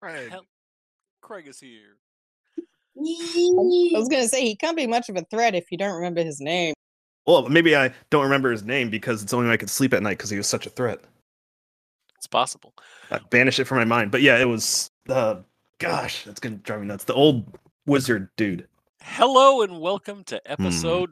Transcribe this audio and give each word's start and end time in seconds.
Craig. 0.00 0.30
Hel- 0.30 0.46
Craig 1.20 1.48
is 1.48 1.60
here. 1.60 1.96
I 2.56 3.98
was 3.98 4.08
gonna 4.08 4.28
say 4.28 4.44
he 4.44 4.56
can't 4.56 4.76
be 4.76 4.86
much 4.86 5.08
of 5.08 5.16
a 5.16 5.22
threat 5.30 5.54
if 5.54 5.70
you 5.70 5.78
don't 5.78 5.94
remember 5.94 6.22
his 6.24 6.40
name. 6.40 6.74
Well, 7.26 7.48
maybe 7.48 7.76
I 7.76 7.92
don't 8.10 8.24
remember 8.24 8.50
his 8.50 8.64
name 8.64 8.90
because 8.90 9.22
it's 9.22 9.30
the 9.30 9.36
only 9.36 9.48
way 9.48 9.54
I 9.54 9.58
could 9.58 9.70
sleep 9.70 9.92
at 9.94 10.02
night 10.02 10.16
because 10.18 10.30
he 10.30 10.36
was 10.36 10.46
such 10.48 10.66
a 10.66 10.70
threat. 10.70 11.00
It's 12.16 12.26
possible. 12.26 12.74
I 13.10 13.18
banish 13.30 13.60
it 13.60 13.64
from 13.66 13.78
my 13.78 13.84
mind. 13.84 14.10
But 14.10 14.22
yeah, 14.22 14.38
it 14.38 14.46
was. 14.46 14.90
Uh, 15.08 15.42
gosh, 15.78 16.24
that's 16.24 16.40
gonna 16.40 16.56
drive 16.56 16.80
me 16.80 16.86
nuts. 16.86 17.04
The 17.04 17.14
old 17.14 17.56
wizard 17.86 18.30
dude. 18.36 18.66
Hello 19.02 19.62
and 19.62 19.80
welcome 19.80 20.24
to 20.24 20.40
Hmm. 20.46 20.52
episode. 20.64 21.10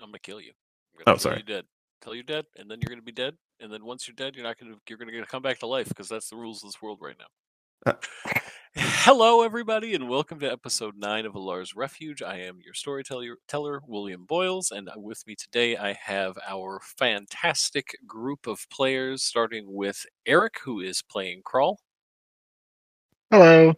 I'm 0.00 0.06
gonna 0.08 0.18
kill 0.18 0.40
you. 0.40 0.52
I'm 0.98 1.04
gonna 1.04 1.14
Oh, 1.14 1.16
kill 1.16 1.18
sorry. 1.20 1.36
You 1.38 1.42
dead. 1.44 1.64
Tell 2.00 2.14
you 2.14 2.22
dead, 2.22 2.46
and 2.56 2.70
then 2.70 2.78
you're 2.80 2.88
gonna 2.88 3.02
be 3.02 3.12
dead, 3.12 3.36
and 3.60 3.72
then 3.72 3.84
once 3.84 4.08
you're 4.08 4.14
dead, 4.14 4.34
you're 4.34 4.44
not 4.44 4.58
gonna 4.58 4.74
you're 4.88 4.98
gonna, 4.98 5.12
gonna 5.12 5.26
come 5.26 5.42
back 5.42 5.58
to 5.58 5.66
life 5.66 5.88
because 5.88 6.08
that's 6.08 6.30
the 6.30 6.36
rules 6.36 6.62
of 6.62 6.68
this 6.68 6.80
world 6.82 6.98
right 7.00 7.16
now. 7.18 7.92
Uh. 7.92 7.94
Hello, 8.76 9.42
everybody, 9.42 9.94
and 9.94 10.08
welcome 10.08 10.38
to 10.40 10.50
episode 10.50 10.96
nine 10.96 11.26
of 11.26 11.34
Alar's 11.34 11.74
Refuge. 11.74 12.22
I 12.22 12.36
am 12.36 12.58
your 12.64 12.74
storyteller, 12.74 13.36
teller, 13.48 13.82
William 13.86 14.24
Boyles, 14.24 14.70
and 14.70 14.88
with 14.96 15.26
me 15.26 15.34
today 15.34 15.76
I 15.76 15.92
have 15.94 16.38
our 16.48 16.80
fantastic 16.82 17.96
group 18.06 18.46
of 18.46 18.66
players, 18.70 19.22
starting 19.22 19.64
with 19.66 20.06
Eric, 20.26 20.58
who 20.62 20.80
is 20.80 21.02
playing 21.02 21.42
Crawl, 21.44 21.80
Hello. 23.30 23.74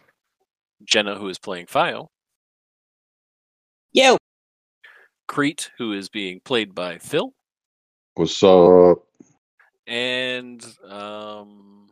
Jenna, 0.84 1.16
who 1.16 1.28
is 1.28 1.38
playing 1.38 1.66
Fio, 1.66 2.10
Yo, 3.92 4.16
Crete, 5.26 5.70
who 5.78 5.92
is 5.92 6.08
being 6.08 6.40
played 6.44 6.74
by 6.74 6.98
Phil, 6.98 7.32
What's 8.14 8.42
up? 8.42 8.98
And 9.86 10.64
um, 10.88 11.88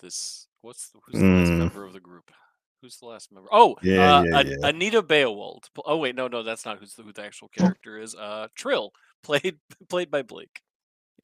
this 0.00 0.46
what's 0.62 0.90
the, 0.90 0.98
who's 1.04 1.20
the 1.20 1.26
last 1.26 1.52
Mm. 1.52 1.58
member 1.58 1.84
of 1.84 1.92
the 1.92 2.00
group? 2.00 2.30
Who's 2.80 2.98
the 2.98 3.06
last 3.06 3.32
member? 3.32 3.48
Oh, 3.52 3.76
Yeah, 3.82 4.20
uh, 4.20 4.24
yeah, 4.32 4.40
yeah. 4.42 4.68
Anita 4.68 5.02
Beowald. 5.02 5.68
Oh 5.84 5.96
wait, 5.96 6.14
no, 6.14 6.28
no, 6.28 6.42
that's 6.42 6.64
not 6.64 6.78
who's 6.78 6.94
the, 6.94 7.02
who 7.02 7.12
the 7.12 7.24
actual 7.24 7.48
character 7.48 7.98
is. 7.98 8.14
Uh, 8.14 8.48
Trill, 8.54 8.92
played 9.22 9.58
played 9.88 10.10
by 10.10 10.22
Blake. 10.22 10.60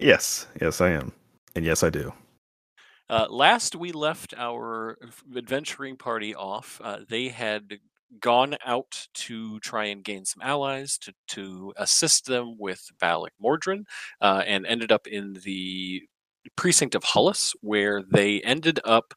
Yes, 0.01 0.49
yes, 0.61 0.81
I 0.81 0.91
am, 0.91 1.13
and 1.55 1.65
yes, 1.65 1.83
I 1.85 1.91
do. 1.91 2.13
Uh, 3.09 3.27
last 3.29 3.77
we 3.77 3.93
left 3.93 4.35
our 4.37 4.99
adventuring 5.37 5.97
party 5.97 6.35
off, 6.35 6.81
uh, 6.83 7.01
they 7.09 7.29
had 7.29 7.79
gone 8.21 8.57
out 8.65 9.09
to 9.15 9.59
try 9.61 9.87
and 9.87 10.05
gain 10.05 10.25
some 10.25 10.43
allies 10.43 10.99
to, 10.99 11.13
to 11.29 11.73
assist 11.77 12.27
them 12.27 12.57
with 12.59 12.89
Balak 13.01 13.33
Mordrin, 13.43 13.85
uh, 14.21 14.43
and 14.47 14.67
ended 14.67 14.93
up 14.93 15.07
in 15.07 15.35
the 15.45 16.03
precinct 16.57 16.95
of 16.95 17.05
Hullis, 17.05 17.55
where 17.61 18.03
they 18.03 18.41
ended 18.43 18.81
up 18.85 19.15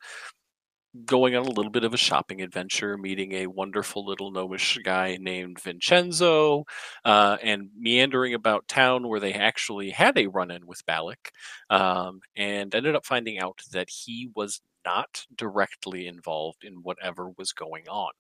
going 1.06 1.36
on 1.36 1.46
a 1.46 1.52
little 1.52 1.72
bit 1.72 1.84
of 1.84 1.94
a 1.94 1.98
shopping 1.98 2.42
adventure, 2.42 2.98
meeting 2.98 3.34
a 3.34 3.48
wonderful 3.48 4.06
little 4.06 4.32
gnomish 4.32 4.80
guy 4.84 5.18
named 5.20 5.62
Vincenzo, 5.62 6.66
uh, 7.06 7.38
and 7.44 7.70
meandering 7.78 8.34
about 8.34 8.68
town 8.68 9.08
where 9.08 9.20
they 9.20 9.34
actually 9.34 9.92
had 9.92 10.18
a 10.18 10.28
run 10.28 10.50
in 10.50 10.66
with 10.66 10.86
Balak, 10.86 11.32
um, 11.70 12.22
and 12.36 12.74
ended 12.74 12.96
up 12.96 13.06
finding 13.06 13.40
out 13.40 13.62
that 13.72 13.90
he 13.90 14.30
was 14.36 14.62
not 14.86 15.26
directly 15.36 16.08
involved 16.08 16.64
in 16.64 16.76
whatever 16.76 17.30
was 17.38 17.52
going 17.52 17.88
on. 17.90 18.12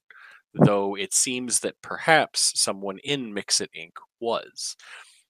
Though 0.54 0.96
it 0.96 1.14
seems 1.14 1.60
that 1.62 1.82
perhaps 1.82 2.60
someone 2.60 3.00
in 3.04 3.34
Mixit 3.34 3.70
Inc. 3.78 3.92
was. 4.20 4.76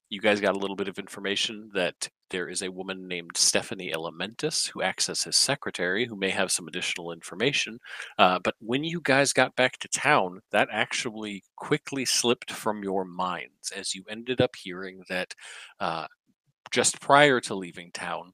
You 0.10 0.22
guys 0.22 0.40
got 0.40 0.56
a 0.56 0.60
little 0.60 0.78
bit 0.78 0.88
of 0.88 1.00
information 1.00 1.70
that 1.74 2.10
there 2.30 2.48
is 2.48 2.62
a 2.62 2.72
woman 2.72 3.08
named 3.08 3.32
Stephanie 3.36 3.92
Elementis 3.94 4.70
who 4.70 4.82
acts 4.82 5.10
as 5.10 5.24
his 5.24 5.36
secretary 5.36 6.06
who 6.06 6.16
may 6.16 6.30
have 6.30 6.52
some 6.52 6.68
additional 6.68 7.12
information. 7.12 7.80
Uh, 8.18 8.40
but 8.40 8.56
when 8.60 8.84
you 8.84 9.02
guys 9.04 9.34
got 9.34 9.56
back 9.56 9.78
to 9.80 9.88
town, 9.90 10.40
that 10.52 10.70
actually 10.72 11.44
quickly 11.58 12.06
slipped 12.06 12.52
from 12.52 12.84
your 12.84 13.06
minds 13.06 13.72
as 13.76 13.94
you 13.94 14.04
ended 14.10 14.42
up 14.42 14.56
hearing 14.56 15.04
that 15.10 15.34
uh, 15.80 16.08
just 16.72 17.00
prior 17.02 17.40
to 17.42 17.56
leaving 17.56 17.92
town, 17.92 18.32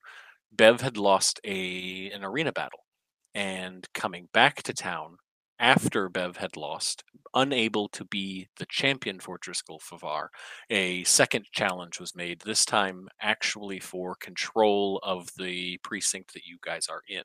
Bev 0.51 0.81
had 0.81 0.97
lost 0.97 1.39
a 1.43 2.11
an 2.11 2.23
arena 2.23 2.51
battle, 2.51 2.85
and 3.33 3.87
coming 3.93 4.27
back 4.33 4.61
to 4.63 4.73
town 4.73 5.17
after 5.59 6.09
Bev 6.09 6.37
had 6.37 6.57
lost, 6.57 7.03
unable 7.33 7.87
to 7.89 8.05
be 8.05 8.47
the 8.57 8.65
champion 8.67 9.19
for 9.19 9.37
Driscoll 9.37 9.79
Favar, 9.79 10.27
a 10.69 11.03
second 11.03 11.45
challenge 11.51 11.99
was 11.99 12.15
made. 12.15 12.41
This 12.41 12.65
time, 12.65 13.07
actually 13.21 13.79
for 13.79 14.15
control 14.15 14.99
of 15.03 15.29
the 15.37 15.77
precinct 15.83 16.33
that 16.33 16.45
you 16.45 16.57
guys 16.61 16.87
are 16.89 17.01
in. 17.07 17.23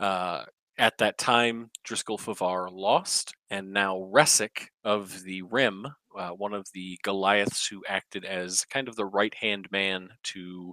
Uh, 0.00 0.44
at 0.76 0.98
that 0.98 1.18
time, 1.18 1.70
Driscoll 1.84 2.18
Favar 2.18 2.68
lost, 2.72 3.32
and 3.50 3.72
now 3.72 4.10
Resic 4.12 4.66
of 4.82 5.22
the 5.22 5.42
Rim, 5.42 5.86
uh, 6.18 6.30
one 6.30 6.52
of 6.52 6.66
the 6.74 6.98
Goliaths 7.04 7.66
who 7.66 7.84
acted 7.88 8.24
as 8.24 8.64
kind 8.64 8.88
of 8.88 8.96
the 8.96 9.06
right 9.06 9.34
hand 9.34 9.68
man 9.70 10.08
to 10.24 10.72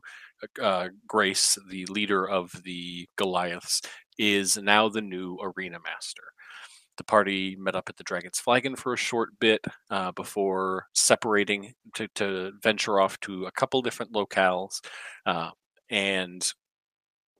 uh, 0.59 0.89
Grace, 1.07 1.57
the 1.69 1.85
leader 1.85 2.27
of 2.27 2.51
the 2.63 3.07
Goliaths, 3.15 3.81
is 4.17 4.57
now 4.57 4.89
the 4.89 5.01
new 5.01 5.37
arena 5.41 5.77
master. 5.83 6.23
The 6.97 7.03
party 7.03 7.55
met 7.57 7.75
up 7.75 7.89
at 7.89 7.97
the 7.97 8.03
Dragon's 8.03 8.39
Flagon 8.39 8.75
for 8.75 8.93
a 8.93 8.97
short 8.97 9.29
bit 9.39 9.63
uh, 9.89 10.11
before 10.11 10.87
separating 10.93 11.73
to, 11.95 12.07
to 12.15 12.51
venture 12.61 12.99
off 12.99 13.19
to 13.21 13.45
a 13.45 13.51
couple 13.51 13.81
different 13.81 14.13
locales. 14.13 14.81
Uh, 15.25 15.51
and 15.89 16.53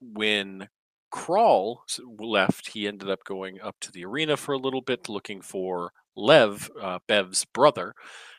when 0.01 0.67
Crawl 1.12 1.84
left, 2.19 2.69
he 2.69 2.88
ended 2.88 3.09
up 3.09 3.23
going 3.25 3.59
up 3.62 3.75
to 3.81 3.91
the 3.91 4.06
arena 4.06 4.38
for 4.38 4.53
a 4.53 4.57
little 4.57 4.81
bit 4.81 5.09
looking 5.09 5.41
for 5.41 5.91
Lev, 6.16 6.69
uh, 6.81 7.00
Bev's 7.07 7.45
brother, 7.45 7.94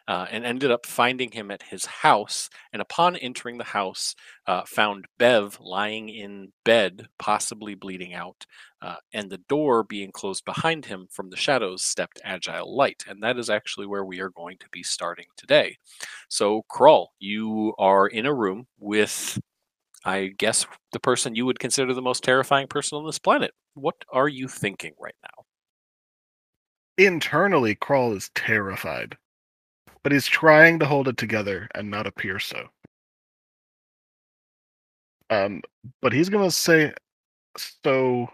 uh, 0.09 0.27
and 0.31 0.45
ended 0.45 0.71
up 0.71 0.87
finding 0.87 1.31
him 1.31 1.51
at 1.51 1.63
his 1.63 1.85
house. 1.85 2.49
And 2.73 2.83
upon 2.83 3.17
entering 3.17 3.59
the 3.59 3.65
house, 3.65 4.15
uh, 4.47 4.63
found 4.67 5.07
Bev 5.19 5.59
lying 5.61 6.09
in 6.09 6.53
bed, 6.65 7.07
possibly 7.19 7.75
bleeding 7.75 8.15
out, 8.15 8.47
uh, 8.81 8.97
and 9.13 9.31
the 9.31 9.39
door 9.49 9.85
being 9.85 10.11
closed 10.11 10.45
behind 10.45 10.87
him 10.87 11.07
from 11.11 11.31
the 11.31 11.37
shadows 11.37 11.83
stepped 11.83 12.21
Agile 12.25 12.77
Light. 12.77 13.05
And 13.09 13.23
that 13.23 13.39
is 13.39 13.49
actually 13.49 13.87
where 13.87 14.05
we 14.05 14.21
are 14.21 14.31
going 14.31 14.59
to 14.59 14.69
be 14.71 14.83
starting 14.83 15.27
today. 15.37 15.77
So, 16.29 16.63
Crawl, 16.69 17.13
you 17.19 17.75
are 17.79 18.09
in 18.09 18.27
a 18.27 18.35
room 18.35 18.67
with, 18.79 19.41
I 20.05 20.33
guess, 20.37 20.67
the 20.93 21.01
person 21.01 21.35
you 21.35 21.47
would 21.47 21.61
consider 21.61 21.95
the 21.95 22.03
most 22.03 22.25
terrifying 22.25 22.67
person 22.67 22.99
on 22.99 23.07
this 23.07 23.19
planet. 23.19 23.53
What 23.75 23.97
are 24.13 24.29
you 24.29 24.49
thinking 24.49 24.93
right 24.99 25.15
now? 25.23 25.45
Internally, 26.99 27.75
Crawl 27.75 28.13
is 28.13 28.31
terrified, 28.35 29.17
but 30.03 30.13
he's 30.13 30.27
trying 30.27 30.79
to 30.81 30.87
hold 30.87 31.09
it 31.09 31.17
together 31.17 31.69
and 31.75 31.91
not 31.91 32.07
appear 32.07 32.39
so. 32.39 32.69
Um, 35.31 35.63
but 36.01 36.13
he's 36.13 36.29
gonna 36.29 36.51
say, 36.51 36.93
"So, 37.57 38.29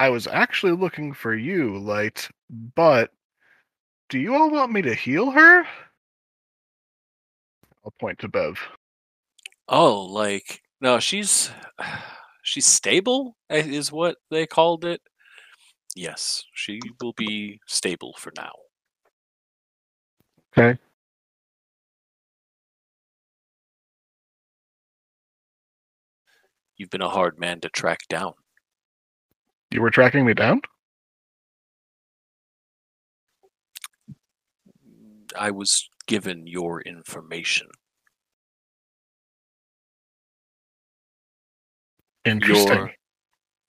I 0.00 0.08
was 0.10 0.26
actually 0.26 0.72
looking 0.72 1.12
for 1.14 1.34
you, 1.34 1.78
Light, 1.78 2.28
but 2.50 3.12
do 4.08 4.18
you 4.18 4.34
all 4.34 4.50
want 4.50 4.72
me 4.72 4.82
to 4.82 4.94
heal 4.94 5.30
her?" 5.30 5.66
I'll 7.84 7.92
point 8.00 8.18
to 8.20 8.28
Bev. 8.28 8.58
Oh, 9.68 10.02
like 10.06 10.62
no, 10.80 10.98
she's 11.00 11.50
she's 12.42 12.66
stable 12.66 13.36
eh, 13.50 13.62
is 13.66 13.92
what 13.92 14.16
they 14.30 14.46
called 14.46 14.84
it. 14.84 15.00
Yes, 15.96 16.44
she 16.54 16.80
will 17.00 17.12
be 17.14 17.60
stable 17.66 18.14
for 18.18 18.32
now. 18.36 18.52
Okay. 20.56 20.78
You've 26.76 26.90
been 26.90 27.02
a 27.02 27.08
hard 27.08 27.38
man 27.38 27.60
to 27.60 27.68
track 27.68 28.00
down. 28.08 28.34
You 29.70 29.82
were 29.82 29.90
tracking 29.90 30.24
me 30.24 30.34
down? 30.34 30.60
I 35.36 35.50
was 35.50 35.88
given 36.06 36.46
your 36.46 36.80
information. 36.82 37.68
Interesting. 42.24 42.76
Your 42.76 42.92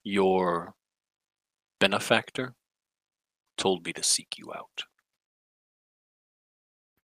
your 0.03 0.73
benefactor 1.79 2.53
told 3.57 3.85
me 3.85 3.93
to 3.93 4.03
seek 4.03 4.37
you 4.37 4.53
out. 4.53 4.83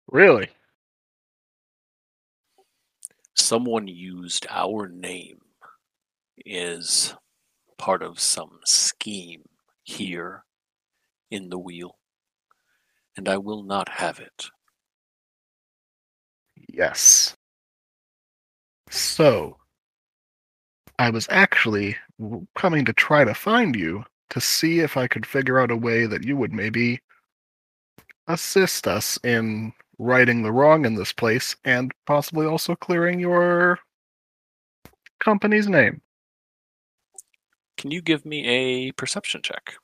Really? 0.08 0.50
Someone 3.36 3.88
used 3.88 4.48
our 4.50 4.88
name 4.88 5.40
as 6.50 7.14
part 7.78 8.02
of 8.02 8.20
some 8.20 8.60
scheme 8.66 9.44
here 9.84 10.44
in 11.30 11.50
the 11.50 11.60
wheel, 11.60 11.98
and 13.16 13.28
I 13.28 13.38
will 13.38 13.64
not 13.64 13.90
have 13.90 14.20
it. 14.20 14.50
Yes. 16.70 17.36
So, 18.90 19.58
I 21.00 21.10
was 21.10 21.28
actually 21.30 21.98
coming 22.56 22.86
to 22.86 22.94
try 22.94 23.24
to 23.24 23.34
find 23.34 23.76
you 23.76 24.04
to 24.30 24.42
see 24.42 24.80
if 24.80 24.98
I 24.98 25.08
could 25.08 25.26
figure 25.26 25.60
out 25.60 25.72
a 25.72 25.76
way 25.76 26.06
that 26.06 26.24
you 26.24 26.36
would 26.38 26.54
maybe 26.54 27.02
assist 28.28 28.88
us 28.88 29.20
in 29.24 29.74
righting 30.00 30.44
the 30.44 30.52
wrong 30.52 30.86
in 30.86 30.96
this 30.96 31.12
place 31.12 31.56
and 31.66 31.92
possibly 32.06 32.46
also 32.46 32.76
clearing 32.76 33.20
your 33.20 33.80
company's 35.20 35.68
name. 35.68 36.02
Can 37.78 37.92
you 37.92 38.02
give 38.02 38.26
me 38.26 38.48
a 38.48 38.92
perception 38.94 39.42
check? 39.42 39.76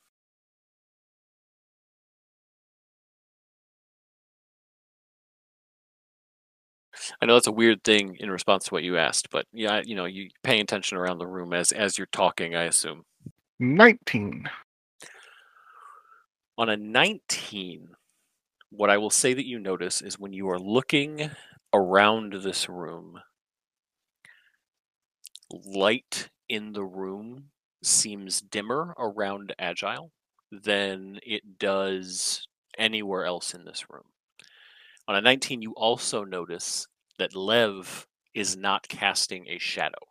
I 7.21 7.25
know 7.25 7.33
that's 7.33 7.47
a 7.47 7.51
weird 7.51 7.83
thing 7.83 8.15
in 8.19 8.29
response 8.31 8.65
to 8.65 8.73
what 8.73 8.83
you 8.83 8.97
asked, 8.97 9.29
but 9.29 9.45
yeah, 9.51 9.81
you 9.83 9.95
know, 9.95 10.05
you 10.05 10.29
paying 10.43 10.61
attention 10.61 10.97
around 10.97 11.17
the 11.17 11.27
room 11.27 11.53
as 11.53 11.71
as 11.71 11.97
you're 11.97 12.07
talking, 12.07 12.55
I 12.55 12.63
assume. 12.63 13.03
19. 13.59 14.49
On 16.57 16.69
a 16.69 16.77
19, 16.77 17.89
what 18.75 18.89
I 18.89 18.97
will 18.97 19.11
say 19.11 19.33
that 19.33 19.45
you 19.45 19.59
notice 19.59 20.01
is 20.01 20.17
when 20.17 20.33
you 20.33 20.49
are 20.49 20.59
looking 20.59 21.29
around 21.73 22.33
this 22.33 22.67
room, 22.67 23.19
light 25.51 26.29
in 26.49 26.73
the 26.73 26.83
room 26.83 27.45
seems 27.83 28.41
dimmer 28.41 28.95
around 28.97 29.53
Agile 29.59 30.11
than 30.51 31.19
it 31.23 31.59
does 31.59 32.47
anywhere 32.77 33.25
else 33.25 33.53
in 33.53 33.63
this 33.63 33.85
room. 33.89 34.05
On 35.07 35.15
a 35.15 35.21
19, 35.21 35.61
you 35.61 35.73
also 35.73 36.23
notice 36.23 36.87
that 37.19 37.35
Lev 37.35 38.07
is 38.33 38.57
not 38.57 38.87
casting 38.87 39.47
a 39.47 39.59
shadow 39.59 40.07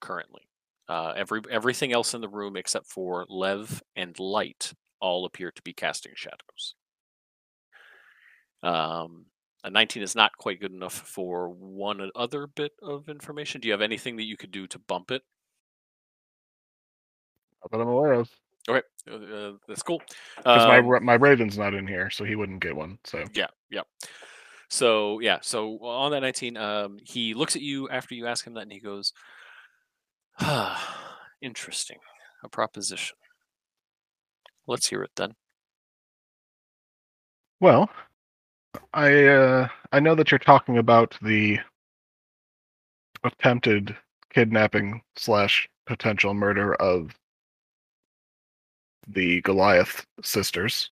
currently. 0.00 0.42
Uh, 0.88 1.12
every 1.16 1.40
everything 1.50 1.92
else 1.92 2.14
in 2.14 2.20
the 2.20 2.28
room 2.28 2.56
except 2.56 2.86
for 2.86 3.26
Lev 3.28 3.82
and 3.96 4.16
Light 4.20 4.72
all 5.00 5.24
appear 5.24 5.50
to 5.50 5.62
be 5.62 5.72
casting 5.72 6.12
shadows. 6.14 6.76
Um, 8.66 9.26
a 9.62 9.70
19 9.70 10.02
is 10.02 10.14
not 10.14 10.36
quite 10.36 10.60
good 10.60 10.72
enough 10.72 10.94
for 10.94 11.48
one 11.50 12.10
other 12.14 12.46
bit 12.46 12.72
of 12.82 13.08
information. 13.08 13.60
Do 13.60 13.68
you 13.68 13.72
have 13.72 13.80
anything 13.80 14.16
that 14.16 14.24
you 14.24 14.36
could 14.36 14.50
do 14.50 14.66
to 14.68 14.78
bump 14.78 15.10
it? 15.10 15.22
That 17.70 17.80
I'm 17.80 17.88
aware 17.88 18.12
of. 18.12 18.30
Okay, 18.68 18.82
uh, 19.08 19.14
uh, 19.14 19.52
that's 19.68 19.82
cool. 19.82 20.00
Because 20.36 20.66
my 20.66 20.78
Um, 20.78 20.86
Ra- 20.86 21.00
my 21.00 21.14
Raven's 21.14 21.56
not 21.56 21.74
in 21.74 21.86
here, 21.86 22.10
so 22.10 22.24
he 22.24 22.34
wouldn't 22.34 22.60
get 22.60 22.74
one. 22.76 22.98
So 23.04 23.24
Yeah, 23.34 23.48
yeah. 23.70 23.82
So 24.68 25.20
yeah, 25.20 25.38
so 25.42 25.78
on 25.78 26.10
that 26.10 26.20
19, 26.20 26.56
um, 26.56 26.98
he 27.02 27.34
looks 27.34 27.54
at 27.54 27.62
you 27.62 27.88
after 27.88 28.14
you 28.14 28.26
ask 28.26 28.46
him 28.46 28.54
that, 28.54 28.62
and 28.62 28.72
he 28.72 28.80
goes, 28.80 29.12
"Ah, 30.40 31.20
interesting, 31.40 31.98
a 32.42 32.48
proposition. 32.48 33.16
Let's 34.66 34.88
hear 34.88 35.02
it 35.04 35.12
then." 35.14 35.34
Well, 37.60 37.88
I 38.94 39.24
uh, 39.26 39.68
I 39.92 40.00
know 40.00 40.14
that 40.14 40.30
you're 40.30 40.38
talking 40.38 40.78
about 40.78 41.16
the 41.22 41.58
attempted 43.24 43.96
kidnapping 44.32 45.02
slash 45.16 45.68
potential 45.86 46.34
murder 46.34 46.74
of 46.74 47.14
the 49.08 49.40
Goliath 49.42 50.04
sisters. 50.22 50.90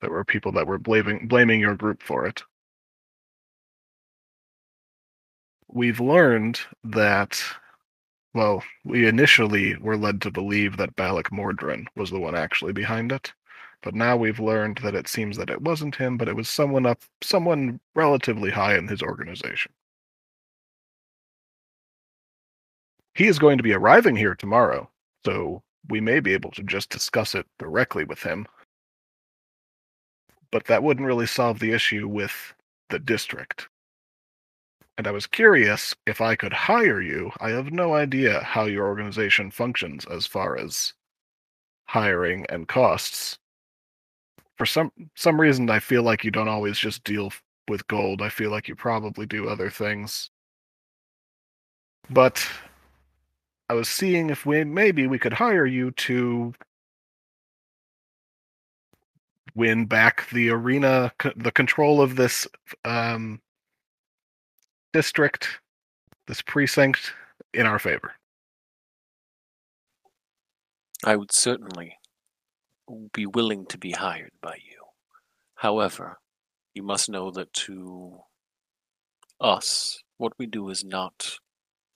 There 0.00 0.10
were 0.10 0.24
people 0.24 0.52
that 0.52 0.66
were 0.66 0.78
blaming 0.78 1.28
blaming 1.28 1.60
your 1.60 1.76
group 1.76 2.02
for 2.02 2.26
it. 2.26 2.42
We've 5.68 6.00
learned 6.00 6.60
that, 6.84 7.40
well, 8.34 8.64
we 8.84 9.06
initially 9.06 9.76
were 9.76 9.96
led 9.96 10.20
to 10.22 10.30
believe 10.30 10.76
that 10.78 10.96
Balak 10.96 11.30
Mordrin 11.30 11.86
was 11.96 12.10
the 12.10 12.18
one 12.18 12.34
actually 12.34 12.72
behind 12.72 13.12
it. 13.12 13.32
But 13.82 13.94
now 13.94 14.16
we've 14.16 14.40
learned 14.40 14.78
that 14.82 14.94
it 14.94 15.08
seems 15.08 15.36
that 15.38 15.50
it 15.50 15.62
wasn't 15.62 15.96
him, 15.96 16.18
but 16.18 16.28
it 16.28 16.36
was 16.36 16.48
someone 16.48 16.84
up, 16.86 17.02
someone 17.22 17.80
relatively 17.94 18.50
high 18.50 18.76
in 18.76 18.88
his 18.88 19.02
organization. 19.02 19.72
He 23.14 23.26
is 23.26 23.38
going 23.38 23.56
to 23.56 23.62
be 23.62 23.72
arriving 23.72 24.16
here 24.16 24.34
tomorrow, 24.34 24.90
so 25.24 25.62
we 25.88 26.00
may 26.00 26.20
be 26.20 26.32
able 26.34 26.50
to 26.52 26.62
just 26.62 26.90
discuss 26.90 27.34
it 27.34 27.46
directly 27.58 28.04
with 28.04 28.22
him. 28.22 28.46
But 30.52 30.66
that 30.66 30.82
wouldn't 30.82 31.06
really 31.06 31.26
solve 31.26 31.58
the 31.58 31.72
issue 31.72 32.06
with 32.06 32.54
the 32.90 32.98
district. 32.98 33.68
And 34.98 35.06
I 35.06 35.12
was 35.12 35.26
curious 35.26 35.94
if 36.06 36.20
I 36.20 36.36
could 36.36 36.52
hire 36.52 37.00
you. 37.00 37.32
I 37.40 37.50
have 37.50 37.72
no 37.72 37.94
idea 37.94 38.40
how 38.40 38.64
your 38.64 38.86
organization 38.86 39.50
functions 39.50 40.04
as 40.06 40.26
far 40.26 40.58
as 40.58 40.92
hiring 41.86 42.44
and 42.50 42.68
costs 42.68 43.38
for 44.60 44.66
some 44.66 44.92
some 45.14 45.40
reason 45.40 45.70
I 45.70 45.78
feel 45.78 46.02
like 46.02 46.22
you 46.22 46.30
don't 46.30 46.46
always 46.46 46.78
just 46.78 47.02
deal 47.02 47.32
with 47.66 47.88
gold. 47.88 48.20
I 48.20 48.28
feel 48.28 48.50
like 48.50 48.68
you 48.68 48.74
probably 48.74 49.24
do 49.24 49.48
other 49.48 49.70
things. 49.70 50.28
But 52.10 52.46
I 53.70 53.72
was 53.72 53.88
seeing 53.88 54.28
if 54.28 54.44
we 54.44 54.62
maybe 54.64 55.06
we 55.06 55.18
could 55.18 55.32
hire 55.32 55.64
you 55.64 55.92
to 55.92 56.52
win 59.54 59.86
back 59.86 60.28
the 60.28 60.50
arena 60.50 61.10
the 61.36 61.52
control 61.52 62.02
of 62.02 62.16
this 62.16 62.46
um 62.84 63.40
district 64.92 65.60
this 66.26 66.42
precinct 66.42 67.14
in 67.54 67.64
our 67.64 67.78
favor. 67.78 68.12
I 71.02 71.16
would 71.16 71.32
certainly 71.32 71.96
be 73.12 73.26
willing 73.26 73.66
to 73.66 73.78
be 73.78 73.92
hired 73.92 74.32
by 74.40 74.56
you. 74.56 74.82
However, 75.54 76.18
you 76.74 76.82
must 76.82 77.08
know 77.08 77.30
that 77.30 77.52
to 77.52 78.20
us, 79.40 79.98
what 80.18 80.32
we 80.38 80.46
do 80.46 80.70
is 80.70 80.84
not 80.84 81.38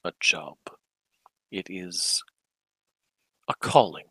a 0.04 0.12
job. 0.20 0.56
It 1.50 1.66
is 1.70 2.22
a 3.48 3.54
calling. 3.54 4.06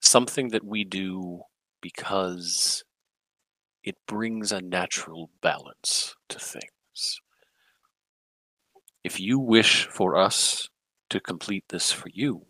Something 0.00 0.48
that 0.48 0.64
we 0.64 0.84
do 0.84 1.42
because 1.80 2.84
it 3.84 3.96
brings 4.06 4.52
a 4.52 4.60
natural 4.60 5.30
balance 5.40 6.14
to 6.28 6.38
things. 6.38 7.20
If 9.04 9.20
you 9.20 9.38
wish 9.38 9.86
for 9.86 10.16
us 10.16 10.68
to 11.10 11.20
complete 11.20 11.64
this 11.68 11.90
for 11.90 12.08
you, 12.12 12.47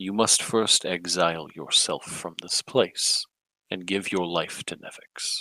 you 0.00 0.14
must 0.14 0.42
first 0.42 0.86
exile 0.86 1.46
yourself 1.54 2.06
from 2.06 2.34
this 2.40 2.62
place 2.62 3.26
and 3.70 3.86
give 3.86 4.10
your 4.10 4.26
life 4.26 4.64
to 4.64 4.74
Nevix. 4.76 5.40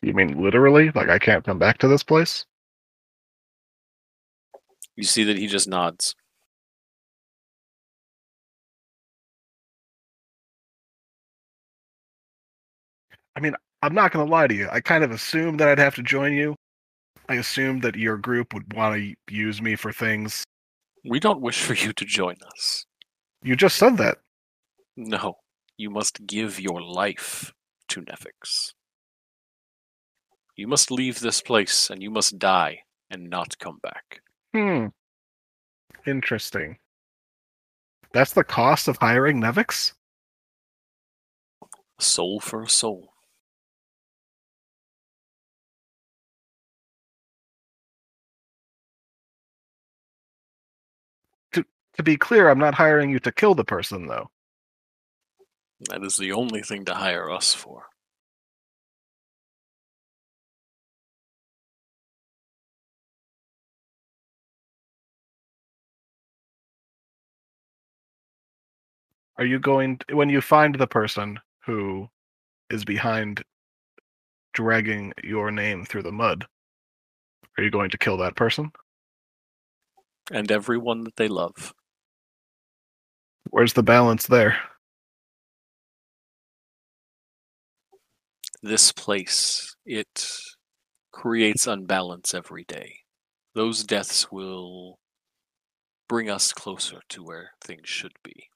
You 0.00 0.14
mean 0.14 0.42
literally? 0.42 0.90
Like 0.94 1.10
I 1.10 1.18
can't 1.18 1.44
come 1.44 1.58
back 1.58 1.76
to 1.78 1.88
this 1.88 2.02
place? 2.02 2.46
You 4.96 5.04
see 5.04 5.22
that 5.24 5.36
he 5.36 5.46
just 5.46 5.68
nods. 5.68 6.14
I 13.36 13.40
mean, 13.40 13.54
I'm 13.82 13.94
not 13.94 14.12
going 14.12 14.24
to 14.24 14.32
lie 14.32 14.46
to 14.46 14.54
you. 14.54 14.66
I 14.72 14.80
kind 14.80 15.04
of 15.04 15.10
assumed 15.10 15.60
that 15.60 15.68
I'd 15.68 15.78
have 15.78 15.94
to 15.96 16.02
join 16.02 16.32
you. 16.32 16.56
I 17.28 17.34
assumed 17.34 17.82
that 17.82 17.96
your 17.96 18.16
group 18.16 18.54
would 18.54 18.72
want 18.72 18.96
to 18.96 19.14
use 19.30 19.60
me 19.60 19.76
for 19.76 19.92
things. 19.92 20.42
We 21.08 21.20
don't 21.20 21.40
wish 21.40 21.62
for 21.62 21.74
you 21.74 21.92
to 21.94 22.04
join 22.04 22.36
us. 22.54 22.86
You 23.42 23.56
just 23.56 23.76
said 23.76 23.96
that. 23.96 24.18
No, 24.96 25.36
you 25.76 25.90
must 25.90 26.26
give 26.26 26.60
your 26.60 26.82
life 26.82 27.52
to 27.88 28.02
Nevix. 28.02 28.72
You 30.56 30.66
must 30.66 30.90
leave 30.90 31.20
this 31.20 31.40
place 31.40 31.88
and 31.88 32.02
you 32.02 32.10
must 32.10 32.38
die 32.38 32.80
and 33.10 33.30
not 33.30 33.58
come 33.58 33.78
back. 33.82 34.20
Hmm. 34.52 34.86
Interesting. 36.06 36.78
That's 38.12 38.32
the 38.32 38.44
cost 38.44 38.88
of 38.88 38.98
hiring 38.98 39.40
Nevix? 39.40 39.92
Soul 41.98 42.40
for 42.40 42.62
a 42.62 42.68
soul. 42.68 43.12
To 51.98 52.04
be 52.04 52.16
clear, 52.16 52.48
I'm 52.48 52.60
not 52.60 52.74
hiring 52.74 53.10
you 53.10 53.18
to 53.20 53.32
kill 53.32 53.56
the 53.56 53.64
person, 53.64 54.06
though. 54.06 54.30
That 55.90 56.04
is 56.04 56.16
the 56.16 56.32
only 56.32 56.62
thing 56.62 56.84
to 56.84 56.94
hire 56.94 57.28
us 57.30 57.54
for. 57.54 57.86
Are 69.36 69.44
you 69.44 69.58
going 69.58 69.98
to, 69.98 70.16
when 70.16 70.28
you 70.28 70.40
find 70.40 70.74
the 70.76 70.86
person 70.86 71.38
who 71.64 72.08
is 72.70 72.84
behind 72.84 73.42
dragging 74.52 75.12
your 75.22 75.50
name 75.50 75.84
through 75.84 76.02
the 76.02 76.12
mud? 76.12 76.46
Are 77.56 77.64
you 77.64 77.70
going 77.70 77.90
to 77.90 77.98
kill 77.98 78.16
that 78.18 78.36
person? 78.36 78.70
And 80.30 80.50
everyone 80.50 81.04
that 81.04 81.16
they 81.16 81.28
love. 81.28 81.72
Where's 83.50 83.72
the 83.72 83.82
balance 83.82 84.26
there? 84.26 84.58
This 88.62 88.92
place, 88.92 89.74
it 89.86 90.30
creates 91.12 91.66
unbalance 91.66 92.34
every 92.34 92.64
day. 92.64 93.00
Those 93.54 93.84
deaths 93.84 94.30
will 94.30 94.98
bring 96.08 96.30
us 96.30 96.52
closer 96.52 97.00
to 97.10 97.22
where 97.22 97.52
things 97.62 97.88
should 97.88 98.14
be. 98.22 98.48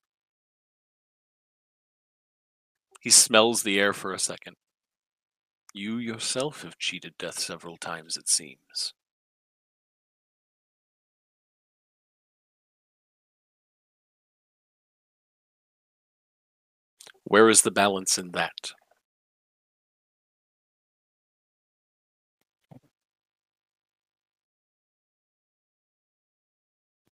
He 3.01 3.11
smells 3.11 3.63
the 3.63 3.81
air 3.81 3.93
for 3.93 4.13
a 4.13 4.19
second. 4.19 4.57
You 5.75 5.99
yourself 5.99 6.63
have 6.63 6.79
cheated 6.79 7.15
death 7.19 7.39
several 7.39 7.77
times, 7.77 8.17
it 8.17 8.29
seems. 8.29 8.95
Where 17.33 17.49
is 17.49 17.63
the 17.63 17.71
balance 17.71 18.19
in 18.19 18.33
that? 18.33 18.73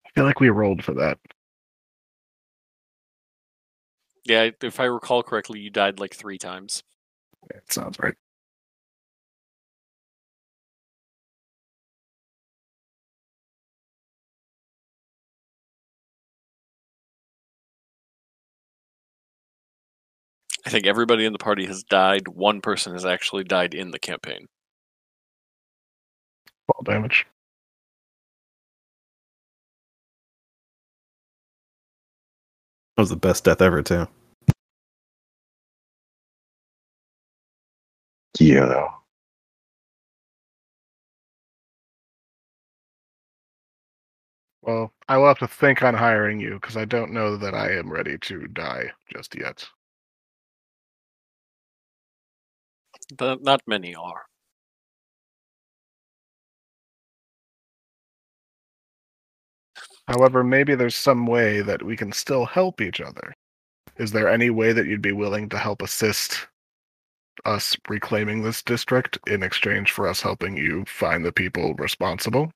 I 0.05 0.11
feel 0.15 0.25
like 0.25 0.41
we 0.41 0.51
rolled 0.51 0.85
for 0.85 0.93
that. 0.93 1.17
Yeah, 4.27 4.51
if 4.63 4.79
I 4.79 4.85
recall 4.85 5.23
correctly, 5.23 5.59
you 5.61 5.71
died 5.71 5.99
like 5.99 6.13
three 6.13 6.37
times. 6.37 6.83
It 7.49 7.73
sounds 7.73 7.99
right. 7.99 8.15
I 20.67 20.71
think 20.71 20.87
everybody 20.87 21.25
in 21.25 21.33
the 21.33 21.39
party 21.39 21.67
has 21.67 21.83
died. 21.83 22.29
One 22.29 22.61
person 22.61 22.93
has 22.93 23.07
actually 23.07 23.45
died 23.45 23.75
in 23.75 23.91
the 23.91 23.99
campaign. 23.99 24.47
Fall 26.67 26.83
damage. 26.85 27.27
That 32.97 33.03
was 33.03 33.11
the 33.11 33.17
best 33.17 33.45
death 33.45 33.63
ever, 33.63 33.83
too. 33.83 34.07
Yeah. 38.39 38.89
Well, 44.63 44.93
I 45.09 45.17
will 45.19 45.29
have 45.29 45.39
to 45.41 45.49
think 45.49 45.83
on 45.83 45.95
hiring 45.95 46.41
you 46.41 46.55
because 46.55 46.77
I 46.77 46.85
don't 46.85 47.13
know 47.13 47.37
that 47.37 47.55
I 47.55 47.73
am 47.73 47.91
ready 47.91 48.19
to 48.19 48.47
die 48.49 48.93
just 49.13 49.35
yet. 49.39 49.67
But 53.17 53.43
not 53.43 53.63
many 53.67 53.95
are. 53.95 54.27
However, 60.09 60.43
maybe 60.43 60.75
there's 60.75 60.97
some 60.97 61.27
way 61.27 61.61
that 61.63 61.83
we 61.83 61.97
can 61.97 62.13
still 62.13 62.45
help 62.45 62.81
each 62.81 63.01
other. 63.01 63.33
Is 63.97 64.13
there 64.13 64.29
any 64.29 64.51
way 64.51 64.73
that 64.73 64.87
you'd 64.87 65.03
be 65.03 65.13
willing 65.13 65.49
to 65.51 65.59
help 65.59 65.83
assist 65.83 66.49
us 67.45 67.77
reclaiming 67.89 68.43
this 68.43 68.63
district 68.63 69.19
in 69.27 69.43
exchange 69.43 69.93
for 69.93 70.09
us 70.09 70.21
helping 70.21 70.57
you 70.57 70.85
find 70.87 71.25
the 71.25 71.33
people 71.33 71.75
responsible? 71.75 72.51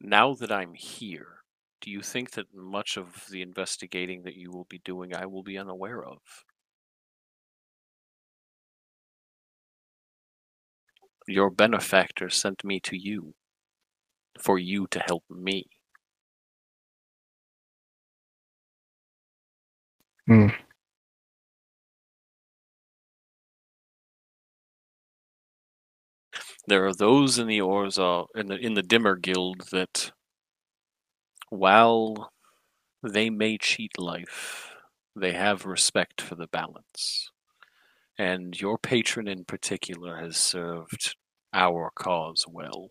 Now 0.00 0.34
that 0.34 0.50
I'm 0.52 0.74
here, 0.74 1.42
do 1.80 1.90
you 1.90 2.02
think 2.02 2.32
that 2.32 2.54
much 2.54 2.96
of 2.96 3.26
the 3.30 3.42
investigating 3.42 4.22
that 4.22 4.36
you 4.36 4.50
will 4.50 4.64
be 4.64 4.80
doing 4.84 5.14
I 5.14 5.26
will 5.26 5.42
be 5.42 5.58
unaware 5.58 6.04
of? 6.04 6.18
Your 11.28 11.48
benefactor 11.50 12.28
sent 12.28 12.64
me 12.64 12.80
to 12.80 12.96
you 12.96 13.34
for 14.40 14.58
you 14.58 14.86
to 14.88 14.98
help 15.00 15.24
me. 15.30 15.66
Hmm. 20.26 20.48
There 26.68 26.86
are 26.86 26.94
those 26.94 27.36
in 27.36 27.48
the 27.48 27.58
Orza 27.58 28.26
in 28.36 28.46
the 28.46 28.56
in 28.56 28.74
the 28.74 28.82
Dimmer 28.82 29.16
Guild 29.16 29.70
that 29.72 30.12
while 31.50 32.32
they 33.02 33.30
may 33.30 33.58
cheat 33.58 33.98
life, 33.98 34.70
they 35.16 35.32
have 35.32 35.66
respect 35.66 36.20
for 36.20 36.34
the 36.36 36.48
balance. 36.48 37.30
And 38.18 38.60
your 38.60 38.78
patron 38.78 39.28
in 39.28 39.44
particular 39.44 40.16
has 40.18 40.36
served 40.36 41.14
our 41.52 41.90
cause 41.94 42.44
well. 42.48 42.88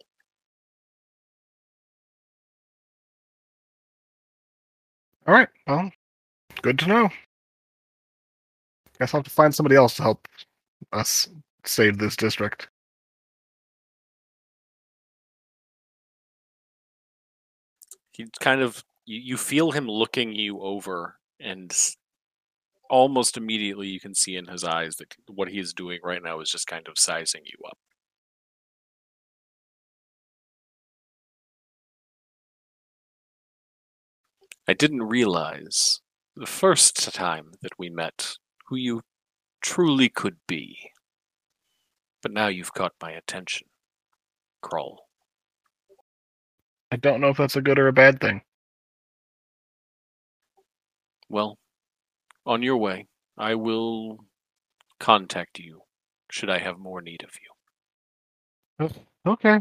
All 5.27 5.33
right. 5.33 5.49
Well, 5.67 5.91
good 6.61 6.79
to 6.79 6.87
know. 6.87 7.09
Guess 8.99 9.13
I'll 9.13 9.19
have 9.19 9.25
to 9.25 9.29
find 9.29 9.53
somebody 9.53 9.75
else 9.75 9.95
to 9.97 10.03
help 10.03 10.27
us 10.93 11.27
save 11.65 11.97
this 11.97 12.15
district. 12.15 12.69
He 18.13 18.25
kind 18.39 18.61
of 18.61 18.83
you, 19.05 19.19
you 19.19 19.37
feel 19.37 19.71
him 19.71 19.87
looking 19.87 20.33
you 20.33 20.61
over 20.61 21.17
and 21.39 21.71
almost 22.89 23.37
immediately 23.37 23.87
you 23.87 23.99
can 23.99 24.15
see 24.15 24.35
in 24.35 24.47
his 24.47 24.63
eyes 24.63 24.95
that 24.97 25.15
what 25.27 25.49
he 25.49 25.59
is 25.59 25.73
doing 25.73 25.99
right 26.03 26.23
now 26.23 26.39
is 26.41 26.49
just 26.49 26.67
kind 26.67 26.87
of 26.87 26.97
sizing 26.97 27.41
you 27.45 27.57
up. 27.67 27.77
I 34.67 34.73
didn't 34.73 35.03
realize 35.03 36.01
the 36.35 36.45
first 36.45 37.13
time 37.13 37.53
that 37.61 37.79
we 37.79 37.89
met 37.89 38.35
who 38.67 38.75
you 38.75 39.01
truly 39.61 40.09
could 40.09 40.37
be. 40.47 40.91
But 42.21 42.33
now 42.33 42.47
you've 42.47 42.73
caught 42.73 42.93
my 43.01 43.11
attention, 43.11 43.67
Crawl. 44.61 45.07
I 46.91 46.95
don't 46.97 47.21
know 47.21 47.29
if 47.29 47.37
that's 47.37 47.55
a 47.55 47.61
good 47.61 47.79
or 47.79 47.87
a 47.87 47.93
bad 47.93 48.19
thing. 48.19 48.41
Well, 51.29 51.57
on 52.47 52.63
your 52.63 52.77
way. 52.77 53.07
I 53.37 53.55
will 53.55 54.25
contact 54.99 55.59
you 55.59 55.81
should 56.31 56.49
I 56.49 56.59
have 56.59 56.79
more 56.79 57.01
need 57.01 57.23
of 57.23 57.31
you. 58.79 58.89
Okay. 59.25 59.59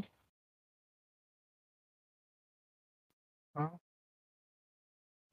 Well, 3.55 3.81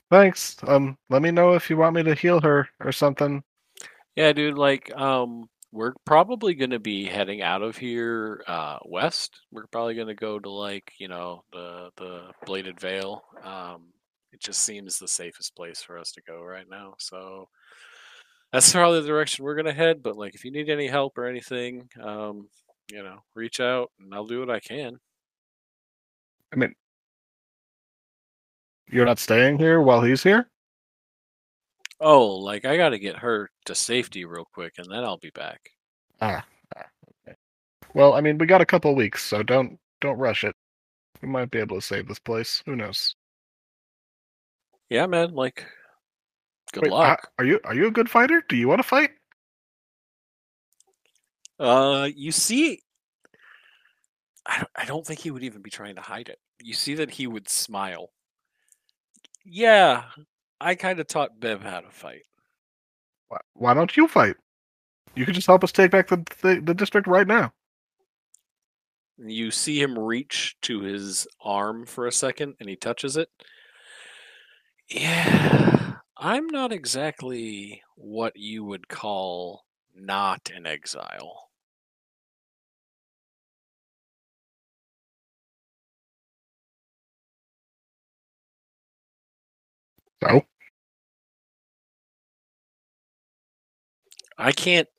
thanks. 0.09 0.57
Um, 0.63 0.97
let 1.09 1.21
me 1.21 1.31
know 1.31 1.53
if 1.53 1.69
you 1.69 1.77
want 1.77 1.95
me 1.95 2.03
to 2.03 2.15
heal 2.15 2.39
her 2.41 2.69
or 2.79 2.91
something. 2.91 3.43
Yeah, 4.15 4.33
dude, 4.33 4.57
like 4.57 4.93
um 4.95 5.49
we're 5.71 5.93
probably 6.05 6.53
going 6.53 6.69
to 6.69 6.79
be 6.79 7.05
heading 7.05 7.41
out 7.41 7.63
of 7.63 7.77
here 7.77 8.43
uh 8.47 8.77
west. 8.85 9.41
We're 9.51 9.67
probably 9.67 9.95
going 9.95 10.07
to 10.07 10.15
go 10.15 10.39
to 10.39 10.49
like, 10.49 10.93
you 10.99 11.07
know, 11.07 11.43
the 11.51 11.89
the 11.97 12.31
Bladed 12.45 12.79
Vale. 12.79 13.23
Um 13.43 13.93
it 14.33 14.41
just 14.41 14.63
seems 14.63 14.97
the 14.97 15.07
safest 15.07 15.55
place 15.55 15.81
for 15.81 15.97
us 15.97 16.11
to 16.13 16.21
go 16.23 16.41
right 16.41 16.65
now. 16.69 16.95
So 16.97 17.47
that's 18.51 18.71
probably 18.71 19.01
the 19.01 19.07
direction 19.07 19.45
we're 19.45 19.55
going 19.55 19.65
to 19.65 19.73
head, 19.73 20.03
but 20.03 20.17
like 20.17 20.35
if 20.35 20.43
you 20.43 20.51
need 20.51 20.69
any 20.69 20.87
help 20.87 21.17
or 21.17 21.25
anything, 21.25 21.87
um 22.01 22.49
you 22.91 23.01
know, 23.01 23.19
reach 23.33 23.59
out 23.59 23.91
and 23.99 24.13
I'll 24.13 24.25
do 24.25 24.39
what 24.39 24.49
I 24.49 24.59
can. 24.59 24.99
I 26.51 26.57
mean, 26.57 26.75
you're 28.91 29.05
not 29.05 29.19
staying 29.19 29.57
here 29.57 29.81
while 29.81 30.01
he's 30.01 30.21
here? 30.21 30.49
Oh, 31.99 32.27
like 32.27 32.65
I 32.65 32.75
got 32.75 32.89
to 32.89 32.99
get 32.99 33.17
her 33.17 33.49
to 33.65 33.75
safety 33.75 34.25
real 34.25 34.45
quick 34.53 34.73
and 34.77 34.87
then 34.91 35.03
I'll 35.03 35.17
be 35.17 35.31
back. 35.31 35.61
Ah, 36.19 36.45
ah, 36.75 36.85
okay. 37.25 37.37
Well, 37.93 38.13
I 38.13 38.21
mean, 38.21 38.37
we 38.37 38.45
got 38.45 38.61
a 38.61 38.65
couple 38.65 38.93
weeks, 38.95 39.23
so 39.23 39.43
don't 39.43 39.79
don't 40.01 40.17
rush 40.17 40.43
it. 40.43 40.55
We 41.21 41.29
might 41.29 41.51
be 41.51 41.59
able 41.59 41.77
to 41.77 41.81
save 41.81 42.07
this 42.07 42.19
place. 42.19 42.61
Who 42.65 42.75
knows? 42.75 43.15
Yeah, 44.89 45.05
man, 45.07 45.33
like 45.33 45.65
good 46.71 46.83
Wait, 46.83 46.91
luck. 46.91 47.29
are 47.37 47.45
you 47.45 47.59
are 47.63 47.73
you 47.73 47.87
a 47.87 47.91
good 47.91 48.09
fighter? 48.09 48.43
Do 48.47 48.55
you 48.55 48.67
want 48.67 48.79
to 48.79 48.87
fight? 48.87 49.11
Uh, 51.59 52.09
you 52.15 52.31
see, 52.31 52.81
I 54.45 54.57
don't, 54.57 54.69
I 54.75 54.85
don't 54.85 55.05
think 55.05 55.19
he 55.19 55.31
would 55.31 55.43
even 55.43 55.61
be 55.61 55.69
trying 55.69 55.95
to 55.95 56.01
hide 56.01 56.29
it. 56.29 56.39
You 56.61 56.73
see 56.73 56.95
that 56.95 57.11
he 57.11 57.27
would 57.27 57.49
smile. 57.49 58.11
Yeah, 59.45 60.03
I 60.59 60.75
kind 60.75 60.99
of 60.99 61.07
taught 61.07 61.39
Bev 61.39 61.61
how 61.61 61.81
to 61.81 61.89
fight. 61.89 62.23
Why, 63.29 63.37
why 63.53 63.73
don't 63.73 63.95
you 63.95 64.07
fight? 64.07 64.35
You 65.15 65.25
could 65.25 65.35
just 65.35 65.47
help 65.47 65.63
us 65.63 65.71
take 65.71 65.91
back 65.91 66.07
the, 66.07 66.23
the 66.41 66.61
the 66.61 66.73
district 66.73 67.07
right 67.07 67.27
now. 67.27 67.53
You 69.17 69.51
see 69.51 69.79
him 69.79 69.97
reach 69.97 70.55
to 70.63 70.81
his 70.81 71.27
arm 71.39 71.85
for 71.85 72.07
a 72.07 72.11
second 72.11 72.55
and 72.59 72.67
he 72.67 72.75
touches 72.75 73.15
it. 73.15 73.29
Yeah, 74.93 75.97
I'm 76.15 76.47
not 76.47 76.71
exactly 76.71 77.83
what 77.95 78.37
you 78.37 78.63
would 78.63 78.87
call 78.87 79.65
not 79.93 80.49
an 80.51 80.65
exile. 80.65 81.49
So 90.21 90.41
I 94.37 94.51
can't 94.51 94.89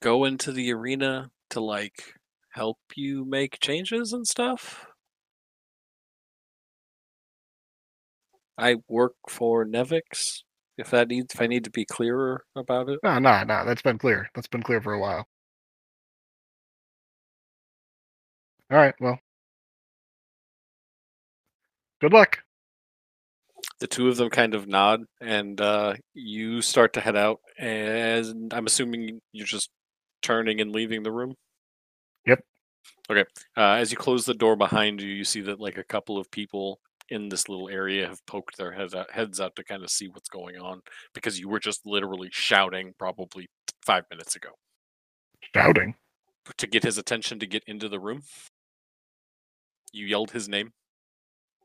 go 0.00 0.24
into 0.24 0.50
the 0.50 0.72
arena 0.72 1.30
to 1.50 1.60
like 1.60 2.14
help 2.52 2.78
you 2.94 3.24
make 3.24 3.60
changes 3.60 4.12
and 4.14 4.26
stuff. 4.26 4.86
I 8.62 8.76
work 8.88 9.14
for 9.28 9.64
Nevix. 9.66 10.42
If 10.78 10.90
that 10.90 11.08
needs, 11.08 11.34
if 11.34 11.40
I 11.40 11.46
need 11.46 11.64
to 11.64 11.70
be 11.70 11.84
clearer 11.84 12.44
about 12.56 12.88
it, 12.88 13.00
no, 13.02 13.18
no, 13.18 13.42
no. 13.44 13.64
That's 13.66 13.82
been 13.82 13.98
clear. 13.98 14.30
That's 14.34 14.48
been 14.48 14.62
clear 14.62 14.80
for 14.80 14.92
a 14.94 15.00
while. 15.00 15.26
All 18.70 18.78
right. 18.78 18.94
Well, 19.00 19.18
good 22.00 22.12
luck. 22.12 22.42
the 23.80 23.86
two 23.86 24.08
of 24.08 24.16
them 24.16 24.30
kind 24.30 24.54
of 24.54 24.68
nod, 24.68 25.04
and 25.20 25.60
uh, 25.60 25.94
you 26.14 26.62
start 26.62 26.92
to 26.94 27.00
head 27.00 27.16
out. 27.16 27.40
And 27.58 28.52
I'm 28.54 28.66
assuming 28.66 29.20
you're 29.32 29.46
just 29.46 29.70
turning 30.22 30.60
and 30.60 30.72
leaving 30.72 31.02
the 31.02 31.12
room. 31.12 31.34
Yep. 32.26 32.44
Okay. 33.10 33.24
Uh, 33.56 33.74
as 33.74 33.90
you 33.90 33.96
close 33.98 34.26
the 34.26 34.34
door 34.34 34.56
behind 34.56 35.00
you, 35.00 35.08
you 35.10 35.24
see 35.24 35.40
that 35.42 35.60
like 35.60 35.78
a 35.78 35.84
couple 35.84 36.18
of 36.18 36.30
people 36.30 36.80
in 37.12 37.28
this 37.28 37.48
little 37.48 37.68
area 37.68 38.08
have 38.08 38.24
poked 38.26 38.56
their 38.56 38.72
heads 38.72 38.94
out, 38.94 39.10
heads 39.10 39.40
out 39.40 39.54
to 39.56 39.64
kind 39.64 39.82
of 39.84 39.90
see 39.90 40.08
what's 40.08 40.28
going 40.28 40.56
on 40.58 40.80
because 41.14 41.38
you 41.38 41.48
were 41.48 41.60
just 41.60 41.80
literally 41.84 42.28
shouting 42.32 42.92
probably 42.98 43.46
five 43.84 44.04
minutes 44.10 44.34
ago 44.36 44.48
Shouting. 45.54 45.94
to 46.56 46.66
get 46.66 46.82
his 46.82 46.98
attention 46.98 47.38
to 47.38 47.46
get 47.46 47.62
into 47.66 47.88
the 47.88 48.00
room. 48.00 48.22
You 49.92 50.06
yelled 50.06 50.30
his 50.30 50.48
name 50.48 50.70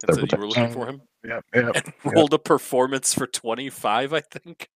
and 0.03 0.13
said 0.13 0.31
you 0.31 0.37
were 0.37 0.47
looking 0.47 0.69
for 0.73 0.87
him 0.87 1.01
Yeah, 1.23 1.39
Yep. 1.55 1.75
and 1.75 1.93
rolled 2.15 2.33
a 2.33 2.39
performance 2.39 3.13
for 3.13 3.25
25 3.25 4.13
i 4.13 4.21
think 4.21 4.67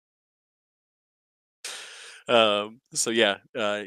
um 2.28 2.80
so 2.94 3.10
yeah 3.10 3.36
uh 3.58 3.82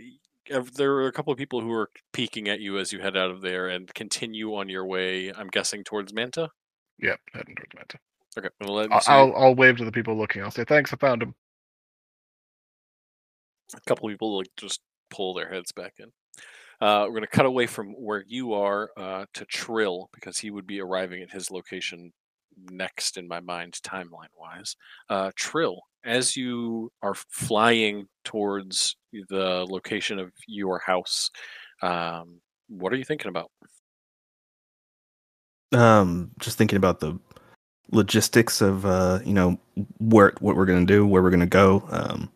there 0.75 0.91
are 0.93 1.07
a 1.07 1.11
couple 1.11 1.31
of 1.31 1.39
people 1.39 1.61
who 1.61 1.71
are 1.71 1.89
peeking 2.11 2.49
at 2.49 2.59
you 2.59 2.77
as 2.77 2.91
you 2.91 2.99
head 2.99 3.15
out 3.17 3.31
of 3.31 3.41
there 3.41 3.69
and 3.69 3.91
continue 3.93 4.53
on 4.55 4.67
your 4.69 4.85
way 4.85 5.31
i'm 5.35 5.47
guessing 5.47 5.83
towards 5.83 6.13
manta 6.13 6.49
Yep. 6.99 7.19
Heading 7.33 7.55
towards 7.55 7.73
Manta. 7.75 7.99
okay 8.37 8.49
let 8.61 8.91
I'll, 8.91 9.01
I'll 9.07 9.35
I'll 9.35 9.55
wave 9.55 9.77
to 9.77 9.85
the 9.85 9.91
people 9.91 10.17
looking. 10.17 10.43
I'll 10.43 10.51
say 10.51 10.63
thanks. 10.63 10.93
I 10.93 10.97
found 10.97 11.21
him. 11.23 11.35
a 13.75 13.81
couple 13.87 14.09
people 14.09 14.37
like 14.37 14.47
just 14.57 14.81
pull 15.09 15.33
their 15.33 15.49
heads 15.49 15.71
back 15.71 15.93
in 15.99 16.11
uh, 16.83 17.05
we're 17.05 17.11
going 17.11 17.21
to 17.21 17.27
cut 17.27 17.45
away 17.45 17.65
from 17.65 17.93
where 17.93 18.25
you 18.27 18.53
are 18.53 18.89
uh, 18.97 19.25
to 19.33 19.45
Trill 19.45 20.09
because 20.13 20.37
he 20.37 20.51
would 20.51 20.67
be 20.67 20.81
arriving 20.81 21.21
at 21.21 21.31
his 21.31 21.49
location 21.49 22.11
next 22.69 23.17
in 23.17 23.25
my 23.25 23.39
mind, 23.39 23.79
timeline 23.83 24.27
wise. 24.37 24.75
Uh, 25.09 25.31
Trill, 25.35 25.79
as 26.03 26.35
you 26.35 26.91
are 27.01 27.13
flying 27.13 28.07
towards 28.25 28.97
the 29.29 29.65
location 29.69 30.19
of 30.19 30.31
your 30.45 30.79
house, 30.79 31.29
um, 31.81 32.41
what 32.67 32.91
are 32.91 32.97
you 32.97 33.05
thinking 33.05 33.29
about? 33.29 33.49
Um, 35.73 36.31
just 36.39 36.57
thinking 36.57 36.77
about 36.77 36.99
the 36.99 37.17
logistics 37.91 38.61
of 38.61 38.85
uh, 38.85 39.19
you 39.25 39.33
know, 39.33 39.57
where 39.99 40.33
what 40.39 40.55
we're 40.55 40.65
gonna 40.65 40.85
do, 40.85 41.05
where 41.05 41.21
we're 41.23 41.31
gonna 41.31 41.45
go. 41.45 41.83
Um, 41.89 42.29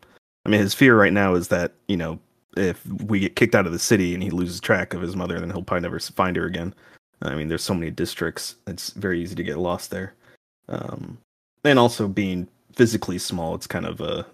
I 0.46 0.48
mean, 0.48 0.60
his 0.60 0.74
fear 0.74 0.98
right 0.98 1.12
now 1.12 1.34
is 1.34 1.48
that 1.48 1.74
you 1.88 1.96
know, 1.96 2.18
if 2.56 2.84
we 2.86 3.20
get 3.20 3.36
kicked 3.36 3.54
out 3.54 3.66
of 3.66 3.72
the 3.72 3.78
city 3.78 4.14
and 4.14 4.22
he 4.22 4.30
loses 4.30 4.60
track 4.60 4.94
of 4.94 5.02
his 5.02 5.16
mother, 5.16 5.38
then 5.38 5.50
he'll 5.50 5.62
probably 5.62 5.82
never 5.82 6.00
find 6.00 6.36
her 6.36 6.46
again. 6.46 6.74
I 7.22 7.34
mean, 7.34 7.48
there's 7.48 7.64
so 7.64 7.74
many 7.74 7.90
districts; 7.90 8.56
it's 8.66 8.90
very 8.90 9.20
easy 9.20 9.34
to 9.34 9.42
get 9.42 9.58
lost 9.58 9.90
there. 9.90 10.14
Um, 10.68 11.18
and 11.64 11.78
also 11.78 12.08
being 12.08 12.48
physically 12.74 13.18
small, 13.18 13.54
it's 13.54 13.66
kind 13.66 13.86
of 13.86 14.00
a 14.00 14.26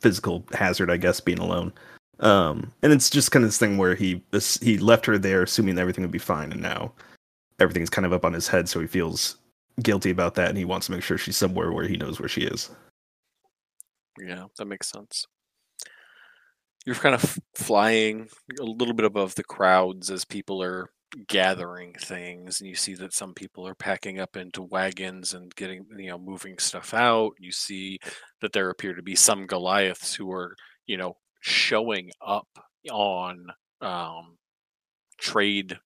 physical 0.00 0.44
hazard, 0.52 0.90
I 0.90 0.96
guess, 0.96 1.20
being 1.20 1.38
alone. 1.38 1.72
Um, 2.20 2.72
and 2.82 2.92
it's 2.92 3.10
just 3.10 3.32
kind 3.32 3.44
of 3.44 3.48
this 3.48 3.58
thing 3.58 3.76
where 3.76 3.94
he 3.94 4.22
he 4.60 4.78
left 4.78 5.06
her 5.06 5.18
there, 5.18 5.42
assuming 5.42 5.78
everything 5.78 6.02
would 6.02 6.10
be 6.10 6.18
fine, 6.18 6.52
and 6.52 6.62
now 6.62 6.92
everything's 7.60 7.90
kind 7.90 8.06
of 8.06 8.12
up 8.12 8.24
on 8.24 8.32
his 8.32 8.48
head, 8.48 8.68
so 8.68 8.80
he 8.80 8.86
feels 8.86 9.36
guilty 9.82 10.10
about 10.10 10.34
that, 10.36 10.48
and 10.48 10.58
he 10.58 10.64
wants 10.64 10.86
to 10.86 10.92
make 10.92 11.02
sure 11.02 11.18
she's 11.18 11.36
somewhere 11.36 11.72
where 11.72 11.86
he 11.86 11.96
knows 11.96 12.20
where 12.20 12.28
she 12.28 12.42
is. 12.42 12.70
Yeah, 14.20 14.44
that 14.58 14.66
makes 14.66 14.90
sense. 14.90 15.26
You're 16.86 16.94
kind 16.94 17.14
of 17.14 17.38
flying 17.54 18.28
a 18.60 18.64
little 18.64 18.94
bit 18.94 19.06
above 19.06 19.34
the 19.34 19.44
crowds 19.44 20.10
as 20.10 20.24
people 20.24 20.62
are 20.62 20.90
gathering 21.28 21.94
things, 21.94 22.60
and 22.60 22.68
you 22.68 22.74
see 22.74 22.94
that 22.94 23.14
some 23.14 23.34
people 23.34 23.66
are 23.66 23.74
packing 23.74 24.20
up 24.20 24.36
into 24.36 24.62
wagons 24.62 25.32
and 25.34 25.54
getting, 25.54 25.86
you 25.96 26.08
know, 26.08 26.18
moving 26.18 26.58
stuff 26.58 26.92
out. 26.92 27.32
You 27.38 27.52
see 27.52 27.98
that 28.40 28.52
there 28.52 28.70
appear 28.70 28.94
to 28.94 29.02
be 29.02 29.14
some 29.14 29.46
Goliaths 29.46 30.14
who 30.14 30.30
are, 30.32 30.54
you 30.86 30.96
know, 30.96 31.16
showing 31.40 32.10
up 32.24 32.48
on 32.90 33.46
um, 33.80 34.36
trade, 35.18 35.78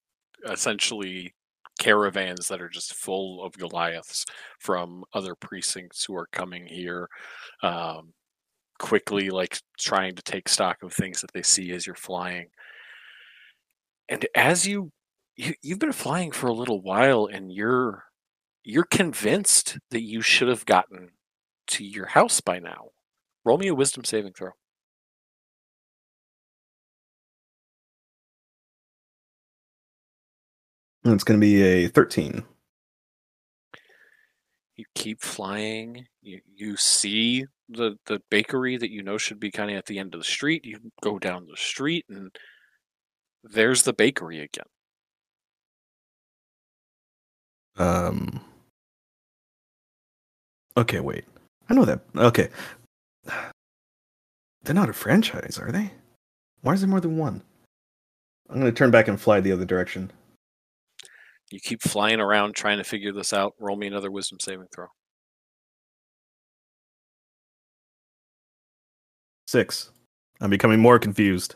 essentially 0.48 1.34
caravans 1.78 2.48
that 2.48 2.60
are 2.60 2.68
just 2.68 2.94
full 2.94 3.42
of 3.44 3.56
Goliaths 3.56 4.24
from 4.58 5.04
other 5.14 5.34
precincts 5.34 6.04
who 6.04 6.16
are 6.16 6.28
coming 6.32 6.66
here. 6.66 7.08
Um, 7.62 8.12
quickly 8.78 9.30
like 9.30 9.58
trying 9.78 10.14
to 10.14 10.22
take 10.22 10.48
stock 10.48 10.82
of 10.82 10.92
things 10.92 11.20
that 11.20 11.32
they 11.32 11.42
see 11.42 11.72
as 11.72 11.86
you're 11.86 11.96
flying 11.96 12.48
and 14.08 14.26
as 14.34 14.66
you, 14.66 14.90
you 15.36 15.54
you've 15.62 15.78
been 15.78 15.92
flying 15.92 16.30
for 16.30 16.46
a 16.46 16.52
little 16.52 16.80
while 16.80 17.26
and 17.26 17.52
you're 17.52 18.04
you're 18.64 18.84
convinced 18.84 19.78
that 19.90 20.02
you 20.02 20.20
should 20.22 20.48
have 20.48 20.66
gotten 20.66 21.10
to 21.66 21.84
your 21.84 22.06
house 22.06 22.40
by 22.40 22.58
now 22.58 22.88
roll 23.44 23.58
me 23.58 23.68
a 23.68 23.74
wisdom 23.74 24.04
saving 24.04 24.32
throw 24.32 24.50
And 31.08 31.14
it's 31.14 31.24
going 31.24 31.40
to 31.40 31.46
be 31.46 31.62
a 31.62 31.88
13. 31.88 32.44
you 34.76 34.84
keep 34.94 35.22
flying 35.22 36.04
you, 36.20 36.40
you 36.54 36.76
see 36.76 37.46
the 37.70 37.96
the 38.04 38.20
bakery 38.30 38.76
that 38.76 38.90
you 38.90 39.02
know 39.02 39.16
should 39.16 39.40
be 39.40 39.50
kind 39.50 39.70
of 39.70 39.78
at 39.78 39.86
the 39.86 39.98
end 39.98 40.14
of 40.14 40.20
the 40.20 40.24
street 40.24 40.66
you 40.66 40.78
go 41.02 41.18
down 41.18 41.46
the 41.46 41.56
street 41.56 42.04
and 42.10 42.30
there's 43.42 43.82
the 43.84 43.92
bakery 43.94 44.40
again 44.40 44.66
Um. 47.78 48.40
Okay, 50.76 51.00
wait. 51.00 51.24
I 51.70 51.74
know 51.74 51.84
that. 51.84 52.00
Okay. 52.16 52.48
They're 54.62 54.74
not 54.74 54.90
a 54.90 54.92
franchise, 54.92 55.58
are 55.58 55.72
they? 55.72 55.92
Why 56.62 56.74
is 56.74 56.80
there 56.80 56.90
more 56.90 57.00
than 57.00 57.16
one? 57.16 57.42
I'm 58.50 58.60
going 58.60 58.72
to 58.72 58.76
turn 58.76 58.90
back 58.90 59.08
and 59.08 59.20
fly 59.20 59.40
the 59.40 59.52
other 59.52 59.64
direction. 59.64 60.10
You 61.50 61.60
keep 61.60 61.82
flying 61.82 62.20
around 62.20 62.54
trying 62.54 62.78
to 62.78 62.84
figure 62.84 63.12
this 63.12 63.32
out 63.32 63.54
roll 63.58 63.76
me 63.76 63.86
another 63.86 64.10
wisdom 64.10 64.38
saving 64.40 64.66
throw 64.74 64.86
Six. 69.48 69.92
I'm 70.42 70.50
becoming 70.50 70.78
more 70.78 70.98
confused. 70.98 71.54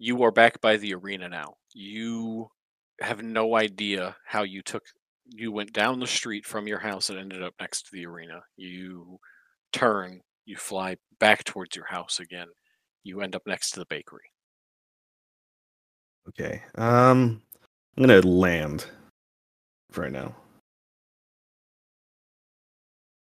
you 0.00 0.24
are 0.24 0.32
back 0.32 0.60
by 0.60 0.76
the 0.76 0.92
arena 0.92 1.28
now. 1.28 1.54
You 1.72 2.48
have 3.00 3.22
no 3.22 3.54
idea 3.54 4.16
how 4.26 4.42
you 4.42 4.60
took 4.60 4.82
you 5.26 5.52
went 5.52 5.72
down 5.72 6.00
the 6.00 6.06
street 6.06 6.44
from 6.44 6.66
your 6.66 6.80
house 6.80 7.10
and 7.10 7.18
ended 7.20 7.40
up 7.40 7.54
next 7.60 7.82
to 7.82 7.90
the 7.92 8.06
arena. 8.06 8.40
You 8.56 9.18
turn, 9.72 10.20
you 10.46 10.56
fly 10.56 10.96
back 11.20 11.44
towards 11.44 11.76
your 11.76 11.86
house 11.86 12.18
again. 12.18 12.48
You 13.04 13.20
end 13.20 13.36
up 13.36 13.42
next 13.46 13.70
to 13.70 13.78
the 13.78 13.86
bakery. 13.88 14.28
Okay. 16.28 16.60
Um, 16.74 17.40
I'm 17.96 18.04
gonna 18.04 18.20
land 18.22 18.86
for 18.86 19.01
right 19.98 20.12
now. 20.12 20.34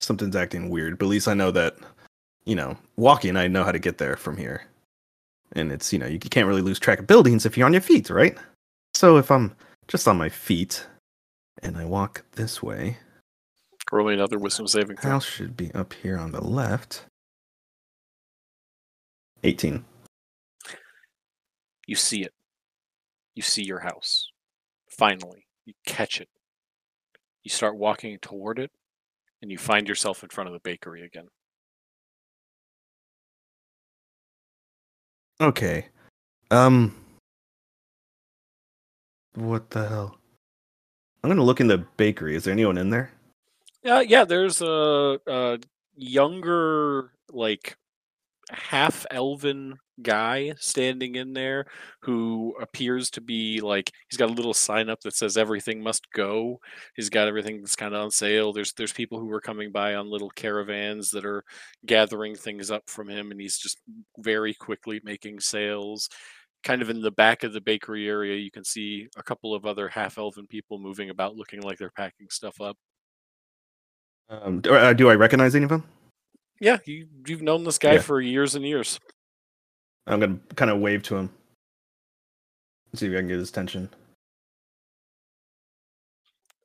Something's 0.02 0.36
acting 0.36 0.70
weird, 0.70 0.98
but 0.98 1.06
at 1.06 1.10
least 1.10 1.28
I 1.28 1.34
know 1.34 1.52
that, 1.52 1.76
you 2.46 2.56
know, 2.56 2.78
walking, 2.96 3.36
I 3.36 3.48
know 3.48 3.64
how 3.64 3.72
to 3.72 3.80
get 3.80 3.98
there 3.98 4.16
from 4.16 4.38
here. 4.38 4.64
And 5.54 5.72
it's, 5.72 5.92
you 5.92 6.00
know, 6.00 6.08
you 6.08 6.20
can't 6.20 6.48
really 6.48 6.62
lose 6.62 6.80
track 6.80 7.00
of 7.00 7.08
buildings 7.08 7.46
if 7.46 7.58
you're 7.58 7.66
on 7.66 7.74
your 7.74 7.82
feet, 7.82 8.10
right? 8.10 8.38
So 8.94 9.18
if 9.18 9.30
I'm 9.32 9.56
just 9.88 10.08
on 10.08 10.18
my 10.18 10.30
feet 10.30 10.86
and 11.62 11.78
I 11.78 11.86
walk 11.86 12.24
this 12.34 12.64
way, 12.64 12.98
Roll 13.92 14.10
another 14.10 14.38
wisdom 14.38 14.68
saving 14.68 14.98
throw. 14.98 15.12
house 15.12 15.26
should 15.26 15.58
be 15.58 15.74
up 15.74 15.94
here 15.94 16.18
on 16.18 16.32
the 16.32 16.44
left. 16.44 17.06
18. 19.44 19.84
You 21.88 21.96
see 21.96 22.22
it. 22.22 22.34
You 23.34 23.42
see 23.42 23.64
your 23.64 23.80
house. 23.80 24.32
Finally, 24.92 25.48
you 25.66 25.74
catch 25.86 26.22
it. 26.22 26.30
You 27.44 27.50
start 27.50 27.78
walking 27.78 28.18
toward 28.22 28.60
it, 28.60 28.72
and 29.42 29.52
you 29.52 29.58
find 29.58 29.88
yourself 29.88 30.24
in 30.24 30.30
front 30.30 30.48
of 30.48 30.54
the 30.54 30.60
bakery 30.60 31.04
again. 31.04 31.28
Okay. 35.42 35.88
Um. 36.52 36.96
What 39.36 39.70
the 39.70 39.88
hell? 39.88 40.18
I'm 41.24 41.30
gonna 41.30 41.44
look 41.44 41.62
in 41.62 41.68
the 41.68 41.78
bakery. 41.98 42.36
Is 42.36 42.44
there 42.44 42.54
anyone 42.54 42.78
in 42.78 42.90
there? 42.90 43.12
Yeah, 43.84 44.02
yeah. 44.02 44.26
There's 44.26 44.62
a, 44.62 45.20
a 45.28 45.60
younger, 45.96 47.14
like 47.32 47.78
half 48.52 49.06
elven 49.12 49.78
guy 50.02 50.54
standing 50.58 51.16
in 51.16 51.34
there 51.34 51.66
who 52.02 52.56
appears 52.62 53.10
to 53.12 53.22
be 53.22 53.62
like 53.62 53.92
he's 54.10 54.18
got 54.18 54.30
a 54.30 54.34
little 54.34 54.54
sign 54.54 54.90
up 54.90 55.00
that 55.02 55.16
says 55.16 55.38
everything 55.38 55.82
must 55.82 56.10
go. 56.12 56.60
He's 56.96 57.10
got 57.10 57.28
everything 57.28 57.60
that's 57.60 57.76
kind 57.76 57.94
of 57.94 58.02
on 58.02 58.12
sale. 58.12 58.54
There's 58.54 58.74
there's 58.74 58.94
people 58.94 59.20
who 59.20 59.32
are 59.32 59.42
coming 59.42 59.72
by 59.72 59.96
on 59.96 60.10
little 60.10 60.30
caravans 60.32 61.12
that 61.12 61.26
are 61.26 61.44
gathering 61.86 62.36
things 62.36 62.72
up 62.72 62.84
from 62.88 63.10
him 63.10 63.32
and 63.32 63.40
he's 63.40 63.58
just 63.58 63.80
very 64.18 64.54
quickly 64.54 65.02
making 65.04 65.40
sales. 65.40 66.10
Kind 66.64 66.82
of 66.82 66.90
in 66.90 67.02
the 67.02 67.12
back 67.12 67.44
of 67.44 67.54
the 67.54 67.62
bakery 67.62 68.08
area, 68.10 68.36
you 68.36 68.52
can 68.52 68.66
see 68.66 69.08
a 69.18 69.24
couple 69.24 69.54
of 69.56 69.66
other 69.66 69.88
half 69.88 70.18
elven 70.18 70.46
people 70.48 70.78
moving 70.78 71.10
about 71.10 71.36
looking 71.36 71.62
like 71.62 71.78
they're 71.78 71.92
packing 71.92 72.28
stuff 72.30 72.60
up. 72.60 72.78
Um, 74.30 74.62
do, 74.62 74.76
uh, 74.76 74.94
do 74.94 75.10
I 75.10 75.16
recognize 75.16 75.56
any 75.56 75.64
of 75.64 75.70
them? 75.70 75.84
Yeah, 76.62 76.78
you 76.86 77.08
you've 77.26 77.42
known 77.42 77.64
this 77.64 77.78
guy 77.78 77.94
Yeah. 77.94 78.02
for 78.02 78.20
years 78.20 78.56
and 78.56 78.66
years. 78.66 79.00
I'm 80.10 80.20
gonna 80.20 80.40
kind 80.56 80.72
of 80.72 80.80
wave 80.80 81.04
to 81.04 81.16
him. 81.18 81.30
See 82.96 83.06
if 83.06 83.14
I 83.14 83.18
can 83.18 83.28
get 83.28 83.38
his 83.38 83.50
attention. 83.50 83.90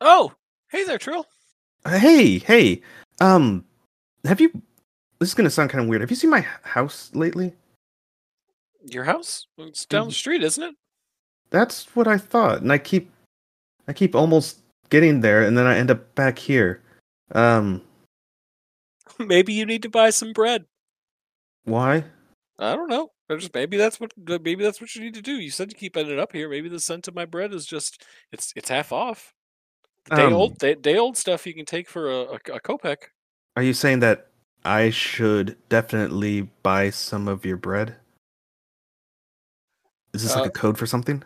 Oh, 0.01 0.33
hey 0.71 0.85
there, 0.85 0.99
Trill. 0.99 1.27
Uh, 1.85 1.99
Hey, 1.99 2.39
hey. 2.39 2.83
Um, 3.21 3.65
have 4.25 4.41
you? 4.41 4.51
This 5.19 5.29
is 5.29 5.35
gonna 5.35 5.51
sound 5.51 5.71
kind 5.71 5.83
of 5.83 5.89
weird. 5.89 6.01
Have 6.01 6.11
you 6.11 6.17
seen 6.17 6.31
my 6.31 6.41
house 6.63 7.11
lately? 7.15 7.53
Your 8.87 9.05
house? 9.05 9.47
It's 9.59 9.87
down 9.87 10.09
the 10.09 10.13
Mhm. 10.13 10.17
street, 10.17 10.43
isn't 10.43 10.63
it? 10.63 10.75
That's 11.51 11.95
what 11.95 12.09
I 12.09 12.19
thought, 12.19 12.63
and 12.63 12.73
I 12.73 12.79
keep, 12.79 13.11
I 13.87 13.93
keep 13.93 14.15
almost 14.15 14.59
getting 14.91 15.21
there, 15.21 15.43
and 15.43 15.57
then 15.57 15.67
I 15.67 15.77
end 15.79 15.91
up 15.91 16.15
back 16.15 16.39
here. 16.39 16.83
Um, 17.33 17.83
Maybe 19.19 19.53
you 19.55 19.65
need 19.65 19.83
to 19.83 19.89
buy 19.89 20.11
some 20.11 20.33
bread. 20.33 20.67
why? 21.65 22.05
I 22.59 22.75
don't 22.77 22.89
know. 22.91 23.11
Or 23.29 23.39
just 23.39 23.55
maybe 23.55 23.77
that's 23.77 23.99
what 23.99 24.13
maybe 24.19 24.63
that's 24.63 24.81
what 24.81 24.95
you 24.95 25.03
need 25.03 25.15
to 25.15 25.23
do. 25.23 25.33
You 25.33 25.51
said 25.51 25.71
to 25.71 25.77
keep 25.77 25.97
ending 25.97 26.19
up 26.19 26.33
here. 26.33 26.49
Maybe 26.49 26.69
the 26.69 26.81
scent 26.81 27.09
of 27.09 27.15
my 27.15 27.25
bread 27.25 27.55
is 27.55 27.65
just 27.65 28.05
it's 28.33 28.53
it's 28.55 28.69
half 28.69 28.93
off. 28.93 29.33
The 30.05 30.17
day 30.17 30.23
Um, 30.25 30.35
old 30.35 30.59
day, 30.59 30.75
day 30.75 30.99
old 30.99 31.17
stuff 31.17 31.47
you 31.47 31.55
can 31.55 31.65
take 31.65 31.89
for 31.89 32.11
a, 32.11 32.17
a, 32.17 32.35
a 32.35 32.61
kopeck. 32.61 32.97
Are 33.57 33.63
you 33.63 33.73
saying 33.73 34.01
that 34.01 34.29
I 34.65 34.91
should 34.91 35.57
definitely 35.71 36.51
buy 36.63 36.91
some 36.91 37.29
of 37.29 37.47
your 37.47 37.57
bread? 37.57 37.97
Is 40.13 40.23
this 40.23 40.35
like 40.35 40.45
Uh, 40.45 40.49
a 40.49 40.51
code 40.51 40.77
for 40.77 40.87
something? 40.87 41.23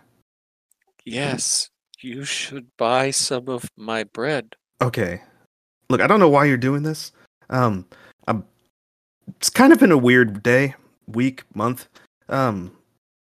Yes, 1.04 1.70
you 2.00 2.24
should 2.24 2.68
buy 2.76 3.10
some 3.10 3.48
of 3.48 3.68
my 3.76 4.04
bread. 4.04 4.54
Okay. 4.80 5.20
Look, 5.90 6.00
I 6.00 6.06
don't 6.06 6.20
know 6.20 6.28
why 6.28 6.44
you're 6.44 6.56
doing 6.56 6.82
this. 6.82 7.12
Um, 7.50 7.86
I'm. 8.28 8.44
It's 9.36 9.50
kind 9.50 9.72
of 9.72 9.80
been 9.80 9.92
a 9.92 9.98
weird 9.98 10.42
day, 10.42 10.74
week, 11.08 11.44
month. 11.54 11.88
Um, 12.28 12.72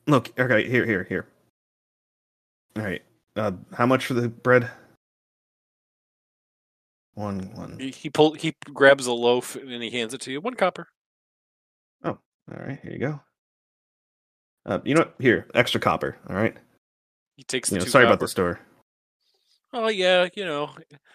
look. 0.07 0.33
Okay, 0.39 0.69
here, 0.69 0.87
here, 0.87 1.05
here. 1.05 1.27
All 2.77 2.83
right. 2.83 3.03
Uh, 3.37 3.53
how 3.73 3.87
much 3.87 4.07
for 4.07 4.15
the 4.15 4.29
bread? 4.29 4.71
One, 7.15 7.55
one. 7.55 7.79
He, 7.79 7.91
he 7.91 8.11
pull 8.11 8.33
he 8.33 8.55
grabs 8.73 9.07
a 9.07 9.13
loaf 9.13 9.57
and 9.57 9.83
he 9.83 9.91
hands 9.91 10.15
it 10.15 10.21
to 10.23 10.33
you. 10.33 10.41
One 10.41 10.55
copper. 10.55 10.89
Oh, 12.05 12.19
all 12.51 12.59
right, 12.67 12.79
here 12.83 12.93
you 12.93 12.99
go. 12.99 13.21
Uh, 14.65 14.79
you 14.85 14.95
know 14.95 15.03
what? 15.03 15.15
Here, 15.19 15.47
extra 15.55 15.81
copper. 15.81 16.17
All 16.29 16.37
right. 16.37 16.57
He 17.37 17.43
takes 17.43 17.69
the 17.69 17.77
You 17.77 17.79
know, 17.81 17.85
two 17.85 17.91
sorry 17.91 18.07
about 18.07 18.21
the 18.21 18.29
store. 18.29 18.61
Oh 19.75 19.89
yeah, 19.89 20.29
you 20.35 20.45
know, 20.45 20.71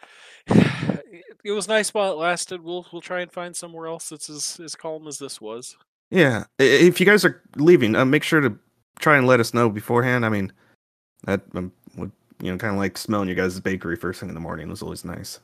it 0.48 1.52
was 1.52 1.68
nice 1.68 1.94
while 1.94 2.12
it 2.12 2.18
lasted. 2.18 2.62
We'll 2.62 2.86
we'll 2.92 3.02
try 3.02 3.22
and 3.22 3.32
find 3.32 3.56
somewhere 3.56 3.88
else 3.88 4.10
that's 4.10 4.30
as 4.30 4.60
as 4.64 4.76
calm 4.76 5.08
as 5.08 5.18
this 5.18 5.42
was. 5.42 5.78
Yeah, 6.10 6.46
if 6.58 7.00
you 7.00 7.06
guys 7.06 7.26
are 7.26 7.42
leaving, 7.56 7.96
uh, 7.96 8.06
make 8.06 8.24
sure 8.24 8.40
to 8.42 8.58
try 9.00 9.18
and 9.18 9.28
let 9.28 9.40
us 9.40 9.54
know 9.54 9.70
beforehand. 9.70 10.26
I 10.26 10.30
mean, 10.30 10.54
that 11.26 11.42
um, 11.54 11.72
would 11.98 12.12
you 12.42 12.52
know 12.52 12.58
kind 12.58 12.74
of 12.74 12.80
like 12.80 12.98
smelling 12.98 13.28
you 13.30 13.36
guys' 13.36 13.60
bakery 13.60 13.96
first 13.96 14.20
thing 14.20 14.30
in 14.30 14.36
the 14.36 14.42
morning 14.42 14.70
was 14.70 14.82
always 14.82 15.04
nice. 15.04 15.40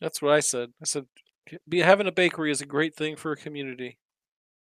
That's 0.00 0.22
what 0.22 0.32
I 0.32 0.40
said. 0.40 0.70
I 0.80 0.84
said, 0.84 1.06
be 1.68 1.80
having 1.80 2.06
a 2.06 2.12
bakery 2.12 2.50
is 2.50 2.60
a 2.60 2.66
great 2.66 2.94
thing 2.94 3.16
for 3.16 3.32
a 3.32 3.36
community. 3.36 3.98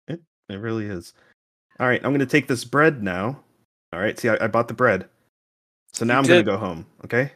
It 0.08 0.20
really 0.50 0.86
is. 0.86 1.14
All 1.80 1.88
right, 1.88 2.04
I'm 2.04 2.12
gonna 2.12 2.26
take 2.26 2.48
this 2.48 2.64
bread 2.64 3.02
now. 3.02 3.40
All 3.92 4.00
right, 4.00 4.18
see, 4.20 4.30
I, 4.30 4.38
I 4.42 4.48
bought 4.48 4.68
the 4.68 4.74
bread, 4.74 5.08
so 5.92 6.06
now 6.06 6.16
You 6.16 6.18
I'm 6.20 6.24
did. 6.26 6.46
gonna 6.46 6.58
go 6.58 6.58
home. 6.58 6.86
Okay. 7.04 7.32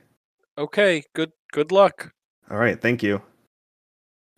Okay, 0.57 1.03
good 1.13 1.31
good 1.51 1.71
luck. 1.71 2.11
All 2.51 2.57
right, 2.57 2.79
thank 2.79 3.01
you. 3.01 3.21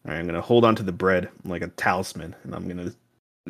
All 0.05 0.11
right, 0.11 0.19
I'm 0.19 0.25
gonna 0.25 0.41
hold 0.41 0.65
on 0.65 0.75
to 0.75 0.83
the 0.83 0.91
bread 0.91 1.29
like 1.45 1.61
a 1.61 1.67
talisman, 1.69 2.35
and 2.43 2.55
I'm 2.55 2.67
gonna 2.67 2.91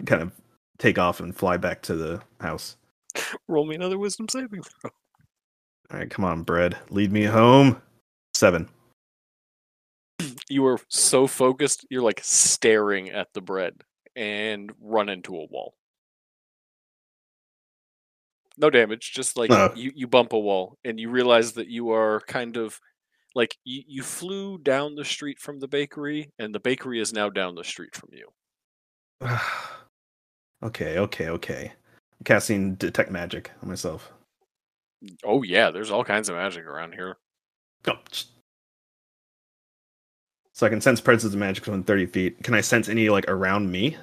kind 0.06 0.22
of 0.22 0.32
take 0.78 0.98
off 1.00 1.20
and 1.20 1.36
fly 1.36 1.58
back 1.58 1.82
to 1.84 1.96
the 1.96 2.22
house. 2.40 2.78
Roll 3.48 3.66
me 3.66 3.76
another 3.76 3.98
wisdom 3.98 4.28
saving 4.30 4.64
throw. 4.64 4.92
All 5.92 6.00
right, 6.00 6.10
come 6.10 6.26
on, 6.26 6.44
bread, 6.44 6.78
lead 6.90 7.12
me 7.12 7.24
home. 7.24 7.82
Seven. 8.34 8.68
You 10.50 10.66
are 10.66 10.80
so 10.90 11.28
focused, 11.28 11.86
you're 11.90 12.02
like 12.02 12.20
staring 12.24 13.10
at 13.10 13.30
the 13.34 13.40
bread 13.42 13.74
and 14.18 14.70
run 14.82 15.08
into 15.08 15.34
a 15.36 15.46
wall. 15.46 15.74
No 18.58 18.70
damage, 18.70 19.14
just 19.14 19.38
like 19.38 19.50
Oh. 19.52 19.72
you, 19.76 19.92
you 19.96 20.08
bump 20.08 20.34
a 20.34 20.40
wall 20.40 20.78
and 20.84 21.00
you 21.00 21.10
realize 21.10 21.54
that 21.54 21.68
you 21.70 21.92
are 21.92 22.20
kind 22.28 22.58
of 22.58 22.80
like 23.36 23.58
you, 23.64 23.84
you 23.88 24.04
flew 24.04 24.58
down 24.58 24.96
the 24.96 25.06
street 25.06 25.40
from 25.40 25.60
the 25.60 25.68
bakery 25.68 26.32
and 26.40 26.54
the 26.54 26.60
bakery 26.60 27.00
is 27.00 27.14
now 27.14 27.30
down 27.30 27.56
the 27.56 27.64
street 27.64 27.96
from 27.96 28.10
you. 28.12 28.28
okay, 30.64 30.98
okay, 30.98 31.30
okay. 31.30 31.72
I'm 32.20 32.24
casting 32.24 32.76
detect 32.76 33.12
magic 33.12 33.52
on 33.62 33.70
myself. 33.70 34.12
Oh 35.24 35.44
yeah, 35.44 35.72
there's 35.72 35.92
all 35.92 36.04
kinds 36.04 36.30
of 36.30 36.36
magic 36.36 36.66
around 36.66 36.94
here. 36.94 37.18
Oh, 37.88 37.98
So 40.54 40.68
I 40.68 40.70
can 40.70 40.82
sense 40.82 41.02
presence 41.02 41.34
of 41.34 41.40
magic 41.40 41.66
within 41.66 41.84
30 41.84 42.06
feet. 42.08 42.44
Can 42.44 42.54
I 42.54 42.62
sense 42.62 42.90
any 42.90 43.10
like 43.10 43.28
around 43.28 43.72
me 43.72 43.98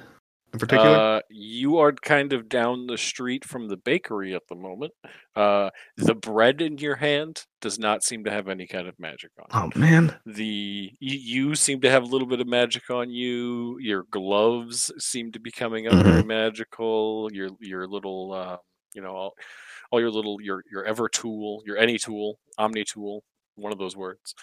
in 0.53 0.59
particular? 0.59 0.95
Uh, 0.95 1.19
you 1.29 1.77
are 1.77 1.91
kind 1.91 2.33
of 2.33 2.49
down 2.49 2.87
the 2.87 2.97
street 2.97 3.45
from 3.45 3.67
the 3.67 3.77
bakery 3.77 4.33
at 4.35 4.47
the 4.49 4.55
moment. 4.55 4.93
Uh, 5.35 5.69
the 5.97 6.15
bread 6.15 6.61
in 6.61 6.77
your 6.77 6.95
hand 6.95 7.45
does 7.61 7.77
not 7.79 8.03
seem 8.03 8.23
to 8.23 8.31
have 8.31 8.47
any 8.47 8.67
kind 8.67 8.87
of 8.87 8.97
magic 8.99 9.31
on 9.39 9.45
it. 9.69 9.75
oh 9.75 9.79
man. 9.79 10.15
The 10.25 10.91
you, 10.99 11.47
you 11.49 11.55
seem 11.55 11.81
to 11.81 11.89
have 11.89 12.03
a 12.03 12.07
little 12.07 12.27
bit 12.27 12.41
of 12.41 12.47
magic 12.47 12.89
on 12.89 13.09
you. 13.09 13.77
Your 13.79 14.03
gloves 14.11 14.91
seem 14.97 15.31
to 15.33 15.39
be 15.39 15.51
coming 15.51 15.87
up 15.87 16.03
very 16.03 16.23
magical. 16.23 17.29
Your 17.31 17.49
your 17.59 17.87
little 17.87 18.33
uh, 18.33 18.57
you 18.93 19.01
know 19.01 19.15
all, 19.15 19.33
all 19.91 19.99
your 19.99 20.11
little 20.11 20.41
your 20.41 20.63
your 20.71 20.83
ever 20.85 21.09
tool, 21.09 21.61
your 21.65 21.77
any 21.77 21.97
tool, 21.97 22.39
omni 22.57 22.83
tool, 22.83 23.23
one 23.55 23.71
of 23.71 23.77
those 23.79 23.95
words. 23.95 24.35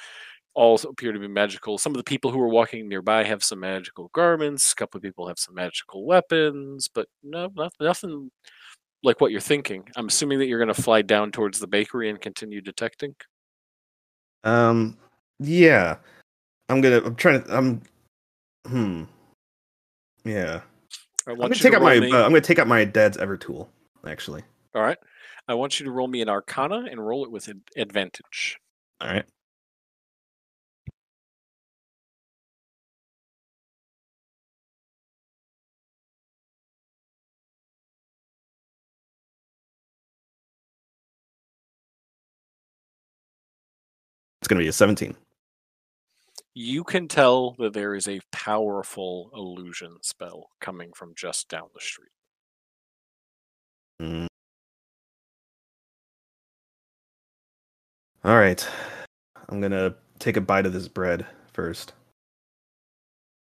All 0.56 0.80
appear 0.88 1.12
to 1.12 1.18
be 1.18 1.28
magical. 1.28 1.76
Some 1.76 1.92
of 1.92 1.98
the 1.98 2.04
people 2.04 2.30
who 2.30 2.40
are 2.40 2.48
walking 2.48 2.88
nearby 2.88 3.24
have 3.24 3.44
some 3.44 3.60
magical 3.60 4.10
garments. 4.14 4.72
A 4.72 4.74
couple 4.74 4.96
of 4.96 5.02
people 5.02 5.28
have 5.28 5.38
some 5.38 5.54
magical 5.54 6.06
weapons, 6.06 6.88
but 6.88 7.08
no, 7.22 7.50
not, 7.54 7.74
nothing 7.78 8.30
like 9.02 9.20
what 9.20 9.32
you're 9.32 9.40
thinking. 9.40 9.86
I'm 9.96 10.08
assuming 10.08 10.38
that 10.38 10.46
you're 10.46 10.58
going 10.58 10.74
to 10.74 10.82
fly 10.82 11.02
down 11.02 11.30
towards 11.30 11.58
the 11.58 11.66
bakery 11.66 12.08
and 12.08 12.18
continue 12.18 12.62
detecting. 12.62 13.14
Um 14.44 14.96
yeah. 15.38 15.96
I'm 16.70 16.80
gonna 16.80 17.02
I'm 17.04 17.16
trying 17.16 17.42
to 17.42 17.56
I'm 17.56 17.82
hmm. 18.66 19.04
Yeah. 20.24 20.62
I 21.26 21.32
I'm 21.32 21.36
gonna 21.36 21.54
take 21.54 21.72
to 21.72 21.76
out 21.76 21.82
my 21.82 21.96
uh, 21.96 22.24
I'm 22.24 22.30
gonna 22.30 22.40
take 22.40 22.58
out 22.58 22.66
my 22.66 22.84
dad's 22.84 23.18
ever 23.18 23.36
tool, 23.36 23.68
actually. 24.06 24.42
All 24.74 24.82
right. 24.82 24.98
I 25.48 25.54
want 25.54 25.78
you 25.78 25.84
to 25.84 25.92
roll 25.92 26.08
me 26.08 26.22
an 26.22 26.28
Arcana 26.28 26.86
and 26.90 27.04
roll 27.04 27.24
it 27.24 27.30
with 27.30 27.48
ad- 27.48 27.60
advantage. 27.76 28.58
Alright. 29.02 29.26
It's 44.46 44.48
going 44.48 44.60
to 44.60 44.64
be 44.64 44.68
a 44.68 44.72
17. 44.72 45.16
You 46.54 46.84
can 46.84 47.08
tell 47.08 47.56
that 47.58 47.72
there 47.72 47.96
is 47.96 48.06
a 48.06 48.20
powerful 48.30 49.28
illusion 49.34 49.96
spell 50.02 50.50
coming 50.60 50.92
from 50.94 51.14
just 51.16 51.48
down 51.48 51.66
the 51.74 51.80
street. 51.80 52.12
Mm. 54.00 54.28
All 58.24 58.36
right. 58.36 58.64
I'm 59.48 59.58
going 59.58 59.72
to 59.72 59.96
take 60.20 60.36
a 60.36 60.40
bite 60.40 60.66
of 60.66 60.72
this 60.72 60.86
bread 60.86 61.26
first. 61.52 61.94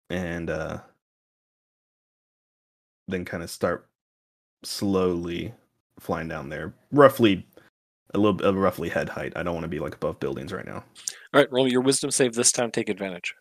And 0.10 0.50
uh, 0.50 0.78
then 3.10 3.26
kind 3.26 3.44
of 3.44 3.50
start 3.50 3.90
slowly 4.64 5.54
flying 6.00 6.30
down 6.30 6.48
there, 6.48 6.74
roughly 6.94 7.46
a 8.14 8.18
little 8.18 8.46
uh, 8.46 8.54
roughly 8.54 8.90
head 8.90 9.10
height. 9.10 9.34
I 9.36 9.44
don't 9.44 9.54
want 9.54 9.64
to 9.64 9.70
be 9.70 9.80
like 9.80 9.96
above 9.96 10.20
buildings 10.20 10.54
right 10.54 10.66
now. 10.66 10.84
All 11.34 11.42
right, 11.42 11.52
roll 11.52 11.68
your 11.68 11.82
wisdom 11.82 12.12
save 12.12 12.34
this 12.34 12.52
time. 12.52 12.72
Take 12.72 12.90
advantage. 12.90 13.34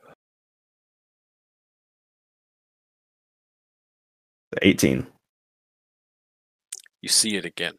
18. 4.62 5.07
You 7.02 7.09
see 7.09 7.37
it 7.37 7.44
again. 7.44 7.74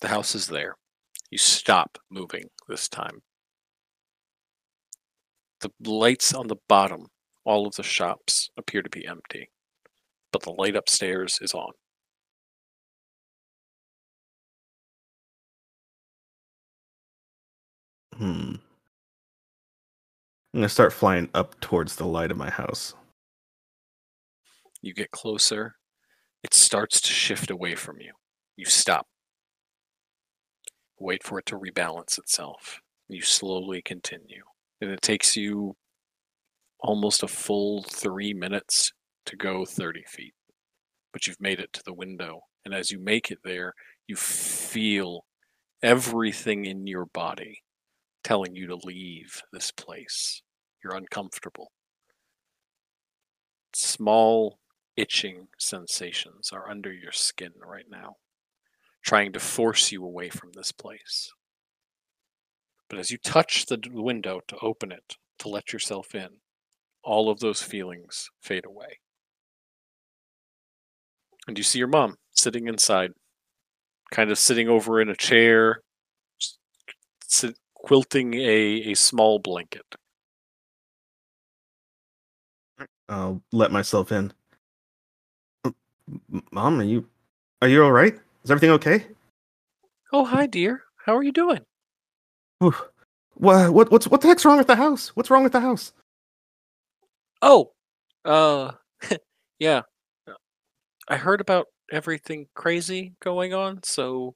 The 0.00 0.08
house 0.08 0.34
is 0.34 0.48
there. 0.48 0.76
You 1.30 1.38
stop 1.38 1.98
moving 2.10 2.44
this 2.68 2.88
time. 2.88 3.20
The 5.60 5.70
lights 5.90 6.34
on 6.34 6.48
the 6.48 6.56
bottom, 6.68 7.06
all 7.44 7.66
of 7.66 7.74
the 7.76 7.82
shops 7.82 8.50
appear 8.58 8.82
to 8.82 8.90
be 8.90 9.06
empty, 9.06 9.48
but 10.32 10.42
the 10.42 10.50
light 10.50 10.76
upstairs 10.76 11.38
is 11.40 11.54
on. 11.54 11.72
Hmm. 18.18 18.54
I'm 20.52 20.60
gonna 20.60 20.68
start 20.68 20.92
flying 20.92 21.28
up 21.34 21.58
towards 21.60 21.96
the 21.96 22.06
light 22.06 22.30
of 22.30 22.36
my 22.36 22.48
house. 22.48 22.94
You 24.82 24.94
get 24.94 25.10
closer. 25.10 25.74
It 26.44 26.54
starts 26.54 27.00
to 27.00 27.08
shift 27.08 27.50
away 27.50 27.74
from 27.74 28.00
you. 28.00 28.12
You 28.56 28.66
stop. 28.66 29.08
Wait 31.00 31.24
for 31.24 31.40
it 31.40 31.46
to 31.46 31.58
rebalance 31.58 32.18
itself. 32.18 32.80
You 33.08 33.20
slowly 33.20 33.82
continue. 33.82 34.44
And 34.80 34.90
it 34.90 35.02
takes 35.02 35.36
you 35.36 35.74
almost 36.78 37.24
a 37.24 37.28
full 37.28 37.82
three 37.82 38.32
minutes 38.32 38.92
to 39.26 39.36
go 39.36 39.64
30 39.64 40.04
feet. 40.06 40.34
But 41.12 41.26
you've 41.26 41.40
made 41.40 41.58
it 41.58 41.72
to 41.72 41.82
the 41.84 41.94
window. 41.94 42.42
And 42.64 42.72
as 42.74 42.92
you 42.92 43.00
make 43.00 43.32
it 43.32 43.38
there, 43.42 43.72
you 44.06 44.14
feel 44.14 45.24
everything 45.82 46.66
in 46.66 46.86
your 46.86 47.06
body 47.06 47.62
telling 48.24 48.56
you 48.56 48.66
to 48.66 48.76
leave 48.76 49.42
this 49.52 49.70
place. 49.70 50.42
You're 50.82 50.96
uncomfortable. 50.96 51.70
Small 53.74 54.58
itching 54.96 55.48
sensations 55.58 56.50
are 56.52 56.68
under 56.68 56.92
your 56.92 57.12
skin 57.12 57.52
right 57.64 57.86
now, 57.90 58.16
trying 59.04 59.32
to 59.32 59.40
force 59.40 59.92
you 59.92 60.04
away 60.04 60.30
from 60.30 60.50
this 60.54 60.72
place. 60.72 61.30
But 62.88 62.98
as 62.98 63.10
you 63.10 63.18
touch 63.18 63.66
the 63.66 63.80
window 63.92 64.40
to 64.48 64.56
open 64.62 64.92
it, 64.92 65.16
to 65.40 65.48
let 65.48 65.72
yourself 65.72 66.14
in, 66.14 66.28
all 67.02 67.30
of 67.30 67.40
those 67.40 67.62
feelings 67.62 68.30
fade 68.40 68.64
away. 68.64 68.98
And 71.46 71.58
you 71.58 71.64
see 71.64 71.78
your 71.78 71.88
mom 71.88 72.16
sitting 72.32 72.68
inside, 72.68 73.12
kind 74.10 74.30
of 74.30 74.38
sitting 74.38 74.68
over 74.68 75.00
in 75.00 75.08
a 75.08 75.16
chair, 75.16 75.80
sit, 77.26 77.56
quilting 77.84 78.32
a, 78.34 78.92
a 78.92 78.94
small 78.94 79.38
blanket. 79.38 79.84
I'll 83.10 83.42
let 83.52 83.70
myself 83.70 84.10
in. 84.10 84.32
Mom, 86.50 86.80
are 86.80 86.84
you 86.84 87.06
are 87.60 87.68
you 87.68 87.84
all 87.84 87.92
right? 87.92 88.14
Is 88.42 88.50
everything 88.50 88.70
okay? 88.70 89.06
Oh, 90.12 90.24
hi, 90.24 90.46
dear. 90.46 90.82
How 91.04 91.14
are 91.14 91.22
you 91.22 91.32
doing? 91.32 91.60
What 92.58 92.74
what 93.34 93.90
what's 93.90 94.08
what 94.08 94.22
the 94.22 94.28
heck's 94.28 94.44
wrong 94.46 94.58
with 94.58 94.66
the 94.66 94.76
house? 94.76 95.08
What's 95.08 95.30
wrong 95.30 95.42
with 95.42 95.52
the 95.52 95.60
house? 95.60 95.92
Oh, 97.42 97.72
uh, 98.24 98.72
yeah. 99.58 99.82
I 101.06 101.16
heard 101.16 101.42
about 101.42 101.66
everything 101.92 102.46
crazy 102.54 103.12
going 103.20 103.52
on, 103.52 103.82
so 103.82 104.34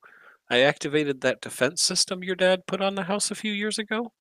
I 0.51 0.61
activated 0.61 1.21
that 1.21 1.41
defense 1.41 1.83
system 1.83 2.25
your 2.25 2.37
dad 2.37 2.67
put 2.67 2.81
on 2.81 2.95
the 2.95 3.05
house 3.05 3.31
a 3.31 3.35
few 3.35 3.53
years 3.53 3.79
ago. 3.79 4.13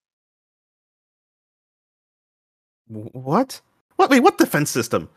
What? 2.88 3.62
What? 3.96 4.10
Wait, 4.10 4.22
what 4.22 4.38
defense 4.38 4.70
system? 4.70 5.10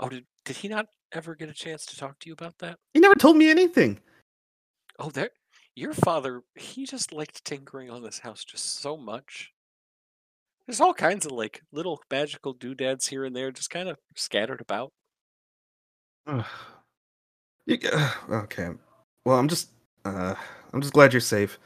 Oh, 0.00 0.08
did 0.08 0.24
did 0.44 0.56
he 0.56 0.68
not 0.68 0.86
ever 1.12 1.34
get 1.34 1.48
a 1.48 1.54
chance 1.54 1.84
to 1.86 1.96
talk 1.96 2.18
to 2.20 2.28
you 2.28 2.32
about 2.32 2.58
that? 2.58 2.76
He 2.94 3.00
never 3.00 3.14
told 3.14 3.36
me 3.36 3.50
anything. 3.50 4.00
Oh, 4.98 5.10
there. 5.10 5.30
Your 5.74 5.92
father, 5.92 6.42
he 6.56 6.86
just 6.86 7.12
liked 7.12 7.44
tinkering 7.44 7.88
on 7.90 8.02
this 8.02 8.18
house 8.18 8.44
just 8.44 8.80
so 8.80 8.96
much. 8.96 9.52
There's 10.66 10.80
all 10.80 10.92
kinds 10.92 11.24
of 11.24 11.32
like 11.32 11.62
little 11.72 12.00
magical 12.10 12.52
doodads 12.52 13.06
here 13.06 13.24
and 13.24 13.34
there, 13.34 13.52
just 13.52 13.70
kind 13.70 13.88
of 13.88 13.96
scattered 14.16 14.60
about. 14.60 14.92
You, 17.66 17.78
uh, 17.92 18.12
okay. 18.30 18.70
Well, 19.24 19.38
I'm 19.38 19.48
just, 19.48 19.70
uh, 20.08 20.34
I'm 20.72 20.80
just 20.80 20.92
glad 20.94 21.12
you're 21.12 21.20
safe. 21.20 21.58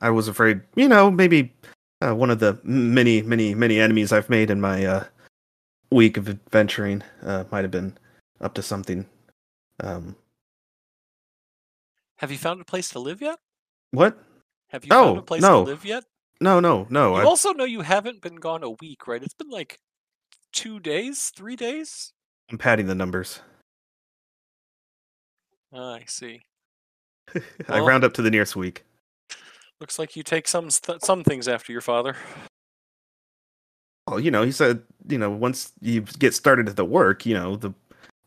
I 0.00 0.10
was 0.10 0.28
afraid, 0.28 0.60
you 0.76 0.88
know, 0.88 1.10
maybe 1.10 1.52
uh, 2.00 2.14
one 2.14 2.30
of 2.30 2.38
the 2.38 2.58
many, 2.62 3.22
many, 3.22 3.54
many 3.54 3.80
enemies 3.80 4.12
I've 4.12 4.30
made 4.30 4.50
in 4.50 4.60
my 4.60 4.84
uh, 4.84 5.04
week 5.90 6.16
of 6.16 6.28
adventuring 6.28 7.02
uh, 7.22 7.44
might 7.50 7.64
have 7.64 7.70
been 7.70 7.96
up 8.40 8.54
to 8.54 8.62
something. 8.62 9.06
Um, 9.80 10.14
Have 12.16 12.30
you 12.30 12.38
found 12.38 12.60
a 12.60 12.64
place 12.64 12.90
to 12.90 12.98
live 12.98 13.20
yet? 13.20 13.38
what? 13.90 14.18
Have 14.68 14.84
you 14.84 14.90
found 14.90 15.16
Oh, 15.16 15.20
a 15.20 15.22
place 15.22 15.42
no. 15.42 15.64
to 15.64 15.70
live 15.70 15.84
yet? 15.84 16.04
No, 16.40 16.60
no, 16.60 16.86
no. 16.90 17.16
You 17.16 17.22
I, 17.22 17.24
also 17.24 17.52
know 17.52 17.64
you 17.64 17.80
haven't 17.80 18.20
been 18.20 18.36
gone 18.36 18.62
a 18.62 18.70
week, 18.70 19.06
right? 19.08 19.22
It's 19.22 19.34
been 19.34 19.48
like 19.48 19.80
two 20.52 20.78
days, 20.78 21.30
three 21.34 21.56
days. 21.56 22.12
I'm 22.50 22.58
padding 22.58 22.86
the 22.86 22.94
numbers. 22.94 23.40
Ah, 25.72 25.94
I 25.94 26.04
see. 26.06 26.42
I 27.68 27.76
Well- 27.80 27.86
round 27.86 28.04
up 28.04 28.14
to 28.14 28.22
the 28.22 28.30
nearest 28.30 28.56
week. 28.56 28.84
Looks 29.80 29.98
like 29.98 30.16
you 30.16 30.22
take 30.24 30.48
some 30.48 30.70
st- 30.70 31.04
some 31.04 31.22
things 31.22 31.46
after 31.46 31.70
your 31.70 31.80
father. 31.80 32.16
Well, 34.08 34.18
you 34.18 34.30
know, 34.30 34.42
he 34.42 34.50
said, 34.52 34.82
you 35.08 35.18
know, 35.18 35.30
once 35.30 35.72
you 35.80 36.00
get 36.00 36.34
started 36.34 36.68
at 36.68 36.76
the 36.76 36.84
work, 36.84 37.24
you 37.26 37.34
know, 37.34 37.56
the 37.56 37.72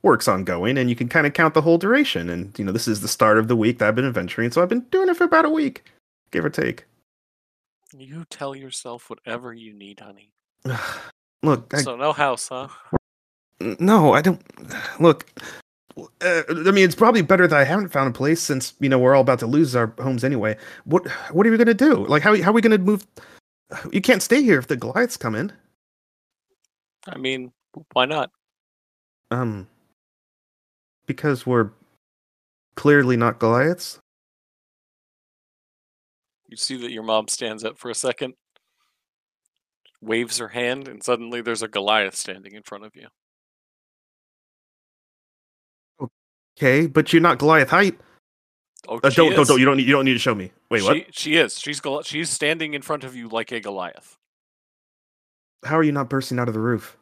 work's 0.03 0.27
ongoing 0.27 0.77
and 0.77 0.89
you 0.89 0.95
can 0.95 1.09
kind 1.09 1.27
of 1.27 1.33
count 1.33 1.53
the 1.53 1.61
whole 1.61 1.77
duration. 1.77 2.29
And, 2.29 2.57
you 2.57 2.63
know, 2.63 2.71
this 2.71 2.87
is 2.87 3.01
the 3.01 3.07
start 3.07 3.37
of 3.37 3.47
the 3.47 3.55
week 3.55 3.79
that 3.79 3.87
I've 3.87 3.95
been 3.95 4.05
adventuring. 4.05 4.51
So 4.51 4.61
I've 4.61 4.69
been 4.69 4.85
doing 4.91 5.09
it 5.09 5.17
for 5.17 5.23
about 5.25 5.45
a 5.45 5.49
week, 5.49 5.83
give 6.31 6.45
or 6.45 6.49
take. 6.49 6.85
You 7.97 8.25
tell 8.29 8.55
yourself 8.55 9.09
whatever 9.09 9.53
you 9.53 9.73
need, 9.73 9.99
honey. 9.99 10.29
Look, 11.43 11.73
I, 11.73 11.81
So 11.81 11.95
no 11.97 12.13
house, 12.13 12.47
huh? 12.49 12.67
no, 13.59 14.13
I 14.13 14.21
don't. 14.21 14.41
Look, 15.01 15.25
uh, 15.97 16.41
I 16.49 16.71
mean, 16.71 16.85
it's 16.85 16.95
probably 16.95 17.21
better 17.21 17.47
that 17.47 17.57
I 17.57 17.63
haven't 17.63 17.89
found 17.89 18.13
a 18.13 18.17
place 18.17 18.41
since, 18.41 18.73
you 18.79 18.89
know, 18.89 18.99
we're 18.99 19.15
all 19.15 19.21
about 19.21 19.39
to 19.39 19.47
lose 19.47 19.75
our 19.75 19.93
homes 19.99 20.23
anyway. 20.23 20.57
What, 20.85 21.07
what 21.31 21.45
are 21.45 21.51
we 21.51 21.57
going 21.57 21.67
to 21.67 21.73
do? 21.73 22.05
Like, 22.05 22.21
how, 22.21 22.35
how 22.41 22.51
are 22.51 22.53
we 22.53 22.61
going 22.61 22.77
to 22.77 22.83
move? 22.83 23.05
You 23.91 24.01
can't 24.01 24.21
stay 24.21 24.41
here 24.41 24.59
if 24.59 24.67
the 24.67 24.75
Goliaths 24.75 25.17
come 25.17 25.35
in. 25.35 25.51
I 27.07 27.17
mean, 27.17 27.51
why 27.93 28.05
not? 28.05 28.31
Um, 29.31 29.67
because 31.05 31.45
we're 31.45 31.71
clearly 32.75 33.17
not 33.17 33.39
Goliaths. 33.39 33.99
You 36.47 36.57
see 36.57 36.75
that 36.81 36.91
your 36.91 37.03
mom 37.03 37.29
stands 37.29 37.63
up 37.63 37.77
for 37.77 37.89
a 37.89 37.95
second, 37.95 38.33
waves 40.01 40.37
her 40.37 40.49
hand, 40.49 40.89
and 40.89 41.01
suddenly 41.01 41.41
there's 41.41 41.63
a 41.63 41.67
Goliath 41.69 42.15
standing 42.15 42.53
in 42.53 42.63
front 42.63 42.83
of 42.83 42.91
you. 42.93 43.07
Okay, 46.57 46.87
but 46.87 47.11
you're 47.13 47.21
not 47.21 47.39
Goliath 47.39 47.69
height. 47.69 47.99
Oh, 48.87 48.97
Uh, 48.97 49.09
don't, 49.09 49.33
don't, 49.35 49.47
don't. 49.47 49.59
You 49.59 49.65
don't 49.65 49.77
need. 49.77 49.87
You 49.87 49.93
don't 49.93 50.05
need 50.05 50.13
to 50.13 50.19
show 50.19 50.35
me. 50.35 50.51
Wait, 50.69 50.83
what? 50.83 50.95
She, 50.95 51.05
she 51.11 51.35
is. 51.37 51.59
She's 51.59 51.81
she's 52.03 52.29
standing 52.29 52.73
in 52.73 52.81
front 52.81 53.03
of 53.03 53.15
you 53.15 53.29
like 53.29 53.51
a 53.51 53.59
Goliath. 53.59 54.15
How 55.63 55.77
are 55.77 55.83
you 55.83 55.91
not 55.91 56.09
bursting 56.09 56.39
out 56.39 56.47
of 56.47 56.53
the 56.53 56.59
roof? 56.59 56.97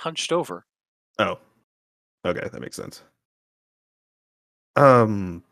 hunched 0.00 0.32
over. 0.32 0.64
Oh, 1.18 1.38
okay, 2.24 2.48
that 2.50 2.60
makes 2.60 2.76
sense. 2.76 3.02
Um, 4.76 5.44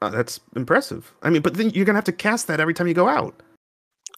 uh, 0.00 0.08
that's 0.08 0.40
impressive. 0.56 1.12
I 1.22 1.28
mean, 1.28 1.42
but 1.42 1.54
then 1.54 1.70
you're 1.70 1.84
gonna 1.84 1.98
have 1.98 2.04
to 2.04 2.12
cast 2.12 2.46
that 2.46 2.60
every 2.60 2.72
time 2.72 2.88
you 2.88 2.94
go 2.94 3.08
out. 3.08 3.42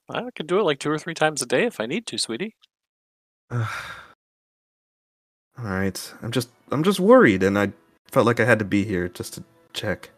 I 0.08 0.30
could 0.36 0.46
do 0.46 0.60
it 0.60 0.64
like 0.64 0.78
two 0.78 0.90
or 0.90 0.98
three 0.98 1.14
times 1.14 1.42
a 1.42 1.46
day 1.46 1.64
if 1.64 1.80
I 1.80 1.86
need 1.86 2.06
to, 2.06 2.18
sweetie. 2.18 2.54
All 5.58 5.64
right, 5.64 6.14
I'm 6.22 6.32
just, 6.32 6.48
I'm 6.70 6.82
just 6.82 7.00
worried, 7.00 7.42
and 7.42 7.58
I 7.58 7.72
felt 8.10 8.26
like 8.26 8.40
I 8.40 8.44
had 8.44 8.58
to 8.58 8.64
be 8.64 8.84
here 8.84 9.08
just 9.08 9.34
to 9.34 9.44
check. 9.72 10.10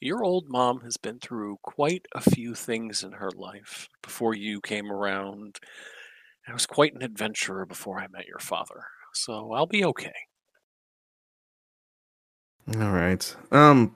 Your 0.00 0.24
old 0.24 0.48
mom 0.48 0.80
has 0.80 0.96
been 0.96 1.18
through 1.18 1.58
quite 1.62 2.06
a 2.14 2.20
few 2.20 2.54
things 2.54 3.02
in 3.02 3.12
her 3.12 3.30
life 3.36 3.88
before 4.02 4.34
you 4.34 4.60
came 4.62 4.90
around. 4.90 5.58
I 6.48 6.54
was 6.54 6.66
quite 6.66 6.94
an 6.94 7.02
adventurer 7.02 7.66
before 7.66 8.00
I 8.00 8.06
met 8.08 8.26
your 8.26 8.38
father, 8.38 8.84
so 9.12 9.52
I'll 9.52 9.66
be 9.66 9.84
okay. 9.84 10.14
All 12.76 12.92
right. 12.92 13.36
Um, 13.52 13.94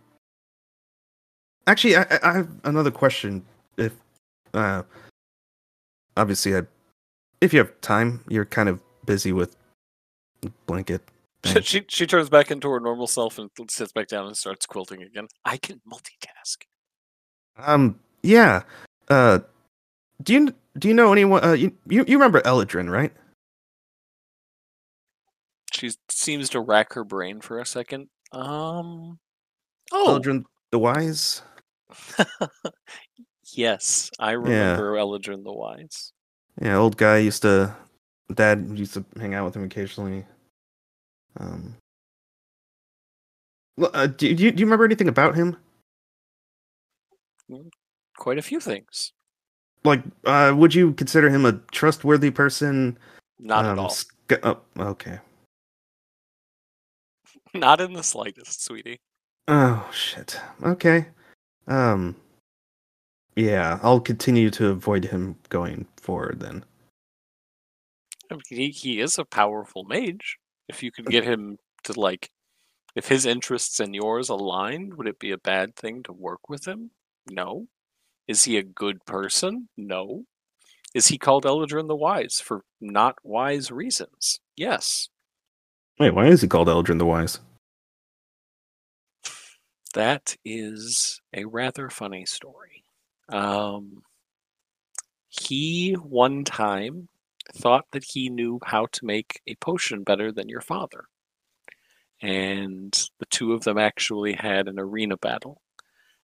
actually, 1.67 1.97
I, 1.97 2.07
I 2.23 2.33
have 2.35 2.49
another 2.65 2.91
question. 2.91 3.45
If 3.77 3.93
uh, 4.53 4.83
obviously, 6.17 6.57
I, 6.57 6.63
if 7.41 7.53
you 7.53 7.61
have 7.61 7.81
time, 7.81 8.25
you're 8.29 8.45
kind 8.45 8.69
of 8.69 8.81
busy 9.07 9.33
with 9.33 9.57
blanket. 10.67 11.03
thing. 11.43 11.63
she 11.63 11.85
she 11.89 12.07
turns 12.07 12.29
back 12.29 12.51
into 12.51 12.69
her 12.71 12.81
normal 12.81 13.07
self 13.07 13.39
and 13.39 13.51
sits 13.69 13.93
back 13.93 14.09
down 14.09 14.27
and 14.27 14.37
starts 14.37 14.67
quilting 14.67 15.03
again. 15.03 15.29
I 15.45 15.57
can 15.57 15.81
multitask. 15.91 16.57
Um, 17.57 18.01
yeah. 18.23 18.63
Uh, 19.09 19.41
do 20.23 20.33
you 20.33 20.55
do 20.79 20.89
you 20.89 20.95
know 20.95 21.13
anyone? 21.13 21.45
Uh, 21.45 21.53
you 21.53 21.73
you, 21.87 22.05
you 22.07 22.17
remember 22.17 22.41
Eladrin, 22.43 22.91
right? 22.91 23.13
She 25.73 25.91
seems 26.09 26.49
to 26.51 26.61
rack 26.61 26.93
her 26.95 27.05
brain 27.05 27.41
for 27.41 27.59
a 27.59 27.67
second. 27.67 28.09
Um. 28.33 29.19
Oh, 29.93 30.19
Eladrin 30.19 30.45
the 30.71 30.79
Wise. 30.79 31.43
yes, 33.53 34.11
I 34.19 34.33
remember 34.33 34.95
Eladrin 34.95 35.45
the 35.45 35.53
Wise. 35.53 36.13
Yeah, 36.61 36.77
old 36.77 36.97
guy 36.97 37.19
used 37.19 37.43
to. 37.43 37.75
Dad 38.33 38.71
used 38.75 38.95
to 38.95 39.05
hang 39.21 39.35
out 39.35 39.45
with 39.45 39.57
him 39.57 39.65
occasionally. 39.65 40.25
Um. 41.39 41.77
Uh, 43.81 44.07
do, 44.07 44.35
do 44.35 44.45
you 44.45 44.53
do 44.53 44.61
you 44.61 44.67
remember 44.67 44.85
anything 44.85 45.09
about 45.09 45.35
him? 45.35 45.57
Quite 48.17 48.39
a 48.39 48.43
few 48.43 48.61
things. 48.61 49.13
Like, 49.83 50.03
uh, 50.25 50.55
would 50.57 50.75
you 50.75 50.93
consider 50.93 51.29
him 51.29 51.45
a 51.45 51.53
trustworthy 51.73 52.31
person? 52.31 52.99
Not 53.39 53.65
Um, 53.65 53.73
at 53.73 53.79
all. 53.79 53.91
sc- 53.91 54.33
oh, 54.45 54.61
okay. 54.79 55.19
Not 57.55 57.81
in 57.81 57.93
the 57.93 58.03
slightest, 58.03 58.65
sweetie. 58.65 59.01
Oh 59.49 59.89
shit. 59.93 60.41
Okay. 60.63 61.07
Um. 61.67 62.17
Yeah, 63.37 63.81
I'll 63.83 64.01
continue 64.01 64.49
to 64.51 64.69
avoid 64.69 65.05
him 65.07 65.37
going 65.49 65.87
forward 66.01 66.39
then. 66.39 66.65
I 68.31 68.35
mean, 68.35 68.43
he, 68.49 68.71
he 68.71 69.01
is 69.01 69.19
a 69.19 69.25
powerful 69.25 69.85
mage. 69.85 70.39
If 70.69 70.83
you 70.83 70.91
could 70.91 71.07
get 71.07 71.25
him 71.25 71.59
to 71.85 71.99
like, 71.99 72.31
if 72.95 73.09
his 73.09 73.27
interests 73.27 73.81
and 73.81 73.95
yours 73.95 74.29
aligned, 74.29 74.95
would 74.95 75.09
it 75.09 75.19
be 75.19 75.33
a 75.33 75.39
bad 75.39 75.77
thing 75.77 76.03
to 76.05 76.13
work 76.13 76.49
with 76.49 76.67
him? 76.67 76.91
No. 77.31 77.67
Is 78.27 78.45
he 78.45 78.57
a 78.57 78.63
good 78.63 79.05
person? 79.05 79.69
No. 79.77 80.25
Is 80.95 81.09
he 81.09 81.19
called 81.19 81.45
Eldrin 81.45 81.89
the 81.89 81.97
Wise 81.97 82.41
for 82.41 82.63
not 82.81 83.17
wise 83.23 83.71
reasons? 83.71 84.39
Yes. 84.57 85.09
Wait, 85.99 86.15
why 86.15 86.27
is 86.27 86.41
he 86.41 86.49
called 86.49 86.69
Eldrin 86.69 86.99
the 86.99 87.07
Wise? 87.07 87.41
That 89.95 90.37
is 90.45 91.21
a 91.33 91.45
rather 91.45 91.89
funny 91.91 92.27
story. 92.27 92.85
Um, 93.29 94.03
he 95.29 95.93
one 95.95 96.45
time 96.45 97.09
thought 97.53 97.87
that 97.93 98.05
he 98.05 98.29
knew 98.29 98.59
how 98.65 98.87
to 98.93 99.05
make 99.05 99.41
a 99.47 99.55
potion 99.57 100.03
better 100.03 100.33
than 100.33 100.49
your 100.49 100.61
father. 100.61 101.05
And 102.23 102.93
the 103.19 103.27
two 103.27 103.53
of 103.53 103.65
them 103.65 103.79
actually 103.79 104.35
had 104.35 104.69
an 104.69 104.79
arena 104.79 105.17
battle. 105.17 105.61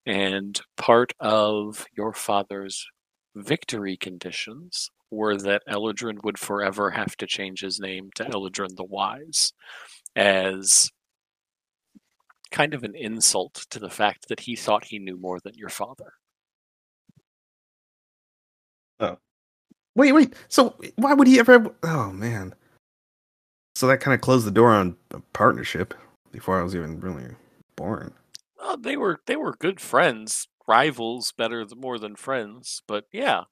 And 0.07 0.61
part 0.77 1.13
of 1.21 1.87
your 1.97 2.13
father's 2.13 2.87
victory 3.35 3.97
conditions 3.97 4.91
were 5.11 5.37
that 5.37 5.63
Eladrin 5.69 6.23
would 6.23 6.39
forever 6.39 6.91
have 6.91 7.17
to 7.17 7.27
change 7.27 7.61
his 7.61 7.81
name 7.81 8.11
to 8.15 8.25
Eladrin 8.25 8.77
the 8.77 8.85
Wise 8.85 9.53
as 10.17 10.91
kind 12.51 12.75
of 12.75 12.83
an 12.83 12.95
insult 12.95 13.67
to 13.71 13.79
the 13.79 13.91
fact 13.91 14.29
that 14.29 14.41
he 14.41 14.57
thought 14.57 14.85
he 14.87 14.99
knew 14.99 15.17
more 15.17 15.41
than 15.41 15.55
your 15.55 15.69
father. 15.69 16.15
Wait, 20.01 20.13
wait. 20.13 20.35
So 20.49 20.75
why 20.97 21.13
would 21.13 21.29
he 21.29 21.39
ever? 21.39 21.71
Oh 21.83 22.11
man. 22.11 22.55
So 23.75 23.87
that 23.87 24.01
kind 24.01 24.15
of 24.15 24.23
closed 24.23 24.47
the 24.47 24.51
door 24.51 24.71
on 24.71 24.97
a 25.11 25.21
partnership 25.35 25.93
before 26.33 26.59
I 26.59 26.63
was 26.63 26.75
even 26.75 26.99
really 27.01 27.27
born. 27.77 28.15
Well, 28.59 28.79
they 28.79 28.97
were 28.97 29.21
they 29.27 29.37
were 29.37 29.53
good 29.59 29.79
friends, 29.79 30.49
rivals 30.67 31.35
better 31.37 31.67
more 31.77 31.99
than 31.99 32.17
friends, 32.17 32.81
but 32.89 33.05
yeah, 33.13 33.43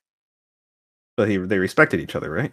But 1.18 1.28
he, 1.28 1.36
they 1.36 1.58
respected 1.58 2.00
each 2.00 2.16
other, 2.16 2.30
right? 2.30 2.52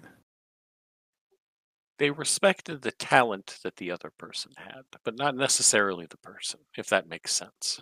they 1.97 2.11
respected 2.11 2.81
the 2.81 2.91
talent 2.91 3.59
that 3.63 3.77
the 3.77 3.91
other 3.91 4.11
person 4.17 4.51
had, 4.57 4.81
but 5.05 5.15
not 5.15 5.37
necessarily 5.37 6.05
the 6.05 6.17
person, 6.17 6.59
if 6.77 6.87
that 6.87 7.07
makes 7.07 7.33
sense. 7.33 7.79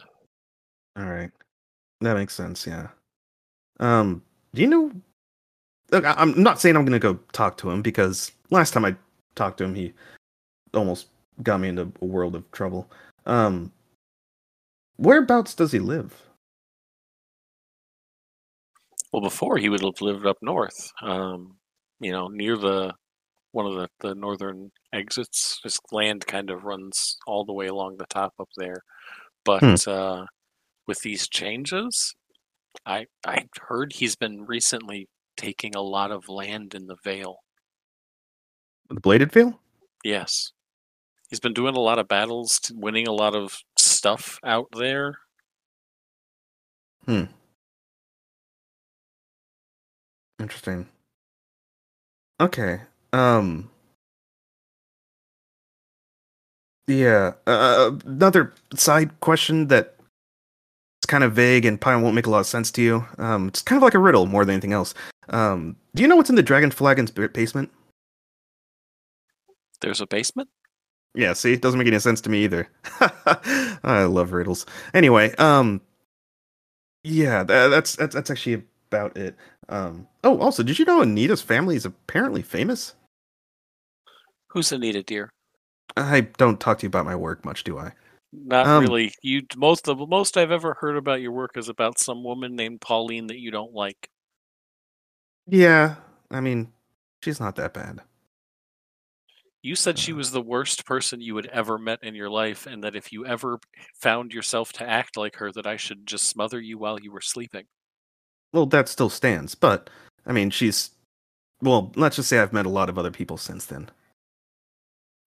All 0.96 1.06
right, 1.06 1.32
that 2.02 2.14
makes 2.14 2.36
sense. 2.36 2.68
Yeah. 2.68 2.90
Um. 3.80 4.22
Do 4.54 4.62
you 4.62 4.68
know? 4.68 4.92
Look, 5.92 6.06
I'm 6.06 6.42
not 6.42 6.60
saying 6.60 6.76
I'm 6.76 6.86
gonna 6.86 7.00
go 7.00 7.20
talk 7.32 7.58
to 7.58 7.70
him 7.70 7.82
because 7.82 8.32
last 8.50 8.72
time 8.74 8.86
I 8.86 8.96
talked 9.36 9.58
to 9.60 9.64
him, 9.64 9.76
he 9.76 9.94
almost 10.74 11.08
got 11.42 11.60
me 11.60 11.70
into 11.70 11.92
a 12.02 12.06
world 12.06 12.36
of 12.36 12.50
trouble. 12.52 12.90
Um. 13.26 13.72
Whereabouts 14.98 15.56
does 15.56 15.72
he 15.72 15.80
live? 15.80 16.22
Well, 19.12 19.22
before 19.24 19.58
he 19.58 19.68
would 19.70 19.82
have 19.82 20.02
lived 20.02 20.26
up 20.26 20.38
north, 20.42 20.92
um, 21.02 21.58
you 22.00 22.12
know, 22.12 22.28
near 22.28 22.58
the 22.58 22.94
one 23.52 23.66
of 23.66 23.74
the, 23.74 23.90
the 24.08 24.16
northern 24.16 24.72
exits. 24.94 25.60
His 25.64 25.80
land 25.92 26.26
kind 26.26 26.50
of 26.52 26.64
runs 26.64 27.18
all 27.28 27.44
the 27.44 27.54
way 27.54 27.68
along 27.68 27.98
the 27.98 28.06
top 28.06 28.34
up 28.40 28.50
there, 28.56 28.82
but 29.44 29.88
uh, 29.88 30.26
with 30.88 31.02
these 31.02 31.28
changes, 31.28 32.16
I 32.86 33.08
I 33.26 33.48
heard 33.62 33.94
he's 33.94 34.16
been 34.16 34.46
recently 34.46 35.08
taking 35.38 35.76
a 35.76 35.82
lot 35.82 36.12
of 36.12 36.30
land 36.30 36.74
in 36.74 36.88
the 36.88 36.98
Vale. 37.04 37.38
The 38.90 39.00
Bladed 39.00 39.32
Veil? 39.32 39.60
Yes. 40.04 40.52
He's 41.30 41.40
been 41.40 41.54
doing 41.54 41.76
a 41.76 41.80
lot 41.80 42.00
of 42.00 42.08
battles, 42.08 42.60
winning 42.76 43.08
a 43.08 43.12
lot 43.12 43.36
of 43.36 43.58
stuff 43.78 44.40
out 44.44 44.68
there. 44.78 45.18
Hmm. 47.06 47.24
Interesting. 50.40 50.88
Okay. 52.40 52.82
Um. 53.14 53.70
Yeah. 56.88 57.34
Uh, 57.48 57.92
another 58.06 58.54
side 58.76 59.20
question 59.22 59.68
that 59.68 59.96
it's 61.04 61.06
kind 61.06 61.26
of 61.26 61.34
vague 61.34 61.66
and 61.66 61.82
probably 61.82 62.02
won't 62.02 62.16
make 62.16 62.28
a 62.28 62.30
lot 62.30 62.40
of 62.40 62.46
sense 62.46 62.72
to 62.72 62.82
you. 62.82 63.06
Um, 63.18 63.50
it's 63.50 63.62
kind 63.62 63.76
of 63.76 63.84
like 63.84 63.94
a 63.94 64.00
riddle 64.00 64.26
more 64.26 64.46
than 64.46 64.54
anything 64.54 64.72
else. 64.72 64.94
Um, 65.28 65.76
do 65.94 66.02
you 66.02 66.08
know 66.08 66.16
what's 66.16 66.30
in 66.30 66.38
the 66.38 66.42
Dragon 66.42 66.72
Flagon's 66.72 67.12
basement? 67.12 67.70
There's 69.82 70.00
a 70.00 70.08
basement? 70.08 70.48
Yeah. 71.14 71.34
See, 71.34 71.52
it 71.52 71.62
doesn't 71.62 71.78
make 71.78 71.90
any 71.90 72.00
sense 72.00 72.22
to 72.22 72.30
me 72.30 72.46
either. 72.46 72.70
I 73.84 74.04
love 74.04 74.32
riddles. 74.32 74.66
Anyway. 74.94 75.36
Um. 75.36 75.82
Yeah. 77.04 77.44
That, 77.44 77.68
that's 77.68 77.98
that's 77.98 78.16
that's 78.16 78.32
actually 78.32 78.64
about 78.90 79.18
it. 79.18 79.36
Um. 79.68 80.08
Oh, 80.24 80.40
also, 80.40 80.64
did 80.64 80.80
you 80.80 80.86
know 80.86 81.02
Anita's 81.02 81.42
family 81.42 81.76
is 81.76 81.86
apparently 81.86 82.42
famous? 82.42 82.96
Who's 84.52 84.72
Anita, 84.72 85.04
dear? 85.04 85.30
I 85.98 86.22
don't 86.22 86.62
talk 86.62 86.80
to 86.80 86.84
you 86.84 86.88
about 86.88 87.04
my 87.04 87.16
work 87.18 87.44
much, 87.44 87.66
do 87.66 87.78
I? 87.78 87.92
Not 88.34 88.66
Um, 88.66 88.84
really. 88.84 89.14
You 89.22 89.44
most 89.56 89.86
the 89.86 89.96
most 89.96 90.38
I've 90.38 90.52
ever 90.52 90.74
heard 90.74 90.98
about 90.98 91.22
your 91.22 91.32
work 91.32 91.56
is 91.56 91.70
about 91.70 92.00
some 92.00 92.24
woman 92.24 92.56
named 92.56 92.82
Pauline 92.82 93.28
that 93.28 93.40
you 93.40 93.52
don't 93.52 93.74
like. 93.74 94.10
Yeah, 95.46 95.96
I 96.32 96.40
mean, 96.42 96.72
she's 97.22 97.40
not 97.40 97.56
that 97.58 97.74
bad. 97.74 98.02
You 99.62 99.76
said 99.76 99.98
she 99.98 100.12
was 100.12 100.32
the 100.32 100.42
worst 100.42 100.86
person 100.86 101.22
you 101.22 101.36
had 101.38 101.46
ever 101.48 101.78
met 101.78 102.04
in 102.04 102.16
your 102.16 102.30
life, 102.30 102.66
and 102.66 102.84
that 102.84 102.96
if 102.96 103.14
you 103.14 103.26
ever 103.26 103.60
found 103.96 104.34
yourself 104.34 104.74
to 104.74 104.90
act 104.90 105.16
like 105.16 105.38
her, 105.38 105.52
that 105.54 105.68
I 105.68 105.78
should 105.78 106.06
just 106.06 106.28
smother 106.28 106.60
you 106.60 106.78
while 106.78 107.00
you 107.00 107.12
were 107.12 107.22
sleeping. 107.22 107.66
Well, 108.52 108.66
that 108.68 108.90
still 108.90 109.10
stands, 109.10 109.56
but 109.56 109.90
I 110.26 110.34
mean, 110.34 110.50
she's 110.50 110.92
well, 111.62 111.92
let's 111.96 112.18
just 112.18 112.30
say 112.30 112.40
I've 112.40 112.52
met 112.54 112.66
a 112.66 112.70
lot 112.70 112.90
of 112.90 112.98
other 112.98 113.12
people 113.12 113.38
since 113.38 113.66
then. 113.66 113.90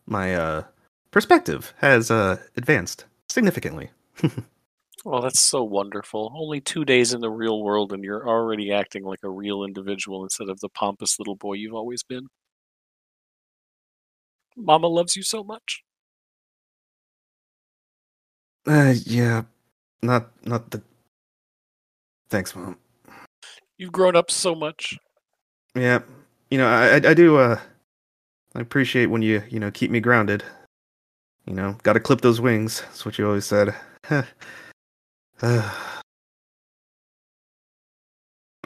My 0.07 0.35
uh 0.35 0.65
perspective 1.11 1.75
has 1.79 2.11
uh 2.11 2.39
advanced 2.57 3.05
significantly. 3.29 3.91
Well, 5.05 5.23
that's 5.23 5.41
so 5.41 5.63
wonderful. 5.65 6.33
Only 6.37 6.61
two 6.61 6.85
days 6.85 7.15
in 7.15 7.21
the 7.21 7.31
real 7.31 7.63
world, 7.63 7.93
and 7.93 8.03
you're 8.05 8.29
already 8.29 8.73
acting 8.73 9.05
like 9.05 9.21
a 9.23 9.31
real 9.31 9.65
individual 9.65 10.25
instead 10.25 10.49
of 10.49 10.61
the 10.61 10.69
pompous 10.69 11.19
little 11.19 11.37
boy 11.37 11.55
you've 11.55 11.75
always 11.75 12.03
been. 12.03 12.29
Mama 14.57 14.89
loves 14.89 15.17
you 15.17 15.23
so 15.23 15.45
much. 15.45 15.83
Uh 18.67 18.95
yeah, 19.05 19.45
not 20.03 20.31
not 20.45 20.71
the 20.71 20.83
Thanks, 22.29 22.55
mom. 22.57 22.77
You've 23.79 23.93
grown 23.93 24.17
up 24.17 24.31
so 24.31 24.55
much. 24.55 24.99
Yeah. 25.75 26.01
You 26.51 26.59
know, 26.59 26.67
I 26.69 26.95
I, 26.95 26.97
I 26.97 27.15
do 27.15 27.37
uh 27.39 27.61
I 28.55 28.61
appreciate 28.61 29.07
when 29.07 29.23
you, 29.23 29.43
you 29.51 29.61
know, 29.61 29.71
keep 29.71 29.91
me 29.91 30.01
grounded. 30.01 30.43
You 31.47 31.55
know, 31.55 31.77
got 31.83 31.93
to 31.93 32.01
clip 32.01 32.21
those 32.21 32.41
wings. 32.41 32.81
That's 32.83 33.05
what 33.05 33.19
you 33.19 33.27
always 33.27 33.47
said. 33.47 33.75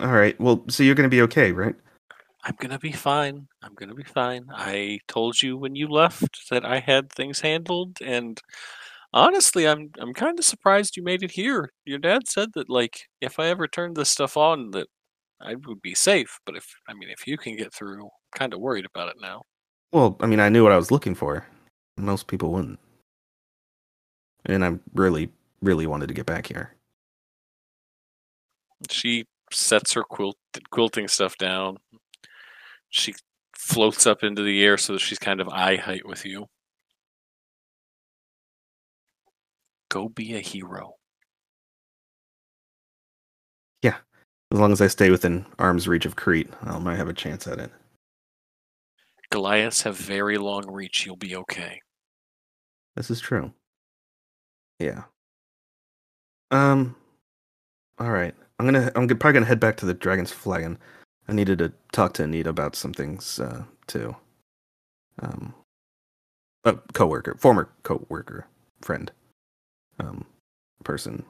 All 0.01 0.13
right. 0.13 0.39
Well, 0.41 0.65
so 0.69 0.83
you're 0.83 0.95
gonna 0.95 1.11
be 1.11 1.23
okay, 1.23 1.53
right? 1.53 1.75
I'm 2.45 2.55
gonna 2.59 2.79
be 2.79 2.93
fine. 2.93 3.47
I'm 3.63 3.75
gonna 3.75 3.95
be 3.95 4.05
fine. 4.05 4.47
I 4.51 5.01
told 5.09 5.43
you 5.43 5.59
when 5.59 5.77
you 5.77 5.89
left 5.89 6.49
that 6.51 6.65
I 6.65 6.81
had 6.81 7.13
things 7.13 7.41
handled, 7.41 7.99
and 8.03 8.41
honestly, 9.13 9.69
I'm 9.69 9.91
I'm 9.99 10.15
kind 10.15 10.39
of 10.39 10.45
surprised 10.45 10.97
you 10.97 11.03
made 11.03 11.23
it 11.23 11.33
here. 11.33 11.71
Your 11.85 11.99
dad 11.99 12.29
said 12.29 12.51
that 12.55 12.71
like 12.71 13.09
if 13.21 13.39
I 13.39 13.47
ever 13.49 13.69
turned 13.69 13.97
this 13.97 14.09
stuff 14.11 14.39
on, 14.39 14.71
that 14.71 14.87
I 15.41 15.55
would 15.67 15.83
be 15.83 15.95
safe. 15.95 16.39
But 16.47 16.57
if 16.57 16.67
I 16.89 16.95
mean, 16.95 17.11
if 17.11 17.27
you 17.27 17.37
can 17.37 17.57
get 17.57 17.75
through, 17.75 18.05
I'm 18.05 18.11
kind 18.35 18.55
of 18.55 18.61
worried 18.61 18.87
about 18.87 19.11
it 19.11 19.17
now. 19.21 19.43
Well, 19.93 20.17
I 20.21 20.27
mean, 20.27 20.41
I 20.41 20.49
knew 20.49 20.63
what 20.63 20.73
I 20.73 20.77
was 20.77 20.91
looking 20.91 21.15
for. 21.15 21.47
Most 22.01 22.27
people 22.27 22.51
wouldn't. 22.53 22.79
And 24.47 24.65
I 24.65 24.79
really, 24.95 25.31
really 25.61 25.87
wanted 25.87 26.09
to 26.09 26.15
get 26.15 26.27
back 26.27 26.47
here. 26.47 26.75
She 28.91 29.27
sets 29.53 29.93
her 29.93 30.03
quilt 30.03 30.37
quilting 30.71 31.09
stuff 31.09 31.37
down. 31.37 31.77
She 32.89 33.15
floats 33.55 34.07
up 34.07 34.23
into 34.23 34.43
the 34.43 34.65
air 34.65 34.79
so 34.79 34.95
that 34.95 35.01
she's 35.01 35.19
kind 35.19 35.41
of 35.41 35.49
eye 35.49 35.77
height 35.77 36.07
with 36.07 36.25
you. 36.25 36.47
Go 39.91 40.09
be 40.09 40.35
a 40.35 40.41
hero. 40.41 40.95
Yeah. 43.83 43.97
As 44.53 44.59
long 44.59 44.73
as 44.73 44.81
I 44.81 44.87
stay 44.87 45.11
within 45.11 45.47
arm's 45.59 45.87
reach 45.87 46.07
of 46.07 46.17
Crete, 46.17 46.51
um, 46.63 46.77
I 46.77 46.79
might 46.79 46.97
have 46.97 47.09
a 47.09 47.13
chance 47.13 47.47
at 47.47 47.59
it. 47.59 47.71
Goliaths 49.31 49.83
have 49.83 49.97
very 49.97 50.39
long 50.39 50.69
reach. 50.71 51.07
You'll 51.07 51.17
be 51.17 51.37
okay. 51.37 51.81
This 52.97 53.11
is 53.11 53.21
true. 53.21 53.53
Yeah. 54.79 55.05
Um. 56.51 56.97
All 57.99 58.11
right. 58.11 58.35
I'm 58.59 58.67
gonna. 58.67 58.93
I'm 58.95 59.07
probably 59.09 59.33
gonna 59.35 59.47
head 59.47 59.61
back 59.61 59.77
to 59.79 59.87
the 59.87 59.95
Dragon's 59.95 60.33
Flagon. 60.33 60.79
I 61.29 61.33
needed 61.33 61.59
to 61.59 61.73
talk 61.93 62.15
to 62.15 62.25
Anita 62.25 62.51
about 62.51 62.77
some 62.77 62.93
things 62.93 63.39
uh, 63.39 63.65
too. 63.87 64.17
Um. 65.21 65.55
A 66.65 66.75
coworker, 66.93 67.37
former 67.39 67.71
coworker, 67.85 68.47
friend, 68.83 69.11
um, 69.99 70.27
person. 70.85 71.25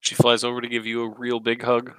She 0.00 0.14
flies 0.14 0.44
over 0.44 0.60
to 0.60 0.68
give 0.68 0.84
you 0.84 1.04
a 1.04 1.08
real 1.08 1.40
big 1.40 1.62
hug. 1.62 1.94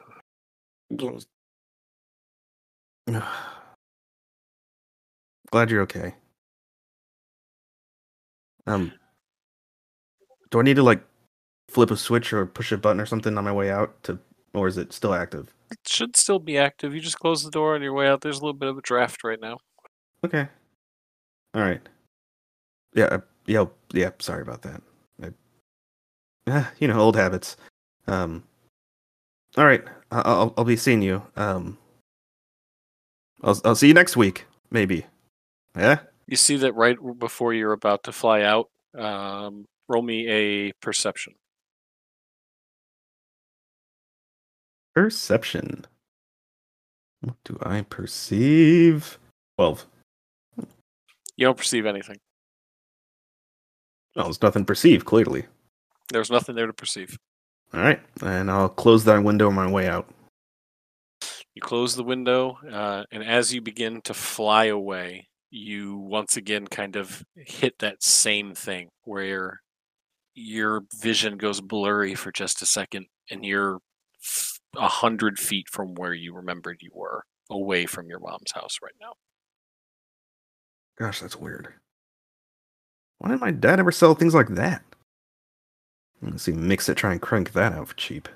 Glad 5.52 5.70
you're 5.70 5.82
okay. 5.82 6.16
Um, 8.68 8.91
do 10.49 10.60
I 10.60 10.64
need 10.64 10.76
to 10.76 10.84
like 10.84 11.04
flip 11.70 11.91
a 11.91 11.97
switch 11.97 12.32
or 12.34 12.45
push 12.45 12.72
a 12.72 12.78
button 12.78 13.02
or 13.02 13.06
something 13.06 13.38
on 13.38 13.43
my 13.43 13.52
way 13.52 13.70
out 13.72 14.02
to, 14.04 14.20
or 14.54 14.68
is 14.68 14.78
it 14.78 14.93
still 14.93 15.14
active? 15.14 15.54
It 15.72 15.80
should 15.88 16.16
still 16.16 16.39
be 16.39 16.58
active. 16.58 16.93
You 16.93 17.02
just 17.02 17.20
close 17.20 17.43
the 17.43 17.52
door 17.52 17.76
on 17.76 17.82
your 17.82 17.93
way 17.93 18.08
out. 18.08 18.22
There's 18.22 18.38
a 18.38 18.41
little 18.41 18.54
bit 18.54 18.70
of 18.70 18.78
a 18.78 18.82
draft 18.82 19.24
right 19.24 19.39
now. 19.39 19.58
Okay. 20.26 20.47
All 21.54 21.62
right. 21.62 21.82
Yeah. 22.93 23.06
uh, 23.06 23.20
Yeah. 23.45 23.66
Yeah. 23.93 24.12
Sorry 24.20 24.41
about 24.41 24.62
that. 24.62 24.82
I, 25.22 25.30
ah, 26.47 26.72
you 26.80 26.88
know, 26.88 26.99
old 26.99 27.16
habits. 27.16 27.58
Um. 28.08 28.43
All 29.58 29.66
right. 29.66 29.84
I'll 30.12 30.54
I'll 30.58 30.66
be 30.66 30.78
seeing 30.78 31.02
you. 31.02 31.24
Um. 31.36 31.78
I'll 33.43 33.60
I'll 33.66 33.76
see 33.76 33.88
you 33.88 33.93
next 33.93 34.16
week, 34.16 34.45
maybe. 34.70 35.06
Yeah. 35.76 36.00
You 36.28 36.38
see 36.38 36.58
that 36.58 36.76
right 36.76 36.98
before 37.18 37.54
you're 37.54 37.74
about 37.74 38.04
to 38.04 38.12
fly 38.12 38.44
out. 38.44 38.70
Um, 38.98 39.66
roll 39.88 40.02
me 40.02 40.28
a 40.30 40.72
perception. 40.82 41.34
Perception. 44.96 45.86
What 47.22 47.36
do 47.46 47.58
I 47.62 47.82
perceive? 47.82 49.18
Twelve. 49.58 49.86
You 51.38 51.46
don't 51.48 51.58
perceive 51.58 51.86
anything. 51.86 52.18
Well, 54.16 54.26
there's 54.26 54.42
nothing 54.42 54.66
perceived. 54.66 55.06
Clearly. 55.06 55.46
There's 56.12 56.30
nothing 56.30 56.56
there 56.56 56.68
to 56.68 56.74
perceive. 56.74 57.18
All 57.74 57.80
right, 57.80 58.02
and 58.22 58.52
I'll 58.52 58.68
close 58.68 59.06
that 59.06 59.24
window 59.24 59.48
on 59.48 59.56
my 59.56 59.70
way 59.70 59.88
out. 59.88 60.10
You 61.56 61.62
close 61.62 61.96
the 61.96 62.04
window, 62.04 62.58
uh, 62.70 63.06
and 63.12 63.24
as 63.24 63.54
you 63.54 63.62
begin 63.62 64.02
to 64.02 64.14
fly 64.14 64.66
away, 64.66 65.30
you 65.52 65.97
once 65.97 66.38
again 66.38 66.66
kind 66.66 66.95
of 66.95 67.24
hit 67.36 67.78
that 67.80 68.02
same 68.02 68.56
thing 68.56 68.89
where 69.04 69.60
your 70.34 70.84
vision 71.02 71.38
goes 71.38 71.60
blurry 71.60 72.16
for 72.16 72.32
just 72.32 72.62
a 72.62 72.66
second, 72.66 73.06
and 73.30 73.45
you're 73.45 73.80
a 74.78 74.88
hundred 74.88 75.38
feet 75.38 75.68
from 75.70 75.93
where 75.95 76.14
you 76.14 76.34
remembered 76.34 76.78
you 76.82 76.89
were, 76.93 77.24
away 77.49 77.86
from 77.86 78.08
your 78.08 78.20
mom's 78.20 78.52
house 78.54 78.78
right 78.82 78.95
now. 79.02 79.14
Gosh, 80.97 81.20
that's 81.20 81.36
weird. 81.36 81.74
Why 83.18 83.30
did 83.30 83.41
my 83.41 83.52
dad 83.52 83.80
ever 83.80 83.91
sell 83.91 84.16
things 84.16 84.34
like 84.34 84.49
that? 84.49 84.82
Let's 86.22 86.43
see, 86.43 86.54
mix 86.54 86.88
it, 86.88 86.95
try 86.95 87.12
and 87.12 87.22
crank 87.22 87.52
that 87.54 87.74
out 87.74 87.89
for 87.89 87.95
cheap. 87.95 88.30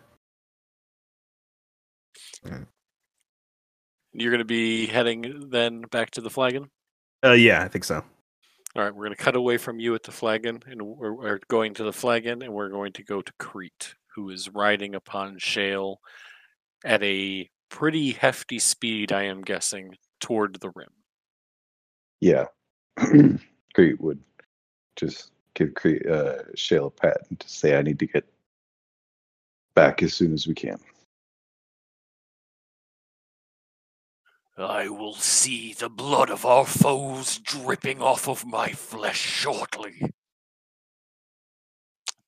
Hmm. 2.45 2.63
You're 4.11 4.31
going 4.31 4.39
to 4.39 4.45
be 4.45 4.87
heading 4.87 5.49
then 5.49 5.81
back 5.91 6.11
to 6.11 6.21
the 6.21 6.29
flagon. 6.29 6.69
Uh, 7.23 7.31
yeah, 7.31 7.63
I 7.63 7.67
think 7.67 7.83
so. 7.83 8.03
All 8.75 8.83
right, 8.83 8.93
we're 8.93 9.05
going 9.05 9.15
to 9.15 9.23
cut 9.23 9.35
away 9.35 9.57
from 9.57 9.79
you 9.79 9.95
at 9.95 10.03
the 10.03 10.11
flagon, 10.11 10.61
and 10.67 10.81
we're, 10.81 11.13
we're 11.13 11.39
going 11.47 11.73
to 11.75 11.83
the 11.83 11.93
flagon, 11.93 12.41
and 12.41 12.53
we're 12.53 12.69
going 12.69 12.91
to 12.93 13.03
go 13.03 13.21
to 13.21 13.33
Crete, 13.39 13.95
who 14.13 14.29
is 14.29 14.49
riding 14.49 14.95
upon 14.95 15.37
Shale 15.39 15.99
at 16.83 17.01
a 17.01 17.49
pretty 17.69 18.11
hefty 18.11 18.59
speed, 18.59 19.11
I 19.11 19.23
am 19.23 19.41
guessing, 19.41 19.95
toward 20.19 20.59
the 20.59 20.71
rim. 20.75 20.89
Yeah. 22.19 22.45
Crete 23.73 23.99
would 24.01 24.19
just 24.95 25.31
give 25.53 25.73
Crete, 25.73 26.05
uh, 26.05 26.43
Shale 26.55 26.87
a 26.87 26.91
pat 26.91 27.17
and 27.29 27.39
to 27.39 27.49
say, 27.49 27.77
I 27.77 27.81
need 27.81 27.99
to 27.99 28.07
get 28.07 28.25
back 29.73 30.03
as 30.03 30.13
soon 30.13 30.33
as 30.33 30.47
we 30.47 30.53
can. 30.53 30.79
I 34.57 34.87
will 34.87 35.15
see 35.15 35.73
the 35.73 35.89
blood 35.89 36.29
of 36.29 36.45
our 36.45 36.65
foes 36.65 37.39
dripping 37.39 38.01
off 38.01 38.29
of 38.29 38.45
my 38.45 38.69
flesh 38.69 39.19
shortly. 39.19 40.01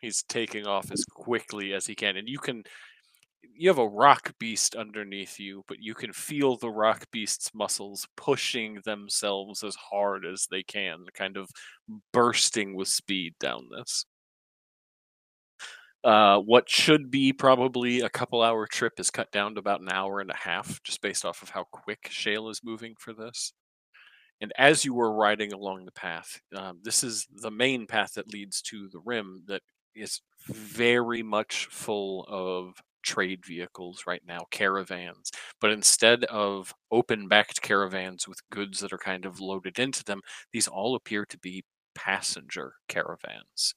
He's 0.02 0.24
taking 0.24 0.68
off 0.68 0.92
as 0.92 1.06
quickly 1.06 1.74
as 1.74 1.86
he 1.86 1.96
can, 1.96 2.18
and 2.18 2.28
you 2.28 2.40
can. 2.40 2.64
You 3.60 3.70
have 3.70 3.80
a 3.80 3.88
rock 3.88 4.34
beast 4.40 4.76
underneath 4.76 5.40
you, 5.40 5.64
but 5.68 5.78
you 5.82 5.96
can 5.96 6.14
feel 6.14 6.58
the 6.58 6.70
rock 6.70 7.06
beast's 7.12 7.54
muscles 7.56 8.08
pushing 8.16 8.82
themselves 8.86 9.64
as 9.64 9.76
hard 9.76 10.26
as 10.26 10.48
they 10.52 10.62
can, 10.62 11.06
kind 11.16 11.38
of 11.38 11.50
bursting 12.14 12.76
with 12.76 12.88
speed 12.88 13.34
down 13.40 13.70
this. 13.76 14.06
Uh, 16.04 16.40
what 16.40 16.70
should 16.70 17.12
be 17.12 17.34
probably 17.34 18.02
a 18.02 18.10
couple 18.10 18.42
hour 18.42 18.66
trip 18.68 18.94
is 19.00 19.12
cut 19.12 19.32
down 19.32 19.56
to 19.56 19.60
about 19.60 19.82
an 19.82 19.90
hour 19.92 20.20
and 20.20 20.30
a 20.30 20.36
half, 20.36 20.82
just 20.84 21.02
based 21.02 21.26
off 21.26 21.42
of 21.42 21.50
how 21.50 21.66
quick 21.72 22.08
Shale 22.10 22.50
is 22.50 22.62
moving 22.64 22.96
for 22.98 23.14
this. 23.14 23.54
And 24.40 24.54
as 24.58 24.86
you 24.86 24.94
were 24.94 25.14
riding 25.14 25.52
along 25.52 25.86
the 25.86 25.92
path, 25.92 26.40
um, 26.56 26.80
this 26.84 27.04
is 27.04 27.28
the 27.42 27.52
main 27.52 27.88
path 27.88 28.14
that 28.14 28.32
leads 28.32 28.62
to 28.64 28.88
the 28.90 29.00
rim 29.04 29.44
that 29.48 29.64
is 29.96 30.22
very 30.48 31.24
much 31.24 31.68
full 31.72 32.26
of 32.30 32.76
trade 33.02 33.46
vehicles 33.46 34.04
right 34.06 34.22
now, 34.28 34.46
caravans. 34.52 35.32
But 35.60 35.72
instead 35.72 36.24
of 36.26 36.74
open 36.92 37.28
backed 37.28 37.62
caravans 37.62 38.28
with 38.28 38.48
goods 38.52 38.80
that 38.82 38.94
are 38.94 38.98
kind 39.00 39.26
of 39.26 39.40
loaded 39.40 39.80
into 39.80 40.04
them, 40.04 40.22
these 40.54 40.68
all 40.68 40.94
appear 40.96 41.26
to 41.26 41.40
be 41.40 41.64
passenger 41.96 42.74
caravans. 42.88 43.74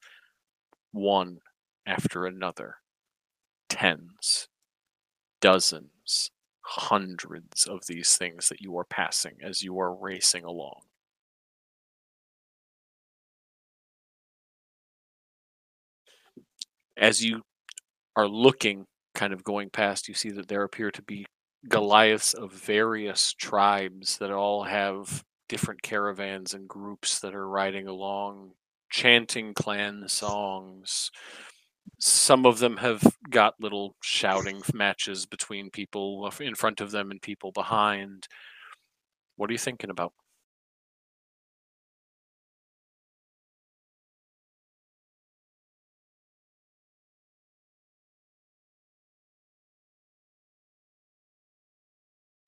One 0.93 1.39
after 1.87 2.27
another. 2.27 2.77
Tens, 3.69 4.49
dozens, 5.41 6.31
hundreds 6.63 7.67
of 7.67 7.87
these 7.87 8.17
things 8.17 8.49
that 8.49 8.61
you 8.61 8.77
are 8.79 8.85
passing 8.85 9.37
as 9.43 9.63
you 9.63 9.79
are 9.81 9.95
racing 9.95 10.45
along. 10.45 10.83
As 16.97 17.25
you 17.25 17.43
are 18.17 18.29
looking, 18.29 18.87
kind 19.15 19.33
of 19.33 19.45
going 19.45 19.71
past, 19.71 20.09
you 20.09 20.15
see 20.15 20.31
that 20.31 20.49
there 20.49 20.63
appear 20.63 20.91
to 20.91 21.03
be 21.03 21.27
Goliaths 21.69 22.35
of 22.35 22.53
various 22.53 23.33
tribes 23.35 24.19
that 24.19 24.31
all 24.31 24.65
have 24.65 25.25
different 25.49 25.83
caravans 25.83 26.55
and 26.55 26.69
groups 26.69 27.19
that 27.21 27.35
are 27.35 27.49
riding 27.49 27.87
along, 27.87 28.53
chanting 28.91 29.53
clan 29.53 30.09
songs, 30.09 31.11
some 32.01 32.47
of 32.47 32.59
them 32.59 32.79
have 32.79 33.03
got 33.29 33.61
little 33.61 33.95
shouting 34.03 34.63
matches 34.73 35.27
between 35.27 35.71
people 35.71 36.33
in 36.41 36.55
front 36.55 36.81
of 36.81 36.91
them 36.91 37.11
and 37.11 37.21
people 37.21 37.53
behind. 37.53 38.27
What 39.37 39.51
are 39.51 39.53
you 39.53 39.59
thinking 39.59 39.91
about? 39.91 40.13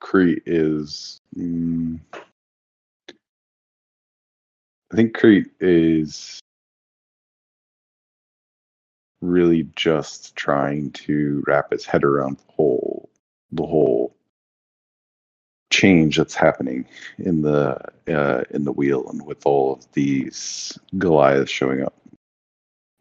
Crete 0.00 0.42
is. 0.46 1.20
Mm, 1.36 2.00
I 4.92 4.96
think 4.96 5.14
Crete 5.14 5.50
is 5.61 6.40
really 9.22 9.68
just 9.76 10.36
trying 10.36 10.90
to 10.90 11.42
wrap 11.46 11.70
his 11.70 11.86
head 11.86 12.04
around 12.04 12.38
the 12.38 12.52
whole 12.52 13.08
the 13.52 13.64
whole 13.64 14.14
change 15.70 16.18
that's 16.18 16.34
happening 16.34 16.84
in 17.18 17.42
the 17.42 17.78
uh, 18.08 18.42
in 18.50 18.64
the 18.64 18.72
wheel 18.72 19.08
and 19.08 19.24
with 19.24 19.46
all 19.46 19.74
of 19.74 19.92
these 19.92 20.78
Goliaths 20.98 21.50
showing 21.50 21.82
up. 21.82 21.94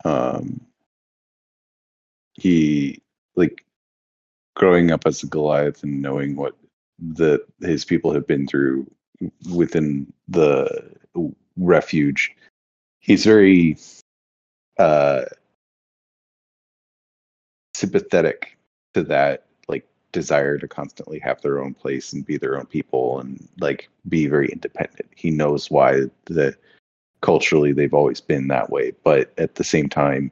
Um, 0.05 0.61
he 2.33 3.01
like 3.35 3.65
growing 4.55 4.91
up 4.91 5.05
as 5.05 5.23
a 5.23 5.27
Goliath 5.27 5.83
and 5.83 6.01
knowing 6.01 6.35
what 6.35 6.55
the 6.99 7.43
his 7.61 7.83
people 7.83 8.13
have 8.13 8.27
been 8.27 8.47
through 8.47 8.89
within 9.53 10.11
the 10.27 10.95
refuge. 11.57 12.35
He's 12.99 13.25
very 13.25 13.77
uh, 14.77 15.25
sympathetic 17.81 18.57
to 18.93 19.01
that 19.01 19.45
like 19.67 19.85
desire 20.11 20.57
to 20.59 20.67
constantly 20.67 21.17
have 21.19 21.41
their 21.41 21.59
own 21.59 21.73
place 21.73 22.13
and 22.13 22.25
be 22.25 22.37
their 22.37 22.57
own 22.57 22.65
people 22.67 23.19
and 23.19 23.47
like 23.59 23.89
be 24.07 24.27
very 24.27 24.49
independent. 24.49 25.09
He 25.15 25.31
knows 25.31 25.71
why 25.71 26.01
the 26.25 26.55
culturally 27.21 27.73
they've 27.73 27.93
always 27.93 28.21
been 28.21 28.47
that 28.47 28.69
way, 28.69 28.93
but 29.03 29.33
at 29.37 29.55
the 29.55 29.63
same 29.63 29.89
time 29.89 30.31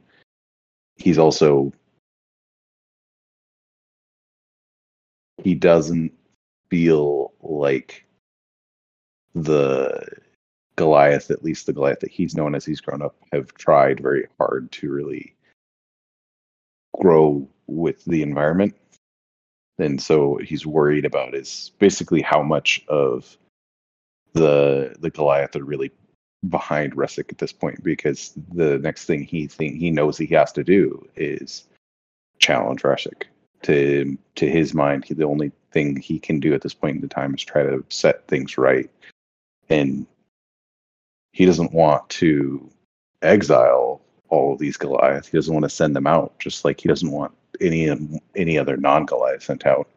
he's 0.97 1.17
also 1.17 1.73
he 5.43 5.55
doesn't 5.55 6.11
feel 6.69 7.33
like 7.41 8.05
the 9.33 10.05
Goliath, 10.75 11.31
at 11.31 11.43
least 11.43 11.65
the 11.65 11.73
Goliath 11.73 12.01
that 12.01 12.11
he's 12.11 12.35
known 12.35 12.53
as 12.53 12.65
he's 12.65 12.81
grown 12.81 13.01
up, 13.01 13.15
have 13.33 13.53
tried 13.55 13.99
very 13.99 14.27
hard 14.37 14.71
to 14.73 14.91
really 14.91 15.33
grow 16.99 17.47
with 17.67 18.03
the 18.05 18.21
environment. 18.21 18.75
And 19.77 20.01
so 20.01 20.37
he's 20.43 20.65
worried 20.65 21.05
about 21.05 21.33
is 21.33 21.71
basically 21.79 22.21
how 22.21 22.43
much 22.43 22.83
of 22.87 23.37
the 24.33 24.95
the 24.99 25.09
Goliath 25.09 25.55
are 25.55 25.63
really 25.63 25.91
behind 26.47 26.95
Resic 26.95 27.31
at 27.31 27.37
this 27.37 27.51
point 27.51 27.83
because 27.83 28.33
the 28.53 28.77
next 28.79 29.05
thing 29.05 29.23
he 29.23 29.47
think 29.47 29.77
he 29.77 29.91
knows 29.91 30.17
he 30.17 30.27
has 30.27 30.51
to 30.53 30.63
do 30.63 31.07
is 31.15 31.65
challenge 32.39 32.81
Resic. 32.81 33.23
To 33.63 34.17
to 34.35 34.49
his 34.49 34.73
mind, 34.73 35.05
he, 35.05 35.13
the 35.13 35.25
only 35.25 35.51
thing 35.71 35.97
he 35.97 36.19
can 36.19 36.39
do 36.39 36.53
at 36.53 36.61
this 36.61 36.73
point 36.73 36.95
in 36.95 37.01
the 37.01 37.07
time 37.07 37.33
is 37.33 37.43
try 37.43 37.63
to 37.63 37.83
set 37.89 38.27
things 38.27 38.57
right. 38.57 38.89
And 39.69 40.05
he 41.31 41.45
doesn't 41.45 41.73
want 41.73 42.07
to 42.09 42.69
exile 43.21 43.88
all 44.29 44.53
of 44.53 44.59
these 44.59 44.77
Goliaths. 44.77 45.27
He 45.27 45.37
doesn't 45.37 45.53
want 45.53 45.63
to 45.63 45.69
send 45.69 45.95
them 45.95 46.07
out, 46.07 46.37
just 46.39 46.65
like 46.65 46.79
he 46.79 46.87
doesn't 46.87 47.11
want 47.11 47.33
any 47.61 47.89
any 48.35 48.57
other 48.57 48.77
non 48.77 49.05
Goliath 49.05 49.43
sent 49.43 49.65
out. 49.65 49.89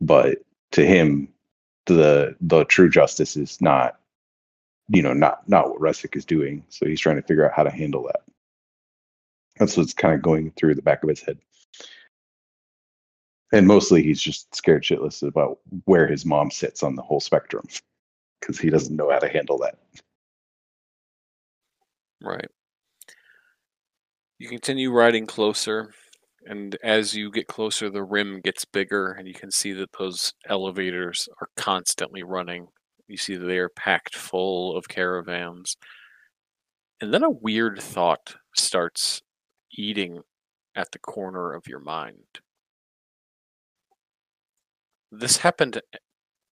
But 0.00 0.38
to 0.72 0.84
him, 0.84 1.28
the 1.86 2.36
the 2.40 2.64
true 2.64 2.90
justice 2.90 3.36
is 3.36 3.60
not, 3.60 3.98
you 4.88 5.02
know, 5.02 5.12
not 5.12 5.48
not 5.48 5.70
what 5.70 5.80
Resic 5.80 6.16
is 6.16 6.24
doing. 6.24 6.64
So 6.68 6.86
he's 6.86 7.00
trying 7.00 7.16
to 7.16 7.22
figure 7.22 7.46
out 7.46 7.56
how 7.56 7.62
to 7.62 7.70
handle 7.70 8.04
that. 8.04 8.22
That's 9.58 9.76
what's 9.76 9.94
kind 9.94 10.14
of 10.14 10.22
going 10.22 10.52
through 10.52 10.74
the 10.74 10.82
back 10.82 11.02
of 11.02 11.08
his 11.08 11.20
head. 11.20 11.38
And 13.52 13.66
mostly 13.66 14.02
he's 14.02 14.20
just 14.20 14.54
scared 14.54 14.84
shitless 14.84 15.26
about 15.26 15.58
where 15.84 16.06
his 16.06 16.24
mom 16.24 16.50
sits 16.50 16.82
on 16.82 16.94
the 16.94 17.02
whole 17.02 17.20
spectrum 17.20 17.64
because 18.40 18.58
he 18.58 18.70
doesn't 18.70 18.96
know 18.96 19.10
how 19.10 19.18
to 19.18 19.28
handle 19.28 19.58
that. 19.58 19.76
Right. 22.22 22.50
You 24.38 24.48
continue 24.48 24.90
riding 24.90 25.26
closer, 25.26 25.92
and 26.46 26.76
as 26.82 27.14
you 27.14 27.30
get 27.30 27.46
closer, 27.46 27.90
the 27.90 28.02
rim 28.02 28.40
gets 28.40 28.64
bigger, 28.64 29.12
and 29.12 29.28
you 29.28 29.34
can 29.34 29.50
see 29.50 29.72
that 29.74 29.92
those 29.98 30.32
elevators 30.46 31.28
are 31.40 31.48
constantly 31.56 32.22
running. 32.22 32.68
You 33.06 33.16
see 33.16 33.36
that 33.36 33.44
they 33.46 33.58
are 33.58 33.68
packed 33.68 34.16
full 34.16 34.76
of 34.76 34.88
caravans. 34.88 35.76
And 37.00 37.12
then 37.12 37.22
a 37.22 37.30
weird 37.30 37.80
thought 37.82 38.36
starts 38.54 39.22
eating 39.72 40.22
at 40.74 40.92
the 40.92 40.98
corner 40.98 41.52
of 41.52 41.66
your 41.66 41.80
mind. 41.80 42.40
This 45.12 45.38
happened 45.38 45.80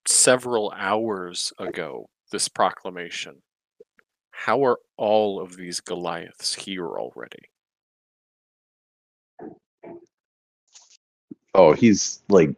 several 0.07 0.73
hours 0.77 1.53
ago, 1.59 2.11
this 2.33 2.49
proclamation. 2.49 3.43
How 4.39 4.65
are 4.65 4.79
all 4.97 5.41
of 5.41 5.57
these 5.57 5.81
Goliaths 5.81 6.55
here 6.55 6.87
already? 6.87 7.51
Oh, 11.55 11.73
he's 11.73 12.23
like 12.29 12.55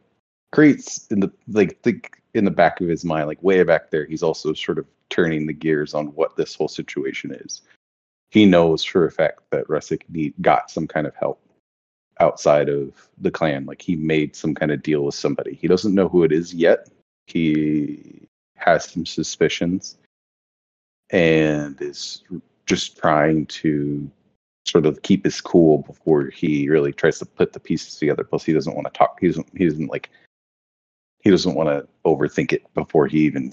Crete's 0.53 1.07
in 1.11 1.21
the 1.21 1.33
like 1.49 1.81
the 1.81 1.99
in 2.35 2.45
the 2.45 2.51
back 2.51 2.83
of 2.83 2.89
his 2.89 3.03
mind, 3.03 3.29
like 3.29 3.43
way 3.43 3.63
back 3.63 3.91
there, 3.91 4.05
he's 4.05 4.23
also 4.23 4.53
sort 4.53 4.79
of 4.79 4.87
turning 5.09 5.47
the 5.47 5.55
gears 5.55 5.95
on 5.95 6.09
what 6.09 6.37
this 6.37 6.55
whole 6.55 6.69
situation 6.69 7.33
is. 7.33 7.63
He 8.31 8.45
knows 8.45 8.85
for 8.85 9.07
a 9.07 9.11
fact 9.11 9.41
that 9.51 9.67
Resic 9.69 10.03
need 10.11 10.35
got 10.43 10.71
some 10.71 10.87
kind 10.87 11.07
of 11.07 11.15
help 11.15 11.41
outside 12.21 12.69
of 12.69 12.93
the 13.17 13.31
clan. 13.31 13.65
Like 13.65 13.81
he 13.81 13.97
made 13.97 14.37
some 14.37 14.55
kind 14.55 14.71
of 14.71 14.83
deal 14.83 15.07
with 15.07 15.15
somebody. 15.15 15.55
He 15.55 15.67
doesn't 15.67 15.95
know 15.95 16.11
who 16.11 16.25
it 16.25 16.31
is 16.31 16.53
yet. 16.53 16.91
He 17.27 18.29
has 18.57 18.85
some 18.85 19.07
suspicions 19.07 19.97
and 21.13 21.81
is 21.81 22.23
just 22.67 22.99
trying 22.99 23.47
to 23.47 24.11
sort 24.65 24.87
of 24.87 25.03
keep 25.03 25.25
his 25.25 25.41
cool 25.41 25.79
before 25.79 26.27
he 26.27 26.69
really 26.69 26.93
tries 26.93 27.19
to 27.19 27.27
put 27.27 27.53
the 27.53 27.61
pieces 27.61 27.97
together. 27.97 28.25
Plus, 28.25 28.45
he 28.45 28.53
doesn't 28.53 28.75
want 28.75 28.87
to 28.87 28.97
talk. 28.97 29.19
He 29.21 29.27
doesn't. 29.27 29.49
He 29.57 29.67
doesn't 29.67 29.89
like. 29.89 30.11
He 31.23 31.31
doesn't 31.31 31.55
want 31.55 31.69
to 31.69 31.87
overthink 32.07 32.53
it 32.53 32.63
before 32.75 33.07
he 33.07 33.19
even 33.21 33.53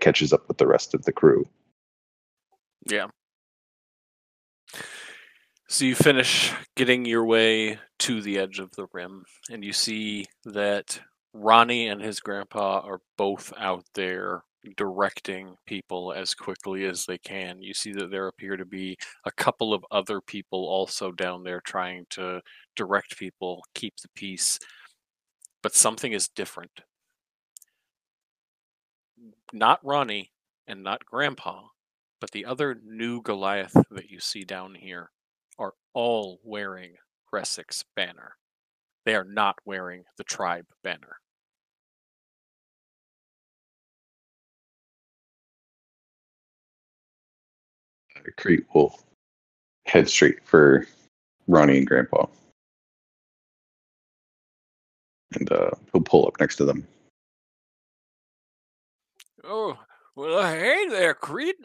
catches 0.00 0.32
up 0.32 0.48
with 0.48 0.58
the 0.58 0.66
rest 0.66 0.94
of 0.94 1.04
the 1.04 1.12
crew. 1.12 1.46
Yeah. 2.88 3.08
So 5.68 5.84
you 5.84 5.94
finish 5.94 6.52
getting 6.76 7.04
your 7.04 7.24
way 7.24 7.78
to 8.00 8.20
the 8.20 8.38
edge 8.38 8.58
of 8.58 8.72
the 8.72 8.86
rim, 8.92 9.24
and 9.50 9.64
you 9.64 9.72
see 9.72 10.26
that 10.44 11.00
Ronnie 11.34 11.88
and 11.88 12.00
his 12.00 12.20
grandpa 12.20 12.80
are 12.80 13.00
both 13.16 13.52
out 13.58 13.84
there 13.94 14.42
directing 14.76 15.56
people 15.66 16.12
as 16.12 16.34
quickly 16.34 16.84
as 16.84 17.04
they 17.04 17.18
can. 17.18 17.62
You 17.62 17.74
see 17.74 17.92
that 17.92 18.10
there 18.10 18.28
appear 18.28 18.56
to 18.56 18.64
be 18.64 18.96
a 19.24 19.32
couple 19.32 19.74
of 19.74 19.84
other 19.90 20.20
people 20.20 20.66
also 20.66 21.12
down 21.12 21.42
there 21.42 21.60
trying 21.60 22.06
to 22.10 22.40
direct 22.76 23.18
people, 23.18 23.62
keep 23.74 23.94
the 24.02 24.08
peace. 24.14 24.58
But 25.62 25.74
something 25.74 26.12
is 26.12 26.28
different. 26.28 26.82
Not 29.52 29.80
Ronnie 29.84 30.32
and 30.66 30.82
not 30.82 31.04
Grandpa, 31.04 31.62
but 32.20 32.30
the 32.30 32.44
other 32.44 32.78
new 32.84 33.22
Goliath 33.22 33.76
that 33.90 34.10
you 34.10 34.20
see 34.20 34.44
down 34.44 34.74
here 34.74 35.10
are 35.58 35.74
all 35.92 36.40
wearing 36.44 36.94
Resic's 37.32 37.84
banner. 37.96 38.36
They 39.04 39.14
are 39.14 39.24
not 39.24 39.56
wearing 39.64 40.04
the 40.16 40.24
tribe 40.24 40.66
banner. 40.84 41.21
Crete 48.36 48.64
will 48.74 48.98
head 49.86 50.08
straight 50.08 50.44
for 50.44 50.86
Ronnie 51.48 51.78
and 51.78 51.86
Grandpa. 51.86 52.26
And 55.34 55.50
uh, 55.50 55.70
he'll 55.92 56.02
pull 56.02 56.26
up 56.26 56.38
next 56.40 56.56
to 56.56 56.64
them. 56.64 56.86
Oh, 59.44 59.78
well, 60.14 60.42
hey 60.44 60.86
there, 60.88 61.14
Creed. 61.14 61.56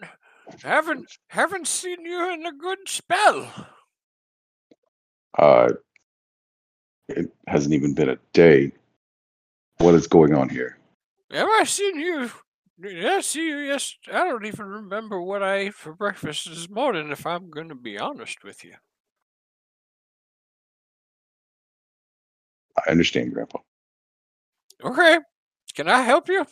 Haven't 0.64 1.06
haven't 1.30 1.68
seen 1.68 2.06
you 2.06 2.34
in 2.34 2.46
a 2.46 2.54
good 2.54 2.80
spell. 2.88 3.52
Uh, 5.38 5.70
it 7.10 7.32
hasn't 7.48 7.74
even 7.74 7.94
been 7.94 8.10
a 8.10 8.18
day. 8.34 8.72
What 9.78 9.94
is 9.94 10.08
going 10.08 10.34
on 10.34 10.50
here? 10.50 10.78
Have 11.32 11.48
I 11.60 11.66
seen 11.66 12.00
you? 12.00 12.32
I 12.84 12.90
yes? 12.90 13.96
I 14.12 14.26
don't 14.26 14.46
even 14.46 14.66
remember 14.66 15.22
what 15.22 15.42
I 15.42 15.56
ate 15.56 15.74
for 15.74 15.94
breakfast 15.94 16.48
this 16.48 16.70
morning, 16.70 17.10
if 17.12 17.26
I'm 17.26 17.50
going 17.50 17.70
to 17.70 17.76
be 17.76 17.98
honest 17.98 18.44
with 18.44 18.64
you. 18.64 18.76
I 22.78 22.92
understand, 22.92 23.34
Grandpa. 23.34 23.60
Okay. 24.84 25.20
Can 25.74 25.90
I 25.90 26.02
help 26.02 26.30
you? 26.30 26.46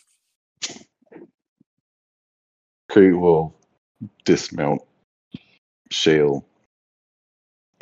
Crete 2.88 3.16
will 3.16 3.54
dismount 4.24 4.82
Shale 5.90 6.44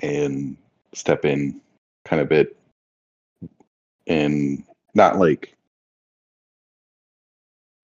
and 0.00 0.56
step 0.92 1.24
in 1.24 1.60
kind 2.04 2.20
of 2.20 2.28
bit 2.28 2.56
and 4.06 4.62
not 4.94 5.18
like 5.18 5.54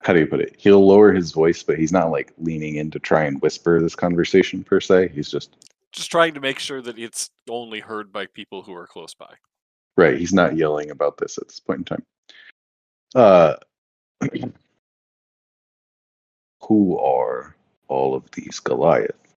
how 0.01 0.13
do 0.13 0.19
you 0.19 0.27
put 0.27 0.41
it? 0.41 0.55
He'll 0.57 0.85
lower 0.85 1.11
his 1.13 1.31
voice, 1.31 1.61
but 1.63 1.77
he's 1.77 1.91
not 1.91 2.11
like 2.11 2.33
leaning 2.37 2.75
in 2.75 2.89
to 2.91 2.99
try 2.99 3.23
and 3.25 3.41
whisper 3.41 3.79
this 3.81 3.95
conversation 3.95 4.63
per 4.63 4.79
se. 4.79 5.09
He's 5.13 5.29
just 5.29 5.69
Just 5.91 6.09
trying 6.11 6.33
to 6.33 6.39
make 6.39 6.59
sure 6.59 6.81
that 6.81 6.97
it's 6.97 7.29
only 7.49 7.79
heard 7.79 8.11
by 8.11 8.25
people 8.27 8.63
who 8.63 8.73
are 8.73 8.87
close 8.87 9.13
by. 9.13 9.33
right. 9.97 10.17
He's 10.17 10.33
not 10.33 10.57
yelling 10.57 10.89
about 10.91 11.17
this 11.17 11.37
at 11.37 11.47
this 11.47 11.59
point 11.59 11.79
in 11.79 11.85
time. 11.85 12.05
Uh, 13.13 13.55
who 16.61 16.97
are 16.99 17.55
all 17.87 18.15
of 18.15 18.29
these 18.31 18.59
Goliath? 18.59 19.30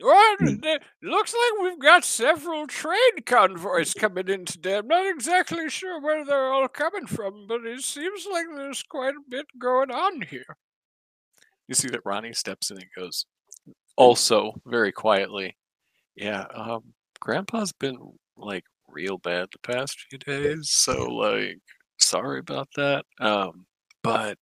Well, 0.00 0.36
Hmm. 0.38 0.64
it 0.64 0.82
looks 1.02 1.32
like 1.32 1.62
we've 1.62 1.78
got 1.78 2.04
several 2.04 2.66
trade 2.66 3.24
convoys 3.26 3.94
coming 3.94 4.28
in 4.28 4.44
today. 4.44 4.78
I'm 4.78 4.88
not 4.88 5.06
exactly 5.06 5.68
sure 5.70 6.00
where 6.00 6.24
they're 6.24 6.52
all 6.52 6.66
coming 6.68 7.06
from, 7.06 7.46
but 7.46 7.64
it 7.64 7.82
seems 7.82 8.26
like 8.26 8.46
there's 8.54 8.82
quite 8.82 9.14
a 9.14 9.20
bit 9.28 9.46
going 9.58 9.90
on 9.92 10.22
here. 10.22 10.56
You 11.68 11.74
see 11.74 11.88
that 11.88 12.00
Ronnie 12.04 12.32
steps 12.34 12.70
in 12.70 12.78
and 12.78 12.86
goes, 12.96 13.24
also 13.96 14.52
very 14.66 14.92
quietly, 14.92 15.56
yeah, 16.16 16.42
um, 16.54 16.94
Grandpa's 17.20 17.72
been 17.72 17.98
like 18.36 18.64
real 18.88 19.18
bad 19.18 19.48
the 19.52 19.58
past 19.60 20.00
few 20.10 20.18
days, 20.18 20.70
so 20.70 21.04
like 21.06 21.58
sorry 21.98 22.40
about 22.40 22.68
that. 22.76 23.06
Um, 23.20 23.66
but 24.02 24.38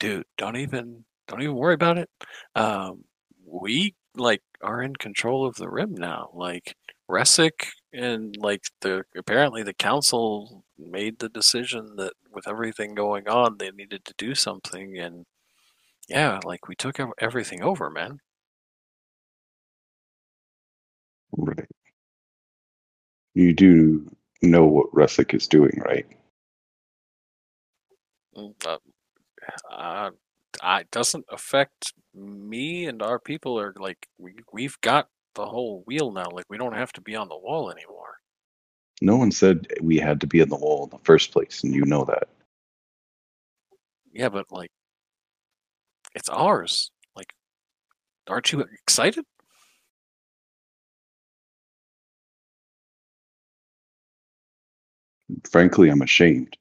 dude, 0.00 0.26
don't 0.38 0.56
even 0.56 1.04
don't 1.28 1.42
even 1.42 1.56
worry 1.56 1.74
about 1.74 1.98
it. 1.98 2.10
Um, 2.54 3.04
we 3.44 3.94
like 4.18 4.42
are 4.62 4.82
in 4.82 4.96
control 4.96 5.46
of 5.46 5.56
the 5.56 5.68
rim 5.70 5.94
now. 5.94 6.30
Like 6.34 6.76
Resic 7.10 7.68
and 7.92 8.36
like 8.38 8.64
the 8.80 9.04
apparently 9.16 9.62
the 9.62 9.74
council 9.74 10.64
made 10.78 11.18
the 11.18 11.28
decision 11.28 11.96
that 11.96 12.14
with 12.32 12.48
everything 12.48 12.94
going 12.94 13.28
on, 13.28 13.58
they 13.58 13.70
needed 13.70 14.04
to 14.06 14.14
do 14.18 14.34
something, 14.34 14.98
and 14.98 15.26
yeah, 16.08 16.40
like 16.44 16.68
we 16.68 16.76
took 16.76 16.98
everything 17.20 17.62
over, 17.62 17.90
man. 17.90 18.20
Right. 21.36 21.68
You 23.34 23.54
do 23.54 24.14
know 24.42 24.66
what 24.66 24.92
Resic 24.92 25.32
is 25.32 25.46
doing, 25.46 25.80
right? 25.84 26.06
Mm, 28.36 28.54
Uh, 28.66 28.78
uh, 29.70 30.10
I- 30.62 30.80
it 30.80 30.90
doesn't 30.90 31.26
affect 31.30 31.94
me 32.18 32.86
and 32.86 33.02
our 33.02 33.18
people 33.18 33.58
are 33.58 33.74
like 33.78 34.08
we 34.18 34.34
we've 34.52 34.80
got 34.80 35.08
the 35.34 35.46
whole 35.46 35.82
wheel 35.86 36.10
now. 36.12 36.26
Like 36.30 36.46
we 36.48 36.58
don't 36.58 36.74
have 36.74 36.92
to 36.94 37.00
be 37.00 37.16
on 37.16 37.28
the 37.28 37.38
wall 37.38 37.70
anymore. 37.70 38.16
No 39.00 39.16
one 39.16 39.30
said 39.30 39.68
we 39.80 39.98
had 39.98 40.20
to 40.22 40.26
be 40.26 40.40
in 40.40 40.48
the 40.48 40.56
wall 40.56 40.84
in 40.84 40.90
the 40.90 41.04
first 41.04 41.30
place, 41.32 41.62
and 41.62 41.74
you 41.74 41.84
know 41.84 42.04
that. 42.04 42.28
Yeah, 44.12 44.28
but 44.28 44.50
like 44.50 44.70
it's 46.14 46.28
ours. 46.28 46.90
Like, 47.14 47.32
aren't 48.28 48.52
you 48.52 48.64
excited? 48.82 49.24
Frankly, 55.50 55.90
I'm 55.90 56.02
ashamed. 56.02 56.56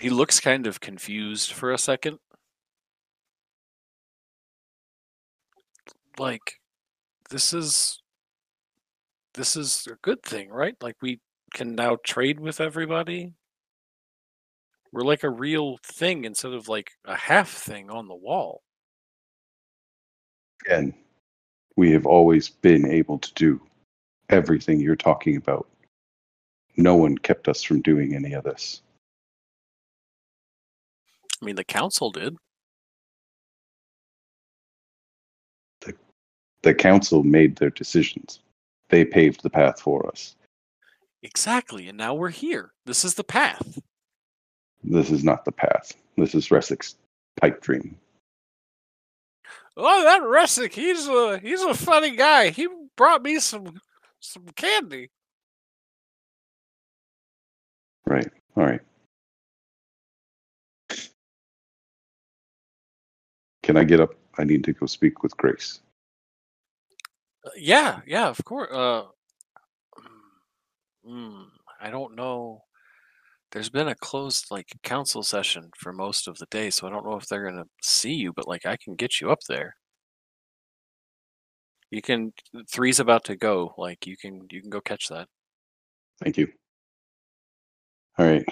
He 0.00 0.08
looks 0.08 0.40
kind 0.40 0.66
of 0.66 0.80
confused 0.80 1.52
for 1.52 1.72
a 1.72 1.78
second. 1.78 2.18
Like 6.18 6.54
this 7.28 7.52
is 7.52 8.00
this 9.34 9.56
is 9.56 9.86
a 9.90 9.96
good 10.02 10.22
thing, 10.22 10.48
right? 10.48 10.74
Like 10.80 10.96
we 11.02 11.20
can 11.52 11.74
now 11.74 11.98
trade 12.02 12.40
with 12.40 12.62
everybody. 12.62 13.34
We're 14.90 15.02
like 15.02 15.22
a 15.22 15.30
real 15.30 15.76
thing 15.84 16.24
instead 16.24 16.54
of 16.54 16.66
like 16.66 16.92
a 17.04 17.14
half 17.14 17.50
thing 17.50 17.90
on 17.90 18.08
the 18.08 18.14
wall. 18.14 18.62
And 20.68 20.94
we 21.76 21.92
have 21.92 22.06
always 22.06 22.48
been 22.48 22.86
able 22.86 23.18
to 23.18 23.34
do 23.34 23.60
everything 24.30 24.80
you're 24.80 24.96
talking 24.96 25.36
about. 25.36 25.68
No 26.78 26.96
one 26.96 27.18
kept 27.18 27.48
us 27.48 27.62
from 27.62 27.82
doing 27.82 28.14
any 28.14 28.32
of 28.32 28.44
this. 28.44 28.80
I 31.40 31.44
mean, 31.44 31.56
the 31.56 31.64
council 31.64 32.10
did. 32.10 32.36
The 36.62 36.74
council 36.74 37.22
made 37.22 37.56
their 37.56 37.70
decisions. 37.70 38.40
They 38.90 39.04
paved 39.04 39.42
the 39.42 39.50
path 39.50 39.80
for 39.80 40.06
us. 40.08 40.36
Exactly, 41.22 41.88
and 41.88 41.96
now 41.96 42.14
we're 42.14 42.28
here. 42.30 42.72
This 42.84 43.04
is 43.04 43.14
the 43.14 43.24
path. 43.24 43.78
This 44.84 45.10
is 45.10 45.24
not 45.24 45.44
the 45.44 45.52
path. 45.52 45.94
This 46.16 46.34
is 46.34 46.48
Resic's 46.48 46.96
pipe 47.40 47.62
dream. 47.62 47.96
Oh, 49.76 50.04
that 50.04 50.22
Resick, 50.22 50.72
he's 50.72 51.06
a 51.08 51.38
he's 51.38 51.62
a 51.62 51.74
funny 51.74 52.16
guy. 52.16 52.50
He 52.50 52.68
brought 52.96 53.22
me 53.22 53.38
some 53.38 53.80
some 54.20 54.46
candy. 54.56 55.10
Right. 58.04 58.28
All 58.56 58.64
right. 58.64 58.80
Can 63.70 63.76
I 63.76 63.84
get 63.84 64.00
up? 64.00 64.16
I 64.36 64.42
need 64.42 64.64
to 64.64 64.72
go 64.72 64.86
speak 64.86 65.22
with 65.22 65.36
Grace. 65.36 65.78
Uh, 67.46 67.50
yeah, 67.56 68.00
yeah, 68.04 68.28
of 68.28 68.44
course. 68.44 68.68
Uh, 68.72 69.04
mm, 71.08 71.44
I 71.80 71.88
don't 71.88 72.16
know. 72.16 72.62
There's 73.52 73.70
been 73.70 73.86
a 73.86 73.94
closed 73.94 74.46
like 74.50 74.66
council 74.82 75.22
session 75.22 75.70
for 75.78 75.92
most 75.92 76.26
of 76.26 76.36
the 76.38 76.46
day, 76.50 76.70
so 76.70 76.88
I 76.88 76.90
don't 76.90 77.04
know 77.04 77.16
if 77.16 77.28
they're 77.28 77.48
gonna 77.48 77.66
see 77.80 78.12
you. 78.12 78.32
But 78.32 78.48
like, 78.48 78.66
I 78.66 78.76
can 78.76 78.96
get 78.96 79.20
you 79.20 79.30
up 79.30 79.38
there. 79.48 79.76
You 81.92 82.02
can. 82.02 82.32
Three's 82.72 82.98
about 82.98 83.22
to 83.26 83.36
go. 83.36 83.72
Like, 83.78 84.04
you 84.04 84.16
can. 84.16 84.48
You 84.50 84.62
can 84.62 84.70
go 84.70 84.80
catch 84.80 85.06
that. 85.10 85.28
Thank 86.20 86.38
you. 86.38 86.48
All 88.18 88.26
right. 88.26 88.44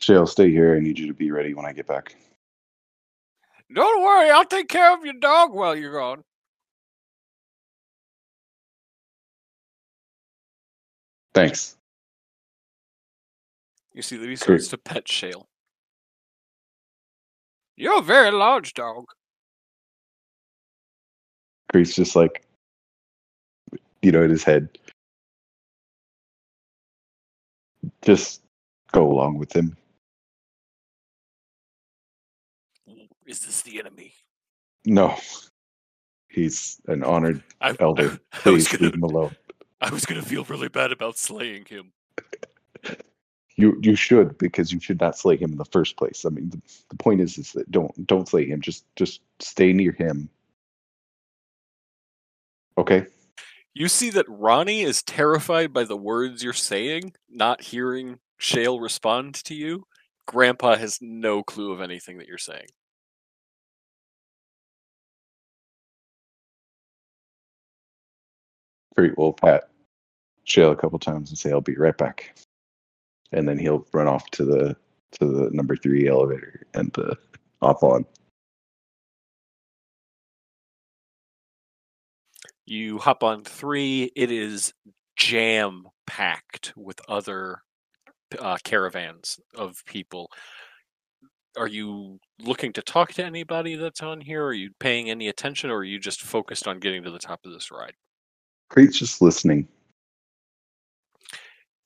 Shale, 0.00 0.26
stay 0.26 0.50
here. 0.50 0.76
I 0.76 0.80
need 0.80 0.98
you 0.98 1.06
to 1.06 1.14
be 1.14 1.30
ready 1.30 1.54
when 1.54 1.64
I 1.64 1.72
get 1.72 1.86
back. 1.86 2.14
Don't 3.72 4.02
worry, 4.02 4.30
I'll 4.30 4.44
take 4.44 4.68
care 4.68 4.92
of 4.92 5.04
your 5.04 5.14
dog 5.14 5.52
while 5.52 5.76
you're 5.76 5.92
gone. 5.92 6.24
Thanks. 11.32 11.76
You 13.94 14.02
see 14.02 14.18
he 14.18 14.36
starts 14.36 14.68
to 14.68 14.78
pet 14.78 15.08
Shale. 15.08 15.46
You're 17.76 17.98
a 17.98 18.02
very 18.02 18.30
large 18.30 18.74
dog. 18.74 19.06
Grace 21.72 21.94
just 21.94 22.16
like, 22.16 22.42
you 24.02 24.10
know, 24.10 24.22
in 24.22 24.30
his 24.30 24.42
head. 24.42 24.68
Just 28.02 28.42
go 28.92 29.06
along 29.06 29.38
with 29.38 29.54
him. 29.54 29.76
Is 33.30 33.38
this 33.46 33.62
the 33.62 33.78
enemy? 33.78 34.12
No. 34.84 35.16
He's 36.28 36.80
an 36.88 37.04
honored 37.04 37.44
I, 37.60 37.76
elder. 37.80 38.18
I, 38.32 38.48
I 38.48 38.50
was 38.50 38.66
Please 38.66 38.68
gonna. 38.68 38.82
leave 38.84 38.94
him 38.94 39.04
alone. 39.04 39.36
I 39.80 39.90
was 39.90 40.04
gonna 40.04 40.22
feel 40.22 40.42
really 40.44 40.68
bad 40.68 40.90
about 40.90 41.16
slaying 41.16 41.64
him. 41.66 41.92
You 43.54 43.78
you 43.82 43.94
should 43.94 44.36
because 44.38 44.72
you 44.72 44.80
should 44.80 45.00
not 45.00 45.16
slay 45.16 45.36
him 45.36 45.52
in 45.52 45.58
the 45.58 45.64
first 45.66 45.96
place. 45.96 46.24
I 46.26 46.30
mean, 46.30 46.50
the, 46.50 46.60
the 46.88 46.96
point 46.96 47.20
is 47.20 47.38
is 47.38 47.52
that 47.52 47.70
don't 47.70 48.04
don't 48.04 48.28
slay 48.28 48.46
him. 48.46 48.60
Just 48.60 48.84
just 48.96 49.20
stay 49.38 49.72
near 49.72 49.92
him. 49.92 50.28
Okay. 52.76 53.06
You 53.74 53.86
see 53.86 54.10
that 54.10 54.26
Ronnie 54.28 54.82
is 54.82 55.04
terrified 55.04 55.72
by 55.72 55.84
the 55.84 55.96
words 55.96 56.42
you're 56.42 56.52
saying, 56.52 57.12
not 57.28 57.62
hearing 57.62 58.18
Shale 58.38 58.80
respond 58.80 59.34
to 59.44 59.54
you. 59.54 59.86
Grandpa 60.26 60.76
has 60.76 60.98
no 61.00 61.44
clue 61.44 61.70
of 61.72 61.80
anything 61.80 62.18
that 62.18 62.26
you're 62.26 62.38
saying. 62.38 62.66
We'll 69.16 69.32
pat 69.32 69.70
Shale 70.44 70.72
a 70.72 70.76
couple 70.76 70.98
times 70.98 71.30
and 71.30 71.38
say 71.38 71.50
I'll 71.50 71.60
be 71.60 71.76
right 71.76 71.96
back, 71.96 72.36
and 73.32 73.48
then 73.48 73.58
he'll 73.58 73.86
run 73.92 74.08
off 74.08 74.30
to 74.32 74.44
the 74.44 74.76
to 75.12 75.24
the 75.24 75.50
number 75.52 75.76
three 75.76 76.08
elevator 76.08 76.66
and 76.74 76.96
uh, 76.98 77.14
hop 77.60 77.82
on. 77.82 78.04
You 82.66 82.98
hop 82.98 83.24
on 83.24 83.42
three. 83.42 84.12
It 84.14 84.30
is 84.30 84.72
jam 85.16 85.86
packed 86.06 86.72
with 86.76 87.00
other 87.08 87.62
uh, 88.38 88.58
caravans 88.64 89.40
of 89.56 89.82
people. 89.86 90.30
Are 91.56 91.66
you 91.66 92.20
looking 92.40 92.72
to 92.74 92.82
talk 92.82 93.12
to 93.14 93.24
anybody 93.24 93.74
that's 93.74 94.02
on 94.02 94.20
here? 94.20 94.44
Are 94.44 94.52
you 94.52 94.70
paying 94.78 95.10
any 95.10 95.28
attention, 95.28 95.70
or 95.70 95.78
are 95.78 95.84
you 95.84 95.98
just 95.98 96.22
focused 96.22 96.68
on 96.68 96.78
getting 96.78 97.02
to 97.02 97.10
the 97.10 97.18
top 97.18 97.40
of 97.44 97.52
this 97.52 97.70
ride? 97.72 97.94
Just 98.76 99.20
listening. 99.20 99.68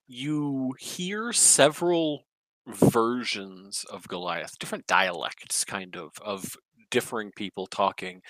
you 0.07 0.74
hear 0.78 1.32
several 1.32 2.24
versions 2.66 3.85
of 3.91 4.07
Goliath, 4.09 4.59
different 4.59 4.87
dialects, 4.87 5.64
kind 5.64 5.97
of, 5.97 6.12
of 6.24 6.57
differing 6.91 7.32
people 7.37 7.66
talking. 7.66 8.22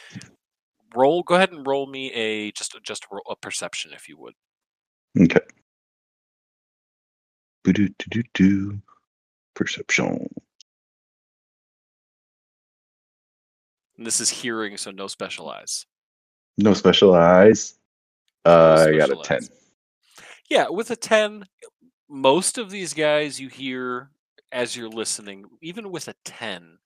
Roll. 0.95 1.23
Go 1.23 1.35
ahead 1.35 1.53
and 1.53 1.67
roll 1.67 1.87
me 1.87 2.13
a 2.13 2.53
just 2.53 2.77
just 2.85 3.07
roll 3.11 3.23
a 3.29 3.37
perception, 3.37 3.93
if 3.93 4.09
you 4.09 4.17
would. 4.19 4.35
Okay. 5.21 5.41
Boo-doo-doo-doo-doo. 7.65 8.81
Perception. 9.55 10.29
And 13.97 14.07
this 14.07 14.21
is 14.21 14.29
hearing, 14.29 14.77
so 14.77 14.91
no 14.91 15.07
special 15.07 15.49
eyes. 15.49 15.87
No 16.59 16.75
special 16.75 17.15
eyes. 17.15 17.75
Uh, 18.45 18.87
I 18.89 18.97
got 18.97 19.11
a 19.11 19.17
10. 19.17 19.49
Yeah, 20.51 20.69
with 20.69 20.91
a 20.91 20.97
10, 20.97 21.47
most 22.09 22.59
of 22.59 22.71
these 22.71 22.93
guys 22.93 23.41
you 23.41 23.49
hear 23.49 24.11
as 24.53 24.77
you're 24.77 24.89
listening, 24.89 25.45
even 25.63 25.91
with 25.91 26.09
a 26.09 26.15
10, 26.25 26.79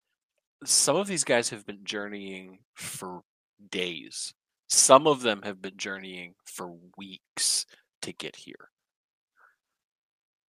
some 0.64 0.96
of 0.96 1.06
these 1.06 1.24
guys 1.24 1.50
have 1.50 1.66
been 1.66 1.84
journeying 1.84 2.59
for 2.74 3.22
days. 3.70 4.34
Some 4.68 5.06
of 5.06 5.22
them 5.22 5.42
have 5.42 5.61
been 5.61 5.76
journeying 5.76 6.34
for 6.44 6.74
weeks 6.96 7.66
to 8.02 8.12
get 8.12 8.36
here. 8.36 8.70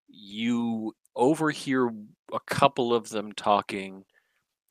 You 0.07 0.93
overhear 1.15 1.91
a 2.33 2.39
couple 2.47 2.93
of 2.93 3.09
them 3.09 3.31
talking 3.33 4.05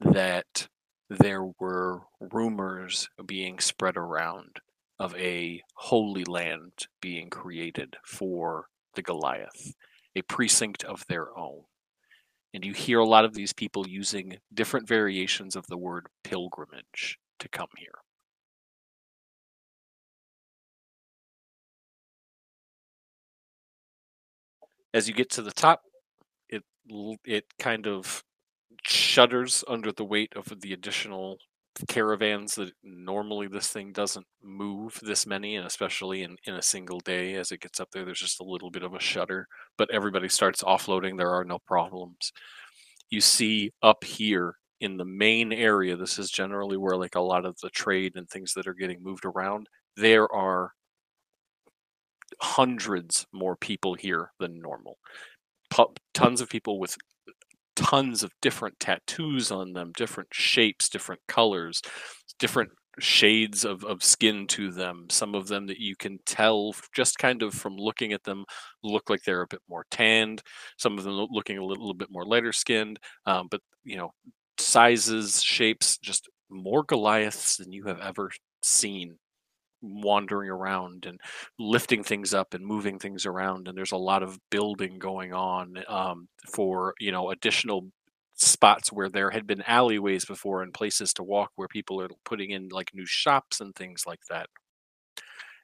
that 0.01 0.68
there 1.09 1.45
were 1.59 2.03
rumors 2.20 3.09
being 3.26 3.59
spread 3.59 3.97
around 3.97 4.61
of 4.99 5.15
a 5.17 5.63
holy 5.75 6.25
land 6.25 6.73
being 7.01 7.31
created 7.31 7.97
for 8.05 8.67
the 8.95 9.03
Goliath, 9.03 9.75
a 10.17 10.23
precinct 10.23 10.85
of 10.85 11.05
their 11.07 11.37
own. 11.39 11.63
And 12.55 12.65
you 12.65 12.73
hear 12.73 12.99
a 12.99 13.07
lot 13.07 13.25
of 13.25 13.35
these 13.35 13.53
people 13.53 13.87
using 13.87 14.39
different 14.53 14.89
variations 14.89 15.55
of 15.55 15.67
the 15.69 15.77
word 15.77 16.07
pilgrimage 16.25 17.19
to 17.39 17.49
come 17.49 17.69
here. 17.77 17.93
As 24.95 25.07
you 25.09 25.15
get 25.15 25.31
to 25.31 25.43
the 25.43 25.53
top, 25.53 25.83
it 26.49 26.65
it 27.25 27.45
kind 27.59 27.87
of 27.87 28.25
shudders 28.85 29.65
under 29.69 29.93
the 29.93 30.05
weight 30.05 30.33
of 30.35 30.61
the 30.61 30.73
additional 30.73 31.39
caravans 31.87 32.55
that 32.55 32.72
normally 32.83 33.47
this 33.47 33.68
thing 33.68 33.93
doesn't 33.93 34.26
move 34.43 34.99
this 35.03 35.26
many 35.26 35.57
and 35.57 35.66
especially 35.66 36.22
in, 36.22 36.37
in 36.45 36.55
a 36.55 36.62
single 36.62 37.01
day 37.01 37.35
as 37.35 37.53
it 37.53 37.61
gets 37.61 37.81
up 37.81 37.89
there 37.93 38.05
there's 38.05 38.18
just 38.18 38.41
a 38.41 38.45
little 38.45 38.70
bit 38.70 38.83
of 38.83 38.95
a 38.95 39.01
shudder 39.01 39.47
but 39.76 39.91
everybody 39.91 40.29
starts 40.29 40.62
offloading 40.62 41.16
there 41.16 41.33
are 41.33 41.45
no 41.45 41.59
problems. 41.66 42.33
You 43.11 43.20
see 43.20 43.72
up 43.83 44.05
here 44.05 44.57
in 44.81 44.97
the 44.97 45.05
main 45.05 45.53
area 45.53 45.97
this 45.97 46.18
is 46.18 46.31
generally 46.31 46.76
where 46.76 46.97
like 46.97 47.14
a 47.14 47.20
lot 47.20 47.45
of 47.45 47.57
the 47.62 47.70
trade 47.70 48.12
and 48.16 48.29
things 48.29 48.55
that 48.55 48.66
are 48.66 48.74
getting 48.74 49.03
moved 49.03 49.24
around 49.24 49.68
there 49.97 50.31
are 50.33 50.72
hundreds 52.41 53.26
more 53.33 53.57
people 53.57 53.95
here 53.95 54.31
than 54.39 54.61
normal. 54.61 54.99
Pu- 55.70 55.95
tons 56.14 56.41
of 56.41 56.49
people 56.49 56.79
with 56.79 56.97
tons 57.79 58.22
of 58.22 58.31
different 58.43 58.79
tattoos 58.81 59.51
on 59.51 59.72
them, 59.72 59.93
different 59.97 60.29
shapes, 60.33 60.89
different 60.89 61.20
colors, 61.29 61.81
different 62.39 62.70
shades 63.01 63.64
of, 63.64 63.85
of 63.85 64.03
skin 64.03 64.47
to 64.49 64.72
them. 64.72 65.07
Some 65.11 65.35
of 65.35 65.47
them 65.47 65.66
that 65.66 65.79
you 65.79 65.95
can 65.97 66.18
tell 66.26 66.74
just 66.95 67.18
kind 67.18 67.43
of 67.43 67.55
from 67.55 67.76
looking 67.76 68.12
at 68.12 68.24
them 68.24 68.45
look 68.83 69.09
like 69.09 69.22
they're 69.22 69.43
a 69.43 69.47
bit 69.47 69.62
more 69.68 69.85
tanned. 69.91 70.43
Some 70.76 70.99
of 70.99 71.05
them 71.05 71.14
looking 71.31 71.59
a 71.59 71.64
little, 71.64 71.85
little 71.85 71.95
bit 71.95 72.11
more 72.11 72.24
lighter 72.26 72.53
skinned. 72.53 72.99
Um, 73.26 73.47
but, 73.51 73.61
you 73.85 73.97
know, 73.97 74.11
sizes, 74.59 75.43
shapes, 75.43 75.99
just 75.99 76.29
more 76.51 76.83
Goliaths 76.83 77.57
than 77.59 77.72
you 77.72 77.85
have 77.85 78.01
ever 78.01 78.31
seen 78.62 79.16
wandering 79.81 80.51
around 80.51 81.07
and 81.07 81.20
lifting 81.59 82.03
things 82.03 82.35
up 82.35 82.55
and 82.55 82.64
moving 82.64 82.99
things 82.99 83.26
around 83.26 83.68
and 83.68 83.76
there's 83.79 83.93
a 83.93 83.97
lot 83.97 84.22
of 84.22 84.39
building 84.51 84.99
going 84.99 85.33
on 85.33 85.76
um, 85.89 86.29
for 86.53 86.95
you 86.99 87.12
know 87.12 87.31
additional 87.31 87.87
spots 88.39 88.93
where 88.93 89.09
there 89.09 89.31
had 89.31 89.47
been 89.47 89.62
alleyways 89.62 90.24
before 90.24 90.62
and 90.62 90.72
places 90.72 91.12
to 91.12 91.22
walk 91.22 91.51
where 91.57 91.68
people 91.68 92.01
are 92.01 92.09
putting 92.24 92.51
in 92.51 92.68
like 92.68 92.91
new 92.95 93.07
shops 93.07 93.61
and 93.61 93.74
things 93.74 94.05
like 94.07 94.20
that. 94.31 94.47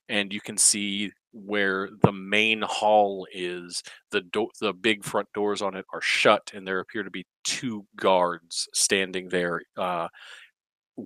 And 0.09 0.33
you 0.33 0.41
can 0.41 0.59
see 0.59 1.13
where 1.33 1.89
the 2.03 2.13
main 2.13 2.63
hall 2.63 3.27
is 3.33 3.83
the 4.11 4.21
do- 4.21 4.51
the 4.61 4.73
big 4.73 5.05
front 5.05 5.29
doors 5.33 5.63
on 5.63 5.75
it 5.75 5.85
are 5.93 6.01
shut 6.01 6.53
and 6.55 6.67
there 6.67 6.81
appear 6.81 7.03
to 7.03 7.11
be 7.11 7.27
two 7.43 7.87
guards 7.97 8.69
standing 8.75 9.29
there 9.29 9.63
uh, 9.77 10.09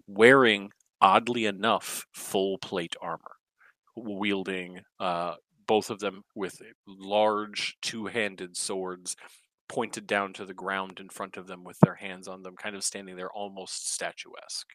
wearing 0.06 0.70
oddly 1.00 1.46
enough 1.46 2.06
full 2.12 2.58
plate 2.58 2.96
armor 3.00 3.36
wielding 3.96 4.80
uh, 5.00 5.34
both 5.66 5.90
of 5.90 5.98
them 5.98 6.22
with 6.34 6.60
large 6.86 7.76
two-handed 7.82 8.56
swords 8.56 9.16
pointed 9.68 10.06
down 10.06 10.32
to 10.32 10.44
the 10.44 10.54
ground 10.54 10.98
in 11.00 11.08
front 11.08 11.36
of 11.36 11.46
them 11.46 11.64
with 11.64 11.78
their 11.80 11.94
hands 11.94 12.26
on 12.28 12.42
them 12.42 12.56
kind 12.56 12.74
of 12.74 12.84
standing 12.84 13.16
there 13.16 13.30
almost 13.30 13.92
statuesque 13.92 14.68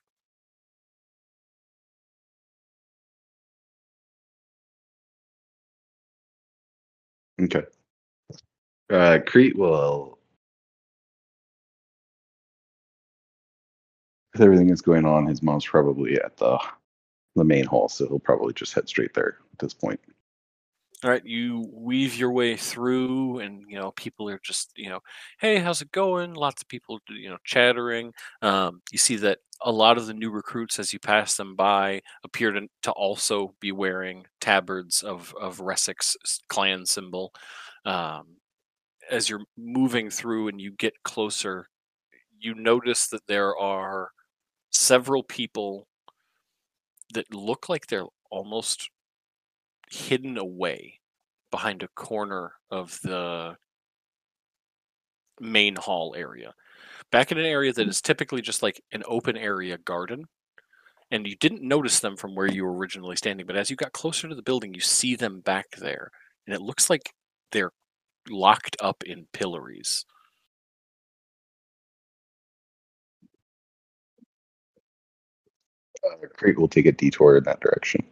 Okay. 7.41 7.63
Uh, 8.89 9.19
Crete 9.26 9.57
will. 9.57 10.12
With 14.34 14.41
everything 14.41 14.67
that's 14.67 14.81
going 14.81 15.05
on, 15.05 15.27
his 15.27 15.43
mom's 15.43 15.65
probably 15.65 16.19
at 16.19 16.38
the 16.38 16.59
the 17.36 17.43
main 17.43 17.65
hall, 17.65 17.89
so 17.89 18.07
he'll 18.07 18.19
probably 18.19 18.53
just 18.53 18.73
head 18.73 18.88
straight 18.88 19.13
there 19.13 19.38
at 19.53 19.59
this 19.59 19.73
point. 19.73 19.99
All 21.03 21.09
right, 21.09 21.25
you 21.25 21.67
weave 21.73 22.15
your 22.15 22.31
way 22.31 22.55
through, 22.55 23.39
and 23.39 23.63
you 23.67 23.77
know 23.77 23.91
people 23.91 24.29
are 24.29 24.39
just 24.43 24.71
you 24.75 24.89
know, 24.89 25.01
hey, 25.39 25.59
how's 25.59 25.81
it 25.81 25.91
going? 25.91 26.34
Lots 26.34 26.61
of 26.61 26.67
people 26.67 26.99
you 27.09 27.29
know 27.29 27.38
chattering. 27.43 28.13
Um, 28.41 28.81
you 28.91 28.97
see 28.97 29.17
that 29.17 29.39
a 29.61 29.71
lot 29.71 29.97
of 29.97 30.07
the 30.07 30.13
new 30.13 30.31
recruits, 30.31 30.79
as 30.79 30.93
you 30.93 30.99
pass 30.99 31.36
them 31.36 31.55
by, 31.55 32.01
appear 32.23 32.51
to, 32.51 32.67
to 32.84 32.91
also 32.91 33.53
be 33.59 33.71
wearing 33.71 34.25
tabards 34.39 35.03
of 35.03 35.34
of 35.39 35.59
Resic's 35.59 36.15
clan 36.47 36.86
symbol. 36.86 37.34
Um, 37.86 38.38
as 39.11 39.29
you're 39.29 39.43
moving 39.57 40.09
through 40.09 40.47
and 40.47 40.61
you 40.61 40.71
get 40.71 40.93
closer, 41.03 41.67
you 42.39 42.55
notice 42.55 43.07
that 43.07 43.27
there 43.27 43.57
are 43.57 44.11
several 44.74 45.24
people 45.24 45.88
that 47.13 47.34
look 47.34 47.69
like 47.69 47.88
they're 47.88 48.07
almost 48.30 48.89
hidden 49.89 50.38
away 50.38 50.99
behind 51.51 51.84
a 51.84 51.88
corner 51.89 52.53
of 52.71 52.99
the 53.03 53.55
main 55.39 55.76
hall 55.76 56.15
area. 56.17 56.53
Back 57.11 57.32
in 57.32 57.38
an 57.38 57.45
area 57.45 57.71
that 57.74 57.84
hmm. 57.84 57.89
is 57.89 58.01
typically 58.01 58.41
just 58.41 58.63
like 58.63 58.82
an 58.91 59.03
open 59.05 59.38
area 59.38 59.78
garden. 59.78 60.26
And 61.11 61.28
you 61.28 61.36
didn't 61.36 61.61
notice 61.61 61.99
them 61.99 62.17
from 62.17 62.34
where 62.34 62.47
you 62.47 62.65
were 62.65 62.76
originally 62.76 63.15
standing, 63.15 63.45
but 63.45 63.55
as 63.55 63.69
you 63.69 63.76
got 63.76 63.91
closer 63.93 64.28
to 64.28 64.34
the 64.34 64.41
building, 64.41 64.74
you 64.74 64.80
see 64.80 65.15
them 65.15 65.41
back 65.41 65.67
there. 65.78 66.09
And 66.47 66.55
it 66.55 66.61
looks 66.61 66.89
like 66.89 67.13
they're 67.51 67.71
locked 68.28 68.76
up 68.82 69.03
in 69.05 69.28
pillories. 69.32 70.05
Uh, 76.06 76.28
Crete 76.36 76.58
will 76.58 76.68
take 76.68 76.86
a 76.86 76.91
detour 76.91 77.38
in 77.38 77.43
that 77.45 77.62
direction. 77.62 78.06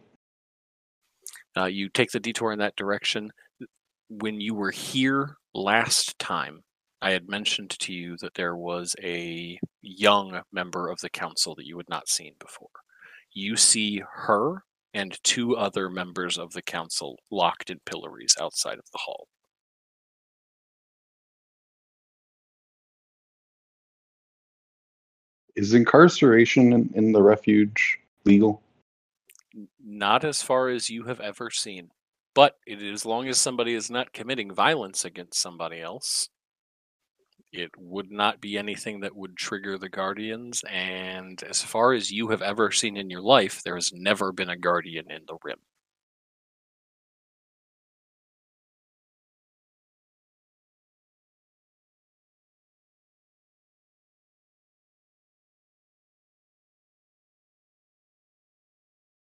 Uh, 1.56 1.66
you 1.66 1.88
take 1.88 2.10
the 2.10 2.20
detour 2.20 2.52
in 2.52 2.58
that 2.60 2.76
direction. 2.76 3.30
When 4.08 4.40
you 4.40 4.54
were 4.54 4.70
here 4.70 5.36
last 5.54 6.18
time, 6.18 6.62
I 7.02 7.10
had 7.10 7.28
mentioned 7.28 7.70
to 7.80 7.92
you 7.92 8.16
that 8.18 8.34
there 8.34 8.56
was 8.56 8.94
a 9.02 9.58
young 9.82 10.40
member 10.52 10.88
of 10.88 11.00
the 11.00 11.10
council 11.10 11.54
that 11.56 11.66
you 11.66 11.76
had 11.76 11.88
not 11.88 12.08
seen 12.08 12.34
before. 12.38 12.68
You 13.32 13.56
see 13.56 14.02
her 14.12 14.62
and 14.94 15.18
two 15.24 15.56
other 15.56 15.88
members 15.88 16.38
of 16.38 16.52
the 16.52 16.62
council 16.62 17.18
locked 17.30 17.70
in 17.70 17.80
pillories 17.86 18.36
outside 18.40 18.78
of 18.78 18.84
the 18.92 18.98
hall. 18.98 19.26
Is 25.54 25.74
incarceration 25.74 26.72
in, 26.72 26.90
in 26.94 27.12
the 27.12 27.22
refuge 27.22 27.98
legal? 28.24 28.62
Not 29.84 30.24
as 30.24 30.42
far 30.42 30.68
as 30.68 30.88
you 30.88 31.04
have 31.04 31.20
ever 31.20 31.50
seen, 31.50 31.90
but 32.34 32.56
it 32.66 32.80
as 32.82 33.04
long 33.04 33.28
as 33.28 33.38
somebody 33.38 33.74
is 33.74 33.90
not 33.90 34.14
committing 34.14 34.54
violence 34.54 35.04
against 35.04 35.40
somebody 35.40 35.80
else, 35.80 36.30
it 37.52 37.70
would 37.76 38.10
not 38.10 38.40
be 38.40 38.56
anything 38.56 39.00
that 39.00 39.14
would 39.14 39.36
trigger 39.36 39.76
the 39.76 39.90
guardians. 39.90 40.64
And 40.70 41.42
as 41.42 41.60
far 41.60 41.92
as 41.92 42.10
you 42.10 42.28
have 42.28 42.40
ever 42.40 42.70
seen 42.70 42.96
in 42.96 43.10
your 43.10 43.20
life, 43.20 43.62
there 43.62 43.74
has 43.74 43.92
never 43.92 44.32
been 44.32 44.48
a 44.48 44.56
guardian 44.56 45.10
in 45.10 45.22
the 45.26 45.36
rim. 45.44 45.58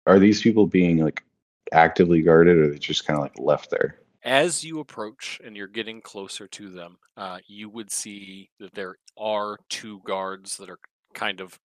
Are 0.05 0.19
these 0.19 0.41
people 0.41 0.67
being 0.67 0.97
like 0.97 1.23
actively 1.71 2.21
guarded, 2.21 2.57
or 2.57 2.65
are 2.65 2.69
they 2.69 2.77
just 2.77 3.05
kind 3.05 3.17
of 3.17 3.23
like 3.23 3.39
left 3.39 3.69
there? 3.69 3.99
As 4.23 4.63
you 4.63 4.79
approach 4.79 5.41
and 5.43 5.55
you're 5.55 5.67
getting 5.67 6.01
closer 6.01 6.47
to 6.47 6.69
them, 6.69 6.97
uh, 7.17 7.39
you 7.47 7.69
would 7.69 7.91
see 7.91 8.49
that 8.59 8.73
there 8.73 8.95
are 9.17 9.57
two 9.69 10.01
guards 10.05 10.57
that 10.57 10.69
are 10.69 10.79
kind 11.13 11.41
of 11.41 11.59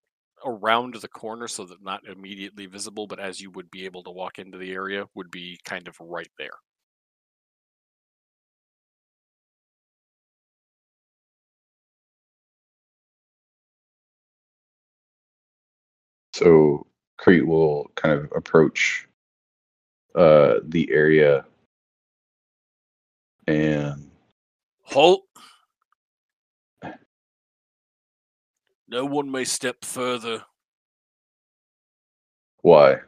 around 0.45 0.95
the 0.95 1.09
corner 1.09 1.49
so 1.49 1.65
that 1.65 1.83
not 1.83 2.07
immediately 2.07 2.67
visible, 2.67 3.07
but 3.07 3.19
as 3.19 3.41
you 3.41 3.51
would 3.51 3.71
be 3.71 3.85
able 3.85 4.03
to 4.05 4.11
walk 4.11 4.39
into 4.39 4.59
the 4.59 4.73
area, 4.73 5.07
would 5.15 5.31
be 5.31 5.59
kind 5.65 5.89
of 5.89 5.97
right 6.01 6.31
there. 6.39 6.51
So 16.33 16.86
Crete 17.17 17.47
will 17.47 17.91
kind 17.95 18.19
of 18.19 18.33
approach 18.35 19.09
uh, 20.15 20.57
the 20.65 20.91
area 20.91 21.45
and 23.47 24.11
Halt. 24.83 25.23
No 28.89 29.05
one 29.05 29.31
may 29.31 29.45
step 29.45 29.85
further 29.85 30.45
why? 32.63 33.01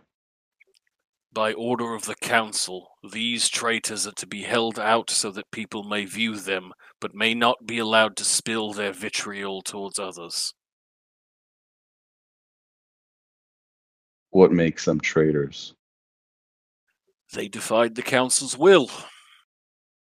by 1.32 1.52
order 1.52 1.94
of 1.94 2.04
the 2.04 2.16
council. 2.16 2.90
These 3.12 3.48
traitors 3.48 4.08
are 4.08 4.12
to 4.12 4.26
be 4.26 4.42
held 4.42 4.78
out 4.78 5.08
so 5.08 5.30
that 5.30 5.50
people 5.52 5.84
may 5.84 6.04
view 6.04 6.36
them, 6.36 6.72
but 7.00 7.14
may 7.14 7.32
not 7.32 7.64
be 7.64 7.78
allowed 7.78 8.16
to 8.16 8.24
spill 8.24 8.72
their 8.72 8.92
vitriol 8.92 9.62
towards 9.62 9.98
others. 9.98 10.52
What 14.30 14.52
makes 14.52 14.84
them 14.84 15.00
traitors? 15.00 15.74
They 17.32 17.48
defied 17.48 17.94
the 17.94 18.02
council's 18.02 18.56
will. 18.56 18.90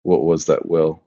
What 0.03 0.25
was 0.25 0.47
that 0.47 0.67
will? 0.69 1.05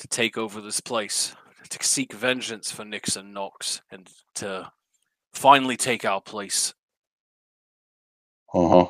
to 0.00 0.08
take 0.08 0.38
over 0.38 0.62
this 0.62 0.80
place, 0.80 1.34
to 1.68 1.78
seek 1.82 2.14
vengeance 2.14 2.72
for 2.72 2.86
Nixon 2.86 3.34
Knox, 3.34 3.82
and 3.90 4.08
to 4.36 4.72
finally 5.34 5.76
take 5.76 6.06
our 6.06 6.22
place. 6.22 6.72
Uh 8.54 8.68
huh. 8.68 8.86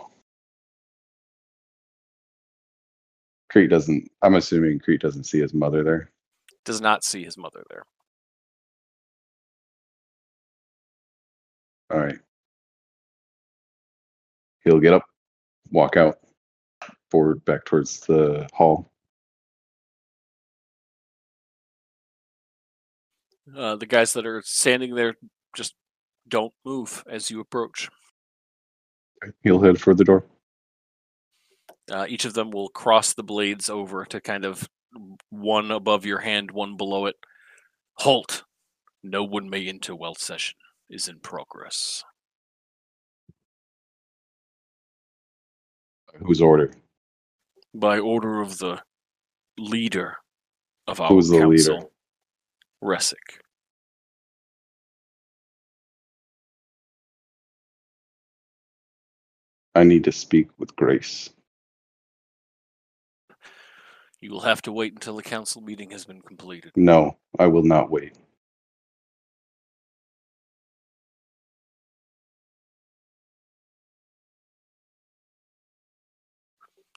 Crete 3.51 3.71
doesn't. 3.71 4.09
I'm 4.23 4.37
assuming 4.37 4.79
Crete 4.79 5.01
doesn't 5.01 5.25
see 5.25 5.41
his 5.41 5.53
mother 5.53 5.83
there. 5.83 6.11
Does 6.65 6.81
not 6.81 7.03
see 7.03 7.25
his 7.25 7.37
mother 7.37 7.65
there. 7.69 7.83
All 11.91 11.99
right. 11.99 12.19
He'll 14.63 14.79
get 14.79 14.93
up, 14.93 15.05
walk 15.71 15.97
out, 15.97 16.19
forward 17.11 17.45
back 17.45 17.65
towards 17.65 18.01
the 18.01 18.49
hall. 18.53 18.93
Uh, 23.57 23.75
the 23.75 23.87
guys 23.87 24.13
that 24.13 24.27
are 24.27 24.43
standing 24.45 24.95
there 24.95 25.17
just 25.57 25.75
don't 26.29 26.53
move 26.65 27.03
as 27.09 27.31
you 27.31 27.41
approach. 27.41 27.89
He'll 29.43 29.61
head 29.61 29.81
for 29.81 29.95
the 29.95 30.05
door. 30.05 30.25
Uh, 31.91 32.07
each 32.09 32.25
of 32.25 32.35
them 32.35 32.53
will 32.53 32.69
cross 32.69 33.15
the 33.15 33.25
blades 33.25 33.69
over 33.69 34.05
to 34.05 34.21
kind 34.21 34.45
of 34.45 34.69
one 35.31 35.73
above 35.73 36.07
your 36.07 36.19
hand, 36.19 36.53
one 36.53 36.77
below 36.77 37.07
it. 37.07 37.17
Halt! 37.95 38.45
No 39.03 39.25
one 39.25 39.51
may 39.51 39.67
enter 39.67 39.97
while 39.97 40.15
session 40.15 40.60
is 40.91 41.09
in 41.09 41.19
progress. 41.21 42.05
Whose 46.27 46.43
order? 46.43 46.73
By 47.73 48.01
order 48.01 48.41
of 48.41 48.59
the 48.59 48.83
leader 49.57 50.17
of 50.89 51.01
our 51.01 51.09
Who's 51.09 51.29
the 51.29 51.39
council, 51.39 51.75
leader? 51.77 51.87
Resic. 52.83 53.15
I 59.77 59.85
need 59.85 60.03
to 60.05 60.13
speak 60.13 60.49
with 60.59 60.75
Grace. 60.75 61.31
You 64.21 64.33
will 64.33 64.41
have 64.41 64.61
to 64.63 64.73
wait 64.73 64.93
until 64.93 65.17
the 65.17 65.23
council 65.23 65.63
meeting 65.63 65.93
has 65.93 66.05
been 66.05 66.21
completed. 66.21 66.73
No, 66.77 67.17
I 67.39 67.47
will 67.47 67.63
not 67.63 67.91
wait. 67.91 68.15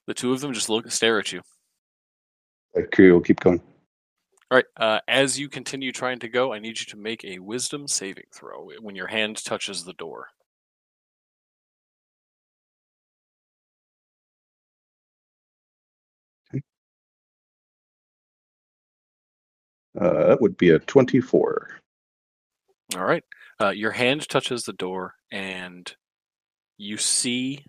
The 0.07 0.13
two 0.13 0.33
of 0.33 0.41
them 0.41 0.53
just 0.53 0.69
look 0.69 0.91
stare 0.91 1.19
at 1.19 1.31
you. 1.31 1.41
Okay, 2.75 3.11
we'll 3.11 3.21
keep 3.21 3.39
going. 3.39 3.61
All 4.51 4.57
right. 4.57 4.65
Uh, 4.77 4.99
as 5.07 5.39
you 5.39 5.49
continue 5.49 5.91
trying 5.91 6.19
to 6.19 6.27
go, 6.27 6.53
I 6.53 6.59
need 6.59 6.79
you 6.79 6.85
to 6.87 6.97
make 6.97 7.23
a 7.23 7.39
wisdom 7.39 7.87
saving 7.87 8.25
throw 8.33 8.69
when 8.81 8.95
your 8.95 9.07
hand 9.07 9.43
touches 9.43 9.83
the 9.83 9.93
door. 9.93 10.27
Uh, 19.99 20.27
that 20.27 20.41
would 20.41 20.57
be 20.57 20.71
a 20.71 20.79
24. 20.79 21.79
All 22.95 23.03
right. 23.05 23.23
Uh, 23.61 23.69
your 23.69 23.91
hand 23.91 24.27
touches 24.27 24.63
the 24.63 24.73
door, 24.73 25.13
and 25.31 25.95
you 26.77 26.97
see 26.97 27.65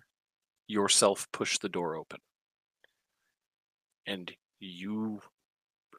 yourself 0.67 1.27
push 1.31 1.57
the 1.57 1.69
door 1.69 1.95
open. 1.95 2.19
And 4.07 4.31
you 4.59 5.21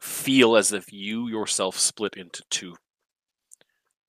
feel 0.01 0.57
as 0.57 0.73
if 0.73 0.93
you 0.93 1.29
yourself 1.29 1.79
split 1.79 2.15
into 2.17 2.43
two. 2.51 2.75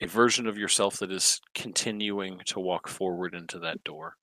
A 0.02 0.08
version 0.08 0.46
of 0.48 0.58
yourself 0.58 0.98
that 0.98 1.12
is 1.12 1.40
continuing 1.56 2.40
to 2.46 2.60
walk 2.60 2.88
forward 2.88 3.34
into 3.34 3.60
that 3.60 3.84
door, 3.84 4.16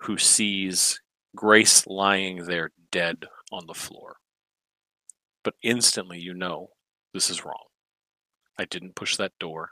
who 0.00 0.18
sees 0.18 1.00
Grace 1.36 1.86
lying 1.86 2.44
there 2.44 2.72
dead 2.90 3.24
on 3.52 3.66
the 3.66 3.74
floor. 3.74 4.16
But 5.44 5.54
instantly 5.62 6.18
you 6.18 6.34
know 6.34 6.70
this 7.14 7.30
is 7.30 7.44
wrong. 7.44 7.66
I 8.58 8.64
didn't 8.64 8.96
push 8.96 9.16
that 9.16 9.32
door. 9.38 9.70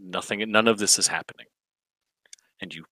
Nothing, 0.00 0.50
none 0.50 0.66
of 0.66 0.78
this 0.78 0.98
is 0.98 1.06
happening. 1.06 1.46
And 2.60 2.74
you 2.74 2.84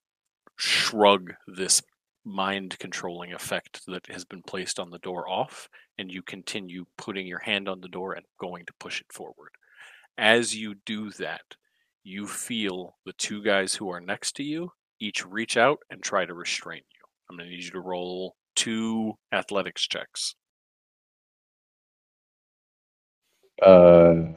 shrug 0.62 1.34
this 1.48 1.82
mind 2.24 2.78
controlling 2.78 3.32
effect 3.32 3.80
that 3.88 4.06
has 4.06 4.24
been 4.24 4.42
placed 4.42 4.78
on 4.78 4.90
the 4.90 4.98
door 5.00 5.28
off, 5.28 5.68
and 5.98 6.10
you 6.10 6.22
continue 6.22 6.84
putting 6.96 7.26
your 7.26 7.40
hand 7.40 7.68
on 7.68 7.80
the 7.80 7.88
door 7.88 8.12
and 8.12 8.24
going 8.38 8.64
to 8.66 8.72
push 8.78 9.00
it 9.00 9.12
forward. 9.12 9.50
As 10.16 10.54
you 10.54 10.76
do 10.86 11.10
that, 11.12 11.42
you 12.04 12.28
feel 12.28 12.96
the 13.04 13.12
two 13.14 13.42
guys 13.42 13.74
who 13.74 13.90
are 13.90 14.00
next 14.00 14.36
to 14.36 14.44
you 14.44 14.70
each 15.00 15.26
reach 15.26 15.56
out 15.56 15.80
and 15.90 16.00
try 16.00 16.24
to 16.24 16.34
restrain 16.34 16.82
you. 16.94 17.00
I'm 17.28 17.36
going 17.36 17.48
to 17.48 17.56
need 17.56 17.64
you 17.64 17.70
to 17.72 17.80
roll 17.80 18.36
two 18.54 19.14
athletics 19.32 19.88
checks. 19.88 20.36
Um, 23.64 24.34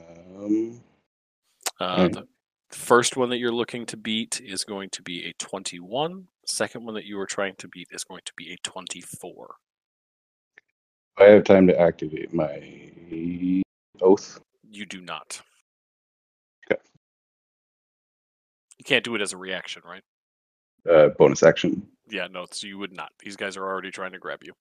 Uh, 1.80 1.84
Alright. 1.84 2.14
The 2.14 2.28
first 2.76 3.18
one 3.18 3.30
that 3.30 3.38
you're 3.38 3.52
looking 3.52 3.86
to 3.88 3.98
beat 3.98 4.42
is 4.42 4.64
going 4.64 4.90
to 4.92 5.02
be 5.02 5.26
a 5.26 5.34
21. 5.40 6.28
Second 6.46 6.86
one 6.86 6.94
that 6.94 7.06
you 7.06 7.20
are 7.20 7.26
trying 7.26 7.56
to 7.58 7.68
beat 7.68 7.88
is 7.92 8.04
going 8.04 8.22
to 8.26 8.34
be 8.36 8.54
a 8.54 8.58
24. 8.64 9.56
I 11.18 11.24
have 11.24 11.44
time 11.46 11.66
to 11.68 11.80
activate 11.80 12.34
my 12.34 12.92
oath. 14.02 14.40
You 14.70 14.86
do 14.86 15.02
not. 15.02 15.42
Okay. 16.70 16.82
You 18.78 18.84
can't 18.84 19.04
do 19.04 19.16
it 19.16 19.22
as 19.22 19.34
a 19.34 19.38
reaction, 19.38 19.82
right? 19.86 20.04
Uh, 20.90 21.10
bonus 21.18 21.42
action. 21.42 21.88
Yeah, 22.10 22.28
no, 22.30 22.46
so 22.52 22.68
you 22.68 22.78
would 22.78 22.94
not. 22.94 23.10
These 23.24 23.38
guys 23.38 23.58
are 23.58 23.66
already 23.66 23.90
trying 23.90 24.12
to 24.12 24.20
grab 24.20 24.44
you. 24.44 24.54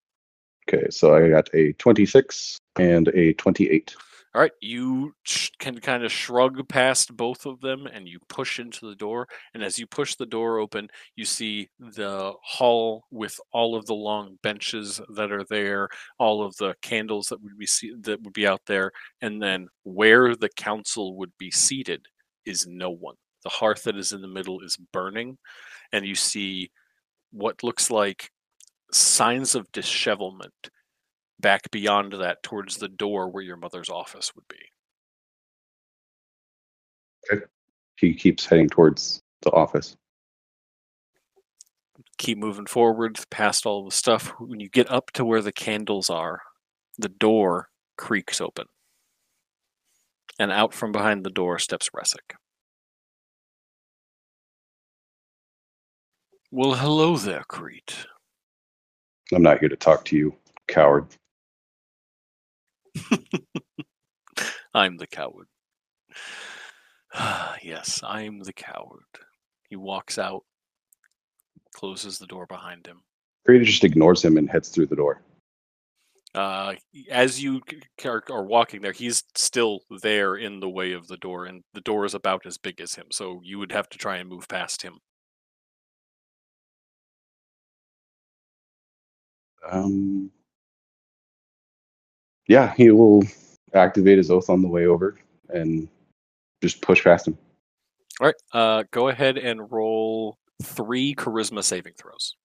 Okay, 0.68 0.88
so 0.90 1.14
I 1.14 1.28
got 1.28 1.48
a 1.54 1.72
26 1.74 2.58
and 2.76 3.08
a 3.08 3.34
28. 3.34 3.94
All 4.34 4.40
right, 4.40 4.50
you 4.60 5.14
can 5.60 5.78
kind 5.78 6.02
of 6.02 6.10
shrug 6.10 6.68
past 6.68 7.16
both 7.16 7.46
of 7.46 7.60
them 7.60 7.86
and 7.86 8.08
you 8.08 8.18
push 8.28 8.58
into 8.58 8.88
the 8.88 8.96
door. 8.96 9.28
And 9.54 9.62
as 9.62 9.78
you 9.78 9.86
push 9.86 10.16
the 10.16 10.26
door 10.26 10.58
open, 10.58 10.88
you 11.14 11.24
see 11.24 11.68
the 11.78 12.32
hall 12.42 13.04
with 13.12 13.38
all 13.52 13.76
of 13.76 13.86
the 13.86 13.94
long 13.94 14.36
benches 14.42 15.00
that 15.14 15.30
are 15.30 15.44
there, 15.44 15.88
all 16.18 16.42
of 16.42 16.56
the 16.56 16.74
candles 16.82 17.28
that 17.28 17.40
would 17.42 17.56
be 17.56 17.68
that 18.00 18.22
would 18.22 18.32
be 18.32 18.46
out 18.46 18.62
there, 18.66 18.90
and 19.20 19.40
then 19.40 19.68
where 19.84 20.34
the 20.34 20.50
council 20.56 21.16
would 21.16 21.32
be 21.38 21.52
seated 21.52 22.04
is 22.44 22.66
no 22.66 22.90
one. 22.90 23.14
The 23.44 23.50
hearth 23.50 23.84
that 23.84 23.96
is 23.96 24.12
in 24.12 24.20
the 24.20 24.26
middle 24.26 24.62
is 24.62 24.76
burning, 24.92 25.38
and 25.92 26.04
you 26.04 26.16
see 26.16 26.72
what 27.30 27.62
looks 27.62 27.88
like 27.88 28.30
signs 28.93 29.55
of 29.55 29.70
dishevelment 29.72 30.70
back 31.41 31.70
beyond 31.70 32.12
that 32.12 32.43
towards 32.43 32.76
the 32.76 32.89
door 32.89 33.28
where 33.28 33.43
your 33.43 33.57
mother's 33.57 33.91
office 33.91 34.35
would 34.35 34.47
be. 34.49 34.57
Okay. 37.32 37.45
He 37.97 38.14
keeps 38.14 38.47
heading 38.47 38.68
towards 38.68 39.22
the 39.43 39.51
office. 39.51 39.97
keep 42.18 42.39
moving 42.39 42.66
forward 42.66 43.18
past 43.30 43.66
all 43.66 43.85
the 43.85 43.91
stuff. 43.91 44.28
When 44.39 44.61
you 44.61 44.68
get 44.68 44.91
up 44.91 45.11
to 45.12 45.24
where 45.24 45.43
the 45.43 45.53
candles 45.53 46.11
are, 46.11 46.41
the 46.99 47.09
door 47.09 47.68
creaks 47.97 48.41
open. 48.41 48.66
And 50.39 50.51
out 50.51 50.74
from 50.74 50.93
behind 50.93 51.24
the 51.24 51.30
door 51.30 51.59
steps 51.59 51.91
Resic. 51.95 52.37
Well, 56.51 56.74
hello 56.74 57.16
there, 57.16 57.45
Crete. 57.49 58.07
I'm 59.33 59.43
not 59.43 59.59
here 59.59 59.68
to 59.68 59.77
talk 59.77 60.05
to 60.07 60.16
you, 60.16 60.35
coward. 60.68 61.07
I'm 64.75 64.97
the 64.97 65.07
coward. 65.07 65.47
yes, 67.62 68.01
I'm 68.03 68.41
the 68.41 68.53
coward. 68.53 69.05
He 69.68 69.77
walks 69.77 70.18
out, 70.18 70.43
closes 71.75 72.18
the 72.18 72.27
door 72.27 72.47
behind 72.47 72.87
him. 72.87 73.03
Crete 73.47 73.64
just 73.64 73.85
ignores 73.85 74.25
him 74.25 74.37
and 74.37 74.49
heads 74.49 74.68
through 74.68 74.87
the 74.87 74.97
door. 74.97 75.22
Uh, 76.35 76.75
as 77.11 77.41
you 77.41 77.61
are, 78.05 78.25
are 78.29 78.45
walking 78.45 78.83
there, 78.83 78.93
he's 78.93 79.22
still 79.37 79.81
there 80.03 80.35
in 80.35 80.59
the 80.59 80.68
way 80.68 80.93
of 80.93 81.07
the 81.07 81.16
door, 81.18 81.47
and 81.47 81.62
the 81.75 81.81
door 81.81 82.05
is 82.05 82.14
about 82.14 82.45
as 82.45 82.59
big 82.59 82.81
as 82.81 82.95
him. 82.95 83.07
So 83.12 83.41
you 83.45 83.59
would 83.61 83.70
have 83.70 83.89
to 83.91 83.99
try 83.99 84.16
and 84.16 84.29
move 84.29 84.49
past 84.49 84.83
him. 84.83 84.99
Um, 89.70 90.30
yeah, 92.46 92.74
he 92.76 92.90
will 92.90 93.22
activate 93.72 94.18
his 94.18 94.30
oath 94.30 94.50
on 94.50 94.62
the 94.62 94.68
way 94.68 94.86
over 94.86 95.16
and 95.48 95.88
just 96.62 96.80
push 96.82 97.02
past 97.02 97.28
him. 97.28 97.38
All 98.20 98.26
right. 98.26 98.34
Uh, 98.52 98.84
go 98.90 99.08
ahead 99.08 99.38
and 99.38 99.70
roll 99.72 100.38
three 100.62 101.14
charisma 101.14 101.62
saving 101.62 101.94
throws. 101.94 102.36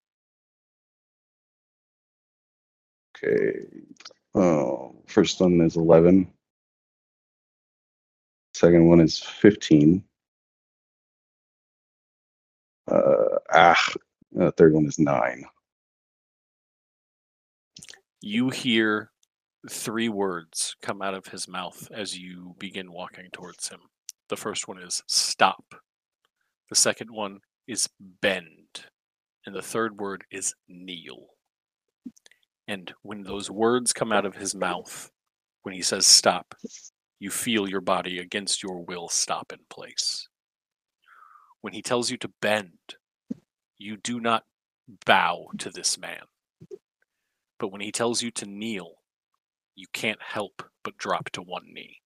Okay. 3.15 3.65
Oh, 4.33 4.95
first 5.07 5.39
one 5.41 5.61
is 5.61 5.75
11. 5.75 6.31
Second 8.53 8.87
one 8.87 8.99
is 8.99 9.19
15. 9.19 10.03
Uh, 12.91 12.95
ah, 13.53 13.93
uh, 14.39 14.51
third 14.51 14.73
one 14.73 14.85
is 14.85 14.97
9. 14.97 15.45
You 18.21 18.49
hear 18.49 19.11
three 19.69 20.09
words 20.09 20.75
come 20.81 21.01
out 21.01 21.13
of 21.13 21.27
his 21.27 21.47
mouth 21.47 21.89
as 21.91 22.17
you 22.17 22.55
begin 22.59 22.91
walking 22.91 23.29
towards 23.31 23.69
him. 23.69 23.79
The 24.27 24.37
first 24.37 24.67
one 24.67 24.77
is 24.77 25.03
stop. 25.07 25.75
The 26.69 26.75
second 26.75 27.11
one 27.11 27.39
is 27.67 27.89
bend. 28.21 28.85
And 29.45 29.55
the 29.55 29.61
third 29.61 29.99
word 29.99 30.25
is 30.31 30.53
kneel. 30.67 31.27
And 32.67 32.93
when 33.01 33.23
those 33.23 33.49
words 33.49 33.93
come 33.93 34.11
out 34.11 34.25
of 34.25 34.35
his 34.35 34.53
mouth, 34.53 35.09
when 35.63 35.73
he 35.73 35.81
says 35.81 36.05
stop, 36.05 36.55
you 37.19 37.29
feel 37.29 37.69
your 37.69 37.81
body 37.81 38.19
against 38.19 38.61
your 38.61 38.83
will 38.83 39.09
stop 39.09 39.51
in 39.51 39.59
place. 39.69 40.27
When 41.61 41.73
he 41.73 41.81
tells 41.81 42.11
you 42.11 42.17
to 42.17 42.31
bend, 42.41 42.95
you 43.77 43.97
do 43.97 44.19
not 44.19 44.43
bow 45.05 45.47
to 45.57 45.69
this 45.69 45.97
man. 45.97 46.23
But 47.59 47.71
when 47.71 47.81
he 47.81 47.91
tells 47.91 48.21
you 48.21 48.31
to 48.31 48.45
kneel, 48.45 48.95
you 49.75 49.85
can't 49.93 50.21
help 50.21 50.63
but 50.83 50.97
drop 50.97 51.29
to 51.31 51.41
one 51.41 51.65
knee. 51.73 51.97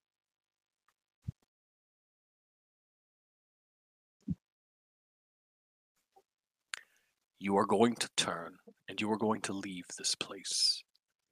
You 7.40 7.58
are 7.58 7.66
going 7.66 7.96
to 7.96 8.10
turn 8.16 8.56
and 8.88 9.00
you 9.00 9.12
are 9.12 9.18
going 9.18 9.42
to 9.42 9.54
leave 9.54 9.86
this 9.98 10.16
place. 10.16 10.84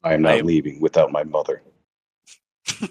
I 0.03 0.13
am 0.13 0.23
not 0.23 0.33
I 0.33 0.37
am- 0.37 0.45
leaving 0.45 0.79
without 0.81 1.11
my 1.11 1.23
mother. 1.23 1.63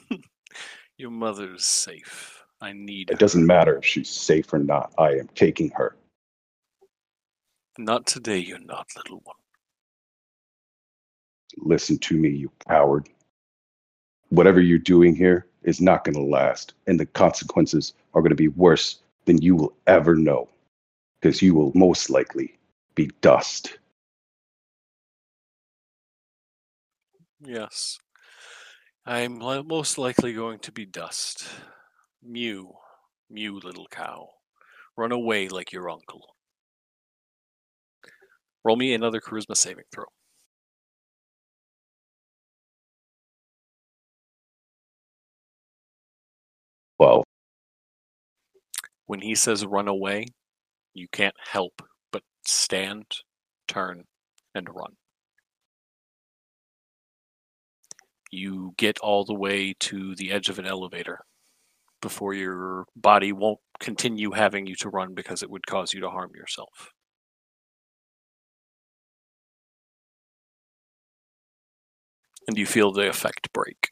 Your 0.97 1.11
mother's 1.11 1.65
safe. 1.65 2.43
I 2.61 2.73
need 2.73 3.11
It 3.11 3.19
doesn't 3.19 3.47
matter 3.47 3.77
if 3.79 3.87
she's 3.87 4.11
safe 4.11 4.53
or 4.53 4.59
not. 4.59 4.93
I 4.99 5.13
am 5.13 5.29
taking 5.35 5.71
her. 5.71 5.97
Not 7.79 8.07
today, 8.07 8.39
you're 8.39 8.59
not, 8.59 8.87
little 8.97 9.21
one. 9.25 9.37
Listen 11.59 11.99
to 11.99 12.17
me, 12.17 12.29
you 12.31 12.51
coward. 12.69 13.09
Whatever 14.29 14.61
you're 14.61 14.79
doing 14.79 15.15
here 15.15 15.47
is 15.63 15.81
not 15.81 16.05
going 16.05 16.15
to 16.15 16.23
last, 16.23 16.75
and 16.87 16.99
the 16.99 17.07
consequences 17.07 17.95
are 18.15 18.23
going 18.23 18.31
to 18.31 18.37
be 18.37 18.49
worse 18.49 19.01
than 19.25 19.43
you 19.43 19.57
will 19.57 19.75
ever 19.87 20.15
know, 20.15 20.49
because 21.21 21.43
you 21.43 21.55
will 21.55 21.73
most 21.75 22.11
likely 22.11 22.59
be 22.95 23.11
dust. 23.21 23.79
Yes. 27.43 27.99
I'm 29.07 29.39
most 29.39 29.99
likely 29.99 30.33
going 30.33 30.59
to 30.61 30.73
be 30.73 30.87
dust. 30.87 31.49
Mew, 32.23 32.73
mew, 33.31 33.59
little 33.59 33.89
cow. 33.91 34.29
Run 34.97 35.13
away 35.13 35.49
like 35.49 35.73
your 35.73 35.89
uncle. 35.89 36.21
Roll 38.63 38.77
me 38.77 38.93
another 38.93 39.21
charisma 39.21 39.57
saving 39.57 39.85
throw. 39.93 40.05
When 49.11 49.23
he 49.23 49.35
says 49.35 49.67
run 49.67 49.89
away, 49.89 50.27
you 50.95 51.09
can't 51.11 51.35
help 51.51 51.83
but 52.13 52.23
stand, 52.47 53.07
turn, 53.67 54.05
and 54.55 54.69
run. 54.69 54.93
You 58.31 58.73
get 58.77 59.01
all 59.01 59.25
the 59.25 59.35
way 59.35 59.75
to 59.81 60.15
the 60.15 60.31
edge 60.31 60.49
of 60.49 60.61
an 60.61 60.65
elevator 60.65 61.25
before 62.01 62.35
your 62.35 62.85
body 62.95 63.33
won't 63.33 63.59
continue 63.81 64.31
having 64.31 64.69
you 64.69 64.77
to 64.77 64.89
run 64.89 65.13
because 65.13 65.43
it 65.43 65.51
would 65.51 65.67
cause 65.67 65.93
you 65.93 66.01
to 66.03 66.11
harm 66.11 66.31
yourself. 66.37 66.93
And 72.47 72.57
you 72.57 72.65
feel 72.65 72.93
the 72.93 73.09
effect 73.09 73.53
break. 73.53 73.91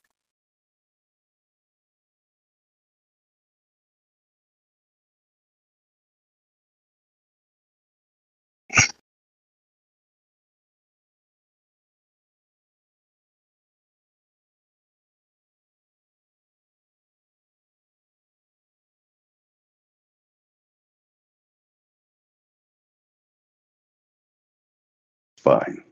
Fine. 25.48 25.82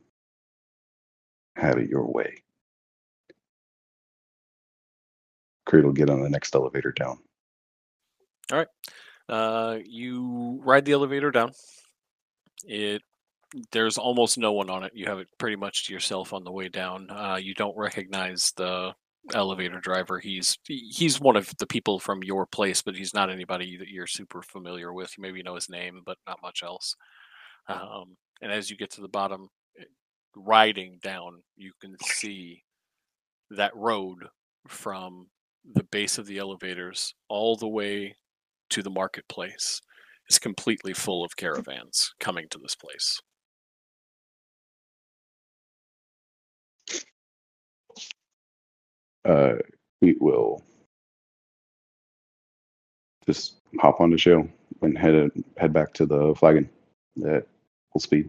Have 1.57 1.79
it 1.79 1.89
your 1.89 2.11
way. 2.11 2.43
Will 5.73 5.93
get 5.93 6.11
on 6.11 6.23
the 6.23 6.31
next 6.31 6.55
elevator 6.55 6.93
down. 6.93 7.19
All 8.53 8.59
right. 8.59 8.69
Uh, 9.29 9.79
you 9.85 10.61
ride 10.65 10.85
the 10.85 10.93
elevator 10.93 11.31
down. 11.31 11.51
It 12.65 13.03
there's 13.73 13.99
almost 13.99 14.39
no 14.39 14.53
one 14.53 14.71
on 14.71 14.85
it. 14.85 14.93
You 14.95 15.07
have 15.07 15.19
it 15.19 15.29
pretty 15.39 15.57
much 15.57 15.87
to 15.87 15.93
yourself 15.93 16.33
on 16.33 16.45
the 16.45 16.53
way 16.53 16.69
down. 16.69 17.11
Uh, 17.11 17.37
you 17.37 17.55
don't 17.55 17.77
recognize 17.77 18.53
the 18.57 18.93
elevator 19.35 19.81
driver. 19.81 20.19
He's 20.19 20.57
he's 20.67 21.21
one 21.21 21.37
of 21.37 21.53
the 21.59 21.67
people 21.67 21.99
from 21.99 22.23
your 22.23 22.47
place, 22.47 22.83
but 22.83 22.97
he's 22.97 23.15
not 23.15 23.31
anybody 23.31 23.77
that 23.79 23.89
you're 23.89 24.07
super 24.07 24.43
familiar 24.43 24.93
with. 24.93 25.13
You 25.17 25.23
maybe 25.23 25.43
know 25.43 25.57
his 25.57 25.69
name, 25.69 26.03
but 26.07 26.19
not 26.27 26.43
much 26.43 26.63
else. 26.63 26.95
Um, 27.69 28.17
and 28.43 28.53
as 28.53 28.71
you 28.71 28.77
get 28.77 28.91
to 28.93 29.01
the 29.01 29.09
bottom, 29.09 29.49
eh, 29.79 29.85
riding 30.35 30.99
down, 31.03 31.43
you 31.57 31.73
can 31.81 31.97
see 32.03 32.63
that 33.51 33.75
road 33.75 34.19
from 34.69 35.27
the 35.75 35.85
base 35.85 36.19
of 36.19 36.27
the 36.27 36.39
elevators 36.39 37.15
all 37.29 37.57
the 37.57 37.69
way 37.69 38.15
to 38.71 38.83
the 38.83 38.91
marketplace 38.91 39.81
is 40.29 40.39
completely 40.39 40.93
full 40.93 41.25
of 41.25 41.37
caravans 41.37 42.13
coming 42.21 42.47
to 42.51 42.59
this 42.59 42.75
place. 42.75 43.21
Uh, 49.25 49.55
we 50.01 50.15
will 50.21 50.63
just 53.27 53.57
hop 53.81 54.01
on 54.01 54.11
the 54.11 54.19
show 54.19 54.49
and 54.83 54.97
head 54.97 55.31
head 55.57 55.73
back 55.73 55.93
to 55.95 56.07
the 56.07 56.33
flagon 56.37 56.69
at 57.27 57.47
full 57.97 58.01
speed. 58.01 58.29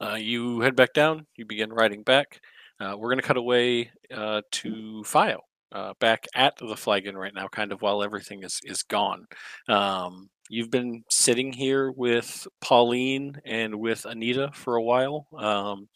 Uh, 0.00 0.14
you 0.14 0.60
head 0.60 0.74
back 0.74 0.94
down. 0.94 1.26
You 1.36 1.44
begin 1.44 1.70
riding 1.70 2.02
back. 2.02 2.40
Uh, 2.80 2.94
we're 2.96 3.08
going 3.10 3.20
to 3.20 3.26
cut 3.26 3.36
away 3.36 3.90
uh, 4.14 4.40
to 4.52 5.04
Fio. 5.04 5.40
uh, 5.72 5.92
back 6.00 6.26
at 6.34 6.56
the 6.56 6.76
flagon 6.76 7.16
right 7.16 7.34
now, 7.34 7.46
kind 7.48 7.72
of 7.72 7.82
while 7.82 8.02
everything 8.02 8.42
is 8.42 8.60
is 8.64 8.82
gone. 8.82 9.26
Um, 9.68 10.30
you've 10.48 10.70
been 10.70 11.04
sitting 11.10 11.52
here 11.52 11.92
with 11.92 12.46
Pauline 12.60 13.40
and 13.44 13.74
with 13.76 14.04
Anita 14.06 14.50
for 14.54 14.76
a 14.76 14.82
while. 14.82 15.26
Um, 15.36 15.88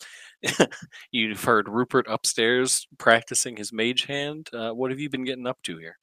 you've 1.11 1.43
heard 1.43 1.69
Rupert 1.69 2.07
upstairs 2.09 2.87
practicing 2.99 3.57
his 3.57 3.73
mage 3.73 4.05
hand. 4.05 4.49
Uh, 4.53 4.71
what 4.73 4.91
have 4.91 5.01
you 5.01 5.11
been 5.11 5.25
getting 5.25 5.47
up 5.47 5.59
to 5.65 5.79
here? 5.79 5.97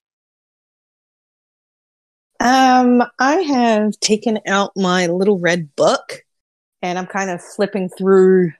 Um, 2.42 3.04
I 3.20 3.36
have 3.36 4.00
taken 4.00 4.40
out 4.48 4.72
my 4.76 5.06
little 5.06 5.38
red 5.38 5.76
book 5.76 6.24
and 6.82 6.98
I'm 6.98 7.06
kind 7.06 7.30
of 7.30 7.40
flipping 7.40 7.88
through 7.88 8.52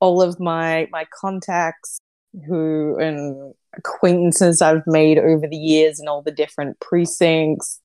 all 0.00 0.20
of 0.20 0.40
my 0.40 0.88
my 0.90 1.06
contacts 1.20 2.00
who 2.48 2.98
and 2.98 3.54
acquaintances 3.76 4.60
I've 4.60 4.82
made 4.88 5.16
over 5.16 5.46
the 5.46 5.56
years 5.56 6.00
and 6.00 6.08
all 6.08 6.22
the 6.22 6.32
different 6.32 6.80
precincts 6.80 7.80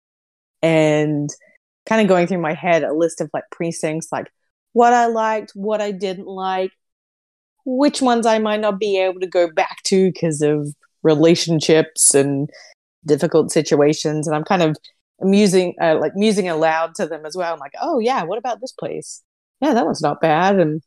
and 0.63 1.29
kind 1.85 2.01
of 2.01 2.07
going 2.07 2.25
through 2.25 2.41
my 2.41 2.55
head 2.55 2.83
a 2.83 2.91
list 2.91 3.21
of 3.21 3.29
like 3.35 3.43
precincts 3.51 4.07
like 4.11 4.31
what 4.71 4.93
I 4.93 5.05
liked, 5.05 5.51
what 5.53 5.79
I 5.79 5.91
didn't 5.91 6.25
like, 6.25 6.71
which 7.65 8.01
ones 8.01 8.25
I 8.25 8.39
might 8.39 8.61
not 8.61 8.79
be 8.79 8.97
able 8.97 9.19
to 9.19 9.27
go 9.27 9.47
back 9.47 9.83
to 9.83 10.11
because 10.11 10.41
of 10.41 10.73
relationships 11.03 12.15
and 12.15 12.49
difficult 13.05 13.51
situations. 13.51 14.25
And 14.25 14.35
I'm 14.35 14.43
kind 14.43 14.63
of 14.63 14.75
musing 15.23 15.75
uh, 15.81 15.97
like 15.99 16.15
musing 16.15 16.49
aloud 16.49 16.95
to 16.95 17.07
them 17.07 17.25
as 17.25 17.35
well. 17.35 17.53
I'm 17.53 17.59
like, 17.59 17.73
"Oh 17.81 17.99
yeah, 17.99 18.23
what 18.23 18.37
about 18.37 18.61
this 18.61 18.71
place? 18.71 19.23
Yeah, 19.61 19.73
that 19.73 19.85
one's 19.85 20.01
not 20.01 20.21
bad." 20.21 20.59
And 20.59 20.81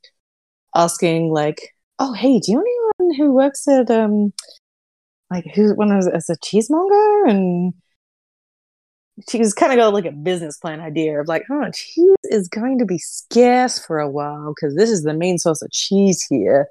asking 0.74 1.32
like, 1.32 1.74
"Oh, 1.98 2.12
hey, 2.12 2.38
do 2.40 2.52
you 2.52 2.58
know 2.58 2.90
anyone 3.00 3.16
who 3.16 3.32
works 3.32 3.68
at 3.68 3.90
um 3.90 4.32
like 5.30 5.44
who's 5.54 5.74
one 5.74 5.96
as, 5.96 6.08
as 6.08 6.30
a 6.30 6.36
cheesemonger 6.38 7.28
and 7.28 7.74
she's 9.28 9.54
kind 9.54 9.72
of 9.72 9.78
got 9.78 9.94
like 9.94 10.04
a 10.04 10.12
business 10.12 10.58
plan 10.58 10.80
idea 10.80 11.20
of 11.20 11.28
like, 11.28 11.44
huh, 11.48 11.70
cheese 11.72 12.16
is 12.24 12.48
going 12.48 12.78
to 12.78 12.84
be 12.84 12.98
scarce 12.98 13.78
for 13.78 13.98
a 13.98 14.10
while 14.10 14.54
because 14.54 14.74
this 14.76 14.90
is 14.90 15.02
the 15.02 15.14
main 15.14 15.38
source 15.38 15.62
of 15.62 15.70
cheese 15.70 16.24
here. 16.28 16.68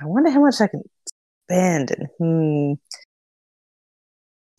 I 0.00 0.06
wonder 0.06 0.30
how 0.30 0.40
much 0.40 0.60
I 0.60 0.66
can 0.66 0.82
spend 1.48 1.92
and 1.92 2.08
hmm. 2.18 2.72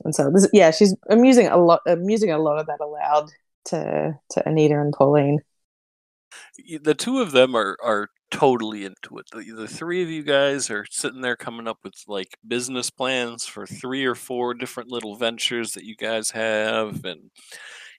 And 0.04 0.14
so 0.14 0.30
this, 0.30 0.48
yeah, 0.54 0.72
she's 0.72 0.96
I'm 1.10 1.24
using 1.24 1.48
a 1.48 1.58
lot 1.58 1.82
I'm 1.86 2.10
using 2.10 2.32
a 2.32 2.38
lot 2.38 2.60
of 2.60 2.68
that 2.68 2.80
aloud 2.82 3.32
to 3.66 4.18
to 4.32 4.48
Anita 4.48 4.80
and 4.80 4.94
Pauline. 4.94 5.40
The 6.82 6.96
two 6.96 7.20
of 7.22 7.32
them 7.32 7.56
are 7.56 7.78
are 7.84 8.10
totally 8.32 8.84
into 8.84 9.20
it. 9.20 9.26
The, 9.32 9.52
the 9.56 9.68
three 9.68 10.02
of 10.02 10.10
you 10.10 10.24
guys 10.24 10.72
are 10.72 10.86
sitting 10.90 11.22
there 11.22 11.36
coming 11.36 11.68
up 11.68 11.78
with 11.84 11.94
like 12.08 12.36
business 12.48 12.90
plans 12.90 13.46
for 13.46 13.68
three 13.68 14.06
or 14.06 14.16
four 14.16 14.56
different 14.56 14.90
little 14.90 15.16
ventures 15.16 15.74
that 15.74 15.84
you 15.84 15.96
guys 15.96 16.32
have, 16.32 17.06
and 17.06 17.22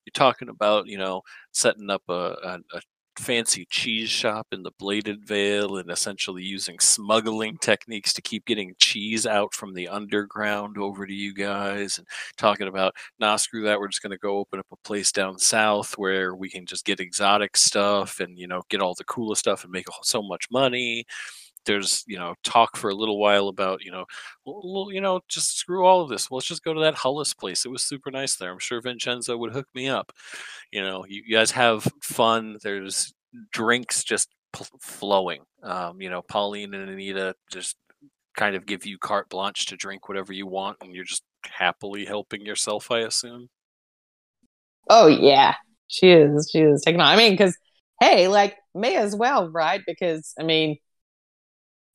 you're 0.04 0.12
talking 0.12 0.48
about 0.48 0.86
you 0.86 0.98
know 0.98 1.22
setting 1.52 1.90
up 1.90 2.02
a, 2.08 2.12
a, 2.12 2.58
a 2.74 2.80
fancy 3.18 3.66
cheese 3.70 4.10
shop 4.10 4.46
in 4.52 4.62
the 4.62 4.70
Bladed 4.78 5.24
Vale 5.24 5.78
and 5.78 5.90
essentially 5.90 6.42
using 6.42 6.78
smuggling 6.78 7.56
techniques 7.58 8.12
to 8.14 8.22
keep 8.22 8.44
getting 8.46 8.74
cheese 8.78 9.26
out 9.26 9.54
from 9.54 9.74
the 9.74 9.88
underground 9.88 10.78
over 10.78 11.06
to 11.06 11.12
you 11.12 11.34
guys 11.34 11.98
and 11.98 12.06
talking 12.36 12.68
about 12.68 12.94
nah 13.18 13.36
screw 13.36 13.62
that 13.62 13.78
we're 13.78 13.88
just 13.88 14.02
going 14.02 14.10
to 14.10 14.18
go 14.18 14.38
open 14.38 14.58
up 14.58 14.66
a 14.72 14.76
place 14.86 15.12
down 15.12 15.38
south 15.38 15.96
where 15.98 16.34
we 16.34 16.48
can 16.48 16.66
just 16.66 16.84
get 16.84 17.00
exotic 17.00 17.56
stuff 17.56 18.20
and 18.20 18.38
you 18.38 18.46
know 18.46 18.62
get 18.68 18.80
all 18.80 18.94
the 18.94 19.04
coolest 19.04 19.40
stuff 19.40 19.64
and 19.64 19.72
make 19.72 19.86
so 20.02 20.22
much 20.22 20.46
money 20.50 21.04
there's 21.66 22.04
you 22.06 22.18
know 22.18 22.34
talk 22.42 22.76
for 22.76 22.90
a 22.90 22.94
little 22.94 23.18
while 23.18 23.48
about 23.48 23.84
you 23.84 23.90
know 23.90 24.04
well, 24.44 24.88
you 24.92 25.00
know 25.00 25.20
just 25.28 25.56
screw 25.56 25.84
all 25.84 26.00
of 26.00 26.08
this. 26.08 26.30
Well, 26.30 26.36
let's 26.36 26.46
just 26.46 26.64
go 26.64 26.74
to 26.74 26.80
that 26.80 26.96
Hullis 26.96 27.36
place. 27.36 27.64
It 27.64 27.70
was 27.70 27.82
super 27.82 28.10
nice 28.10 28.36
there. 28.36 28.52
I'm 28.52 28.58
sure 28.58 28.80
Vincenzo 28.80 29.36
would 29.36 29.52
hook 29.52 29.68
me 29.74 29.88
up. 29.88 30.12
You 30.70 30.82
know 30.82 31.04
you, 31.08 31.34
guys 31.34 31.50
have 31.52 31.86
fun. 32.02 32.58
There's 32.62 33.12
drinks 33.52 34.04
just 34.04 34.28
p- 34.52 34.64
flowing. 34.80 35.42
Um, 35.62 36.00
you 36.00 36.10
know 36.10 36.22
Pauline 36.22 36.74
and 36.74 36.90
Anita 36.90 37.34
just 37.50 37.76
kind 38.36 38.56
of 38.56 38.66
give 38.66 38.84
you 38.84 38.98
carte 38.98 39.28
blanche 39.28 39.66
to 39.66 39.76
drink 39.76 40.08
whatever 40.08 40.32
you 40.32 40.46
want 40.46 40.76
and 40.80 40.94
you're 40.94 41.04
just 41.04 41.22
happily 41.44 42.04
helping 42.04 42.44
yourself 42.44 42.90
I 42.90 43.00
assume? 43.00 43.48
Oh 44.90 45.06
yeah. 45.06 45.54
She 45.86 46.10
is 46.10 46.48
she 46.50 46.60
is 46.60 46.82
taking 46.82 47.00
on. 47.00 47.06
I 47.06 47.16
mean 47.16 47.32
because 47.32 47.56
hey 48.00 48.28
like 48.28 48.56
may 48.74 48.96
as 48.96 49.14
well 49.14 49.48
right? 49.48 49.80
Because 49.86 50.34
I 50.38 50.42
mean 50.42 50.78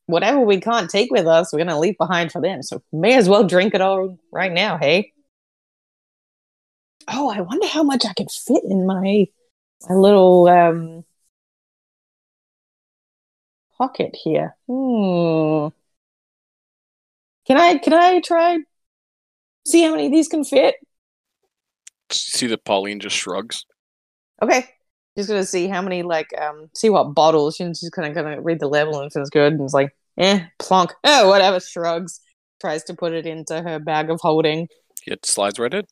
whatever 0.09 0.39
we 0.39 0.59
can't 0.59 0.89
take 0.89 1.11
with 1.11 1.27
us, 1.27 1.53
we're 1.53 1.59
going 1.59 1.67
to 1.67 1.77
leave 1.77 1.97
behind 1.97 2.31
for 2.31 2.41
them. 2.41 2.63
So 2.63 2.81
may 2.91 3.15
as 3.15 3.29
well 3.29 3.45
drink 3.45 3.75
it 3.75 3.81
all 3.81 4.17
right 4.31 4.51
now, 4.51 4.77
hey? 4.77 5.13
Oh, 7.07 7.29
I 7.29 7.41
wonder 7.41 7.67
how 7.67 7.83
much 7.83 8.05
I 8.05 8.13
can 8.13 8.27
fit 8.27 8.63
in 8.63 8.85
my 8.85 9.27
my 9.87 9.95
little 9.95 10.47
um, 10.47 11.05
pocket 13.77 14.15
here. 14.23 14.55
Hmm. 14.67 15.69
Can 17.47 17.57
I 17.57 17.77
can 17.77 17.93
I 17.93 18.19
try 18.19 18.59
see 19.65 19.83
how 19.83 19.91
many 19.91 20.07
of 20.07 20.11
these 20.11 20.27
can 20.27 20.43
fit? 20.43 20.75
See 22.11 22.47
that 22.47 22.65
Pauline 22.65 22.99
just 22.99 23.15
shrugs. 23.15 23.65
Okay. 24.41 24.65
Just 25.17 25.29
gonna 25.29 25.45
see 25.45 25.67
how 25.67 25.81
many 25.81 26.03
like 26.03 26.29
um 26.39 26.69
see 26.75 26.89
what 26.89 27.15
bottles. 27.15 27.55
She's 27.55 27.79
just 27.79 27.93
kind 27.93 28.07
of 28.07 28.13
gonna 28.13 28.41
read 28.41 28.59
the 28.59 28.67
label 28.67 28.99
and 28.99 29.09
if 29.09 29.15
it's 29.15 29.29
good 29.29 29.53
and 29.53 29.61
it's 29.61 29.73
like 29.73 29.95
eh, 30.19 30.45
plonk. 30.59 30.93
Oh, 31.03 31.29
whatever. 31.29 31.59
Shrugs. 31.59 32.21
Tries 32.61 32.83
to 32.85 32.93
put 32.93 33.13
it 33.13 33.25
into 33.25 33.61
her 33.61 33.79
bag 33.79 34.09
of 34.09 34.19
holding. 34.21 34.67
It 35.07 35.25
slides 35.25 35.57
right 35.59 35.73
in. 35.73 35.85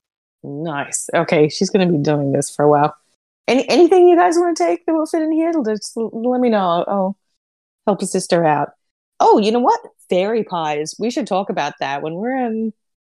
Nice. 0.44 1.10
Okay, 1.16 1.50
she's 1.50 1.70
going 1.70 1.88
to 1.88 1.92
be 1.92 2.02
doing 2.02 2.32
this 2.34 2.54
for 2.54 2.66
a 2.66 2.70
while. 2.70 2.96
Any 3.48 3.68
anything 3.70 4.08
you 4.08 4.18
guys 4.18 4.36
want 4.36 4.58
to 4.58 4.64
take 4.64 4.86
that 4.86 4.94
will 4.94 5.06
fit 5.06 5.22
in 5.22 5.32
here? 5.32 5.54
Just 5.66 5.94
let 5.96 6.42
me 6.42 6.50
know. 6.50 6.84
I'll 6.88 7.18
help 7.86 8.02
a 8.02 8.06
sister 8.06 8.44
out. 8.44 8.70
Oh, 9.20 9.40
you 9.40 9.52
know 9.52 9.60
what? 9.60 9.80
Fairy 10.10 10.44
pies. 10.44 10.94
We 11.00 11.10
should 11.10 11.28
talk 11.28 11.50
about 11.50 11.74
that 11.80 12.02
when 12.02 12.16
we're 12.16 12.36
in 12.36 12.74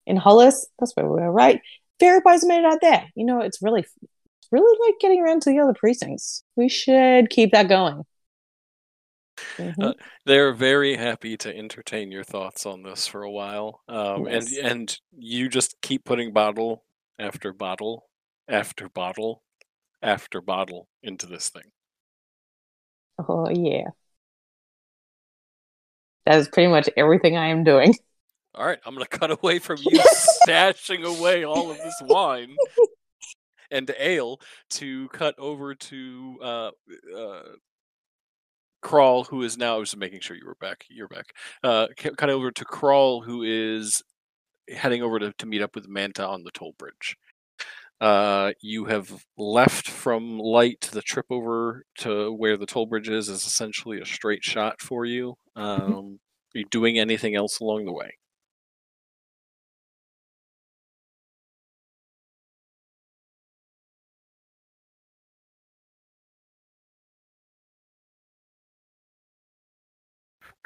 in 0.05 0.17
Hullis. 0.17 0.65
That's 0.77 0.95
where 0.95 1.07
we're 1.07 1.31
right. 1.31 1.59
Fairy 1.99 2.21
pies 2.21 2.45
made 2.45 2.63
out 2.63 2.79
there. 2.81 3.07
You 3.15 3.25
know, 3.25 3.41
it's 3.41 3.61
really, 3.61 3.85
really 4.51 4.77
like 4.87 4.99
getting 4.99 5.21
around 5.21 5.41
to 5.43 5.49
the 5.49 5.59
other 5.59 5.73
precincts. 5.73 6.43
We 6.55 6.69
should 6.69 7.29
keep 7.29 7.51
that 7.51 7.67
going. 7.67 8.03
Mm-hmm. 9.57 9.81
Uh, 9.81 9.93
they're 10.25 10.53
very 10.53 10.95
happy 10.95 11.37
to 11.37 11.55
entertain 11.55 12.11
your 12.11 12.23
thoughts 12.23 12.65
on 12.65 12.83
this 12.83 13.07
for 13.07 13.23
a 13.23 13.31
while, 13.31 13.81
um, 13.87 14.27
yes. 14.27 14.55
and 14.55 14.71
and 14.71 14.99
you 15.17 15.49
just 15.49 15.81
keep 15.81 16.05
putting 16.05 16.33
bottle 16.33 16.83
after 17.17 17.53
bottle 17.53 18.07
after 18.47 18.89
bottle 18.89 19.43
after 20.01 20.41
bottle 20.41 20.87
into 21.03 21.25
this 21.25 21.49
thing. 21.49 21.71
Oh 23.27 23.49
yeah, 23.49 23.89
that 26.25 26.37
is 26.37 26.47
pretty 26.47 26.69
much 26.69 26.89
everything 26.95 27.37
I 27.37 27.47
am 27.47 27.63
doing. 27.63 27.95
All 28.55 28.65
right, 28.65 28.79
I'm 28.85 28.93
gonna 28.93 29.05
cut 29.05 29.31
away 29.31 29.59
from 29.59 29.77
you 29.81 29.99
stashing 30.47 31.03
away 31.05 31.43
all 31.43 31.69
of 31.69 31.77
this 31.77 32.01
wine 32.01 32.55
and 33.71 33.93
ale 33.99 34.39
to 34.71 35.07
cut 35.09 35.35
over 35.37 35.75
to 35.75 36.37
uh, 36.41 36.71
uh, 37.15 37.41
Crawl, 38.81 39.25
who 39.25 39.43
is 39.43 39.57
now, 39.57 39.75
I 39.75 39.79
was 39.79 39.95
making 39.95 40.21
sure 40.21 40.37
you 40.37 40.45
were 40.45 40.55
back. 40.55 40.85
You're 40.89 41.07
back. 41.07 41.33
Uh, 41.63 41.87
kind 41.97 42.31
of 42.31 42.37
over 42.37 42.51
to 42.51 42.65
Crawl, 42.65 43.21
who 43.21 43.43
is 43.43 44.01
heading 44.69 45.01
over 45.01 45.19
to, 45.19 45.33
to 45.33 45.45
meet 45.45 45.61
up 45.61 45.75
with 45.75 45.87
Manta 45.87 46.27
on 46.27 46.43
the 46.43 46.51
toll 46.51 46.73
bridge. 46.77 47.17
Uh, 47.99 48.53
you 48.61 48.85
have 48.85 49.25
left 49.37 49.89
from 49.89 50.39
light. 50.39 50.89
The 50.91 51.01
trip 51.01 51.25
over 51.29 51.83
to 51.99 52.31
where 52.31 52.55
the 52.55 52.65
toll 52.65 52.85
bridge 52.85 53.09
is 53.09 53.27
is 53.27 53.45
essentially 53.45 53.99
a 53.99 54.05
straight 54.05 54.43
shot 54.43 54.81
for 54.81 55.05
you. 55.05 55.35
Mm-hmm. 55.57 55.61
Um, 55.61 55.91
mm-hmm. 55.91 56.13
Are 56.55 56.59
you 56.59 56.65
doing 56.71 56.97
anything 56.97 57.35
else 57.35 57.59
along 57.59 57.85
the 57.85 57.91
way? 57.91 58.18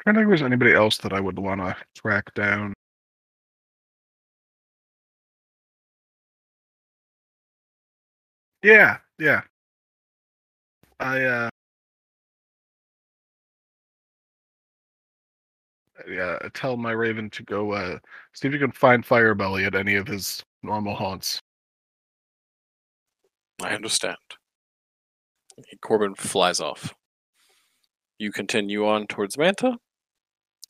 Trying 0.04 0.14
to 0.14 0.20
think 0.20 0.26
if 0.26 0.28
there's 0.40 0.42
anybody 0.46 0.72
else 0.74 0.98
that 0.98 1.12
I 1.12 1.20
would 1.20 1.38
want 1.38 1.60
to 1.60 1.76
track 1.94 2.32
down. 2.34 2.74
Yeah, 8.62 8.98
yeah. 9.18 9.42
I 11.00 11.22
uh 11.22 11.48
yeah, 16.08 16.38
tell 16.54 16.76
my 16.76 16.92
raven 16.92 17.30
to 17.30 17.42
go 17.42 17.72
uh 17.72 17.98
see 18.32 18.48
if 18.48 18.54
you 18.54 18.60
can 18.60 18.72
find 18.72 19.04
Firebelly 19.04 19.64
at 19.64 19.74
any 19.74 19.96
of 19.96 20.06
his 20.06 20.42
normal 20.62 20.94
haunts. 20.94 21.40
I 23.62 23.74
understand. 23.74 24.16
Corbin 25.80 26.14
flies 26.14 26.60
off. 26.60 26.94
You 28.18 28.32
continue 28.32 28.86
on 28.86 29.06
towards 29.06 29.36
Manta, 29.38 29.76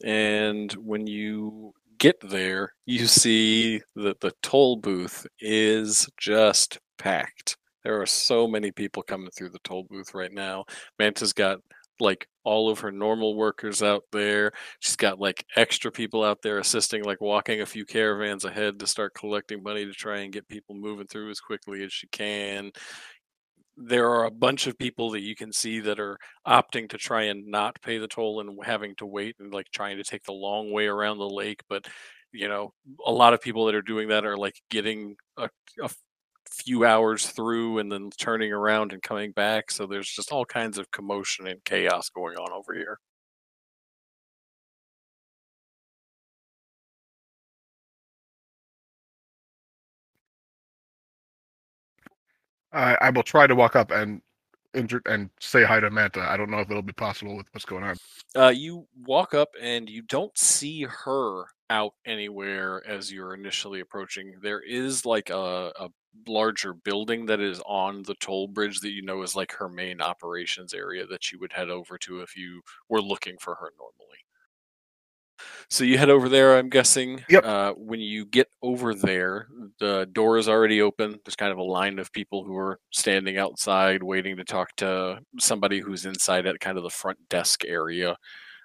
and 0.05 0.73
when 0.75 1.07
you 1.07 1.73
get 1.99 2.21
there, 2.21 2.75
you 2.87 3.07
see 3.07 3.81
that 3.97 4.21
the 4.21 4.33
toll 4.43 4.77
booth 4.77 5.27
is 5.41 6.09
just 6.19 6.79
packed. 6.99 7.57
There 7.85 8.01
are 8.01 8.07
so 8.07 8.47
many 8.47 8.71
people 8.71 9.03
coming 9.03 9.31
through 9.31 9.51
the 9.51 9.59
toll 9.65 9.87
booth 9.89 10.15
right 10.15 10.33
now. 10.33 10.65
Manta's 10.99 11.33
got 11.33 11.61
like 12.01 12.27
all 12.45 12.69
of 12.69 12.81
her 12.81 12.93
normal 12.93 13.37
workers 13.37 13.83
out 13.83 14.03
there. 14.13 14.53
She's 14.81 14.97
got 14.97 15.19
like 15.21 15.45
extra 15.57 15.91
people 15.91 16.23
out 16.23 16.43
there 16.43 16.59
assisting, 16.59 17.05
like 17.05 17.21
walking 17.21 17.61
a 17.61 17.67
few 17.67 17.87
caravans 17.87 18.45
ahead 18.45 18.79
to 18.81 18.87
start 18.87 19.15
collecting 19.15 19.63
money 19.63 19.87
to 19.87 19.93
try 19.93 20.19
and 20.19 20.33
get 20.33 20.49
people 20.49 20.75
moving 20.75 21.07
through 21.07 21.31
as 21.31 21.41
quickly 21.41 21.83
as 21.85 21.93
she 21.93 22.07
can. 22.09 22.71
There 23.77 24.09
are 24.11 24.25
a 24.25 24.31
bunch 24.31 24.67
of 24.67 24.79
people 24.79 25.11
that 25.11 25.23
you 25.23 25.35
can 25.35 25.53
see 25.53 25.81
that 25.81 25.99
are 25.99 26.19
opting 26.47 26.89
to 26.91 26.99
try 26.99 27.23
and 27.25 27.47
not 27.47 27.81
pay 27.83 27.99
the 27.99 28.07
toll 28.07 28.41
and 28.41 28.59
having 28.65 28.95
to 28.97 29.07
wait 29.07 29.37
and 29.41 29.53
like 29.53 29.67
trying 29.73 29.97
to 29.97 30.05
take 30.05 30.23
the 30.25 30.33
long 30.33 30.71
way 30.71 30.87
around 30.87 31.19
the 31.19 31.29
lake. 31.29 31.61
But 31.69 31.87
you 32.33 32.49
know, 32.49 32.73
a 33.07 33.13
lot 33.13 33.33
of 33.33 33.41
people 33.41 33.67
that 33.67 33.75
are 33.75 33.83
doing 33.83 34.09
that 34.09 34.25
are 34.25 34.37
like 34.37 34.61
getting 34.71 35.17
a, 35.37 35.49
a 35.83 35.91
few 36.51 36.85
hours 36.85 37.27
through 37.27 37.79
and 37.79 37.91
then 37.91 38.11
turning 38.19 38.53
around 38.53 38.93
and 38.93 39.03
coming 39.03 39.33
back. 39.33 39.71
So 39.71 39.87
there's 39.87 40.09
just 40.09 40.33
all 40.33 40.45
kinds 40.45 40.79
of 40.79 40.91
commotion 40.91 41.47
and 41.47 41.65
chaos 41.65 42.11
going 42.11 42.37
on 42.37 42.53
over 42.53 42.75
here. 42.75 42.99
I 52.75 52.97
I 53.01 53.11
will 53.11 53.23
try 53.23 53.47
to 53.47 53.55
walk 53.55 53.77
up 53.77 53.91
and 53.91 54.21
and 54.75 55.31
say 55.41 55.65
hi 55.65 55.81
to 55.81 55.91
Manta. 55.91 56.21
I 56.21 56.37
don't 56.37 56.51
know 56.51 56.59
if 56.59 56.71
it'll 56.71 56.83
be 56.83 56.93
possible 56.93 57.37
with 57.37 57.47
what's 57.53 57.65
going 57.65 57.85
on. 57.85 57.97
Uh, 58.35 58.49
you 58.49 58.87
walk 59.07 59.33
up 59.35 59.51
and 59.61 59.89
you 59.89 60.03
don't 60.03 60.37
see 60.37 60.83
her 60.83 61.45
out 61.71 61.95
anywhere 62.05 62.83
as 62.87 63.13
you're 63.13 63.35
initially 63.35 63.81
approaching. 63.81 64.35
There 64.43 64.61
is 64.61 65.07
like 65.07 65.31
a, 65.31 65.73
a 65.79 65.89
larger 66.27 66.75
building 66.75 67.27
that 67.27 67.41
is 67.41 67.61
on 67.67 68.03
the 68.03 68.15
toll 68.17 68.49
bridge 68.49 68.81
that 68.81 68.91
you 68.91 69.03
know 69.03 69.23
is 69.23 69.37
like 69.37 69.53
her 69.53 69.69
main 69.69 70.01
operations 70.01 70.75
area 70.75 71.07
that 71.07 71.33
you 71.33 71.39
would 71.39 71.53
head 71.53 71.71
over 71.71 71.97
to 71.99 72.21
if 72.21 72.37
you 72.37 72.61
were 72.89 73.03
looking 73.03 73.37
for 73.39 73.55
her 73.55 73.71
normally. 73.79 74.19
So 75.69 75.85
you 75.85 75.98
head 75.98 76.11
over 76.11 76.28
there, 76.28 76.56
I'm 76.56 76.69
guessing. 76.69 77.24
Yep. 77.28 77.44
Uh, 77.44 77.73
when 77.73 78.01
you 78.01 78.27
get 78.27 78.48
over 78.62 78.94
there, 78.94 79.48
the 79.81 80.09
door 80.12 80.39
is 80.39 80.48
already 80.48 80.81
open. 80.82 81.19
There's 81.24 81.36
kind 81.36 81.52
of 81.52 81.59
a 81.59 81.62
line 81.62 81.98
of 81.98 82.12
people 82.12 82.44
who 82.44 82.56
are 82.56 82.78
standing 82.93 83.39
outside 83.39 84.02
waiting 84.02 84.36
to 84.36 84.44
talk 84.44 84.74
to 84.77 85.19
somebody 85.40 85.81
who's 85.81 86.06
inside 86.06 86.47
at 86.47 86.61
kind 86.61 86.77
of 86.77 86.85
the 86.85 86.90
front 86.90 87.19
desk 87.28 87.65
area. 87.65 88.16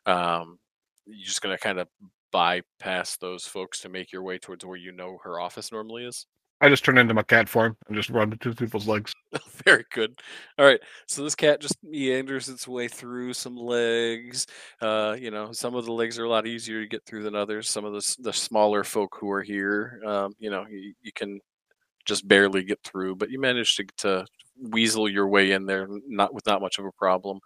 Um, 0.06 0.60
you're 1.06 1.26
just 1.26 1.42
going 1.42 1.56
to 1.56 1.62
kind 1.62 1.80
of 1.80 1.88
bypass 2.32 3.18
those 3.18 3.46
folks 3.46 3.80
to 3.82 3.90
make 3.90 4.12
your 4.12 4.22
way 4.24 4.38
towards 4.38 4.66
where 4.66 4.78
you 4.78 4.92
know 4.92 5.18
her 5.24 5.40
office 5.40 5.72
normally 5.72 6.06
is. 6.06 6.26
I 6.62 6.68
just 6.68 6.84
turn 6.84 6.98
into 6.98 7.14
my 7.14 7.24
cat 7.24 7.48
form 7.48 7.78
and 7.88 7.96
just 7.96 8.10
run 8.10 8.32
to 8.32 8.54
people's 8.54 8.88
legs. 8.88 9.14
Very 9.66 9.86
good. 9.92 10.20
All 10.58 10.66
right. 10.66 10.80
So 11.08 11.24
this 11.24 11.36
cat 11.36 11.62
just 11.62 11.78
meanders 11.84 12.50
its 12.50 12.68
way 12.68 12.88
through 12.88 13.34
some 13.34 13.56
legs. 13.56 14.46
Uh, 14.82 15.16
you 15.18 15.32
know, 15.32 15.52
some 15.54 15.76
of 15.76 15.86
the 15.86 15.94
legs 15.94 16.20
are 16.20 16.26
a 16.26 16.30
lot 16.30 16.48
easier 16.48 16.82
to 16.82 16.88
get 16.88 17.06
through 17.06 17.24
than 17.24 17.36
others. 17.36 17.70
Some 17.70 17.86
of 17.86 17.94
the 17.94 18.16
the 18.20 18.34
smaller 18.34 18.84
folk 18.84 19.16
who 19.20 19.32
are 19.32 19.42
here, 19.42 20.02
um, 20.06 20.34
you 20.38 20.50
know, 20.50 20.66
you, 20.70 20.94
you 21.02 21.12
can 21.14 21.40
just 22.06 22.28
barely 22.28 22.64
get 22.64 22.80
through, 22.84 23.16
but 23.16 23.30
you 23.30 23.40
manage 23.40 23.78
to 23.78 23.86
to 23.98 24.26
weasel 24.62 25.08
your 25.08 25.28
way 25.28 25.52
in 25.52 25.66
there, 25.66 25.88
not 26.08 26.34
with 26.34 26.46
not 26.46 26.62
much 26.62 26.78
of 26.80 26.86
a 26.86 26.92
problem. 26.92 27.40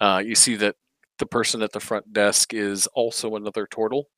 Uh, 0.00 0.22
you 0.24 0.36
see 0.36 0.54
that 0.56 0.76
the 1.18 1.26
person 1.26 1.62
at 1.62 1.72
the 1.72 1.80
front 1.80 2.12
desk 2.12 2.54
is 2.54 2.86
also 2.88 3.34
another 3.34 3.66
turtle 3.66 4.08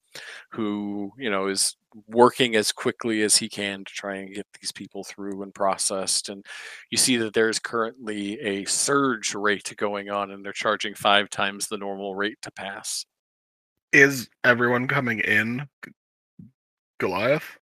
who 0.50 1.10
you 1.16 1.30
know 1.30 1.46
is 1.46 1.76
working 2.06 2.56
as 2.56 2.72
quickly 2.72 3.22
as 3.22 3.36
he 3.36 3.48
can 3.48 3.84
to 3.84 3.92
try 3.92 4.16
and 4.16 4.34
get 4.34 4.46
these 4.60 4.72
people 4.72 5.04
through 5.04 5.42
and 5.42 5.54
processed 5.54 6.28
and 6.28 6.44
you 6.90 6.98
see 6.98 7.16
that 7.16 7.34
there's 7.34 7.58
currently 7.58 8.40
a 8.40 8.64
surge 8.64 9.34
rate 9.34 9.72
going 9.76 10.10
on 10.10 10.30
and 10.30 10.44
they're 10.44 10.52
charging 10.52 10.94
five 10.94 11.28
times 11.30 11.68
the 11.68 11.76
normal 11.76 12.14
rate 12.14 12.38
to 12.42 12.50
pass 12.50 13.04
Is 13.92 14.28
everyone 14.44 14.88
coming 14.88 15.20
in 15.20 15.66
Goliath? 16.98 17.58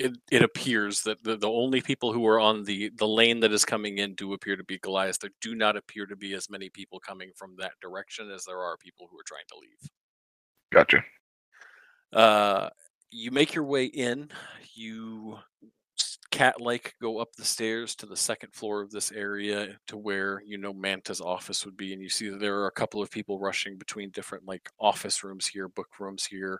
it, 0.00 0.12
it 0.30 0.42
appears 0.42 1.02
that 1.02 1.22
the, 1.22 1.36
the 1.36 1.48
only 1.48 1.80
people 1.80 2.12
who 2.12 2.26
are 2.26 2.40
on 2.40 2.64
the 2.64 2.90
the 2.96 3.06
lane 3.06 3.38
that 3.40 3.52
is 3.52 3.64
coming 3.64 3.98
in 3.98 4.14
do 4.14 4.32
appear 4.32 4.56
to 4.56 4.64
be 4.64 4.76
goliath 4.78 5.20
there 5.20 5.30
do 5.40 5.54
not 5.54 5.76
appear 5.76 6.04
to 6.04 6.16
be 6.16 6.34
as 6.34 6.50
many 6.50 6.68
people 6.68 6.98
coming 6.98 7.30
from 7.36 7.54
that 7.58 7.72
direction 7.80 8.28
as 8.30 8.44
there 8.44 8.58
are 8.58 8.76
people 8.76 9.06
who 9.08 9.16
are 9.18 9.24
trying 9.24 9.44
to 9.48 9.56
leave 9.60 9.90
Gotcha. 10.72 11.04
Uh, 12.12 12.68
you 13.14 13.30
make 13.30 13.54
your 13.54 13.64
way 13.64 13.84
in. 13.84 14.28
You 14.74 15.38
cat 16.30 16.60
like 16.60 16.94
go 17.00 17.18
up 17.18 17.28
the 17.36 17.44
stairs 17.44 17.94
to 17.94 18.06
the 18.06 18.16
second 18.16 18.52
floor 18.52 18.82
of 18.82 18.90
this 18.90 19.12
area 19.12 19.76
to 19.86 19.96
where 19.96 20.42
you 20.44 20.58
know 20.58 20.72
Manta's 20.72 21.20
office 21.20 21.64
would 21.64 21.76
be, 21.76 21.92
and 21.92 22.02
you 22.02 22.08
see 22.08 22.28
that 22.28 22.40
there 22.40 22.56
are 22.56 22.66
a 22.66 22.72
couple 22.72 23.00
of 23.00 23.10
people 23.10 23.38
rushing 23.38 23.78
between 23.78 24.10
different 24.10 24.46
like 24.46 24.68
office 24.80 25.22
rooms 25.22 25.46
here, 25.46 25.68
book 25.68 25.88
rooms 26.00 26.26
here, 26.26 26.58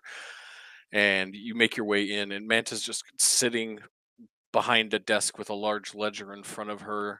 and 0.93 1.35
you 1.35 1.55
make 1.55 1.75
your 1.75 1.85
way 1.85 2.03
in, 2.03 2.31
and 2.31 2.47
Manta's 2.47 2.81
just 2.81 3.03
sitting 3.19 3.79
behind 4.53 4.93
a 4.93 4.99
desk 4.99 5.37
with 5.37 5.49
a 5.49 5.53
large 5.53 5.93
ledger 5.93 6.33
in 6.33 6.43
front 6.43 6.69
of 6.69 6.81
her 6.81 7.19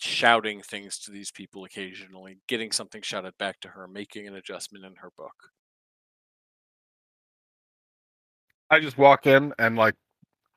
shouting 0.00 0.62
things 0.62 0.98
to 0.98 1.12
these 1.12 1.30
people 1.30 1.64
occasionally 1.64 2.38
getting 2.48 2.72
something 2.72 3.02
shouted 3.02 3.36
back 3.38 3.60
to 3.60 3.68
her 3.68 3.86
making 3.86 4.26
an 4.26 4.34
adjustment 4.34 4.84
in 4.84 4.96
her 4.96 5.10
book 5.16 5.50
I 8.70 8.80
just 8.80 8.98
walk 8.98 9.26
in 9.26 9.54
and 9.58 9.76
like 9.76 9.94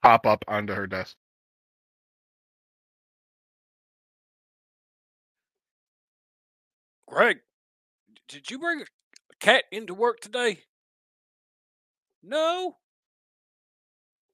hop 0.03 0.26
up 0.27 0.45
onto 0.48 0.73
her 0.73 0.88
desk. 0.88 1.15
Greg, 7.07 7.40
did 8.27 8.49
you 8.52 8.60
bring 8.60 8.81
a 8.81 8.85
cat 9.40 9.65
into 9.72 9.94
work 9.94 10.19
today? 10.19 10.60
No. 12.23 12.77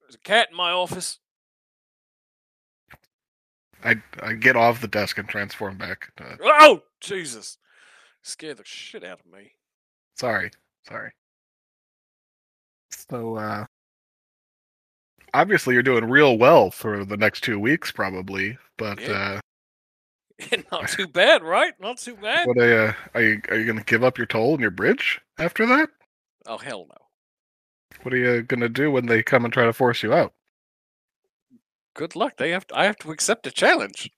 There's 0.02 0.16
a 0.16 0.20
cat 0.20 0.50
in 0.52 0.58
my 0.58 0.72
office. 0.72 1.20
I 3.84 3.96
I 4.22 4.34
get 4.34 4.56
off 4.56 4.82
the 4.82 4.88
desk 4.88 5.18
and 5.18 5.28
transform 5.30 5.78
back. 5.78 6.12
To, 6.18 6.40
Oh, 6.42 6.84
Jesus. 7.02 7.58
Scared 8.24 8.58
the 8.58 8.66
shit 8.66 9.04
out 9.04 9.22
of 9.22 9.32
me. 9.32 9.54
sorry, 10.18 10.52
sorry. 10.88 11.12
So 13.10 13.36
uh 13.38 13.66
obviously 15.34 15.74
you're 15.74 15.84
doing 15.84 16.06
real 16.06 16.38
well 16.38 16.72
for 16.72 17.06
the 17.06 17.18
next 17.18 17.42
two 17.44 17.60
weeks 17.60 17.92
probably, 17.92 18.58
but 18.78 19.00
Yeah. 19.00 19.40
uh 20.42 20.58
Not 20.72 20.88
too 20.90 21.08
bad, 21.08 21.44
right? 21.44 21.74
Not 21.82 21.98
too 21.98 22.16
bad. 22.16 22.48
what 22.48 22.58
uh, 22.58 22.94
are 23.14 23.22
you 23.22 23.42
are 23.50 23.58
you 23.58 23.66
gonna 23.66 23.84
give 23.84 24.04
up 24.04 24.18
your 24.18 24.28
toll 24.28 24.54
and 24.54 24.62
your 24.62 24.72
bridge 24.72 25.20
after 25.38 25.66
that? 25.68 25.90
oh 26.46 26.58
hell 26.58 26.88
no 26.90 26.96
What 28.04 28.14
are 28.14 28.18
you 28.18 28.42
gonna 28.44 28.70
do 28.70 28.90
when 28.92 29.06
they 29.06 29.22
come 29.24 29.44
and 29.46 29.54
try 29.54 29.66
to 29.66 29.74
force 29.74 30.02
you 30.04 30.14
out? 30.14 30.34
good 31.96 32.16
luck 32.16 32.38
they 32.38 32.52
have 32.52 32.66
to, 32.68 32.78
i 32.78 32.86
have 32.86 32.96
to 32.98 33.12
accept 33.12 33.46
a 33.48 33.52
challenge 33.52 34.10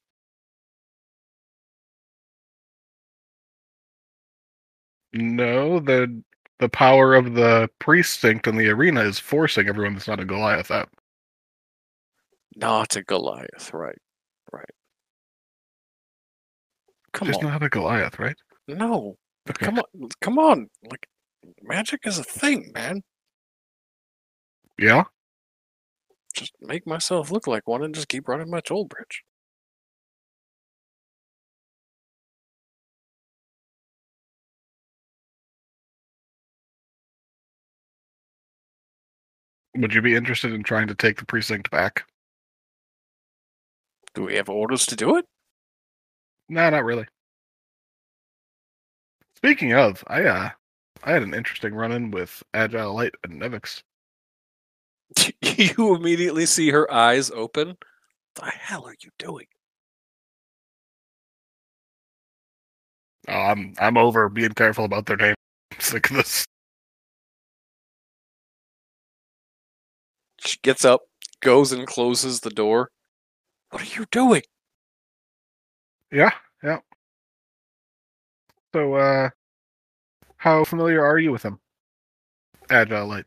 No, 5.13 5.79
the 5.79 6.21
the 6.61 6.69
power 6.69 7.15
of 7.15 7.33
the 7.33 7.69
precinct 7.79 8.47
and 8.47 8.57
the 8.57 8.69
arena 8.69 9.01
is 9.01 9.19
forcing 9.19 9.67
everyone 9.67 9.93
that's 9.95 10.07
not 10.07 10.19
a 10.21 10.25
Goliath 10.25 10.71
out. 10.71 10.87
not 12.55 12.95
a 12.95 13.03
goliath 13.03 13.73
right 13.73 13.97
right 14.53 14.69
come 17.13 17.27
on. 17.27 17.33
Just 17.33 17.43
on 17.43 17.49
not 17.51 17.63
a 17.63 17.69
Goliath, 17.69 18.19
right? 18.19 18.35
no 18.67 19.17
Okay. 19.49 19.65
come 19.65 19.79
on 19.79 20.09
come 20.21 20.37
on 20.37 20.69
like 20.89 21.07
magic 21.63 22.01
is 22.05 22.19
a 22.19 22.23
thing 22.23 22.71
man 22.75 23.01
Yeah. 24.77 25.05
just 26.33 26.53
make 26.61 26.85
myself 26.85 27.31
look 27.31 27.47
like 27.47 27.67
one 27.67 27.83
and 27.83 27.95
just 27.95 28.07
keep 28.07 28.27
running 28.27 28.49
my 28.51 28.59
toll 28.61 28.85
bridge 28.85 29.23
Would 39.75 39.93
you 39.93 40.01
be 40.01 40.15
interested 40.15 40.53
in 40.53 40.63
trying 40.63 40.87
to 40.87 40.95
take 40.95 41.17
the 41.17 41.25
precinct 41.25 41.69
back? 41.71 42.05
do 44.13 44.23
we 44.23 44.35
have 44.35 44.49
orders 44.49 44.85
to 44.85 44.95
do 44.95 45.15
it 45.17 45.25
No, 46.49 46.69
not 46.69 46.83
really. 46.83 47.07
Speaking 49.35 49.73
of, 49.73 50.03
I 50.07 50.23
uh 50.25 50.49
I 51.03 51.11
had 51.13 51.23
an 51.23 51.33
interesting 51.33 51.73
run 51.73 51.91
in 51.91 52.11
with 52.11 52.43
Agile 52.53 52.93
Light 52.93 53.15
and 53.23 53.41
Nevix. 53.41 53.81
you 55.41 55.95
immediately 55.95 56.45
see 56.45 56.69
her 56.71 56.91
eyes 56.91 57.31
open 57.31 57.69
What 57.69 58.45
the 58.45 58.51
hell 58.51 58.85
are 58.85 58.95
you 59.01 59.09
doing 59.17 59.47
Oh, 63.27 63.33
I'm 63.33 63.73
I'm 63.79 63.97
over 63.97 64.29
being 64.29 64.53
careful 64.53 64.85
about 64.85 65.05
their 65.05 65.17
name. 65.17 65.35
I'm 65.71 65.79
sick 65.79 66.09
of 66.09 66.17
this. 66.17 66.45
She 70.43 70.57
gets 70.63 70.85
up, 70.85 71.01
goes 71.41 71.71
and 71.71 71.85
closes 71.85 72.39
the 72.39 72.49
door. 72.49 72.89
What 73.69 73.83
are 73.83 73.99
you 73.99 74.05
doing? 74.11 74.41
Yeah, 76.11 76.31
yeah. 76.63 76.79
So, 78.73 78.95
uh, 78.95 79.29
how 80.37 80.63
familiar 80.63 81.05
are 81.05 81.19
you 81.19 81.31
with 81.31 81.43
him? 81.43 81.59
Agile 82.69 83.07
Light. 83.07 83.25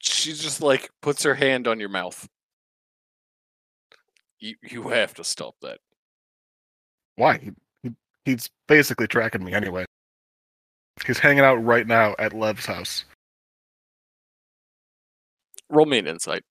She 0.00 0.32
just 0.32 0.60
like 0.60 0.90
puts 1.00 1.22
her 1.22 1.34
hand 1.34 1.66
on 1.66 1.80
your 1.80 1.88
mouth. 1.88 2.28
You 4.38 4.56
you 4.62 4.88
have 4.88 5.14
to 5.14 5.24
stop 5.24 5.54
that. 5.62 5.78
Why? 7.16 7.38
He, 7.38 7.50
he, 7.82 7.90
he's 8.24 8.50
basically 8.66 9.06
tracking 9.06 9.44
me 9.44 9.52
anyway. 9.52 9.84
He's 11.06 11.18
hanging 11.18 11.44
out 11.44 11.64
right 11.64 11.86
now 11.86 12.14
at 12.18 12.32
Lev's 12.32 12.66
house. 12.66 13.04
Roll 15.72 15.86
me 15.86 15.98
an 15.98 16.06
insight. 16.06 16.44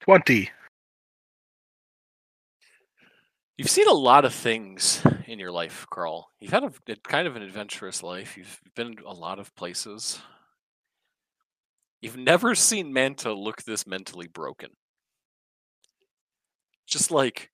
Twenty. 0.00 0.50
You've 3.56 3.68
seen 3.68 3.88
a 3.88 3.92
lot 3.92 4.24
of 4.24 4.32
things 4.32 5.04
in 5.26 5.38
your 5.40 5.50
life, 5.50 5.86
Crawl. 5.90 6.30
You've 6.40 6.52
had 6.52 6.62
a, 6.64 6.72
a 6.88 6.96
kind 6.96 7.26
of 7.26 7.34
an 7.34 7.42
adventurous 7.42 8.02
life. 8.02 8.36
You've 8.36 8.60
been 8.76 8.96
a 9.04 9.12
lot 9.12 9.40
of 9.40 9.54
places. 9.56 10.20
You've 12.00 12.16
never 12.16 12.54
seen 12.54 12.92
Manta 12.92 13.32
look 13.32 13.62
this 13.62 13.86
mentally 13.86 14.28
broken. 14.28 14.70
Just 16.86 17.10
like, 17.10 17.50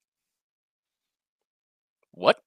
what? 2.12 2.42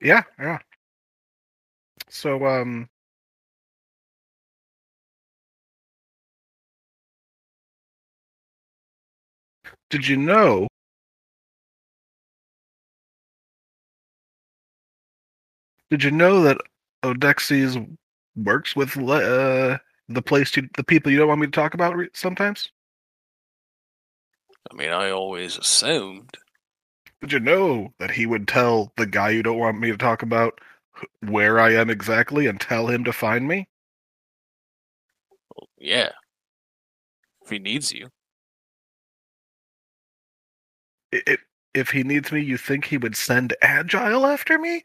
Yeah, 0.00 0.22
yeah. 0.38 0.58
So, 2.08 2.44
um, 2.46 2.88
did 9.90 10.06
you 10.08 10.16
know? 10.16 10.66
Did 15.90 16.04
you 16.04 16.10
know 16.10 16.42
that 16.42 16.58
Odexes 17.02 17.96
works 18.36 18.74
with 18.76 18.96
uh, 18.96 19.78
the 20.08 20.22
place 20.22 20.56
you, 20.56 20.68
the 20.76 20.84
people 20.84 21.10
you 21.10 21.18
don't 21.18 21.28
want 21.28 21.40
me 21.40 21.46
to 21.46 21.50
talk 21.52 21.74
about 21.74 21.96
sometimes? 22.14 22.70
I 24.68 24.74
mean, 24.74 24.90
I 24.90 25.10
always 25.10 25.56
assumed. 25.56 26.36
Did 27.20 27.32
you 27.32 27.40
know 27.40 27.92
that 27.98 28.10
he 28.12 28.26
would 28.26 28.48
tell 28.48 28.92
the 28.96 29.06
guy 29.06 29.30
you 29.30 29.42
don't 29.42 29.58
want 29.58 29.78
me 29.78 29.90
to 29.90 29.96
talk 29.96 30.22
about 30.22 30.58
where 31.26 31.60
I 31.60 31.72
am 31.74 31.90
exactly 31.90 32.46
and 32.46 32.60
tell 32.60 32.88
him 32.88 33.04
to 33.04 33.12
find 33.12 33.46
me? 33.46 33.68
Well, 35.54 35.68
yeah. 35.78 36.10
If 37.42 37.50
he 37.50 37.58
needs 37.58 37.92
you. 37.92 38.08
I- 41.14 41.22
i- 41.26 41.38
if 41.74 41.90
he 41.90 42.02
needs 42.02 42.32
me, 42.32 42.40
you 42.40 42.56
think 42.56 42.86
he 42.86 42.98
would 42.98 43.16
send 43.16 43.54
Agile 43.62 44.26
after 44.26 44.58
me? 44.58 44.84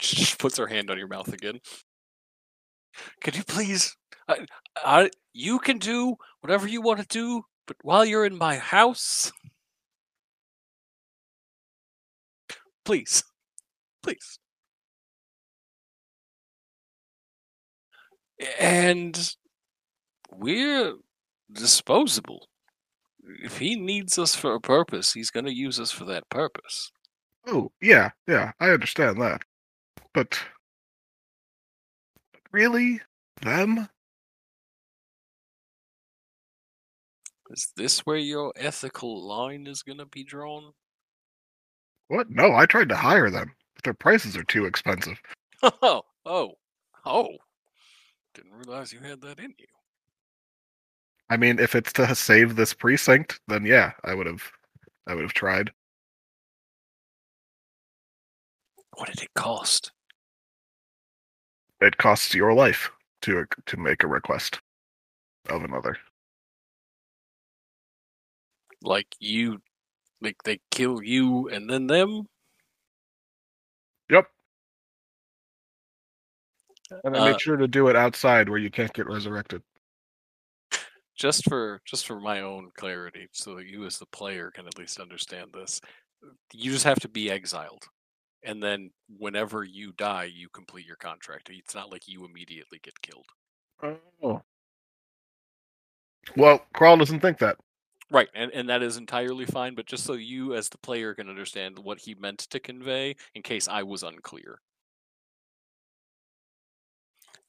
She 0.00 0.34
puts 0.36 0.58
her 0.58 0.66
hand 0.66 0.90
on 0.90 0.98
your 0.98 1.08
mouth 1.08 1.32
again. 1.32 1.60
Could 3.20 3.36
you 3.36 3.44
please? 3.44 3.96
I, 4.28 4.46
I, 4.76 5.10
you 5.32 5.58
can 5.58 5.78
do 5.78 6.16
whatever 6.40 6.66
you 6.68 6.80
want 6.80 7.00
to 7.00 7.06
do, 7.06 7.44
but 7.68 7.76
while 7.82 8.04
you're 8.04 8.24
in 8.24 8.36
my 8.36 8.56
house, 8.56 9.30
please, 12.84 13.22
please. 14.02 14.40
And 18.58 19.34
we're 20.32 20.94
disposable. 21.52 22.48
If 23.42 23.58
he 23.58 23.76
needs 23.76 24.18
us 24.18 24.34
for 24.34 24.54
a 24.54 24.60
purpose, 24.60 25.12
he's 25.12 25.30
going 25.30 25.46
to 25.46 25.54
use 25.54 25.78
us 25.78 25.90
for 25.90 26.06
that 26.06 26.28
purpose. 26.30 26.90
Oh, 27.46 27.70
yeah, 27.82 28.10
yeah, 28.26 28.52
I 28.58 28.70
understand 28.70 29.20
that. 29.20 29.42
But 30.14 30.40
really? 32.50 33.00
Them? 33.42 33.88
Is 37.50 37.72
this 37.76 38.00
where 38.00 38.16
your 38.16 38.52
ethical 38.56 39.26
line 39.26 39.66
is 39.66 39.82
going 39.82 39.98
to 39.98 40.06
be 40.06 40.24
drawn? 40.24 40.72
What? 42.08 42.30
No, 42.30 42.54
I 42.54 42.66
tried 42.66 42.88
to 42.90 42.96
hire 42.96 43.30
them, 43.30 43.54
but 43.74 43.84
their 43.84 43.94
prices 43.94 44.36
are 44.36 44.44
too 44.44 44.66
expensive. 44.66 45.18
Oh, 45.62 46.02
oh, 46.24 46.52
oh. 47.04 47.28
Didn't 48.34 48.52
realize 48.52 48.92
you 48.92 49.00
had 49.00 49.20
that 49.22 49.40
in 49.40 49.54
you. 49.58 49.66
I 51.30 51.36
mean, 51.36 51.58
if 51.58 51.74
it's 51.74 51.92
to 51.94 52.14
save 52.14 52.56
this 52.56 52.72
precinct, 52.72 53.40
then 53.48 53.66
yeah, 53.66 53.92
I 54.04 54.14
would 54.14 54.26
have 54.26 54.42
I 55.06 55.14
would 55.14 55.24
have 55.24 55.34
tried. 55.34 55.72
What 58.96 59.08
did 59.08 59.22
it 59.22 59.34
cost? 59.34 59.92
It 61.80 61.96
costs 61.96 62.34
your 62.34 62.54
life 62.54 62.90
to 63.22 63.46
to 63.66 63.76
make 63.76 64.02
a 64.02 64.08
request 64.08 64.60
of 65.48 65.64
another. 65.64 65.96
Like 68.82 69.14
you, 69.18 69.60
like 70.20 70.36
they 70.44 70.60
kill 70.70 71.02
you 71.02 71.48
and 71.48 71.68
then 71.68 71.86
them? 71.86 72.26
Yep. 74.10 74.26
And 77.04 77.16
I 77.16 77.20
Uh, 77.20 77.24
make 77.32 77.40
sure 77.40 77.56
to 77.56 77.68
do 77.68 77.88
it 77.88 77.96
outside 77.96 78.48
where 78.48 78.58
you 78.58 78.70
can't 78.70 78.92
get 78.92 79.06
resurrected. 79.06 79.62
Just 81.16 81.44
for 81.48 81.80
just 81.84 82.06
for 82.06 82.20
my 82.20 82.42
own 82.42 82.70
clarity, 82.76 83.26
so 83.32 83.56
that 83.56 83.66
you 83.66 83.84
as 83.84 83.98
the 83.98 84.06
player 84.06 84.52
can 84.52 84.66
at 84.68 84.78
least 84.78 85.00
understand 85.00 85.50
this. 85.52 85.80
You 86.52 86.70
just 86.70 86.84
have 86.84 87.00
to 87.00 87.08
be 87.08 87.30
exiled. 87.30 87.84
And 88.44 88.62
then 88.62 88.90
whenever 89.18 89.64
you 89.64 89.92
die, 89.92 90.30
you 90.32 90.48
complete 90.48 90.86
your 90.86 90.96
contract. 90.96 91.50
It's 91.50 91.74
not 91.74 91.90
like 91.90 92.06
you 92.06 92.24
immediately 92.24 92.78
get 92.82 93.00
killed. 93.02 93.26
Oh. 94.22 94.42
Well, 96.36 96.64
Crawl 96.72 96.96
doesn't 96.96 97.20
think 97.20 97.38
that. 97.38 97.58
Right, 98.10 98.28
and, 98.34 98.50
and 98.52 98.68
that 98.70 98.82
is 98.82 98.96
entirely 98.96 99.44
fine, 99.44 99.74
but 99.74 99.86
just 99.86 100.04
so 100.04 100.14
you 100.14 100.54
as 100.54 100.68
the 100.70 100.78
player 100.78 101.14
can 101.14 101.28
understand 101.28 101.78
what 101.78 101.98
he 102.00 102.14
meant 102.14 102.38
to 102.40 102.58
convey 102.60 103.16
in 103.34 103.42
case 103.42 103.68
I 103.68 103.82
was 103.82 104.02
unclear. 104.02 104.60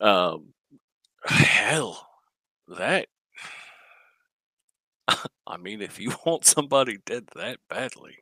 Um 0.02 0.54
hell, 1.26 2.08
that 2.70 3.08
I 5.48 5.58
mean 5.58 5.82
if 5.82 6.00
you 6.00 6.14
want 6.26 6.46
somebody 6.46 6.98
dead 7.06 7.28
that 7.36 7.60
badly. 7.70 8.20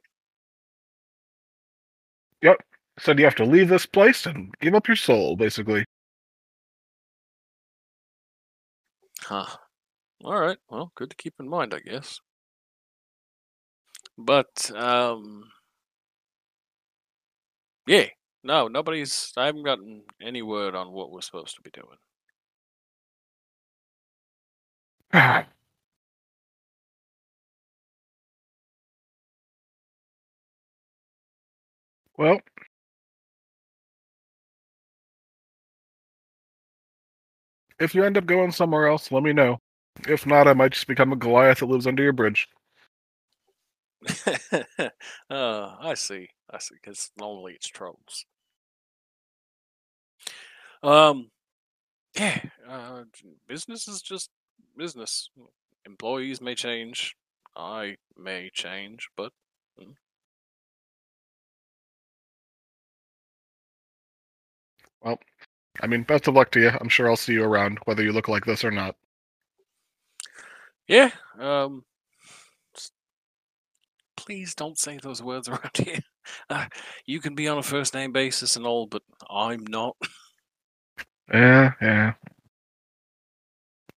Yep. 2.42 2.58
Said 3.00 3.20
you 3.20 3.26
have 3.26 3.36
to 3.36 3.46
leave 3.46 3.70
this 3.70 3.86
place 3.86 4.26
and 4.26 4.54
give 4.60 4.74
up 4.74 4.88
your 4.88 4.96
soul, 4.98 5.36
basically. 5.36 5.86
Huh. 9.22 9.58
All 10.24 10.40
right. 10.40 10.60
Well, 10.70 10.92
good 10.96 11.10
to 11.12 11.16
keep 11.18 11.36
in 11.40 11.50
mind, 11.50 11.74
I 11.74 11.80
guess. 11.80 12.22
But 14.18 14.70
um 14.76 15.52
yeah, 17.88 18.08
no, 18.44 18.68
nobody's 18.68 19.34
I 19.38 19.46
haven't 19.48 19.64
gotten 19.64 20.04
any 20.22 20.42
word 20.42 20.76
on 20.76 20.92
what 20.92 21.12
we're 21.12 21.22
supposed 21.22 21.56
to 21.56 21.62
be 21.62 21.72
doing. 21.72 21.98
well, 32.18 32.40
if 37.80 37.96
you 37.96 38.04
end 38.04 38.18
up 38.18 38.26
going 38.26 38.52
somewhere 38.52 38.88
else, 38.88 39.12
let 39.12 39.24
me 39.24 39.34
know. 39.34 39.60
If 40.08 40.26
not, 40.26 40.48
I 40.48 40.54
might 40.54 40.74
just 40.74 40.88
become 40.88 41.12
a 41.12 41.16
Goliath 41.16 41.60
that 41.60 41.66
lives 41.66 41.88
under 41.88 42.04
your 42.04 42.14
bridge. 42.14 42.48
uh, 45.30 45.76
I 45.80 45.94
see. 45.96 46.30
I 46.50 46.60
see. 46.60 46.76
Because 46.82 47.12
normally 47.18 47.54
it's 47.54 47.68
trolls. 47.68 48.26
Um, 50.84 51.32
yeah. 52.18 52.42
Uh, 52.68 53.04
business 53.48 53.88
is 53.88 54.02
just 54.02 54.30
business. 54.78 55.30
Employees 55.86 56.42
may 56.42 56.56
change. 56.56 57.16
I 57.56 57.98
may 58.18 58.50
change, 58.54 59.10
but 59.18 59.32
Well, 65.02 65.20
I 65.82 65.88
mean, 65.88 66.04
best 66.04 66.28
of 66.28 66.36
luck 66.36 66.52
to 66.52 66.62
you. 66.62 66.72
I'm 66.80 66.90
sure 66.90 67.10
I'll 67.10 67.18
see 67.18 67.34
you 67.34 67.44
around, 67.44 67.80
whether 67.86 68.04
you 68.04 68.14
look 68.14 68.28
like 68.28 68.46
this 68.46 68.64
or 68.66 68.72
not. 68.72 68.96
yeah. 70.88 71.12
Um, 71.40 71.84
please 74.28 74.54
don't 74.54 74.78
say 74.78 74.98
those 75.02 75.24
words 75.24 75.48
around 75.50 75.72
here. 75.76 76.00
Uh, 76.50 76.66
you 77.06 77.20
can 77.22 77.34
be 77.34 77.48
on 77.48 77.58
a 77.58 77.64
first 77.64 77.94
name 77.94 78.12
basis 78.12 78.58
and 78.58 78.66
all, 78.68 78.86
but 78.86 79.02
I'm 79.30 79.66
not. 79.68 79.96
Yeah, 81.34 81.74
yeah. 81.82 82.14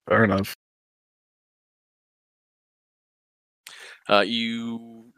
Fair 0.08 0.24
enough. 0.24 0.52
Uh, 4.08 4.24
you 4.26 5.12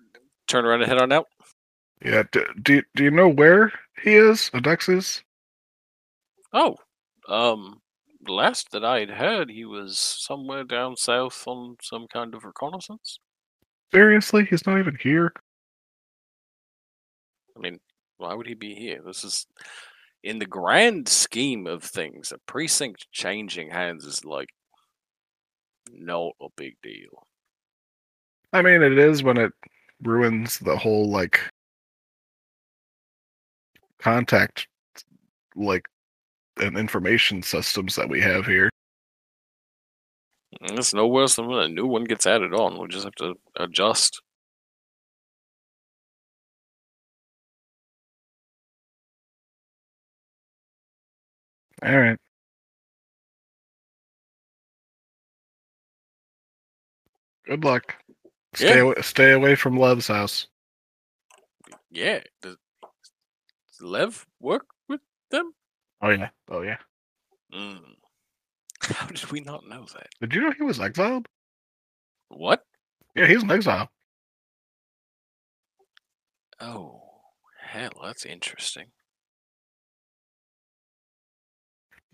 turn 0.47 0.67
around 0.67 0.83
and 0.83 0.91
head 0.91 1.01
on 1.01 1.11
out. 1.11 1.27
Yeah. 2.05 2.25
Do, 2.33 2.45
do, 2.61 2.75
you- 2.75 2.83
do 2.95 3.05
you 3.05 3.11
know 3.11 3.31
where 3.31 3.73
he 4.03 4.13
is? 4.15 4.51
Adexis? 4.53 5.23
Oh, 6.53 6.77
um, 7.31 7.81
last 8.29 8.71
that 8.73 8.85
I'd 8.85 9.09
heard, 9.09 9.49
he 9.49 9.65
was 9.65 9.99
somewhere 9.99 10.65
down 10.65 10.97
south 10.99 11.45
on 11.47 11.77
some 11.81 12.07
kind 12.13 12.35
of 12.35 12.45
reconnaissance. 12.45 13.21
Seriously? 13.95 14.47
He's 14.49 14.67
not 14.67 14.79
even 14.79 14.97
here? 15.01 15.33
I 17.57 17.61
mean, 17.61 17.79
why 18.17 18.35
would 18.35 18.47
he 18.47 18.55
be 18.55 18.75
here? 18.75 19.01
This 19.05 19.23
is, 19.25 19.47
in 20.23 20.39
the 20.39 20.47
grand 20.47 21.09
scheme 21.09 21.67
of 21.67 21.85
things, 21.85 22.33
a 22.33 22.39
precinct 22.51 23.07
changing 23.13 23.71
hands 23.71 24.05
is 24.05 24.25
like 24.25 24.49
not 25.93 26.33
a 26.41 26.49
big 26.57 26.77
deal. 26.83 27.27
I 28.53 28.63
mean, 28.63 28.83
it 28.83 28.99
is 28.99 29.23
when 29.23 29.37
it 29.37 29.53
ruins 30.03 30.59
the 30.59 30.77
whole, 30.77 31.11
like, 31.11 31.41
contact, 33.99 34.69
like, 35.55 35.87
and 36.59 36.77
information 36.77 37.43
systems 37.43 37.95
that 37.97 38.09
we 38.09 38.21
have 38.21 38.47
here. 38.47 38.72
It's 40.61 40.95
no 40.95 41.07
worse 41.07 41.37
than 41.37 41.49
when 41.49 41.59
a 41.59 41.69
new 41.69 41.87
one 41.87 42.05
gets 42.05 42.27
added 42.27 42.53
on. 42.55 42.79
We 42.81 42.89
just 42.89 43.05
have 43.05 43.15
to 43.17 43.35
adjust. 43.57 44.23
All 51.83 51.99
right. 51.99 52.19
Good 57.47 57.65
luck. 57.65 57.97
Stay 58.55 58.77
Yeah. 58.77 58.83
away, 58.83 58.95
stay 59.03 59.33
away 59.33 59.55
from 59.55 59.77
Lev's 59.79 60.09
house. 60.09 60.47
Yeah. 61.91 62.21
Does, 62.41 62.57
does 62.83 63.81
Lev 63.81 64.27
work 64.41 64.67
with 64.89 65.01
them? 65.31 65.53
Oh 66.01 66.11
yeah. 66.11 66.31
Oh 66.49 66.63
yeah. 66.63 66.79
Mm. 67.53 67.92
How 68.95 69.07
did 69.07 69.31
we 69.31 69.41
not 69.41 69.67
know 69.69 69.87
that? 69.95 70.09
Did 70.21 70.35
you 70.35 70.41
know 70.41 70.53
he 70.53 70.63
was 70.63 70.81
exiled? 70.81 71.29
What? 72.29 72.65
Yeah, 73.15 73.27
he's 73.27 73.43
an 73.43 73.51
exile. 73.51 73.91
Oh, 76.61 77.03
hell, 77.61 77.93
that's 78.03 78.25
interesting. 78.25 78.93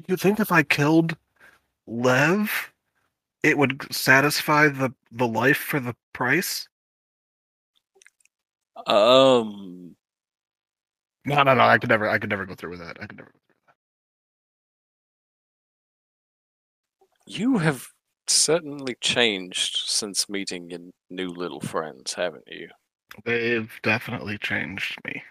You 0.08 0.16
think 0.16 0.40
if 0.40 0.50
I 0.50 0.64
killed 0.64 1.16
Lev, 1.86 2.72
it 3.42 3.58
would 3.58 3.92
satisfy 3.94 4.68
the 4.68 4.94
the 5.12 5.26
life 5.28 5.58
for 5.58 5.80
the 5.80 5.96
price? 6.12 6.68
Um, 8.86 9.96
No, 11.24 11.42
no, 11.42 11.54
no. 11.54 11.62
I 11.62 11.78
could 11.78 11.90
never. 11.90 12.08
I 12.08 12.18
could 12.18 12.30
never 12.30 12.46
go 12.46 12.54
through 12.54 12.70
with 12.70 12.80
that. 12.80 12.96
I 13.00 13.06
could 13.06 13.18
never. 13.18 13.32
You 17.28 17.58
have 17.58 17.88
certainly 18.26 18.96
changed 19.00 19.76
since 19.84 20.28
meeting 20.28 20.70
your 20.70 20.80
new 21.10 21.28
little 21.28 21.60
friends, 21.60 22.14
haven't 22.14 22.48
you? 22.48 22.68
They've 23.24 23.70
definitely 23.82 24.38
changed 24.38 24.96
me. 25.04 25.22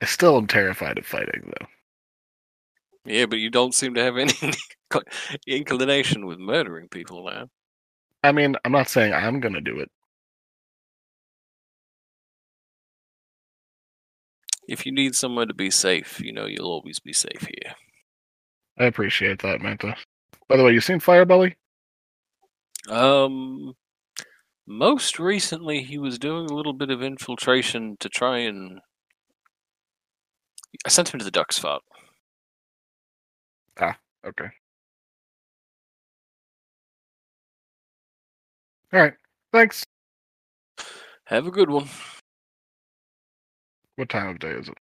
I 0.00 0.06
still 0.06 0.38
am 0.38 0.46
terrified 0.46 0.96
of 0.98 1.06
fighting, 1.06 1.52
though. 1.60 1.66
Yeah, 3.04 3.26
but 3.26 3.38
you 3.38 3.50
don't 3.50 3.74
seem 3.74 3.94
to 3.94 4.02
have 4.02 4.16
any 4.16 4.32
inclination 5.46 6.26
with 6.26 6.38
murdering 6.38 6.88
people 6.88 7.24
now. 7.24 7.48
I 8.22 8.32
mean, 8.32 8.56
I'm 8.64 8.72
not 8.72 8.88
saying 8.88 9.12
I'm 9.14 9.40
gonna 9.40 9.60
do 9.60 9.78
it. 9.80 9.90
If 14.68 14.84
you 14.86 14.92
need 14.92 15.14
somewhere 15.16 15.46
to 15.46 15.54
be 15.54 15.70
safe, 15.70 16.20
you 16.20 16.32
know 16.32 16.46
you'll 16.46 16.66
always 16.70 16.98
be 16.98 17.12
safe 17.12 17.42
here. 17.48 17.74
I 18.78 18.84
appreciate 18.84 19.40
that, 19.42 19.60
Manta. 19.60 19.96
By 20.48 20.56
the 20.56 20.64
way, 20.64 20.72
you 20.72 20.80
seen 20.80 21.00
Firebelly? 21.00 21.56
Um, 22.88 23.74
most 24.66 25.18
recently, 25.18 25.82
he 25.82 25.98
was 25.98 26.18
doing 26.18 26.46
a 26.50 26.54
little 26.54 26.72
bit 26.72 26.90
of 26.90 27.02
infiltration 27.02 27.96
to 28.00 28.08
try 28.08 28.38
and. 28.38 28.80
I 30.84 30.88
sent 30.88 31.12
him 31.12 31.18
to 31.18 31.24
the 31.24 31.30
duck 31.30 31.52
spot. 31.52 31.82
Okay. 34.26 34.48
All 38.92 39.00
right. 39.00 39.14
Thanks. 39.52 39.84
Have 41.26 41.46
a 41.46 41.50
good 41.50 41.70
one. 41.70 41.88
What 43.94 44.08
time 44.08 44.28
of 44.28 44.38
day 44.40 44.50
is 44.50 44.68
it? 44.68 44.78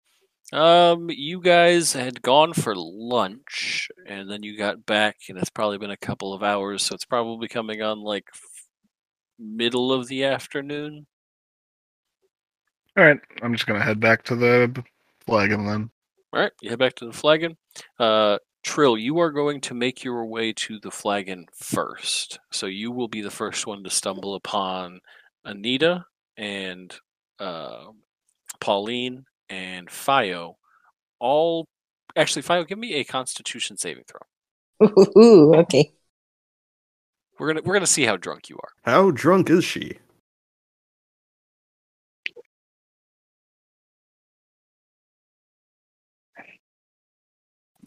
Um, 0.53 1.11
you 1.11 1.41
guys 1.41 1.93
had 1.93 2.23
gone 2.23 2.55
for 2.55 2.75
lunch, 2.75 3.89
and 4.07 4.31
then 4.31 4.43
you 4.43 4.57
got 4.57 4.87
back, 4.87 5.17
and 5.29 5.37
it's 5.39 5.51
probably 5.51 5.79
been 5.79 5.91
a 5.91 5.97
couple 5.97 6.33
of 6.33 6.43
hours, 6.43 6.83
so 6.83 6.95
it's 6.95 7.05
probably 7.05 7.49
coming 7.49 7.83
on 7.83 8.01
like 8.01 8.25
f- 8.33 8.41
middle 9.39 9.93
of 9.93 10.09
the 10.09 10.25
afternoon. 10.25 11.07
All 12.97 13.05
right. 13.05 13.21
I'm 13.43 13.53
just 13.53 13.67
gonna 13.67 13.83
head 13.83 14.01
back 14.01 14.23
to 14.25 14.37
the 14.37 14.83
flagon 15.27 15.67
then. 15.67 15.91
All 16.33 16.41
right, 16.41 16.53
you 16.61 16.71
head 16.71 16.79
back 16.79 16.95
to 16.97 17.07
the 17.07 17.13
flagon. 17.13 17.57
Uh, 17.99 18.39
Trill, 18.63 18.99
you 18.99 19.19
are 19.19 19.31
going 19.31 19.61
to 19.63 19.75
make 19.75 20.05
your 20.05 20.27
way 20.27 20.53
to 20.55 20.79
the 20.81 20.91
flagon 20.91 21.47
first, 21.55 22.39
so 22.51 22.67
you 22.67 22.91
will 22.91 23.09
be 23.09 23.21
the 23.21 23.31
first 23.31 23.67
one 23.67 23.83
to 23.85 23.91
stumble 23.91 24.35
upon 24.35 25.01
Anita 25.45 26.05
and 26.37 26.95
uh, 27.39 27.85
Pauline 28.61 29.25
and 29.49 29.91
Fio. 29.91 30.57
All 31.21 31.67
actually, 32.17 32.43
Fio, 32.43 32.65
give 32.65 32.79
me 32.79 32.95
a 32.95 33.05
Constitution 33.05 33.77
saving 33.77 34.05
throw. 34.07 34.89
Ooh, 35.17 35.55
okay. 35.57 35.93
We're 37.39 37.49
gonna 37.49 37.63
we're 37.65 37.75
gonna 37.75 37.87
see 37.87 38.05
how 38.05 38.17
drunk 38.17 38.49
you 38.49 38.57
are. 38.57 38.71
How 38.83 39.11
drunk 39.11 39.51
is 39.51 39.65
she? 39.65 39.99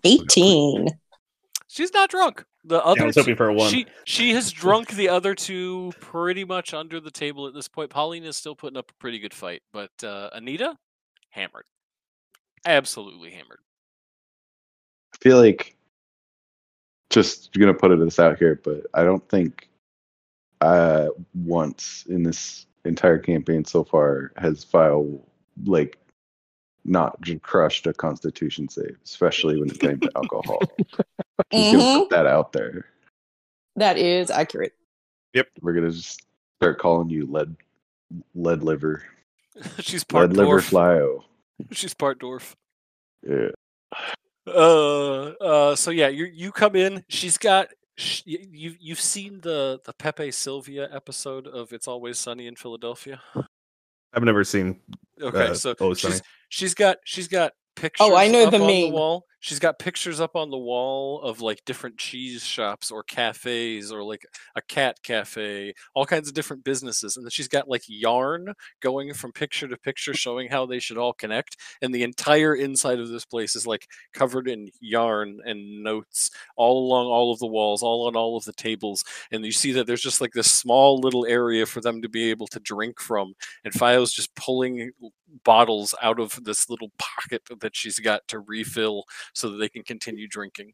Eighteen. 0.03 0.87
She's 1.67 1.93
not 1.93 2.09
drunk. 2.09 2.43
The 2.63 2.83
other 2.83 3.03
I 3.03 3.05
was 3.07 3.15
hoping 3.15 3.35
for 3.35 3.49
a 3.49 3.53
one. 3.53 3.71
She 3.71 3.85
she 4.05 4.33
has 4.33 4.51
drunk 4.51 4.89
the 4.89 5.09
other 5.09 5.35
two 5.35 5.93
pretty 5.99 6.43
much 6.43 6.73
under 6.73 6.99
the 6.99 7.11
table 7.11 7.47
at 7.47 7.53
this 7.53 7.67
point. 7.67 7.89
Pauline 7.89 8.23
is 8.23 8.37
still 8.37 8.55
putting 8.55 8.77
up 8.77 8.91
a 8.91 8.93
pretty 8.95 9.19
good 9.19 9.33
fight, 9.33 9.61
but 9.73 9.91
uh, 10.03 10.29
Anita 10.33 10.75
hammered, 11.31 11.65
absolutely 12.65 13.31
hammered. 13.31 13.59
I 15.13 15.17
feel 15.17 15.37
like 15.37 15.75
just 17.09 17.51
gonna 17.53 17.73
put 17.73 17.97
this 17.99 18.19
out 18.19 18.37
here, 18.37 18.59
but 18.63 18.85
I 18.93 19.03
don't 19.03 19.27
think 19.29 19.67
uh 20.61 21.07
once 21.33 22.05
in 22.07 22.23
this 22.23 22.67
entire 22.85 23.17
campaign 23.17 23.65
so 23.65 23.83
far 23.83 24.31
has 24.37 24.63
Fio 24.63 25.19
like 25.65 25.97
not 26.85 27.17
crushed 27.41 27.87
a 27.87 27.93
constitution 27.93 28.67
save, 28.69 28.97
especially 29.03 29.59
when 29.59 29.69
it 29.69 29.79
came 29.79 29.99
to 29.99 30.11
alcohol. 30.15 30.61
Just 31.53 31.71
gonna 31.71 31.83
Mhm. 31.83 31.99
put 32.01 32.09
that 32.11 32.25
out 32.27 32.51
there. 32.53 32.85
That 33.75 33.97
is 33.97 34.29
accurate. 34.31 34.73
Yep, 35.33 35.47
we're 35.61 35.73
gonna 35.73 35.91
just 35.91 36.25
start 36.59 36.77
calling 36.79 37.09
you 37.09 37.25
lead 37.25 37.55
lead 38.35 38.63
liver. 38.63 39.03
She's 39.79 40.03
part 40.03 40.29
Lead 40.29 40.37
liver 40.37 40.59
dwarf. 40.61 40.69
flyo. 40.69 41.23
She's 41.71 41.93
part 41.93 42.19
dwarf. 42.19 42.53
Yeah. 43.27 43.49
Uh, 44.47 45.33
uh. 45.41 45.75
So 45.75 45.91
yeah, 45.91 46.07
you 46.07 46.25
you 46.25 46.51
come 46.51 46.75
in. 46.75 47.03
She's 47.09 47.37
got. 47.37 47.67
sh- 47.97 48.23
You 48.25 48.75
you've 48.79 48.99
seen 49.01 49.39
the 49.41 49.79
the 49.85 49.93
Pepe 49.93 50.31
Sylvia 50.31 50.89
episode 50.91 51.47
of 51.47 51.71
It's 51.73 51.87
Always 51.87 52.17
Sunny 52.17 52.47
in 52.47 52.55
Philadelphia. 52.55 53.21
I've 54.13 54.23
never 54.23 54.43
seen. 54.43 54.79
Okay, 55.21 55.47
Uh, 55.49 55.53
so 55.53 55.73
Always 55.79 56.01
Sunny. 56.01 56.15
she's 56.15 56.21
she's 56.49 56.73
got 56.73 56.97
she's 57.05 57.27
got 57.27 57.53
pictures. 57.75 58.07
Oh, 58.09 58.15
I 58.15 58.27
know 58.27 58.45
up 58.45 58.51
the 58.51 58.59
on 58.59 58.67
the 58.67 58.91
wall. 58.91 59.25
She's 59.41 59.59
got 59.59 59.79
pictures 59.79 60.21
up 60.21 60.35
on 60.35 60.51
the 60.51 60.57
wall 60.57 61.21
of 61.21 61.41
like 61.41 61.65
different 61.65 61.97
cheese 61.97 62.45
shops 62.45 62.91
or 62.91 63.03
cafes 63.03 63.91
or 63.91 64.03
like 64.03 64.25
a 64.55 64.61
cat 64.61 64.97
cafe, 65.03 65.73
all 65.93 66.05
kinds 66.05 66.27
of 66.27 66.33
different 66.35 66.63
businesses. 66.63 67.17
And 67.17 67.25
then 67.25 67.31
she's 67.31 67.47
got 67.47 67.67
like 67.67 67.81
yarn 67.87 68.53
going 68.81 69.13
from 69.13 69.31
picture 69.33 69.67
to 69.67 69.77
picture 69.77 70.13
showing 70.13 70.49
how 70.49 70.65
they 70.65 70.79
should 70.79 70.97
all 70.97 71.13
connect. 71.13 71.57
And 71.81 71.93
the 71.93 72.03
entire 72.03 72.55
inside 72.55 72.99
of 72.99 73.09
this 73.09 73.25
place 73.25 73.55
is 73.55 73.67
like 73.67 73.87
covered 74.13 74.47
in 74.47 74.69
yarn 74.79 75.39
and 75.43 75.83
notes 75.83 76.29
all 76.55 76.85
along 76.85 77.07
all 77.07 77.33
of 77.33 77.39
the 77.39 77.47
walls, 77.47 77.83
all 77.83 78.07
on 78.07 78.15
all 78.15 78.37
of 78.37 78.45
the 78.45 78.53
tables. 78.53 79.03
And 79.31 79.43
you 79.43 79.51
see 79.51 79.71
that 79.73 79.87
there's 79.87 80.03
just 80.03 80.21
like 80.21 80.33
this 80.33 80.51
small 80.51 80.99
little 80.99 81.25
area 81.25 81.65
for 81.65 81.81
them 81.81 82.01
to 82.03 82.09
be 82.09 82.29
able 82.29 82.47
to 82.47 82.59
drink 82.59 82.99
from. 82.99 83.33
And 83.65 83.73
Fio's 83.73 84.13
just 84.13 84.35
pulling 84.35 84.91
bottles 85.43 85.95
out 86.01 86.19
of 86.19 86.43
this 86.43 86.69
little 86.69 86.91
pocket 86.97 87.41
that 87.59 87.75
she's 87.75 87.99
got 87.99 88.27
to 88.27 88.39
refill 88.39 89.05
so 89.33 89.49
that 89.51 89.57
they 89.57 89.69
can 89.69 89.83
continue 89.83 90.27
drinking. 90.27 90.73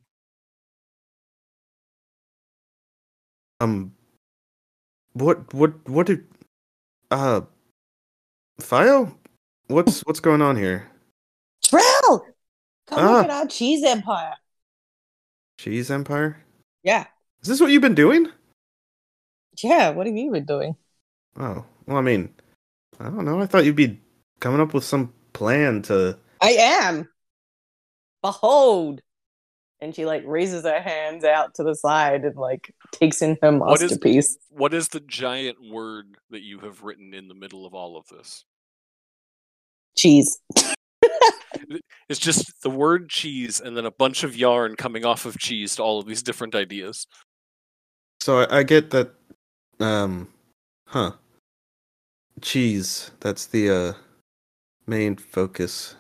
Um, 3.60 3.94
what 5.14 5.54
what 5.54 5.88
what 5.90 6.08
did 6.08 6.26
uh, 7.12 7.42
Fio? 8.60 9.18
What's 9.68 10.02
what's 10.06 10.20
going 10.20 10.42
on 10.42 10.56
here? 10.56 10.90
Trill, 11.64 12.26
come 12.88 13.00
Ah. 13.00 13.12
look 13.18 13.24
at 13.26 13.30
our 13.32 13.48
cheese 13.48 13.84
empire. 13.84 14.34
Cheese 15.60 15.90
Empire? 15.90 16.38
Yeah, 16.84 17.06
Is 17.42 17.48
this 17.48 17.60
what 17.60 17.72
you've 17.72 17.82
been 17.82 17.96
doing? 17.96 18.28
yeah. 19.64 19.90
What 19.90 20.06
have 20.06 20.16
you 20.16 20.30
been 20.32 20.46
doing? 20.46 20.76
Oh, 21.36 21.66
well, 21.88 21.98
I 21.98 22.02
mean, 22.02 22.30
I 23.00 23.06
don't 23.06 23.26
know. 23.26 23.42
I 23.42 23.48
thought 23.48 23.66
you'd 23.66 23.76
be 23.76 24.00
coming 24.40 24.62
up 24.62 24.76
with 24.76 24.84
some 24.84 25.12
plan 25.34 25.82
to. 25.84 26.20
I 26.42 26.52
am. 26.52 27.10
Behold. 28.32 29.02
And 29.80 29.96
she 29.96 30.06
like 30.06 30.24
raises 30.26 30.64
her 30.64 30.82
hands 30.82 31.24
out 31.24 31.54
to 31.56 31.64
the 31.64 31.76
side 31.76 32.26
and 32.26 32.36
like 32.36 32.74
takes 32.92 33.22
in 33.22 33.38
her 33.42 33.56
What 33.58 33.82
is- 33.82 33.92
masterpiece. 33.92 34.38
What 34.50 34.74
is 34.74 34.90
the 34.90 35.00
giant 35.00 35.58
word 35.72 36.18
that 36.32 36.42
you 36.42 36.60
have 36.60 36.84
written 36.84 37.14
in 37.14 37.28
the 37.28 37.34
middle 37.36 37.66
of 37.66 37.74
all 37.74 37.96
of 37.96 38.06
this? 38.08 38.44
Cheese. 39.98 40.40
It's 42.10 42.20
just 42.20 42.62
the 42.64 42.70
word 42.70 43.10
cheese 43.10 43.60
and 43.60 43.76
then 43.76 43.86
a 43.86 43.92
bunch 43.92 44.24
of 44.24 44.36
yarn 44.36 44.76
coming 44.76 45.06
off 45.06 45.26
of 45.26 45.38
cheese 45.38 45.76
to 45.76 45.84
all 45.84 46.00
of 46.00 46.06
these 46.06 46.24
different 46.24 46.56
ideas. 46.56 47.08
So 48.22 48.40
I, 48.42 48.60
I 48.60 48.64
get 48.64 48.90
that. 48.92 49.12
Um, 49.80 50.30
huh. 50.88 51.12
Cheese. 52.42 53.12
That's 53.20 53.46
the 53.48 53.70
uh 53.70 53.94
main 54.86 55.18
focus. 55.18 55.96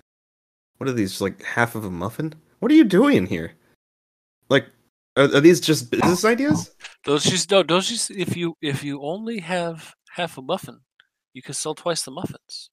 What 0.77 0.89
are 0.89 0.93
these? 0.93 1.21
Like 1.21 1.43
half 1.43 1.75
of 1.75 1.85
a 1.85 1.89
muffin? 1.91 2.33
What 2.59 2.71
are 2.71 2.75
you 2.75 2.83
doing 2.83 3.25
here? 3.27 3.53
Like, 4.49 4.65
are, 5.15 5.35
are 5.35 5.41
these 5.41 5.59
just 5.59 5.91
business 5.91 6.25
ideas? 6.25 6.73
Those 7.05 7.23
just 7.23 7.51
no, 7.51 7.63
those 7.63 7.87
just 7.87 8.11
if 8.11 8.35
you 8.37 8.55
if 8.61 8.83
you 8.83 9.01
only 9.01 9.39
have 9.39 9.93
half 10.11 10.37
a 10.37 10.41
muffin, 10.41 10.79
you 11.33 11.41
can 11.41 11.53
sell 11.53 11.75
twice 11.75 12.03
the 12.03 12.11
muffins. 12.11 12.69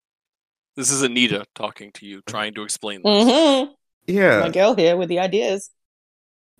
This 0.77 0.91
is 0.91 1.03
Anita 1.03 1.45
talking 1.55 1.93
to 1.93 2.07
you, 2.07 2.21
trying 2.27 2.55
to 2.55 2.63
explain 2.63 3.01
this. 3.05 3.25
Mm-hmm. 3.25 3.73
Yeah. 4.07 4.41
My 4.41 4.51
girl 4.51 4.75
here 4.75 4.97
with 4.97 5.09
the 5.09 5.21
ideas. 5.21 5.71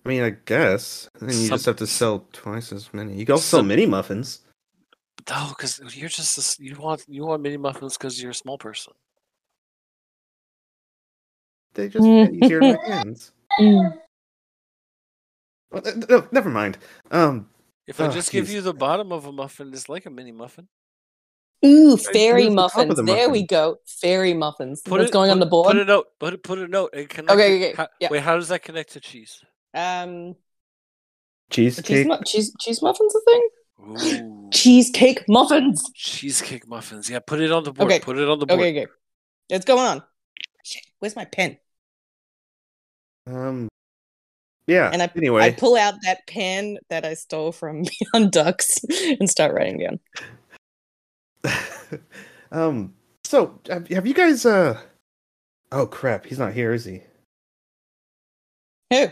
I 0.05 0.09
mean, 0.09 0.23
I 0.23 0.29
guess. 0.29 1.09
And 1.19 1.29
then 1.29 1.37
you 1.37 1.49
just 1.49 1.65
have 1.65 1.75
to 1.77 1.87
sell 1.87 2.27
twice 2.31 2.71
as 2.71 2.93
many. 2.93 3.15
You 3.15 3.25
can 3.25 3.33
also 3.33 3.43
sell 3.43 3.59
Some- 3.59 3.67
many 3.67 3.85
muffins. 3.85 4.41
No, 5.27 5.47
because 5.49 5.81
you're 5.95 6.09
just 6.09 6.37
a 6.37 6.41
s 6.41 6.57
you 6.59 6.75
want 6.75 7.03
you 7.07 7.25
want 7.25 7.41
mini 7.41 7.57
muffins 7.57 7.97
because 7.97 8.21
you're 8.21 8.31
a 8.31 8.35
small 8.35 8.57
person. 8.57 8.93
They 11.75 11.89
just 11.89 12.05
get 12.05 12.33
easier 12.33 12.61
in 12.61 12.73
my 12.73 12.87
hands. 12.87 13.31
Well, 15.71 15.81
uh, 15.85 15.91
no, 16.09 16.27
never 16.31 16.49
mind. 16.49 16.77
Um, 17.11 17.49
If 17.87 18.01
I 18.01 18.07
Oh, 18.07 18.11
just 18.11 18.31
give 18.31 18.49
you 18.49 18.61
the 18.61 18.73
bottom 18.73 19.11
of 19.11 19.25
a 19.25 19.31
muffin, 19.31 19.71
it's 19.73 19.87
like 19.89 20.05
a 20.07 20.09
mini 20.09 20.31
muffin. 20.31 20.67
Ooh, 21.63 21.97
fairy 21.97 22.43
where's 22.43 22.49
the 22.49 22.55
muffins. 22.55 22.95
the 22.95 23.03
There 23.03 23.29
we 23.29 23.45
go. 23.45 23.77
Fairy 23.85 24.33
muffins. 24.33 24.81
Put 24.81 24.99
What's 24.99 25.09
it- 25.09 25.13
going 25.13 25.29
on 25.31 25.39
the 25.39 25.45
board? 25.45 25.67
Put 25.73 25.77
a 25.77 25.85
note. 25.85 26.07
Put 26.19 26.33
it. 26.33 26.43
Put 26.43 26.59
a 26.59 26.67
note. 26.67 26.91
And 26.93 27.07
connect 27.09 27.31
Okay, 27.31 27.61
it- 27.61 27.65
okay, 27.65 27.73
how- 27.75 27.87
yeah. 27.99 28.07
Wait, 28.09 28.21
how 28.23 28.35
does 28.35 28.47
that 28.49 28.63
connect 28.63 28.93
to 28.93 28.99
cheese? 28.99 29.43
Um, 29.73 30.35
cheesecake. 31.51 32.07
cheese, 32.07 32.17
cheese, 32.25 32.53
cheese 32.59 32.81
muffins 32.81 33.13
a 33.15 33.19
thing? 33.21 33.49
Ooh, 33.81 34.49
Cheesecake 34.53 35.27
muffins. 35.27 35.83
cheesecake 35.93 36.67
muffins. 36.67 37.09
Yeah, 37.09 37.19
put 37.19 37.39
it 37.41 37.51
on 37.51 37.63
the 37.63 37.71
board. 37.73 37.91
Okay, 37.91 37.99
Put 37.99 38.17
it 38.17 38.27
on 38.29 38.39
the 38.39 38.45
board. 38.45 38.59
Okay, 38.61 38.81
okay. 38.83 38.91
What's 39.49 39.65
going 39.65 39.79
on? 39.85 40.03
Shit, 40.63 40.83
where's 40.99 41.15
my 41.15 41.25
pen? 41.25 41.57
Um, 43.27 43.67
yeah. 44.67 44.89
And 44.91 45.01
I- 45.01 45.11
anyway, 45.15 45.43
I 45.43 45.51
pull 45.51 45.75
out 45.75 45.95
that 46.03 46.25
pen 46.27 46.77
that 46.89 47.05
I 47.05 47.13
stole 47.13 47.51
from 47.51 47.83
Beyond 48.13 48.31
Ducks 48.31 48.79
and 49.19 49.29
start 49.29 49.53
writing 49.53 49.79
down. 49.79 49.99
um, 52.51 52.93
so 53.23 53.59
have, 53.69 53.87
have 53.89 54.07
you 54.07 54.13
guys? 54.13 54.45
Uh, 54.45 54.79
oh 55.71 55.85
crap, 55.85 56.25
he's 56.25 56.39
not 56.39 56.53
here, 56.53 56.73
is 56.73 56.85
he? 56.85 57.01
Who? 58.91 59.07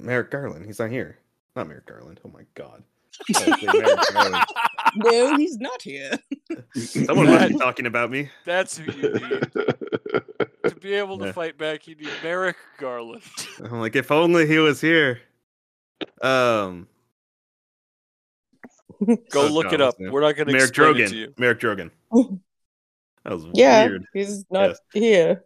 Merrick 0.00 0.30
Garland. 0.30 0.66
He's 0.66 0.78
not 0.78 0.90
here. 0.90 1.18
Not 1.56 1.68
Merrick 1.68 1.86
Garland. 1.86 2.20
Oh 2.24 2.30
my 2.30 2.42
god. 2.54 2.82
Wait, 3.28 3.62
Merrick 3.62 4.12
Garland. 4.12 4.44
No, 4.96 5.36
he's 5.36 5.56
not 5.58 5.80
here. 5.82 6.18
Someone 6.74 7.26
must 7.26 7.48
be 7.48 7.58
talking 7.58 7.86
about 7.86 8.10
me. 8.10 8.30
That's 8.44 8.78
who 8.78 8.90
you 8.92 9.12
need 9.14 9.52
to 10.68 10.76
be 10.76 10.94
able 10.94 11.18
to 11.18 11.26
Yeah. 11.26 11.32
fight 11.32 11.58
back. 11.58 11.86
You 11.86 11.94
need 11.96 12.08
Merrick 12.22 12.56
Garland. 12.78 13.22
I'm 13.64 13.80
like, 13.80 13.96
if 13.96 14.10
only 14.10 14.46
he 14.46 14.58
was 14.58 14.80
here. 14.80 15.20
Um, 16.22 16.88
Go 19.30 19.46
Oh, 19.48 19.48
look 19.48 19.64
God, 19.64 19.74
it 19.74 19.80
up. 19.80 19.86
what's 19.88 19.98
his 19.98 20.04
name? 20.04 20.12
We're 20.12 20.20
not 20.22 20.36
going 20.36 20.46
to 20.46 20.52
Merrick 20.52 20.68
explain 20.70 20.96
it 20.96 21.08
to 21.08 21.14
Drogan. 21.14 21.18
you. 21.18 21.34
Merrick 21.38 21.60
Drogan. 21.60 21.90
That 23.24 23.32
was 23.32 23.46
Yeah, 23.54 23.86
weird. 23.86 24.04
he's 24.12 24.44
not 24.50 24.68
Yes. 24.68 24.80
here. 24.92 25.44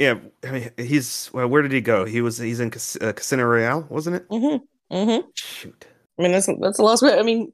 Yeah, 0.00 0.14
I 0.44 0.50
mean, 0.50 0.70
he's 0.76 1.30
well. 1.32 1.46
Where 1.46 1.62
did 1.62 1.70
he 1.70 1.80
go? 1.80 2.04
He 2.04 2.20
was. 2.22 2.36
He's 2.38 2.58
in 2.58 2.70
Cas- 2.72 2.98
uh, 3.00 3.12
Casino 3.12 3.44
Royale, 3.44 3.86
wasn't 3.88 4.16
it? 4.16 4.28
Mm-hmm. 4.28 4.94
Mm-hmm. 4.96 5.28
Shoot. 5.34 5.86
I 6.18 6.22
mean, 6.22 6.32
that's 6.32 6.46
that's 6.60 6.76
the 6.78 6.82
last 6.82 7.02
word. 7.02 7.20
I 7.20 7.22
mean, 7.22 7.52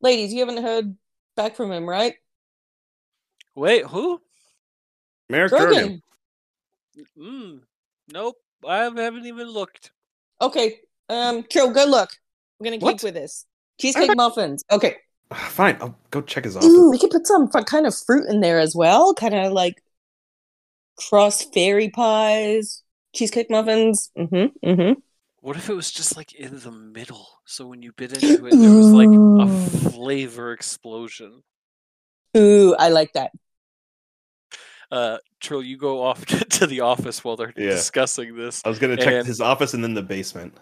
ladies, 0.00 0.34
you 0.34 0.40
haven't 0.40 0.60
heard 0.62 0.96
back 1.36 1.54
from 1.54 1.70
him, 1.70 1.88
right? 1.88 2.14
Wait, 3.54 3.86
who? 3.86 4.20
Merrick 5.30 5.52
Drogan. 5.52 5.72
Drogan. 5.72 6.00
Mm, 7.18 7.60
nope. 8.12 8.36
I 8.66 8.78
haven't 8.78 9.26
even 9.26 9.48
looked. 9.48 9.90
Okay, 10.40 10.80
um, 11.08 11.44
Joe, 11.50 11.70
go 11.70 11.84
look. 11.84 12.10
We're 12.58 12.64
gonna 12.66 12.76
keep 12.76 12.82
What? 12.82 13.02
with 13.02 13.14
this. 13.14 13.46
Cheesecake 13.80 14.16
muffins. 14.16 14.62
Okay. 14.70 14.96
Ah, 15.30 15.48
Fine, 15.50 15.78
I'll 15.80 15.98
go 16.10 16.20
check 16.20 16.44
his 16.44 16.56
office. 16.56 16.68
Ooh, 16.68 16.90
we 16.90 16.98
could 16.98 17.10
put 17.10 17.26
some 17.26 17.50
fr- 17.50 17.60
kind 17.60 17.86
of 17.86 17.94
fruit 17.96 18.28
in 18.28 18.40
there 18.40 18.58
as 18.60 18.76
well. 18.76 19.14
Kind 19.14 19.34
of 19.34 19.52
like 19.52 19.82
cross 20.96 21.42
fairy 21.42 21.88
pies, 21.88 22.82
cheesecake 23.14 23.50
muffins. 23.50 24.10
Mm-hmm. 24.16 24.68
Mm-hmm. 24.68 25.00
What 25.40 25.56
if 25.56 25.68
it 25.68 25.74
was 25.74 25.90
just 25.90 26.16
like 26.16 26.34
in 26.34 26.60
the 26.60 26.70
middle? 26.70 27.26
So 27.46 27.66
when 27.66 27.82
you 27.82 27.92
bit 27.92 28.12
into 28.12 28.46
it, 28.46 28.50
there 28.56 28.70
was 28.70 28.92
like 28.92 29.08
a 29.08 29.90
flavor 29.90 30.52
explosion. 30.52 31.42
Ooh, 32.36 32.76
I 32.78 32.90
like 32.90 33.12
that. 33.14 33.32
Uh, 34.92 35.16
Trill, 35.40 35.62
you 35.62 35.78
go 35.78 36.02
off 36.02 36.24
to 36.26 36.66
the 36.66 36.80
office 36.80 37.24
while 37.24 37.34
they're 37.36 37.52
Yeah. 37.56 37.70
discussing 37.70 38.36
this. 38.36 38.60
I 38.64 38.68
was 38.68 38.78
gonna 38.78 38.96
check 38.96 39.14
And- 39.14 39.26
his 39.26 39.40
office 39.40 39.72
and 39.74 39.82
then 39.82 39.94
the 39.94 40.02
basement. 40.02 40.56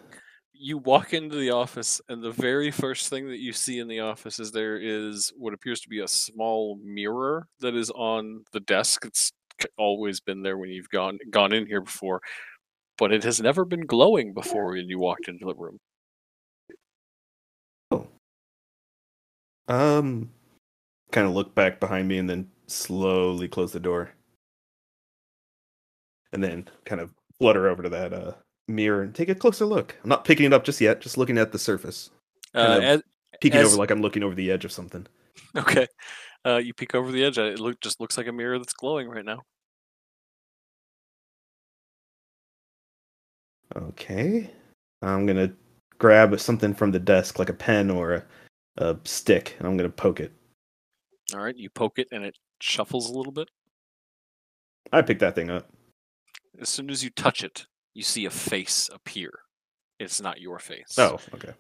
You 0.62 0.78
walk 0.78 1.14
into 1.14 1.36
the 1.36 1.50
office, 1.50 2.02
and 2.10 2.22
the 2.22 2.30
very 2.30 2.70
first 2.70 3.08
thing 3.08 3.26
that 3.28 3.38
you 3.38 3.52
see 3.52 3.78
in 3.78 3.88
the 3.88 4.00
office 4.00 4.38
is 4.38 4.52
there 4.52 4.76
is 4.76 5.32
what 5.36 5.54
appears 5.54 5.80
to 5.80 5.88
be 5.88 6.00
a 6.00 6.06
small 6.08 6.78
mirror 6.84 7.48
that 7.60 7.74
is 7.74 7.90
on 7.90 8.44
the 8.52 8.60
desk. 8.60 9.04
It's 9.06 9.32
always 9.78 10.20
been 10.20 10.42
there 10.42 10.58
when 10.58 10.68
you've 10.70 10.90
gone 10.90 11.18
gone 11.30 11.52
in 11.54 11.66
here 11.66 11.80
before, 11.80 12.20
but 12.98 13.10
it 13.10 13.24
has 13.24 13.40
never 13.40 13.64
been 13.64 13.86
glowing 13.86 14.32
before 14.34 14.72
when 14.72 14.88
you 14.88 14.98
walked 14.98 15.28
into 15.28 15.46
the 15.46 15.54
room. 15.54 15.78
Um, 19.68 20.30
kind 21.12 21.26
of 21.26 21.32
look 21.34 21.54
back 21.54 21.80
behind 21.80 22.06
me 22.08 22.18
and 22.18 22.28
then 22.28 22.50
slowly 22.66 23.48
close 23.48 23.72
the 23.72 23.80
door, 23.80 24.10
and 26.32 26.42
then 26.42 26.68
kind 26.84 27.00
of 27.00 27.12
flutter 27.38 27.68
over 27.68 27.82
to 27.82 27.88
that 27.88 28.12
uh 28.12 28.32
mirror 28.68 29.02
and 29.02 29.14
take 29.14 29.28
a 29.28 29.34
closer 29.34 29.66
look. 29.66 29.96
I'm 30.02 30.08
not 30.08 30.24
picking 30.24 30.46
it 30.46 30.52
up 30.52 30.64
just 30.64 30.80
yet, 30.80 31.00
just 31.00 31.18
looking 31.18 31.38
at 31.38 31.52
the 31.52 31.58
surface, 31.58 32.10
Uh, 32.54 32.80
as, 32.82 33.02
peeking 33.40 33.60
As- 33.60 33.68
over 33.68 33.76
like 33.76 33.90
I'm 33.90 34.02
looking 34.02 34.22
over 34.22 34.34
the 34.34 34.50
edge 34.50 34.64
of 34.64 34.72
something. 34.72 35.06
okay, 35.56 35.86
uh, 36.46 36.56
you 36.56 36.74
peek 36.74 36.94
over 36.94 37.10
the 37.10 37.24
edge. 37.24 37.38
It 37.38 37.58
look 37.58 37.80
just 37.80 38.00
looks 38.00 38.16
like 38.16 38.26
a 38.26 38.32
mirror 38.32 38.58
that's 38.58 38.72
glowing 38.72 39.08
right 39.08 39.24
now. 39.24 39.42
Okay, 43.76 44.50
I'm 45.02 45.26
gonna 45.26 45.52
grab 45.98 46.38
something 46.40 46.74
from 46.74 46.90
the 46.90 46.98
desk, 46.98 47.38
like 47.38 47.48
a 47.48 47.54
pen 47.54 47.90
or 47.90 48.14
a, 48.14 48.24
a 48.84 48.98
stick, 49.04 49.54
and 49.58 49.66
I'm 49.68 49.76
gonna 49.76 49.88
poke 49.88 50.20
it. 50.20 50.32
All 51.32 51.40
right, 51.40 51.56
you 51.56 51.70
poke 51.70 51.98
it, 51.98 52.08
and 52.10 52.24
it 52.24 52.36
shuffles 52.60 53.08
a 53.08 53.12
little 53.12 53.32
bit. 53.32 53.48
I 54.92 55.02
pick 55.02 55.20
that 55.20 55.36
thing 55.36 55.50
up. 55.50 55.69
As 56.58 56.68
soon 56.68 56.90
as 56.90 57.04
you 57.04 57.10
touch 57.10 57.42
it, 57.44 57.66
you 57.94 58.02
see 58.02 58.24
a 58.24 58.30
face 58.30 58.88
appear. 58.92 59.30
It's 59.98 60.20
not 60.20 60.40
your 60.40 60.58
face. 60.58 60.94
Oh, 60.98 61.18
okay. 61.34 61.52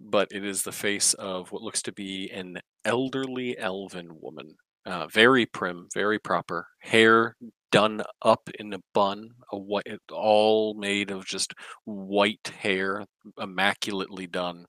but 0.00 0.28
it 0.30 0.44
is 0.44 0.62
the 0.62 0.72
face 0.72 1.14
of 1.14 1.50
what 1.52 1.62
looks 1.62 1.82
to 1.82 1.92
be 1.92 2.30
an 2.30 2.60
elderly 2.84 3.58
elven 3.58 4.20
woman. 4.20 4.56
Uh, 4.86 5.06
very 5.08 5.44
prim, 5.44 5.88
very 5.92 6.18
proper, 6.18 6.66
hair 6.80 7.36
done 7.70 8.02
up 8.22 8.48
in 8.58 8.72
a 8.72 8.78
bun, 8.94 9.30
a 9.52 9.58
white, 9.58 9.84
all 10.10 10.74
made 10.74 11.10
of 11.10 11.26
just 11.26 11.52
white 11.84 12.52
hair, 12.60 13.04
immaculately 13.38 14.26
done. 14.26 14.64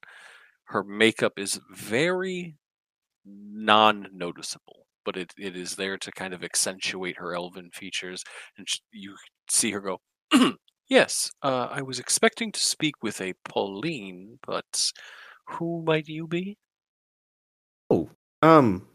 Her 0.66 0.84
makeup 0.84 1.34
is 1.38 1.60
very 1.74 2.56
non-noticeable, 3.26 4.86
but 5.10 5.18
it, 5.18 5.34
it 5.40 5.56
is 5.56 5.76
there 5.76 5.98
to 5.98 6.12
kind 6.12 6.36
of 6.36 6.44
accentuate 6.44 7.18
her 7.18 7.34
elven 7.34 7.72
features, 7.74 8.24
and 8.60 8.70
sh- 8.70 8.78
you 8.92 9.16
see 9.50 9.72
her 9.72 9.82
go. 9.82 10.00
Yes, 10.88 11.32
uh, 11.44 11.68
I 11.70 11.84
was 11.84 12.00
expecting 12.00 12.52
to 12.52 12.60
speak 12.60 12.96
with 13.04 13.22
a 13.22 13.36
Pauline, 13.48 14.40
but 14.48 14.92
who 15.46 15.84
might 15.84 16.08
you 16.08 16.26
be? 16.26 16.58
Oh, 17.92 18.10
um, 18.42 18.88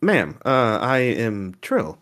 ma'am, 0.00 0.38
uh, 0.44 0.78
I 0.80 0.98
am 0.98 1.56
Trill. 1.60 1.98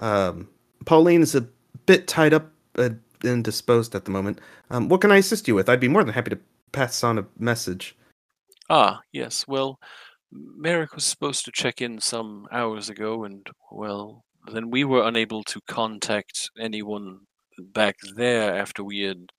Um, 0.00 0.48
Pauline 0.84 1.22
is 1.22 1.36
a 1.36 1.46
bit 1.86 2.08
tied 2.08 2.34
up 2.34 2.50
uh, 2.76 2.90
and 3.22 3.44
disposed 3.44 3.94
at 3.94 4.04
the 4.04 4.10
moment. 4.10 4.40
Um, 4.70 4.88
what 4.88 5.00
can 5.00 5.12
I 5.12 5.18
assist 5.18 5.46
you 5.46 5.54
with? 5.54 5.68
I'd 5.68 5.78
be 5.78 5.86
more 5.86 6.02
than 6.02 6.14
happy 6.14 6.30
to 6.30 6.40
pass 6.72 7.04
on 7.04 7.18
a 7.18 7.26
message. 7.38 7.96
Ah, 8.68 9.00
yes. 9.12 9.46
Well, 9.46 9.78
Merrick 10.32 10.94
was 10.94 11.04
supposed 11.04 11.44
to 11.44 11.52
check 11.52 11.80
in 11.80 12.00
some 12.00 12.46
hours 12.52 12.88
ago, 12.88 13.24
and, 13.24 13.46
well, 13.70 14.24
then 14.52 14.70
we 14.70 14.84
were 14.84 15.06
unable 15.06 15.42
to 15.44 15.60
contact 15.68 16.50
anyone 16.60 17.20
back 17.58 17.96
there 18.14 18.54
after 18.54 18.84
we 18.84 19.00
had 19.00 19.30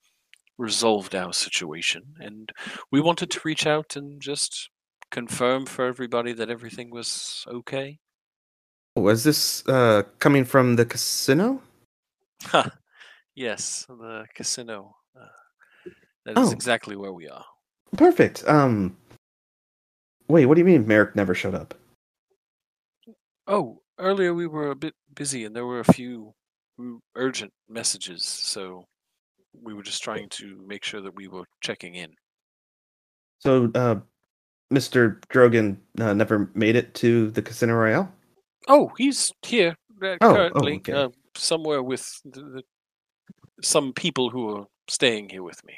resolved 0.57 1.15
our 1.15 1.31
situation. 1.33 2.03
And 2.19 2.49
we 2.91 3.01
wanted 3.01 3.29
to 3.31 3.41
reach 3.45 3.65
out 3.65 3.95
and 3.95 4.21
just 4.21 4.69
confirm 5.11 5.65
for 5.65 5.85
everybody 5.85 6.33
that 6.33 6.49
everything 6.49 6.89
was 6.89 7.45
okay. 7.47 7.97
Was 8.95 9.23
this 9.23 9.63
uh, 9.67 10.03
coming 10.19 10.43
from 10.43 10.75
the 10.75 10.85
casino? 10.85 11.61
Ha! 12.45 12.69
Yes, 13.35 13.85
the 13.87 14.25
casino. 14.35 14.95
Uh, 15.15 15.25
that 16.25 16.37
is 16.37 16.49
Oh. 16.49 16.51
exactly 16.51 16.95
where 16.97 17.13
we 17.13 17.27
are. 17.29 17.45
Perfect. 17.95 18.43
Um, 18.47 18.97
wait, 20.29 20.45
what 20.45 20.55
do 20.55 20.61
you 20.61 20.65
mean 20.65 20.87
Merrick 20.87 21.15
never 21.15 21.35
showed 21.35 21.55
up? 21.55 21.73
Oh, 23.47 23.81
earlier 23.97 24.33
we 24.33 24.47
were 24.47 24.71
a 24.71 24.75
bit 24.75 24.93
busy 25.15 25.43
and 25.43 25.55
there 25.55 25.65
were 25.65 25.79
a 25.79 25.93
few 25.93 26.33
urgent 27.15 27.51
messages, 27.67 28.23
so 28.23 28.85
we 29.61 29.73
were 29.73 29.83
just 29.83 30.03
trying 30.03 30.29
to 30.29 30.63
make 30.65 30.83
sure 30.83 31.01
that 31.01 31.15
we 31.15 31.27
were 31.27 31.43
checking 31.61 31.95
in. 31.95 32.11
So, 33.39 33.71
uh, 33.75 33.95
Mr. 34.71 35.19
Drogan 35.33 35.77
uh, 35.99 36.13
never 36.13 36.51
made 36.53 36.75
it 36.75 36.93
to 36.95 37.31
the 37.31 37.41
Casino 37.41 37.73
Royale? 37.73 38.11
Oh, 38.67 38.91
he's 38.97 39.31
here 39.45 39.75
uh, 40.01 40.17
oh, 40.21 40.33
currently, 40.33 40.77
okay. 40.77 40.93
uh, 40.93 41.09
somewhere 41.35 41.81
with 41.81 42.21
the, 42.23 42.41
the, 42.41 42.63
some 43.63 43.93
people 43.93 44.29
who 44.29 44.55
are 44.55 44.65
staying 44.87 45.29
here 45.29 45.43
with 45.43 45.63
me. 45.65 45.73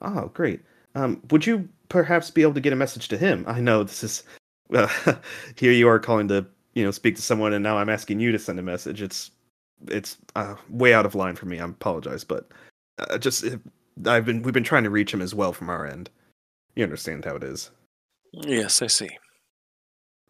Oh, 0.00 0.30
great. 0.34 0.60
Um, 0.94 1.20
would 1.30 1.46
you 1.46 1.68
perhaps 1.88 2.30
be 2.30 2.42
able 2.42 2.54
to 2.54 2.60
get 2.60 2.72
a 2.72 2.76
message 2.76 3.08
to 3.08 3.18
him? 3.18 3.44
I 3.48 3.60
know 3.60 3.82
this 3.82 4.04
is 4.04 4.24
uh, 4.72 4.88
here 5.56 5.72
you 5.72 5.88
are 5.88 5.98
calling 5.98 6.28
to 6.28 6.46
you 6.74 6.84
know 6.84 6.90
speak 6.90 7.16
to 7.16 7.22
someone, 7.22 7.52
and 7.52 7.62
now 7.62 7.78
I'm 7.78 7.88
asking 7.88 8.20
you 8.20 8.32
to 8.32 8.38
send 8.38 8.58
a 8.58 8.62
message. 8.62 9.02
It's 9.02 9.30
it's 9.88 10.16
uh, 10.36 10.54
way 10.70 10.94
out 10.94 11.06
of 11.06 11.14
line 11.14 11.36
for 11.36 11.46
me. 11.46 11.60
I 11.60 11.64
apologize, 11.64 12.24
but 12.24 12.48
uh, 12.98 13.18
just 13.18 13.44
uh, 13.44 13.56
I've 14.06 14.24
been 14.24 14.42
we've 14.42 14.54
been 14.54 14.64
trying 14.64 14.84
to 14.84 14.90
reach 14.90 15.12
him 15.12 15.22
as 15.22 15.34
well 15.34 15.52
from 15.52 15.70
our 15.70 15.86
end. 15.86 16.10
You 16.74 16.84
understand 16.84 17.24
how 17.24 17.36
it 17.36 17.44
is. 17.44 17.70
Yes, 18.32 18.82
I 18.82 18.88
see. 18.88 19.10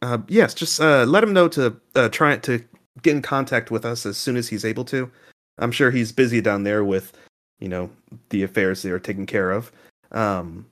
Uh, 0.02 0.18
yes, 0.28 0.52
just 0.52 0.80
uh, 0.80 1.04
let 1.04 1.24
him 1.24 1.32
know 1.32 1.48
to 1.48 1.74
uh, 1.94 2.08
try 2.10 2.36
to 2.36 2.62
get 3.02 3.16
in 3.16 3.22
contact 3.22 3.70
with 3.70 3.86
us 3.86 4.04
as 4.04 4.18
soon 4.18 4.36
as 4.36 4.48
he's 4.48 4.64
able 4.64 4.84
to. 4.84 5.10
I'm 5.58 5.72
sure 5.72 5.90
he's 5.90 6.12
busy 6.12 6.40
down 6.40 6.64
there 6.64 6.84
with, 6.84 7.16
you 7.60 7.68
know, 7.68 7.90
the 8.28 8.42
affairs 8.42 8.82
they 8.82 8.90
are 8.90 8.98
taken 8.98 9.24
care 9.24 9.50
of. 9.50 9.72
Um, 10.14 10.66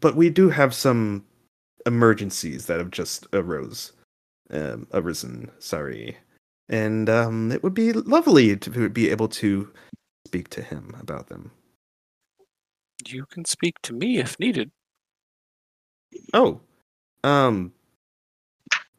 but 0.00 0.16
we 0.16 0.28
do 0.28 0.50
have 0.50 0.74
some 0.74 1.24
emergencies 1.86 2.66
that 2.66 2.78
have 2.78 2.90
just 2.90 3.26
arose, 3.32 3.92
um, 4.50 4.86
arisen. 4.92 5.50
Sorry, 5.58 6.16
and 6.68 7.08
um, 7.08 7.52
it 7.52 7.62
would 7.62 7.74
be 7.74 7.92
lovely 7.92 8.56
to 8.56 8.88
be 8.88 9.08
able 9.08 9.28
to 9.28 9.72
speak 10.26 10.48
to 10.50 10.62
him 10.62 10.94
about 11.00 11.28
them. 11.28 11.50
You 13.06 13.26
can 13.26 13.44
speak 13.44 13.80
to 13.82 13.92
me 13.92 14.18
if 14.18 14.38
needed. 14.38 14.70
Oh, 16.34 16.60
um, 17.24 17.72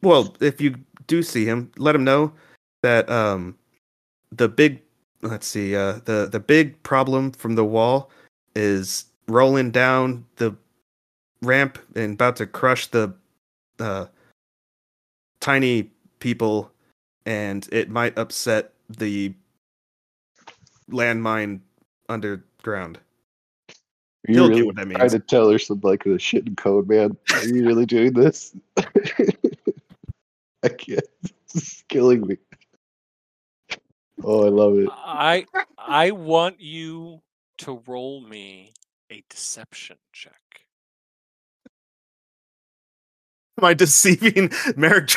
well, 0.02 0.34
if 0.40 0.60
you 0.60 0.76
do 1.06 1.22
see 1.22 1.44
him, 1.44 1.70
let 1.76 1.94
him 1.94 2.04
know 2.04 2.32
that 2.82 3.08
um, 3.10 3.56
the 4.32 4.48
big, 4.48 4.82
let's 5.22 5.46
see, 5.46 5.76
uh, 5.76 6.00
the 6.04 6.28
the 6.30 6.40
big 6.40 6.82
problem 6.82 7.32
from 7.32 7.54
the 7.54 7.64
wall 7.64 8.10
is 8.54 9.06
rolling 9.26 9.70
down 9.70 10.26
the 10.36 10.56
ramp 11.42 11.78
and 11.94 12.14
about 12.14 12.36
to 12.36 12.46
crush 12.46 12.86
the 12.88 13.14
uh, 13.78 14.06
tiny 15.40 15.90
people, 16.18 16.70
and 17.26 17.68
it 17.72 17.90
might 17.90 18.16
upset 18.18 18.72
the 18.88 19.34
landmine 20.90 21.60
underground. 22.08 22.98
Are 24.26 24.32
you 24.32 24.34
He'll 24.34 24.48
really 24.48 24.60
get 24.60 24.66
what 24.66 24.76
that 24.76 24.90
trying 24.90 25.00
means. 25.00 25.12
to 25.12 25.18
tell 25.18 25.50
her 25.50 25.58
some 25.58 25.80
like 25.82 26.04
the 26.04 26.18
shit 26.18 26.46
in 26.46 26.56
code, 26.56 26.88
man? 26.88 27.16
Are 27.32 27.44
you 27.44 27.66
really 27.66 27.86
doing 27.86 28.12
this? 28.12 28.54
I 30.62 30.68
can't. 30.68 31.00
This 31.52 31.62
is 31.62 31.84
killing 31.88 32.26
me. 32.26 32.36
Oh, 34.24 34.44
I 34.44 34.48
love 34.48 34.76
it. 34.76 34.88
I 34.90 35.46
I 35.78 36.10
want 36.10 36.60
you 36.60 37.22
to 37.58 37.80
roll 37.86 38.20
me 38.22 38.72
a 39.10 39.22
deception 39.28 39.96
check. 40.12 40.40
Am 43.58 43.64
I 43.64 43.74
deceiving 43.74 44.50
Merrick? 44.76 45.10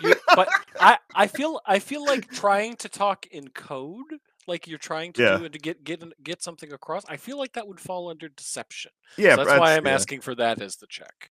You, 0.00 0.14
but 0.34 0.48
I, 0.80 0.98
I 1.14 1.26
feel 1.28 1.60
I 1.66 1.78
feel 1.78 2.04
like 2.04 2.28
trying 2.30 2.76
to 2.76 2.88
talk 2.88 3.26
in 3.26 3.48
code, 3.48 4.06
like 4.48 4.66
you're 4.66 4.78
trying 4.78 5.12
to 5.14 5.22
Yeah. 5.22 5.38
do 5.38 5.44
it 5.44 5.52
to 5.52 5.58
get 5.58 5.84
get 5.84 6.02
get 6.22 6.42
something 6.42 6.72
across. 6.72 7.04
I 7.08 7.16
feel 7.16 7.38
like 7.38 7.52
that 7.52 7.68
would 7.68 7.78
fall 7.80 8.10
under 8.10 8.28
deception. 8.28 8.90
yeah, 9.16 9.36
So 9.36 9.44
that's 9.44 9.58
why 9.60 9.76
I'm 9.76 9.86
yeah. 9.86 9.94
asking 9.94 10.20
for 10.22 10.34
that 10.34 10.60
as 10.60 10.76
the 10.76 10.86
check. 10.88 11.30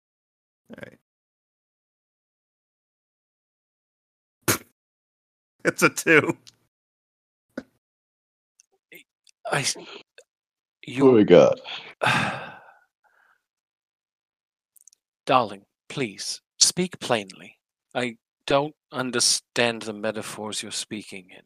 Alright. 0.72 0.98
It's 5.64 5.82
a 5.82 5.90
two. 5.90 6.38
I 9.50 9.64
s- 10.88 11.00
Oh 11.00 11.06
you 11.06 11.12
my 11.12 11.22
god. 11.22 11.60
darling, 15.26 15.62
please 15.88 16.40
speak 16.58 16.98
plainly. 17.00 17.56
I 17.94 18.16
don't 18.46 18.74
understand 18.92 19.82
the 19.82 19.92
metaphors 19.92 20.62
you're 20.62 20.72
speaking 20.72 21.26
in. 21.36 21.42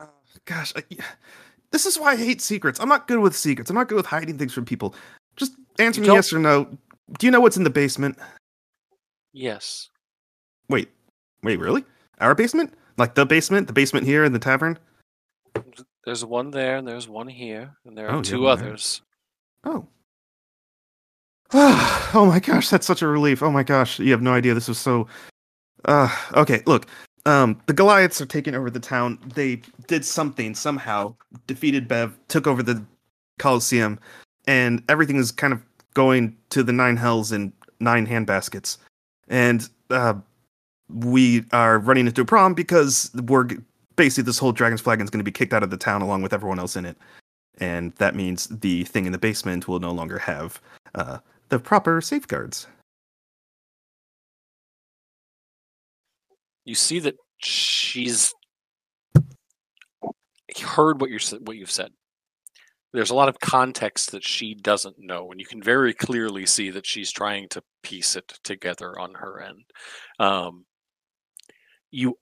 Oh, 0.00 0.08
gosh, 0.44 0.72
I, 0.76 0.82
this 1.72 1.86
is 1.86 1.98
why 1.98 2.12
I 2.12 2.16
hate 2.16 2.40
secrets. 2.40 2.80
I'm 2.80 2.88
not 2.88 3.08
good 3.08 3.18
with 3.18 3.36
secrets. 3.36 3.70
I'm 3.70 3.76
not 3.76 3.88
good 3.88 3.96
with 3.96 4.06
hiding 4.06 4.38
things 4.38 4.52
from 4.52 4.64
people. 4.64 4.94
Just 5.36 5.52
answer 5.78 5.98
You 6.00 6.02
me 6.02 6.06
don't- 6.08 6.16
yes 6.16 6.32
or 6.32 6.38
no. 6.38 6.76
Do 7.18 7.26
you 7.26 7.30
know 7.30 7.40
what's 7.40 7.56
in 7.56 7.62
the 7.64 7.70
basement? 7.70 8.18
Yes. 9.32 9.90
Wait, 10.68 10.88
wait, 11.44 11.60
really? 11.60 11.84
Our 12.20 12.34
basement? 12.34 12.74
Like 12.96 13.14
the 13.14 13.24
basement? 13.26 13.66
The 13.68 13.72
basement 13.72 14.06
here 14.06 14.24
in 14.24 14.32
the 14.32 14.38
tavern? 14.40 14.76
There's 16.06 16.24
one 16.24 16.52
there 16.52 16.76
and 16.76 16.86
there's 16.86 17.08
one 17.08 17.26
here, 17.26 17.76
and 17.84 17.98
there 17.98 18.06
are 18.06 18.12
Oh, 18.12 18.16
yeah, 18.18 18.22
two 18.22 18.46
others. 18.46 19.02
Oh. 19.64 19.88
oh 21.52 22.26
my 22.28 22.38
gosh, 22.38 22.70
that's 22.70 22.86
such 22.86 23.02
a 23.02 23.08
relief. 23.08 23.42
Oh 23.42 23.50
my 23.50 23.64
gosh, 23.64 23.98
you 23.98 24.12
have 24.12 24.22
no 24.22 24.32
idea. 24.32 24.54
This 24.54 24.68
was 24.68 24.78
so. 24.78 25.08
Uh, 25.84 26.08
okay, 26.34 26.62
look. 26.64 26.86
Um, 27.26 27.60
the 27.66 27.72
Goliaths 27.72 28.20
are 28.20 28.26
taking 28.26 28.54
over 28.54 28.70
the 28.70 28.78
town. 28.78 29.18
They 29.34 29.62
did 29.88 30.04
something 30.04 30.54
somehow, 30.54 31.16
defeated 31.48 31.88
Bev, 31.88 32.16
took 32.28 32.46
over 32.46 32.62
the 32.62 32.84
Coliseum, 33.40 33.98
and 34.46 34.84
everything 34.88 35.16
is 35.16 35.32
kind 35.32 35.52
of 35.52 35.60
going 35.94 36.36
to 36.50 36.62
the 36.62 36.72
nine 36.72 36.96
hells 36.96 37.32
in 37.32 37.52
nine 37.80 38.06
handbaskets. 38.06 38.78
And 39.26 39.68
uh, 39.90 40.14
we 40.88 41.44
are 41.50 41.80
running 41.80 42.06
into 42.06 42.20
a 42.20 42.24
problem 42.24 42.54
because 42.54 43.10
we're 43.26 43.48
basically 43.96 44.24
this 44.24 44.38
whole 44.38 44.52
Dragon's 44.52 44.80
Flagon 44.80 45.04
is 45.04 45.10
going 45.10 45.20
to 45.20 45.24
be 45.24 45.32
kicked 45.32 45.52
out 45.52 45.62
of 45.62 45.70
the 45.70 45.76
town 45.76 46.02
along 46.02 46.22
with 46.22 46.32
everyone 46.32 46.58
else 46.58 46.76
in 46.76 46.84
it 46.84 46.96
and 47.58 47.92
that 47.92 48.14
means 48.14 48.46
the 48.48 48.84
thing 48.84 49.06
in 49.06 49.12
the 49.12 49.18
basement 49.18 49.68
will 49.68 49.80
no 49.80 49.90
longer 49.90 50.18
have 50.18 50.60
uh, 50.94 51.18
the 51.48 51.58
proper 51.58 52.00
safeguards. 52.00 52.66
You 56.64 56.74
see 56.74 56.98
that 57.00 57.16
she's 57.38 58.34
heard 60.64 61.00
what 61.00 61.10
you're 61.10 61.20
what 61.40 61.56
you've 61.56 61.70
said. 61.70 61.90
there's 62.92 63.10
a 63.10 63.14
lot 63.14 63.28
of 63.28 63.38
context 63.40 64.10
that 64.12 64.24
she 64.24 64.54
doesn't 64.54 64.98
know, 64.98 65.30
and 65.30 65.40
you 65.40 65.46
can 65.46 65.62
very 65.62 65.94
clearly 65.94 66.44
see 66.44 66.70
that 66.70 66.86
she's 66.86 67.12
trying 67.12 67.48
to 67.50 67.62
piece 67.82 68.16
it 68.16 68.38
together 68.42 68.98
on 68.98 69.14
her 69.14 69.40
end. 69.40 69.64
Um, 70.18 70.64
you 71.90 72.16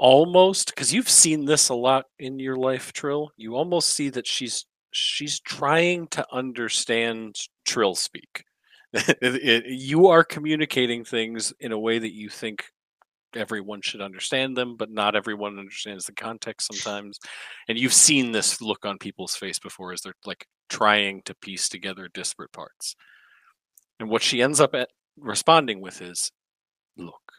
almost 0.00 0.68
because 0.74 0.92
you've 0.94 1.10
seen 1.10 1.46
this 1.46 1.70
a 1.70 1.74
lot 1.76 2.06
in 2.18 2.40
your 2.40 2.56
life, 2.56 2.92
Trill. 2.94 3.30
You 3.38 3.56
almost 3.56 3.90
see 3.90 4.10
that 4.10 4.26
she's 4.26 4.66
she's 4.92 5.40
trying 5.40 6.08
to 6.08 6.26
understand 6.32 7.36
Trill 7.66 7.94
speak. 7.96 8.44
It- 8.94 9.16
it- 9.22 9.66
you 9.68 10.08
are 10.08 10.24
communicating 10.24 11.04
things 11.04 11.52
in 11.60 11.72
a 11.72 11.78
way 11.80 11.98
that 12.00 12.14
you 12.14 12.30
think 12.30 12.64
everyone 13.36 13.82
should 13.82 14.00
understand 14.02 14.56
them, 14.56 14.76
but 14.76 14.90
not 14.90 15.16
everyone 15.16 15.58
understands 15.58 16.06
the 16.06 16.12
context 16.14 16.68
sometimes. 16.72 17.18
And 17.68 17.78
you've 17.78 17.94
seen 17.94 18.32
this 18.32 18.60
look 18.62 18.84
on 18.86 18.98
people's 18.98 19.36
face 19.36 19.58
before 19.60 19.92
as 19.92 20.02
they're 20.02 20.14
like 20.26 20.46
trying 20.70 21.22
to 21.24 21.34
piece 21.36 21.68
together 21.68 22.08
disparate 22.14 22.52
parts. 22.52 22.96
And 24.00 24.08
what 24.10 24.22
she 24.22 24.42
ends 24.42 24.60
up 24.60 24.74
at 24.74 24.90
responding 25.16 25.80
with 25.80 26.02
is, 26.02 26.32
"Look, 26.96 27.32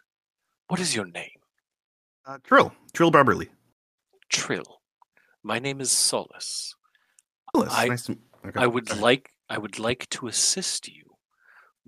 what 0.68 0.80
is 0.80 0.96
your 0.96 1.06
name?" 1.08 1.41
Uh, 2.26 2.38
Trill, 2.44 2.74
Trill 2.94 3.12
Barberly. 3.12 3.50
Trill. 4.30 4.82
My 5.44 5.60
name 5.60 5.82
is 5.82 5.92
Solace. 5.92 6.76
Alice, 7.56 7.74
I- 7.74 7.88
nice 7.88 8.06
to, 8.06 8.18
okay, 8.46 8.60
I 8.62 8.68
would 8.68 8.88
sorry. 8.90 9.02
like 9.02 9.30
I 9.50 9.58
would 9.58 9.80
like 9.80 10.08
to 10.12 10.28
assist 10.28 10.88
you, 10.88 11.04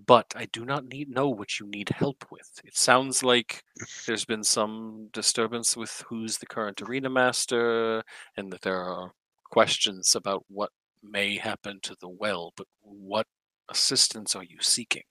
but 0.06 0.34
I 0.36 0.46
do 0.52 0.66
not 0.66 0.86
need 0.86 1.10
know 1.10 1.30
what 1.30 1.60
you 1.60 1.68
need 1.68 1.90
help 1.90 2.26
with. 2.32 2.50
It 2.66 2.76
sounds 2.76 3.24
like 3.24 3.64
there's 4.06 4.26
been 4.26 4.44
some 4.44 5.10
disturbance 5.14 5.78
with 5.78 6.04
who's 6.10 6.38
the 6.40 6.46
current 6.46 6.82
arena 6.82 7.10
master, 7.10 8.04
and 8.36 8.52
that 8.52 8.62
there 8.62 8.82
are 8.84 9.12
questions 9.46 10.16
about 10.16 10.44
what 10.50 10.72
may 11.02 11.38
happen 11.38 11.80
to 11.84 11.96
the 12.02 12.10
well. 12.10 12.52
But 12.58 12.68
what 12.82 13.28
assistance 13.70 14.36
are 14.36 14.44
you 14.44 14.58
seeking? 14.60 15.04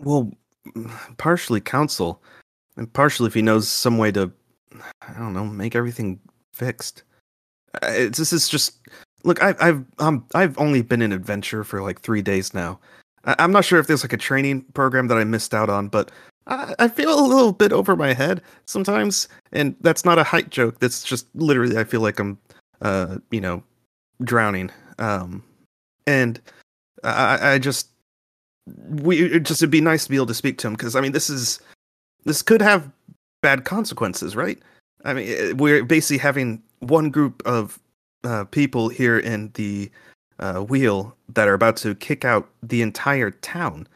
Well, 0.00 0.32
partially 1.18 1.60
counsel, 1.60 2.20
and 2.76 2.92
partially 2.92 3.28
if 3.28 3.34
he 3.34 3.42
knows 3.42 3.68
some 3.68 3.96
way 3.98 4.10
to, 4.12 4.32
I 5.06 5.12
don't 5.18 5.32
know, 5.32 5.44
make 5.44 5.74
everything 5.74 6.20
fixed. 6.52 7.02
It's, 7.82 8.18
this 8.18 8.32
is 8.32 8.48
just 8.48 8.78
look. 9.24 9.42
I, 9.42 9.54
I've 9.60 9.84
um 9.98 10.24
I've 10.34 10.58
only 10.58 10.82
been 10.82 11.02
in 11.02 11.12
adventure 11.12 11.64
for 11.64 11.82
like 11.82 12.00
three 12.00 12.22
days 12.22 12.54
now. 12.54 12.78
I, 13.24 13.34
I'm 13.38 13.52
not 13.52 13.64
sure 13.64 13.78
if 13.78 13.86
there's 13.86 14.02
like 14.04 14.12
a 14.12 14.18
training 14.18 14.62
program 14.74 15.08
that 15.08 15.18
I 15.18 15.24
missed 15.24 15.52
out 15.54 15.68
on, 15.68 15.88
but 15.88 16.10
I, 16.46 16.74
I 16.78 16.88
feel 16.88 17.18
a 17.18 17.26
little 17.26 17.52
bit 17.52 17.72
over 17.72 17.96
my 17.96 18.14
head 18.14 18.40
sometimes, 18.66 19.28
and 19.52 19.76
that's 19.80 20.04
not 20.04 20.18
a 20.18 20.24
height 20.24 20.50
joke. 20.50 20.78
That's 20.80 21.02
just 21.02 21.26
literally 21.34 21.76
I 21.76 21.84
feel 21.84 22.00
like 22.00 22.18
I'm, 22.18 22.38
uh, 22.80 23.18
you 23.30 23.40
know, 23.40 23.62
drowning. 24.22 24.70
Um, 24.98 25.42
and 26.06 26.40
I, 27.04 27.10
I- 27.36 27.52
I 27.54 27.58
just 27.58 27.88
we 28.88 29.22
it 29.22 29.42
just 29.44 29.60
it'd 29.62 29.70
be 29.70 29.80
nice 29.80 30.04
to 30.04 30.10
be 30.10 30.16
able 30.16 30.26
to 30.26 30.34
speak 30.34 30.58
to 30.58 30.66
him 30.66 30.74
because 30.74 30.96
I 30.96 31.00
mean 31.00 31.12
this 31.12 31.28
is 31.30 31.60
this 32.24 32.42
could 32.42 32.60
have 32.62 32.90
bad 33.46 33.64
consequences, 33.64 34.34
right? 34.34 34.58
I 35.04 35.14
mean 35.14 35.28
eh, 35.28 35.52
we're 35.52 35.84
basically 35.84 36.18
having 36.18 36.60
one 36.80 37.10
group 37.10 37.42
of 37.46 37.78
uh, 38.24 38.44
people 38.46 38.88
here 38.88 39.20
in 39.20 39.52
the 39.54 39.88
uh, 40.40 40.60
wheel 40.72 41.16
that 41.28 41.46
are 41.46 41.54
about 41.54 41.76
to 41.76 41.94
kick 41.94 42.24
out 42.24 42.48
the 42.64 42.82
entire 42.82 43.30
town, 43.30 43.86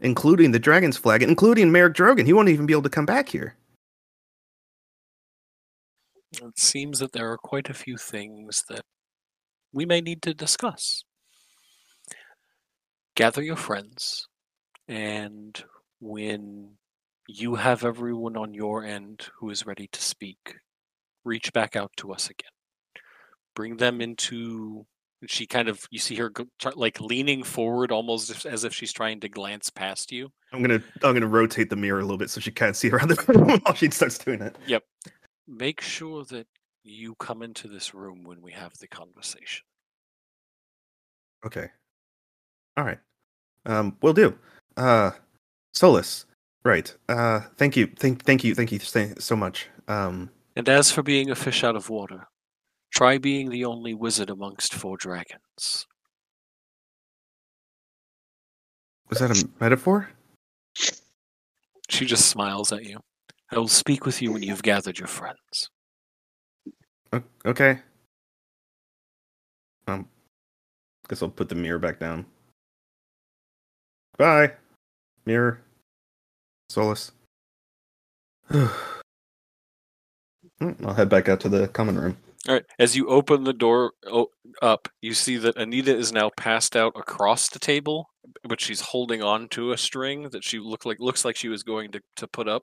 including 0.00 0.50
the 0.50 0.58
Dragon's 0.58 0.96
Flag, 0.96 1.22
including 1.22 1.70
Merrick 1.70 1.94
Drogan. 1.94 2.26
He 2.26 2.32
won't 2.32 2.48
even 2.48 2.66
be 2.66 2.72
able 2.72 2.82
to 2.82 2.96
come 2.98 3.06
back 3.06 3.28
here. 3.28 3.54
It 6.32 6.58
seems 6.58 6.98
that 6.98 7.12
there 7.12 7.30
are 7.30 7.38
quite 7.38 7.70
a 7.70 7.74
few 7.74 7.96
things 7.96 8.64
that 8.68 8.84
we 9.72 9.86
may 9.86 10.00
need 10.00 10.20
to 10.22 10.34
discuss. 10.34 11.04
Gather 13.14 13.42
your 13.42 13.56
friends, 13.56 14.26
and 14.88 15.62
when 16.00 16.76
you 17.28 17.54
have 17.56 17.84
everyone 17.84 18.36
on 18.36 18.54
your 18.54 18.84
end 18.84 19.28
who 19.38 19.50
is 19.50 19.66
ready 19.66 19.88
to 19.92 20.02
speak, 20.02 20.56
reach 21.24 21.52
back 21.52 21.76
out 21.76 21.90
to 21.98 22.12
us 22.12 22.30
again. 22.30 22.50
Bring 23.54 23.76
them 23.76 24.00
into. 24.00 24.86
She 25.26 25.46
kind 25.46 25.68
of, 25.68 25.82
you 25.90 25.98
see 25.98 26.14
her 26.16 26.30
like 26.74 27.00
leaning 27.00 27.42
forward 27.42 27.90
almost 27.90 28.44
as- 28.44 28.64
if 28.64 28.74
she's 28.74 28.92
trying 28.92 29.18
to 29.20 29.28
glance 29.28 29.70
past 29.70 30.12
you. 30.12 30.30
I'm 30.52 30.60
gonna 30.62 30.82
I'm 31.02 31.14
gonna 31.14 31.26
rotate 31.26 31.70
the 31.70 31.76
mirror 31.76 32.00
a 32.00 32.02
little 32.02 32.18
bit 32.18 32.30
so 32.30 32.40
she 32.40 32.50
can't 32.50 32.76
see 32.76 32.90
around 32.90 33.08
the 33.08 33.24
room 33.28 33.58
while 33.64 33.74
she 33.74 33.90
starts 33.90 34.18
doing 34.18 34.42
it. 34.42 34.56
Yep. 34.66 34.84
Make 35.48 35.80
sure 35.80 36.24
that 36.26 36.46
you 36.84 37.14
come 37.18 37.42
into 37.42 37.66
this 37.66 37.94
room 37.94 38.24
when 38.24 38.40
we 38.42 38.52
have 38.52 38.72
the 38.78 38.86
conversation. 38.88 39.64
Okay. 41.44 41.68
All 42.76 42.84
right. 42.84 42.98
Um, 43.64 43.96
will 44.02 44.12
do. 44.12 44.38
Uh, 44.76 45.12
Solus. 45.72 46.26
Right. 46.66 46.92
Uh, 47.08 47.42
thank 47.58 47.76
you. 47.76 47.86
Thank, 47.96 48.24
thank 48.24 48.42
you. 48.42 48.52
Thank 48.52 48.72
you 48.72 48.80
so 48.80 49.36
much. 49.36 49.68
Um, 49.86 50.30
And 50.56 50.68
as 50.68 50.90
for 50.90 51.04
being 51.04 51.30
a 51.30 51.36
fish 51.36 51.62
out 51.62 51.76
of 51.76 51.88
water, 51.90 52.26
try 52.92 53.18
being 53.18 53.50
the 53.50 53.64
only 53.64 53.94
wizard 53.94 54.30
amongst 54.30 54.74
four 54.74 54.96
dragons. 54.96 55.86
was 59.08 59.20
that 59.20 59.30
a 59.30 59.48
metaphor? 59.60 60.10
She 61.88 62.04
just 62.04 62.26
smiles 62.26 62.72
at 62.72 62.84
you. 62.84 62.98
I 63.52 63.58
will 63.58 63.68
speak 63.68 64.04
with 64.04 64.20
you 64.20 64.32
when 64.32 64.42
you've 64.42 64.64
gathered 64.64 64.98
your 64.98 65.06
friends. 65.06 65.70
Okay. 67.44 67.78
Um, 69.86 70.08
guess 71.08 71.22
I'll 71.22 71.28
put 71.28 71.48
the 71.48 71.54
mirror 71.54 71.78
back 71.78 72.00
down. 72.00 72.26
Bye, 74.18 74.54
mirror. 75.26 75.60
Solus. 76.68 77.12
Hmm, 80.58 80.70
I'll 80.86 80.94
head 80.94 81.10
back 81.10 81.28
out 81.28 81.40
to 81.40 81.50
the 81.50 81.68
common 81.68 81.98
room. 81.98 82.16
All 82.48 82.54
right. 82.54 82.64
As 82.78 82.96
you 82.96 83.08
open 83.08 83.44
the 83.44 83.52
door 83.52 83.92
up, 84.62 84.88
you 85.02 85.12
see 85.12 85.36
that 85.36 85.56
Anita 85.56 85.94
is 85.94 86.12
now 86.12 86.30
passed 86.36 86.76
out 86.76 86.94
across 86.96 87.48
the 87.48 87.58
table, 87.58 88.08
but 88.44 88.60
she's 88.60 88.80
holding 88.80 89.22
on 89.22 89.48
to 89.48 89.72
a 89.72 89.76
string 89.76 90.30
that 90.30 90.44
she 90.44 90.58
look 90.58 90.86
like 90.86 90.98
looks 91.00 91.24
like 91.24 91.36
she 91.36 91.48
was 91.48 91.62
going 91.62 91.92
to, 91.92 92.00
to 92.16 92.26
put 92.26 92.48
up. 92.48 92.62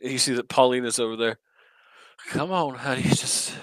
You 0.00 0.18
see 0.18 0.34
that 0.34 0.48
Pauline 0.48 0.84
is 0.84 0.98
over 0.98 1.16
there. 1.16 1.38
Come 2.28 2.52
on, 2.52 2.74
honey, 2.74 3.02
just 3.02 3.54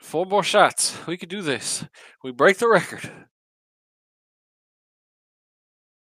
four 0.00 0.24
more 0.24 0.42
shots. 0.42 0.96
We 1.06 1.16
can 1.16 1.28
do 1.28 1.42
this. 1.42 1.84
We 2.22 2.32
break 2.32 2.58
the 2.58 2.68
record. 2.68 3.10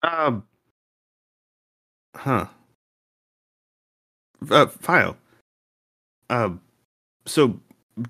Um. 0.01 0.48
Huh. 2.15 2.47
Uh, 4.49 4.67
Fio. 4.67 5.17
Um. 6.29 6.61
So, 7.25 7.59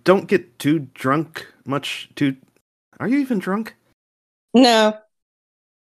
don't 0.04 0.28
get 0.28 0.60
too 0.60 0.88
drunk. 0.94 1.48
Much 1.66 2.10
too. 2.16 2.38
Are 3.00 3.08
you 3.08 3.20
even 3.20 3.40
drunk? 3.40 3.76
No, 4.54 4.98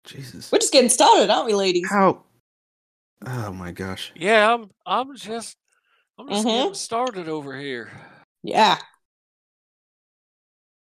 Jesus. 0.04 0.50
we're 0.50 0.58
just 0.58 0.72
getting 0.72 0.90
started, 0.90 1.30
aren't 1.30 1.46
we, 1.46 1.54
ladies? 1.54 1.88
How? 1.90 2.22
Oh 3.26 3.52
my 3.52 3.72
gosh. 3.72 4.12
Yeah, 4.14 4.52
I'm. 4.54 4.70
I'm 4.86 5.16
just. 5.16 5.56
I'm 6.18 6.28
just 6.28 6.46
Mhm. 6.46 6.50
getting 6.50 6.74
started 6.74 7.28
over 7.28 7.56
here. 7.56 7.90
Yeah. 8.42 8.78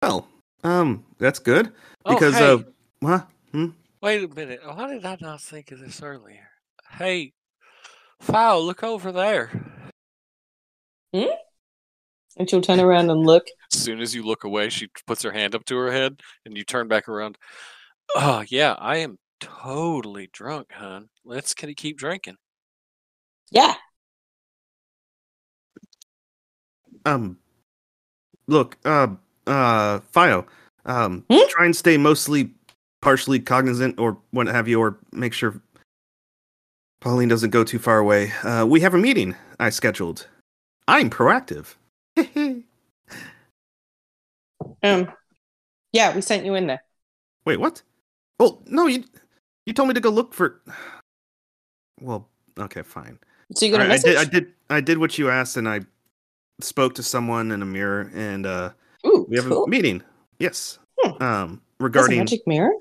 Well, 0.02 0.28
um, 0.64 1.06
that's 1.18 1.40
good 1.40 1.72
Oh, 2.06 2.14
because 2.14 2.36
hey, 2.36 2.54
uh, 2.54 2.58
what? 3.00 3.28
Hmm? 3.52 3.68
wait 4.02 4.24
a 4.24 4.28
minute. 4.28 4.62
Why 4.64 4.88
did 4.94 5.06
I 5.06 5.18
not 5.20 5.42
think 5.42 5.72
of 5.72 5.80
this 5.80 6.02
earlier? 6.02 6.49
Hey, 6.92 7.34
Foul, 8.20 8.66
look 8.66 8.84
over 8.84 9.12
there. 9.12 9.52
Hmm? 11.14 11.24
And 12.38 12.50
she'll 12.50 12.62
turn 12.62 12.80
around 12.80 13.10
and 13.10 13.26
look. 13.26 13.48
As 13.74 13.80
soon 13.80 14.00
as 14.02 14.16
you 14.16 14.24
look 14.24 14.44
away, 14.44 14.70
she 14.70 14.88
puts 15.06 15.24
her 15.24 15.32
hand 15.32 15.56
up 15.56 15.66
to 15.66 15.76
her 15.78 15.92
head, 15.92 16.20
and 16.46 16.58
you 16.58 16.64
turn 16.64 16.88
back 16.88 17.08
around. 17.08 17.38
Oh 18.16 18.44
yeah, 18.48 18.76
I 18.80 18.98
am 18.98 19.18
totally 19.40 20.30
drunk, 20.34 20.72
hon. 20.74 21.10
Let's 21.24 21.54
can 21.54 21.74
keep 21.76 21.98
drinking. 21.98 22.36
Yeah. 23.52 23.76
Um, 27.06 27.38
look, 28.48 28.78
uh, 28.86 29.08
uh, 29.48 30.00
Fio, 30.12 30.46
um, 30.86 31.26
Hmm? 31.30 31.48
try 31.50 31.66
and 31.66 31.76
stay 31.76 31.98
mostly 31.98 32.52
partially 33.02 33.40
cognizant 33.40 34.00
or 34.00 34.18
what 34.32 34.48
have 34.48 34.68
you, 34.68 34.80
or 34.80 34.98
make 35.12 35.34
sure 35.34 35.62
Pauline 37.02 37.30
doesn't 37.30 37.52
go 37.52 37.64
too 37.64 37.80
far 37.80 38.00
away. 38.00 38.32
Uh, 38.44 38.66
we 38.68 38.82
have 38.82 38.94
a 38.94 38.98
meeting 38.98 39.36
I 39.60 39.70
scheduled. 39.70 40.28
I'm 40.88 41.10
proactive. 41.10 41.76
Um. 44.84 45.12
Yeah, 45.94 46.14
we 46.14 46.22
sent 46.22 46.46
you 46.46 46.56
in 46.56 46.68
there. 46.68 46.84
Wait, 47.46 47.60
what? 47.60 47.82
Well, 48.40 48.62
no, 48.66 48.88
you 48.88 49.04
you 49.66 49.74
told 49.74 49.88
me 49.88 49.94
to 49.94 50.00
go 50.00 50.10
look 50.10 50.34
for. 50.34 50.62
Well, 52.02 52.28
okay, 52.58 52.82
fine. 52.82 53.20
So 53.56 53.66
you 53.66 53.72
got 53.72 53.82
a 53.82 53.84
Alright, 53.86 54.06
I 54.06 54.10
did, 54.10 54.18
I 54.18 54.26
did, 54.26 54.54
I 54.70 54.82
did 54.82 54.98
what 54.98 55.18
you 55.18 55.30
asked, 55.30 55.58
and 55.58 55.68
I 55.68 55.82
spoke 56.62 56.96
to 56.96 57.04
someone 57.04 57.52
in 57.52 57.62
a 57.62 57.66
mirror, 57.66 58.12
and 58.14 58.46
uh, 58.46 58.72
Ooh, 59.06 59.26
we 59.30 59.38
have 59.38 59.48
cool. 59.48 59.64
a 59.64 59.68
meeting. 59.68 60.04
Yes. 60.40 60.80
Hmm. 61.00 61.24
Um, 61.24 61.62
regarding 61.80 62.20
magic 62.20 62.42
mirror. 62.46 62.74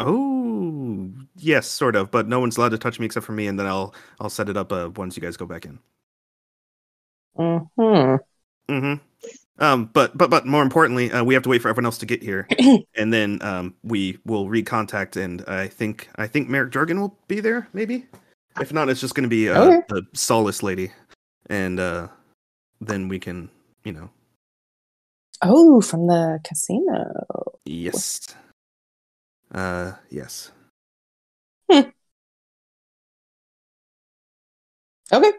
oh 0.00 0.31
yes, 1.42 1.66
sort 1.68 1.96
of, 1.96 2.10
but 2.10 2.28
no 2.28 2.40
one's 2.40 2.56
allowed 2.56 2.70
to 2.70 2.78
touch 2.78 2.98
me 2.98 3.06
except 3.06 3.26
for 3.26 3.32
me, 3.32 3.46
and 3.46 3.58
then 3.58 3.66
I'll 3.66 3.94
I'll 4.20 4.30
set 4.30 4.48
it 4.48 4.56
up 4.56 4.72
uh, 4.72 4.90
once 4.96 5.16
you 5.16 5.22
guys 5.22 5.36
go 5.36 5.46
back 5.46 5.64
in. 5.64 5.78
Hmm. 7.36 7.58
Mm-hmm. 8.68 8.94
Um, 9.58 9.90
but 9.92 10.16
but 10.16 10.30
but 10.30 10.46
more 10.46 10.62
importantly, 10.62 11.12
uh, 11.12 11.22
we 11.24 11.34
have 11.34 11.42
to 11.44 11.48
wait 11.48 11.62
for 11.62 11.68
everyone 11.68 11.86
else 11.86 11.98
to 11.98 12.06
get 12.06 12.22
here, 12.22 12.48
and 12.96 13.12
then 13.12 13.38
um, 13.42 13.74
we 13.82 14.18
will 14.24 14.46
recontact. 14.46 15.16
And 15.22 15.44
I 15.46 15.68
think 15.68 16.08
I 16.16 16.26
think 16.26 16.48
Merrick 16.48 16.72
Drogan 16.72 16.98
will 16.98 17.16
be 17.28 17.40
there, 17.40 17.68
maybe. 17.72 18.06
If 18.60 18.72
not, 18.72 18.88
it's 18.88 19.00
just 19.00 19.14
going 19.14 19.24
to 19.24 19.30
be 19.30 19.48
uh, 19.48 19.62
Okay. 19.64 19.80
the 19.88 20.02
Solace 20.14 20.62
lady, 20.62 20.92
and 21.48 21.80
uh, 21.80 22.08
then 22.80 23.08
we 23.08 23.18
can, 23.18 23.50
you 23.84 23.92
know, 23.92 24.10
Oh, 25.42 25.80
from 25.80 26.06
the 26.06 26.38
casino. 26.44 27.12
yes, 27.64 28.20
uh, 29.54 29.92
yes. 30.10 30.50
Okay. 35.12 35.30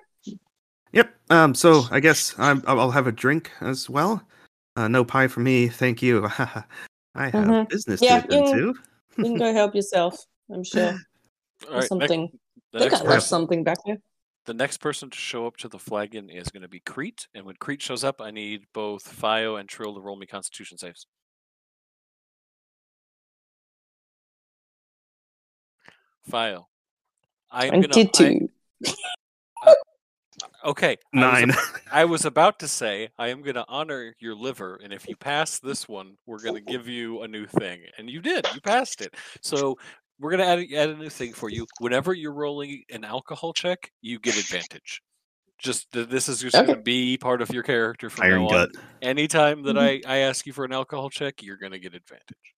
Yep. 0.91 1.15
Um. 1.31 1.55
So 1.55 1.85
I 1.89 1.99
guess 1.99 2.35
I'm, 2.37 2.61
I'll 2.67 2.91
have 2.91 3.07
a 3.07 3.11
drink 3.11 3.49
as 3.61 3.89
well. 3.89 4.21
Uh, 4.75 4.87
no 4.87 5.03
pie 5.03 5.27
for 5.27 5.39
me, 5.39 5.67
thank 5.67 6.01
you. 6.03 6.25
I 7.15 7.29
have 7.29 7.33
Mhm. 7.33 7.69
business 7.69 8.01
Yeah, 8.01 8.19
to 8.21 8.25
attend 8.27 8.47
you- 8.47 8.73
to. 8.73 8.79
You 9.17 9.23
can 9.25 9.37
go 9.37 9.53
help 9.53 9.75
yourself. 9.75 10.25
I'm 10.51 10.63
sure. 10.63 10.89
All 10.89 10.95
There's 11.61 11.71
right, 11.71 11.79
next, 11.79 11.87
something. 11.89 12.29
the, 12.71 12.77
I 12.77 12.81
think 12.81 12.91
next 12.91 13.01
I 13.01 13.03
left 13.05 13.15
person, 13.15 13.27
something 13.27 13.63
back 13.63 13.77
there. 13.85 13.97
the 14.45 14.53
next 14.55 14.77
person 14.77 15.09
to 15.11 15.17
show 15.17 15.45
up 15.47 15.57
to 15.57 15.67
the 15.67 15.77
flagon 15.79 16.29
is 16.31 16.49
going 16.49 16.63
to 16.63 16.67
be 16.67 16.79
Crete, 16.79 17.27
and 17.35 17.45
when 17.45 17.55
Crete 17.57 17.81
shows 17.83 18.03
up, 18.03 18.21
I 18.21 18.31
need 18.31 18.61
both 18.73 19.07
Fio 19.07 19.55
and 19.57 19.69
Trill 19.69 19.93
to 19.95 20.01
roll 20.01 20.15
me 20.15 20.25
Constitution 20.25 20.77
saves. 20.79 21.05
Fio, 26.29 26.67
I'm 27.51 27.69
gonna. 27.81 27.87
I- 27.87 28.03
Twenty-two. 28.05 28.49
okay, 30.65 30.97
I 31.13 31.17
was 31.17 31.47
Nine. 31.47 31.51
I 31.91 32.05
was 32.05 32.25
about 32.25 32.59
to 32.59 32.67
say 32.67 33.09
I 33.17 33.29
am 33.29 33.41
going 33.41 33.55
to 33.55 33.65
honor 33.67 34.15
your 34.19 34.35
liver, 34.35 34.79
and 34.83 34.91
if 34.93 35.07
you 35.07 35.15
pass 35.15 35.59
this 35.59 35.87
one, 35.87 36.17
we're 36.25 36.41
going 36.41 36.55
to 36.55 36.71
give 36.71 36.87
you 36.87 37.21
a 37.23 37.27
new 37.27 37.45
thing, 37.45 37.81
and 37.97 38.09
you 38.09 38.21
did. 38.21 38.47
You 38.53 38.61
passed 38.61 39.01
it. 39.01 39.13
So 39.41 39.77
we're 40.19 40.31
going 40.31 40.41
to 40.41 40.47
add 40.47 40.59
a- 40.59 40.75
add 40.77 40.89
a 40.89 40.97
new 40.97 41.09
thing 41.09 41.33
for 41.33 41.49
you. 41.49 41.65
Whenever 41.79 42.13
you're 42.13 42.33
rolling 42.33 42.83
an 42.91 43.03
alcohol 43.03 43.53
check, 43.53 43.91
you 44.01 44.19
get 44.19 44.37
advantage. 44.37 45.01
Just 45.59 45.91
th- 45.93 46.09
this 46.09 46.27
is 46.27 46.41
just 46.41 46.53
going 46.55 46.67
to 46.67 46.75
be 46.75 47.17
part 47.17 47.41
of 47.41 47.49
your 47.51 47.63
character 47.63 48.09
from 48.09 48.25
Iron 48.25 48.43
now 48.43 48.49
gut. 48.49 48.69
on. 48.75 48.83
Anytime 49.01 49.63
that 49.63 49.75
Mhm. 49.75 50.01
I 50.05 50.13
I 50.13 50.17
ask 50.19 50.45
you 50.45 50.51
for 50.53 50.65
an 50.65 50.73
alcohol 50.73 51.09
check, 51.09 51.41
you're 51.41 51.57
going 51.57 51.71
to 51.71 51.79
get 51.79 51.93
advantage. 51.93 52.52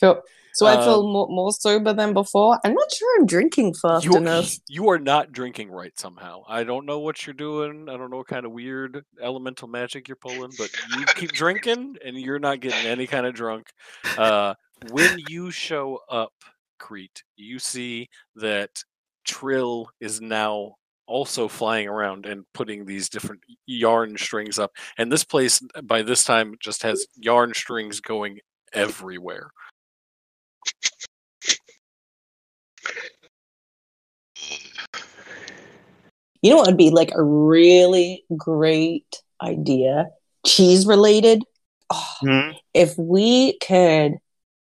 Cool. 0.00 0.22
So 0.54 0.66
I 0.66 0.82
feel 0.82 1.06
more, 1.06 1.28
more 1.28 1.52
sober 1.52 1.92
than 1.92 2.12
before. 2.12 2.58
I'm 2.64 2.74
not 2.74 2.92
sure 2.92 3.20
I'm 3.20 3.26
drinking 3.26 3.74
fast 3.74 4.04
You, 4.04 4.16
enough. 4.16 4.56
you 4.68 4.88
are 4.88 4.98
not 4.98 5.30
drinking 5.30 5.70
right 5.70 5.96
somehow. 5.96 6.42
I 6.48 6.64
don't 6.64 6.84
know 6.84 6.98
what 6.98 7.24
you're 7.24 7.34
doing. 7.34 7.88
I 7.88 7.96
don't 7.96 8.10
know 8.10 8.16
what 8.16 8.26
kind 8.26 8.44
of 8.44 8.50
weird 8.50 9.04
elemental 9.22 9.68
magic 9.68 10.08
you're 10.08 10.16
pulling, 10.16 10.50
but 10.58 10.68
you 10.96 11.06
keep 11.14 11.30
drinking 11.30 11.98
and 12.04 12.18
you're 12.18 12.40
not 12.40 12.58
getting 12.58 12.86
any 12.86 13.06
kind 13.06 13.24
of 13.24 13.34
drunk. 13.34 13.68
Uh, 14.16 14.54
when 14.90 15.20
you 15.28 15.52
show 15.52 16.00
up, 16.10 16.32
Crete, 16.80 17.22
you 17.36 17.60
see 17.60 18.08
that 18.34 18.82
Trill 19.24 19.88
is 20.00 20.20
now 20.20 20.74
also 21.06 21.46
flying 21.46 21.86
around 21.86 22.26
and 22.26 22.44
putting 22.52 22.84
these 22.84 23.08
different 23.08 23.42
yarn 23.66 24.16
strings 24.18 24.58
up. 24.58 24.72
And 24.98 25.10
this 25.10 25.24
place, 25.24 25.60
by 25.84 26.02
this 26.02 26.24
time, 26.24 26.54
just 26.58 26.82
has 26.82 27.06
yarn 27.16 27.54
strings 27.54 28.00
going 28.00 28.40
everywhere. 28.72 29.50
You 36.42 36.50
know 36.50 36.56
what 36.56 36.66
would 36.66 36.76
be 36.76 36.90
like 36.90 37.10
a 37.14 37.22
really 37.22 38.24
great 38.36 39.22
idea? 39.42 40.08
Cheese 40.46 40.86
related. 40.86 41.42
Oh, 41.90 42.14
Hmm? 42.20 42.50
if 42.74 42.96
we 42.98 43.58
could 43.58 44.18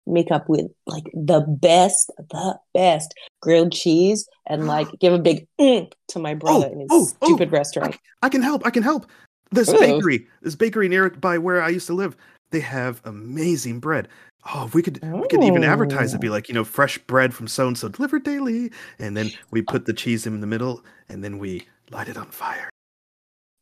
make 0.06 0.30
up 0.30 0.48
with 0.48 0.66
like 0.86 1.04
the 1.14 1.40
best, 1.40 2.10
the 2.18 2.58
best 2.74 3.14
grilled 3.40 3.72
cheese 3.72 4.28
and 4.46 4.66
like 4.66 4.88
give 4.98 5.12
a 5.12 5.18
big 5.18 5.46
mm 5.60 5.90
to 6.08 6.18
my 6.18 6.34
brother 6.34 6.66
in 6.66 6.80
his 6.80 6.88
oh, 6.90 7.08
oh, 7.22 7.26
stupid 7.26 7.52
restaurant. 7.52 7.96
I 8.22 8.28
can 8.28 8.42
help. 8.42 8.66
I 8.66 8.70
can 8.70 8.82
help. 8.82 9.06
This 9.52 9.68
Ooh. 9.68 9.78
bakery, 9.78 10.26
this 10.42 10.56
bakery 10.56 10.88
nearby 10.88 11.38
where 11.38 11.62
I 11.62 11.68
used 11.68 11.86
to 11.88 11.94
live, 11.94 12.16
they 12.50 12.60
have 12.60 13.00
amazing 13.04 13.80
bread. 13.80 14.08
Oh, 14.54 14.64
if 14.66 14.74
we 14.74 14.82
could, 14.82 15.00
we 15.02 15.28
could 15.28 15.44
even 15.44 15.64
advertise 15.64 16.14
it, 16.14 16.20
be 16.20 16.28
Oh. 16.28 16.32
like, 16.32 16.48
you 16.48 16.54
know, 16.54 16.64
fresh 16.64 16.96
bread 16.98 17.34
from 17.34 17.46
so 17.46 17.66
and 17.66 17.76
so 17.76 17.88
delivered 17.88 18.24
daily, 18.24 18.70
and 18.98 19.14
then 19.16 19.30
we 19.50 19.60
put 19.60 19.84
the 19.84 19.92
cheese 19.92 20.26
in 20.26 20.40
the 20.40 20.46
middle, 20.46 20.82
and 21.10 21.22
then 21.22 21.38
we 21.38 21.66
light 21.90 22.08
it 22.08 22.16
on 22.16 22.26
fire. 22.30 22.70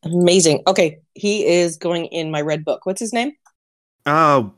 Amazing. 0.05 0.62
Okay, 0.68 1.00
he 1.14 1.44
is 1.44 1.76
going 1.76 2.06
in 2.06 2.30
my 2.30 2.40
red 2.40 2.64
book. 2.64 2.86
What's 2.86 3.00
his 3.00 3.12
name? 3.12 3.32
Oh, 4.06 4.55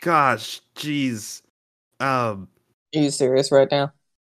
gosh, 0.00 0.60
jeez. 0.74 1.42
Um, 2.00 2.48
Are 2.96 3.00
you 3.00 3.10
serious 3.10 3.52
right 3.52 3.70
now? 3.70 3.92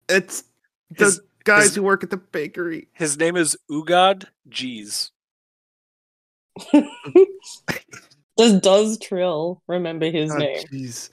it's 0.08 0.42
the 0.90 1.04
His- 1.04 1.20
guys 1.44 1.64
his- 1.66 1.76
who 1.76 1.82
work 1.84 2.02
at 2.02 2.10
the 2.10 2.16
bakery. 2.16 2.88
His 2.94 3.16
name 3.16 3.36
is 3.36 3.56
Ugad 3.70 4.24
Jeez. 4.50 5.10
Does 8.36 8.60
Does 8.60 8.98
Trill 8.98 9.62
remember 9.66 10.10
his 10.10 10.30
God, 10.30 10.40
name? 10.40 10.64
Jeez. 10.72 11.10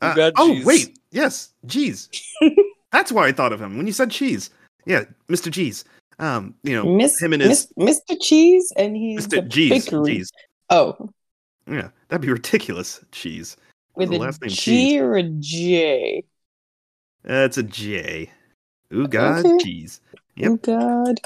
Uh, 0.00 0.14
got 0.14 0.32
oh 0.36 0.54
cheese. 0.54 0.66
wait, 0.66 0.98
yes, 1.10 1.52
Jeez. 1.66 2.08
That's 2.92 3.12
why 3.12 3.26
I 3.28 3.32
thought 3.32 3.52
of 3.52 3.60
him 3.60 3.76
when 3.76 3.86
you 3.86 3.92
said 3.92 4.10
cheese. 4.10 4.50
Yeah, 4.86 5.04
Mr. 5.28 5.52
Cheese. 5.52 5.84
Um, 6.18 6.54
you 6.62 6.74
know, 6.74 6.84
Miss, 6.84 7.20
him 7.20 7.32
and 7.32 7.42
his 7.42 7.68
Miss, 7.76 8.00
Mr. 8.10 8.16
Cheese, 8.20 8.72
and 8.76 8.96
he's 8.96 9.26
Mr. 9.26 9.30
the 9.30 9.42
Jeez. 9.42 9.70
bakery. 9.70 10.24
Oh, 10.70 11.10
Yeah, 11.66 11.90
that'd 12.08 12.22
be 12.22 12.32
ridiculous. 12.32 13.00
Cheese. 13.12 13.56
with 13.94 14.10
the 14.10 14.16
a 14.16 14.18
last 14.18 14.40
name 14.42 14.50
G 14.50 14.98
or 15.00 15.16
a 15.16 15.22
J? 15.22 16.24
That's 17.22 17.58
a 17.58 17.62
J. 17.62 18.30
Ooh, 18.92 19.06
God, 19.06 19.44
Okay. 19.46 19.58
cheese. 19.58 20.00
Yep. 20.36 20.52
Oh 20.52 20.56
God. 20.56 21.20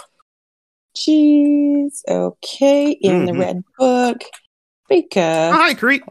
Cheese. 0.97 2.03
Okay, 2.09 2.91
in 2.91 3.27
the 3.27 3.33
Mhm. 3.33 3.39
red 3.39 3.65
book. 3.79 4.23
Baker. 4.89 5.21
Oh, 5.21 5.53
hi, 5.53 5.75
Crete. 5.75 6.03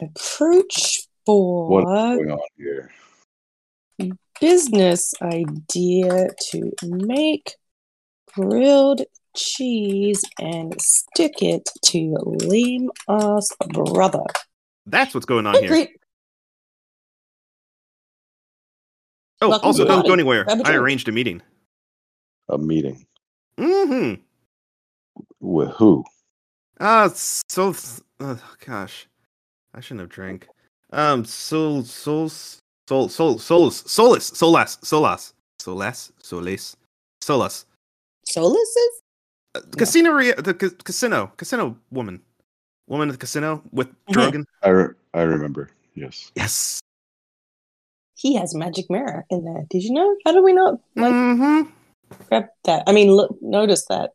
Approach 0.00 1.00
for 1.24 1.70
What's 1.70 1.86
going 1.86 2.30
on 2.30 2.38
here? 2.56 2.90
business 4.40 5.14
idea 5.22 6.28
to 6.50 6.72
make 6.82 7.54
grilled 8.34 9.02
cheese 9.36 10.22
and 10.40 10.74
stick 10.80 11.40
it 11.40 11.68
to 11.84 12.16
lame 12.24 12.90
ass 13.08 13.48
brother. 13.72 14.24
That's 14.86 15.14
what's 15.14 15.24
going 15.24 15.46
on 15.46 15.54
Hey, 15.54 15.60
here. 15.60 15.68
Crete. 15.70 15.90
Oh, 19.40 19.50
Welcome 19.50 19.66
also, 19.66 19.84
to 19.84 19.88
don't 19.88 20.02
the 20.02 20.08
go 20.08 20.12
anywhere. 20.14 20.44
Grab 20.44 20.58
a 20.58 20.62
I 20.62 20.64
drink. 20.64 20.80
arranged 20.82 21.08
a 21.08 21.12
meeting. 21.12 21.42
A 22.48 22.58
meeting 22.58 23.06
Mm-hmm. 23.58 24.20
with 25.40 25.68
who? 25.70 26.04
Ah, 26.80 27.08
so, 27.14 27.74
uh, 28.20 28.36
gosh, 28.64 29.06
I 29.74 29.80
shouldn't 29.80 30.00
have 30.00 30.10
drank. 30.10 30.48
Um, 30.92 31.24
sol, 31.24 31.82
sol, 31.84 32.28
sol, 32.28 33.08
sol, 33.08 33.38
solus, 33.38 33.84
solus, 33.86 34.30
solas, 34.32 34.78
solas, 34.82 35.32
solas, 35.60 36.10
solis, 36.22 36.76
solas. 37.22 37.64
Soluses? 38.28 38.92
Uh, 39.54 39.60
Casino, 39.76 40.10
rea- 40.12 40.34
the 40.34 40.54
ca- 40.54 40.70
casino, 40.84 41.32
casino 41.36 41.76
woman, 41.90 42.20
woman 42.88 43.08
at 43.08 43.12
the 43.12 43.18
casino 43.18 43.62
with 43.72 43.88
Mhm. 44.08 44.12
Drogan. 44.14 44.44
I 44.62 44.68
re- 44.70 44.94
I 45.14 45.20
remember. 45.22 45.70
Yes. 45.94 46.32
Yes. 46.34 46.80
He 48.16 48.34
has 48.36 48.54
magic 48.54 48.86
mirror 48.90 49.24
in 49.30 49.44
there. 49.44 49.64
Did 49.70 49.82
you 49.84 49.92
know? 49.92 50.16
How 50.24 50.32
do 50.32 50.42
we 50.42 50.52
not 50.52 50.80
like 50.96 51.12
Mm-hmm. 51.12 51.70
grab 52.28 52.46
that? 52.64 52.82
I 52.86 52.92
mean, 52.92 53.10
look, 53.12 53.36
notice 53.42 53.84
that. 53.86 54.12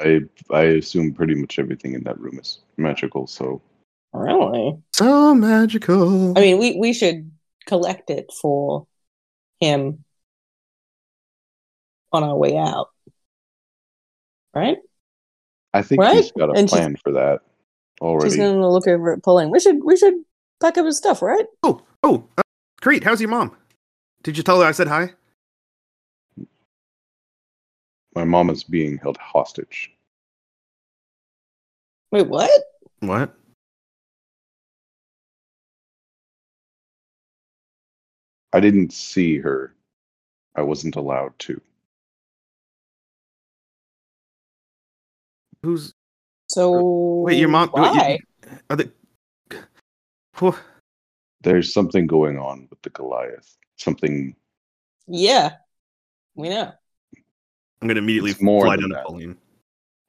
I 0.00 0.20
I 0.50 0.62
assume 0.62 1.12
pretty 1.14 1.34
much 1.34 1.58
everything 1.58 1.94
in 1.94 2.02
that 2.04 2.18
room 2.20 2.38
is 2.38 2.60
magical. 2.76 3.26
So 3.26 3.60
Really? 4.12 4.78
So 4.94 5.34
magical. 5.34 6.36
I 6.36 6.40
mean, 6.40 6.58
we 6.58 6.76
we 6.78 6.92
should 6.92 7.30
collect 7.66 8.10
it 8.10 8.30
for 8.40 8.86
him 9.60 10.04
on 12.12 12.24
our 12.24 12.36
way 12.36 12.56
out, 12.56 12.88
right? 14.54 14.78
I 15.74 15.82
think 15.82 16.00
Right? 16.00 16.16
he's 16.16 16.32
got 16.32 16.48
a 16.48 16.52
And 16.58 16.68
plan 16.68 16.96
for 16.96 17.12
that 17.12 17.40
already. 18.00 18.30
She's 18.30 18.36
gonna 18.38 18.70
look 18.70 18.86
over 18.88 19.12
at 19.12 19.22
Pauline. 19.22 19.50
We 19.50 19.60
should 19.60 19.84
we 19.84 19.96
should 19.96 20.14
pack 20.60 20.78
up 20.78 20.86
his 20.86 20.96
stuff, 20.96 21.20
right? 21.20 21.44
oh, 21.62 21.82
oh, 22.02 22.24
uh, 22.38 22.42
Crete, 22.80 23.04
how's 23.04 23.20
your 23.20 23.30
mom? 23.30 23.54
Did 24.22 24.36
you 24.36 24.42
tell 24.42 24.60
her 24.60 24.66
I 24.66 24.72
said 24.72 24.88
hi? 24.88 25.12
My 28.18 28.24
mom 28.24 28.50
is 28.50 28.64
being 28.64 28.98
held 28.98 29.16
hostage. 29.18 29.92
Wait, 32.10 32.26
what? 32.26 32.50
What? 32.98 33.32
I 38.52 38.58
didn't 38.58 38.92
see 38.92 39.38
her. 39.38 39.72
I 40.56 40.62
wasn't 40.62 40.96
allowed 40.96 41.38
to. 41.38 41.60
Who's 45.62 45.94
So 46.48 47.20
wait? 47.22 47.38
Your 47.38 47.50
mom? 47.50 47.70
wait, 47.72 47.94
you- 47.94 48.00
Why? 48.00 48.18
are 48.68 48.74
they? 48.74 48.90
Whew. 50.38 50.56
There's 51.42 51.72
something 51.72 52.08
going 52.08 52.36
on 52.36 52.66
with 52.68 52.82
the 52.82 52.90
Goliath. 52.90 53.56
Something 53.76 54.34
Yeah, 55.06 55.52
we 56.34 56.48
know. 56.48 56.72
I'm 57.80 57.88
gonna 57.88 57.98
immediately 57.98 58.32
It's 58.32 58.40
more 58.42 58.64
fly 58.64 58.76
than 58.76 58.82
down 58.82 58.88
to 58.90 58.94
that. 58.96 59.06
Pauline. 59.06 59.36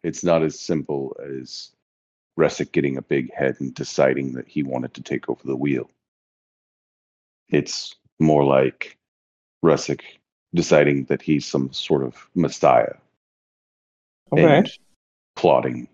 it's 0.04 0.24
not 0.24 0.42
as 0.44 0.60
simple 0.60 1.16
as 1.24 1.72
Resic 2.38 2.72
getting 2.72 2.98
a 2.98 3.02
big 3.02 3.34
head 3.34 3.58
and 3.60 3.74
deciding 3.74 4.34
that 4.34 4.48
he 4.48 4.64
wanted 4.64 4.94
to 4.96 5.02
take 5.04 5.30
over 5.30 5.42
the 5.44 5.56
wheel. 5.56 5.90
It's 7.50 7.96
more 8.20 8.44
like 8.46 8.98
Resic 9.64 10.02
deciding 10.54 11.06
that 11.06 11.22
he's 11.22 11.46
some 11.46 11.72
sort 11.74 12.04
of 12.04 12.28
messiah 12.36 12.96
Okay. 14.32 14.58
and 14.60 14.72
plotting 15.36 15.88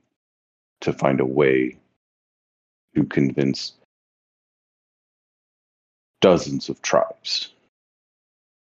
to 0.82 0.94
find 0.94 1.20
a 1.20 1.26
way 1.26 1.78
to 2.96 3.04
convince 3.06 3.74
dozens 6.22 6.70
of 6.70 6.82
tribes 6.82 7.54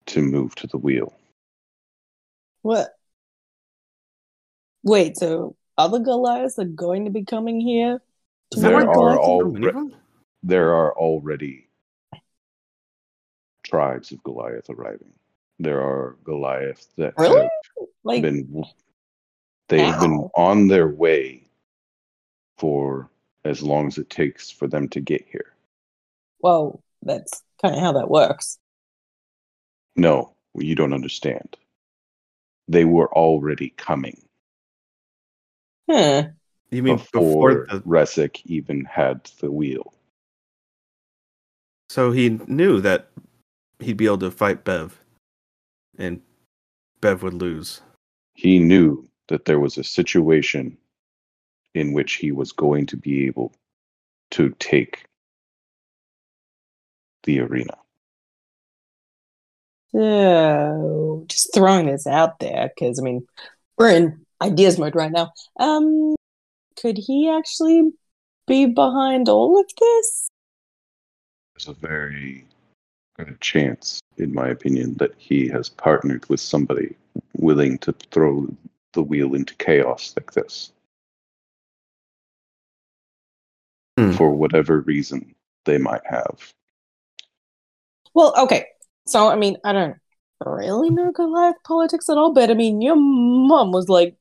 to 0.07 0.21
move 0.23 0.55
to 0.57 0.67
the 0.67 0.77
wheel. 0.79 1.15
What? 2.63 2.97
Wait, 4.83 5.17
so 5.17 5.57
other 5.79 5.99
Goliaths 5.99 6.59
are 6.59 6.65
going 6.65 7.05
to 7.05 7.11
be 7.11 7.25
coming 7.25 7.61
here? 7.61 8.01
to 8.53 8.61
There 8.61 8.75
are 8.77 8.93
Goliath? 8.93 9.19
all- 9.21 9.41
So 9.43 9.51
many 9.51 9.67
of 9.69 9.75
them? 9.75 9.95
there 10.43 10.75
are 10.75 10.97
already 10.97 11.69
tribes 13.63 14.11
of 14.13 14.23
Goliath 14.25 14.69
arriving. 14.71 15.13
There 15.59 15.81
are 15.81 16.17
Goliaths 16.25 16.89
that 16.97 17.15
Really? 17.19 17.43
have 17.43 17.51
like 18.03 18.23
been 18.23 18.65
they've 19.69 20.01
been 20.01 20.29
on 20.35 20.67
their 20.69 20.89
way 20.89 21.47
for 22.59 23.11
as 23.45 23.63
long 23.63 23.87
as 23.87 23.99
it 23.99 24.11
takes 24.11 24.51
for 24.51 24.67
them 24.67 24.89
to 24.89 25.01
get 25.01 25.25
here. 25.31 25.55
well, 26.41 26.83
that's 27.03 27.43
kind 27.63 27.75
of 27.75 27.81
how 27.81 27.93
that 27.93 28.11
works. 28.11 28.59
No, 29.97 30.35
you 30.55 30.75
don't 30.75 30.93
understand. 30.95 31.57
They 32.69 32.85
were 32.85 33.13
already 33.15 33.71
coming 33.71 34.23
Huh. 35.91 36.29
You 36.71 36.85
mean 36.85 36.97
before, 36.99 37.21
before 37.21 37.67
the? 37.69 37.81
Resic 37.81 38.43
even 38.45 38.85
had 38.85 39.25
the 39.41 39.51
wheel. 39.51 39.93
So 41.89 42.13
he 42.13 42.39
knew 42.47 42.81
that 42.81 43.11
he'd 43.81 43.97
be 43.97 44.07
able 44.07 44.19
to 44.19 44.31
fight 44.31 44.63
Bev, 44.63 45.01
and 45.99 46.23
Bev 47.01 47.25
would 47.25 47.35
lose. 47.35 47.81
He 48.35 48.61
knew 48.61 49.09
that 49.27 49.47
there 49.47 49.59
was 49.59 49.79
a 49.79 49.85
situation 49.85 50.79
in 51.75 51.93
which 51.93 52.15
he 52.15 52.31
was 52.31 52.53
going 52.53 52.87
to 52.87 52.97
be 52.97 53.27
able 53.27 53.53
to 54.33 54.55
take 54.61 55.07
the 57.25 57.41
arena. 57.41 57.77
So, 59.91 61.25
just 61.27 61.53
throwing 61.53 61.87
this 61.87 62.07
out 62.07 62.39
there 62.39 62.71
because 62.73 63.01
I 63.01 63.03
mean, 63.03 63.27
we're 63.77 63.91
in 63.91 64.25
ideas 64.43 64.79
mode 64.79 64.95
right 64.95 65.13
now. 65.13 65.33
Um, 65.59 66.15
could 66.81 66.99
he 66.99 67.29
actually 67.29 67.91
be 68.47 68.67
behind 68.67 69.29
all 69.29 69.61
of 69.61 69.67
this? 69.79 70.29
There's 71.55 71.69
a 71.69 71.81
very 71.81 72.47
good 73.17 73.41
chance, 73.41 74.01
in 74.17 74.33
my 74.33 74.49
opinion, 74.49 74.95
that 74.95 75.15
he 75.19 75.49
has 75.49 75.69
partnered 75.69 76.29
with 76.29 76.41
somebody 76.41 76.97
willing 77.37 77.79
to 77.79 77.93
throw 78.11 78.49
the 78.93 79.03
wheel 79.03 79.35
into 79.35 79.55
chaos 79.57 80.15
like 80.17 80.33
this. 80.33 80.73
Hmm. 83.99 84.13
For 84.13 84.31
whatever 84.31 84.81
reason 84.81 85.35
they 85.67 85.79
might 85.79 86.05
have. 86.07 86.53
Well, 88.15 88.35
okay. 88.39 88.67
So, 89.07 89.29
I 89.29 89.37
mean, 89.37 89.57
I 89.65 89.73
don't 89.73 89.97
really 90.45 90.91
know 90.91 91.13
Goliath 91.13 91.57
politics 91.67 92.09
at 92.09 92.17
all, 92.17 92.33
but 92.33 92.51
I 92.51 92.55
mean, 92.55 92.81
your 92.81 92.97
mom 92.97 93.73
was 93.73 93.89
like 93.89 94.17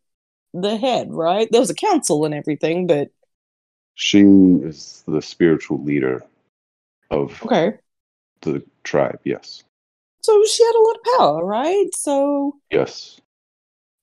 the 0.54 0.78
head, 0.78 1.12
right? 1.14 1.48
There 1.52 1.62
was 1.62 1.70
a 1.70 1.76
council 1.76 2.26
and 2.26 2.34
everything, 2.34 2.88
but 2.88 3.12
She 3.96 4.22
is 4.22 5.04
the 5.08 5.22
spiritual 5.22 5.84
leader 5.84 6.24
of 7.12 7.42
okay. 7.46 7.78
the 8.42 8.64
tribe, 8.84 9.20
yes. 9.24 9.64
So 10.24 10.44
she 10.46 10.64
had 10.64 10.76
a 10.76 10.80
lot 10.82 10.96
of 10.98 11.18
power, 11.18 11.46
right? 11.46 11.94
So 11.96 12.58
Yes. 12.72 13.20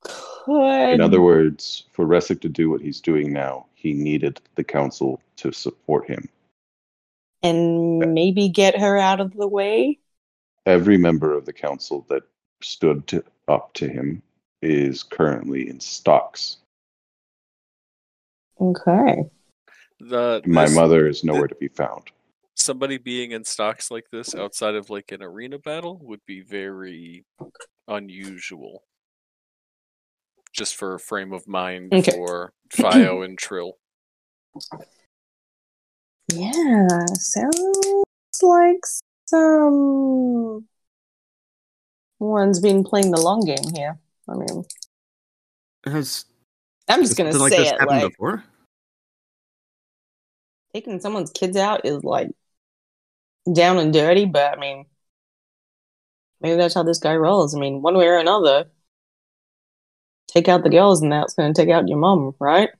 could 0.02 0.94
In 0.94 1.00
other 1.00 1.20
words, 1.20 1.84
for 1.92 2.06
Resic 2.06 2.40
to 2.42 2.48
do 2.48 2.70
what 2.70 2.80
he's 2.80 3.00
doing 3.00 3.32
now, 3.32 3.66
he 3.74 3.92
needed 3.92 4.40
the 4.54 4.64
council 4.64 5.20
to 5.36 5.52
support 5.52 6.06
him. 6.06 6.28
and 7.42 8.14
maybe 8.14 8.48
get 8.48 8.78
her 8.78 8.96
out 8.98 9.20
of 9.20 9.34
the 9.36 9.46
way. 9.46 9.98
Every 10.64 10.98
member 10.98 11.32
of 11.32 11.44
the 11.44 11.52
council 11.52 12.04
that 12.08 12.24
stood 12.60 13.06
to, 13.08 13.24
up 13.46 13.72
to 13.74 13.88
him 13.88 14.22
is 14.62 15.02
currently 15.02 15.68
in 15.68 15.78
stocks. 15.80 16.58
Okay. 18.60 19.24
The 20.00 20.42
My 20.46 20.64
this- 20.66 20.74
mother 20.74 21.06
is 21.08 21.24
nowhere 21.24 21.48
to 21.48 21.54
be 21.54 21.68
found. 21.68 22.10
somebody 22.58 22.96
being 22.96 23.32
in 23.32 23.44
stocks 23.44 23.90
like 23.90 24.06
this 24.10 24.34
outside 24.34 24.74
of 24.74 24.88
like 24.88 25.12
an 25.12 25.22
arena 25.22 25.58
battle 25.58 25.98
would 26.02 26.20
be 26.26 26.40
very 26.40 27.24
unusual. 27.86 28.82
Just 30.54 30.74
for 30.74 30.94
a 30.94 30.98
frame 30.98 31.34
of 31.34 31.46
mind 31.46 31.92
Okay. 31.92 32.12
for 32.12 32.52
Fio 32.70 33.20
and 33.22 33.38
Trill. 33.38 33.74
Yeah, 36.32 36.88
sounds 37.14 38.04
like 38.42 38.80
some 39.26 40.66
one's 42.18 42.58
been 42.58 42.82
playing 42.82 43.12
the 43.12 43.20
long 43.20 43.44
game 43.44 43.72
here. 43.76 43.98
I 44.28 44.34
mean, 44.34 44.64
Has 45.86 46.26
I'm 46.88 47.02
just 47.02 47.16
gonna 47.16 47.32
something 47.32 47.40
like 47.40 47.52
say 47.52 47.56
this 47.56 47.70
it 47.70 47.80
happened 47.80 48.00
like 48.02 48.10
before? 48.12 48.44
taking 50.72 51.00
someone's 51.00 51.30
kids 51.32 51.56
out 51.56 51.84
is 51.84 52.04
like 52.04 52.30
down 53.52 53.78
and 53.78 53.92
dirty, 53.92 54.24
but 54.24 54.56
I 54.56 54.60
mean, 54.60 54.86
maybe 56.40 56.56
that's 56.56 56.74
how 56.74 56.82
this 56.82 56.98
guy 56.98 57.14
rolls. 57.16 57.54
I 57.54 57.58
mean, 57.58 57.82
one 57.82 57.96
way 57.96 58.06
or 58.06 58.18
another, 58.18 58.70
take 60.28 60.48
out 60.48 60.62
the 60.62 60.70
girls, 60.70 61.02
and 61.02 61.10
that's 61.12 61.34
gonna 61.34 61.54
take 61.54 61.68
out 61.70 61.88
your 61.88 61.98
mom, 61.98 62.34
right? 62.38 62.70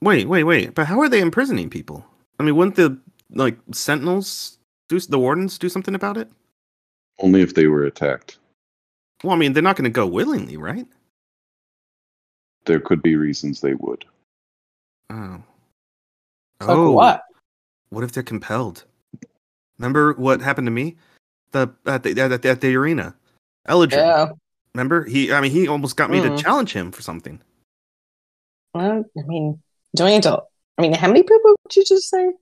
Wait, 0.00 0.28
wait, 0.28 0.44
wait. 0.44 0.74
But 0.74 0.86
how 0.86 1.00
are 1.00 1.08
they 1.08 1.20
imprisoning 1.20 1.70
people? 1.70 2.04
I 2.38 2.42
mean, 2.42 2.56
wouldn't 2.56 2.76
the 2.76 2.98
like 3.30 3.56
sentinels 3.72 4.58
do 4.88 4.98
the 5.00 5.18
wardens 5.18 5.58
do 5.58 5.68
something 5.68 5.94
about 5.94 6.16
it? 6.16 6.28
Only 7.18 7.40
if 7.40 7.54
they 7.54 7.68
were 7.68 7.84
attacked. 7.84 8.38
Well, 9.22 9.32
I 9.32 9.38
mean, 9.38 9.52
they're 9.52 9.62
not 9.62 9.76
going 9.76 9.84
to 9.84 9.90
go 9.90 10.06
willingly, 10.06 10.56
right? 10.56 10.86
There 12.64 12.80
could 12.80 13.02
be 13.02 13.16
reasons 13.16 13.60
they 13.60 13.74
would. 13.74 14.04
Oh. 15.10 15.42
Like 16.60 16.68
oh, 16.68 16.92
what? 16.92 17.24
What 17.90 18.04
if 18.04 18.12
they're 18.12 18.22
compelled? 18.22 18.84
Remember 19.78 20.12
what 20.14 20.40
happened 20.40 20.66
to 20.66 20.70
me? 20.70 20.96
The 21.50 21.72
at 21.86 22.02
the 22.04 22.18
at 22.20 22.42
the, 22.42 22.48
at 22.48 22.60
the 22.60 22.74
arena, 22.76 23.14
Eladrin. 23.68 23.92
Yeah. 23.92 24.28
Remember 24.74 25.04
he? 25.04 25.32
I 25.32 25.40
mean, 25.40 25.50
he 25.50 25.68
almost 25.68 25.96
got 25.96 26.08
me 26.08 26.20
Mhm. 26.20 26.36
to 26.36 26.42
challenge 26.42 26.72
him 26.72 26.92
for 26.92 27.02
something. 27.02 27.40
Well, 28.72 29.04
I 29.18 29.22
mean, 29.26 29.60
do 29.94 30.04
I 30.04 30.10
need 30.10 30.22
to? 30.22 30.42
I 30.78 30.82
mean, 30.82 30.94
how 30.94 31.08
many 31.08 31.22
people 31.22 31.54
would 31.62 31.76
you 31.76 31.84
just 31.84 32.08
say? 32.08 32.32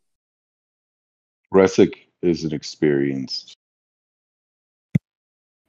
Resic 1.53 1.95
is 2.23 2.45
an 2.45 2.55
experienced 2.55 3.57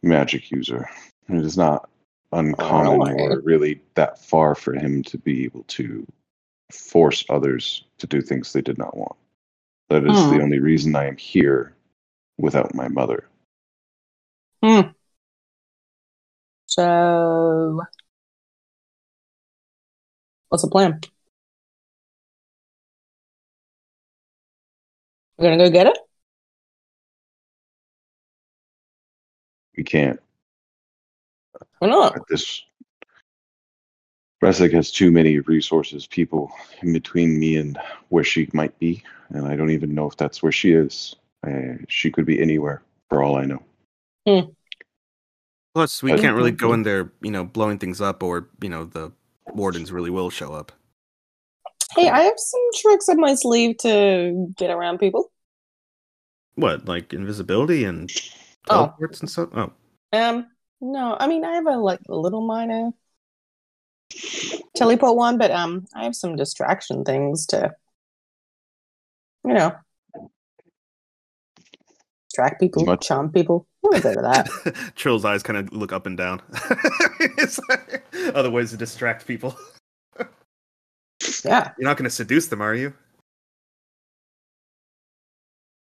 magic 0.03 0.51
user. 0.51 0.89
It 1.29 1.45
is 1.45 1.57
not 1.57 1.89
uncommon 2.31 3.01
Alright. 3.01 3.19
or 3.19 3.41
really 3.41 3.81
that 3.95 4.19
far 4.23 4.55
for 4.55 4.73
him 4.73 5.03
to 5.03 5.17
be 5.17 5.43
able 5.45 5.63
to 5.63 6.05
force 6.71 7.25
others 7.29 7.83
to 7.97 8.07
do 8.07 8.21
things 8.21 8.53
they 8.53 8.61
did 8.61 8.77
not 8.77 8.95
want. 8.95 9.15
That 9.89 10.05
is 10.05 10.17
Hmm. 10.17 10.37
the 10.37 10.41
only 10.43 10.59
reason 10.59 10.95
I 10.95 11.07
am 11.07 11.17
here 11.17 11.75
without 12.37 12.73
my 12.73 12.87
mother. 12.87 13.27
Hmm. 14.63 14.89
So, 16.67 17.81
what's 20.47 20.63
the 20.63 20.69
plan? 20.69 21.01
We're 25.37 25.49
gonna 25.49 25.57
go 25.57 25.69
get 25.69 25.87
it. 25.87 25.97
We 29.77 29.83
can't. 29.83 30.19
We're 31.79 31.89
not. 31.89 32.27
This 32.29 32.63
Resic 34.43 34.73
has 34.73 34.91
too 34.91 35.11
many 35.11 35.39
resources, 35.39 36.07
people 36.07 36.51
in 36.81 36.93
between 36.93 37.39
me 37.39 37.57
and 37.57 37.77
where 38.09 38.23
she 38.23 38.49
might 38.53 38.77
be, 38.79 39.03
and 39.29 39.45
I 39.45 39.55
don't 39.55 39.69
even 39.69 39.93
know 39.93 40.07
if 40.07 40.17
that's 40.17 40.41
where 40.41 40.51
she 40.51 40.71
is. 40.71 41.15
Uh, 41.45 41.75
she 41.87 42.11
could 42.11 42.25
be 42.25 42.41
anywhere. 42.41 42.81
for 43.09 43.23
all 43.23 43.35
I 43.35 43.43
know. 43.43 43.61
Plus, 45.75 46.01
we 46.01 46.13
I- 46.13 46.17
can't 46.17 46.35
really 46.35 46.51
go 46.51 46.71
in 46.71 46.83
there, 46.83 47.11
you 47.21 47.31
know, 47.31 47.43
blowing 47.43 47.77
things 47.77 47.99
up, 47.99 48.23
or 48.23 48.47
you 48.61 48.69
know, 48.69 48.85
the 48.85 49.11
wardens 49.53 49.91
really 49.91 50.09
will 50.09 50.29
show 50.29 50.53
up. 50.53 50.71
Hey, 51.95 52.07
I 52.07 52.21
have 52.21 52.37
some 52.37 52.61
tricks 52.75 53.09
up 53.09 53.17
my 53.17 53.35
sleeve 53.35 53.77
to 53.79 54.53
get 54.57 54.69
around 54.69 54.99
people. 54.99 55.29
What, 56.55 56.85
like 56.85 57.13
invisibility 57.13 57.83
and 57.83 58.09
Oh. 58.69 58.73
teleports 58.87 59.19
and 59.21 59.29
stuff? 59.29 59.49
Oh, 59.53 59.71
Um, 60.13 60.47
no, 60.81 61.15
I 61.19 61.27
mean 61.27 61.43
I 61.45 61.53
have 61.55 61.65
a 61.67 61.77
like 61.77 61.99
a 62.09 62.15
little 62.15 62.41
minor 62.45 62.91
teleport 64.75 65.15
one, 65.15 65.37
but 65.37 65.51
um, 65.51 65.85
I 65.95 66.03
have 66.03 66.15
some 66.15 66.35
distraction 66.35 67.03
things 67.05 67.45
to, 67.47 67.71
you 69.45 69.53
know, 69.53 69.73
distract 72.29 72.59
people, 72.59 72.85
Much- 72.85 73.07
charm 73.07 73.31
people. 73.31 73.67
What 73.81 74.03
was 74.03 74.05
of 74.17 74.21
that? 74.21 74.91
Trill's 74.95 75.25
eyes 75.25 75.41
kind 75.43 75.57
of 75.57 75.71
look 75.73 75.91
up 75.93 76.05
and 76.05 76.17
down. 76.17 76.41
Like- 77.69 78.03
Other 78.35 78.49
ways 78.51 78.71
to 78.71 78.77
distract 78.77 79.25
people. 79.27 79.55
Yeah, 81.45 81.71
You're 81.77 81.87
not 81.87 81.97
going 81.97 82.03
to 82.09 82.09
seduce 82.15 82.47
them, 82.47 82.61
are 82.61 82.73
you? 82.75 82.93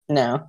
no. 0.09 0.49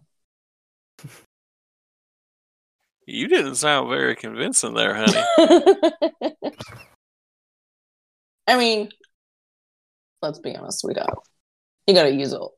You 3.10 3.30
didn't 3.30 3.56
sound 3.56 3.90
very 3.90 4.16
convincing 4.18 4.74
there, 4.74 4.94
honey. 4.94 5.24
I 8.48 8.58
mean, 8.58 8.90
let's 10.22 10.40
be 10.40 10.56
honest, 10.56 10.82
sweetheart. 10.82 11.18
You 11.88 11.94
gotta 11.94 12.14
use 12.14 12.34
all, 12.34 12.56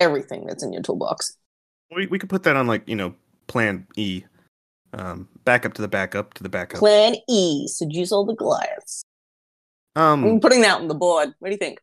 everything 0.00 0.44
that's 0.44 0.64
in 0.64 0.72
your 0.72 0.82
toolbox. 0.82 1.36
We 1.94 2.08
we 2.08 2.18
could 2.18 2.28
put 2.28 2.42
that 2.42 2.56
on 2.56 2.66
like 2.66 2.88
you 2.88 2.96
know 2.96 3.14
Plan 3.46 3.86
E, 3.96 4.24
um, 4.92 5.28
backup 5.44 5.74
to 5.74 5.82
the 5.82 5.88
backup 5.88 6.34
to 6.34 6.42
the 6.42 6.48
backup. 6.48 6.80
Plan 6.80 7.14
E, 7.28 7.68
seduce 7.68 8.10
all 8.10 8.24
the 8.24 8.34
Goliaths. 8.34 9.04
I'm 9.94 10.24
Um, 10.24 10.40
putting 10.40 10.62
that 10.62 10.80
on 10.80 10.88
the 10.88 10.94
board. 10.96 11.32
What 11.38 11.48
do 11.48 11.52
you 11.52 11.58
think? 11.58 11.80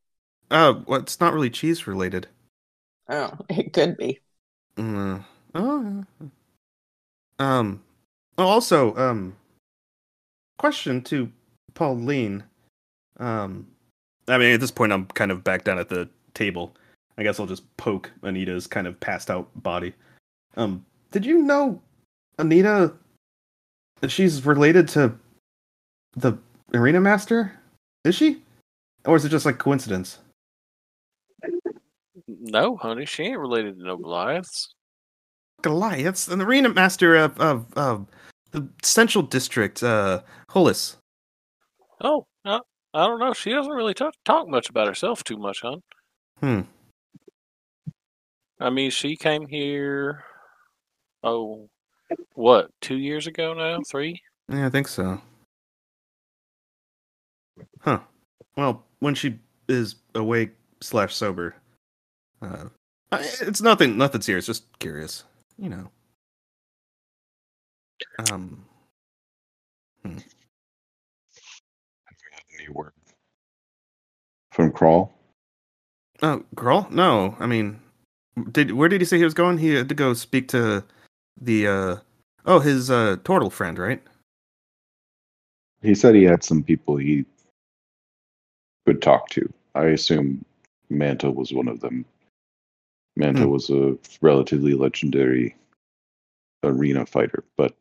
uh, 0.51 0.73
well, 0.87 0.99
it's 0.99 1.21
not 1.21 1.33
really 1.33 1.49
cheese 1.49 1.87
related. 1.87 2.27
Oh, 3.07 3.31
it 3.49 3.71
could 3.71 3.95
be. 3.95 4.19
Mm, 4.75 5.23
oh, 5.55 6.03
um, 7.39 7.81
also, 8.47 8.95
um, 8.95 9.35
question 10.57 11.01
to 11.03 11.31
Pauline. 11.73 12.43
Um, 13.19 13.67
I 14.27 14.37
mean, 14.37 14.53
at 14.53 14.59
this 14.59 14.71
point, 14.71 14.93
I'm 14.93 15.05
kind 15.07 15.31
of 15.31 15.43
back 15.43 15.63
down 15.63 15.79
at 15.79 15.89
the 15.89 16.07
table. 16.33 16.75
I 17.17 17.23
guess 17.23 17.39
I'll 17.39 17.47
just 17.47 17.75
poke 17.77 18.11
Anita's 18.23 18.67
kind 18.67 18.87
of 18.87 18.99
passed 18.99 19.29
out 19.29 19.49
body. 19.61 19.93
Um, 20.55 20.85
did 21.11 21.25
you 21.25 21.39
know 21.39 21.81
Anita? 22.37 22.93
That 24.01 24.09
she's 24.09 24.45
related 24.45 24.87
to 24.89 25.13
the 26.15 26.37
arena 26.73 27.01
master. 27.01 27.51
Is 28.05 28.15
she, 28.15 28.41
or 29.03 29.17
is 29.17 29.25
it 29.25 29.29
just 29.29 29.45
like 29.45 29.57
coincidence? 29.57 30.19
no, 32.39 32.77
honey, 32.77 33.05
she 33.05 33.23
ain't 33.23 33.39
related 33.39 33.77
to 33.77 33.83
no 33.85 33.97
Goliaths. 33.97 34.73
Goliaths, 35.61 36.27
an 36.29 36.41
arena 36.41 36.69
master 36.69 37.15
of 37.15 37.37
of, 37.39 37.65
of 37.73 38.07
the 38.51 38.67
central 38.83 39.23
district, 39.23 39.83
uh, 39.83 40.21
Hollis. 40.49 40.97
Oh, 42.01 42.25
I, 42.45 42.59
I 42.93 43.05
don't 43.05 43.19
know. 43.19 43.33
She 43.33 43.51
doesn't 43.51 43.71
really 43.71 43.93
talk, 43.93 44.13
talk 44.25 44.47
much 44.47 44.69
about 44.69 44.87
herself 44.87 45.23
too 45.23 45.37
much, 45.37 45.61
hon. 45.61 45.81
Hmm. 46.39 46.61
I 48.59 48.69
mean, 48.69 48.91
she 48.91 49.15
came 49.15 49.47
here. 49.47 50.23
Oh, 51.23 51.69
what? 52.33 52.71
Two 52.81 52.97
years 52.97 53.27
ago 53.27 53.53
now? 53.53 53.79
Three? 53.89 54.21
Yeah, 54.49 54.65
I 54.65 54.69
think 54.69 54.87
so. 54.87 55.21
Huh. 57.81 57.99
Well, 58.55 58.85
when 58.99 59.15
she 59.15 59.39
is 59.67 59.95
awake 60.15 60.51
slash 60.81 61.15
sober, 61.15 61.55
uh, 62.41 62.65
it's 63.11 63.61
nothing, 63.61 63.97
nothing 63.97 64.21
serious. 64.21 64.45
Just 64.45 64.79
curious, 64.79 65.23
you 65.57 65.69
know. 65.69 65.89
Um. 68.19 68.65
Have 70.03 70.13
you 70.13 70.19
had 72.31 72.43
any 72.59 72.69
word 72.69 72.91
from 74.51 74.71
Crawl? 74.71 75.13
Oh, 76.21 76.43
girl? 76.53 76.87
No, 76.91 77.35
I 77.39 77.45
mean, 77.45 77.79
did 78.51 78.71
where 78.71 78.89
did 78.89 79.01
he 79.01 79.05
say 79.05 79.17
he 79.17 79.23
was 79.23 79.33
going? 79.33 79.57
He 79.57 79.73
had 79.73 79.89
to 79.89 79.95
go 79.95 80.13
speak 80.13 80.49
to 80.49 80.83
the 81.39 81.67
uh 81.67 81.95
oh 82.45 82.59
his 82.59 82.91
uh 82.91 83.17
turtle 83.23 83.49
friend, 83.49 83.79
right? 83.79 84.01
He 85.81 85.95
said 85.95 86.15
he 86.15 86.23
had 86.23 86.43
some 86.43 86.61
people 86.61 86.97
he 86.97 87.25
could 88.85 89.01
talk 89.01 89.29
to. 89.29 89.51
I 89.75 89.85
assume 89.85 90.43
Manta 90.89 91.31
was 91.31 91.53
one 91.53 91.69
of 91.69 91.79
them. 91.79 92.05
Manta 93.15 93.43
Hmm. 93.43 93.49
was 93.49 93.69
a 93.69 93.97
relatively 94.21 94.73
legendary 94.73 95.55
arena 96.63 97.05
fighter, 97.05 97.45
but 97.55 97.75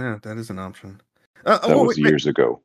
Yeah, 0.00 0.18
that 0.22 0.38
is 0.38 0.50
an 0.50 0.58
option. 0.58 1.00
Uh, 1.44 1.58
that 1.58 1.70
oh, 1.70 1.84
was 1.84 1.96
wait, 1.96 2.04
wait. 2.04 2.10
years 2.10 2.26
ago. 2.26 2.60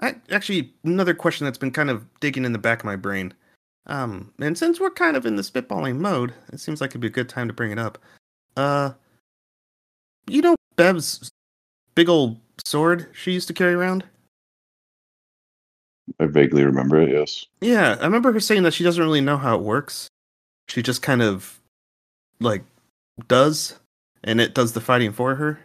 I, 0.00 0.14
actually, 0.30 0.72
another 0.84 1.14
question 1.14 1.44
that's 1.44 1.58
been 1.58 1.70
kind 1.70 1.90
of 1.90 2.06
digging 2.20 2.44
in 2.44 2.52
the 2.52 2.58
back 2.58 2.80
of 2.80 2.84
my 2.84 2.96
brain. 2.96 3.34
Um, 3.86 4.32
and 4.40 4.56
since 4.56 4.80
we're 4.80 4.90
kind 4.90 5.16
of 5.16 5.26
in 5.26 5.36
the 5.36 5.42
spitballing 5.42 5.98
mode, 5.98 6.32
it 6.52 6.60
seems 6.60 6.80
like 6.80 6.90
it'd 6.90 7.00
be 7.00 7.08
a 7.08 7.10
good 7.10 7.28
time 7.28 7.48
to 7.48 7.54
bring 7.54 7.70
it 7.70 7.78
up. 7.78 7.98
Uh, 8.56 8.92
you 10.28 10.42
know 10.42 10.54
Bev's 10.76 11.30
big 11.94 12.08
old 12.08 12.38
sword 12.64 13.08
she 13.12 13.32
used 13.32 13.48
to 13.48 13.54
carry 13.54 13.74
around? 13.74 14.04
I 16.18 16.26
vaguely 16.26 16.64
remember 16.64 17.00
it, 17.00 17.10
yes. 17.10 17.46
Yeah, 17.60 17.96
I 18.00 18.04
remember 18.04 18.32
her 18.32 18.40
saying 18.40 18.64
that 18.64 18.74
she 18.74 18.84
doesn't 18.84 19.02
really 19.02 19.20
know 19.20 19.36
how 19.36 19.56
it 19.56 19.62
works. 19.62 20.08
She 20.68 20.82
just 20.82 21.02
kind 21.02 21.22
of 21.22 21.60
like 22.40 22.64
does, 23.28 23.78
and 24.24 24.40
it 24.40 24.54
does 24.54 24.72
the 24.72 24.80
fighting 24.80 25.12
for 25.12 25.34
her. 25.36 25.60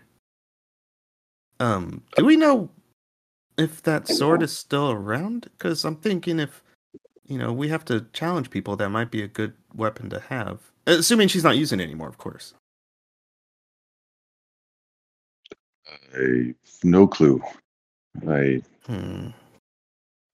Um, 1.59 2.03
do 2.15 2.25
we 2.25 2.35
know 2.37 2.69
if 3.57 3.81
that 3.83 4.07
sword 4.07 4.41
is 4.43 4.57
still 4.57 4.91
around? 4.91 5.49
Because 5.57 5.85
I'm 5.85 5.95
thinking 5.95 6.39
if 6.39 6.63
you 7.25 7.37
know 7.37 7.53
we 7.53 7.69
have 7.69 7.85
to 7.85 8.05
challenge 8.13 8.49
people, 8.49 8.75
that 8.75 8.89
might 8.89 9.11
be 9.11 9.21
a 9.21 9.27
good 9.27 9.53
weapon 9.73 10.09
to 10.11 10.19
have. 10.19 10.59
Assuming 10.87 11.27
she's 11.27 11.43
not 11.43 11.57
using 11.57 11.79
it 11.79 11.83
anymore, 11.83 12.09
of 12.09 12.17
course. 12.17 12.53
I 16.15 16.53
no 16.83 17.07
clue. 17.07 17.41
I 18.27 18.61
Hmm. 18.85 19.29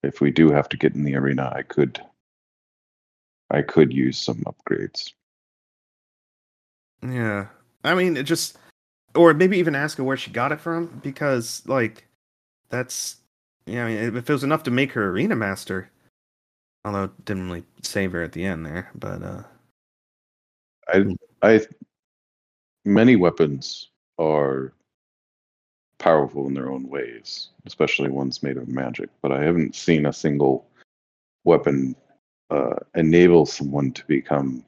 if 0.03 0.19
we 0.22 0.31
do 0.31 0.52
have 0.52 0.68
to 0.69 0.77
get 0.77 0.93
in 0.95 1.03
the 1.03 1.15
arena, 1.15 1.52
I 1.56 1.61
could 1.61 2.02
I 3.49 3.61
could 3.61 3.91
use 3.93 4.18
some 4.18 4.43
upgrades. 4.45 5.14
Yeah. 7.03 7.48
I 7.84 7.95
mean, 7.95 8.15
it 8.15 8.23
just, 8.23 8.57
or 9.15 9.33
maybe 9.33 9.57
even 9.57 9.75
ask 9.75 9.97
her 9.97 10.03
where 10.03 10.17
she 10.17 10.31
got 10.31 10.51
it 10.51 10.59
from 10.59 10.99
because, 11.03 11.63
like, 11.65 12.07
that's, 12.69 13.17
I 13.67 13.71
mean, 13.71 14.15
if 14.17 14.29
it 14.29 14.33
was 14.33 14.43
enough 14.43 14.63
to 14.63 14.71
make 14.71 14.91
her 14.93 15.09
arena 15.09 15.35
master, 15.35 15.89
although 16.85 17.05
it 17.05 17.25
didn't 17.25 17.47
really 17.47 17.63
save 17.81 18.11
her 18.13 18.23
at 18.23 18.31
the 18.31 18.45
end 18.45 18.65
there, 18.65 18.89
but, 18.95 19.21
uh, 19.21 19.43
I 20.88 21.15
I 21.41 21.61
many 22.85 23.15
weapons 23.15 23.89
are 24.17 24.73
powerful 25.99 26.47
in 26.47 26.53
their 26.53 26.71
own 26.71 26.89
ways, 26.89 27.49
especially 27.65 28.09
ones 28.09 28.41
made 28.43 28.57
of 28.57 28.67
magic, 28.67 29.09
but 29.21 29.31
I 29.31 29.43
haven't 29.43 29.75
seen 29.75 30.07
a 30.07 30.13
single 30.13 30.65
weapon 31.43 31.95
uh, 32.49 32.75
enable 32.95 33.45
someone 33.45 33.91
to 33.91 34.05
become 34.05 34.65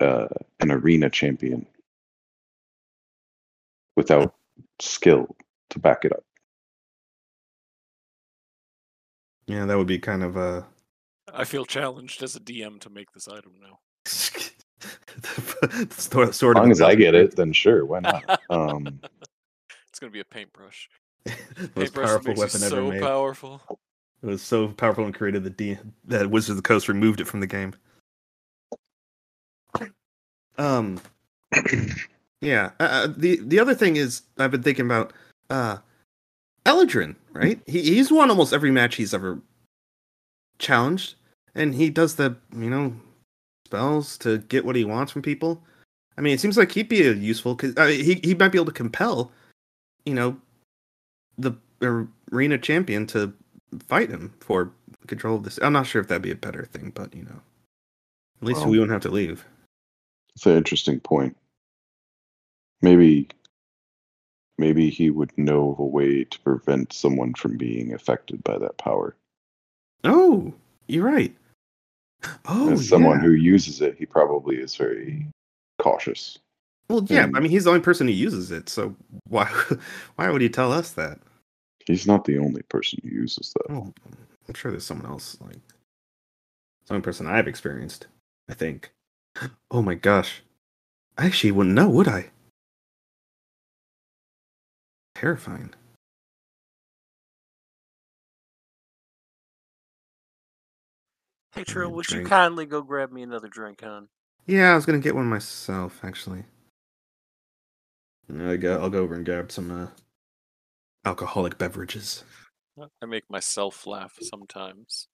uh, 0.00 0.28
an 0.60 0.70
arena 0.70 1.10
champion 1.10 1.66
without 3.98 4.34
skill 4.80 5.36
to 5.70 5.78
back 5.78 6.04
it 6.06 6.12
up. 6.12 6.24
yeah, 9.46 9.66
that 9.66 9.76
would 9.76 9.86
be 9.86 9.98
kind 9.98 10.22
of, 10.22 10.36
uh, 10.36 10.62
I 11.34 11.44
feel 11.44 11.64
challenged 11.66 12.22
as 12.22 12.36
a 12.36 12.40
DM 12.40 12.80
to 12.80 12.90
make 12.90 13.12
this 13.12 13.28
item 13.28 13.52
now. 13.60 13.78
the 14.04 15.88
sword- 15.90 16.28
As 16.28 16.42
long 16.62 16.70
as 16.70 16.80
I 16.80 16.94
get 16.94 17.14
it, 17.14 17.36
then 17.36 17.52
sure, 17.52 17.84
why 17.84 18.00
not? 18.00 18.40
Um, 18.50 19.00
It's 19.90 19.98
gonna 19.98 20.12
be 20.12 20.20
a 20.20 20.24
paintbrush. 20.24 20.88
Most 21.76 21.94
powerful 21.94 22.34
weapon 22.34 22.62
ever 22.62 22.68
so 22.68 22.90
made. 22.90 23.02
powerful. 23.02 23.60
It 24.22 24.26
was 24.26 24.42
so 24.42 24.68
powerful 24.68 25.04
and 25.04 25.14
created 25.14 25.44
the 25.44 25.50
D 25.50 25.76
that 26.04 26.30
Wizards 26.30 26.50
of 26.50 26.56
the 26.56 26.62
Coast 26.62 26.88
removed 26.88 27.20
it 27.20 27.26
from 27.26 27.40
the 27.40 27.46
game. 27.46 27.74
Um, 30.56 31.00
yeah. 32.40 32.70
Uh, 32.80 32.84
Uh, 32.84 33.06
the 33.16 33.36
the 33.42 33.58
other 33.58 33.74
thing 33.74 33.96
is 33.96 34.22
I've 34.38 34.50
been 34.50 34.62
thinking 34.62 34.86
about 34.86 35.12
uh, 35.50 35.78
Eladrin. 36.64 37.16
Right? 37.32 37.60
He 37.66 37.82
he's 37.82 38.10
won 38.10 38.30
almost 38.30 38.52
every 38.52 38.70
match 38.70 38.96
he's 38.96 39.14
ever 39.14 39.40
challenged, 40.58 41.14
and 41.54 41.74
he 41.74 41.90
does 41.90 42.16
the 42.16 42.36
you 42.56 42.70
know 42.70 42.94
spells 43.66 44.18
to 44.18 44.38
get 44.38 44.64
what 44.64 44.76
he 44.76 44.84
wants 44.84 45.12
from 45.12 45.22
people. 45.22 45.62
I 46.16 46.20
mean, 46.20 46.34
it 46.34 46.40
seems 46.40 46.56
like 46.56 46.72
he'd 46.72 46.88
be 46.88 47.06
a 47.06 47.12
useful 47.12 47.54
because 47.54 47.76
I 47.76 47.86
mean, 47.88 48.04
he 48.04 48.20
he 48.24 48.34
might 48.34 48.48
be 48.48 48.58
able 48.58 48.66
to 48.66 48.72
compel, 48.72 49.30
you 50.04 50.14
know, 50.14 50.36
the 51.36 51.52
arena 52.32 52.58
champion 52.58 53.06
to 53.08 53.32
fight 53.86 54.10
him 54.10 54.34
for 54.40 54.72
control 55.06 55.36
of 55.36 55.44
this. 55.44 55.58
I'm 55.62 55.72
not 55.72 55.86
sure 55.86 56.02
if 56.02 56.08
that'd 56.08 56.22
be 56.22 56.32
a 56.32 56.36
better 56.36 56.64
thing, 56.72 56.90
but 56.94 57.14
you 57.14 57.22
know, 57.22 57.40
at 58.40 58.48
least 58.48 58.60
Well- 58.62 58.70
we 58.70 58.78
wouldn't 58.78 58.92
have 58.92 59.02
to 59.02 59.10
leave. 59.10 59.44
It's 60.34 60.46
an 60.46 60.56
interesting 60.56 60.98
point. 61.00 61.36
Maybe 62.82 63.28
maybe 64.58 64.90
he 64.90 65.10
would 65.10 65.36
know 65.38 65.72
of 65.72 65.78
a 65.78 65.84
way 65.84 66.24
to 66.24 66.40
prevent 66.40 66.92
someone 66.92 67.34
from 67.34 67.56
being 67.56 67.92
affected 67.94 68.42
by 68.44 68.58
that 68.58 68.76
power. 68.78 69.14
Oh, 70.04 70.52
you're 70.86 71.04
right. 71.04 71.34
Oh, 72.46 72.72
As 72.72 72.88
someone 72.88 73.18
yeah. 73.18 73.24
who 73.26 73.32
uses 73.32 73.80
it, 73.80 73.96
he 73.96 74.04
probably 74.06 74.56
is 74.56 74.74
very 74.74 75.26
cautious. 75.78 76.38
Well, 76.88 77.04
yeah. 77.08 77.24
and- 77.24 77.36
I 77.36 77.40
mean, 77.40 77.50
he's 77.50 77.64
the 77.64 77.70
only 77.70 77.82
person 77.82 78.08
who 78.08 78.14
uses 78.14 78.50
it, 78.50 78.68
so 78.68 78.94
why 79.28 79.44
why 80.16 80.28
would 80.30 80.42
he 80.42 80.48
tell 80.48 80.72
us 80.72 80.92
that? 80.92 81.18
He's 81.86 82.06
not 82.06 82.24
the 82.24 82.38
only 82.38 82.62
person 82.62 82.98
who 83.02 83.08
uses 83.10 83.54
that. 83.54 83.72
Oh, 83.72 83.92
I'm 84.46 84.54
sure 84.54 84.70
there's 84.70 84.84
someone 84.84 85.10
else. 85.10 85.36
Like, 85.40 85.54
it's 85.56 86.88
the 86.88 86.94
only 86.94 87.04
person 87.04 87.26
I've 87.26 87.48
experienced. 87.48 88.06
I 88.48 88.54
think. 88.54 88.90
Oh 89.70 89.82
my 89.82 89.94
gosh, 89.94 90.42
I 91.16 91.26
actually 91.26 91.52
wouldn't 91.52 91.74
know, 91.76 91.88
would 91.90 92.08
I? 92.08 92.30
Terrifying. 95.18 95.70
Hey, 101.56 101.64
Trill, 101.64 101.88
need 101.88 101.92
a 101.92 101.96
would 101.96 102.08
you 102.08 102.16
drink. 102.18 102.28
kindly 102.28 102.66
go 102.66 102.82
grab 102.82 103.10
me 103.10 103.22
another 103.22 103.48
drink, 103.48 103.80
hon? 103.82 104.06
Yeah, 104.46 104.70
I 104.70 104.76
was 104.76 104.86
gonna 104.86 105.00
get 105.00 105.16
one 105.16 105.26
myself, 105.26 106.04
actually. 106.04 106.44
I 108.32 108.56
go, 108.58 108.80
I'll 108.80 108.90
go 108.90 109.02
over 109.02 109.16
and 109.16 109.24
grab 109.24 109.50
some 109.50 109.72
uh, 109.72 109.88
alcoholic 111.04 111.58
beverages. 111.58 112.22
I 113.02 113.06
make 113.06 113.28
myself 113.28 113.88
laugh 113.88 114.12
sometimes. 114.20 115.08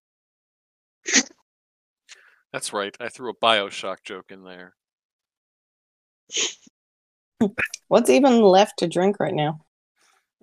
That's 2.53 2.75
right. 2.75 2.95
I 3.01 3.09
threw 3.09 3.31
a 3.31 3.35
Bioshock 3.35 4.05
joke 4.05 4.27
in 4.29 4.45
there. 4.45 4.75
What's 7.89 8.11
even 8.11 8.43
left 8.43 8.81
to 8.81 8.87
drink 8.87 9.19
right 9.19 9.35
now? 9.35 9.61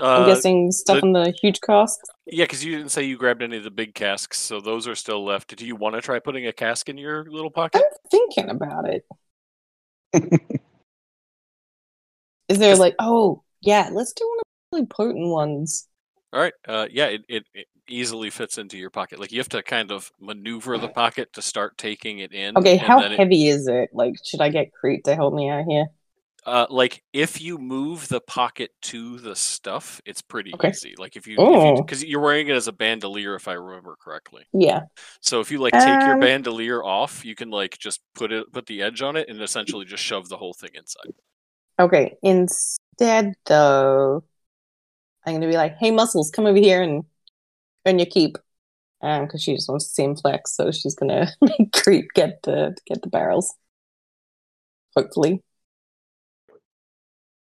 I'm 0.01 0.23
Uh, 0.23 0.25
guessing 0.25 0.71
stuff 0.71 0.99
the- 1.01 1.05
in 1.07 1.13
the 1.13 1.31
huge 1.41 1.61
casks. 1.61 2.09
yeah, 2.25 2.43
because 2.45 2.65
you 2.65 2.75
didn't 2.75 2.91
say 2.91 3.03
you 3.03 3.17
grabbed 3.17 3.41
any 3.43 3.57
of 3.57 3.63
the 3.63 3.69
big 3.71 3.93
casks, 3.93 4.39
so 4.39 4.59
those 4.59 4.87
are 4.87 4.95
still 4.95 5.23
left. 5.23 5.55
Do 5.55 5.65
you 5.65 5.75
want 5.75 5.95
to 5.95 6.01
try 6.01 6.19
putting 6.19 6.47
a 6.47 6.53
cask 6.53 6.89
in 6.89 6.97
your 6.97 7.25
little 7.25 7.51
pocket? 7.51 7.81
I'm 7.85 7.97
thinking 8.09 8.49
about 8.49 8.89
it. 8.89 9.05
Is 12.49 12.57
there 12.59 12.75
like, 12.75 12.95
oh 12.99 13.43
yeah, 13.61 13.89
let's 13.91 14.13
do 14.13 14.27
one 14.27 14.39
of 14.39 14.43
the 14.71 14.77
really 14.77 14.87
potent 14.87 15.27
ones. 15.29 15.87
All 16.33 16.39
right. 16.41 16.53
Uh, 16.67 16.87
yeah, 16.91 17.05
it, 17.07 17.21
it, 17.29 17.43
it 17.53 17.67
easily 17.87 18.29
fits 18.29 18.57
into 18.57 18.77
your 18.77 18.89
pocket. 18.89 19.19
Like 19.19 19.31
you 19.31 19.39
have 19.39 19.49
to 19.49 19.61
kind 19.63 19.91
of 19.91 20.11
maneuver 20.19 20.77
the 20.77 20.87
pocket 20.87 21.31
to 21.33 21.41
start 21.41 21.77
taking 21.77 22.19
it 22.19 22.33
in. 22.33 22.57
Okay, 22.57 22.77
how 22.77 23.01
heavy 23.01 23.47
is 23.47 23.67
it? 23.67 23.89
Like, 23.93 24.15
should 24.25 24.41
I 24.41 24.49
get 24.49 24.71
Crete 24.73 25.03
to 25.05 25.15
help 25.15 25.33
me 25.33 25.49
out 25.49 25.65
here? 25.67 25.87
Uh, 26.45 26.65
like 26.69 27.03
if 27.13 27.39
you 27.41 27.57
move 27.57 28.07
the 28.07 28.21
pocket 28.21 28.71
to 28.81 29.19
the 29.19 29.35
stuff, 29.35 30.01
it's 30.05 30.21
pretty 30.21 30.53
Okay. 30.53 30.69
easy. 30.69 30.95
Like 30.97 31.15
if 31.15 31.27
you, 31.27 31.37
Oh. 31.39 31.75
because 31.75 32.03
you're 32.03 32.21
wearing 32.21 32.47
it 32.47 32.55
as 32.55 32.67
a 32.67 32.71
bandolier, 32.71 33.35
if 33.35 33.47
I 33.47 33.53
remember 33.53 33.95
correctly. 33.99 34.43
Yeah. 34.53 34.81
So 35.21 35.39
if 35.39 35.51
you 35.51 35.59
like 35.59 35.73
take 35.73 35.85
your 36.05 36.15
Um, 36.15 36.19
bandolier 36.21 36.83
off, 36.83 37.23
you 37.23 37.35
can 37.35 37.49
like 37.51 37.77
just 37.77 38.01
put 38.15 38.31
it, 38.31 38.51
put 38.51 38.65
the 38.65 38.81
edge 38.81 39.01
on 39.01 39.15
it, 39.15 39.29
and 39.29 39.41
essentially 39.41 39.85
just 39.85 40.03
shove 40.03 40.29
the 40.29 40.37
whole 40.37 40.53
thing 40.53 40.71
inside. 40.73 41.13
Okay. 41.79 42.17
Instead, 42.23 43.33
though, 43.45 44.23
I'm 45.25 45.33
gonna 45.35 45.47
be 45.47 45.55
like, 45.57 45.77
"Hey, 45.77 45.91
muscles, 45.91 46.31
come 46.31 46.45
over 46.47 46.57
here 46.57 46.81
and 46.81 47.05
earn 47.85 47.99
your 47.99 48.07
keep." 48.07 48.37
Um, 49.01 49.25
because 49.25 49.41
she 49.41 49.55
just 49.55 49.67
wants 49.69 49.87
to 49.87 49.91
see 49.91 50.03
him 50.03 50.15
flex, 50.15 50.55
so 50.55 50.71
she's 50.71 50.95
gonna 50.95 51.27
make 51.41 51.71
Crete 51.71 52.07
get 52.13 52.41
the 52.43 52.75
get 52.85 53.01
the 53.01 53.09
barrels. 53.09 53.53
Hopefully, 54.95 55.41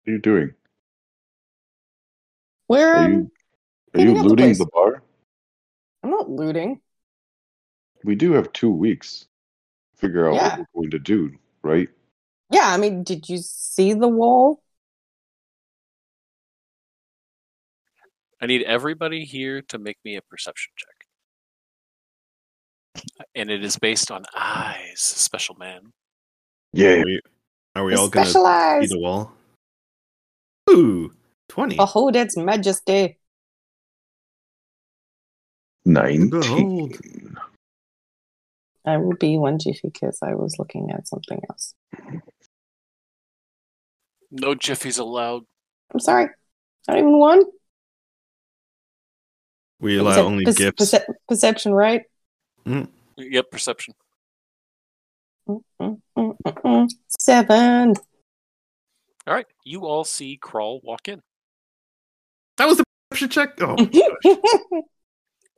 are 0.06 0.10
you 0.10 0.18
doing? 0.18 0.54
Where 2.66 2.94
are 2.94 3.04
um, 3.04 3.12
you 3.12 3.30
are 3.94 4.00
you 4.00 4.10
up 4.12 4.16
the 4.16 4.22
looting 4.22 4.54
the 4.54 4.66
bar? 4.72 5.02
I'm 6.02 6.10
not 6.10 6.30
looting. 6.30 6.80
We 8.04 8.14
do 8.14 8.32
have 8.32 8.52
two 8.52 8.70
weeks 8.70 9.26
to 9.94 10.00
figure 10.00 10.28
out 10.28 10.34
Yeah. 10.34 10.58
what 10.58 10.66
we're 10.72 10.82
going 10.82 10.90
to 10.92 10.98
do, 10.98 11.32
right? 11.62 11.88
Yeah, 12.50 12.66
I 12.66 12.76
mean, 12.76 13.04
did 13.04 13.28
you 13.28 13.38
see 13.38 13.92
the 13.92 14.08
wall? 14.08 14.62
I 18.40 18.46
need 18.46 18.62
everybody 18.62 19.24
here 19.24 19.62
to 19.68 19.78
make 19.78 19.98
me 20.04 20.16
a 20.16 20.22
perception 20.22 20.72
check. 20.76 20.88
And 23.36 23.50
it 23.50 23.64
is 23.64 23.78
based 23.78 24.10
on 24.10 24.24
eyes, 24.34 25.00
special 25.00 25.54
man. 25.54 25.92
Yeah. 26.72 26.94
Are 26.94 27.04
we, 27.04 27.20
are 27.76 27.84
we 27.84 27.94
all 27.94 28.08
gonna 28.08 28.26
see 28.26 28.86
the 28.88 28.98
wall? 28.98 29.32
Ooh, 30.72 31.12
twenty. 31.48 31.76
Behold 31.76 32.16
its 32.16 32.36
majesty. 32.36 33.18
Nineteen. 35.84 36.30
Behold. 36.30 36.98
I 38.84 38.96
will 38.96 39.14
be 39.16 39.38
one 39.38 39.58
jiffy 39.58 39.90
because 39.92 40.18
I 40.22 40.34
was 40.34 40.56
looking 40.58 40.90
at 40.90 41.06
something 41.06 41.40
else. 41.48 41.74
No 44.30 44.54
jiffies 44.54 44.98
allowed. 44.98 45.42
I'm 45.92 46.00
sorry. 46.00 46.28
Not 46.88 46.98
even 46.98 47.18
one. 47.18 47.42
We 49.78 49.98
allow 49.98 50.16
Percep- 50.16 50.24
only 50.24 50.44
perce- 50.44 50.56
gifts. 50.56 50.90
perce- 50.90 51.06
perception, 51.28 51.72
right? 51.74 52.02
Yep, 53.16 53.50
perception. 53.50 53.94
Mm, 55.48 55.62
mm, 55.80 56.00
mm, 56.16 56.36
mm. 56.44 56.90
Seven. 57.20 57.94
All 59.26 59.34
right, 59.34 59.46
you 59.64 59.86
all 59.86 60.04
see 60.04 60.36
Crawl 60.36 60.80
walk 60.82 61.08
in. 61.08 61.22
That 62.56 62.66
was 62.66 62.78
the 62.78 62.84
perception 63.10 63.28
check. 63.30 63.60
Oh, 63.60 63.76
gosh. 63.86 64.82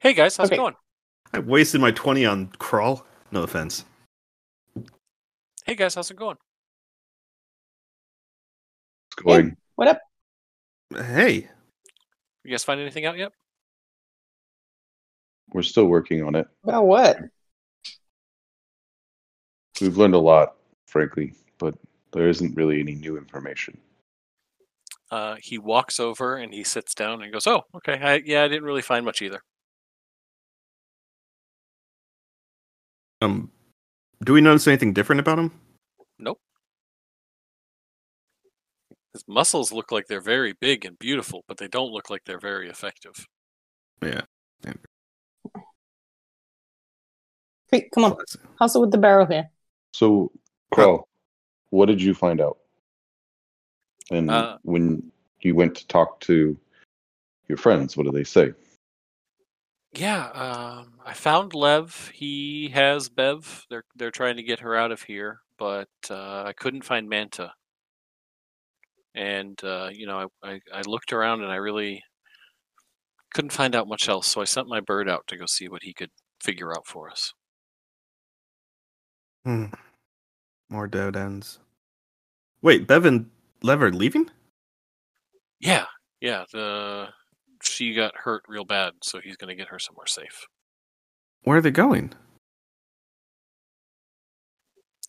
Hey 0.00 0.12
guys, 0.12 0.36
how's 0.36 0.48
Okay. 0.48 0.56
it 0.56 0.58
going? 0.58 0.74
I 1.32 1.38
wasted 1.38 1.80
my 1.80 1.90
twenty 1.90 2.26
on 2.26 2.48
Crawl. 2.58 3.06
No 3.32 3.42
offense. 3.42 3.84
Hey 5.64 5.74
guys, 5.74 5.94
how's 5.94 6.10
it 6.10 6.16
going? 6.16 6.36
It's 9.08 9.22
going. 9.22 9.56
what 9.76 9.88
up? 9.88 10.00
Hey, 10.94 11.48
You 12.44 12.50
guys 12.50 12.64
find 12.64 12.80
anything 12.80 13.06
out 13.06 13.16
yet? 13.16 13.32
We're 15.52 15.62
still 15.62 15.86
working 15.86 16.22
on 16.22 16.34
it. 16.34 16.46
About 16.62 16.86
what? 16.86 17.18
We've 19.80 19.96
learned 19.96 20.14
a 20.14 20.18
lot, 20.18 20.54
frankly, 20.86 21.34
but 21.58 21.74
there 22.14 22.28
isn't 22.28 22.56
really 22.56 22.80
any 22.80 22.94
new 22.94 23.18
information. 23.18 23.78
Uh, 25.10 25.36
he 25.40 25.58
walks 25.58 26.00
over 26.00 26.36
and 26.36 26.54
he 26.54 26.64
sits 26.64 26.94
down 26.94 27.22
and 27.22 27.32
goes, 27.32 27.46
"Oh, 27.46 27.62
okay. 27.76 28.00
I, 28.00 28.22
yeah, 28.24 28.44
I 28.44 28.48
didn't 28.48 28.64
really 28.64 28.82
find 28.82 29.04
much 29.04 29.20
either. 29.20 29.42
um, 33.24 33.50
do 34.24 34.32
we 34.32 34.40
notice 34.40 34.66
anything 34.66 34.92
different 34.92 35.20
about 35.20 35.38
him? 35.38 35.50
Nope. 36.18 36.40
His 39.12 39.24
muscles 39.26 39.72
look 39.72 39.92
like 39.92 40.06
they're 40.06 40.20
very 40.20 40.52
big 40.52 40.84
and 40.84 40.98
beautiful, 40.98 41.44
but 41.46 41.56
they 41.56 41.68
don't 41.68 41.92
look 41.92 42.10
like 42.10 42.22
they're 42.24 42.38
very 42.38 42.68
effective. 42.68 43.26
Yeah. 44.02 44.22
Quick, 47.68 47.90
come 47.92 48.04
on. 48.04 48.16
Hustle 48.58 48.82
with 48.82 48.90
the 48.90 48.98
barrel 48.98 49.26
here. 49.26 49.50
So, 49.92 50.30
Crawl, 50.72 51.08
what 51.74 51.86
did 51.86 52.00
you 52.00 52.14
find 52.14 52.40
out? 52.40 52.58
And 54.10 54.30
Uh, 54.30 54.58
when 54.62 55.10
you 55.40 55.54
went 55.56 55.74
to 55.74 55.86
talk 55.88 56.20
to 56.20 56.56
your 57.48 57.58
friends, 57.58 57.96
what 57.96 58.04
did 58.04 58.14
they 58.14 58.24
say? 58.24 58.54
Yeah, 59.92 60.26
um, 60.30 61.00
I 61.04 61.14
found 61.14 61.52
Lev. 61.54 62.10
He 62.14 62.68
has 62.68 63.08
Bev. 63.08 63.66
They're 63.70 63.84
they're 63.96 64.10
trying 64.10 64.36
to 64.36 64.42
get 64.42 64.60
her 64.60 64.76
out 64.76 64.92
of 64.92 65.02
here, 65.02 65.40
but 65.58 65.88
uh, 66.10 66.44
I 66.44 66.52
couldn't 66.52 66.84
find 66.84 67.08
Manta. 67.08 67.52
And 69.14 69.62
uh, 69.64 69.90
you 69.92 70.06
know, 70.06 70.30
I, 70.42 70.50
I 70.50 70.60
I 70.72 70.82
looked 70.82 71.12
around 71.12 71.42
and 71.42 71.52
I 71.52 71.56
really 71.56 72.02
couldn't 73.34 73.50
find 73.52 73.74
out 73.74 73.88
much 73.88 74.08
else. 74.08 74.28
So 74.28 74.40
I 74.40 74.44
sent 74.44 74.68
my 74.68 74.80
bird 74.80 75.08
out 75.08 75.26
to 75.28 75.36
go 75.36 75.46
see 75.46 75.68
what 75.68 75.82
he 75.82 75.92
could 75.92 76.10
figure 76.40 76.72
out 76.72 76.86
for 76.86 77.10
us. 77.10 77.32
Hmm. 79.44 79.66
More 80.70 80.86
dead 80.88 81.16
ends. 81.16 81.60
Wait, 82.64 82.86
Bevan 82.86 83.30
Lever 83.62 83.92
leaving? 83.92 84.30
Yeah, 85.60 85.84
yeah. 86.22 86.44
The 86.50 87.08
she 87.62 87.92
got 87.92 88.16
hurt 88.16 88.42
real 88.48 88.64
bad, 88.64 88.94
so 89.02 89.20
he's 89.22 89.36
going 89.36 89.50
to 89.50 89.54
get 89.54 89.68
her 89.68 89.78
somewhere 89.78 90.06
safe. 90.06 90.46
Where 91.42 91.58
are 91.58 91.60
they 91.60 91.70
going? 91.70 92.14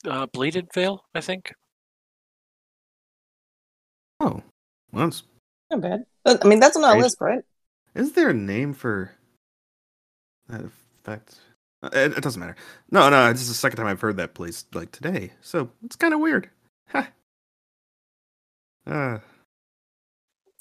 Uh, 0.06 0.26
Bladed 0.26 0.68
Veil, 0.74 1.06
I 1.16 1.22
think. 1.22 1.54
Oh, 4.20 4.44
well, 4.92 5.06
that's, 5.06 5.24
Not 5.72 5.80
bad. 5.80 6.04
I 6.26 6.46
mean, 6.46 6.60
that's 6.60 6.76
on 6.76 6.84
our 6.84 7.00
list, 7.00 7.18
right? 7.22 7.42
is 7.96 8.12
there 8.12 8.32
a 8.32 8.34
name 8.34 8.74
for 8.74 9.12
that 10.50 10.62
effect? 11.06 11.36
Uh, 11.82 11.90
It, 11.94 12.18
it 12.18 12.22
doesn't 12.22 12.40
matter. 12.40 12.58
No, 12.92 13.10
no, 13.10 13.32
this 13.32 13.44
is 13.44 13.48
the 13.48 13.54
second 13.54 13.78
time 13.78 13.88
I've 13.88 14.02
heard 14.02 14.18
that 14.18 14.34
place 14.34 14.66
like 14.74 14.92
today, 14.92 15.32
so 15.40 15.72
it's 15.86 15.96
kind 15.96 16.14
of 16.14 16.20
weird. 16.20 16.50
Ha. 16.90 17.08
Uh, 18.88 19.20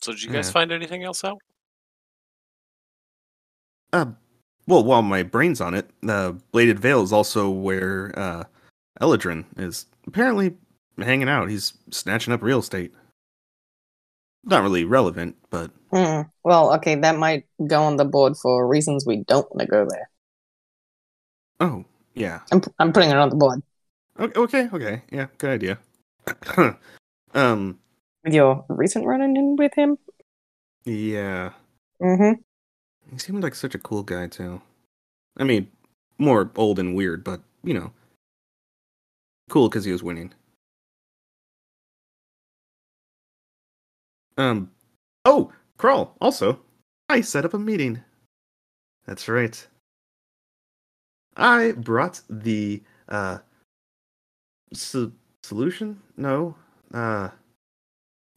So 0.02 0.12
did 0.12 0.22
you 0.22 0.30
guys 0.30 0.46
Yeah. 0.48 0.52
find 0.52 0.72
anything 0.72 1.02
else 1.04 1.24
out? 1.24 1.38
uh, 3.92 4.06
well, 4.66 4.82
while 4.82 5.02
my 5.02 5.22
brain's 5.22 5.60
on 5.60 5.72
it, 5.74 5.88
uh, 6.08 6.32
Bladed 6.52 6.78
Veil 6.80 7.02
is 7.02 7.12
also 7.12 7.48
where 7.50 8.12
uh, 8.18 8.44
Eladrin 9.00 9.44
is 9.56 9.86
apparently 10.06 10.56
hanging 10.98 11.28
out. 11.28 11.48
He's 11.48 11.74
snatching 11.90 12.32
up 12.32 12.42
real 12.42 12.58
estate. 12.58 12.92
Not 14.44 14.62
really 14.62 14.84
relevant, 14.84 15.36
but 15.50 15.70
Hmm. 15.90 16.22
Well, 16.42 16.74
okay, 16.74 16.96
that 16.96 17.16
might 17.16 17.46
go 17.66 17.82
on 17.84 17.96
the 17.96 18.04
board 18.04 18.36
for 18.36 18.66
reasons 18.66 19.06
we 19.06 19.18
don't 19.28 19.48
want 19.54 19.60
to 19.60 19.66
go 19.66 19.86
there. 19.88 20.10
oh 21.60 21.84
yeah, 22.14 22.40
I'm, 22.52 22.60
I'm 22.78 22.92
putting 22.92 23.10
it 23.10 23.16
on 23.16 23.30
the 23.30 23.36
board. 23.36 23.62
okay, 24.18 24.38
okay, 24.40 24.68
okay. 24.72 25.02
yeah, 25.10 25.26
good 25.38 25.50
idea. 25.50 25.78
um, 27.34 27.66
With 27.68 27.83
your 28.24 28.64
recent 28.68 29.06
run 29.06 29.20
in 29.22 29.56
with 29.56 29.72
him? 29.74 29.98
yeah, 30.84 31.50
Mm-hmm. 32.02 32.40
he 33.12 33.18
seemed 33.18 33.42
like 33.42 33.54
such 33.54 33.74
a 33.74 33.78
cool 33.78 34.02
guy 34.02 34.26
too. 34.26 34.60
I 35.36 35.44
mean, 35.44 35.70
more 36.18 36.50
old 36.56 36.78
and 36.78 36.94
weird, 36.94 37.24
but 37.24 37.40
you 37.62 37.74
know, 37.74 37.92
cool 39.50 39.68
because 39.68 39.84
he 39.84 39.92
was 39.92 40.02
winning. 40.02 40.32
Um, 44.36 44.70
oh, 45.24 45.52
Crawl, 45.78 46.16
also, 46.20 46.60
I 47.08 47.20
set 47.20 47.44
up 47.44 47.54
a 47.54 47.58
meeting. 47.58 48.02
That's 49.06 49.28
right. 49.28 49.66
I 51.36 51.72
brought 51.72 52.20
the, 52.28 52.82
uh, 53.08 53.38
so- 54.72 55.12
solution? 55.42 56.00
No. 56.16 56.56
Uh, 56.92 57.30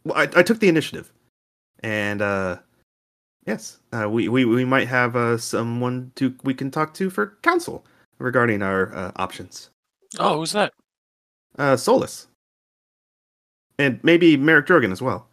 well, 0.08 0.18
I, 0.18 0.24
I 0.40 0.44
took 0.44 0.60
the 0.60 0.70
initiative. 0.70 1.12
And, 1.82 2.22
uh, 2.22 2.58
yes, 3.46 3.80
uh, 3.94 4.10
we, 4.10 4.28
we, 4.30 4.46
we 4.46 4.66
might 4.66 4.88
have, 4.88 5.16
uh, 5.16 5.38
someone 5.38 6.12
to, 6.16 6.36
we 6.44 6.54
can 6.54 6.72
talk 6.72 6.94
to 6.96 7.10
for 7.10 7.38
counsel 7.42 7.86
regarding 8.20 8.62
our, 8.62 8.94
uh, 8.96 9.12
options. 9.18 9.70
Oh, 10.20 10.38
who's 10.38 10.54
that? 10.54 10.74
Uh, 11.58 11.78
Solus. 11.78 12.28
And 13.78 14.00
maybe 14.04 14.38
Merrick 14.38 14.66
Drogan 14.66 14.92
as 14.92 15.02
well. 15.02 15.28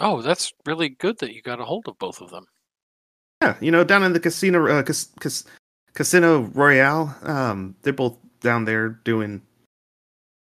Oh, 0.00 0.22
that's 0.22 0.52
really 0.64 0.88
good 0.88 1.18
that 1.18 1.34
you 1.34 1.42
got 1.42 1.60
a 1.60 1.64
hold 1.64 1.86
of 1.86 1.98
both 1.98 2.22
of 2.22 2.30
them. 2.30 2.46
Yeah, 3.42 3.56
you 3.60 3.70
know, 3.70 3.84
down 3.84 4.02
in 4.04 4.12
the 4.12 4.20
casino, 4.20 4.66
uh, 4.66 4.82
cas- 4.82 5.10
cas- 5.20 5.44
Casino 5.94 6.50
Royale, 6.54 7.14
um, 7.22 7.74
they're 7.82 7.92
both 7.92 8.16
down 8.40 8.64
there 8.64 8.88
doing 8.88 9.42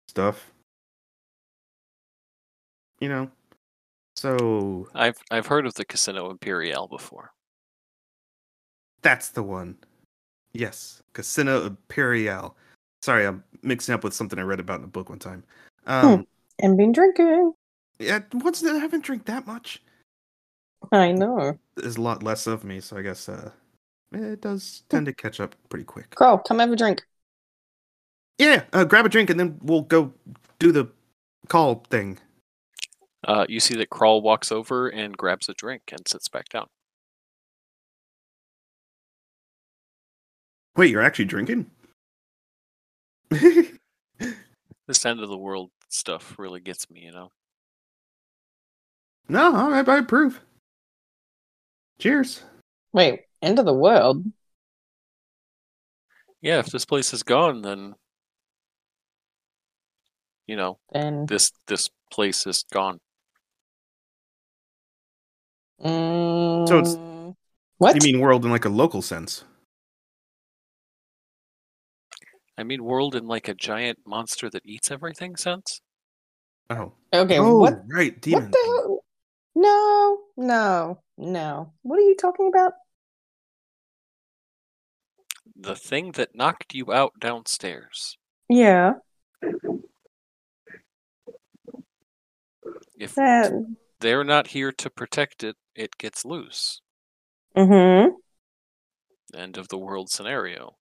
stuff. 0.07 0.51
You 2.99 3.09
know, 3.09 3.29
so 4.15 4.87
I've 4.95 5.17
I've 5.31 5.47
heard 5.47 5.65
of 5.65 5.73
the 5.75 5.85
Casino 5.85 6.29
Imperial 6.29 6.87
before. 6.87 7.31
that's 9.01 9.29
the 9.29 9.43
one. 9.43 9.77
Yes, 10.53 11.03
Casino 11.13 11.65
Imperial. 11.65 12.55
Sorry, 13.01 13.25
I'm 13.27 13.43
mixing 13.61 13.93
up 13.93 14.03
with 14.03 14.13
something 14.13 14.39
I 14.39 14.43
read 14.43 14.59
about 14.59 14.79
in 14.79 14.85
a 14.85 14.87
book 14.87 15.09
one 15.09 15.19
time. 15.19 15.43
Um, 15.85 16.25
And 16.59 16.77
been 16.77 16.91
drinking. 16.93 17.53
yeah, 17.99 18.19
once 18.33 18.63
I 18.63 18.73
haven't 18.77 19.03
drank 19.03 19.25
that 19.25 19.45
much. 19.45 19.83
I 20.91 21.11
know. 21.11 21.59
There's 21.75 21.97
a 21.97 22.01
lot 22.01 22.23
less 22.23 22.47
of 22.47 22.63
me, 22.63 22.79
so 22.79 22.97
I 22.97 23.01
guess 23.01 23.27
uh, 23.27 23.51
it 24.13 24.41
does 24.41 24.83
tend 24.89 25.05
to 25.07 25.13
catch 25.13 25.39
up 25.39 25.55
pretty 25.69 25.83
quick. 25.85 26.15
Crawl, 26.15 26.37
come 26.39 26.59
have 26.59 26.71
a 26.71 26.75
drink. 26.75 27.03
Yeah, 28.39 28.63
uh, 28.73 28.85
grab 28.85 29.05
a 29.05 29.09
drink 29.09 29.29
and 29.29 29.39
then 29.39 29.59
we'll 29.61 29.81
go 29.81 30.13
do 30.59 30.71
the 30.71 30.89
call 31.47 31.83
thing. 31.89 32.17
Uh, 33.25 33.45
you 33.49 33.59
see 33.59 33.75
that 33.75 33.89
Crawl 33.89 34.21
walks 34.21 34.51
over 34.51 34.87
and 34.87 35.17
grabs 35.17 35.49
a 35.49 35.53
drink 35.53 35.81
and 35.91 36.07
sits 36.07 36.27
back 36.29 36.47
down. 36.49 36.67
Wait, 40.75 40.91
you're 40.91 41.01
actually 41.01 41.25
drinking? 41.25 41.71
This 44.87 45.05
end 45.05 45.19
of 45.19 45.29
the 45.29 45.37
world 45.37 45.71
stuff 45.89 46.37
really 46.37 46.59
gets 46.59 46.89
me, 46.91 47.01
you 47.01 47.11
know. 47.11 47.31
no, 49.27 49.55
I, 49.55 49.79
I 49.81 49.97
approve. 49.97 50.41
Cheers. 51.97 52.43
Wait, 52.93 53.21
end 53.41 53.57
of 53.57 53.65
the 53.65 53.73
world? 53.73 54.23
Yeah, 56.41 56.59
if 56.59 56.67
this 56.67 56.85
place 56.85 57.13
is 57.13 57.23
gone, 57.23 57.63
then 57.63 57.95
you 60.45 60.55
know 60.55 60.77
Then. 60.93 61.25
this 61.25 61.51
this 61.65 61.89
place 62.11 62.45
is 62.45 62.63
gone. 62.71 62.99
Mm, 65.83 66.67
So 66.67 66.79
it's- 66.79 66.97
What? 67.77 67.95
You 67.95 68.13
mean 68.13 68.21
world 68.21 68.45
in 68.45 68.51
like 68.51 68.65
a 68.65 68.69
local 68.69 69.01
sense? 69.01 69.43
I 72.57 72.63
mean, 72.63 72.83
world 72.85 73.15
in 73.15 73.27
like 73.27 73.49
a 73.49 73.53
giant 73.53 73.99
monster 74.05 74.49
that 74.49 74.65
eats 74.65 74.89
everything 74.89 75.35
sense. 75.35 75.81
Oh. 76.69 76.93
okay, 77.13 77.37
oh, 77.37 77.57
what? 77.59 77.81
right, 77.87 78.19
demon. 78.21 78.43
What 78.43 78.51
the 78.53 78.57
hell? 78.65 78.99
No, 79.55 80.19
no, 80.37 81.01
no. 81.17 81.73
What 81.81 81.99
are 81.99 82.03
you 82.03 82.15
talking 82.15 82.47
about? 82.47 82.73
The 85.57 85.75
thing 85.75 86.13
that 86.13 86.33
knocked 86.35 86.73
you 86.73 86.91
out 86.93 87.13
downstairs. 87.19 88.17
Yeah, 88.49 88.93
If 92.97 93.15
that. 93.15 93.51
they're 93.99 94.23
not 94.23 94.47
here 94.47 94.71
to 94.71 94.89
protect 94.89 95.43
it, 95.43 95.55
it 95.75 95.97
gets 95.97 96.25
loose. 96.25 96.81
Mm-hmm. 97.55 98.11
End 99.37 99.57
of 99.57 99.67
the 99.67 99.77
world 99.77 100.09
scenario. 100.09 100.75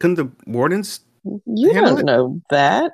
Couldn't 0.00 0.16
the 0.16 0.32
wardens? 0.46 1.00
You 1.24 1.72
don't 1.72 2.00
it. 2.00 2.04
know 2.04 2.40
that. 2.50 2.92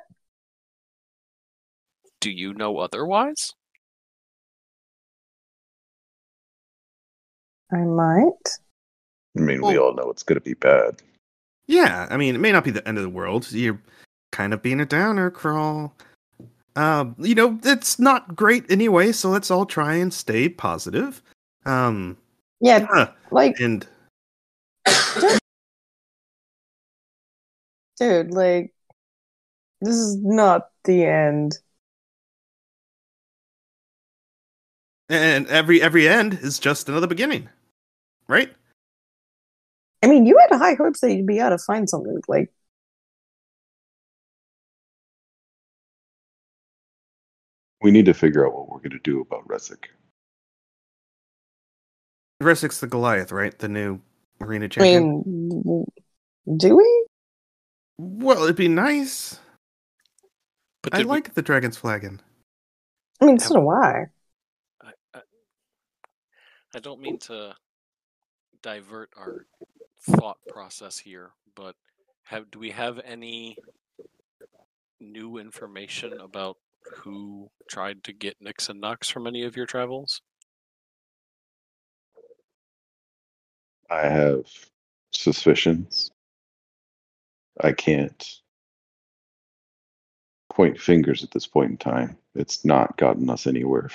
Do 2.21 2.29
you 2.29 2.53
know 2.53 2.77
otherwise? 2.77 3.53
I 7.71 7.77
might. 7.77 8.59
I 9.37 9.41
mean, 9.41 9.61
we 9.61 9.77
all 9.77 9.93
know 9.93 10.09
it's 10.09 10.23
going 10.23 10.35
to 10.35 10.41
be 10.41 10.55
bad. 10.55 11.01
Yeah, 11.67 12.07
I 12.09 12.17
mean, 12.17 12.35
it 12.35 12.39
may 12.39 12.51
not 12.51 12.63
be 12.63 12.71
the 12.71 12.85
end 12.87 12.97
of 12.97 13.03
the 13.03 13.09
world. 13.09 13.51
You're 13.51 13.79
kind 14.31 14.53
of 14.53 14.61
being 14.61 14.79
a 14.79 14.85
downer, 14.85 15.29
Crawl. 15.29 15.93
Um, 16.75 17.15
you 17.19 17.35
know, 17.35 17.59
it's 17.63 17.99
not 17.99 18.35
great 18.35 18.69
anyway, 18.69 19.11
so 19.11 19.29
let's 19.29 19.51
all 19.51 19.65
try 19.65 19.95
and 19.95 20.13
stay 20.13 20.47
positive. 20.49 21.21
Um, 21.65 22.17
Yeah, 22.61 23.11
like, 23.31 23.59
and 23.59 23.87
dude, 27.99 28.31
like, 28.31 28.73
this 29.81 29.95
is 29.95 30.17
not 30.17 30.69
the 30.83 31.05
end. 31.05 31.57
and 35.09 35.47
every 35.47 35.81
every 35.81 36.07
end 36.07 36.35
is 36.41 36.59
just 36.59 36.87
another 36.87 37.07
beginning, 37.07 37.49
right? 38.27 38.53
I 40.03 40.07
mean, 40.07 40.25
you 40.25 40.37
had 40.37 40.55
high 40.57 40.75
hopes 40.75 41.01
that 41.01 41.13
you'd 41.13 41.25
be 41.25 41.39
able 41.39 41.49
to 41.51 41.57
find 41.57 41.89
something 41.89 42.21
like. 42.27 42.51
We 47.81 47.91
need 47.91 48.05
to 48.05 48.13
figure 48.13 48.45
out 48.45 48.53
what 48.53 48.69
we're 48.69 48.79
going 48.79 48.91
to 48.91 48.99
do 49.03 49.21
about 49.21 49.47
Resic. 49.47 49.85
Resic's 52.41 52.79
the 52.79 52.87
Goliath, 52.87 53.31
right? 53.31 53.57
The 53.57 53.67
new 53.69 53.99
arena 54.41 54.65
I 54.65 54.69
champion. 54.69 55.23
mean, 55.25 55.85
do 56.57 56.75
we? 56.77 57.05
well, 57.97 58.43
it'd 58.43 58.55
be 58.55 58.67
nice. 58.69 59.39
But 60.83 60.93
I 60.93 60.97
did 60.99 61.05
we- 61.07 61.11
like 61.11 61.33
the 61.33 61.41
dragon's 61.41 61.77
flagon. 61.77 62.21
I 63.21 63.25
mean, 63.25 63.39
so 63.39 63.55
do 63.55 63.69
I. 63.69 64.05
I, 64.81 64.91
I, 65.13 65.19
I 66.75 66.79
don't 66.79 67.01
mean 67.01 67.19
to 67.19 67.53
divert 68.63 69.09
our 69.17 69.45
thought 70.01 70.37
process 70.47 70.97
here, 70.97 71.31
but 71.53 71.75
have 72.23 72.49
do 72.49 72.59
we 72.59 72.69
have 72.71 72.99
any 73.03 73.57
new 75.01 75.37
information 75.37 76.13
about 76.21 76.55
who 76.95 77.49
tried 77.69 78.03
to 78.05 78.13
get 78.13 78.37
Nix 78.41 78.69
and 78.69 78.81
Knox 78.81 79.09
from 79.09 79.27
any 79.27 79.43
of 79.43 79.55
your 79.55 79.65
travels? 79.65 80.21
I 83.89 84.07
have 84.07 84.45
suspicions. 85.11 86.11
I 87.61 87.71
can't 87.71 88.39
point 90.51 90.79
fingers 90.79 91.23
at 91.23 91.31
this 91.31 91.47
point 91.47 91.71
in 91.71 91.77
time. 91.77 92.17
It's 92.35 92.63
not 92.63 92.97
gotten 92.97 93.29
us 93.29 93.47
anywhere 93.47 93.89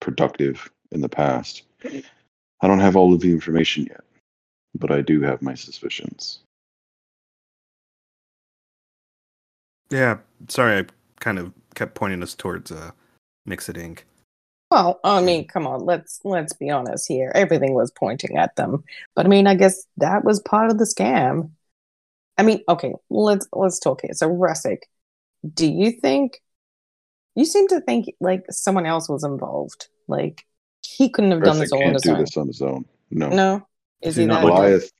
productive 0.00 0.70
in 0.90 1.00
the 1.00 1.08
past. 1.08 1.62
I 1.84 2.66
don't 2.66 2.80
have 2.80 2.96
all 2.96 3.12
of 3.12 3.20
the 3.20 3.30
information 3.30 3.84
yet, 3.86 4.04
but 4.74 4.90
I 4.90 5.02
do 5.02 5.20
have 5.22 5.42
my 5.42 5.54
suspicions. 5.54 6.40
Yeah, 9.90 10.18
sorry, 10.48 10.78
I 10.78 10.86
kind 11.20 11.38
of 11.38 11.52
kept 11.74 11.94
pointing 11.94 12.22
us 12.22 12.34
towards 12.34 12.70
uh, 12.70 12.90
Mixit 13.46 13.76
Ink. 13.76 14.06
Well, 14.70 15.00
I 15.02 15.22
mean, 15.22 15.46
come 15.46 15.66
on, 15.66 15.84
let's 15.86 16.20
let's 16.24 16.52
be 16.52 16.68
honest 16.68 17.08
here. 17.08 17.32
Everything 17.34 17.72
was 17.72 17.90
pointing 17.90 18.36
at 18.36 18.54
them. 18.56 18.84
But 19.14 19.24
I 19.24 19.28
mean, 19.28 19.46
I 19.46 19.54
guess 19.54 19.86
that 19.96 20.24
was 20.24 20.40
part 20.40 20.70
of 20.70 20.78
the 20.78 20.84
scam. 20.84 21.50
I 22.36 22.42
mean, 22.42 22.62
okay, 22.68 22.92
let's 23.08 23.48
let's 23.52 23.78
talk 23.78 24.02
here. 24.02 24.12
So 24.12 24.28
Russick, 24.28 24.82
do 25.54 25.66
you 25.66 25.92
think 25.92 26.42
you 27.34 27.46
seem 27.46 27.66
to 27.68 27.80
think 27.80 28.12
like 28.20 28.44
someone 28.50 28.84
else 28.84 29.08
was 29.08 29.24
involved? 29.24 29.88
Like 30.06 30.44
he 30.82 31.08
couldn't 31.08 31.30
have 31.30 31.42
done 31.42 31.58
this 31.58 31.72
all 31.72 31.78
on 31.78 31.84
can't 31.84 31.94
his 31.94 32.02
do 32.02 32.12
own. 32.12 32.20
this 32.20 32.36
on 32.36 32.46
his 32.46 32.62
own. 32.62 32.84
No. 33.10 33.28
No? 33.30 33.66
Is 34.02 34.10
Is 34.10 34.16
he 34.16 34.22
he 34.22 34.26
that 34.28 34.34
not 34.34 34.42
Goliath 34.42 34.92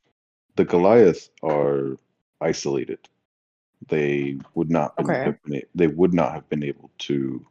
the 0.57 0.65
Goliath 0.65 1.31
are 1.43 1.97
isolated. 2.41 2.99
They 3.89 4.39
would 4.55 4.71
not 4.71 4.95
Okay. 5.01 5.25
have 5.25 5.43
been, 5.45 5.63
they 5.75 5.87
would 5.89 6.13
not 6.15 6.33
have 6.33 6.49
been 6.49 6.63
able 6.63 6.91
to 6.99 7.45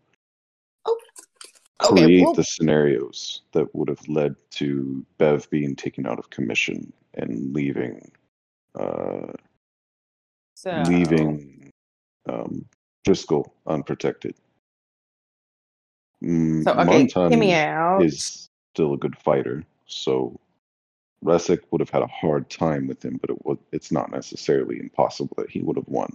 Okay, 0.88 1.95
create 1.95 2.23
well- 2.23 2.34
the 2.34 2.43
scenarios 2.43 3.41
that 3.51 3.73
would 3.76 3.88
have 3.89 4.07
led 4.07 4.35
to 4.51 5.05
Bev 5.18 5.49
being 5.49 5.76
taken 5.76 6.05
out 6.07 6.19
of 6.19 6.30
commission 6.30 6.91
and 7.15 7.53
leaving 7.53 8.11
uh, 8.76 9.31
So 10.55 10.84
leaving 10.88 11.72
um, 12.27 12.65
Driscoll 13.03 13.53
unprotected. 13.65 14.35
Mm, 16.23 16.64
So 16.64 16.72
okay, 16.72 16.84
Montan 16.84 17.31
is 18.03 18.49
still 18.73 18.93
a 18.93 18.97
good 18.97 19.18
fighter, 19.18 19.64
so 19.85 20.39
Resic 21.23 21.59
would 21.72 21.81
have 21.81 21.89
had 21.89 22.03
a 22.03 22.07
hard 22.07 22.49
time 22.49 22.88
with 22.88 23.03
him, 23.03 23.18
but 23.22 23.30
it 23.31 23.45
was 23.45 23.57
it's 23.72 23.91
not 23.91 24.11
necessarily 24.11 24.80
impossible 24.80 25.34
that 25.38 25.49
he 25.49 25.61
would 25.61 25.77
have 25.77 25.88
won. 25.88 26.11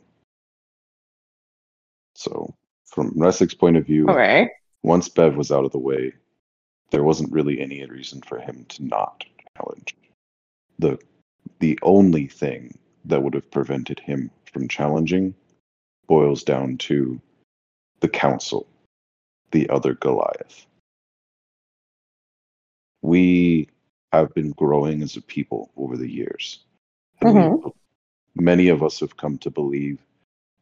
So 2.15 2.55
from 2.87 3.13
Resic's 3.19 3.55
point 3.55 3.77
of 3.77 3.87
view, 3.87 4.09
Okay. 4.09 4.51
once 4.83 5.09
Bev 5.09 5.37
was 5.37 5.51
out 5.51 5.65
of 5.65 5.73
the 5.73 5.79
way, 5.79 6.13
there 6.91 7.05
wasn't 7.05 7.33
really 7.33 7.61
any 7.61 7.85
reason 7.87 8.21
for 8.23 8.39
him 8.39 8.65
to 8.67 8.85
not 8.85 9.25
challenge. 9.57 9.97
The 10.79 10.99
the 11.59 11.79
only 11.83 12.27
thing 12.27 12.79
that 13.05 13.23
would 13.23 13.35
have 13.35 13.51
prevented 13.51 14.01
him 14.01 14.31
from 14.53 14.69
challenging 14.69 15.35
boils 16.07 16.43
down 16.43 16.77
to 16.77 17.21
the 18.01 18.09
council, 18.09 18.67
the 19.53 19.69
other 19.71 19.95
Goliath. 19.95 20.67
We 23.01 23.69
have 24.13 24.35
been 24.35 24.51
growing 24.53 25.03
as 25.03 25.17
a 25.17 25.23
people 25.23 25.71
over 25.77 25.97
the 25.97 26.11
years. 26.11 26.65
And 27.21 27.63
we- 27.65 27.73
many 28.35 28.69
of 28.69 28.83
us 28.83 29.01
have 29.01 29.17
come 29.17 29.39
to 29.39 29.51
believe 29.51 30.05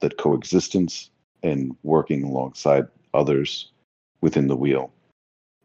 that 0.00 0.18
coexistence 0.18 1.10
and 1.42 1.76
working 1.82 2.22
alongside 2.22 2.86
others 3.14 3.70
within 4.20 4.46
the 4.46 4.56
wheel 4.56 4.92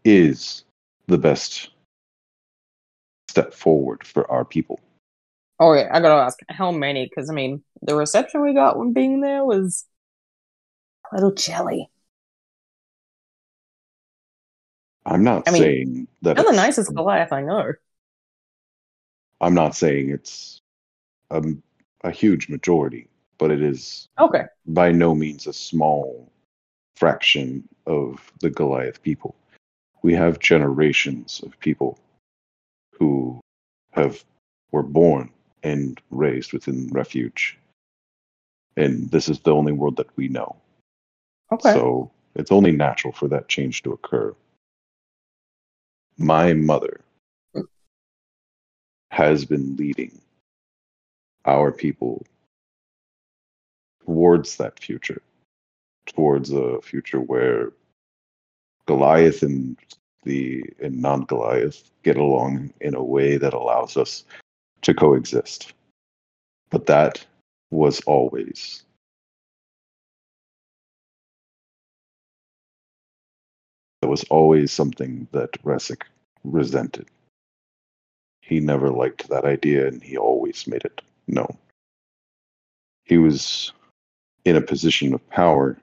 is 0.04 0.64
the 1.08 1.18
best 1.18 1.70
step 3.28 3.54
forward 3.54 4.06
for 4.06 4.30
our 4.32 4.46
people. 4.46 4.80
Oh 5.60 5.74
yeah, 5.74 5.90
I 5.92 6.00
gotta 6.00 6.22
ask 6.24 6.40
how 6.50 6.72
many? 6.72 7.06
Because 7.06 7.30
I 7.30 7.34
mean, 7.34 7.64
the 7.82 7.96
reception 7.96 8.42
we 8.42 8.54
got 8.54 8.78
when 8.78 8.94
being 8.94 9.22
there 9.22 9.44
was 9.44 9.86
a 11.12 11.16
little 11.16 11.34
chilly. 11.34 11.90
I'm 15.06 15.24
not 15.24 15.48
I 15.48 15.52
mean, 15.52 15.62
saying 15.62 16.08
that 16.24 16.38
You're 16.38 16.52
the 16.52 16.58
nicest 16.58 16.94
Goliath 16.94 17.32
I 17.32 17.42
know. 17.42 17.74
I'm 19.40 19.54
not 19.54 19.76
saying 19.76 20.10
it's 20.10 20.62
a, 21.30 21.44
a 22.04 22.12
huge 22.12 22.50
majority, 22.50 23.08
but 23.38 23.52
it 23.52 23.62
is 23.62 24.08
Okay. 24.20 24.46
by 24.68 24.92
no 24.92 25.14
means 25.16 25.48
a 25.48 25.54
small 25.54 26.32
fraction 26.96 27.68
of 27.86 28.32
the 28.40 28.50
Goliath 28.50 29.02
people. 29.02 29.36
We 30.02 30.14
have 30.14 30.40
generations 30.40 31.42
of 31.44 31.60
people 31.60 32.00
who 32.98 33.40
have 33.92 34.24
were 34.72 34.84
born 34.84 35.32
and 35.64 36.00
raised 36.12 36.54
within 36.54 36.88
refuge. 36.90 37.58
And 38.78 39.10
this 39.10 39.30
is 39.30 39.40
the 39.40 39.54
only 39.54 39.72
world 39.72 39.98
that 39.98 40.16
we 40.18 40.28
know. 40.28 40.56
Okay. 41.52 41.74
So 41.74 42.12
it's 42.36 42.52
only 42.52 42.72
natural 42.72 43.14
for 43.14 43.28
that 43.30 43.48
change 43.48 43.84
to 43.84 43.94
occur. 43.94 44.36
My 46.18 46.54
mother 46.54 47.02
has 49.12 49.46
been 49.46 49.76
leading 49.78 50.22
our 51.46 51.72
people 51.72 52.26
towards 54.06 54.58
that 54.58 54.80
future, 54.80 55.22
towards 56.06 56.52
a 56.52 56.82
future 56.82 57.20
where 57.20 57.72
Goliath 58.86 59.42
and 59.42 59.78
the 60.24 60.64
and 60.82 61.02
non-Goliath 61.02 61.92
get 62.04 62.18
along 62.18 62.74
in 62.82 62.96
a 62.96 63.04
way 63.04 63.38
that 63.38 63.54
allows 63.54 63.98
us 63.98 64.24
to 64.82 64.94
coexist. 64.94 65.74
But 66.70 66.86
that 66.88 67.26
was 67.72 68.00
always 68.02 68.84
that 74.02 74.08
was 74.08 74.24
always 74.26 74.72
something 74.72 75.28
that 75.32 75.52
Resic 75.64 76.04
resented. 76.44 77.08
He 78.42 78.60
never 78.60 78.92
liked 78.92 79.28
that 79.30 79.46
idea 79.46 79.88
and 79.88 80.04
he 80.04 80.18
always 80.18 80.68
made 80.68 80.86
it 80.86 81.02
known. 81.28 81.58
He 83.04 83.18
was 83.18 83.74
in 84.46 84.56
a 84.56 84.62
position 84.62 85.14
of 85.14 85.30
power, 85.30 85.78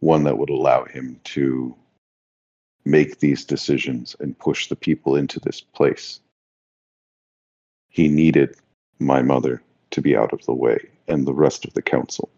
one 0.00 0.24
that 0.24 0.38
would 0.38 0.50
allow 0.50 0.84
him 0.84 1.20
to 1.24 1.74
make 2.84 3.20
these 3.20 3.44
decisions 3.44 4.16
and 4.20 4.38
push 4.38 4.68
the 4.68 4.76
people 4.76 5.14
into 5.14 5.38
this 5.40 5.60
place. 5.60 6.20
He 7.90 8.08
needed 8.08 8.56
my 8.98 9.20
mother 9.22 9.62
to 9.90 10.00
be 10.00 10.16
out 10.16 10.32
of 10.32 10.44
the 10.46 10.54
way 10.54 10.78
and 11.06 11.26
the 11.26 11.34
rest 11.34 11.64
of 11.64 11.74
the 11.74 11.82
council. 11.82 12.30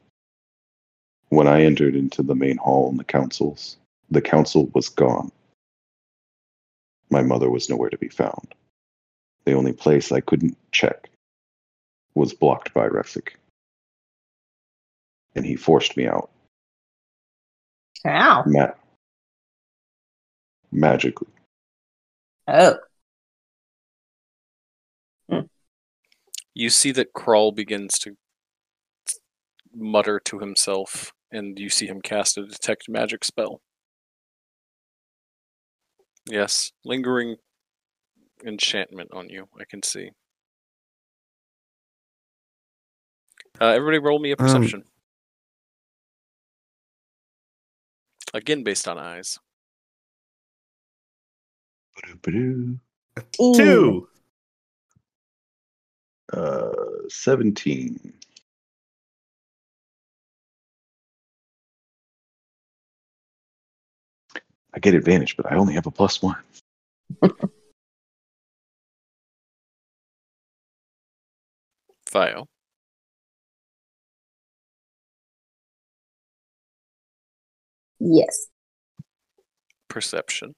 When 1.28 1.46
I 1.46 1.62
entered 1.62 1.94
into 1.94 2.22
the 2.22 2.34
main 2.34 2.56
hall 2.56 2.90
in 2.90 2.96
the 2.96 3.04
councils, 3.04 3.76
the 4.10 4.20
council 4.20 4.66
was 4.74 4.88
gone. 4.88 5.30
My 7.10 7.22
mother 7.22 7.50
was 7.50 7.70
nowhere 7.70 7.90
to 7.90 7.98
be 7.98 8.08
found. 8.08 8.54
The 9.44 9.52
only 9.52 9.72
place 9.72 10.10
I 10.12 10.20
couldn't 10.20 10.56
check 10.72 11.10
was 12.14 12.34
blocked 12.34 12.74
by 12.74 12.88
Resic. 12.88 13.30
And 15.34 15.46
he 15.46 15.56
forced 15.56 15.96
me 15.96 16.06
out. 16.06 16.30
How? 18.04 18.42
Ma- 18.46 18.72
magically. 20.70 21.28
Oh. 22.48 22.76
You 26.54 26.68
see 26.68 26.92
that 26.92 27.14
Crawl 27.14 27.52
begins 27.52 27.98
to 28.00 28.16
mutter 29.74 30.20
to 30.26 30.38
himself, 30.38 31.14
and 31.30 31.58
you 31.58 31.70
see 31.70 31.86
him 31.86 32.02
cast 32.02 32.36
a 32.36 32.46
detect 32.46 32.90
magic 32.90 33.24
spell. 33.24 33.62
Yes, 36.26 36.72
lingering 36.84 37.36
enchantment 38.44 39.10
on 39.14 39.30
you, 39.30 39.48
I 39.58 39.64
can 39.64 39.82
see. 39.82 40.10
Uh, 43.60 43.68
everybody 43.68 43.98
roll 43.98 44.18
me 44.18 44.32
a 44.32 44.36
Um, 44.38 44.82
Again, 48.34 48.62
based 48.62 48.88
on 48.88 48.98
eyes. 48.98 49.38
Ba-doo. 52.22 52.78
Two. 53.54 54.08
Uh, 56.32 56.70
17. 57.08 58.14
I 64.74 64.78
get 64.78 64.94
advantage, 64.94 65.36
but 65.36 65.52
I 65.52 65.56
only 65.56 65.74
have 65.74 65.86
a 65.86 65.90
plus 65.90 66.22
one. 66.22 66.36
Theo. 72.06 72.48
Yes. 78.04 78.48
Perception. 79.88 80.54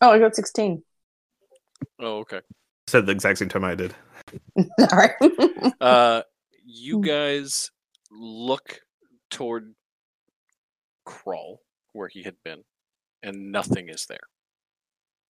Oh, 0.00 0.10
I 0.10 0.18
got 0.18 0.34
16. 0.34 0.82
Oh, 2.00 2.18
okay. 2.20 2.40
Said 2.86 3.04
the 3.04 3.12
exact 3.12 3.38
same 3.38 3.50
time 3.50 3.64
I 3.64 3.74
did. 3.74 3.94
All 4.58 4.88
right. 4.92 5.12
Uh, 5.80 6.22
you 6.64 7.00
guys 7.00 7.70
look 8.10 8.80
toward 9.30 9.74
Crawl, 11.04 11.60
where 11.92 12.08
he 12.08 12.22
had 12.22 12.36
been, 12.42 12.64
and 13.22 13.52
nothing 13.52 13.90
is 13.90 14.06
there. 14.06 14.26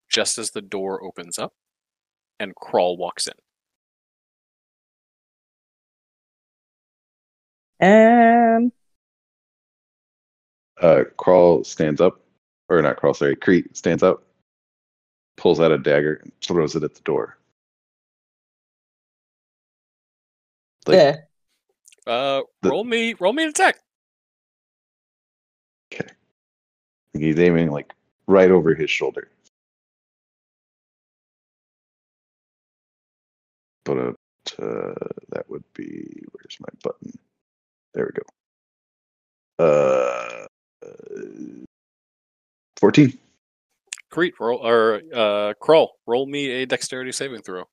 Just 0.09 0.39
as 0.39 0.53
the 0.53 0.63
door 0.63 1.03
opens 1.03 1.37
up, 1.37 1.53
and 2.39 2.55
Crawl 2.55 2.97
walks 2.97 3.27
in. 3.27 3.35
Um, 7.81 8.73
Uh, 10.81 11.05
Crawl 11.17 11.65
stands 11.65 12.01
up, 12.01 12.21
or 12.69 12.83
not 12.83 12.97
Crawl, 12.97 13.15
sorry, 13.15 13.37
Crete 13.37 13.77
stands 13.77 14.03
up, 14.03 14.25
pulls 15.37 15.61
out 15.61 15.73
a 15.73 15.79
dagger, 15.79 16.21
and 16.23 16.33
throws 16.41 16.75
it 16.75 16.83
at 16.83 16.95
the 16.95 17.01
door. 17.03 17.37
Like, 20.87 20.97
yeah. 20.97 21.17
Uh, 22.07 22.43
The- 22.63 22.71
roll 22.71 22.85
me, 22.85 23.15
roll 23.15 23.33
me 23.33 23.45
an 23.45 23.51
attack. 23.51 23.79
Okay. 25.93 26.09
He's 27.13 27.39
aiming 27.39 27.71
like 27.71 27.95
right 28.27 28.51
over 28.51 28.75
his 28.75 28.91
shoulder. 28.91 29.29
But 33.85 33.99
uh, 33.99 34.13
uh, 34.63 34.95
that 35.31 35.49
would 35.49 35.65
be 35.75 36.23
where's 36.33 36.57
my 36.61 36.69
button? 36.83 37.13
There 37.93 38.07
we 38.07 38.23
go. 39.63 39.65
Uh, 39.65 40.47
uh, 40.85 41.65
fourteen. 42.77 43.19
Crete, 44.11 44.35
roll 44.39 44.59
or 44.65 45.03
uh, 45.13 45.55
Crawl, 45.61 45.99
roll 46.07 46.27
me 46.27 46.49
a 46.51 46.67
dexterity 46.67 47.13
saving 47.13 47.43
throw. 47.43 47.65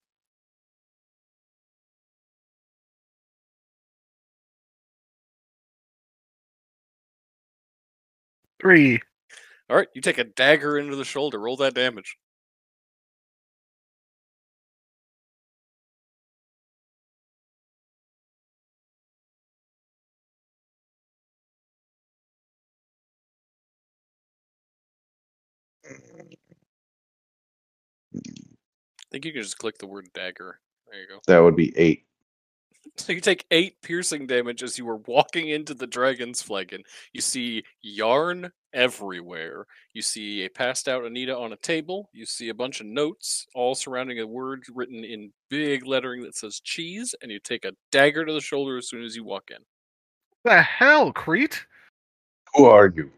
Three. 8.61 8.99
All 9.69 9.77
right, 9.77 9.87
you 9.95 10.01
take 10.01 10.17
a 10.17 10.23
dagger 10.23 10.77
into 10.77 10.95
the 10.95 11.05
shoulder. 11.05 11.39
Roll 11.39 11.57
that 11.57 11.73
damage. 11.73 12.17
Think 29.11 29.25
you 29.25 29.33
can 29.33 29.43
just 29.43 29.57
click 29.57 29.77
the 29.77 29.87
word 29.87 30.07
dagger. 30.13 30.59
There 30.89 31.01
you 31.01 31.07
go. 31.07 31.19
That 31.27 31.39
would 31.39 31.55
be 31.55 31.77
eight. 31.77 32.05
So 32.97 33.13
you 33.13 33.21
take 33.21 33.45
eight 33.51 33.75
piercing 33.83 34.25
damage 34.25 34.63
as 34.63 34.77
you 34.77 34.85
were 34.85 34.97
walking 34.97 35.49
into 35.49 35.75
the 35.75 35.85
dragon's 35.85 36.41
flagon. 36.41 36.81
You 37.13 37.21
see 37.21 37.63
yarn 37.81 38.51
everywhere. 38.73 39.65
You 39.93 40.01
see 40.01 40.43
a 40.45 40.49
passed 40.49 40.89
out 40.89 41.05
Anita 41.05 41.37
on 41.37 41.53
a 41.53 41.57
table. 41.57 42.09
You 42.11 42.25
see 42.25 42.49
a 42.49 42.55
bunch 42.55 42.81
of 42.81 42.87
notes, 42.87 43.45
all 43.53 43.75
surrounding 43.75 44.19
a 44.19 44.27
word 44.27 44.63
written 44.73 45.03
in 45.05 45.31
big 45.49 45.85
lettering 45.85 46.23
that 46.23 46.35
says 46.35 46.59
cheese. 46.59 47.13
And 47.21 47.31
you 47.31 47.39
take 47.39 47.65
a 47.65 47.73
dagger 47.91 48.25
to 48.25 48.33
the 48.33 48.41
shoulder 48.41 48.77
as 48.77 48.89
soon 48.89 49.03
as 49.03 49.15
you 49.15 49.23
walk 49.23 49.51
in. 49.51 49.63
The 50.43 50.61
hell, 50.61 51.13
Crete? 51.13 51.65
Who 52.55 52.65
are 52.65 52.91
you? 52.93 53.11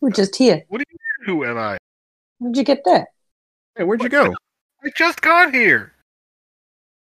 We're 0.00 0.10
just 0.10 0.34
here. 0.36 0.64
What 0.68 0.78
do 0.78 0.84
you 0.90 0.98
mean, 1.26 1.36
Who 1.36 1.44
am 1.44 1.56
I? 1.56 1.78
Where'd 2.38 2.56
you 2.56 2.64
get 2.64 2.82
that? 2.84 3.06
Hey, 3.76 3.84
where'd 3.84 4.02
you 4.02 4.08
go? 4.08 4.34
I 4.84 4.90
just 4.96 5.20
got 5.20 5.54
here. 5.54 5.92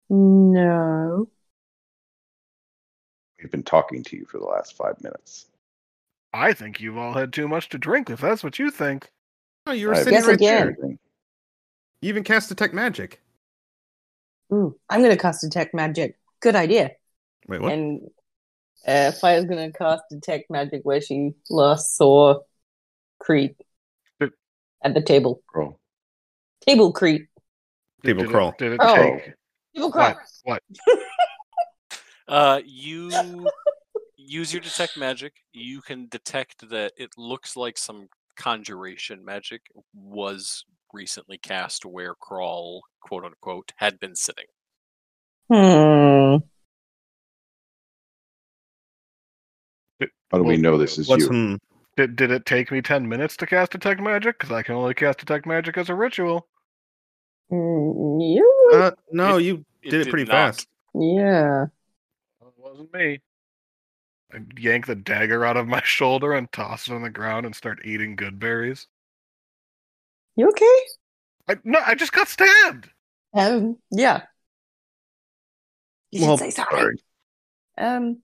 No. 0.10 1.28
We've 3.42 3.52
been 3.52 3.64
talking 3.64 4.04
to 4.04 4.16
you 4.16 4.26
for 4.26 4.38
the 4.38 4.46
last 4.46 4.78
five 4.78 5.02
minutes. 5.02 5.48
I 6.34 6.54
think 6.54 6.80
you've 6.80 6.98
all 6.98 7.14
had 7.14 7.34
too 7.34 7.48
much 7.48 7.70
to 7.70 7.78
drink, 7.78 8.10
if 8.10 8.22
that's 8.22 8.44
what 8.44 8.58
you 8.60 8.72
think. 8.72 9.12
Oh, 9.68 9.72
you 9.72 9.88
were 9.88 9.96
I've 9.96 10.04
sitting 10.04 10.22
right 10.24 10.34
again. 10.36 10.76
there. 10.80 10.90
You 12.02 12.10
even 12.10 12.24
cast 12.24 12.50
detect 12.50 12.74
magic. 12.74 13.22
Ooh, 14.54 14.78
I'm 14.90 15.02
gonna 15.02 15.18
cast 15.18 15.42
detect 15.42 15.74
magic. 15.74 16.18
Good 16.42 16.56
idea. 16.56 16.92
Wait, 17.48 17.62
what? 17.62 17.72
And 17.72 18.02
uh, 18.88 19.12
Fio's 19.12 19.46
gonna 19.46 19.72
cast 19.72 20.04
detect 20.10 20.50
magic 20.50 20.82
where 20.84 21.02
she 21.02 21.32
last 21.50 21.96
saw 21.96 22.40
Crete 23.20 23.56
But- 24.20 24.32
at 24.84 24.94
the 24.94 25.02
table. 25.02 25.42
Crawl. 25.48 25.80
Table 26.66 26.92
creep. 26.92 27.28
Table 28.04 28.24
did 28.24 28.32
crawl. 28.32 28.50
It, 28.50 28.58
did 28.58 28.72
it 28.74 28.80
Oh. 28.82 28.96
take? 28.96 29.34
Table 29.76 29.92
crawl. 29.92 30.16
What? 30.44 30.62
Uh, 32.26 32.62
you 32.66 33.12
use 34.16 34.54
your 34.54 34.62
detect 34.62 34.96
magic. 34.98 35.34
You 35.52 35.82
can 35.82 36.08
detect 36.08 36.68
that 36.70 36.94
it 36.96 37.10
looks 37.18 37.58
like 37.58 37.78
some 37.78 38.08
conjuration 38.38 39.26
magic 39.26 39.62
was 39.94 40.64
recently 40.94 41.38
cast 41.38 41.86
where 41.86 42.16
Crawl, 42.16 42.82
quote 43.02 43.26
unquote, 43.26 43.74
had 43.76 44.00
been 44.00 44.16
sitting. 44.16 44.46
Hmm. 45.50 46.38
How 50.32 50.38
do 50.38 50.44
we 50.44 50.56
know 50.58 50.78
this 50.78 50.98
is 50.98 51.10
What's 51.10 51.24
you? 51.24 51.28
some? 51.28 51.60
Did, 51.96 52.16
did 52.16 52.30
it 52.30 52.46
take 52.46 52.72
me 52.72 52.84
10 52.84 53.10
minutes 53.10 53.36
to 53.38 53.48
cast 53.48 53.72
Detect 53.72 54.00
Magic? 54.00 54.38
Because 54.38 54.52
I 54.52 54.62
can 54.62 54.76
only 54.76 54.94
cast 54.94 55.18
Detect 55.18 55.48
Magic 55.48 55.76
as 55.76 55.90
a 55.90 55.96
ritual. 55.96 56.48
Mm, 57.52 58.20
You? 58.36 58.50
Uh, 58.70 58.92
no, 59.12 59.38
you 59.38 59.66
It 59.84 59.92
did 59.92 60.08
it 60.08 60.10
pretty 60.10 60.26
not. 60.28 60.58
fast. 60.58 60.68
Yeah. 60.94 61.68
Well, 62.40 62.50
it 62.50 62.62
wasn't 62.62 62.94
me. 62.94 63.22
I 64.34 64.40
yank 64.58 64.86
the 64.86 64.96
dagger 64.96 65.46
out 65.46 65.56
of 65.56 65.66
my 65.66 65.82
shoulder 65.86 66.34
and 66.34 66.52
toss 66.52 66.90
it 66.90 66.94
on 66.94 67.04
the 67.04 67.10
ground 67.10 67.46
and 67.46 67.56
start 67.56 67.86
eating 67.86 68.18
good 68.18 68.38
berries. 68.38 68.88
You 70.36 70.50
okay? 70.50 70.80
I, 71.48 71.58
no, 71.64 71.80
I 71.86 71.96
just 71.96 72.12
got 72.12 72.28
stabbed. 72.28 72.90
Um. 73.34 73.78
Yeah. 73.92 74.26
You 76.12 76.22
Well, 76.22 76.38
should 76.38 76.38
say 76.38 76.50
sorry. 76.52 76.70
Sorry. 76.80 76.98
Um. 77.78 78.24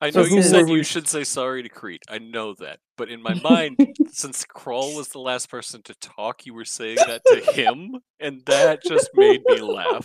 I 0.00 0.10
So 0.10 0.20
know 0.20 0.26
you 0.26 0.42
said 0.42 0.68
you 0.68 0.82
should 0.82 1.08
say 1.08 1.24
sorry 1.24 1.62
to 1.62 1.68
Crete. 1.68 2.02
I 2.08 2.18
know 2.18 2.54
that. 2.54 2.80
But 2.96 3.08
in 3.08 3.22
my 3.22 3.34
mind, 3.42 3.78
since 4.10 4.44
Crawl 4.44 4.94
was 4.94 5.08
the 5.08 5.20
last 5.20 5.50
person 5.50 5.82
to 5.82 5.94
talk, 5.94 6.44
you 6.44 6.54
were 6.54 6.64
saying 6.64 6.96
that 6.96 7.22
to 7.26 7.52
him, 7.52 8.00
and 8.20 8.42
that 8.46 8.82
just 8.82 9.10
made 9.14 9.42
me 9.46 9.60
laugh. 9.60 10.04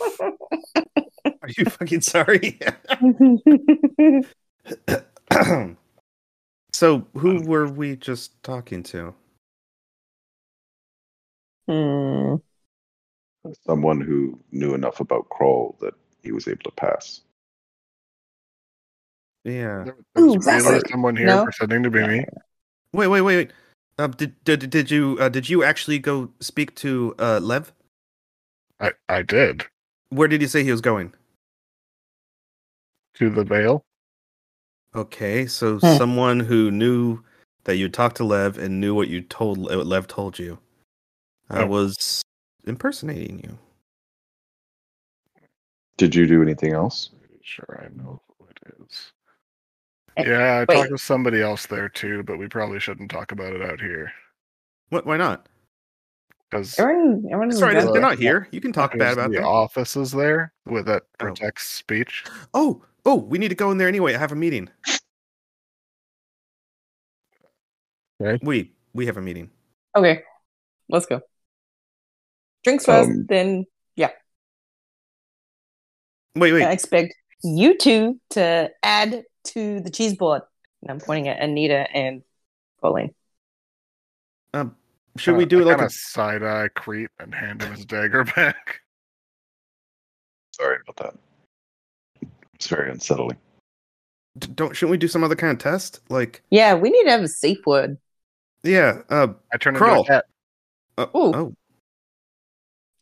Are 1.42 1.48
you 1.56 1.64
fucking 1.66 2.00
sorry? 2.00 2.58
so, 6.72 7.06
who 7.14 7.42
were 7.42 7.68
we 7.68 7.96
just 7.96 8.42
talking 8.42 8.82
to? 8.84 9.14
hmm. 11.68 12.36
Someone 13.66 14.00
who 14.00 14.38
knew 14.52 14.72
enough 14.74 15.00
about 15.00 15.28
Crawl 15.28 15.76
that 15.80 15.94
he 16.22 16.30
was 16.32 16.46
able 16.46 16.62
to 16.62 16.70
pass. 16.70 17.22
Yeah. 19.44 19.84
There, 19.84 19.96
there 20.14 20.24
Ooh, 20.24 20.38
really 20.38 20.80
someone 20.90 21.16
here 21.16 21.26
No. 21.28 21.44
pretending 21.44 21.82
to 21.82 21.90
be 21.90 22.06
me. 22.06 22.24
Wait, 22.92 23.08
wait, 23.08 23.20
wait, 23.22 23.36
wait. 23.36 23.50
Uh, 23.98 24.06
did, 24.06 24.42
did 24.44 24.70
did 24.70 24.90
you 24.90 25.18
uh, 25.20 25.28
did 25.28 25.48
you 25.48 25.62
actually 25.62 25.98
go 25.98 26.30
speak 26.40 26.74
to 26.76 27.14
uh, 27.18 27.40
Lev? 27.42 27.72
I, 28.80 28.92
I 29.08 29.22
did. 29.22 29.64
Where 30.08 30.28
did 30.28 30.40
he 30.40 30.46
say 30.46 30.64
he 30.64 30.70
was 30.70 30.80
going? 30.80 31.12
To 33.14 33.30
the 33.30 33.44
veil. 33.44 33.84
Okay, 34.94 35.46
so 35.46 35.78
Hmm. 35.78 35.96
someone 35.96 36.40
who 36.40 36.70
knew 36.70 37.22
that 37.64 37.76
you 37.76 37.88
talked 37.88 38.16
to 38.16 38.24
Lev 38.24 38.58
and 38.58 38.80
knew 38.80 38.94
what 38.94 39.08
you 39.08 39.20
told 39.20 39.58
what 39.58 39.86
Lev 39.86 40.06
told 40.06 40.38
you 40.38 40.58
uh, 41.50 41.60
Oh. 41.62 41.66
was 41.66 42.22
impersonating 42.66 43.40
you. 43.44 43.58
Did 45.96 46.14
you 46.14 46.26
do 46.26 46.42
anything 46.42 46.72
else? 46.72 47.10
Sure, 47.42 47.84
I 47.84 47.88
know 47.96 48.20
who 48.38 48.46
it 48.46 48.58
is. 48.80 49.12
Yeah, 50.18 50.54
I 50.54 50.60
wait. 50.68 50.76
talked 50.76 50.90
to 50.90 50.98
somebody 50.98 51.40
else 51.42 51.66
there 51.66 51.88
too, 51.88 52.22
but 52.22 52.38
we 52.38 52.48
probably 52.48 52.80
shouldn't 52.80 53.10
talk 53.10 53.32
about 53.32 53.52
it 53.52 53.62
out 53.62 53.80
here. 53.80 54.12
What? 54.90 55.06
Why 55.06 55.16
not? 55.16 55.48
Because 56.50 56.78
Everyone, 56.78 57.24
everyone 57.32 57.52
Sorry, 57.52 57.72
they're, 57.74 57.86
good. 57.86 58.02
not 58.02 58.18
here. 58.18 58.46
You 58.52 58.60
can 58.60 58.72
talk 58.72 58.96
bad 58.98 59.14
about 59.14 59.30
the 59.30 59.36
them. 59.36 59.44
office 59.46 59.96
is 59.96 60.12
there 60.12 60.52
with 60.66 60.84
that 60.86 61.04
Oh. 61.20 61.24
protects 61.26 61.66
speech. 61.66 62.24
Oh, 62.54 62.84
oh, 63.06 63.16
we 63.16 63.38
need 63.38 63.48
to 63.48 63.54
go 63.54 63.70
in 63.70 63.78
there 63.78 63.88
anyway. 63.88 64.14
I 64.14 64.18
have 64.18 64.32
a 64.32 64.36
meeting. 64.36 64.68
Okay. 68.22 68.38
We 68.44 68.72
we 68.92 69.06
have 69.06 69.16
a 69.16 69.22
meeting. 69.22 69.50
Okay, 69.96 70.22
let's 70.88 71.06
go. 71.06 71.20
Drinks 72.64 72.84
first, 72.84 73.10
Um, 73.10 73.26
then 73.28 73.66
Wait, 76.34 76.50
wait. 76.52 76.62
I 76.62 76.72
expect 76.72 77.12
you 77.44 77.76
two 77.76 78.18
to 78.30 78.70
add 78.82 79.22
to 79.44 79.80
the 79.80 79.90
cheese 79.90 80.14
board. 80.16 80.42
And 80.82 80.90
I'm 80.90 80.98
pointing 80.98 81.28
at 81.28 81.40
Anita 81.40 81.86
and 81.94 82.22
Pauline. 82.80 83.14
Um, 84.54 84.74
should 85.16 85.36
we 85.36 85.44
do 85.46 85.60
I 85.60 85.74
like 85.74 85.80
a 85.80 85.90
side 85.90 86.42
eye 86.42 86.68
Crete 86.74 87.10
and 87.18 87.34
hand 87.34 87.62
him 87.62 87.72
his 87.72 87.84
dagger 87.86 88.24
back? 88.24 88.80
sorry 90.52 90.78
about 90.86 90.96
that. 92.22 92.28
It's 92.54 92.66
very 92.66 92.90
unsettling. 92.90 93.38
D- 94.38 94.48
don't 94.54 94.74
shouldn't 94.74 94.90
we 94.92 94.96
do 94.98 95.08
some 95.08 95.24
other 95.24 95.36
kind 95.36 95.52
of 95.52 95.58
test? 95.58 96.00
Like, 96.08 96.42
Yeah, 96.50 96.74
we 96.74 96.90
need 96.90 97.04
to 97.04 97.10
have 97.10 97.22
a 97.22 97.28
safe 97.28 97.58
word. 97.66 97.98
yeah, 98.62 99.02
uh, 99.08 99.28
I 99.52 99.56
turn 99.58 99.74
Crawl. 99.74 100.00
into 100.00 100.12
a 100.12 100.14
cat. 100.16 100.24
uh 100.98 101.06
Ooh. 101.16 101.34
oh, 101.34 101.54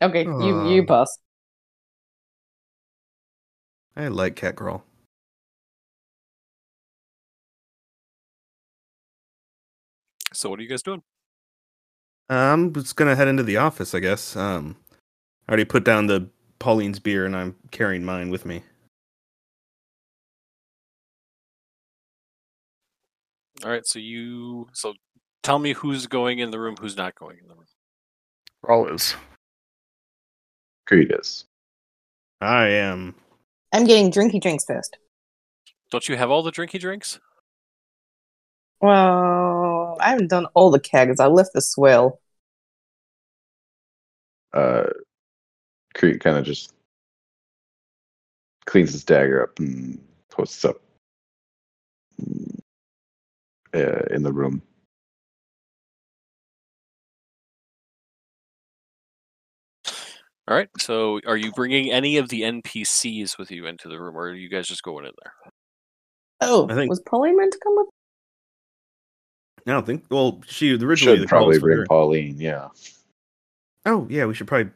Okay, 0.02 0.24
you 0.24 0.68
you 0.68 0.86
pass. 0.86 1.18
I 3.96 4.08
like 4.08 4.36
cat 4.36 4.56
crawl. 4.56 4.82
So 10.40 10.48
what 10.48 10.58
are 10.58 10.62
you 10.62 10.70
guys 10.70 10.82
doing? 10.82 11.02
I'm 12.30 12.72
just 12.72 12.96
gonna 12.96 13.14
head 13.14 13.28
into 13.28 13.42
the 13.42 13.58
office, 13.58 13.94
I 13.94 14.00
guess. 14.00 14.34
Um, 14.36 14.74
I 15.46 15.52
already 15.52 15.66
put 15.66 15.84
down 15.84 16.06
the 16.06 16.30
Pauline's 16.58 16.98
beer, 16.98 17.26
and 17.26 17.36
I'm 17.36 17.56
carrying 17.70 18.06
mine 18.06 18.30
with 18.30 18.46
me. 18.46 18.62
All 23.62 23.70
right, 23.70 23.86
so 23.86 23.98
you 23.98 24.68
so 24.72 24.94
tell 25.42 25.58
me 25.58 25.74
who's 25.74 26.06
going 26.06 26.38
in 26.38 26.50
the 26.50 26.58
room, 26.58 26.74
who's 26.80 26.96
not 26.96 27.14
going 27.16 27.36
in 27.36 27.46
the 27.46 27.54
room. 27.54 27.66
Crawl 28.64 28.88
is. 28.88 29.14
Crete 30.86 31.10
is. 31.10 31.44
I 32.40 32.68
am. 32.68 33.14
I'm 33.74 33.84
getting 33.84 34.10
drinky 34.10 34.40
drinks 34.40 34.64
first. 34.64 34.96
Don't 35.90 36.08
you 36.08 36.16
have 36.16 36.30
all 36.30 36.42
the 36.42 36.50
drinky 36.50 36.80
drinks? 36.80 37.20
Well, 38.80 39.59
I 40.00 40.10
haven't 40.10 40.28
done 40.28 40.46
all 40.54 40.70
the 40.70 40.80
kegs. 40.80 41.20
I 41.20 41.26
left 41.26 41.50
the 41.54 41.60
swill. 41.60 42.20
Uh, 44.52 44.84
Crete 45.94 46.20
kind 46.20 46.36
of 46.36 46.44
just 46.44 46.72
cleans 48.66 48.92
his 48.92 49.04
dagger 49.04 49.42
up 49.42 49.58
and 49.58 50.00
posts 50.30 50.64
up 50.64 50.80
uh, 53.74 54.04
in 54.10 54.22
the 54.22 54.32
room. 54.32 54.62
All 60.48 60.56
right, 60.56 60.68
so 60.80 61.20
are 61.26 61.36
you 61.36 61.52
bringing 61.52 61.92
any 61.92 62.16
of 62.16 62.28
the 62.28 62.42
NPCs 62.42 63.38
with 63.38 63.52
you 63.52 63.66
into 63.66 63.88
the 63.88 64.00
room, 64.00 64.16
or 64.16 64.30
are 64.30 64.34
you 64.34 64.48
guys 64.48 64.66
just 64.66 64.82
going 64.82 65.04
in 65.04 65.12
there? 65.22 65.32
Oh, 66.40 66.68
I 66.68 66.74
think- 66.74 66.90
was 66.90 67.00
Polly 67.00 67.32
meant 67.32 67.52
to 67.52 67.58
come 67.62 67.76
with? 67.76 67.86
I 69.66 69.72
don't 69.72 69.86
think. 69.86 70.04
Well, 70.10 70.40
she 70.46 70.74
originally 70.74 71.16
Should 71.18 71.24
the 71.24 71.28
call 71.28 71.40
probably 71.40 71.58
bring 71.58 71.78
her. 71.78 71.86
Pauline. 71.86 72.40
Yeah. 72.40 72.68
Oh 73.86 74.06
yeah, 74.10 74.26
we 74.26 74.34
should 74.34 74.46
probably. 74.46 74.72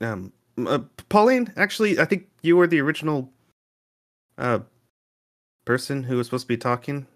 Um, 0.00 0.32
uh, 0.58 0.80
Pauline, 1.08 1.52
actually, 1.56 1.98
I 1.98 2.04
think 2.04 2.28
you 2.42 2.56
were 2.56 2.66
the 2.66 2.80
original. 2.80 3.30
Uh, 4.38 4.60
person 5.64 6.02
who 6.04 6.16
was 6.18 6.26
supposed 6.28 6.44
to 6.44 6.48
be 6.48 6.56
talking. 6.56 7.06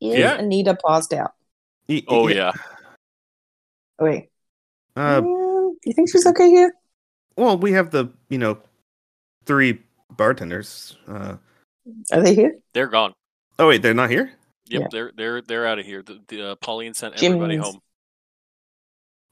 Is 0.00 0.18
Yeah. 0.18 0.36
Anita 0.38 0.74
paused 0.74 1.12
out? 1.12 1.32
Y- 1.88 2.02
Oh 2.08 2.28
yeah, 2.28 2.52
Oh, 3.98 4.04
wait. 4.06 4.30
Uh, 4.96 5.20
Mm, 5.20 5.74
you 5.84 5.92
think 5.92 6.10
she's 6.10 6.26
okay 6.26 6.48
here? 6.48 6.72
well, 7.36 7.58
we 7.58 7.72
have 7.72 7.90
the 7.90 8.08
you 8.28 8.38
know, 8.38 8.58
three 9.44 9.82
bartenders. 10.10 10.96
Uh, 11.06 11.36
Are 12.12 12.22
they 12.22 12.34
here? 12.34 12.56
they're 12.72 12.86
gone. 12.88 13.12
oh 13.58 13.68
wait, 13.68 13.82
they're 13.82 13.92
not 13.94 14.10
here. 14.10 14.32
Yep, 14.68 14.80
Yeah. 14.82 14.88
they're 14.90 15.12
they're 15.16 15.42
they're 15.42 15.66
out 15.66 15.78
of 15.78 15.86
here. 15.86 16.02
The, 16.02 16.20
the 16.28 16.50
uh, 16.50 16.54
Pauline 16.56 16.94
sent 16.94 17.22
everybody 17.22 17.54
Jim's- 17.54 17.66
home. 17.66 17.80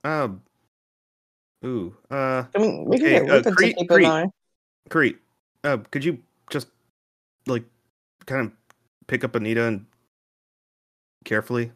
Um. 0.05 0.43
Ooh. 1.65 1.97
Uh. 2.11 2.45
I 2.55 2.59
mean, 2.59 2.85
we 2.85 2.99
can 2.99 3.07
Okay, 3.07 3.27
get 3.27 3.47
uh, 3.47 3.51
Crete- 3.53 3.77
to 3.79 3.87
Crete. 3.87 4.31
Crete, 4.91 5.19
uh, 5.65 5.79
could 5.91 6.05
you 6.05 6.19
just 6.51 6.69
like 7.47 7.65
kind 8.27 8.47
of 8.47 8.53
pick 9.07 9.25
up 9.25 9.35
Anita 9.35 9.65
and 9.65 9.87
carefully? 11.25 11.73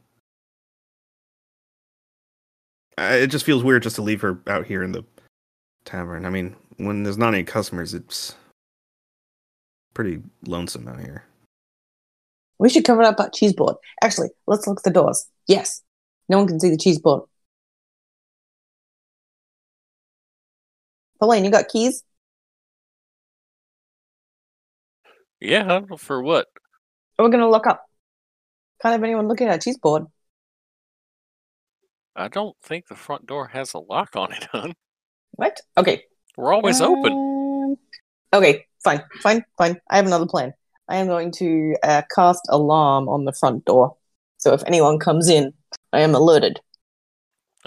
Uh, 2.99 3.17
it 3.21 3.29
just 3.29 3.45
feels 3.47 3.63
weird 3.65 3.83
just 3.83 3.97
to 3.97 4.03
leave 4.03 4.21
her 4.21 4.41
out 4.47 4.67
here 4.67 4.83
in 4.83 4.93
the 4.93 5.05
tavern. 5.85 6.27
I 6.27 6.31
mean, 6.31 6.57
when 6.77 7.05
there's 7.05 7.17
not 7.19 7.33
any 7.33 7.45
customers, 7.45 7.95
it's 7.95 8.35
pretty 9.95 10.21
lonesome 10.47 10.89
out 10.89 11.01
here. 11.01 11.25
We 12.59 12.69
should 12.69 12.85
cover 12.85 13.03
up 13.03 13.17
that 13.19 13.33
cheese 13.33 13.53
board. 13.53 13.77
Actually, 14.03 14.31
let's 14.47 14.67
look 14.67 14.81
at 14.81 14.85
the 14.85 14.91
doors. 14.91 15.27
Yes. 15.47 15.83
No 16.29 16.39
one 16.39 16.49
can 16.49 16.61
see 16.61 16.71
the 16.71 16.77
cheese 16.77 16.99
board. 16.99 17.23
Pauline, 21.21 21.45
you 21.45 21.51
got 21.51 21.69
keys? 21.69 22.03
Yeah, 25.41 25.81
for 25.99 26.23
what? 26.23 26.47
We're 27.19 27.29
gonna 27.29 27.49
look 27.51 27.67
up. 27.67 27.85
Can't 28.83 28.93
have 28.93 29.03
anyone 29.03 29.29
looking 29.29 29.49
at 29.49 29.57
a 29.57 29.59
cheese 29.59 29.79
board. 29.79 30.07
I 32.15 32.29
don't 32.29 32.57
think 32.63 32.89
the 32.89 32.97
front 32.97 33.27
door 33.27 33.49
has 33.49 33.75
a 33.75 33.79
lock 33.79 34.17
on 34.17 34.33
it, 34.33 34.45
hon. 34.53 34.75
What? 35.33 35.61
Okay. 35.77 36.05
We're 36.37 36.53
always 36.53 36.81
open. 36.81 37.13
Um, 37.13 37.77
Okay, 38.33 38.67
fine, 38.85 39.03
fine, 39.23 39.43
fine. 39.57 39.81
I 39.89 39.97
have 39.97 40.07
another 40.07 40.27
plan. 40.27 40.53
I 40.89 40.97
am 40.97 41.07
going 41.07 41.31
to 41.33 41.77
uh, 41.83 42.03
cast 42.15 42.47
alarm 42.49 43.09
on 43.09 43.25
the 43.25 43.33
front 43.33 43.65
door. 43.65 43.97
So 44.39 44.55
if 44.55 44.63
anyone 44.67 44.99
comes 44.99 45.29
in, 45.29 45.53
I 45.93 46.01
am 46.01 46.15
alerted. 46.15 46.61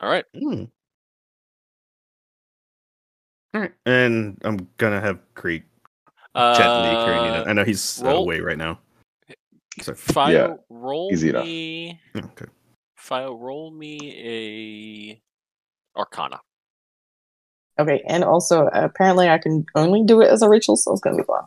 All 0.02 0.10
right. 0.10 0.26
Hmm. 0.38 0.64
All 3.54 3.60
right, 3.62 3.74
and 3.86 4.40
I'm 4.46 4.70
gonna 4.78 5.02
have 5.02 5.20
Crete 5.34 5.66
gently 6.34 6.96
carry 7.04 7.18
Anita. 7.18 7.46
Uh, 7.46 7.50
I 7.50 7.54
know 7.54 7.66
he's 7.66 8.02
uh, 8.02 8.06
roll- 8.06 8.24
away 8.24 8.40
right 8.40 8.58
now. 8.58 8.80
So, 9.82 9.94
Fio 9.94 10.30
Yeah, 10.30 10.54
roll 10.70 11.10
easy 11.12 11.30
enough. 11.30 11.46
me. 11.46 12.00
Okay. 12.16 12.46
Fio 12.96 13.34
roll 13.36 13.72
me 13.72 15.20
a 15.96 16.00
Arcana. 16.00 16.40
Okay, 17.78 18.02
and 18.08 18.24
also 18.24 18.68
apparently 18.68 19.28
I 19.28 19.38
can 19.38 19.66
only 19.76 20.04
do 20.04 20.22
it 20.22 20.30
as 20.30 20.42
a 20.42 20.50
ritual, 20.50 20.78
so 20.78 20.94
it's 20.94 21.02
gonna 21.02 21.18
be 21.18 21.24
fun. 21.24 21.44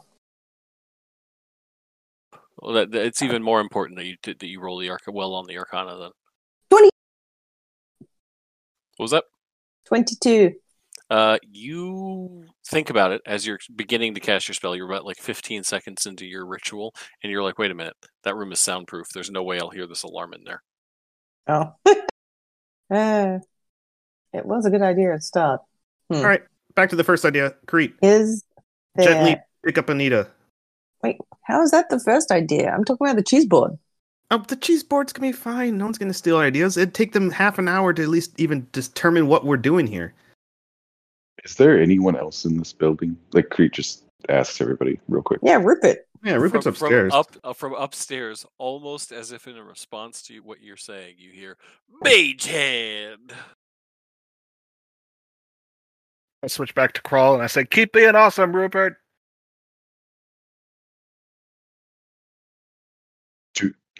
Well, 2.65 2.75
that, 2.75 2.91
that- 2.93 3.05
it's 3.05 3.23
even 3.23 3.43
more 3.43 3.61
important 3.61 3.99
that 3.99 4.07
you 4.07 4.17
that 4.25 4.43
you 4.43 4.61
roll 4.61 4.79
the 4.79 4.89
arc 4.89 5.03
well 5.07 5.35
on 5.35 5.47
the 5.47 5.59
Arcana 5.59 5.99
then. 5.99 6.11
20. 6.71 6.91
What 8.97 9.05
was 9.05 9.11
that? 9.11 9.25
Twenty-two. 9.87 10.55
Uh, 11.11 11.39
you 11.53 12.47
think 12.67 12.89
about 12.89 13.13
it 13.13 13.21
as 13.27 13.47
you're 13.47 13.59
beginning 13.77 14.15
to 14.15 14.21
cast 14.21 14.49
your 14.49 14.55
spell. 14.55 14.75
You're 14.75 14.89
about 14.91 15.05
like 15.05 15.19
15 15.19 15.63
seconds 15.63 16.07
into 16.07 16.25
your 16.25 16.47
ritual, 16.47 16.95
and 17.23 17.31
you're 17.31 17.43
like, 17.43 17.59
"Wait 17.59 17.71
a 17.71 17.75
minute, 17.75 17.95
that 18.23 18.35
room 18.35 18.53
is 18.53 18.61
soundproof. 18.61 19.09
There's 19.13 19.31
no 19.31 19.43
way 19.43 19.61
I'll 19.61 19.69
hear 19.69 19.87
this 19.87 20.03
alarm 20.03 20.33
in 20.33 20.45
there." 20.45 20.63
Oh. 21.47 21.75
uh, 22.91 23.39
it 24.33 24.47
was 24.47 24.65
a 24.65 24.71
good 24.71 24.81
idea 24.81 25.13
at 25.13 25.19
the 25.19 25.23
start. 25.23 25.61
Hmm. 26.11 26.17
All 26.17 26.25
right, 26.25 26.43
back 26.75 26.89
to 26.91 26.97
the 26.97 27.05
first 27.05 27.27
idea. 27.27 27.55
Crete, 27.67 27.95
Is 28.01 28.45
there... 28.95 29.09
gently 29.09 29.37
pick 29.63 29.77
up 29.77 29.91
Anita. 29.91 30.31
Wait, 31.05 31.19
how 31.43 31.63
is 31.63 31.71
that 31.71 31.91
the 31.91 32.01
first 32.01 32.31
idea? 32.31 32.73
I'm 32.73 32.83
talking 32.83 33.07
about 33.07 33.17
the 33.17 33.23
cheese 33.23 33.45
board. 33.45 33.77
Oh, 34.31 34.39
the 34.39 34.57
cheese 34.57 34.83
board's 34.83 35.13
gonna 35.13 35.29
be 35.29 35.33
fine. 35.33 35.77
No 35.77 35.85
one's 35.85 35.99
gonna 35.99 36.15
steal 36.15 36.37
our 36.39 36.45
ideas. 36.45 36.79
It'd 36.79 36.95
take 36.95 37.13
them 37.13 37.31
half 37.31 37.59
an 37.59 37.69
hour 37.69 37.93
to 37.93 38.03
at 38.03 38.09
least 38.09 38.41
even 38.41 38.67
determine 38.73 39.27
what 39.27 39.45
we're 39.45 39.59
doing 39.59 39.87
here. 39.87 40.15
Is 41.45 41.57
there 41.57 41.79
anyone 41.79 42.17
else 42.17 42.47
in 42.47 42.57
this 42.57 42.73
building? 42.73 43.19
Like 43.35 43.51
Crete 43.51 43.73
just 43.73 44.05
asks 44.31 44.63
everybody 44.63 44.99
real 45.09 45.23
quick. 45.23 45.41
Yeah, 45.43 45.61
Rupert. 45.63 46.07
Yeah, 46.23 46.37
Rupert's 46.37 46.65
from, 46.65 46.71
upstairs. 46.73 47.13
From 47.13 47.21
up 47.21 47.37
uh, 47.45 47.53
from 47.53 47.75
upstairs, 47.75 48.47
almost 48.57 49.13
as 49.13 49.31
if 49.31 49.47
in 49.47 49.59
a 49.59 49.63
response 49.63 50.23
to 50.23 50.39
what 50.39 50.63
you're 50.63 50.79
saying, 50.79 51.17
you 51.19 51.33
hear 51.33 51.59
Mage 52.03 52.47
Hand. 52.47 53.35
I 56.43 56.47
switch 56.47 56.75
back 56.75 56.95
to 56.95 57.03
crawl 57.03 57.35
and 57.35 57.43
I 57.43 57.47
say, 57.47 57.67
"Keep 57.67 57.93
being 57.93 58.15
awesome, 58.15 58.57
Rupert." 58.57 58.97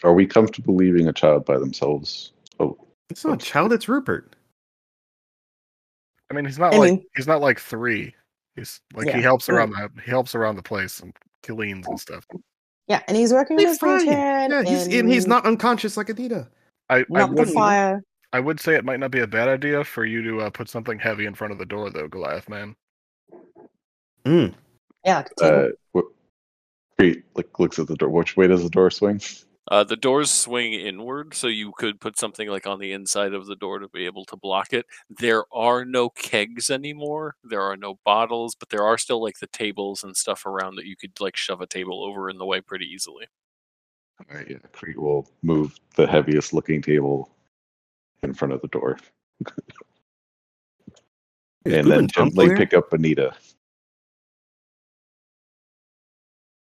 Are 0.03 0.13
we 0.15 0.27
comfortable 0.27 0.75
leaving 0.75 1.09
a 1.09 1.13
child 1.13 1.45
by 1.45 1.59
themselves? 1.59 2.33
Oh, 2.61 2.77
It's 3.11 3.25
not 3.25 3.43
a 3.43 3.45
child. 3.45 3.73
It's 3.73 3.89
Rupert. 3.89 4.35
I 6.31 6.35
mean, 6.35 6.45
he's 6.45 6.59
not 6.59 6.75
I 6.75 6.79
like 6.79 6.91
mean- 6.93 7.07
he's 7.17 7.27
not 7.27 7.41
like 7.41 7.61
three. 7.61 8.15
He's 8.57 8.81
like 8.95 9.09
he 9.09 9.21
helps 9.21 9.49
around 9.49 9.71
the 9.71 9.91
he 10.05 10.11
helps 10.11 10.35
around 10.35 10.57
the 10.57 10.63
place 10.63 11.01
and 11.01 11.13
cleans 11.43 11.87
and 11.89 11.99
stuff. 11.99 12.27
Yeah, 12.87 13.03
and 13.09 13.17
he's 13.17 13.33
working 13.33 13.57
on 13.57 13.61
He's 13.61 13.71
his 13.71 13.79
fine. 13.79 14.07
Yeah, 14.07 14.63
he's 14.63 14.87
and 14.87 15.11
he's 15.11 15.27
not 15.27 15.45
unconscious 15.47 15.97
like 15.97 16.09
Anita. 16.09 16.49
I 16.91 16.99
I 16.99 17.27
the 17.27 17.27
would 17.33 17.51
fire. 17.51 18.03
I 18.33 18.41
would 18.41 18.61
say 18.61 18.75
it 18.75 18.85
might 18.85 19.01
not 19.01 19.11
be 19.11 19.21
a 19.21 19.27
bad 19.27 19.49
idea 19.49 19.85
for 19.85 20.05
you 20.05 20.23
to 20.23 20.41
uh, 20.43 20.51
put 20.51 20.69
something 20.69 20.99
heavy 20.99 21.25
in 21.25 21.35
front 21.35 21.53
of 21.53 21.59
the 21.59 21.65
door, 21.67 21.89
though, 21.91 22.09
Goliath 22.09 22.49
man. 22.49 22.75
Mm. 24.25 24.55
Yeah, 25.05 25.23
the 25.37 25.45
uh, 25.45 25.69
what? 25.93 26.07
Crete 26.99 27.25
like 27.35 27.59
looks 27.59 27.79
at 27.79 27.87
the 27.87 27.97
door. 27.97 28.09
Which 28.09 28.37
way 28.37 28.47
does 28.49 28.63
the 28.63 28.71
door 28.71 28.91
swing? 28.91 29.21
Uh, 29.71 29.83
the 29.83 29.97
doors 29.97 30.31
swing 30.31 30.75
inward, 30.75 31.33
so 31.33 31.47
you 31.47 31.73
could 31.79 31.99
put 31.99 32.19
something 32.19 32.49
like 32.49 32.67
on 32.67 32.79
the 32.79 32.93
inside 32.93 33.33
of 33.33 33.47
the 33.47 33.57
door 33.57 33.79
to 33.79 33.89
be 33.89 34.05
able 34.05 34.25
to 34.27 34.37
block 34.37 34.75
it. 34.75 34.85
There 35.09 35.45
are 35.53 35.87
no 35.87 36.11
kegs 36.11 36.69
anymore. 36.69 37.37
There 37.43 37.63
are 37.63 37.77
no 37.77 37.99
bottles, 38.05 38.55
but 38.55 38.69
there 38.69 38.83
are 38.83 38.99
still 38.99 39.23
like 39.23 39.39
the 39.39 39.47
tables 39.47 40.05
and 40.05 40.15
stuff 40.15 40.45
around 40.45 40.77
that 40.77 40.85
you 40.85 40.97
could 40.97 41.19
like 41.19 41.35
shove 41.37 41.63
a 41.63 41.67
table 41.67 42.05
over 42.05 42.29
in 42.29 42.37
the 42.37 42.45
way 42.45 42.61
pretty 42.61 42.85
easily. 42.85 43.27
All 44.21 44.37
right, 44.37 44.49
yeah. 44.49 44.59
Crete 44.73 44.99
will 44.99 45.27
move 45.43 45.75
the 45.97 46.07
heaviest 46.07 46.53
looking 46.53 46.83
table 46.83 47.31
in 48.23 48.35
front 48.35 48.53
of 48.53 48.61
the 48.61 48.69
door, 48.69 48.99
and 51.65 51.91
then 51.91 52.07
gently 52.09 52.47
clear? 52.47 52.57
pick 52.57 52.75
up 52.75 52.93
Anita. 52.93 53.35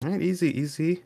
All 0.02 0.10
right, 0.10 0.22
easy, 0.22 0.58
easy. 0.58 1.02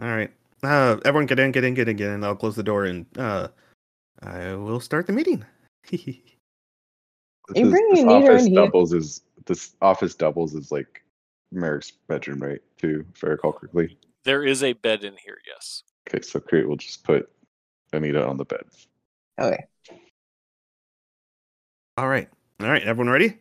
All 0.00 0.08
right. 0.08 0.30
Uh, 0.62 0.98
everyone 1.04 1.26
get 1.26 1.38
in, 1.38 1.52
get 1.52 1.64
in, 1.64 1.74
get 1.74 1.88
in, 1.88 1.96
get 1.96 2.10
in. 2.10 2.24
I'll 2.24 2.36
close 2.36 2.56
the 2.56 2.62
door 2.62 2.84
and 2.84 3.06
uh, 3.18 3.48
I 4.22 4.54
will 4.54 4.80
start 4.80 5.06
the 5.06 5.12
meeting. 5.12 5.44
This 7.48 7.58
You 7.58 7.66
is- 7.66 7.72
this 7.72 8.04
office 8.04 8.48
doubles 8.48 8.92
is 8.92 9.22
this 9.46 9.74
office 9.82 10.14
doubles 10.14 10.54
is 10.54 10.70
like 10.70 11.02
Merrick's 11.50 11.90
bedroom, 12.06 12.40
right? 12.40 12.60
Too, 12.78 13.04
if 13.12 13.24
I 13.24 13.28
recall 13.28 13.52
correctly. 13.52 13.98
There 14.24 14.44
is 14.44 14.62
a 14.62 14.72
bed 14.74 15.02
in 15.02 15.16
here, 15.16 15.38
yes. 15.48 15.82
Okay, 16.08 16.22
so 16.22 16.38
Crete 16.38 16.68
will 16.68 16.76
just 16.76 17.02
put 17.02 17.28
Anita 17.92 18.24
on 18.24 18.36
the 18.36 18.44
bed. 18.44 18.62
Okay. 19.40 19.64
All 21.96 22.08
right. 22.08 22.28
All 22.60 22.68
right. 22.68 22.82
Everyone 22.84 23.10
ready? 23.10 23.36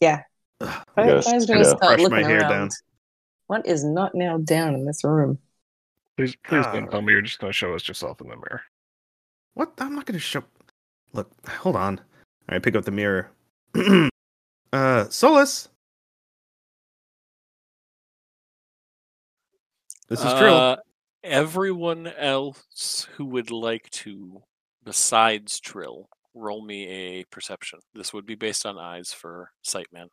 Yeah. 0.00 0.22
Ugh, 0.60 0.82
I, 0.96 1.02
I 1.10 1.14
was 1.14 1.26
going 1.26 1.40
to 1.40 1.56
yeah. 1.56 1.62
start 1.64 1.80
Brush 1.80 1.98
looking 1.98 2.10
my 2.10 2.22
hair 2.22 2.40
around. 2.40 2.50
down. 2.50 2.68
What 3.48 3.66
is 3.66 3.82
not 3.84 4.14
nailed 4.14 4.46
down 4.46 4.74
in 4.74 4.84
this 4.84 5.02
room? 5.02 5.38
Please, 6.18 6.34
please 6.42 6.64
don't 6.66 6.88
Ah. 6.88 6.90
tell 6.90 7.00
me 7.00 7.12
you're 7.12 7.22
just 7.22 7.38
going 7.38 7.52
to 7.52 7.56
show 7.56 7.74
us 7.74 7.86
yourself 7.86 8.20
in 8.20 8.26
the 8.26 8.34
mirror. 8.34 8.64
What? 9.54 9.72
I'm 9.78 9.94
not 9.94 10.04
going 10.04 10.14
to 10.14 10.18
show. 10.18 10.42
Look, 11.12 11.30
hold 11.48 11.76
on. 11.76 11.98
All 12.00 12.04
right, 12.50 12.60
pick 12.60 12.74
up 12.74 12.84
the 12.84 12.90
mirror. 12.90 13.30
uh, 14.72 15.08
Solus. 15.10 15.68
This 20.08 20.18
is 20.24 20.34
Trill. 20.34 20.54
Uh, 20.56 20.76
everyone 21.22 22.08
else 22.08 23.06
who 23.14 23.24
would 23.26 23.52
like 23.52 23.88
to, 23.90 24.42
besides 24.82 25.60
Trill, 25.60 26.08
roll 26.34 26.64
me 26.64 26.88
a 26.88 27.24
perception. 27.26 27.78
This 27.94 28.12
would 28.12 28.26
be 28.26 28.34
based 28.34 28.66
on 28.66 28.76
eyes 28.76 29.12
for 29.12 29.52
Sightman. 29.62 30.08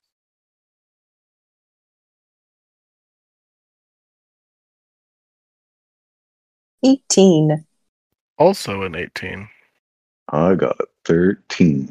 Eighteen. 6.85 7.65
Also 8.37 8.83
an 8.83 8.95
18. 8.95 9.47
I 10.29 10.55
got 10.55 10.77
thirteen. 11.05 11.89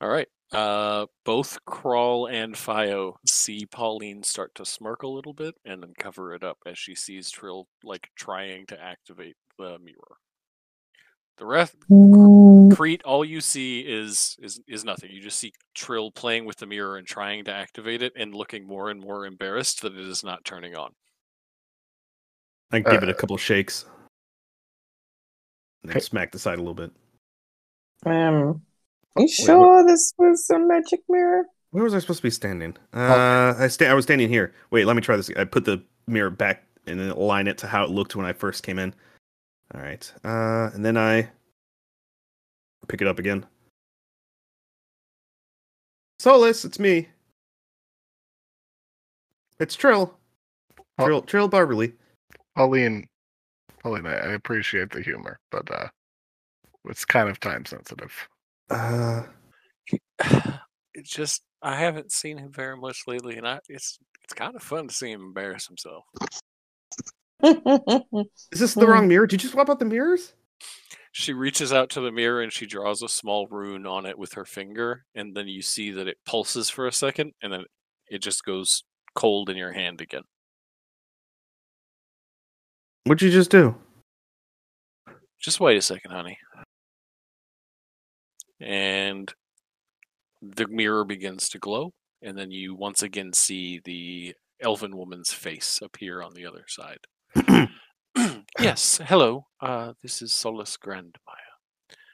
All 0.00 0.08
right. 0.08 0.28
Uh, 0.52 1.06
both 1.24 1.58
Crawl 1.64 2.26
and 2.26 2.56
Fio 2.56 3.18
see 3.26 3.66
Pauline 3.66 4.22
start 4.22 4.54
to 4.54 4.64
smirk 4.64 5.02
a 5.02 5.08
little 5.08 5.32
bit 5.32 5.56
and 5.64 5.82
then 5.82 5.94
cover 5.98 6.32
it 6.32 6.44
up 6.44 6.58
as 6.64 6.78
she 6.78 6.94
sees 6.94 7.28
Trill 7.28 7.66
like 7.82 8.10
trying 8.16 8.66
to 8.66 8.80
activate 8.80 9.34
the 9.58 9.78
mirror. 9.80 10.18
The 11.38 11.46
rest, 11.46 11.74
Crete, 12.76 13.02
all 13.04 13.24
you 13.24 13.40
see 13.40 13.80
is 13.80 14.36
is 14.40 14.60
is 14.68 14.84
nothing. 14.84 15.10
You 15.10 15.20
just 15.20 15.40
see 15.40 15.52
Trill 15.74 16.12
playing 16.12 16.44
with 16.44 16.58
the 16.58 16.66
mirror 16.66 16.96
and 16.96 17.06
trying 17.06 17.44
to 17.46 17.52
activate 17.52 18.02
it 18.02 18.12
and 18.14 18.32
looking 18.32 18.64
more 18.64 18.90
and 18.90 19.00
more 19.00 19.26
embarrassed 19.26 19.82
that 19.82 19.94
it 19.94 20.06
is 20.06 20.22
not 20.22 20.44
turning 20.44 20.76
on. 20.76 20.92
I 22.70 22.78
give 22.78 23.02
it 23.02 23.08
a 23.08 23.12
uh, 23.12 23.16
couple 23.16 23.36
shakes. 23.36 23.84
And 25.84 25.90
then 25.90 25.96
Okay. 25.98 26.00
smack 26.04 26.32
the 26.32 26.38
side 26.38 26.54
a 26.58 26.62
little 26.62 26.72
bit. 26.74 26.90
Um, 28.06 28.62
you 29.18 29.28
sure 29.28 29.86
this 29.86 30.14
was 30.16 30.48
a 30.48 30.58
magic 30.58 31.00
mirror? 31.10 31.44
Where 31.72 31.84
was 31.84 31.92
I 31.92 31.98
supposed 31.98 32.20
to 32.20 32.22
be 32.22 32.30
standing? 32.30 32.74
Uh, 32.94 33.54
I 33.58 33.68
sta- 33.68 33.88
I 33.88 33.92
was 33.94 34.04
standing 34.06 34.30
here. 34.30 34.54
Wait, 34.70 34.86
let 34.86 34.96
me 34.96 35.02
try 35.02 35.16
this. 35.16 35.28
I 35.36 35.44
put 35.44 35.66
the 35.66 35.82
mirror 36.06 36.30
back 36.30 36.64
and 36.86 36.98
then 36.98 37.10
align 37.10 37.48
it 37.48 37.58
to 37.58 37.66
how 37.66 37.84
it 37.84 37.90
looked 37.90 38.16
when 38.16 38.24
I 38.24 38.32
first 38.32 38.62
came 38.62 38.78
in. 38.78 38.94
All 39.74 39.80
right. 39.82 40.10
Uh, 40.24 40.70
and 40.72 40.82
then 40.84 40.96
I 40.96 41.28
pick 42.88 43.02
it 43.02 43.06
up 43.08 43.18
again. 43.18 43.44
Solus, 46.18 46.64
it's 46.64 46.78
me. 46.78 47.08
It's 49.60 49.74
Trill. 49.74 50.16
Oh. 50.98 51.04
Trill, 51.04 51.22
Trill 51.22 51.48
Barberly. 51.48 51.92
Pauline, 52.56 53.06
Pauline, 53.84 54.06
I 54.06 54.14
I 54.14 54.32
appreciate 54.32 54.90
the 54.90 55.02
humor, 55.02 55.38
but 55.52 55.70
uh, 55.70 55.88
it's 56.86 57.04
kind 57.04 57.28
of 57.28 57.38
time 57.38 57.64
sensitive. 57.66 58.12
Uh, 58.70 59.24
It's 60.96 61.10
just 61.10 61.42
I 61.60 61.76
haven't 61.76 62.12
seen 62.12 62.38
him 62.38 62.52
very 62.52 62.76
much 62.76 63.02
lately, 63.06 63.36
and 63.36 63.46
I 63.46 63.60
it's 63.68 63.98
it's 64.22 64.32
kind 64.32 64.54
of 64.56 64.62
fun 64.62 64.88
to 64.88 64.94
see 64.94 65.10
him 65.10 65.20
embarrass 65.22 65.66
himself. 65.66 66.04
is 67.42 68.60
this 68.60 68.74
the 68.74 68.86
Hmm. 68.86 68.90
wrong 68.90 69.08
mirror? 69.08 69.26
Did 69.26 69.42
you 69.42 69.48
swap 69.50 69.68
out 69.68 69.80
the 69.80 69.84
mirrors? 69.84 70.34
She 71.12 71.32
reaches 71.32 71.72
out 71.72 71.90
to 71.90 72.00
the 72.00 72.10
mirror 72.12 72.42
and 72.42 72.52
she 72.52 72.66
draws 72.66 73.02
a 73.02 73.08
small 73.08 73.46
rune 73.48 73.86
on 73.86 74.06
it 74.06 74.18
with 74.18 74.32
her 74.34 74.44
finger, 74.44 75.04
and 75.14 75.36
then 75.36 75.46
you 75.48 75.62
see 75.62 75.90
that 75.90 76.08
it 76.08 76.18
pulses 76.24 76.70
for 76.70 76.86
a 76.86 76.92
second, 76.92 77.32
and 77.42 77.52
then 77.52 77.64
it 78.08 78.18
just 78.22 78.44
goes 78.44 78.84
cold 79.14 79.50
in 79.50 79.56
your 79.56 79.72
hand 79.72 80.00
again. 80.00 80.22
What'd 83.04 83.22
you 83.22 83.30
just 83.30 83.50
do? 83.50 83.76
Just 85.40 85.60
wait 85.60 85.76
a 85.76 85.82
second, 85.82 86.10
honey. 86.10 86.38
And 88.60 89.32
the 90.40 90.66
mirror 90.68 91.04
begins 91.04 91.48
to 91.50 91.58
glow, 91.58 91.92
and 92.22 92.36
then 92.38 92.50
you 92.50 92.74
once 92.74 93.02
again 93.02 93.32
see 93.34 93.80
the 93.84 94.34
elven 94.60 94.96
woman's 94.96 95.32
face 95.32 95.80
appear 95.82 96.22
on 96.22 96.32
the 96.34 96.46
other 96.46 96.64
side. 96.66 96.98
yes, 98.58 99.00
hello. 99.04 99.46
Uh, 99.60 99.92
this 100.02 100.22
is 100.22 100.32
Solus 100.32 100.76
Grandmire. 100.78 101.12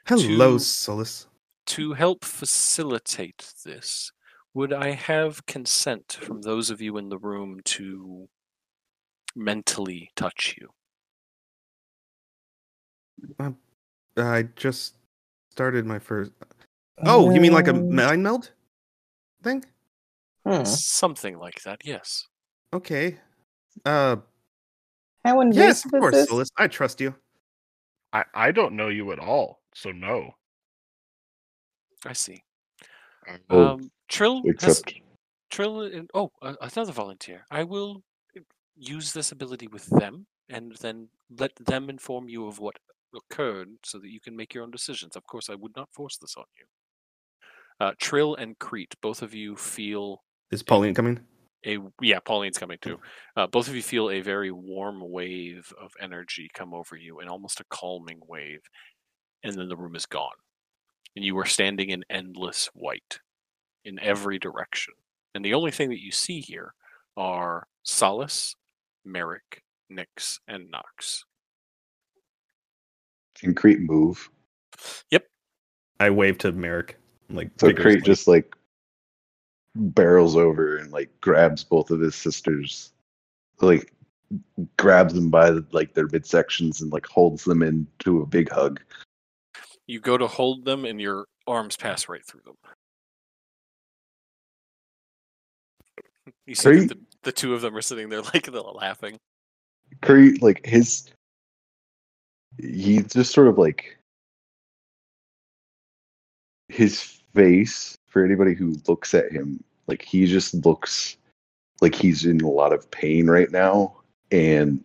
Hello, 0.06 0.54
To- 0.54 0.58
Solus. 0.58 1.26
To 1.66 1.92
help 1.92 2.24
facilitate 2.24 3.52
this, 3.64 4.10
would 4.54 4.72
I 4.72 4.90
have 4.92 5.46
consent 5.46 6.18
from 6.20 6.42
those 6.42 6.68
of 6.70 6.80
you 6.80 6.96
in 6.96 7.10
the 7.10 7.18
room 7.18 7.60
to 7.66 8.28
mentally 9.36 10.10
touch 10.16 10.56
you? 10.58 10.70
I 14.16 14.42
just 14.56 14.94
started 15.50 15.86
my 15.86 15.98
first. 15.98 16.32
Oh, 16.98 17.30
you 17.32 17.40
mean 17.40 17.52
like 17.52 17.68
a 17.68 17.74
Um, 17.74 17.94
mind 17.94 18.22
meld 18.22 18.52
thing? 19.42 19.64
hmm. 20.44 20.64
Something 20.64 21.38
like 21.38 21.62
that, 21.62 21.84
yes. 21.84 22.26
Okay. 22.72 23.18
Uh, 23.84 24.16
How 25.24 25.40
invasive 25.40 25.64
yes, 25.66 25.84
of 25.84 25.90
course, 25.92 26.14
this? 26.14 26.28
Solus. 26.28 26.50
I 26.56 26.66
trust 26.68 27.00
you. 27.00 27.14
I, 28.12 28.24
I 28.34 28.52
don't 28.52 28.74
know 28.74 28.88
you 28.88 29.12
at 29.12 29.18
all, 29.18 29.62
so 29.74 29.92
no. 29.92 30.34
I 32.04 32.12
see. 32.12 32.42
Oh, 33.50 33.74
Um, 33.74 33.90
Trill 34.08 34.42
has, 34.60 34.82
Trill. 35.50 35.82
and- 35.82 36.10
Oh, 36.14 36.32
uh, 36.42 36.54
another 36.60 36.92
volunteer. 36.92 37.46
I 37.50 37.64
will 37.64 38.02
uh, 38.36 38.40
use 38.76 39.12
this 39.12 39.30
ability 39.32 39.68
with 39.68 39.86
them, 39.86 40.26
and 40.48 40.74
then 40.76 41.08
let 41.38 41.54
them 41.56 41.88
inform 41.90 42.28
you 42.28 42.46
of 42.46 42.58
what 42.58 42.76
occurred, 43.14 43.68
so 43.84 43.98
that 43.98 44.08
you 44.10 44.20
can 44.20 44.36
make 44.36 44.54
your 44.54 44.62
own 44.64 44.70
decisions. 44.70 45.16
Of 45.16 45.26
course, 45.26 45.50
I 45.50 45.54
would 45.54 45.74
not 45.76 45.92
force 45.92 46.16
this 46.18 46.36
on 46.36 46.44
you. 46.58 46.66
Uh, 47.86 47.92
Trill 47.98 48.34
and 48.34 48.58
Crete, 48.58 48.94
both 49.00 49.22
of 49.22 49.34
you 49.34 49.56
feel 49.56 50.22
Is 50.50 50.62
Pauline 50.62 50.94
coming? 50.94 51.20
a 51.66 51.78
yeah. 52.00 52.20
Pauline's 52.20 52.58
coming 52.58 52.78
too. 52.80 52.98
Uh, 53.36 53.46
both 53.46 53.68
of 53.68 53.74
you 53.74 53.82
feel 53.82 54.10
a 54.10 54.20
very 54.20 54.50
warm 54.50 55.00
wave 55.10 55.72
of 55.80 55.92
energy 56.00 56.48
come 56.54 56.74
over 56.74 56.96
you, 56.96 57.20
and 57.20 57.28
almost 57.28 57.60
a 57.60 57.64
calming 57.70 58.20
wave, 58.26 58.60
and 59.44 59.54
then 59.56 59.68
the 59.68 59.76
room 59.76 59.94
is 59.96 60.06
gone, 60.06 60.36
and 61.16 61.24
you 61.24 61.38
are 61.38 61.46
standing 61.46 61.90
in 61.90 62.04
endless 62.10 62.68
white 62.74 63.20
in 63.84 63.98
every 64.00 64.38
direction. 64.38 64.94
And 65.34 65.44
the 65.44 65.54
only 65.54 65.70
thing 65.70 65.90
that 65.90 66.02
you 66.02 66.12
see 66.12 66.40
here 66.40 66.74
are 67.16 67.66
Solus, 67.82 68.56
Merrick, 69.04 69.62
Nix, 69.88 70.40
and 70.48 70.70
Knox. 70.70 71.24
Can 73.40 73.54
Crete 73.54 73.80
move? 73.80 74.30
Yep. 75.10 75.26
I 75.98 76.10
wave 76.10 76.38
to 76.38 76.52
Merrick. 76.52 76.96
Like 77.28 77.50
So 77.58 77.72
Crete 77.72 78.04
just 78.04 78.28
like 78.28 78.54
barrels 79.74 80.36
over 80.36 80.76
and 80.76 80.90
like 80.92 81.10
grabs 81.20 81.64
both 81.64 81.90
of 81.90 82.00
his 82.00 82.14
sisters, 82.14 82.92
like 83.60 83.92
grabs 84.76 85.14
them 85.14 85.30
by 85.30 85.50
like 85.72 85.94
their 85.94 86.08
midsections 86.08 86.80
and 86.80 86.92
like 86.92 87.06
holds 87.06 87.44
them 87.44 87.62
into 87.62 88.22
a 88.22 88.26
big 88.26 88.50
hug. 88.50 88.80
You 89.86 90.00
go 90.00 90.16
to 90.16 90.26
hold 90.26 90.64
them, 90.64 90.84
and 90.84 91.00
your 91.00 91.26
arms 91.46 91.76
pass 91.76 92.08
right 92.08 92.24
through 92.24 92.42
them. 92.44 92.56
You 96.46 96.54
see 96.54 96.86
the, 96.86 96.98
the 97.22 97.32
two 97.32 97.54
of 97.54 97.60
them 97.60 97.76
are 97.76 97.82
sitting 97.82 98.08
there 98.08 98.22
like 98.22 98.50
they're 98.50 98.60
laughing. 98.60 99.16
Curry, 100.00 100.36
like 100.38 100.64
his, 100.64 101.08
he 102.58 103.02
just 103.02 103.32
sort 103.32 103.48
of 103.48 103.58
like 103.58 103.98
his 106.68 107.20
face 107.34 107.96
for 108.06 108.24
anybody 108.24 108.54
who 108.54 108.76
looks 108.88 109.14
at 109.14 109.30
him, 109.30 109.62
like 109.86 110.02
he 110.02 110.26
just 110.26 110.54
looks 110.54 111.16
like 111.80 111.94
he's 111.94 112.24
in 112.24 112.40
a 112.40 112.48
lot 112.48 112.72
of 112.72 112.90
pain 112.90 113.28
right 113.28 113.50
now, 113.50 113.96
and 114.30 114.82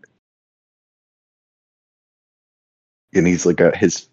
and 3.14 3.28
he's 3.28 3.46
like 3.46 3.58
got 3.58 3.76
his 3.76 4.08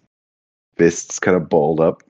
fists 0.77 1.19
kind 1.19 1.37
of 1.37 1.49
balled 1.49 1.79
up. 1.79 2.03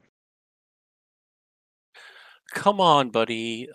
Come 2.53 2.79
on, 2.79 3.09
buddy. 3.09 3.69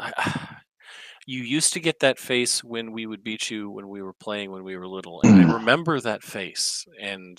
You 1.28 1.42
used 1.42 1.74
to 1.74 1.81
get 1.81 2.00
that 2.00 2.18
face 2.18 2.65
when 2.65 2.90
we 2.90 3.05
would 3.05 3.23
beat 3.23 3.50
you 3.50 3.68
when 3.68 3.86
we 3.86 4.00
were 4.00 4.15
playing 4.15 4.50
when 4.50 4.65
we 4.65 4.78
were 4.78 4.89
little, 4.89 5.20
and 5.23 5.39
I 5.39 5.44
mm. 5.44 5.52
remember 5.57 6.00
that 6.00 6.23
face, 6.23 6.86
and 6.98 7.39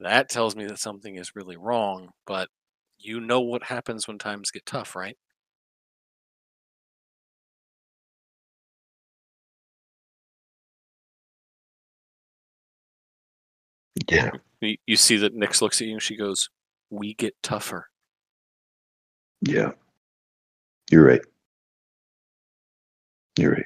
that 0.00 0.28
tells 0.28 0.56
me 0.56 0.66
that 0.66 0.80
something 0.80 1.14
is 1.14 1.36
really 1.36 1.56
wrong. 1.56 2.08
But 2.26 2.48
you 2.98 3.20
know 3.20 3.40
what 3.40 3.62
happens 3.62 4.08
when 4.08 4.18
times 4.18 4.50
get 4.50 4.66
tough, 4.66 4.96
right? 4.96 5.16
Yeah. 14.08 14.30
You, 14.60 14.76
you 14.88 14.96
see 14.96 15.18
that 15.18 15.34
Nix 15.34 15.62
looks 15.62 15.80
at 15.80 15.86
you 15.86 15.92
and 15.92 16.02
she 16.02 16.16
goes, 16.16 16.50
"We 16.90 17.14
get 17.14 17.36
tougher." 17.44 17.86
Yeah. 19.40 19.70
You're 20.90 21.06
right. 21.06 21.22
You're 23.38 23.52
right. 23.52 23.64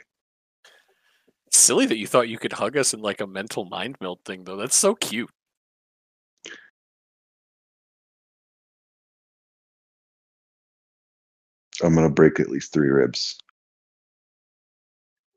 It's 1.49 1.59
silly 1.59 1.87
that 1.87 1.97
you 1.97 2.07
thought 2.07 2.29
you 2.29 2.39
could 2.39 2.53
hug 2.53 2.77
us 2.77 2.95
in 2.95 3.01
like 3.01 3.21
a 3.21 3.27
mental 3.27 3.65
mind 3.65 3.97
meld 4.01 4.21
thing, 4.25 4.45
though. 4.45 4.57
That's 4.57 4.77
so 4.77 4.95
cute. 4.95 5.31
I'm 11.83 11.95
gonna 11.95 12.11
break 12.11 12.41
at 12.41 12.49
least 12.49 12.73
three 12.73 12.89
ribs 12.89 13.39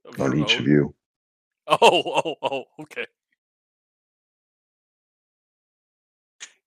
Of 0.06 0.20
on 0.22 0.38
each 0.38 0.56
own. 0.56 0.62
of 0.62 0.68
you. 0.68 0.96
Oh, 1.72 1.78
oh, 2.26 2.36
oh, 2.42 2.64
okay. 2.82 3.06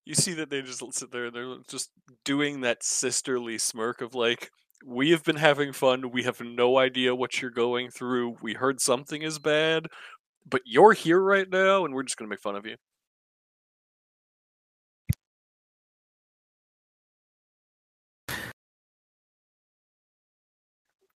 You 0.04 0.14
see 0.14 0.34
that 0.34 0.48
they 0.48 0.62
just 0.62 0.80
sit 0.94 1.10
there 1.10 1.26
and 1.26 1.34
they're 1.34 1.56
just 1.66 1.90
doing 2.24 2.60
that 2.60 2.84
sisterly 2.84 3.58
smirk 3.58 4.00
of 4.00 4.14
like, 4.14 4.52
we 4.84 5.10
have 5.10 5.22
been 5.24 5.36
having 5.36 5.72
fun. 5.72 6.10
We 6.10 6.22
have 6.24 6.40
no 6.40 6.78
idea 6.78 7.14
what 7.14 7.40
you're 7.40 7.50
going 7.50 7.90
through. 7.90 8.36
We 8.42 8.54
heard 8.54 8.80
something 8.80 9.22
is 9.22 9.38
bad, 9.38 9.86
but 10.48 10.62
you're 10.64 10.92
here 10.92 11.20
right 11.20 11.48
now, 11.48 11.84
and 11.84 11.94
we're 11.94 12.02
just 12.02 12.16
going 12.16 12.28
to 12.28 12.30
make 12.30 12.40
fun 12.40 12.56
of 12.56 12.66
you. 12.66 12.76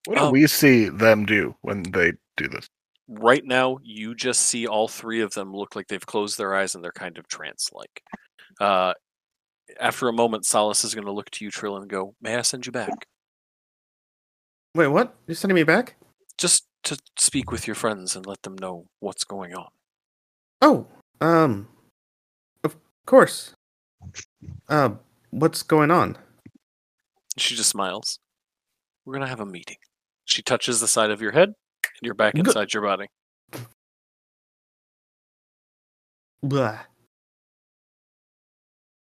What 0.05 0.17
do 0.17 0.23
Um, 0.25 0.31
we 0.31 0.47
see 0.47 0.87
them 0.87 1.25
do 1.25 1.55
when 1.61 1.83
they 1.83 2.13
do 2.37 2.47
this? 2.47 2.67
Right 3.09 3.43
now, 3.43 3.77
you 3.83 4.15
just 4.15 4.41
see 4.41 4.65
all 4.65 4.87
three 4.87 5.21
of 5.21 5.33
them 5.33 5.53
look 5.53 5.75
like 5.75 5.87
they've 5.87 6.05
closed 6.05 6.37
their 6.37 6.55
eyes 6.55 6.75
and 6.75 6.83
they're 6.83 6.91
kind 6.91 7.17
of 7.17 7.27
trance 7.27 7.69
like. 7.73 8.01
Uh, 8.59 8.93
after 9.79 10.07
a 10.07 10.13
moment, 10.13 10.45
Solus 10.45 10.83
is 10.85 10.95
going 10.95 11.05
to 11.05 11.11
look 11.11 11.29
to 11.31 11.45
you, 11.45 11.51
Trill, 11.51 11.77
and 11.77 11.89
go, 11.89 12.15
May 12.21 12.35
I 12.35 12.41
send 12.41 12.65
you 12.65 12.71
back? 12.71 13.07
Wait, 14.75 14.87
what? 14.87 15.15
You're 15.27 15.35
sending 15.35 15.55
me 15.55 15.63
back? 15.63 15.95
just 16.37 16.67
to 16.83 16.97
speak 17.17 17.51
with 17.51 17.67
your 17.67 17.75
friends 17.75 18.15
and 18.15 18.25
let 18.25 18.41
them 18.43 18.55
know 18.55 18.85
what's 18.99 19.23
going 19.23 19.53
on. 19.53 19.69
Oh, 20.61 20.87
um, 21.19 21.67
of 22.63 22.75
course. 23.05 23.53
Uh, 24.69 24.91
what's 25.31 25.63
going 25.63 25.91
on? 25.91 26.17
She 27.37 27.55
just 27.55 27.69
smiles. 27.69 28.19
We're 29.05 29.13
gonna 29.13 29.27
have 29.27 29.39
a 29.39 29.45
meeting. 29.45 29.77
She 30.25 30.41
touches 30.41 30.79
the 30.79 30.87
side 30.87 31.11
of 31.11 31.21
your 31.21 31.31
head, 31.31 31.49
and 31.49 32.01
you're 32.01 32.13
back 32.13 32.35
Good. 32.35 32.47
inside 32.47 32.73
your 32.73 32.83
body. 32.83 33.07
Blah. 36.43 36.79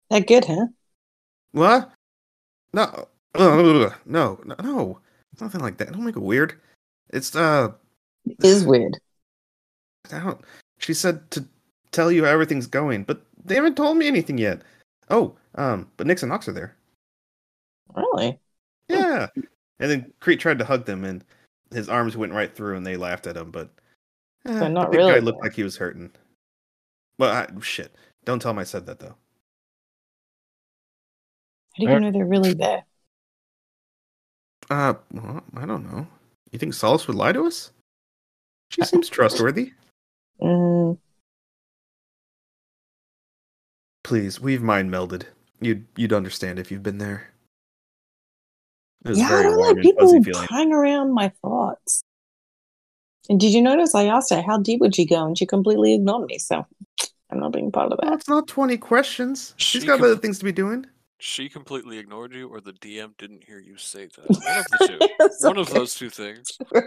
That 0.09 0.27
good, 0.27 0.45
huh? 0.45 0.67
What? 1.53 1.91
No, 2.73 3.07
no, 3.37 3.89
no, 4.05 4.39
no, 4.43 4.55
no. 4.59 4.99
It's 5.33 5.41
nothing 5.41 5.61
like 5.61 5.77
that. 5.77 5.91
Don't 5.91 6.03
make 6.05 6.15
it 6.15 6.21
weird. 6.21 6.59
It's 7.09 7.35
uh, 7.35 7.71
It 8.25 8.43
is 8.43 8.65
weird. 8.65 8.97
I 10.11 10.19
don't. 10.19 10.41
She 10.79 10.93
said 10.93 11.29
to 11.31 11.45
tell 11.91 12.11
you 12.11 12.25
how 12.25 12.31
everything's 12.31 12.67
going, 12.67 13.03
but 13.03 13.21
they 13.43 13.55
haven't 13.55 13.75
told 13.77 13.97
me 13.97 14.07
anything 14.07 14.37
yet. 14.37 14.61
Oh, 15.09 15.35
um, 15.55 15.89
but 15.97 16.07
Nix 16.07 16.23
and 16.23 16.29
Knox 16.31 16.47
are 16.47 16.53
there. 16.53 16.75
Really? 17.95 18.39
Yeah. 18.87 19.27
And 19.79 19.91
then 19.91 20.13
Crete 20.19 20.39
tried 20.39 20.59
to 20.59 20.65
hug 20.65 20.85
them, 20.85 21.03
and 21.03 21.23
his 21.71 21.89
arms 21.89 22.15
went 22.17 22.33
right 22.33 22.53
through, 22.53 22.77
and 22.77 22.85
they 22.85 22.97
laughed 22.97 23.27
at 23.27 23.37
him. 23.37 23.51
But 23.51 23.69
eh, 24.45 24.59
They're 24.59 24.69
not 24.69 24.91
the 24.91 24.97
big 24.97 25.07
guy 25.07 25.19
looked 25.19 25.39
there. 25.41 25.49
like 25.49 25.55
he 25.55 25.63
was 25.63 25.77
hurting. 25.77 26.11
Well, 27.17 27.31
I, 27.31 27.47
shit. 27.61 27.95
Don't 28.25 28.39
tell 28.41 28.51
him 28.51 28.59
I 28.59 28.63
said 28.63 28.85
that 28.85 28.99
though. 28.99 29.15
How 31.77 31.85
do 31.85 31.91
you 31.91 31.99
know 31.99 32.11
they're 32.11 32.25
really 32.25 32.53
there? 32.53 32.83
Uh, 34.71 34.93
well, 35.11 35.43
I 35.57 35.65
don't 35.65 35.83
know. 35.91 36.07
You 36.51 36.57
think 36.57 36.73
Solus 36.73 37.05
would 37.07 37.17
lie 37.17 37.33
to 37.33 37.45
us? 37.45 37.71
She 38.69 38.81
seems 38.83 39.09
trustworthy. 39.09 39.73
Mm, 40.41 40.97
Please, 44.03 44.39
we've 44.39 44.61
mind 44.63 44.89
melded. 44.89 45.23
You'd 45.59 45.85
you'd 45.95 46.13
understand 46.13 46.57
if 46.57 46.71
you've 46.71 46.81
been 46.83 46.97
there. 46.97 47.27
It 49.05 49.09
was 49.09 49.19
yeah, 49.19 49.25
I 49.25 49.29
very 49.29 49.43
don't 49.43 49.57
like 49.57 49.77
people 49.83 50.07
fuzzy 50.07 50.23
feeling. 50.23 50.47
prying 50.47 50.73
around 50.73 51.13
my 51.13 51.31
thoughts. 51.41 52.01
And 53.29 53.39
did 53.39 53.53
you 53.53 53.61
notice 53.61 53.93
I 53.93 54.05
asked 54.05 54.31
her 54.33 54.41
how 54.41 54.57
deep 54.57 54.79
would 54.79 54.95
she 54.95 55.05
go, 55.05 55.25
and 55.25 55.37
she 55.37 55.45
completely 55.45 55.93
ignored 55.93 56.27
me. 56.27 56.37
So 56.39 56.65
I'm 57.29 57.39
not 57.39 57.51
being 57.51 57.71
part 57.71 57.91
of 57.91 57.99
Well, 58.01 58.11
that. 58.11 58.19
it's 58.19 58.29
not 58.29 58.47
twenty 58.47 58.77
questions. 58.77 59.53
She's 59.57 59.81
She 59.81 59.87
got 59.87 59.99
com- 59.99 60.05
other 60.05 60.17
things 60.17 60.39
to 60.39 60.45
be 60.45 60.51
doing. 60.53 60.85
She 61.23 61.49
completely 61.49 61.99
ignored 61.99 62.33
you, 62.33 62.47
or 62.49 62.61
the 62.61 62.73
DM 62.73 63.15
didn't 63.17 63.43
hear 63.43 63.59
you 63.59 63.77
say 63.77 64.07
that. 64.15 64.27
One 64.27 64.57
of 64.57 64.65
the 64.71 64.87
two. 64.87 65.47
One 65.47 65.57
of 65.59 65.69
those 65.69 65.95
two 65.95 66.09
things. 66.09 66.57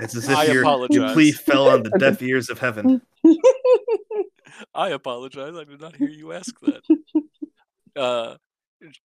It's 0.00 0.14
as 0.14 0.28
if 0.28 0.36
I 0.36 0.44
your, 0.44 0.54
your 0.54 0.62
apologize. 0.62 1.12
plea 1.12 1.32
fell 1.32 1.68
on 1.70 1.82
the 1.82 1.90
deaf 1.98 2.22
ears 2.22 2.50
of 2.50 2.60
heaven. 2.60 3.02
I 4.72 4.90
apologize. 4.90 5.56
I 5.56 5.64
did 5.64 5.80
not 5.80 5.96
hear 5.96 6.08
you 6.08 6.30
ask 6.32 6.54
that. 6.60 6.82
Uh, 7.96 8.36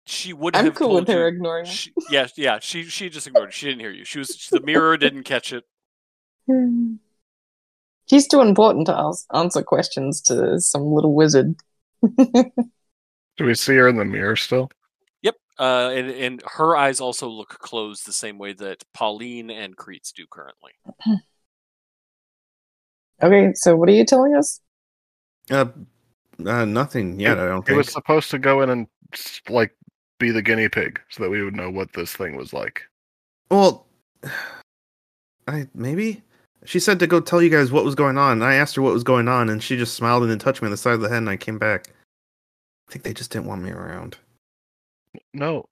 she 0.05 0.35
would 0.35 0.55
I'm 0.55 0.67
have 0.67 0.75
cool 0.75 0.97
with 0.97 1.09
her 1.09 1.21
you. 1.23 1.27
ignoring. 1.37 1.65
She, 1.65 1.91
yeah, 2.11 2.27
yeah. 2.37 2.59
She 2.61 2.85
she 2.85 3.09
just 3.09 3.27
ignored. 3.27 3.49
it. 3.49 3.55
She 3.55 3.65
didn't 3.65 3.81
hear 3.81 3.93
you. 3.93 4.05
She 4.05 4.19
was 4.19 4.47
the 4.53 4.61
mirror 4.61 4.99
didn't 4.99 5.23
catch 5.23 5.55
it. 5.55 5.65
She's 8.11 8.29
too 8.29 8.43
important 8.43 8.85
to 8.89 8.95
ask, 8.95 9.25
answer 9.33 9.63
questions 9.63 10.21
to 10.23 10.61
some 10.61 10.83
little 10.83 11.15
wizard. 11.15 11.55
Do 13.37 13.45
we 13.45 13.55
see 13.55 13.75
her 13.77 13.89
in 13.89 13.97
the 13.97 14.05
mirror 14.05 14.37
still? 14.37 14.71
Yep. 15.23 15.37
Uh, 15.59 15.91
and 15.95 16.11
and 16.11 16.43
her 16.47 16.77
eyes 16.77 17.01
also 17.01 17.29
look 17.29 17.49
closed 17.49 18.07
the 18.07 18.13
same 18.13 18.39
way 18.39 18.53
that 18.55 18.85
Pauline 18.93 19.51
and 19.51 19.77
Crete's 19.77 20.13
do 20.13 20.25
currently. 20.31 20.73
okay, 23.23 23.53
so 23.55 23.77
what 23.77 23.89
are 23.89 23.93
you 23.93 24.05
telling 24.05 24.35
us? 24.35 24.61
Uh, 25.51 25.67
uh, 26.47 26.65
nothing 26.65 27.19
yet. 27.21 27.39
I 27.39 27.47
don't 27.47 27.63
He 27.63 27.69
think. 27.69 27.79
was 27.79 27.93
supposed 27.93 28.31
to 28.31 28.39
go 28.39 28.63
in 28.63 28.71
and 28.71 28.87
like 29.49 29.75
be 30.19 30.31
the 30.31 30.43
guinea 30.43 30.69
pig 30.69 31.01
so 31.11 31.23
that 31.23 31.31
we 31.31 31.43
would 31.43 31.55
know 31.57 31.71
what 31.71 31.93
this 31.93 32.15
thing 32.15 32.37
was 32.37 32.53
like. 32.53 32.83
Well, 33.51 33.87
I 35.49 35.69
maybe 35.75 36.23
she 36.65 36.79
said 36.81 36.99
to 37.01 37.07
go 37.07 37.21
tell 37.21 37.43
you 37.43 37.51
guys 37.51 37.71
what 37.71 37.85
was 37.85 37.95
going 37.95 38.17
on. 38.17 38.43
I 38.43 38.55
asked 38.55 38.77
her 38.77 38.83
what 38.83 38.95
was 38.95 39.05
going 39.05 39.29
on, 39.29 39.51
and 39.51 39.63
she 39.63 39.77
just 39.77 39.95
smiled 39.95 40.23
and 40.23 40.31
then 40.31 40.39
touched 40.39 40.63
me 40.63 40.67
on 40.67 40.71
the 40.71 40.77
side 40.77 40.95
of 40.95 41.01
the 41.01 41.09
head, 41.09 41.19
and 41.19 41.29
I 41.29 41.37
came 41.37 41.59
back. 41.59 41.89
I 42.89 42.93
think 42.93 43.05
they 43.05 43.15
just 43.15 43.31
didn't 43.31 43.47
want 43.47 43.63
me 43.63 43.71
around. 43.71 44.19
No. 45.33 45.65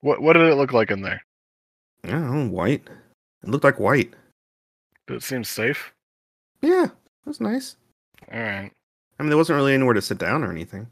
What 0.00 0.20
what 0.20 0.34
did 0.34 0.42
it 0.50 0.54
look 0.56 0.72
like 0.72 0.90
in 0.90 1.02
there? 1.02 1.22
I 2.04 2.10
don't 2.10 2.30
know, 2.48 2.50
white. 2.52 2.82
It 3.42 3.48
looked 3.48 3.64
like 3.64 3.78
white. 3.80 4.12
Did 5.06 5.16
it 5.16 5.22
seem 5.22 5.44
safe? 5.44 5.92
Yeah, 6.62 6.84
it 6.84 7.26
was 7.26 7.40
nice. 7.40 7.76
All 8.32 8.38
right. 8.40 8.70
I 9.18 9.22
mean, 9.22 9.30
there 9.30 9.36
wasn't 9.38 9.56
really 9.56 9.74
anywhere 9.74 9.94
to 9.94 10.02
sit 10.02 10.18
down 10.18 10.42
or 10.44 10.50
anything. 10.50 10.86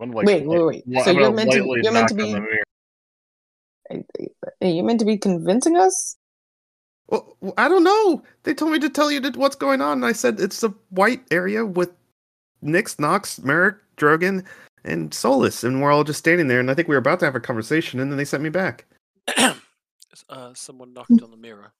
I'm 0.00 0.12
like, 0.12 0.26
wait, 0.26 0.46
wait, 0.46 0.64
wait. 0.64 0.84
li- 0.88 1.02
So 1.04 1.10
I'm 1.10 1.16
you're 1.18 1.30
meant 1.32 1.52
to 1.52 1.58
lightly 1.58 1.80
you're 1.82 1.92
meant 1.92 2.08
to 2.08 2.14
be 2.14 2.32
the 2.32 2.40
mirror. 2.40 2.56
are 4.62 4.66
you 4.68 4.82
meant 4.82 5.00
to 5.00 5.06
be 5.06 5.18
convincing 5.18 5.76
us? 5.76 6.16
Well, 7.10 7.36
well, 7.40 7.54
I 7.58 7.68
don't 7.68 7.84
know. 7.84 8.22
They 8.44 8.54
told 8.54 8.72
me 8.72 8.78
to 8.78 8.88
tell 8.88 9.10
you 9.10 9.20
that 9.20 9.36
what's 9.36 9.56
going 9.56 9.80
on, 9.80 9.98
and 9.98 10.06
I 10.06 10.12
said 10.12 10.40
it's 10.40 10.62
a 10.62 10.72
white 10.90 11.22
area 11.30 11.66
with 11.66 11.90
Nix, 12.62 12.98
Knox, 12.98 13.40
Merrick, 13.42 13.76
Drogan, 13.96 14.44
and 14.84 15.12
Solus, 15.12 15.64
and 15.64 15.82
we're 15.82 15.90
all 15.90 16.04
just 16.04 16.20
standing 16.20 16.48
there. 16.48 16.60
And 16.60 16.70
I 16.70 16.74
think 16.74 16.88
we 16.88 16.94
were 16.94 17.00
about 17.00 17.18
to 17.20 17.26
have 17.26 17.34
a 17.34 17.40
conversation, 17.40 18.00
and 18.00 18.10
then 18.10 18.16
they 18.16 18.24
sent 18.24 18.42
me 18.42 18.48
back. 18.48 18.86
uh, 20.28 20.54
someone 20.54 20.94
knocked 20.94 21.22
on 21.22 21.30
the 21.30 21.36
mirror. 21.36 21.72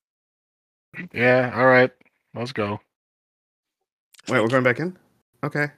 Yeah, 1.12 1.52
all 1.54 1.66
right. 1.66 1.90
Let's 2.34 2.52
go. 2.52 2.80
Wait, 4.28 4.40
we're 4.40 4.48
going 4.48 4.64
back 4.64 4.80
in. 4.80 4.96
Okay. 5.42 5.68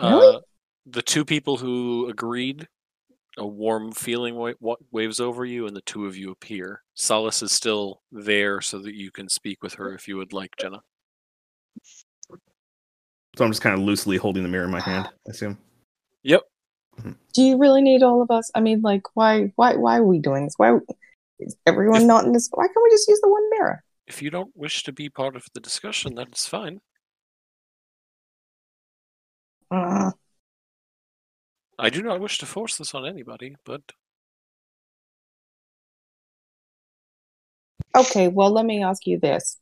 Really? 0.00 0.36
Uh, 0.36 0.40
the 0.86 1.02
two 1.02 1.24
people 1.24 1.56
who 1.56 2.08
agreed, 2.08 2.68
a 3.38 3.46
warm 3.46 3.92
feeling 3.92 4.34
wa- 4.34 4.54
wa- 4.60 4.76
waves 4.90 5.20
over 5.20 5.44
you, 5.44 5.66
and 5.66 5.76
the 5.76 5.80
two 5.82 6.06
of 6.06 6.16
you 6.16 6.30
appear. 6.30 6.82
Solus 6.94 7.42
is 7.42 7.52
still 7.52 8.02
there 8.12 8.60
so 8.60 8.78
that 8.80 8.94
you 8.94 9.10
can 9.10 9.28
speak 9.28 9.62
with 9.62 9.74
her 9.74 9.94
if 9.94 10.08
you 10.08 10.16
would 10.16 10.32
like, 10.32 10.54
Jenna. 10.58 10.80
So 13.36 13.44
I'm 13.44 13.50
just 13.50 13.62
kind 13.62 13.74
of 13.74 13.80
loosely 13.80 14.16
holding 14.16 14.42
the 14.42 14.48
mirror 14.48 14.64
in 14.64 14.70
my 14.70 14.80
hand. 14.80 15.08
I 15.26 15.30
assume. 15.30 15.56
Yep. 16.24 16.42
Do 17.32 17.42
you 17.42 17.56
really 17.58 17.80
need 17.80 18.02
all 18.02 18.20
of 18.20 18.30
us? 18.30 18.50
I 18.54 18.60
mean, 18.60 18.80
like, 18.82 19.02
why, 19.14 19.52
why, 19.56 19.76
why 19.76 19.98
are 19.98 20.04
we 20.04 20.18
doing 20.18 20.44
this? 20.44 20.54
Why 20.56 20.78
is 21.38 21.56
everyone 21.66 22.02
If- 22.02 22.06
not 22.08 22.24
in 22.24 22.32
this? 22.32 22.48
Why 22.52 22.66
can't 22.66 22.82
we 22.82 22.90
just 22.90 23.08
use 23.08 23.20
the 23.20 23.28
one 23.30 23.48
mirror? 23.50 23.84
If 24.06 24.20
you 24.20 24.30
don't 24.30 24.50
wish 24.56 24.82
to 24.82 24.92
be 24.92 25.08
part 25.08 25.36
of 25.36 25.44
the 25.54 25.60
discussion, 25.60 26.16
that 26.16 26.28
is 26.34 26.46
fine. 26.46 26.80
Uh, 29.70 30.10
I 31.80 31.90
do 31.90 32.02
not 32.02 32.20
wish 32.20 32.38
to 32.38 32.46
force 32.46 32.76
this 32.76 32.94
on 32.94 33.06
anybody, 33.06 33.56
but 33.64 33.80
okay, 37.96 38.28
well, 38.28 38.50
let 38.52 38.66
me 38.66 38.82
ask 38.82 39.06
you 39.06 39.18
this: 39.18 39.58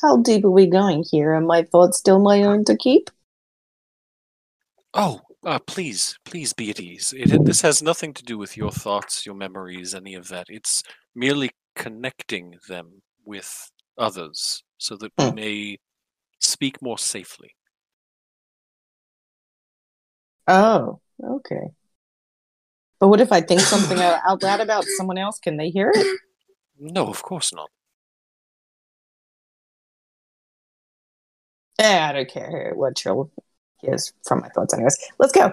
How 0.00 0.16
deep 0.16 0.44
are 0.44 0.50
we 0.50 0.66
going 0.66 1.04
here? 1.10 1.32
Are 1.34 1.40
my 1.40 1.62
thoughts 1.62 1.98
still 1.98 2.18
my 2.18 2.42
own 2.42 2.64
to 2.64 2.76
keep? 2.76 3.10
oh, 4.94 5.20
uh, 5.44 5.58
please, 5.66 6.18
please 6.24 6.52
be 6.52 6.70
at 6.70 6.80
ease. 6.80 7.14
It, 7.16 7.44
this 7.44 7.62
has 7.62 7.82
nothing 7.82 8.12
to 8.14 8.22
do 8.24 8.36
with 8.36 8.56
your 8.56 8.70
thoughts, 8.72 9.24
your 9.24 9.34
memories, 9.34 9.94
any 9.94 10.14
of 10.14 10.28
that. 10.28 10.46
It's 10.48 10.82
merely 11.14 11.50
connecting 11.76 12.58
them 12.68 13.02
with 13.24 13.70
others 13.96 14.62
so 14.78 14.96
that 14.96 15.12
we 15.18 15.30
Hmm. 15.30 15.34
may 15.34 15.78
speak 16.40 16.82
more 16.82 16.98
safely. 16.98 17.54
Oh, 20.50 21.00
okay. 21.22 21.70
But 22.98 23.08
what 23.08 23.20
if 23.20 23.32
I 23.32 23.40
think 23.40 23.60
something 23.60 23.98
out 24.00 24.20
out 24.26 24.42
loud 24.42 24.60
about 24.60 24.84
someone 24.96 25.18
else? 25.18 25.38
Can 25.38 25.56
they 25.56 25.70
hear 25.70 25.92
it? 25.94 26.20
No, 26.78 27.06
of 27.08 27.22
course 27.22 27.52
not. 27.54 27.70
Eh, 31.78 31.98
I 32.08 32.12
don't 32.12 32.28
care 32.28 32.72
what 32.74 32.96
Trill 32.96 33.30
hears 33.80 34.12
from 34.26 34.40
my 34.40 34.48
thoughts, 34.50 34.74
anyways. 34.74 34.98
Let's 35.18 35.32
go. 35.32 35.52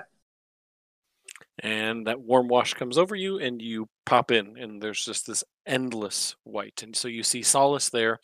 and 1.60 2.06
that 2.08 2.20
warm 2.22 2.48
wash 2.48 2.74
comes 2.76 2.98
over 2.98 3.16
you 3.16 3.40
and 3.40 3.62
you 3.62 3.90
pop 4.06 4.32
in 4.32 4.58
and 4.58 4.82
there's 4.82 5.04
just 5.04 5.26
this 5.28 5.44
endless 5.66 6.36
white 6.44 6.84
and 6.84 6.96
so 6.96 7.08
you 7.08 7.24
see 7.24 7.42
Solus 7.44 7.90
there 7.90 8.20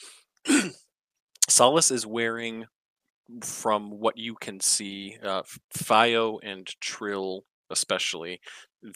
Solus 1.49 1.91
is 1.91 2.05
wearing 2.05 2.65
from 3.41 3.89
what 3.89 4.17
you 4.17 4.35
can 4.35 4.59
see 4.59 5.17
uh, 5.23 5.43
fio 5.73 6.39
and 6.39 6.67
trill 6.81 7.43
especially 7.69 8.39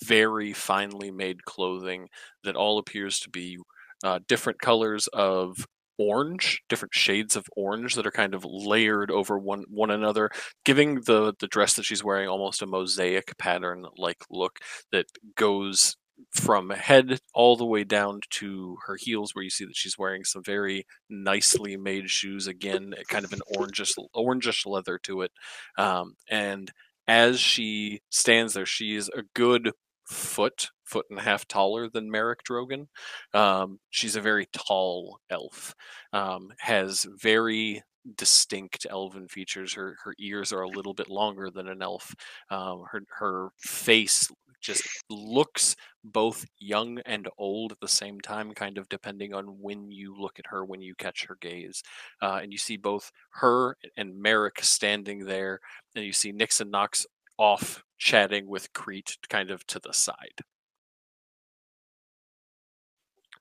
very 0.03 0.53
finely 0.53 1.09
made 1.11 1.45
clothing 1.45 2.07
that 2.43 2.55
all 2.55 2.77
appears 2.77 3.19
to 3.19 3.29
be 3.29 3.57
uh, 4.03 4.19
different 4.27 4.59
colors 4.59 5.07
of 5.13 5.65
orange 5.97 6.61
different 6.69 6.93
shades 6.93 7.35
of 7.35 7.47
orange 7.55 7.95
that 7.95 8.05
are 8.05 8.11
kind 8.11 8.35
of 8.35 8.45
layered 8.45 9.09
over 9.09 9.39
one 9.39 9.63
one 9.69 9.89
another 9.89 10.29
giving 10.63 10.95
the 11.01 11.33
the 11.39 11.47
dress 11.47 11.73
that 11.73 11.83
she's 11.83 12.03
wearing 12.03 12.27
almost 12.29 12.61
a 12.61 12.67
mosaic 12.67 13.35
pattern 13.39 13.83
like 13.97 14.17
look 14.29 14.59
that 14.91 15.07
goes 15.35 15.95
from 16.31 16.69
head 16.71 17.19
all 17.33 17.55
the 17.55 17.65
way 17.65 17.83
down 17.83 18.19
to 18.29 18.77
her 18.85 18.97
heels 18.99 19.33
where 19.33 19.43
you 19.43 19.49
see 19.49 19.65
that 19.65 19.75
she's 19.75 19.97
wearing 19.97 20.23
some 20.23 20.43
very 20.43 20.85
nicely 21.09 21.77
made 21.77 22.09
shoes 22.09 22.47
again 22.47 22.93
kind 23.07 23.25
of 23.25 23.33
an 23.33 23.41
orangish 23.55 23.93
orangish 24.15 24.65
leather 24.65 24.99
to 25.01 25.21
it 25.21 25.31
um, 25.77 26.15
and 26.29 26.71
as 27.07 27.39
she 27.39 28.01
stands 28.09 28.53
there 28.53 28.65
she 28.65 28.95
is 28.95 29.09
a 29.09 29.23
good 29.33 29.71
foot 30.05 30.69
foot 30.83 31.05
and 31.09 31.19
a 31.19 31.23
half 31.23 31.47
taller 31.47 31.89
than 31.89 32.09
merrick 32.09 32.39
drogan 32.43 32.87
um, 33.33 33.79
she's 33.89 34.15
a 34.15 34.21
very 34.21 34.47
tall 34.53 35.19
elf 35.29 35.75
um, 36.13 36.49
has 36.59 37.05
very 37.21 37.83
distinct 38.15 38.85
elven 38.89 39.27
features. 39.27 39.73
Her 39.73 39.97
her 40.03 40.13
ears 40.19 40.53
are 40.53 40.61
a 40.61 40.69
little 40.69 40.93
bit 40.93 41.09
longer 41.09 41.49
than 41.49 41.67
an 41.67 41.81
elf. 41.81 42.15
Um, 42.49 42.83
her 42.91 43.01
her 43.19 43.49
face 43.59 44.31
just 44.61 44.83
looks 45.09 45.75
both 46.03 46.45
young 46.59 46.99
and 47.05 47.27
old 47.37 47.71
at 47.71 47.79
the 47.79 47.87
same 47.87 48.19
time, 48.21 48.53
kind 48.53 48.77
of 48.77 48.89
depending 48.89 49.33
on 49.33 49.45
when 49.45 49.91
you 49.91 50.15
look 50.19 50.39
at 50.39 50.47
her, 50.47 50.65
when 50.65 50.81
you 50.81 50.95
catch 50.95 51.25
her 51.25 51.37
gaze. 51.41 51.83
Uh, 52.21 52.39
and 52.41 52.51
you 52.51 52.57
see 52.57 52.77
both 52.77 53.11
her 53.31 53.77
and 53.95 54.19
Merrick 54.19 54.61
standing 54.61 55.25
there, 55.25 55.59
and 55.95 56.05
you 56.05 56.13
see 56.13 56.31
Nix 56.31 56.61
and 56.61 56.71
Knox 56.71 57.05
off 57.37 57.83
chatting 57.97 58.47
with 58.47 58.73
Crete 58.73 59.17
kind 59.29 59.51
of 59.51 59.65
to 59.67 59.79
the 59.79 59.93
side. 59.93 60.41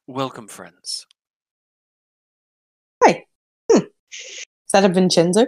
Welcome, 0.07 0.49
friends. 0.49 1.07
Hi. 3.05 3.25
Is 3.73 3.83
that 4.73 4.85
a 4.85 4.89
Vincenzo? 4.89 5.47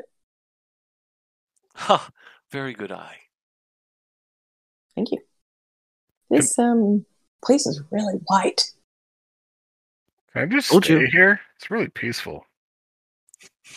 Ha! 1.74 2.10
Very 2.50 2.72
good 2.72 2.90
eye. 2.90 3.18
Thank 4.94 5.12
you. 5.12 5.18
This 6.31 6.58
um 6.58 7.05
place 7.44 7.66
is 7.66 7.81
really 7.90 8.15
white. 8.26 8.62
Can 10.32 10.42
I 10.42 10.47
just 10.47 10.70
Told 10.70 10.84
stay 10.84 11.00
you. 11.00 11.08
here? 11.10 11.40
It's 11.57 11.70
really 11.70 11.89
peaceful. 11.89 12.44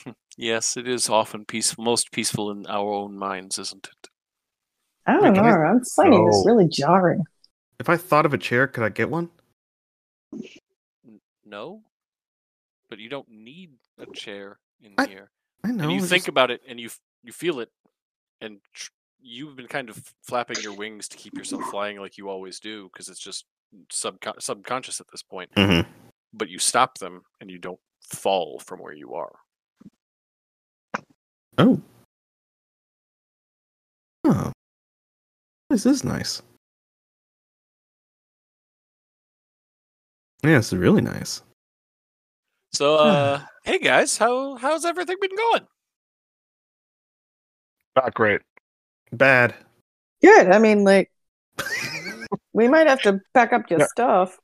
Yes, 0.38 0.78
it 0.78 0.88
is 0.88 1.10
often 1.10 1.44
peaceful, 1.46 1.84
most 1.84 2.12
peaceful 2.14 2.50
in 2.52 2.66
our 2.66 2.94
own 2.94 3.18
minds, 3.18 3.60
isn't 3.60 3.90
it? 3.92 4.10
I 5.06 5.12
don't 5.14 5.24
Wait, 5.24 5.30
know. 5.34 5.42
can 5.42 5.46
I- 5.46 5.70
I'm 5.70 5.84
finding 5.84 6.26
this 6.26 6.42
Oh. 6.44 6.46
really 6.50 6.68
jarring. 6.70 7.24
If 7.80 7.90
I 7.90 7.98
thought 7.98 8.26
of 8.26 8.34
a 8.34 8.38
chair, 8.38 8.66
could 8.66 8.84
I 8.84 8.90
get 8.90 9.10
one? 9.10 9.30
No, 11.46 11.84
but 12.90 12.98
you 13.00 13.10
don't 13.10 13.28
need 13.30 13.72
a 14.00 14.06
chair 14.14 14.58
in 14.82 14.94
I- 14.98 15.08
here. 15.08 15.32
I 15.64 15.72
know. 15.72 15.84
and 15.84 15.92
you 15.92 16.00
it's 16.00 16.08
think 16.10 16.22
just- 16.22 16.30
about 16.30 16.50
it, 16.50 16.62
and 16.68 16.80
you 16.80 16.88
f- 16.88 17.02
you 17.24 17.34
feel 17.34 17.60
it, 17.60 17.70
and 18.40 18.62
tr- 18.74 18.92
you've 19.22 19.56
been 19.56 19.67
kind 19.67 19.90
of 19.90 20.01
flapping 20.24 20.58
your 20.61 20.74
wings 20.74 21.08
to 21.09 21.17
keep 21.17 21.38
yourself 21.38 21.64
flying 21.69 22.00
like 22.00 22.17
you 22.17 22.30
always 22.30 22.59
do, 22.59 22.90
because 22.91 23.09
it's 23.09 23.19
just 23.19 23.45
subcon- 23.90 24.41
subconscious 24.41 25.00
at 25.00 25.08
this 25.11 25.24
point. 25.24 25.51
Mhm. 25.56 25.88
But 26.33 26.50
you 26.50 26.59
stop 26.59 26.98
them, 26.98 27.24
and 27.40 27.50
you 27.51 27.58
don't 27.58 27.80
fall 28.01 28.59
from 28.59 28.80
where 28.80 28.93
you 28.93 29.14
are. 29.16 29.40
Oh. 31.58 31.82
Oh. 34.24 34.51
This 35.69 35.85
is 35.85 36.03
nice. 36.03 36.41
Yeah, 40.43 40.58
it's 40.58 40.74
really 40.74 41.01
nice. 41.01 41.43
So, 42.74 42.95
uh, 42.95 43.45
hey 43.64 43.77
guys, 43.80 44.17
how 44.17 44.56
how's 44.56 44.85
everything 44.85 45.17
been 45.22 45.35
going? 45.35 45.67
Not 47.95 48.14
great. 48.14 48.41
Bad. 49.12 49.56
Good. 50.22 50.48
I 50.52 50.60
mean, 50.60 50.84
like, 50.84 51.12
we 52.54 52.68
might 52.68 52.88
have 52.88 53.02
to 53.04 53.20
pack 53.34 53.54
up 53.54 53.70
your 53.70 53.80
Yeah. 53.80 53.88
stuff. 53.88 54.38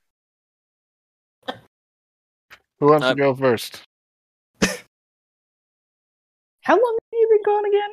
Who 2.80 2.88
wants 2.88 3.06
Uh, 3.06 3.10
to 3.12 3.16
go 3.16 3.34
first? 3.36 3.82
How 6.62 6.74
long 6.76 6.98
have 7.02 7.20
you 7.20 7.28
been 7.30 7.44
gone 7.54 7.66
again? 7.66 7.90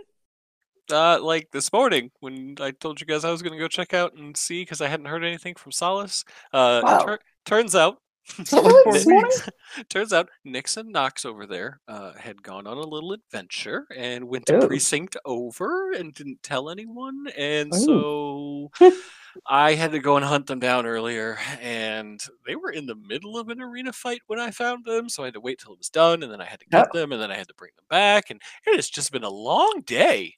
Uh, 0.92 1.18
like 1.22 1.48
this 1.50 1.72
morning 1.72 2.10
when 2.20 2.56
I 2.60 2.70
told 2.72 3.00
you 3.00 3.06
guys 3.06 3.24
I 3.24 3.30
was 3.30 3.40
going 3.40 3.52
to 3.54 3.58
go 3.58 3.68
check 3.68 3.94
out 3.94 4.14
and 4.14 4.36
see 4.36 4.62
because 4.62 4.80
I 4.82 4.88
hadn't 4.88 5.06
heard 5.06 5.24
anything 5.24 5.54
from 5.54 5.72
Solus. 5.72 6.24
Uh, 6.52 6.82
Wow. 6.84 7.04
tur- 7.06 7.20
turns 7.46 7.74
out, 7.74 7.94
Really? 7.94 7.94
This 7.94 7.94
morning? 7.94 8.03
turns 9.88 10.12
out 10.12 10.30
Nix 10.44 10.76
and 10.76 10.90
Knox 10.90 11.24
over 11.24 11.46
there 11.46 11.80
uh, 11.88 12.12
had 12.14 12.42
gone 12.42 12.66
on 12.66 12.78
a 12.78 12.80
little 12.80 13.12
adventure 13.12 13.86
and 13.94 14.24
went 14.28 14.46
to 14.46 14.62
Ooh. 14.62 14.66
precinct 14.66 15.16
over 15.24 15.92
and 15.92 16.14
didn't 16.14 16.42
tell 16.42 16.70
anyone, 16.70 17.26
and 17.36 17.72
Ooh. 17.74 18.70
so 18.80 18.92
I 19.46 19.74
had 19.74 19.92
to 19.92 19.98
go 19.98 20.16
and 20.16 20.24
hunt 20.24 20.46
them 20.46 20.60
down 20.60 20.86
earlier, 20.86 21.38
and 21.60 22.20
they 22.46 22.56
were 22.56 22.70
in 22.70 22.86
the 22.86 22.94
middle 22.94 23.36
of 23.36 23.48
an 23.48 23.60
arena 23.60 23.92
fight 23.92 24.20
when 24.26 24.40
I 24.40 24.50
found 24.50 24.84
them, 24.84 25.08
so 25.08 25.22
I 25.22 25.26
had 25.26 25.34
to 25.34 25.40
wait 25.40 25.58
till 25.58 25.72
it 25.72 25.78
was 25.78 25.90
done, 25.90 26.22
and 26.22 26.32
then 26.32 26.40
I 26.40 26.46
had 26.46 26.60
to 26.60 26.66
get 26.66 26.88
Oh. 26.94 26.98
them, 26.98 27.12
and 27.12 27.20
then 27.20 27.30
I 27.30 27.36
had 27.36 27.48
to 27.48 27.54
bring 27.54 27.72
them 27.76 27.86
back, 27.90 28.30
and 28.30 28.40
it 28.66 28.76
has 28.76 28.88
just 28.88 29.12
been 29.12 29.24
a 29.24 29.30
long 29.30 29.82
day. 29.84 30.34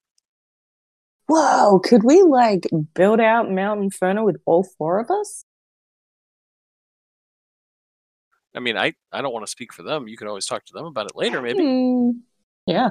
Whoa, 1.29 1.81
could 1.81 2.05
we 2.05 2.23
like 2.23 2.67
build 2.95 3.21
out 3.21 3.51
Mount 3.51 3.83
Inferno 3.83 4.25
with 4.25 4.37
all 4.47 4.65
four 4.79 5.01
of 5.01 5.11
us? 5.11 5.45
I 8.57 8.60
mean, 8.60 8.76
I, 8.78 8.94
I 9.12 9.20
don't 9.23 9.33
want 9.33 9.44
to 9.44 9.51
speak 9.51 9.73
for 9.73 9.83
them. 9.83 10.09
You 10.09 10.17
can 10.17 10.28
always 10.28 10.47
talk 10.47 10.65
to 10.65 10.73
them 10.73 10.86
about 10.86 11.07
it 11.07 11.17
later, 11.17 11.43
maybe. 11.43 11.62
Hmm. 11.62 12.10
Yeah. 12.67 12.91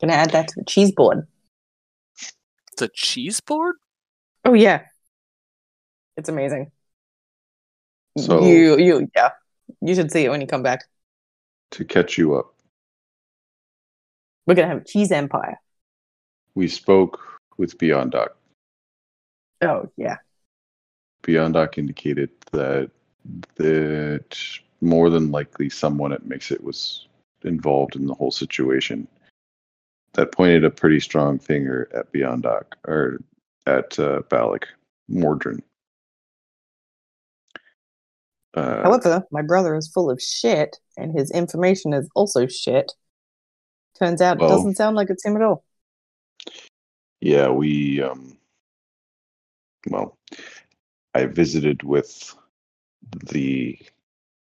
Gonna 0.00 0.14
add 0.14 0.30
that 0.30 0.48
to 0.48 0.54
the 0.60 0.64
cheese 0.64 0.90
board. 0.90 1.26
The 2.78 2.88
cheese 2.92 3.40
board? 3.40 3.76
Oh 4.44 4.54
yeah. 4.54 4.82
It's 6.16 6.28
amazing. 6.28 6.72
So 8.18 8.44
you, 8.44 8.78
you, 8.78 9.10
yeah, 9.14 9.30
you 9.80 9.94
should 9.94 10.10
see 10.10 10.24
it 10.24 10.28
when 10.30 10.40
you 10.40 10.46
come 10.46 10.62
back. 10.62 10.84
to 11.72 11.84
catch 11.84 12.16
you 12.16 12.36
up, 12.36 12.54
We're 14.46 14.54
gonna 14.54 14.68
have 14.68 14.82
a 14.82 14.84
cheese 14.84 15.10
empire. 15.10 15.58
we 16.54 16.68
spoke 16.68 17.20
with 17.56 17.76
Beyond 17.78 18.12
Doc. 18.12 18.36
Oh 19.62 19.88
yeah, 19.96 20.18
Beyond 21.22 21.54
Doc 21.54 21.76
indicated 21.78 22.30
that 22.52 22.90
that 23.56 24.36
more 24.80 25.10
than 25.10 25.30
likely 25.30 25.70
someone 25.70 26.12
at 26.12 26.26
Mixit 26.26 26.62
was 26.62 27.06
involved 27.42 27.96
in 27.96 28.06
the 28.06 28.14
whole 28.14 28.30
situation. 28.30 29.08
That 30.14 30.32
pointed 30.32 30.64
a 30.64 30.70
pretty 30.70 31.00
strong 31.00 31.38
finger 31.38 31.88
at 31.94 32.12
Beyond 32.12 32.44
Doc 32.44 32.76
or 32.86 33.18
at 33.66 33.98
uh, 33.98 34.22
Balak 34.28 34.68
Mordrin. 35.10 35.60
Uh, 38.54 38.82
However, 38.84 39.24
my 39.32 39.42
brother 39.42 39.74
is 39.74 39.88
full 39.88 40.10
of 40.10 40.22
shit, 40.22 40.76
and 40.96 41.12
his 41.18 41.30
information 41.32 41.92
is 41.92 42.08
also 42.14 42.46
shit. 42.46 42.92
Turns 43.98 44.20
out 44.20 44.38
Well- 44.38 44.48
it 44.48 44.52
doesn't 44.52 44.76
sound 44.76 44.94
like 44.96 45.10
it's 45.10 45.24
him 45.24 45.34
at 45.36 45.42
all. 45.42 45.64
yeah, 47.20 47.48
we 47.48 48.00
um, 48.02 48.38
well, 49.90 50.16
I 51.14 51.26
visited 51.26 51.82
with 51.82 52.36
the 53.26 53.78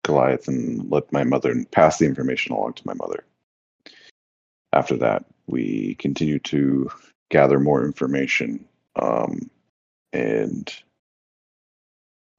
Goliath 0.05 0.49
and 0.49 0.91
let 0.91 1.13
my 1.13 1.25
mother 1.25 1.55
pass 1.71 1.99
the 1.99 2.07
information 2.07 2.53
along 2.53 2.75
to 2.75 2.87
my 2.87 2.95
mother. 2.95 3.25
After 4.73 4.97
that, 4.99 5.25
we 5.47 5.95
continued 5.97 6.45
to 6.45 6.91
gather 7.31 7.61
more 7.61 7.85
information 7.85 8.65
um, 8.97 9.51
and 10.13 10.73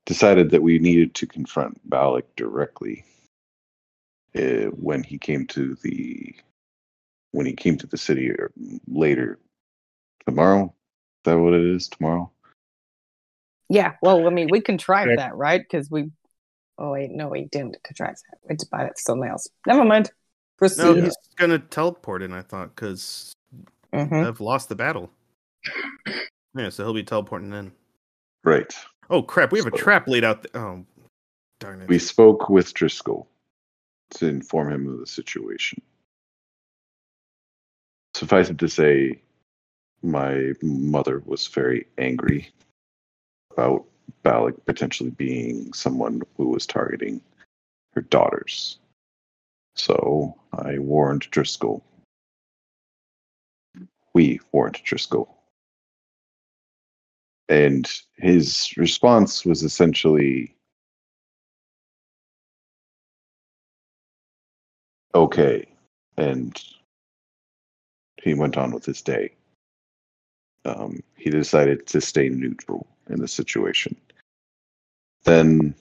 decided 0.05 0.51
that 0.51 0.61
we 0.61 0.79
needed 0.79 1.15
to 1.15 1.27
confront 1.27 1.79
Balak 1.89 2.35
directly 2.35 3.05
uh, 4.35 4.69
when 4.71 5.03
he 5.03 5.17
came 5.17 5.45
to 5.47 5.75
the 5.83 6.35
when 7.31 7.45
he 7.45 7.53
came 7.53 7.77
to 7.77 7.87
the 7.87 7.97
city 7.97 8.29
or 8.29 8.51
later 8.87 9.39
tomorrow. 10.25 10.65
Is 10.65 10.71
that 11.23 11.39
what 11.39 11.53
it 11.53 11.65
is? 11.65 11.87
Tomorrow? 11.87 12.31
Yeah, 13.73 13.93
well, 14.03 14.27
I 14.27 14.29
mean, 14.29 14.49
we 14.51 14.61
contrived 14.61 15.09
Yeah. 15.09 15.15
that, 15.15 15.35
right? 15.35 15.59
Because 15.59 15.89
we. 15.89 16.11
Oh 16.77 16.91
wait, 16.91 17.09
no, 17.09 17.29
we 17.29 17.45
didn't 17.45 17.77
contrive 17.83 18.15
that. 18.29 18.37
We 18.47 18.55
just 18.55 18.69
buy 18.69 18.83
it 18.85 18.89
for 18.89 19.01
something 19.01 19.27
else. 19.29 19.47
Never 19.65 19.83
mind. 19.83 20.07
No, 20.07 20.57
Proceed. 20.57 21.03
he's 21.03 21.15
gonna 21.37 21.57
teleport 21.59 22.21
in. 22.21 22.33
I 22.33 22.43
thought 22.43 22.75
because 22.75 23.33
Mhm. 23.91 24.27
I've 24.27 24.39
lost 24.39 24.69
the 24.69 24.75
battle. 24.75 25.09
Yeah, 26.55 26.69
so 26.69 26.83
he'll 26.83 26.93
be 26.93 27.03
teleporting 27.03 27.51
in. 27.51 27.71
Right. 28.43 28.71
Oh 29.09 29.23
crap! 29.23 29.51
We 29.51 29.57
have 29.59 29.67
a 29.73 29.75
trap 29.77 30.07
laid 30.07 30.23
out. 30.23 30.43
Th- 30.43 30.55
oh, 30.55 30.85
darn 31.59 31.81
it! 31.81 31.89
We 31.89 31.97
spoke 31.97 32.49
with 32.49 32.73
Driscoll 32.75 33.27
to 34.11 34.27
inform 34.27 34.71
him 34.71 34.87
of 34.87 34.99
the 34.99 35.07
situation. 35.07 35.81
Suffice 38.13 38.49
it 38.51 38.59
to 38.59 38.69
say, 38.69 39.19
my 40.03 40.53
mother 40.61 41.23
was 41.25 41.47
very 41.47 41.87
angry 41.97 42.51
about 43.53 43.85
Balak 44.23 44.65
potentially 44.65 45.11
being 45.11 45.73
someone 45.73 46.21
who 46.37 46.49
was 46.49 46.65
targeting 46.65 47.21
her 47.93 48.01
daughters. 48.01 48.79
So 49.75 50.35
I 50.53 50.79
warned 50.79 51.29
Driscoll. 51.31 51.83
We 54.13 54.39
warned 54.51 54.79
Driscoll. 54.83 55.37
And 57.49 57.89
his 58.17 58.73
response 58.77 59.45
was 59.45 59.63
essentially 59.63 60.55
okay. 65.13 65.67
And 66.17 66.61
he 68.21 68.33
went 68.33 68.57
on 68.57 68.71
with 68.71 68.85
his 68.85 69.01
day. 69.01 69.35
Um, 70.65 71.03
he 71.17 71.29
decided 71.29 71.85
to 71.87 71.99
stay 71.99 72.29
neutral 72.29 72.87
in 73.09 73.19
the 73.19 73.27
situation. 73.27 73.95
Then 75.23 75.75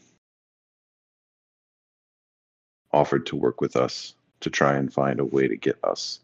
offered 2.93 3.27
to 3.27 3.37
work 3.37 3.61
with 3.61 3.77
us 3.77 4.15
to 4.41 4.51
try 4.51 4.77
and 4.77 4.93
find 4.93 5.21
a 5.21 5.25
way 5.25 5.49
to 5.49 5.57
get 5.57 5.79
us 5.85 6.21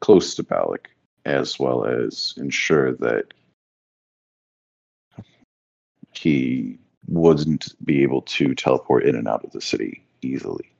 close 0.00 0.34
to 0.34 0.42
Balak, 0.42 0.90
as 1.24 1.58
well 1.58 1.84
as 1.84 2.34
ensure 2.36 2.92
that 2.92 3.32
he 6.12 6.78
wouldn't 7.08 7.74
be 7.84 8.02
able 8.02 8.22
to 8.22 8.54
teleport 8.54 9.04
in 9.04 9.16
and 9.16 9.26
out 9.26 9.44
of 9.44 9.50
the 9.52 9.60
city 9.60 10.04
easily. 10.22 10.70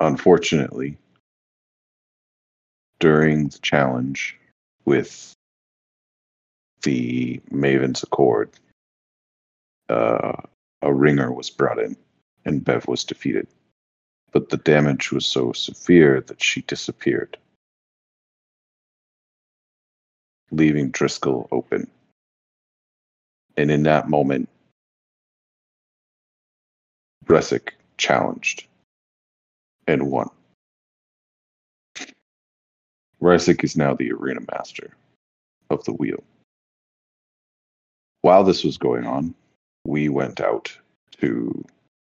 Unfortunately, 0.00 0.98
during 2.98 3.48
the 3.48 3.58
challenge 3.58 4.36
with 4.84 5.35
the 6.86 7.40
Maven's 7.50 8.04
Accord, 8.04 8.48
uh, 9.88 10.40
a 10.82 10.94
ringer 10.94 11.32
was 11.32 11.50
brought 11.50 11.80
in 11.80 11.96
and 12.44 12.64
Bev 12.64 12.86
was 12.86 13.02
defeated. 13.02 13.48
But 14.30 14.50
the 14.50 14.56
damage 14.56 15.10
was 15.10 15.26
so 15.26 15.52
severe 15.52 16.20
that 16.20 16.40
she 16.40 16.60
disappeared, 16.62 17.36
leaving 20.52 20.90
Driscoll 20.90 21.48
open. 21.50 21.90
And 23.56 23.72
in 23.72 23.82
that 23.82 24.08
moment, 24.08 24.48
Resic 27.24 27.70
challenged 27.98 28.68
and 29.88 30.08
won. 30.08 30.30
Resic 33.20 33.64
is 33.64 33.76
now 33.76 33.94
the 33.94 34.12
arena 34.12 34.40
master 34.52 34.94
of 35.68 35.82
the 35.84 35.92
wheel. 35.92 36.22
While 38.26 38.42
this 38.42 38.64
was 38.64 38.76
going 38.76 39.06
on, 39.06 39.36
we 39.84 40.08
went 40.08 40.40
out 40.40 40.76
to 41.20 41.64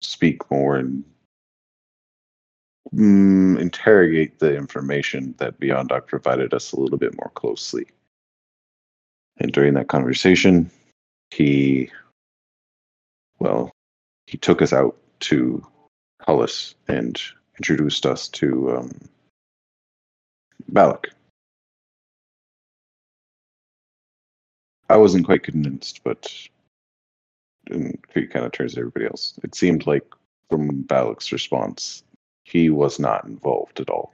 speak 0.03 0.51
more 0.51 0.77
and 0.77 1.03
mm, 2.95 3.59
interrogate 3.59 4.39
the 4.39 4.55
information 4.55 5.35
that 5.39 5.59
Beyond 5.59 5.89
Doc 5.89 6.07
provided 6.07 6.53
us 6.53 6.73
a 6.73 6.79
little 6.79 6.99
bit 6.99 7.17
more 7.17 7.31
closely. 7.35 7.87
And 9.39 9.55
during 9.55 9.73
that 9.73 9.89
conversation, 9.89 10.71
he, 11.31 11.91
well, 13.39 13.71
he 14.27 14.37
took 14.37 14.61
us 14.61 14.75
out 14.75 14.99
to 15.21 15.67
Hullis 16.29 16.75
and 16.89 17.19
introduced 17.57 18.05
us 18.05 18.29
to 18.29 18.77
um, 18.77 18.91
Balak. 20.69 21.09
I 24.93 24.97
wasn't 24.97 25.25
quite 25.25 25.43
convinced, 25.43 26.01
but 26.05 26.31
and 27.71 27.99
he 28.13 28.27
kind 28.27 28.45
of 28.45 28.53
turns 28.53 28.75
to 28.75 28.81
everybody 28.81 29.07
else. 29.07 29.39
It 29.43 29.55
seemed 29.55 29.87
like 29.87 30.05
from 30.51 30.85
Balak's 30.85 31.33
response, 31.33 32.03
he 32.45 32.69
was 32.69 32.99
not 32.99 33.25
involved 33.25 33.81
at 33.81 33.89
all, 33.89 34.13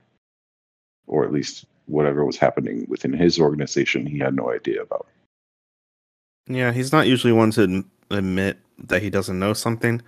or 1.09 1.25
at 1.25 1.33
least 1.33 1.65
whatever 1.87 2.25
was 2.25 2.37
happening 2.37 2.87
within 2.89 3.13
his 3.13 3.41
organization, 3.41 4.07
he 4.07 4.21
had 4.21 4.37
no 4.37 4.53
idea 4.53 4.81
about. 4.83 5.09
Yeah, 6.47 6.71
he's 6.71 6.93
not 6.93 7.09
usually 7.09 7.33
one 7.33 7.51
to 7.53 7.85
admit 8.11 8.59
that 8.79 9.03
he 9.03 9.11
doesn't 9.11 9.39
know 9.39 9.55
something. 9.55 10.01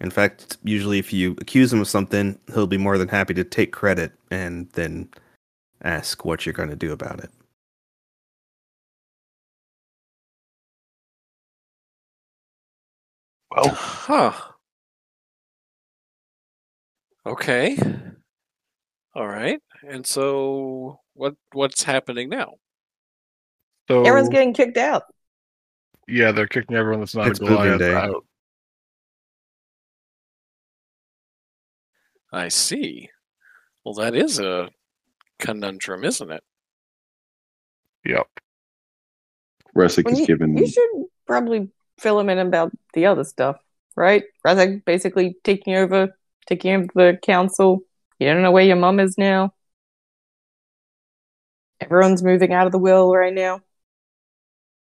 In 0.00 0.10
fact, 0.10 0.56
usually 0.64 0.98
if 0.98 1.12
you 1.12 1.36
accuse 1.40 1.72
him 1.72 1.80
of 1.80 1.86
something, 1.88 2.36
he'll 2.52 2.66
be 2.66 2.76
more 2.76 2.98
than 2.98 3.08
happy 3.08 3.34
to 3.34 3.44
take 3.44 3.70
credit 3.70 4.12
and 4.32 4.68
then 4.70 5.10
ask 5.82 6.24
what 6.24 6.44
you're 6.44 6.52
going 6.52 6.70
to 6.70 6.76
do 6.76 6.90
about 6.90 7.22
it. 7.22 7.30
Well, 13.50 13.70
Huh. 13.70 14.32
Okay. 17.26 17.76
All 19.14 19.26
right. 19.26 19.60
And 19.86 20.06
so 20.06 21.00
what 21.14 21.34
what's 21.52 21.82
happening 21.82 22.28
now? 22.28 22.54
So 23.88 24.04
Everyone's 24.04 24.28
getting 24.28 24.54
kicked 24.54 24.76
out. 24.76 25.04
yeah, 26.06 26.32
they're 26.32 26.46
kicking 26.46 26.76
everyone 26.76 27.00
that's 27.00 27.14
not 27.14 27.28
It's 27.28 27.40
a 27.40 27.42
moving 27.42 27.56
Goliath 27.56 27.78
day. 27.80 27.94
out. 27.94 28.24
I 32.32 32.48
see. 32.48 33.10
Well, 33.84 33.94
that 33.94 34.14
is 34.14 34.38
a 34.38 34.68
conundrum, 35.38 36.04
isn't 36.04 36.30
it? 36.30 36.42
Yep. 38.04 38.26
Resic 39.74 40.04
Well, 40.04 40.14
is 40.14 40.20
you, 40.20 40.26
given. 40.26 40.56
you 40.56 40.66
should 40.66 40.88
probably 41.26 41.70
fill 41.98 42.18
him 42.18 42.28
in 42.30 42.38
about 42.38 42.72
the 42.94 43.06
other 43.06 43.24
stuff, 43.24 43.56
right? 43.96 44.24
Resic 44.46 44.84
basically 44.84 45.36
taking 45.44 45.74
over, 45.74 46.16
taking 46.46 46.74
over 46.74 47.12
the 47.12 47.18
council. 47.22 47.80
You 48.18 48.28
don't 48.28 48.42
know 48.42 48.52
where 48.52 48.64
your 48.64 48.76
mum 48.76 49.00
is 49.00 49.16
now. 49.18 49.52
Everyone's 51.80 52.22
moving 52.22 52.52
out 52.52 52.66
of 52.66 52.72
the 52.72 52.78
will 52.78 53.12
right 53.14 53.34
now. 53.34 53.60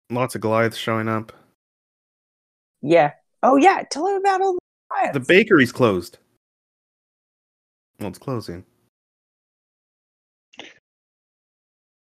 Lots 0.10 0.36
of 0.36 0.42
Goliaths 0.42 0.78
showing 0.78 1.08
up. 1.08 1.32
Yeah, 2.82 3.12
Oh 3.44 3.56
yeah, 3.56 3.84
tell 3.90 4.08
him 4.08 4.18
about 4.18 4.42
all 4.42 4.54
the 4.54 4.60
riots. 4.92 5.14
The 5.14 5.20
bakery's 5.20 5.72
closed. 5.72 6.20
Well, 8.00 8.10
it's 8.10 8.20
closing. 8.20 8.66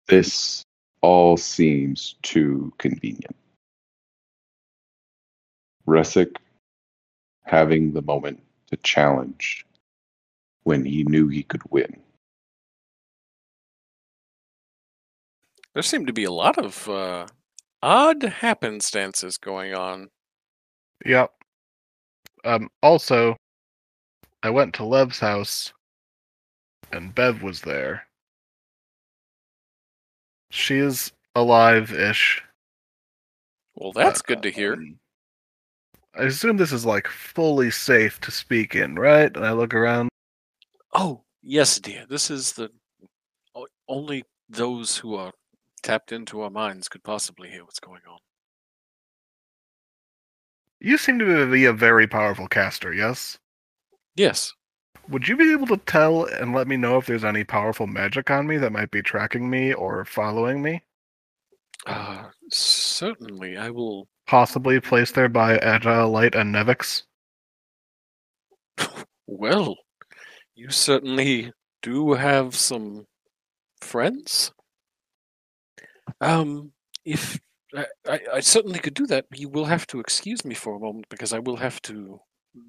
This 0.08 0.64
all 1.02 1.36
seems 1.36 2.16
too 2.22 2.72
convenient. 2.78 3.36
Resic 5.88 6.36
having 7.44 7.94
the 7.94 8.02
moment 8.02 8.42
to 8.68 8.78
challenge 8.78 9.66
when 10.64 10.84
he 10.86 11.04
knew 11.04 11.28
he 11.28 11.44
could 11.44 11.62
win. 11.70 12.02
There 15.74 15.84
seem 15.84 16.06
to 16.06 16.14
be 16.14 16.24
a 16.24 16.32
lot 16.32 16.58
of 16.58 16.88
uh, 16.90 17.28
odd 17.84 18.22
happenstances 18.22 19.38
going 19.38 19.74
on. 19.76 20.10
Yep. 21.06 21.32
Um, 22.46 22.70
also, 22.82 23.36
I 24.42 24.50
went 24.50 24.74
to 24.76 24.86
Lev's 24.86 25.20
house, 25.20 25.74
and 26.92 27.14
Bev 27.14 27.44
was 27.44 27.62
there. 27.62 28.08
She 30.52 30.78
is 30.78 31.12
alive-ish. 31.36 32.44
Well, 33.76 33.92
that's 33.92 34.22
Uh, 34.22 34.24
good 34.28 34.44
to 34.44 34.52
hear. 34.52 34.74
um, 34.74 35.00
I 36.18 36.24
assume 36.24 36.58
this 36.58 36.72
is 36.72 36.86
like 36.86 37.08
fully 37.08 37.72
safe 37.72 38.22
to 38.22 38.32
speak 38.32 38.76
in, 38.76 38.96
right? 38.96 39.36
And 39.36 39.46
I 39.46 39.52
look 39.52 39.74
around. 39.74 40.10
Oh, 40.94 41.24
yes, 41.44 41.80
dear. 41.80 42.06
This 42.10 42.32
is 42.32 42.54
the 42.54 42.70
only 43.88 44.24
those 44.50 44.98
who 44.98 45.16
are 45.16 45.32
tapped 45.84 46.12
into 46.12 46.42
our 46.42 46.50
minds 46.50 46.88
could 46.88 47.04
possibly 47.04 47.50
hear 47.50 47.64
what's 47.64 47.80
going 47.80 48.02
on. 48.10 48.18
You 50.80 50.98
seem 50.98 51.20
to 51.20 51.52
be 51.52 51.66
a 51.66 51.74
very 51.74 52.08
powerful 52.08 52.48
caster, 52.48 52.94
yes? 52.94 53.38
Yes. 54.16 54.54
Would 55.10 55.28
you 55.28 55.38
be 55.38 55.52
able 55.52 55.68
to 55.68 55.78
tell 55.78 56.26
and 56.26 56.54
let 56.54 56.68
me 56.68 56.78
know 56.78 56.98
if 56.98 57.06
there's 57.06 57.24
any 57.24 57.44
powerful 57.44 57.88
magic 57.88 58.32
on 58.32 58.48
me 58.48 58.58
that 58.58 58.72
might 58.72 58.92
be 58.92 59.02
tracking 59.02 59.50
me 59.50 59.74
or 59.74 60.04
following 60.06 60.62
me? 60.62 60.82
Uh, 61.86 62.26
certainly, 62.50 63.58
I 63.58 63.70
will. 63.70 64.08
Possibly 64.28 64.80
placed 64.80 65.16
there 65.16 65.30
by 65.30 65.58
Agile 65.58 66.10
Light 66.10 66.34
and 66.36 66.54
Nevix? 66.54 67.04
Well, 69.28 69.78
you 70.56 70.70
certainly 70.70 71.52
do 71.82 72.14
have 72.14 72.56
some 72.56 73.06
friends. 73.82 74.52
Um, 76.22 76.72
if 77.04 77.40
I, 77.76 77.86
I, 78.08 78.20
I 78.36 78.40
certainly 78.40 78.80
could 78.80 78.94
do 78.94 79.06
that, 79.08 79.26
you 79.34 79.50
will 79.50 79.66
have 79.66 79.86
to 79.88 80.00
excuse 80.00 80.44
me 80.46 80.56
for 80.56 80.76
a 80.76 80.80
moment 80.80 81.08
because 81.10 81.34
I 81.34 81.40
will 81.40 81.58
have 81.58 81.82
to 81.84 82.20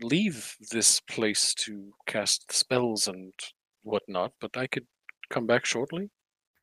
leave 0.02 0.56
this 0.70 1.00
place 1.00 1.54
to 1.54 1.92
cast 2.06 2.52
spells 2.52 3.06
and 3.06 3.32
whatnot. 3.82 4.32
But 4.40 4.56
I 4.56 4.66
could 4.66 4.86
come 5.30 5.46
back 5.46 5.64
shortly. 5.64 6.10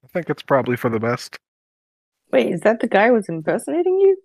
I 0.04 0.08
think 0.08 0.30
it's 0.30 0.44
probably 0.44 0.76
for 0.76 0.90
the 0.90 1.00
best. 1.00 1.40
Wait, 2.32 2.52
is 2.52 2.62
that 2.62 2.80
the 2.80 2.88
guy 2.88 3.08
who 3.08 3.14
was 3.14 3.30
impersonating 3.30 4.00
you? 4.00 4.18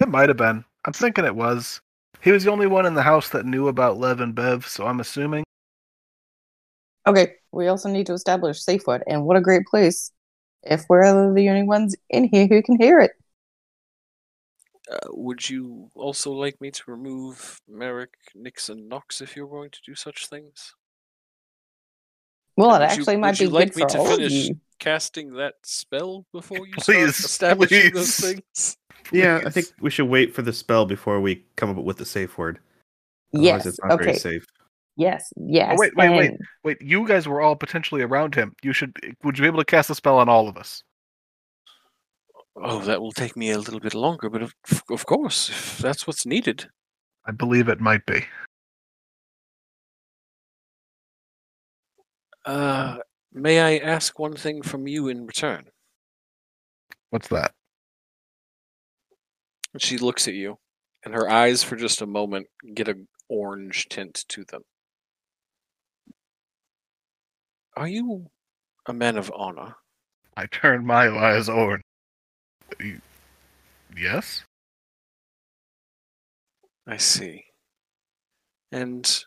It 0.00 0.08
might 0.08 0.28
have 0.28 0.36
been. 0.36 0.64
I'm 0.84 0.92
thinking 0.92 1.24
it 1.24 1.34
was. 1.34 1.80
He 2.20 2.32
was 2.32 2.44
the 2.44 2.50
only 2.50 2.66
one 2.66 2.86
in 2.86 2.94
the 2.94 3.02
house 3.02 3.28
that 3.30 3.46
knew 3.46 3.68
about 3.68 3.98
Lev 3.98 4.20
and 4.20 4.34
Bev, 4.34 4.66
so 4.66 4.86
I'm 4.86 5.00
assuming. 5.00 5.44
Okay, 7.06 7.34
we 7.52 7.68
also 7.68 7.88
need 7.88 8.06
to 8.06 8.12
establish 8.12 8.60
safe 8.60 8.86
word, 8.86 9.02
and 9.06 9.24
what 9.24 9.36
a 9.36 9.40
great 9.40 9.66
place 9.66 10.12
if 10.64 10.84
we're 10.88 11.04
the 11.34 11.48
only 11.48 11.62
ones 11.62 11.96
in 12.10 12.24
here 12.24 12.46
who 12.46 12.62
can 12.62 12.76
hear 12.78 13.00
it. 13.00 13.12
Uh, 14.90 14.98
would 15.10 15.48
you 15.48 15.90
also 15.94 16.32
like 16.32 16.60
me 16.60 16.70
to 16.70 16.82
remove 16.86 17.60
Merrick, 17.68 18.14
Nixon, 18.34 18.88
Knox 18.88 19.20
if 19.20 19.36
you're 19.36 19.46
going 19.48 19.70
to 19.70 19.78
do 19.86 19.94
such 19.94 20.26
things? 20.26 20.74
Well, 22.56 22.74
And 22.74 22.82
it 22.82 22.86
would 22.86 22.96
you- 22.96 23.02
actually 23.02 23.16
would 23.16 23.20
might 23.20 23.38
be 23.38 23.44
you 23.44 23.50
like 23.50 23.68
good 23.74 23.76
me 23.76 23.82
for 23.82 23.88
to 23.90 23.98
all 23.98 24.06
of 24.10 24.16
finish? 24.16 24.32
you. 24.32 24.60
Casting 24.78 25.34
that 25.34 25.54
spell 25.64 26.24
before 26.32 26.66
you 26.66 26.74
Please, 26.78 27.16
start 27.16 27.58
establishing 27.58 27.92
those 27.94 28.16
things. 28.16 28.76
Yeah, 29.12 29.40
I 29.46 29.50
think 29.50 29.66
we 29.80 29.90
should 29.90 30.08
wait 30.08 30.34
for 30.34 30.42
the 30.42 30.52
spell 30.52 30.84
before 30.86 31.20
we 31.20 31.44
come 31.56 31.70
up 31.70 31.76
with 31.84 31.96
the 31.96 32.04
safe 32.04 32.36
word. 32.36 32.58
Otherwise, 33.34 33.44
Yes. 33.64 33.66
it's 33.66 33.78
not 33.84 33.98
very 33.98 34.14
safe. 34.14 34.44
Yes. 34.96 35.32
Yes. 35.36 35.78
wait, 35.78 35.94
wait, 35.96 36.10
wait. 36.10 36.30
and- 36.30 36.40
Wait, 36.64 36.82
you 36.82 37.06
guys 37.06 37.26
were 37.28 37.40
all 37.40 37.54
potentially 37.56 38.02
around 38.02 38.34
him. 38.34 38.54
You 38.62 38.72
should. 38.72 38.96
Would 39.22 39.38
you 39.38 39.42
be 39.42 39.46
able 39.46 39.60
to 39.60 39.64
cast 39.64 39.90
a 39.90 39.94
spell 39.94 40.18
on 40.18 40.28
all 40.28 40.48
of 40.48 40.56
us? 40.56 40.82
Oh, 42.56 42.80
that 42.80 43.00
will 43.00 43.12
take 43.12 43.36
me 43.36 43.50
a 43.52 43.58
little 43.58 43.78
bit 43.80 43.94
longer, 43.94 44.28
but 44.28 44.42
of, 44.42 44.54
of 44.90 45.06
course, 45.06 45.48
if 45.48 45.78
that's 45.78 46.06
what's 46.06 46.26
needed. 46.26 46.68
I 47.24 47.30
believe 47.30 47.68
it 47.68 47.80
might 47.80 48.04
be. 48.06 48.24
Uh, 52.44 52.98
may 53.32 53.60
I 53.60 53.76
ask 53.84 54.18
one 54.18 54.34
thing 54.34 54.62
from 54.62 54.86
you 54.88 55.08
in 55.08 55.26
return? 55.26 55.66
What's 57.10 57.28
that? 57.28 57.52
She 59.76 59.98
looks 59.98 60.26
at 60.26 60.34
you, 60.34 60.58
and 61.04 61.14
her 61.14 61.30
eyes, 61.30 61.62
for 61.62 61.76
just 61.76 62.00
a 62.00 62.06
moment, 62.06 62.46
get 62.74 62.88
an 62.88 63.06
orange 63.28 63.88
tint 63.88 64.24
to 64.28 64.44
them. 64.44 64.62
Are 67.76 67.86
you 67.86 68.30
a 68.86 68.92
man 68.92 69.16
of 69.16 69.30
honor? 69.36 69.76
I 70.36 70.46
turn 70.46 70.86
my 70.86 71.08
eyes 71.08 71.48
over. 71.48 71.80
Yes. 73.96 74.42
I 76.86 76.96
see. 76.96 77.44
And 78.72 79.24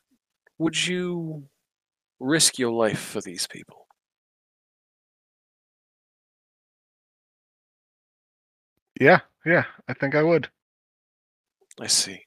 would 0.58 0.88
you 0.88 1.44
risk 2.20 2.58
your 2.60 2.72
life 2.72 3.00
for 3.00 3.22
these 3.22 3.48
people? 3.48 3.88
Yeah. 9.00 9.22
Yeah. 9.46 9.66
I 9.88 9.94
think 9.94 10.16
I 10.16 10.24
would. 10.24 10.50
I 11.80 11.88
see. 11.88 12.26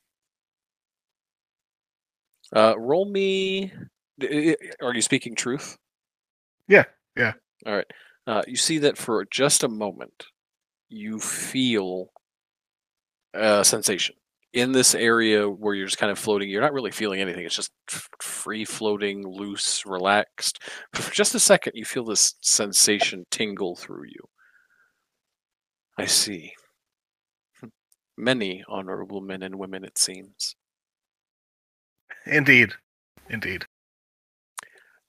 Uh, 2.55 2.75
roll 2.79 3.05
me. 3.07 3.73
d- 4.19 4.29
i- 4.53 4.57
i- 4.83 4.85
Are 4.87 4.95
you 4.95 5.03
speaking 5.03 5.35
truth? 5.35 5.77
Yeah, 6.69 6.85
yeah. 7.17 7.33
All 7.67 7.75
right. 7.75 7.87
Uh, 8.27 8.43
you 8.47 8.57
see 8.57 8.79
that 8.79 8.97
for 8.97 9.25
just 9.27 9.65
a 9.65 9.69
moment, 9.69 10.27
you 10.89 11.19
feel 11.21 12.11
a 13.35 13.65
sensation 13.65 14.15
in 14.53 14.73
this 14.73 14.95
area 14.95 15.49
where 15.49 15.75
you're 15.75 15.87
just 15.87 15.99
kind 15.99 16.13
of 16.13 16.19
floating. 16.19 16.49
You're 16.49 16.61
not 16.63 16.73
really 16.73 16.93
feeling 16.93 17.21
anything. 17.21 17.45
It's 17.45 17.57
just 17.57 17.73
free 18.23 18.65
floating, 18.65 19.27
loose, 19.27 19.85
relaxed. 19.85 20.61
But 20.93 21.03
for 21.03 21.13
just 21.13 21.35
a 21.35 21.41
second, 21.41 21.73
you 21.75 21.85
feel 21.85 22.05
this 22.05 22.35
sensation 22.41 23.27
tingle 23.31 23.75
through 23.77 24.05
you. 24.07 24.29
I 25.99 26.07
see. 26.07 26.55
Many 28.17 28.65
honorable 28.69 29.21
men 29.21 29.43
and 29.43 29.59
women, 29.59 29.85
it 29.85 29.99
seems. 29.99 30.55
Indeed. 32.27 32.73
Indeed. 33.29 33.67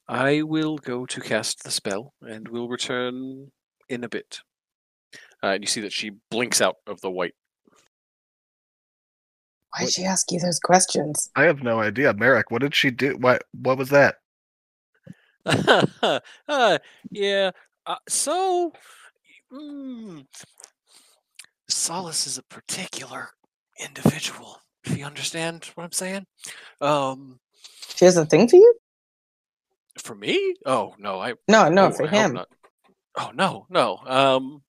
I 0.08 0.43
will 0.43 0.77
go 0.77 1.06
to 1.06 1.22
cast 1.22 1.64
the 1.64 1.72
spell 1.72 2.14
and 2.22 2.48
will 2.48 2.67
return 2.67 3.51
in 3.90 4.03
a 4.03 4.09
bit. 4.09 4.40
Uh, 5.43 5.48
and 5.48 5.64
you 5.64 5.67
see 5.67 5.82
that 5.82 5.93
she 5.93 6.11
blinks 6.30 6.61
out 6.61 6.75
of 6.88 7.01
the 7.01 7.09
white. 7.09 7.35
Why'd 9.77 9.92
she 9.92 10.03
ask 10.06 10.32
you 10.32 10.40
those 10.40 10.59
questions? 10.59 11.30
I 11.35 11.43
have 11.43 11.61
no 11.61 11.82
idea. 11.82 12.14
Merrick, 12.14 12.50
what 12.50 12.61
did 12.61 12.74
she 12.74 12.92
do? 12.92 13.17
What 13.17 13.43
what 13.51 13.77
was 13.77 13.90
that? 13.90 14.16
uh, 16.48 16.77
yeah. 17.11 17.51
Uh, 17.85 17.95
so, 18.08 18.72
mm, 19.51 20.25
Solus 21.68 22.27
is 22.27 22.38
a 22.38 22.44
particular 22.44 23.30
individual. 23.80 24.58
If 24.85 24.98
you 24.98 25.06
understand 25.06 25.66
what 25.76 25.84
I'm 25.84 25.92
saying. 25.92 26.26
Um, 26.82 27.40
She 27.95 28.06
has 28.06 28.18
a 28.18 28.26
thing 28.26 28.48
for 28.48 28.56
you? 28.58 28.74
for 30.00 30.14
me? 30.14 30.56
Oh 30.66 30.94
no, 31.00 31.19
I 31.22 31.34
No, 31.48 31.69
no, 31.69 31.88
Oh, 31.88 31.92
for 31.92 32.06
I 32.06 32.10
him. 32.10 32.40
Oh 33.18 33.32
no, 33.34 33.66
no. 33.69 33.98
Um, 34.06 34.61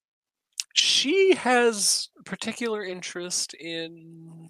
she 0.73 1.34
has 1.34 2.08
particular 2.25 2.84
interest 2.84 3.55
in, 3.55 4.49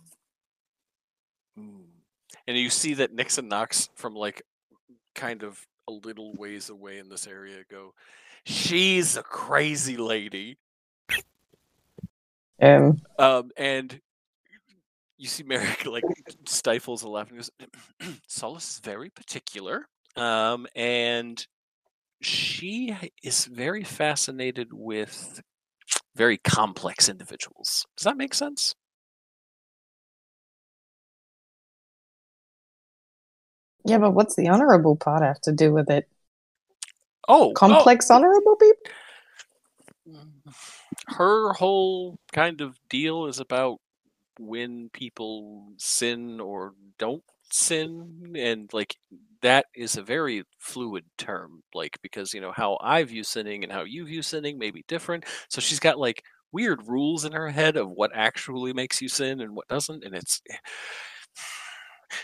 Hmm. 1.57 1.81
and 2.47 2.57
you 2.59 2.69
see 2.69 2.95
that 2.95 3.13
Nix 3.15 3.39
and 3.39 3.49
Knox 3.49 3.89
from 3.97 4.15
like 4.15 4.43
kind 5.15 5.43
of 5.43 5.59
a 5.89 5.93
little 5.93 6.35
ways 6.35 6.69
away 6.69 6.99
in 6.99 7.09
this 7.09 7.27
area 7.27 7.63
go. 7.71 7.95
She's 8.45 9.17
a 9.17 9.23
crazy 9.23 9.97
lady. 9.97 10.59
Um, 12.61 13.01
Um, 13.19 13.51
and 13.57 14.01
you 15.19 15.29
see 15.29 15.43
Merrick 15.43 15.87
like 15.87 16.05
stifles 16.47 17.03
a 17.03 17.09
laugh 17.09 17.29
and 17.31 17.39
goes, 17.39 17.51
Solus 18.29 18.75
is 18.75 18.81
very 18.81 19.11
particular. 19.11 19.87
Um, 20.17 20.67
and 20.75 21.45
she 22.23 22.97
is 23.23 23.45
very 23.47 23.85
fascinated 23.85 24.69
with 24.73 25.41
very 26.15 26.39
complex 26.39 27.09
individuals. 27.09 27.87
Does 27.97 28.05
that 28.05 28.17
make 28.17 28.35
sense? 28.35 28.75
Yeah, 33.85 33.99
but 33.99 34.13
what's 34.13 34.35
the 34.35 34.49
honorable 34.49 34.97
part 34.97 35.23
have 35.23 35.41
to 35.43 35.53
do 35.53 35.73
with 35.73 35.91
it? 35.91 36.09
Oh, 37.29 37.53
Complex 37.55 38.11
honorable 38.11 38.57
people? 38.57 38.93
her 41.09 41.53
whole 41.53 42.19
kind 42.33 42.61
of 42.61 42.79
deal 42.89 43.27
is 43.27 43.41
about 43.41 43.79
when 44.39 44.91
people 44.93 45.69
sin 45.79 46.41
or 46.41 46.75
don't 46.99 47.25
sin 47.51 48.35
and 48.37 48.71
like 48.73 48.97
that 49.43 49.67
is 49.75 49.97
a 49.97 50.03
very 50.03 50.43
fluid 50.59 51.05
term 51.19 51.63
like 51.75 51.99
because 52.03 52.35
you 52.35 52.41
know 52.41 52.53
how 52.53 52.79
i 52.83 53.05
view 53.05 53.23
sinning 53.25 53.63
and 53.65 53.73
how 53.73 53.85
you 53.85 54.05
view 54.07 54.23
sinning 54.23 54.59
may 54.59 54.71
be 54.71 54.85
different. 54.89 55.25
So 55.51 55.61
she's 55.61 55.81
got 55.81 55.99
like 55.99 56.23
weird 56.53 56.89
rules 56.89 57.25
in 57.25 57.33
her 57.33 57.51
head 57.51 57.77
of 57.77 57.91
what 57.91 58.11
actually 58.15 58.73
makes 58.73 59.03
you 59.03 59.09
sin 59.09 59.41
and 59.41 59.55
what 59.57 59.69
doesn't 59.69 60.05
and 60.05 60.15
it's 60.15 60.43
eh, 60.51 60.57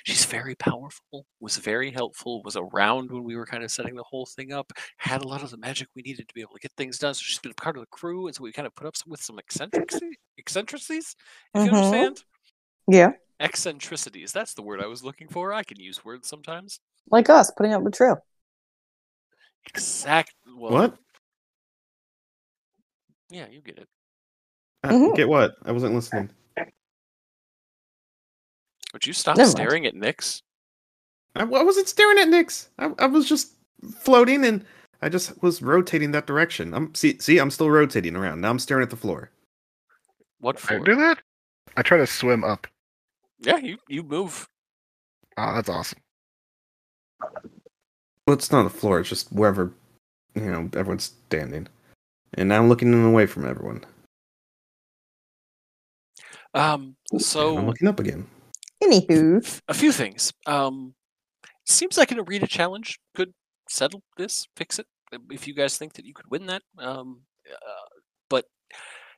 she's 0.04 0.24
very 0.24 0.54
powerful 0.54 1.26
was 1.40 1.56
very 1.56 1.90
helpful 1.90 2.42
was 2.44 2.56
around 2.56 3.10
when 3.10 3.24
we 3.24 3.36
were 3.36 3.46
kind 3.46 3.62
of 3.64 3.70
setting 3.70 3.94
the 3.94 4.02
whole 4.02 4.26
thing 4.26 4.52
up 4.52 4.72
had 4.98 5.22
a 5.22 5.28
lot 5.28 5.42
of 5.42 5.50
the 5.50 5.56
magic 5.56 5.88
we 5.94 6.02
needed 6.02 6.26
to 6.28 6.34
be 6.34 6.40
able 6.40 6.52
to 6.54 6.60
get 6.60 6.72
things 6.76 6.98
done 6.98 7.14
so 7.14 7.20
she's 7.22 7.38
been 7.38 7.52
part 7.54 7.76
of 7.76 7.82
the 7.82 7.86
crew 7.90 8.26
and 8.26 8.34
so 8.34 8.42
we 8.42 8.52
kind 8.52 8.66
of 8.66 8.74
put 8.74 8.86
up 8.86 8.96
some, 8.96 9.10
with 9.10 9.20
some 9.22 9.38
eccentricity, 9.38 10.18
eccentricities 10.38 11.14
if 11.54 11.64
you 11.66 11.72
Mhm. 11.72 11.74
understand 11.76 12.24
Yeah. 12.88 13.12
eccentricities 13.40 14.32
that's 14.32 14.54
the 14.54 14.62
word 14.62 14.80
i 14.80 14.86
was 14.86 15.02
looking 15.02 15.28
for 15.28 15.52
i 15.52 15.62
can 15.62 15.78
use 15.80 16.04
words 16.04 16.28
sometimes 16.28 16.80
Like 17.10 17.28
us, 17.28 17.50
putting 17.50 17.72
up 17.72 17.82
the 17.82 17.90
trail. 17.90 18.24
exact 19.66 20.34
well, 20.56 20.72
What? 20.72 20.98
yeah 23.30 23.48
you 23.48 23.60
get 23.60 23.78
it 23.78 23.88
Uh, 24.84 24.90
Mhm. 24.90 25.14
Get 25.16 25.28
what? 25.28 25.54
I 25.64 25.70
wasn't 25.70 25.94
listening. 25.94 26.28
Would 28.92 29.06
you 29.06 29.12
stop 29.12 29.36
Never 29.36 29.48
mind. 29.48 29.56
staring 29.56 29.86
at 29.86 29.94
Nix? 29.94 30.42
I, 31.34 31.42
I 31.42 31.44
wasn't 31.44 31.88
staring 31.88 32.18
at 32.18 32.28
Nix. 32.28 32.68
I, 32.78 32.90
I 32.98 33.06
was 33.06 33.28
just 33.28 33.52
floating, 34.00 34.44
and 34.44 34.64
I 35.00 35.08
just 35.08 35.42
was 35.42 35.62
rotating 35.62 36.12
that 36.12 36.26
direction. 36.26 36.74
I'm 36.74 36.94
see, 36.94 37.18
see, 37.18 37.38
I'm 37.38 37.50
still 37.50 37.70
rotating 37.70 38.16
around. 38.16 38.40
Now 38.40 38.50
I'm 38.50 38.58
staring 38.58 38.82
at 38.82 38.90
the 38.90 38.96
floor. 38.96 39.30
what 40.40 40.58
I 40.70 40.78
do 40.78 40.94
that? 40.96 41.18
I 41.76 41.82
try 41.82 41.96
to 41.98 42.06
swim 42.06 42.44
up. 42.44 42.66
yeah 43.40 43.56
you 43.56 43.78
you 43.88 44.02
move 44.02 44.46
Oh, 45.38 45.54
that's 45.54 45.68
awesome. 45.68 45.98
Well, 48.26 48.36
it's 48.36 48.52
not 48.52 48.64
the 48.64 48.70
floor. 48.70 49.00
It's 49.00 49.08
just 49.08 49.32
wherever, 49.32 49.72
you 50.34 50.42
know, 50.50 50.68
everyone's 50.74 51.14
standing. 51.26 51.68
And 52.34 52.48
now 52.48 52.58
I'm 52.58 52.68
looking 52.68 52.92
away 52.92 53.26
from 53.26 53.46
everyone. 53.46 53.84
um 56.54 56.94
And 57.12 57.58
I'm 57.58 57.66
looking 57.66 57.88
up 57.88 58.00
again. 58.00 58.26
Anywho, 58.82 59.60
a 59.68 59.74
few 59.74 59.92
things. 59.92 60.32
Um, 60.46 60.94
seems 61.64 61.96
like 61.96 62.10
an 62.10 62.20
arena 62.20 62.46
challenge 62.46 62.98
could 63.14 63.32
settle 63.68 64.02
this, 64.16 64.48
fix 64.56 64.78
it. 64.78 64.86
If 65.30 65.46
you 65.46 65.54
guys 65.54 65.76
think 65.78 65.92
that 65.94 66.04
you 66.06 66.14
could 66.14 66.30
win 66.30 66.46
that, 66.46 66.62
um, 66.78 67.20
uh, 67.50 68.00
but 68.28 68.46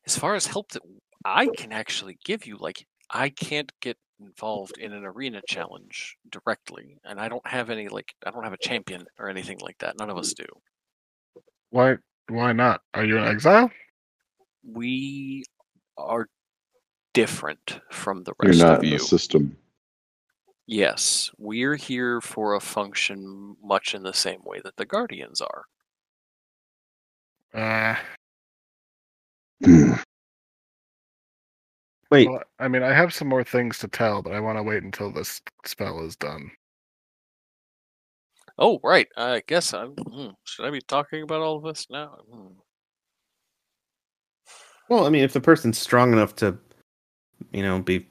as 0.07 0.19
far 0.19 0.35
as 0.35 0.47
help 0.47 0.73
that 0.73 0.83
I 1.25 1.47
can 1.57 1.73
actually 1.73 2.19
give 2.25 2.47
you, 2.47 2.57
like 2.59 2.85
I 3.11 3.29
can't 3.31 3.73
get 3.81 3.97
involved 4.21 4.77
in 4.79 4.93
an 4.93 5.05
arena 5.05 5.41
challenge 5.49 6.17
directly, 6.31 6.99
and 7.05 7.21
I 7.21 7.29
don't 7.29 7.47
have 7.47 7.71
any 7.71 7.89
like 7.89 8.13
I 8.27 8.31
don't 8.31 8.45
have 8.45 8.53
a 8.53 8.59
champion 8.59 9.05
or 9.19 9.29
anything 9.29 9.59
like 9.61 9.79
that. 9.79 9.99
None 9.99 10.11
of 10.11 10.19
us 10.19 10.35
do. 10.35 10.47
Why? 11.71 11.97
Why 12.29 12.53
not? 12.53 12.81
Are 12.93 13.05
you 13.05 13.19
in 13.19 13.25
exile? 13.25 13.71
We 14.67 15.45
are 15.97 16.27
different 17.15 17.81
from 17.91 18.23
the 18.25 18.35
You're 18.43 18.51
rest 18.51 18.61
not 18.63 18.79
of 18.79 18.85
in 18.85 18.91
you. 18.91 18.99
the 18.99 19.05
system. 19.05 19.57
Yes, 20.67 21.31
we're 21.39 21.77
here 21.77 22.21
for 22.21 22.55
a 22.55 22.61
function 22.61 23.57
much 23.63 23.95
in 23.95 24.03
the 24.03 24.13
same 24.15 24.43
way 24.45 24.61
that 24.65 24.77
the 24.77 24.87
Guardians 24.87 25.41
are. 25.41 25.65
Uh, 27.55 27.97
Wait, 32.11 32.29
well, 32.29 32.43
I 32.59 32.69
mean, 32.69 32.83
I 32.83 32.93
have 32.93 33.13
some 33.15 33.29
more 33.29 33.45
things 33.45 33.79
to 33.79 33.89
tell, 33.89 34.23
but 34.23 34.33
I 34.33 34.41
want 34.41 34.59
to 34.59 34.63
wait 34.63 34.83
until 34.83 35.11
this 35.11 35.41
spell 35.65 36.05
is 36.05 36.17
done. 36.17 36.51
Oh, 38.59 38.79
right. 38.85 39.09
I 39.17 39.43
guess 39.47 39.75
I'm. 39.75 39.91
hmm, 39.93 40.29
Should 40.45 40.65
I 40.67 40.71
be 40.71 40.81
talking 40.81 41.23
about 41.23 41.41
all 41.41 41.57
of 41.57 41.65
this 41.65 41.87
now? 41.91 42.17
Hmm. 42.31 42.47
well, 44.89 45.07
I 45.07 45.11
mean, 45.11 45.25
if 45.25 45.33
the 45.33 45.41
person's 45.41 45.79
strong 45.79 46.13
enough 46.13 46.37
to, 46.37 46.57
you 47.55 47.63
know, 47.63 47.81
be 47.81 48.07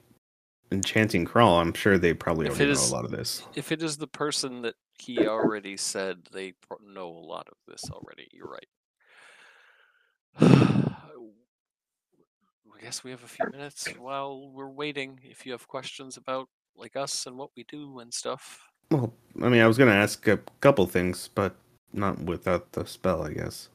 enchanting 0.72 1.24
crawl, 1.24 1.60
I'm 1.60 1.74
sure 1.74 1.98
they 1.98 2.14
probably 2.14 2.46
If 2.46 2.52
already 2.52 2.72
it 2.72 2.74
know 2.74 2.86
a 2.86 2.96
lot 2.96 3.04
of 3.04 3.10
this. 3.10 3.42
If 3.54 3.70
it 3.70 3.82
is 3.82 3.96
the 3.96 4.06
person 4.06 4.62
that 4.62 4.74
he 4.98 5.18
already 5.28 5.76
said, 5.76 6.18
they 6.32 6.54
know 6.82 7.08
a 7.08 7.26
lot 7.26 7.48
of 7.48 7.56
this 7.68 7.84
already. 7.90 8.28
You're 8.32 8.48
right. 8.48 8.68
I 10.40 10.96
guess 12.82 13.04
we 13.04 13.10
have 13.10 13.22
a 13.22 13.28
few 13.28 13.46
minutes 13.50 13.86
while 13.98 14.50
we're 14.50 14.68
waiting. 14.68 15.20
If 15.22 15.46
you 15.46 15.52
have 15.52 15.68
questions 15.68 16.16
about 16.16 16.48
like 16.76 16.96
us 16.96 17.26
and 17.26 17.36
what 17.36 17.50
we 17.56 17.64
do 17.64 18.00
and 18.00 18.12
stuff. 18.12 18.68
Well, 18.90 19.12
I 19.42 19.48
mean, 19.48 19.62
I 19.62 19.66
was 19.66 19.78
gonna 19.78 19.92
ask 19.92 20.26
a 20.26 20.38
couple 20.60 20.86
things, 20.86 21.30
but 21.34 21.54
not 21.92 22.18
without 22.20 22.72
the 22.72 22.84
spell, 22.84 23.22
I 23.22 23.32
guess. 23.32 23.68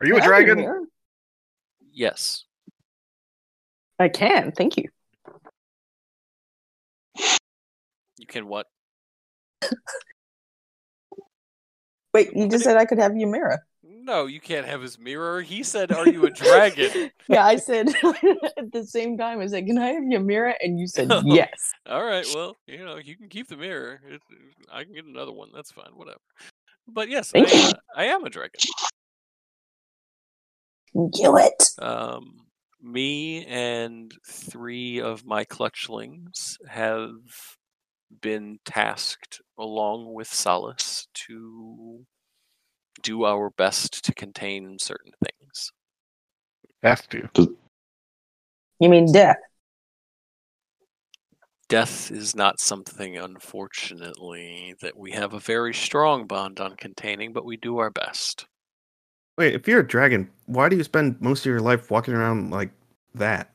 Are 0.00 0.06
you 0.06 0.16
a 0.16 0.20
Can 0.20 0.32
I 0.32 0.38
have 0.38 0.46
your 0.46 0.56
dragon? 0.56 0.88
Yes. 1.92 2.44
I 3.98 4.08
can, 4.08 4.52
thank 4.52 4.76
you. 4.76 4.88
You 8.18 8.26
can 8.26 8.46
what? 8.46 8.66
Wait, 12.12 12.30
you 12.34 12.48
just 12.48 12.64
said 12.64 12.76
I 12.76 12.84
could 12.84 12.98
have 12.98 13.16
your 13.16 13.28
mirror. 13.28 13.66
No, 13.82 14.26
you 14.26 14.40
can't 14.40 14.66
have 14.66 14.82
his 14.82 14.98
mirror. 14.98 15.40
He 15.40 15.62
said, 15.62 15.90
"Are 15.90 16.06
you 16.06 16.26
a 16.26 16.30
dragon?" 16.30 17.10
yeah, 17.28 17.44
I 17.44 17.56
said 17.56 17.88
at 18.56 18.70
the 18.70 18.84
same 18.86 19.16
time. 19.18 19.40
I 19.40 19.46
said, 19.46 19.66
"Can 19.66 19.78
I 19.78 19.88
have 19.88 20.04
your 20.04 20.20
mirror?" 20.20 20.54
And 20.60 20.78
you 20.78 20.86
said 20.86 21.10
yes. 21.24 21.72
All 21.86 22.04
right, 22.04 22.26
well, 22.34 22.56
you 22.66 22.84
know, 22.84 22.96
you 22.96 23.16
can 23.16 23.28
keep 23.28 23.48
the 23.48 23.56
mirror. 23.56 24.00
It, 24.06 24.20
I 24.70 24.84
can 24.84 24.94
get 24.94 25.06
another 25.06 25.32
one. 25.32 25.48
That's 25.54 25.72
fine. 25.72 25.90
Whatever. 25.94 26.20
But 26.86 27.08
yes, 27.08 27.32
I, 27.34 27.40
uh, 27.40 27.72
I 27.96 28.04
am 28.06 28.24
a 28.24 28.30
dragon. 28.30 28.60
Do 30.94 31.36
it. 31.38 31.70
Um, 31.78 32.43
me 32.84 33.44
and 33.46 34.12
three 34.26 35.00
of 35.00 35.24
my 35.24 35.44
clutchlings 35.44 36.56
have 36.68 37.16
been 38.20 38.58
tasked, 38.64 39.40
along 39.58 40.12
with 40.12 40.28
Solus, 40.28 41.08
to 41.14 42.04
do 43.02 43.24
our 43.24 43.50
best 43.50 44.04
to 44.04 44.14
contain 44.14 44.78
certain 44.78 45.12
things. 45.24 45.72
Asked 46.82 47.14
you. 47.14 47.28
You 48.78 48.88
mean 48.88 49.10
death? 49.10 49.38
Death 51.68 52.10
is 52.10 52.36
not 52.36 52.60
something, 52.60 53.16
unfortunately, 53.16 54.74
that 54.82 54.96
we 54.96 55.12
have 55.12 55.32
a 55.32 55.40
very 55.40 55.72
strong 55.72 56.26
bond 56.26 56.60
on 56.60 56.76
containing, 56.76 57.32
but 57.32 57.46
we 57.46 57.56
do 57.56 57.78
our 57.78 57.90
best. 57.90 58.46
Wait, 59.36 59.54
if 59.54 59.66
you're 59.66 59.80
a 59.80 59.86
dragon, 59.86 60.30
why 60.46 60.68
do 60.68 60.76
you 60.76 60.84
spend 60.84 61.20
most 61.20 61.40
of 61.40 61.46
your 61.46 61.60
life 61.60 61.90
walking 61.90 62.14
around 62.14 62.50
like 62.50 62.70
that? 63.14 63.50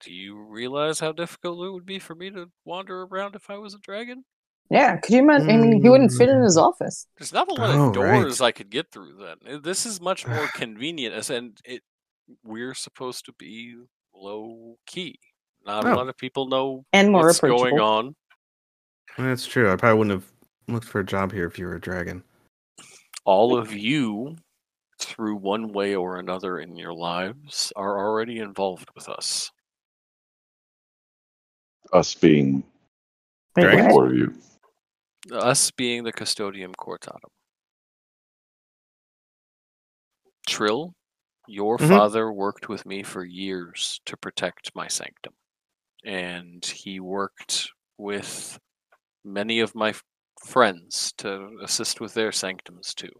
Do 0.00 0.12
you 0.12 0.36
realize 0.40 0.98
how 1.00 1.12
difficult 1.12 1.64
it 1.66 1.70
would 1.70 1.86
be 1.86 1.98
for 1.98 2.14
me 2.14 2.30
to 2.30 2.50
wander 2.64 3.02
around 3.02 3.34
if 3.36 3.48
I 3.50 3.56
was 3.58 3.74
a 3.74 3.78
dragon? 3.78 4.24
Yeah. 4.70 4.96
Could 4.96 5.14
you 5.14 5.20
imagine? 5.20 5.50
I 5.50 5.56
mean, 5.56 5.82
he 5.82 5.88
wouldn't 5.88 6.12
fit 6.12 6.28
in 6.28 6.42
his 6.42 6.56
office. 6.56 7.06
There's 7.18 7.32
not 7.32 7.48
a 7.50 7.54
lot 7.54 7.70
Oh, 7.76 7.90
of 7.90 7.96
right. 7.96 8.14
doors 8.22 8.40
I 8.40 8.52
could 8.52 8.70
get 8.70 8.90
through 8.90 9.16
then. 9.16 9.54
Uh, 9.54 9.58
This 9.58 9.86
is 9.86 10.00
much 10.00 10.26
more 10.26 10.48
convenient 10.54 11.30
and 11.30 11.58
it 11.64 11.82
we're 12.44 12.74
supposed 12.74 13.26
to 13.26 13.32
be 13.38 13.76
low 14.14 14.76
key. 14.86 15.18
Not 15.66 15.84
a 15.84 15.90
Oh. 15.92 15.96
lot 15.96 16.08
of 16.08 16.16
people 16.16 16.46
know 16.48 16.84
And 16.92 17.12
more 17.12 17.26
what's 17.26 17.40
going 17.40 17.78
on. 17.78 18.14
That's 19.18 19.46
true. 19.46 19.70
I 19.70 19.76
probably 19.76 19.98
wouldn't 19.98 20.22
have 20.22 20.32
looked 20.68 20.86
for 20.86 21.00
a 21.00 21.04
job 21.04 21.32
here 21.32 21.46
if 21.46 21.58
you 21.58 21.66
were 21.66 21.74
a 21.74 21.80
dragon. 21.80 22.24
All 23.24 23.56
of 23.56 23.72
you, 23.72 24.36
through 24.98 25.36
one 25.36 25.72
way 25.72 25.94
or 25.94 26.18
another 26.18 26.58
in 26.58 26.76
your 26.76 26.92
lives, 26.92 27.72
are 27.76 27.98
already 27.98 28.38
involved 28.38 28.88
with 28.94 29.08
us. 29.08 29.50
Us 31.92 32.14
being 32.14 32.64
Wait, 33.56 33.62
Dragon? 33.64 33.84
what? 33.84 33.92
four 33.92 34.06
of 34.06 34.14
you. 34.14 34.34
Us 35.32 35.70
being 35.70 36.02
the 36.04 36.12
custodium 36.12 36.72
cortatum. 36.74 37.30
Trill, 40.48 40.94
your 41.46 41.78
Mhm. 41.78 41.88
father 41.88 42.32
worked 42.32 42.68
with 42.68 42.84
me 42.86 43.02
for 43.04 43.24
years 43.24 44.00
to 44.06 44.16
protect 44.16 44.74
my 44.74 44.88
sanctum. 44.88 45.34
And 46.04 46.64
he 46.64 46.98
worked 46.98 47.70
with 47.98 48.58
many 49.22 49.60
of 49.60 49.74
my 49.76 49.90
f- 49.90 50.02
friends 50.44 51.12
to 51.18 51.48
assist 51.62 52.00
with 52.00 52.14
their 52.14 52.32
sanctums 52.32 52.94
too. 52.94 53.12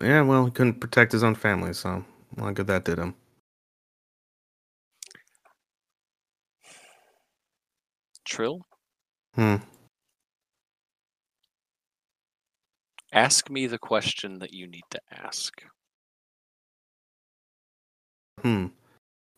Yeah, 0.00 0.22
well, 0.22 0.44
he 0.44 0.50
couldn't 0.50 0.80
protect 0.80 1.12
his 1.12 1.22
own 1.22 1.34
family, 1.34 1.72
so 1.72 2.04
well, 2.36 2.52
good 2.52 2.66
that 2.66 2.84
did 2.84 2.98
him. 2.98 3.14
Trill, 8.24 8.66
Hmm. 9.36 9.56
Ask 13.12 13.50
me 13.50 13.66
the 13.66 13.78
question 13.78 14.38
that 14.40 14.52
you 14.52 14.66
need 14.66 14.84
to 14.90 15.00
ask. 15.10 15.62
Hmm. 18.40 18.66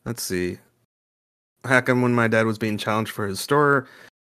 Let's 0.05 0.23
see. 0.23 0.57
How 1.65 1.81
come 1.81 2.01
when 2.01 2.15
my 2.15 2.27
dad 2.27 2.45
was 2.45 2.57
being 2.57 2.77
challenged 2.77 3.11
for 3.11 3.27
his 3.27 3.39
store, 3.39 3.87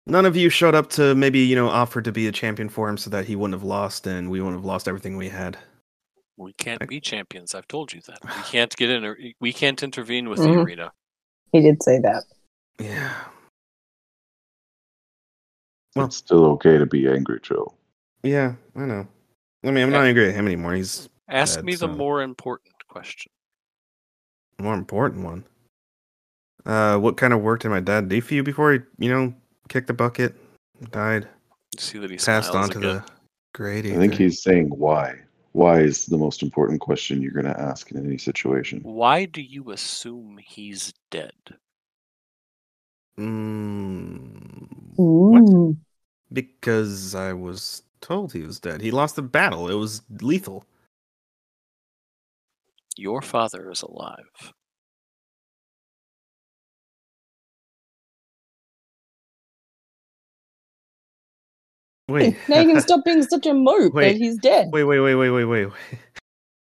none 0.09 0.25
of 0.25 0.35
you 0.35 0.49
showed 0.49 0.75
up 0.75 0.89
to 0.91 1.15
maybe, 1.15 1.39
you 1.39 1.55
know, 1.55 1.69
offer 1.69 2.01
to 2.01 2.11
be 2.11 2.27
a 2.27 2.31
champion 2.31 2.69
for 2.69 2.89
him 2.89 2.97
so 2.97 3.09
that 3.09 3.25
he 3.25 3.35
wouldn't 3.35 3.53
have 3.59 3.63
lost 3.63 4.07
and 4.07 4.29
we 4.29 4.39
wouldn't 4.41 4.57
have 4.57 4.65
lost 4.65 4.87
everything 4.87 5.17
we 5.17 5.29
had? 5.29 5.57
We 6.37 6.53
can't 6.53 6.81
I- 6.81 6.85
be 6.85 6.99
champions. 7.01 7.53
I've 7.53 7.67
told 7.67 7.93
you 7.93 8.01
that. 8.07 8.19
We 8.23 8.29
can't 8.51 8.75
get 8.75 8.89
in. 8.89 9.33
We 9.39 9.53
can't 9.53 9.81
intervene 9.83 10.29
with 10.29 10.39
the 10.39 10.47
Mhm. 10.47 10.63
arena. 10.63 10.91
He 11.51 11.61
did 11.61 11.81
say 11.83 11.99
that. 11.99 12.23
Yeah. 12.79 13.13
Well- 15.95 16.05
it's 16.05 16.17
still 16.17 16.45
okay 16.53 16.77
to 16.77 16.85
be 16.85 17.07
angry, 17.09 17.39
Joe. 17.41 17.73
Yeah, 18.23 18.55
I 18.75 18.85
know. 18.85 19.07
I 19.63 19.71
mean, 19.71 19.83
I'm 19.83 19.89
not 19.91 20.05
angry 20.05 20.29
at 20.29 20.35
him 20.35 20.45
anymore. 20.45 20.73
He's 20.73 21.09
Ask 21.27 21.57
Bad 21.59 21.65
me 21.65 21.73
the 21.73 21.77
son. 21.79 21.97
more 21.97 22.21
important 22.21 22.75
question. 22.87 23.31
more 24.61 24.73
important 24.73 25.23
one. 25.23 25.45
Uh, 26.65 26.97
what 26.97 27.15
kind 27.15 27.31
of 27.33 27.41
work 27.41 27.61
did 27.61 27.69
my 27.69 27.79
dad 27.79 28.09
do 28.09 28.19
for 28.19 28.33
you 28.33 28.43
before 28.43 28.73
he, 28.73 28.79
you 28.97 29.09
know, 29.09 29.33
kicked 29.69 29.87
the 29.87 29.93
bucket, 29.93 30.35
died, 30.91 31.27
see 31.77 31.99
that 31.99 32.09
he 32.09 32.17
passed 32.17 32.53
on 32.53 32.69
to 32.71 32.77
again. 32.79 32.95
the 32.95 33.03
great 33.53 33.85
I 33.85 33.95
think 33.95 34.15
he's 34.15 34.43
saying 34.43 34.69
why. 34.69 35.15
Why 35.53 35.79
is 35.79 36.05
the 36.05 36.17
most 36.17 36.43
important 36.43 36.79
question 36.79 37.21
you're 37.21 37.31
going 37.31 37.45
to 37.45 37.59
ask 37.59 37.89
in 37.91 38.05
any 38.05 38.17
situation. 38.17 38.81
Why 38.83 39.25
do 39.25 39.41
you 39.41 39.71
assume 39.71 40.37
he's 40.43 40.93
dead? 41.09 41.33
Mm, 43.19 44.99
Ooh. 44.99 45.75
because 46.31 47.15
I 47.15 47.33
was 47.33 47.83
told 47.99 48.31
he 48.31 48.41
was 48.41 48.59
dead. 48.59 48.81
He 48.81 48.91
lost 48.91 49.15
the 49.15 49.21
battle. 49.21 49.69
It 49.69 49.73
was 49.73 50.01
lethal. 50.21 50.63
Your 52.95 53.21
father 53.21 53.69
is 53.71 53.81
alive. 53.81 54.53
Wait. 62.09 62.35
now 62.49 62.59
you 62.59 62.67
can 62.73 62.81
stop 62.81 63.05
being 63.05 63.23
such 63.23 63.45
a 63.45 63.53
mope 63.53 63.93
Wait. 63.93 64.13
that 64.13 64.17
he's 64.17 64.37
dead. 64.37 64.69
Wait, 64.71 64.83
wait, 64.83 64.99
wait, 64.99 65.15
wait, 65.15 65.29
wait, 65.29 65.45
wait. 65.45 65.65
wait. 65.65 65.73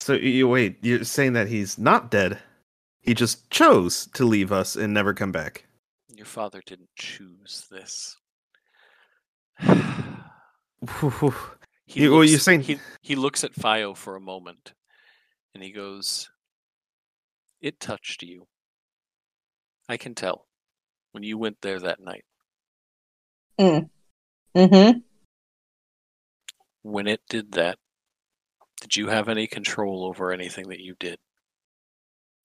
So 0.02 0.14
you 0.14 0.48
wait, 0.48 0.78
you're 0.84 1.04
saying 1.04 1.34
that 1.34 1.48
he's 1.48 1.80
not 1.80 2.12
dead. 2.12 2.38
He 3.02 3.16
just 3.16 3.50
chose 3.50 4.08
to 4.14 4.24
leave 4.24 4.52
us 4.52 4.76
and 4.76 4.94
never 4.94 5.16
come 5.16 5.32
back. 5.32 5.66
Your 6.16 6.28
father 6.28 6.62
didn't 6.64 6.90
choose 6.96 7.66
this. 7.72 8.16
Whew. 11.00 11.34
He 11.88 12.02
You- 12.04 12.12
well, 12.12 12.20
looks, 12.20 12.32
you're 12.32 12.40
saying- 12.40 12.62
he, 12.62 12.80
he 13.02 13.16
looks 13.16 13.44
at 13.44 13.54
Fio 13.56 13.94
for 13.94 14.16
a 14.16 14.20
moment 14.22 14.74
and 15.54 15.64
he 15.64 15.72
goes, 15.72 16.30
It 17.62 17.80
touched 17.80 18.22
you. 18.24 18.48
I 19.88 19.98
can 19.98 20.16
tell 20.16 20.46
when 21.12 21.24
you 21.24 21.38
went 21.38 21.58
there 21.62 21.80
that 21.80 22.00
night. 22.00 22.26
Mm-hmm. 23.60 25.00
When 26.86 27.08
it 27.08 27.22
did 27.28 27.54
that, 27.54 27.80
did 28.80 28.96
you 28.96 29.08
have 29.08 29.28
any 29.28 29.48
control 29.48 30.06
over 30.06 30.32
anything 30.32 30.70
that 30.70 30.82
you 30.82 30.94
did? 31.00 31.18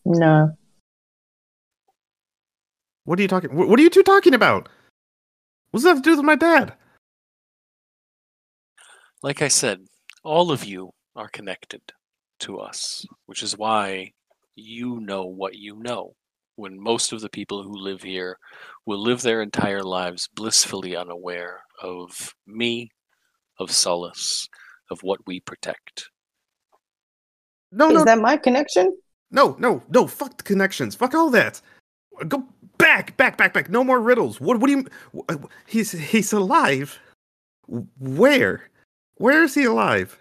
No. 0.07 0.57
What 3.05 3.19
are 3.19 3.23
you 3.23 3.29
talking? 3.29 3.55
What, 3.55 3.69
what 3.69 3.79
are 3.79 3.83
you 3.83 3.91
two 3.91 4.03
talking 4.03 4.33
about? 4.33 4.71
What's 5.71 5.85
that 5.85 5.91
have 5.91 5.99
to 5.99 6.11
do 6.11 6.17
with 6.17 6.25
my 6.25 6.37
dad? 6.37 6.73
Like 9.23 9.43
I 9.43 9.49
said, 9.49 9.81
all 10.25 10.51
of 10.51 10.65
you 10.65 10.93
are 11.15 11.29
connected 11.29 11.83
to 12.39 12.61
us, 12.61 13.05
which 13.27 13.43
is 13.43 13.59
why 13.59 14.13
you 14.55 15.01
know 15.01 15.27
what 15.27 15.55
you 15.55 15.77
know. 15.77 16.15
When 16.57 16.83
most 16.83 17.13
of 17.13 17.21
the 17.21 17.29
people 17.29 17.63
who 17.63 17.77
live 17.77 18.03
here 18.03 18.39
will 18.87 19.03
live 19.03 19.21
their 19.21 19.43
entire 19.43 19.83
lives 19.83 20.31
blissfully 20.35 20.97
unaware 20.97 21.61
of 21.83 22.35
me, 22.47 22.91
of 23.61 23.71
Solus, 23.71 24.49
of 24.91 25.01
what 25.03 25.21
we 25.27 25.41
protect. 25.41 26.09
No, 27.71 27.89
Is 27.89 27.95
no, 27.95 28.05
that 28.05 28.19
my 28.19 28.37
connection? 28.37 28.97
no, 29.31 29.55
no, 29.61 29.83
no. 29.91 30.07
Fuck 30.09 30.39
the 30.39 30.43
connections. 30.43 30.95
Fuck 30.97 31.15
all 31.15 31.31
that. 31.31 31.61
Go 32.27 32.45
back, 32.79 33.17
back, 33.17 33.37
back, 33.37 33.55
back. 33.55 33.71
No 33.71 33.85
more 33.85 34.01
riddles. 34.01 34.41
What? 34.41 34.59
What 34.59 34.67
do 34.67 34.73
you? 34.73 34.87
wh- 35.29 35.45
He's 35.67 35.93
he's 35.93 36.33
alive. 36.33 36.99
Where? 38.01 38.69
Where 39.17 39.45
is 39.45 39.55
he 39.55 39.65
alive? 39.65 40.19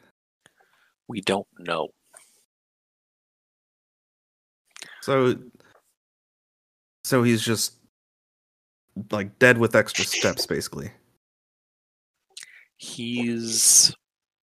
We 1.08 1.22
don't 1.22 1.48
know. 1.58 1.88
So, 5.02 5.36
so 7.04 7.24
he's 7.24 7.42
just 7.42 7.74
like 9.12 9.40
dead 9.40 9.58
with 9.58 9.76
extra 9.76 10.06
steps, 10.06 10.46
basically. 10.46 10.92
He's. 12.80 13.94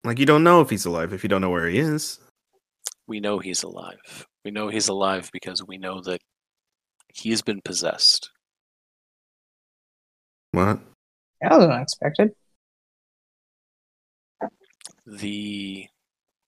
Like 0.05 0.21
you 0.21 0.27
don't 0.27 0.45
know 0.45 0.61
if 0.61 0.71
he's 0.71 0.85
alive 0.85 1.13
if 1.13 1.25
you 1.25 1.29
don't 1.29 1.41
know 1.41 1.51
where 1.51 1.67
he 1.67 1.79
is. 1.79 2.21
We 3.09 3.19
know 3.19 3.39
he's 3.39 3.63
alive. 3.63 4.27
We 4.45 4.53
know 4.53 4.69
he's 4.69 4.89
alive 4.89 5.31
because 5.33 5.65
we 5.65 5.79
know 5.79 6.01
that 6.03 6.21
he's 7.13 7.43
been 7.43 7.61
possessed. 7.65 8.31
What? 10.53 10.79
That 11.41 11.59
was 11.59 11.69
unexpected. 11.69 12.33
the 15.07 15.87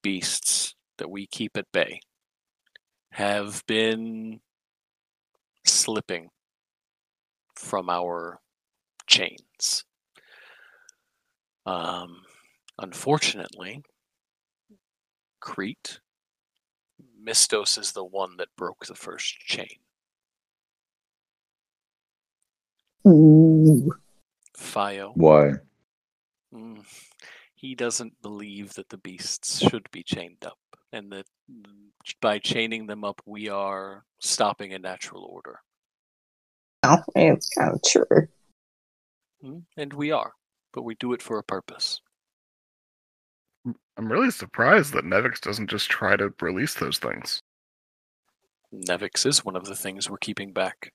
beasts 0.03 0.75
that 0.99 1.11
we 1.11 1.27
keep 1.27 1.57
at 1.57 1.71
bay 1.73 2.01
have 3.13 3.63
been 3.67 4.41
slipping 5.65 6.29
from 7.55 7.89
our 7.89 8.41
chains. 9.07 9.85
Um, 11.69 12.23
unfortunately, 12.79 13.83
Crete, 15.41 16.01
Mistos 17.23 17.79
is 17.79 17.93
the 17.93 18.05
one 18.05 18.39
that 18.39 18.49
broke 18.57 18.87
the 18.87 18.95
first 18.95 19.39
chain. 19.41 19.77
Ooh. 23.07 23.93
Fio, 24.57 25.13
Why? 25.15 25.53
Mm. 26.55 26.85
He 27.55 27.75
doesn't 27.75 28.15
believe 28.23 28.73
that 28.75 28.89
the 28.89 28.97
beasts 28.97 29.59
should 29.59 29.91
be 29.91 30.03
chained 30.03 30.45
up, 30.47 30.59
and 30.93 31.13
that 31.13 31.27
by 32.23 32.39
chaining 32.39 32.87
them 32.87 33.05
up, 33.05 33.21
we 33.27 33.51
are 33.51 34.05
stopping 34.21 34.73
a 34.73 34.79
natural 34.79 35.25
order. 35.25 35.61
Well, 36.83 37.05
it's 37.15 37.51
kind 37.51 37.75
of 37.75 37.83
true. 37.83 38.29
Mm, 39.45 39.65
And 39.77 39.93
we 39.93 40.13
are, 40.13 40.33
but 40.73 40.83
we 40.83 40.95
do 40.97 41.13
it 41.13 41.23
for 41.23 41.39
a 41.39 41.45
purpose. 41.45 42.01
I'm 43.97 44.11
really 44.11 44.31
surprised 44.31 44.93
that 44.95 45.05
Nevix 45.05 45.41
doesn't 45.41 45.71
just 45.71 45.91
try 45.91 46.17
to 46.17 46.33
release 46.41 46.75
those 46.75 46.99
things. 46.99 47.43
Nevix 48.73 49.27
is 49.27 49.45
one 49.45 49.57
of 49.57 49.65
the 49.65 49.75
things 49.75 50.09
we're 50.09 50.19
keeping 50.19 50.53
back. 50.53 50.93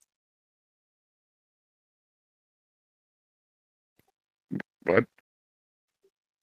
What? 4.84 5.06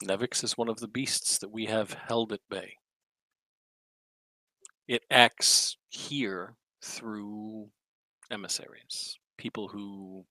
Nevix 0.04 0.42
is 0.42 0.56
one 0.56 0.68
of 0.68 0.80
the 0.80 0.88
beasts 0.88 1.38
that 1.38 1.50
we 1.50 1.66
have 1.66 1.92
held 1.92 2.32
at 2.32 2.40
bay. 2.48 2.74
It 4.88 5.02
acts 5.10 5.76
here 5.90 6.56
through 6.82 7.68
emissaries, 8.30 9.18
people 9.36 9.68
who 9.68 10.24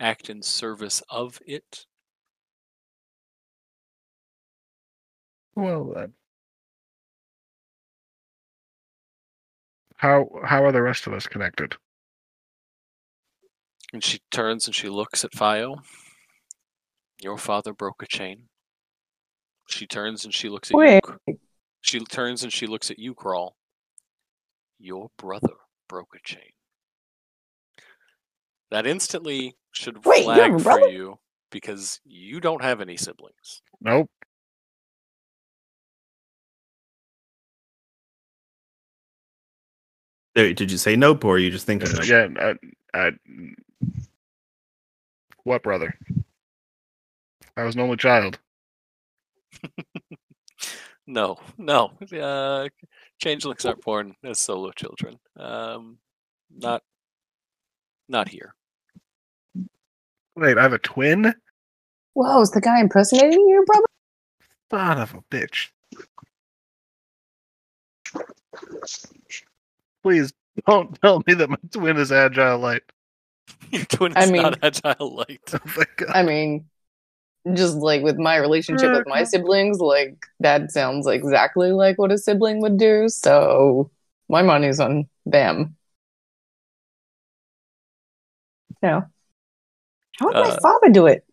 act 0.00 0.30
in 0.30 0.42
service 0.42 1.02
of 1.08 1.40
it. 1.46 1.86
Well 5.56 5.92
then. 5.94 6.12
How 9.96 10.28
how 10.44 10.62
are 10.64 10.72
the 10.72 10.82
rest 10.82 11.06
of 11.06 11.14
us 11.14 11.26
connected? 11.26 11.74
And 13.92 14.04
she 14.04 14.20
turns 14.30 14.66
and 14.66 14.74
she 14.74 14.88
looks 14.88 15.24
at 15.24 15.34
Fio. 15.34 15.76
Your 17.22 17.38
father 17.38 17.72
broke 17.72 18.02
a 18.02 18.06
chain. 18.06 18.42
She 19.68 19.86
turns 19.86 20.24
and 20.24 20.34
she 20.34 20.48
looks 20.50 20.70
at 20.70 20.76
Wait. 20.76 20.94
you. 20.96 21.00
Cr- 21.00 21.32
She 21.80 22.00
turns 22.00 22.42
and 22.42 22.52
she 22.52 22.66
looks 22.66 22.90
at 22.90 22.98
you, 22.98 23.14
Crawl. 23.14 23.56
Your 24.78 25.08
brother 25.16 25.54
broke 25.88 26.14
a 26.14 26.18
chain. 26.22 26.50
That 28.70 28.86
instantly 28.86 29.56
should 29.72 30.04
Wait, 30.04 30.24
flag 30.24 30.54
a 30.54 30.58
for 30.58 30.88
you 30.88 31.18
because 31.50 32.00
you 32.04 32.40
don't 32.40 32.62
have 32.62 32.80
any 32.80 32.96
siblings. 32.96 33.62
Nope. 33.80 34.10
Did 40.36 40.70
you 40.70 40.78
say 40.78 40.96
nope, 40.96 41.24
or 41.24 41.36
are 41.36 41.38
you 41.38 41.50
just 41.50 41.66
thinking? 41.66 41.90
Nope? 41.92 42.06
Yeah. 42.06 42.28
I, 42.38 42.54
I, 43.06 43.10
what 45.44 45.62
brother? 45.62 45.98
I 47.56 47.64
was 47.64 47.74
an 47.74 47.80
only 47.80 47.96
child. 47.96 48.38
No, 51.06 51.38
no. 51.56 51.92
Uh, 52.12 52.68
changelings 53.18 53.64
aren't 53.64 53.82
born 53.82 54.14
as 54.24 54.40
solo 54.40 54.72
children. 54.72 55.18
Um, 55.36 55.98
not, 56.50 56.82
not 58.08 58.28
here. 58.28 58.54
Wait, 60.34 60.58
I 60.58 60.62
have 60.62 60.72
a 60.72 60.78
twin? 60.78 61.32
Whoa, 62.14 62.40
is 62.40 62.50
the 62.50 62.60
guy 62.60 62.80
impersonating 62.80 63.38
you, 63.38 63.64
brother? 63.66 63.86
Son 64.70 64.98
of 65.00 65.14
a 65.14 65.22
bitch. 65.30 65.68
Please 70.06 70.32
don't 70.68 70.94
tell 71.02 71.20
me 71.26 71.34
that 71.34 71.50
my 71.50 71.56
twin 71.72 71.96
is 71.96 72.12
agile 72.12 72.60
light. 72.60 72.82
Your 73.72 73.84
twin 73.86 74.12
I 74.16 74.22
is 74.22 74.30
mean- 74.30 74.42
not 74.42 74.58
agile 74.62 75.16
light. 75.16 75.52
Oh. 75.98 76.04
I 76.14 76.22
mean, 76.22 76.66
just 77.54 77.78
like 77.78 78.02
with 78.04 78.16
my 78.16 78.36
relationship 78.36 78.92
with 78.92 79.08
my 79.08 79.24
siblings, 79.24 79.80
like 79.80 80.16
that 80.38 80.70
sounds 80.70 81.08
exactly 81.08 81.72
like 81.72 81.98
what 81.98 82.12
a 82.12 82.18
sibling 82.18 82.60
would 82.60 82.78
do. 82.78 83.08
So 83.08 83.90
my 84.28 84.42
money's 84.42 84.78
on 84.78 85.08
them. 85.24 85.74
Yeah. 88.80 89.02
How 90.20 90.26
would 90.26 90.34
my 90.36 90.50
Uh, 90.50 90.60
father 90.60 90.90
do 90.90 91.06
it? 91.06 91.24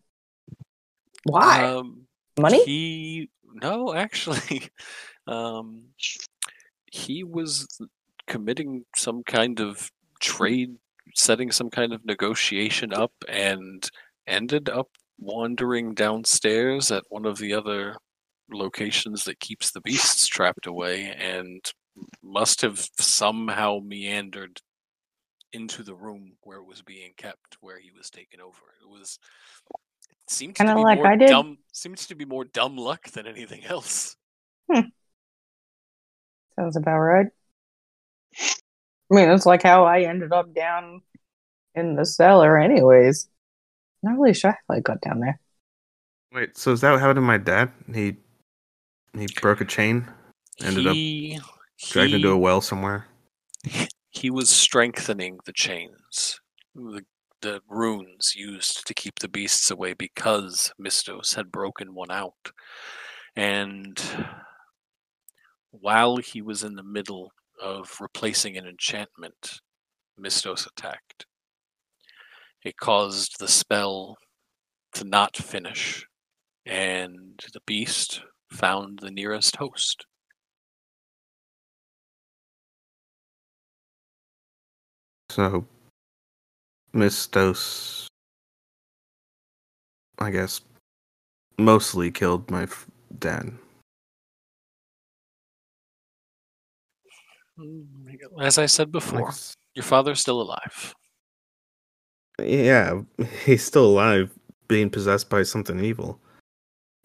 Why? 1.24 1.62
Um, 1.64 2.06
Money? 2.40 2.64
He 2.64 3.30
no, 3.62 3.94
actually, 3.94 4.68
um, 5.28 5.84
he 6.90 7.22
was 7.22 7.68
committing 8.26 8.84
some 8.96 9.22
kind 9.24 9.60
of 9.60 9.90
trade, 10.20 10.76
setting 11.14 11.50
some 11.50 11.70
kind 11.70 11.92
of 11.92 12.04
negotiation 12.04 12.92
up, 12.92 13.12
and 13.28 13.88
ended 14.26 14.68
up 14.68 14.88
wandering 15.18 15.94
downstairs 15.94 16.90
at 16.90 17.04
one 17.08 17.24
of 17.26 17.38
the 17.38 17.52
other 17.52 17.96
locations 18.52 19.24
that 19.24 19.40
keeps 19.40 19.70
the 19.70 19.80
beasts 19.80 20.26
trapped 20.26 20.66
away, 20.66 21.14
and 21.18 21.64
must 22.22 22.60
have 22.62 22.88
somehow 22.98 23.78
meandered 23.84 24.60
into 25.52 25.84
the 25.84 25.94
room 25.94 26.32
where 26.42 26.58
it 26.58 26.66
was 26.66 26.82
being 26.82 27.12
kept, 27.16 27.56
where 27.60 27.78
he 27.78 27.90
was 27.96 28.10
taken 28.10 28.40
over. 28.40 28.58
It 28.82 28.88
was 28.88 29.18
seemed 30.28 30.56
Kinda 30.56 30.72
to 30.72 30.76
be 30.78 30.82
like 30.82 30.98
more 30.98 31.06
I 31.06 31.16
did. 31.16 31.28
dumb. 31.28 31.58
Seems 31.72 32.06
to 32.08 32.14
be 32.14 32.24
more 32.24 32.44
dumb 32.44 32.76
luck 32.76 33.08
than 33.10 33.26
anything 33.26 33.64
else. 33.64 34.16
hmm. 34.70 34.80
Sounds 36.58 36.76
about 36.76 36.98
right. 36.98 37.26
I 39.14 39.20
mean, 39.20 39.30
it's 39.30 39.46
like 39.46 39.62
how 39.62 39.84
I 39.84 40.02
ended 40.02 40.32
up 40.32 40.52
down 40.54 41.02
in 41.74 41.94
the 41.94 42.04
cellar, 42.04 42.58
anyways. 42.58 43.28
Not 44.02 44.18
really 44.18 44.34
sure 44.34 44.50
how 44.50 44.74
I 44.74 44.80
got 44.80 45.00
down 45.00 45.20
there. 45.20 45.38
Wait, 46.32 46.58
so 46.58 46.72
is 46.72 46.80
that 46.80 46.90
what 46.90 47.00
happened 47.00 47.18
to 47.18 47.20
my 47.20 47.38
dad? 47.38 47.70
He 47.92 48.16
he 49.16 49.28
broke 49.40 49.60
a 49.60 49.64
chain, 49.64 50.08
ended 50.60 50.88
up 50.88 50.96
dragged 51.92 52.10
he, 52.10 52.16
into 52.16 52.30
a 52.30 52.36
well 52.36 52.60
somewhere. 52.60 53.06
he 54.10 54.30
was 54.30 54.50
strengthening 54.50 55.38
the 55.46 55.52
chains, 55.52 56.40
the, 56.74 57.04
the 57.40 57.60
runes 57.68 58.34
used 58.34 58.84
to 58.86 58.94
keep 58.94 59.20
the 59.20 59.28
beasts 59.28 59.70
away 59.70 59.94
because 59.94 60.72
Mistos 60.80 61.36
had 61.36 61.52
broken 61.52 61.94
one 61.94 62.10
out. 62.10 62.50
And 63.36 64.00
while 65.70 66.16
he 66.16 66.42
was 66.42 66.64
in 66.64 66.74
the 66.74 66.82
middle 66.82 67.30
of 67.62 67.96
replacing 68.00 68.56
an 68.56 68.66
enchantment, 68.66 69.60
Mistos 70.20 70.66
attacked. 70.66 71.26
It 72.64 72.76
caused 72.76 73.38
the 73.38 73.48
spell 73.48 74.16
to 74.94 75.04
not 75.04 75.36
finish, 75.36 76.06
and 76.64 77.38
the 77.52 77.60
beast 77.66 78.22
found 78.50 79.00
the 79.00 79.10
nearest 79.10 79.56
host. 79.56 80.06
So 85.30 85.66
Mistos, 86.94 88.06
I 90.18 90.30
guess, 90.30 90.60
mostly 91.58 92.12
killed 92.12 92.50
my 92.50 92.62
f- 92.62 92.86
dad. 93.18 93.52
Mm, 97.58 98.16
as 98.40 98.58
I 98.58 98.66
said 98.66 98.90
before, 98.90 99.26
Like, 99.26 99.34
your 99.74 99.84
father's 99.84 100.20
still 100.20 100.40
alive. 100.40 100.94
yeah, 102.40 103.00
he's 103.44 103.64
still 103.64 103.86
alive, 103.86 104.30
being 104.68 104.90
possessed 104.90 105.30
by 105.30 105.42
something 105.44 105.78
evil. 105.82 106.20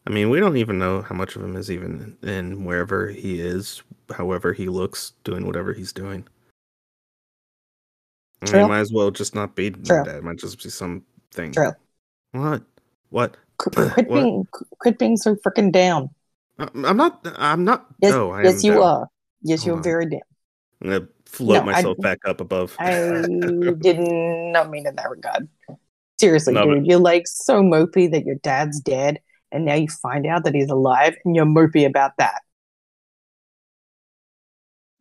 I 0.07 0.11
mean, 0.11 0.29
we 0.31 0.39
don't 0.39 0.57
even 0.57 0.79
know 0.79 1.01
how 1.03 1.13
much 1.13 1.35
of 1.35 1.43
him 1.43 1.55
is 1.55 1.69
even 1.69 2.17
in 2.23 2.65
wherever 2.65 3.09
he 3.09 3.39
is, 3.39 3.83
however 4.11 4.53
he 4.53 4.67
looks, 4.67 5.13
doing 5.23 5.45
whatever 5.45 5.71
he's 5.73 5.93
doing. 5.93 6.27
I 8.41 8.45
mean, 8.45 8.51
True. 8.53 8.67
might 8.67 8.79
as 8.79 8.91
well 8.91 9.11
just 9.11 9.35
not 9.35 9.55
be 9.55 9.69
my 9.69 9.77
True. 9.83 10.03
dad. 10.05 10.15
It 10.15 10.23
might 10.23 10.37
just 10.39 10.63
be 10.63 10.69
something. 10.69 11.51
True. 11.51 11.73
What? 12.31 12.63
What? 13.09 13.37
Qu- 13.57 13.69
Quit 13.91 14.09
What? 14.09 14.23
being, 14.23 14.47
quit 14.79 14.97
being 14.97 15.17
so 15.17 15.35
freaking 15.35 15.71
down. 15.71 16.09
I'm 16.57 16.85
I'm 16.85 16.97
not. 16.97 17.25
I'm 17.37 17.63
not. 17.65 17.85
Yes, 18.01 18.11
no, 18.11 18.31
I 18.31 18.43
yes, 18.43 18.63
am 18.63 18.71
you 18.71 18.73
down. 18.79 18.83
are. 18.83 19.07
Yes, 19.43 19.59
Hold 19.61 19.67
you're 19.67 19.77
on. 19.77 19.83
very 19.83 20.05
down. 20.09 20.21
I'm 20.81 20.89
gonna 20.89 21.07
float 21.25 21.65
No, 21.65 21.71
I- 21.71 21.73
myself 21.75 21.97
back 21.99 22.19
up 22.25 22.41
above. 22.41 22.75
I 22.79 23.21
did 23.79 23.99
not 23.99 24.69
mean 24.69 24.87
in 24.87 24.95
that 24.95 25.09
regard. 25.09 25.47
Seriously, 26.19 26.53
No, 26.53 26.65
but- 26.65 26.75
dude, 26.75 26.87
you're 26.87 26.99
like 26.99 27.27
so 27.27 27.61
mopey 27.61 28.11
that 28.11 28.25
your 28.25 28.35
dad's 28.35 28.79
dead, 28.79 29.19
and 29.51 29.65
now 29.65 29.75
you 29.75 29.87
find 29.87 30.25
out 30.25 30.43
that 30.45 30.53
he's 30.55 30.69
alive, 30.69 31.15
and 31.25 31.35
you're 31.35 31.45
mopey 31.45 31.85
about 31.85 32.11
that. 32.17 32.41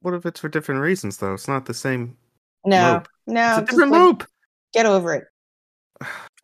what 0.00 0.14
if 0.14 0.24
it's 0.24 0.40
for 0.40 0.48
different 0.48 0.80
reasons 0.80 1.16
though? 1.18 1.34
It's 1.34 1.48
not 1.48 1.66
the 1.66 1.74
same. 1.74 2.16
No, 2.64 2.94
Mope. 2.94 3.08
no, 3.26 3.40
it's 3.50 3.58
a 3.58 3.60
just 3.62 3.70
different 3.70 3.92
like, 3.92 4.00
mope. 4.00 4.24
Get 4.72 4.86
over 4.86 5.14
it. 5.14 5.24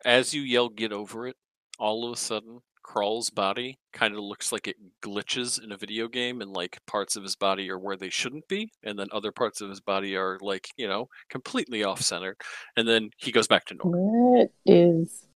As 0.03 0.33
you 0.33 0.41
yell, 0.41 0.69
get 0.69 0.91
over 0.91 1.27
it, 1.27 1.35
all 1.79 2.05
of 2.05 2.13
a 2.13 2.17
sudden, 2.17 2.59
Crawl's 2.95 3.29
body 3.29 3.77
kind 3.91 4.13
of 4.13 4.21
looks 4.21 4.53
like 4.53 4.67
it 4.69 4.77
glitches 5.03 5.61
in 5.61 5.73
a 5.73 5.77
video 5.77 6.07
game, 6.07 6.39
and 6.39 6.53
like 6.53 6.79
parts 6.87 7.17
of 7.17 7.23
his 7.23 7.35
body 7.35 7.69
are 7.69 7.77
where 7.77 7.97
they 7.97 8.09
shouldn't 8.09 8.47
be, 8.47 8.71
and 8.83 8.97
then 8.97 9.09
other 9.11 9.33
parts 9.33 9.59
of 9.59 9.69
his 9.69 9.81
body 9.81 10.15
are 10.15 10.37
like, 10.41 10.69
you 10.77 10.87
know, 10.87 11.09
completely 11.29 11.83
off 11.83 12.01
center. 12.01 12.37
And 12.77 12.87
then 12.87 13.09
he 13.17 13.33
goes 13.33 13.47
back 13.47 13.65
to 13.65 13.73
normal. 13.73 14.37
What 14.37 14.51
is? 14.65 15.27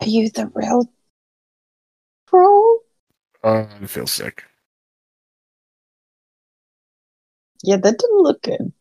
Are 0.00 0.06
you 0.06 0.30
the 0.30 0.48
real 0.54 0.88
troll? 2.28 2.80
Uh, 3.42 3.66
I 3.82 3.86
feel 3.86 4.06
sick. 4.06 4.44
Yeah, 7.64 7.78
that 7.78 7.98
didn't 7.98 8.22
look 8.22 8.42
good. 8.42 8.72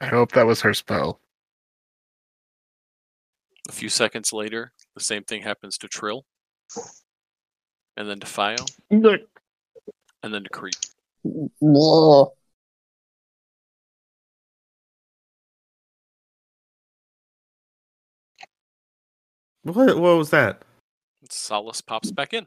I 0.00 0.06
hope 0.06 0.30
that 0.32 0.46
was 0.46 0.60
her 0.60 0.74
spell. 0.74 1.18
A 3.68 3.72
few 3.72 3.88
seconds 3.88 4.32
later, 4.32 4.73
the 4.94 5.00
same 5.00 5.24
thing 5.24 5.42
happens 5.42 5.78
to 5.78 5.88
Trill, 5.88 6.24
and 7.96 8.08
then 8.08 8.20
to 8.20 8.26
Fio, 8.26 8.56
and 8.90 10.34
then 10.34 10.44
to 10.44 10.50
Crete. 10.50 10.76
Whoa. 11.22 12.32
What? 19.62 19.98
What 19.98 20.18
was 20.18 20.30
that? 20.30 20.62
Solus 21.30 21.80
pops 21.80 22.12
back 22.12 22.34
in. 22.34 22.46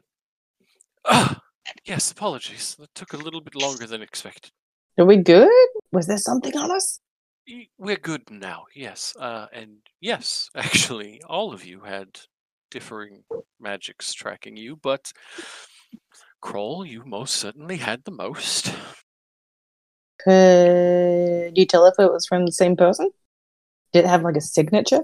Ah, 1.04 1.40
yes, 1.84 2.12
apologies. 2.12 2.76
That 2.78 2.94
took 2.94 3.12
a 3.12 3.16
little 3.16 3.40
bit 3.40 3.56
longer 3.56 3.86
than 3.86 4.02
expected. 4.02 4.52
Are 4.98 5.04
we 5.04 5.16
good? 5.16 5.68
Was 5.90 6.06
there 6.06 6.18
something 6.18 6.56
on 6.56 6.70
us? 6.70 7.00
We're 7.78 7.96
good 7.96 8.30
now, 8.30 8.66
yes. 8.74 9.16
Uh, 9.18 9.46
and 9.52 9.78
yes, 10.00 10.50
actually, 10.54 11.20
all 11.28 11.52
of 11.52 11.64
you 11.64 11.80
had 11.80 12.20
differing 12.70 13.22
magics 13.60 14.12
tracking 14.12 14.56
you, 14.56 14.76
but 14.76 15.12
Crawl, 16.40 16.84
you 16.84 17.04
most 17.04 17.34
certainly 17.36 17.76
had 17.76 18.04
the 18.04 18.10
most. 18.10 18.72
Could 20.20 21.56
you 21.56 21.66
tell 21.66 21.86
if 21.86 21.94
it 21.98 22.12
was 22.12 22.26
from 22.26 22.46
the 22.46 22.52
same 22.52 22.76
person? 22.76 23.10
Did 23.92 24.04
it 24.04 24.08
have 24.08 24.22
like 24.22 24.36
a 24.36 24.40
signature? 24.40 25.02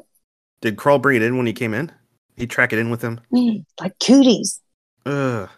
Did 0.60 0.76
Crawl 0.76 0.99
bring 0.99 1.17
it 1.17 1.23
in 1.23 1.36
when 1.36 1.47
he 1.47 1.52
came 1.52 1.75
in? 1.75 1.93
He 2.36 2.47
track 2.47 2.73
it 2.73 2.78
in 2.78 2.91
with 2.91 3.02
him. 3.02 3.20
Mm, 3.33 3.65
like 3.81 3.99
cooties. 4.01 4.60
Ugh. 5.07 5.49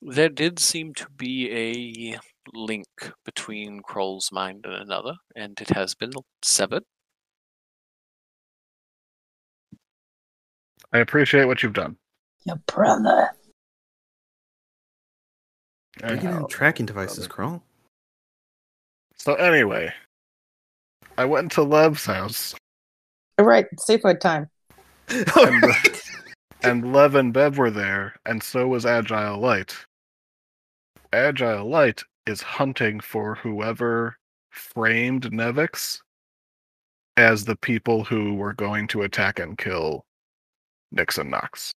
There 0.00 0.28
did 0.28 0.58
seem 0.58 0.94
to 0.94 1.06
be 1.16 1.50
a 1.52 2.18
link 2.52 2.86
between 3.24 3.80
Crawl's 3.80 4.32
mind 4.32 4.64
and 4.64 4.74
another, 4.74 5.14
and 5.36 5.60
it 5.60 5.70
has 5.70 5.94
been 5.94 6.12
severed. 6.42 6.84
I 10.92 10.98
appreciate 10.98 11.46
what 11.46 11.62
you've 11.62 11.72
done. 11.72 11.96
Your 12.44 12.56
brother. 12.66 13.30
Are 16.02 16.14
you 16.14 16.20
getting 16.20 16.44
Uh, 16.44 16.46
tracking 16.48 16.86
devices, 16.86 17.26
Crawl? 17.26 17.62
So 19.16 19.34
anyway, 19.34 19.92
I 21.16 21.24
went 21.24 21.52
to 21.52 21.62
Lev's 21.62 22.04
house. 22.06 22.54
All 23.38 23.44
right, 23.46 23.66
safe 23.78 24.02
word 24.02 24.20
time. 24.20 24.50
Alright. 25.36 26.02
and 26.62 26.92
Lev 26.92 27.14
and 27.14 27.32
Bev 27.32 27.58
were 27.58 27.70
there, 27.70 28.14
and 28.26 28.42
so 28.42 28.68
was 28.68 28.84
Agile 28.86 29.38
Light. 29.38 29.76
Agile 31.12 31.68
Light 31.68 32.02
is 32.26 32.40
hunting 32.42 33.00
for 33.00 33.34
whoever 33.36 34.16
framed 34.50 35.30
Nevix 35.30 36.00
as 37.16 37.44
the 37.44 37.56
people 37.56 38.04
who 38.04 38.34
were 38.34 38.54
going 38.54 38.86
to 38.88 39.02
attack 39.02 39.38
and 39.38 39.56
kill 39.58 40.04
Nix 40.92 41.18
and 41.18 41.30
Knox. 41.30 41.72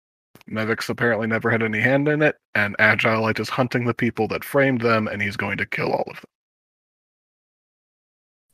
Nevix 0.51 0.89
apparently 0.89 1.27
never 1.27 1.51
had 1.51 1.63
any 1.63 1.81
hand 1.81 2.09
in 2.09 2.23
it, 2.23 2.37
and 2.55 2.75
Agile 2.79 3.29
is 3.29 3.49
hunting 3.49 3.85
the 3.85 3.95
people 3.95 4.27
that 4.29 4.43
framed 4.45 4.81
them, 4.81 5.07
and 5.07 5.23
he's 5.23 5.37
going 5.37 5.59
to 5.59 5.67
kill 5.67 5.93
all 5.93 6.05
of 6.09 6.17
them. 6.17 6.31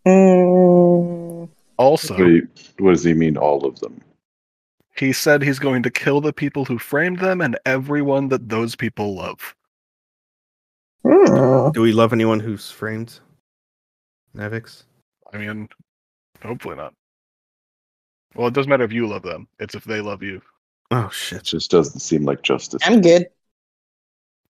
Mm, 0.07 1.49
Also, 1.79 2.15
What, 2.15 2.27
you, 2.27 2.49
what 2.79 2.91
does 2.93 3.05
he 3.05 3.15
mean, 3.15 3.37
all 3.37 3.65
of 3.65 3.79
them? 3.81 4.01
he 4.97 5.13
said 5.13 5.43
he's 5.43 5.61
going 5.61 5.83
to 5.85 5.91
kill 5.91 6.21
the 6.21 6.33
people 6.33 6.65
who 6.65 6.77
framed 6.79 7.21
them 7.21 7.41
and 7.41 7.57
everyone 7.65 8.29
that 8.29 8.49
those 8.49 8.75
people 8.75 9.15
love. 9.15 9.55
mm. 11.05 11.73
Do 11.73 11.81
we 11.83 11.93
love 11.93 12.13
anyone 12.13 12.41
who's 12.41 12.71
framed? 12.71 13.21
Nevix? 14.35 14.85
I 15.33 15.39
mean, 15.39 15.69
hopefully 16.43 16.75
not. 16.77 16.95
Well, 18.35 18.49
it 18.49 18.55
doesn't 18.55 18.69
matter 18.71 18.85
if 18.85 18.93
you 18.93 19.07
love 19.07 19.23
them; 19.23 19.49
it's 19.59 19.75
if 19.75 19.85
they 19.85 20.01
love 20.01 20.23
you. 20.23 20.41
Oh 20.91 21.07
It 21.07 21.13
shit. 21.13 21.43
just 21.45 21.71
doesn't 21.71 22.01
seem 22.01 22.25
like 22.25 22.43
justice. 22.43 22.81
I'm 22.85 23.01
good. 23.01 23.27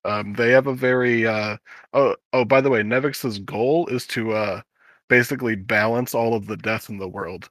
Um, 0.05 0.33
they 0.33 0.51
have 0.51 0.67
a 0.67 0.73
very 0.73 1.27
uh, 1.27 1.57
oh 1.93 2.15
oh. 2.33 2.45
By 2.45 2.61
the 2.61 2.69
way, 2.69 2.81
Nevix's 2.83 3.39
goal 3.39 3.87
is 3.87 4.07
to 4.07 4.31
uh, 4.33 4.61
basically 5.09 5.55
balance 5.55 6.13
all 6.15 6.33
of 6.35 6.47
the 6.47 6.55
death 6.57 6.89
in 6.89 6.97
the 6.97 7.07
world, 7.09 7.49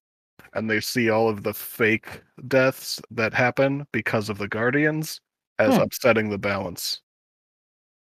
and 0.54 0.68
they 0.70 0.80
see 0.80 1.10
all 1.10 1.28
of 1.28 1.42
the 1.42 1.52
fake 1.52 2.22
deaths 2.46 3.00
that 3.10 3.34
happen 3.34 3.86
because 3.92 4.28
of 4.30 4.38
the 4.38 4.48
Guardians 4.48 5.20
as 5.58 5.74
Hmm. 5.76 5.82
upsetting 5.82 6.30
the 6.30 6.38
balance. 6.38 7.02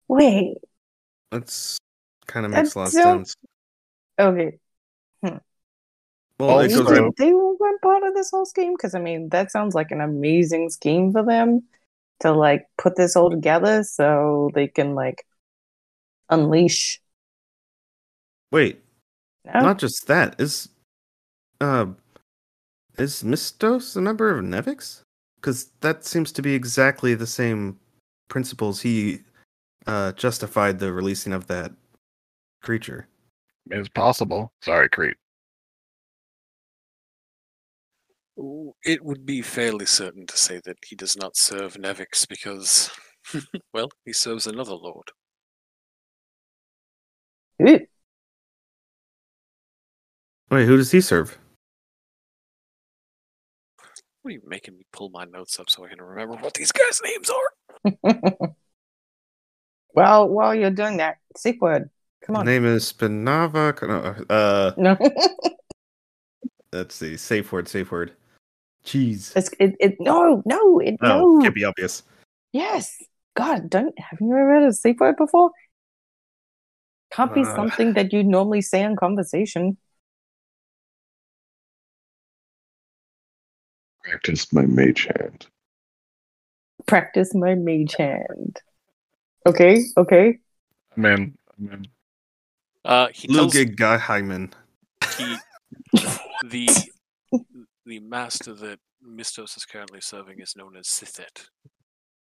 Wait. 0.08 0.56
That's 1.32 1.78
kind 2.26 2.44
of 2.46 2.52
makes 2.52 2.74
a 2.74 2.78
lot 2.78 2.86
of 2.88 2.92
so- 2.92 3.02
sense. 3.02 3.36
Okay. 4.18 4.58
Well, 6.40 6.60
it 6.60 6.72
Also- 6.72 6.84
goes 6.84 6.92
They, 6.96 7.00
right- 7.02 7.16
they 7.18 7.32
weren't 7.34 7.82
part 7.82 8.02
of 8.02 8.14
this 8.14 8.30
whole 8.30 8.46
scheme 8.46 8.74
because 8.74 8.94
I 8.94 9.00
mean 9.00 9.28
that 9.30 9.50
sounds 9.50 9.74
like 9.74 9.90
an 9.90 10.00
amazing 10.00 10.70
scheme 10.70 11.12
for 11.12 11.22
them 11.24 11.62
to 12.20 12.32
like 12.32 12.66
put 12.78 12.96
this 12.96 13.16
all 13.16 13.30
together 13.30 13.82
so 13.84 14.50
they 14.54 14.68
can 14.68 14.94
like 14.94 15.24
unleash. 16.28 17.00
Wait, 18.52 18.82
No? 19.44 19.60
not 19.60 19.78
just 19.78 20.06
that. 20.06 20.40
Is 20.40 20.68
uh 21.60 21.86
is 22.98 23.22
Mistos 23.22 23.96
a 23.96 24.00
member 24.00 24.30
of 24.36 24.44
Nevix? 24.44 25.02
Because 25.36 25.70
that 25.80 26.04
seems 26.04 26.32
to 26.32 26.42
be 26.42 26.54
exactly 26.54 27.14
the 27.14 27.26
same 27.26 27.78
principles 28.28 28.80
he 28.82 29.20
uh 29.86 30.12
justified 30.12 30.78
the 30.78 30.92
releasing 30.92 31.32
of 31.32 31.46
that 31.46 31.72
creature. 32.62 33.06
It's 33.70 33.88
possible. 33.88 34.52
Sorry, 34.62 34.88
Crete. 34.88 35.16
It 38.84 39.04
would 39.04 39.26
be 39.26 39.42
fairly 39.42 39.86
certain 39.86 40.26
to 40.26 40.36
say 40.36 40.60
that 40.64 40.78
he 40.86 40.96
does 40.96 41.16
not 41.16 41.36
serve 41.36 41.74
Nevix 41.74 42.26
because, 42.28 42.90
well, 43.74 43.88
he 44.04 44.12
serves 44.12 44.46
another 44.46 44.74
lord. 44.74 45.10
Ooh, 47.62 47.86
Wait, 50.50 50.66
who 50.66 50.76
does 50.76 50.90
he 50.90 51.00
serve? 51.00 51.38
What 54.22 54.30
are 54.30 54.32
you 54.32 54.42
making 54.44 54.76
me 54.76 54.84
pull 54.92 55.10
my 55.10 55.24
notes 55.24 55.60
up 55.60 55.70
so 55.70 55.84
I 55.84 55.88
can 55.88 56.00
remember 56.02 56.34
what 56.36 56.54
these 56.54 56.72
guys' 56.72 57.00
names 57.04 57.30
are? 57.30 58.24
well, 59.94 60.28
while 60.28 60.54
you're 60.54 60.70
doing 60.70 60.96
that, 60.98 61.18
sick 61.36 61.60
word. 61.60 61.88
Come 62.24 62.34
His 62.34 62.40
on. 62.40 62.46
name 62.46 62.64
is 62.66 62.92
Spinava. 62.92 63.80
No, 63.86 64.34
uh, 64.34 64.72
No, 64.76 64.96
let's 66.72 66.94
see. 66.94 67.16
Safe 67.16 67.50
word. 67.52 67.68
Safe 67.68 67.90
word. 67.90 68.12
Jeez. 68.84 69.36
it's, 69.36 69.50
it, 69.60 69.76
it, 69.78 69.96
no, 70.00 70.42
no, 70.46 70.78
it, 70.80 70.96
Oh, 71.02 71.36
no. 71.36 71.42
can't 71.42 71.54
be 71.54 71.64
obvious. 71.64 72.02
Yes. 72.52 72.96
God, 73.36 73.70
don't 73.70 73.96
have 73.98 74.20
you 74.20 74.28
ever 74.32 74.54
heard 74.60 74.68
a 74.68 74.72
safe 74.72 74.96
word 74.98 75.16
before? 75.16 75.50
Can't 77.12 77.32
be 77.34 77.42
Uh. 77.42 77.54
something 77.56 77.92
that 77.94 78.12
you 78.12 78.24
normally 78.24 78.60
say 78.62 78.82
in 78.82 78.96
conversation. 78.96 79.76
Practice 84.02 84.52
my 84.52 84.66
mage 84.66 85.08
hand. 85.16 85.46
Practice 86.86 87.34
my 87.34 87.54
mage 87.54 87.94
hand. 87.96 88.60
Okay, 89.46 89.84
okay. 89.96 90.38
I'm 90.96 91.04
in. 91.04 91.38
I'm 91.58 91.72
in. 91.72 91.86
Uh, 92.84 93.08
he 93.14 93.28
tells 93.28 93.54
Lugig 93.54 93.76
Gaihyman. 93.76 94.52
he, 95.18 95.36
the 96.48 96.68
the 97.90 97.98
master 97.98 98.54
that 98.54 98.78
Mistos 99.04 99.56
is 99.56 99.64
currently 99.64 100.00
serving 100.00 100.38
is 100.38 100.54
known 100.56 100.76
as 100.76 100.86
Sithet. 100.86 101.48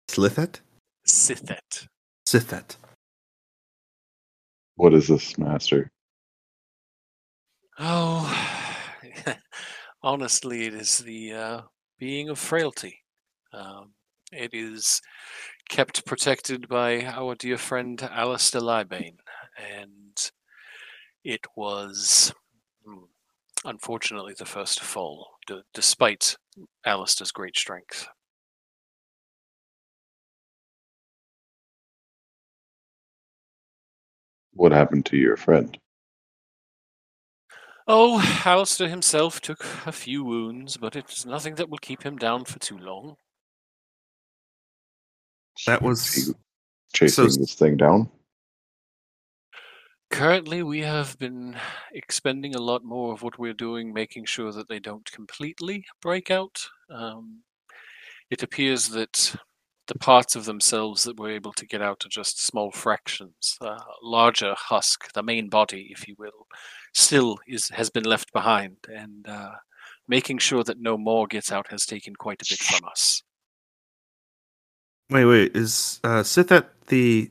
Slithet? 0.08 0.60
Sithet. 1.08 1.88
Sithet. 2.28 2.78
What 4.76 4.94
is 4.94 5.08
this, 5.08 5.40
master? 5.40 5.90
Oh, 7.80 8.32
honestly, 10.04 10.68
it 10.68 10.76
is 10.76 11.00
the 11.00 11.34
uh, 11.34 11.62
being 11.98 12.30
of 12.30 12.38
frailty. 12.38 13.00
Um, 13.52 13.94
it 14.32 14.54
is 14.54 15.02
kept 15.70 16.06
protected 16.06 16.68
by 16.70 17.06
our 17.06 17.34
dear 17.34 17.58
friend 17.58 18.00
Alistair 18.04 18.62
Libane, 18.62 19.18
and 19.58 20.32
it 21.24 21.42
was 21.56 22.32
hmm, 22.86 23.06
unfortunately 23.66 24.36
the 24.38 24.46
first 24.46 24.78
to 24.78 24.84
fall, 24.84 25.28
d- 25.35 25.35
despite 25.74 26.38
Alistair's 26.86 27.32
great 27.32 27.58
strength. 27.58 28.08
What 34.54 34.72
happened 34.72 35.06
to 35.08 35.18
your 35.18 35.36
friend? 35.36 35.78
Oh, 37.88 38.20
Alistair 38.46 38.88
himself 38.88 39.42
took 39.42 39.64
a 39.86 39.92
few 39.92 40.24
wounds, 40.24 40.78
but 40.78 40.96
it 40.96 41.06
is 41.12 41.26
nothing 41.26 41.56
that 41.56 41.70
will 41.70 41.78
keep 41.78 42.04
him 42.04 42.18
down 42.18 42.46
for 42.46 42.58
too 42.58 42.78
long. 42.78 43.18
That 45.68 45.82
was 45.82 46.14
he 46.14 46.34
chasing 46.94 47.30
so- 47.30 47.40
this 47.40 47.54
thing 47.54 47.78
down. 47.78 48.10
Currently, 50.12 50.64
we 50.64 50.80
have 50.80 51.18
been 51.18 51.58
expending 51.92 52.56
a 52.56 52.62
lot 52.62 52.84
more 52.84 53.14
of 53.14 53.22
what 53.22 53.38
we're 53.38 53.54
doing, 53.54 53.94
making 53.94 54.26
sure 54.26 54.52
that 54.52 54.70
they 54.70 54.80
don't 54.80 55.12
completely 55.12 55.86
break 56.02 56.32
out. 56.32 56.68
Um, 56.90 57.42
it 58.30 58.44
appears 58.44 58.90
that 58.90 59.36
the 59.88 59.98
parts 60.00 60.36
of 60.36 60.46
themselves 60.46 61.04
that 61.04 61.18
we're 61.18 61.32
able 61.32 61.54
to 61.54 61.66
get 61.66 61.82
out 61.82 62.06
are 62.06 62.10
just 62.10 62.44
small 62.44 62.72
fractions. 62.72 63.58
Uh, 63.62 63.80
larger 64.02 64.56
husk, 64.58 65.12
the 65.14 65.24
main 65.24 65.50
body, 65.50 65.90
if 65.92 66.08
you 66.08 66.16
will, 66.18 66.48
still 66.94 67.38
is 67.48 67.70
has 67.70 67.90
been 67.90 68.06
left 68.06 68.32
behind, 68.34 68.78
and 68.88 69.28
uh, 69.28 69.52
making 70.08 70.38
sure 70.38 70.64
that 70.64 70.80
no 70.80 70.98
more 70.98 71.28
gets 71.28 71.52
out 71.52 71.68
has 71.70 71.86
taken 71.86 72.16
quite 72.16 72.42
a 72.42 72.46
bit 72.50 72.60
from 72.60 72.88
us. 72.88 73.22
Wait, 75.10 75.26
wait. 75.26 75.56
Is 75.56 76.00
uh, 76.04 76.24
Sithet 76.24 76.66
the 76.88 77.30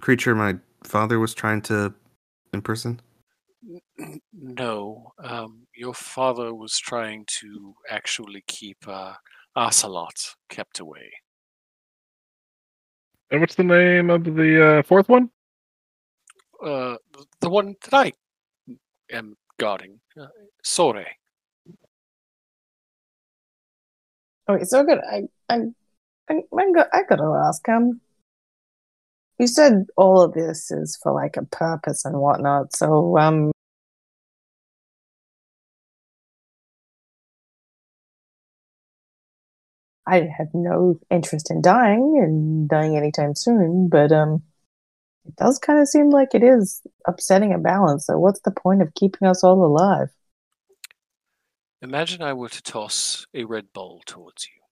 creature 0.00 0.34
my 0.34 0.56
father 0.84 1.18
was 1.18 1.34
trying 1.34 1.62
to 1.62 1.94
imperson? 2.54 2.98
N- 3.98 4.20
No, 4.32 5.12
um, 5.18 5.66
your 5.74 5.94
father 5.94 6.54
was 6.54 6.78
trying 6.78 7.24
to 7.40 7.74
actually 7.90 8.44
keep 8.46 8.78
uh, 8.86 9.14
Ocelot 9.56 10.34
kept 10.48 10.80
away. 10.80 11.12
And 13.30 13.40
what's 13.40 13.54
the 13.54 13.64
name 13.64 14.10
of 14.10 14.24
the 14.24 14.78
uh, 14.78 14.82
fourth 14.82 15.08
one? 15.08 15.30
Uh, 16.64 16.96
the 17.40 17.50
one 17.50 17.74
that 17.84 17.94
I 17.94 18.12
am 19.10 19.36
guarding, 19.58 20.00
uh, 20.20 20.26
Sore. 20.62 21.04
Okay, 24.48 24.64
so 24.64 24.84
good. 24.84 24.98
I, 24.98 25.22
I, 25.48 25.60
I, 26.30 26.34
I 26.34 26.72
got, 26.72 26.88
I 26.92 27.02
gotta 27.08 27.42
ask 27.48 27.66
him. 27.66 28.00
You 29.38 29.46
said 29.48 29.86
all 29.96 30.20
of 30.22 30.32
this 30.34 30.70
is 30.70 30.98
for 31.02 31.12
like 31.12 31.36
a 31.36 31.44
purpose 31.44 32.04
and 32.04 32.16
whatnot. 32.20 32.74
So, 32.74 33.18
um, 33.18 33.50
I 40.06 40.28
have 40.36 40.48
no 40.52 41.00
interest 41.10 41.50
in 41.50 41.62
dying 41.62 42.20
and 42.22 42.68
dying 42.68 42.96
anytime 42.96 43.34
soon, 43.34 43.88
but 43.88 44.12
um, 44.12 44.42
it 45.24 45.34
does 45.36 45.58
kind 45.58 45.80
of 45.80 45.88
seem 45.88 46.10
like 46.10 46.34
it 46.34 46.42
is 46.42 46.82
upsetting 47.06 47.52
a 47.54 47.58
balance. 47.58 48.06
So, 48.06 48.18
what's 48.18 48.40
the 48.40 48.50
point 48.50 48.82
of 48.82 48.94
keeping 48.94 49.26
us 49.26 49.42
all 49.42 49.64
alive? 49.64 50.10
Imagine 51.82 52.22
I 52.22 52.34
were 52.34 52.48
to 52.48 52.62
toss 52.62 53.26
a 53.34 53.44
red 53.44 53.72
ball 53.72 54.02
towards 54.06 54.44
you. 54.44 54.62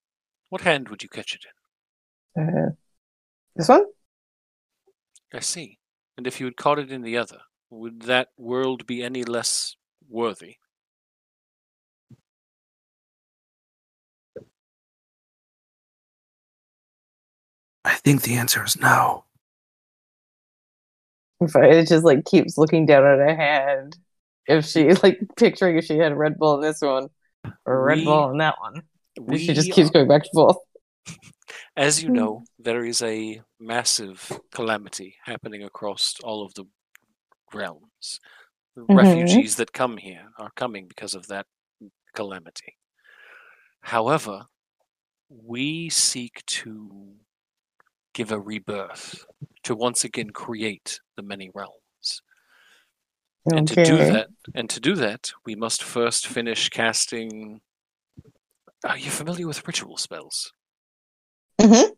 What 0.50 0.62
hand 0.62 0.88
would 0.88 1.02
you 1.02 1.08
catch 1.08 1.34
it 1.34 1.44
in? 2.36 2.42
Uh, 2.42 2.70
this 3.56 3.68
one? 3.68 3.84
I 5.32 5.40
see. 5.40 5.78
And 6.16 6.26
if 6.26 6.40
you 6.40 6.46
had 6.46 6.56
caught 6.56 6.78
it 6.78 6.90
in 6.92 7.02
the 7.02 7.16
other, 7.16 7.40
would 7.70 8.02
that 8.02 8.28
world 8.36 8.86
be 8.86 9.02
any 9.02 9.24
less 9.24 9.76
worthy? 10.08 10.56
I 17.84 17.94
think 17.94 18.22
the 18.22 18.34
answer 18.34 18.64
is 18.64 18.78
no. 18.78 19.24
But 21.40 21.64
it 21.64 21.88
just 21.88 22.04
like 22.04 22.24
keeps 22.24 22.56
looking 22.56 22.86
down 22.86 23.04
at 23.04 23.18
her 23.18 23.34
hand. 23.34 23.96
If 24.46 24.64
she 24.66 24.92
like 25.02 25.20
picturing 25.36 25.76
if 25.78 25.84
she 25.84 25.98
had 25.98 26.12
a 26.12 26.16
Red 26.16 26.38
Bull 26.38 26.56
in 26.56 26.60
this 26.60 26.80
one 26.80 27.08
or 27.66 27.74
a 27.74 27.82
Red 27.82 27.98
We- 27.98 28.04
Bull 28.04 28.30
in 28.30 28.38
that 28.38 28.56
one. 28.60 28.82
And 29.16 29.38
she 29.38 29.52
just 29.52 29.72
keeps 29.72 29.90
are- 29.90 29.92
going 29.92 30.08
back 30.08 30.22
and 30.22 30.30
forth. 30.32 30.56
As 31.76 32.02
you 32.02 32.08
Hmm. 32.08 32.14
know, 32.16 32.44
there 32.58 32.84
is 32.84 33.00
a 33.00 33.40
massive 33.58 34.40
calamity 34.52 35.16
happening 35.24 35.62
across 35.62 36.14
all 36.22 36.44
of 36.44 36.52
the 36.54 36.66
realms. 37.54 38.20
The 38.76 38.86
Mhm. 38.88 38.94
refugees 38.94 39.56
that 39.56 39.72
come 39.72 39.96
here 39.98 40.30
are 40.38 40.50
coming 40.56 40.86
because 40.86 41.14
of 41.14 41.28
that 41.28 41.46
calamity. 42.14 42.78
However, 43.82 44.46
we 45.28 45.88
seek 45.90 46.44
to 46.46 47.16
give 48.14 48.32
a 48.32 48.40
rebirth, 48.40 49.26
to 49.64 49.74
once 49.74 50.04
again 50.04 50.30
create 50.30 51.00
the 51.16 51.22
many 51.22 51.50
realms. 51.54 52.22
And 53.46 53.66
to 53.66 53.76
do 53.76 54.04
that, 54.04 54.30
and 54.54 54.70
to 54.70 54.80
do 54.80 54.94
that, 54.96 55.32
we 55.44 55.54
must 55.56 55.82
first 55.82 56.26
finish 56.26 56.68
casting. 56.68 57.60
Are 58.84 58.98
you 58.98 59.10
familiar 59.10 59.46
with 59.46 59.66
ritual 59.66 59.96
spells? 59.96 60.52
Mhm. 61.58 61.92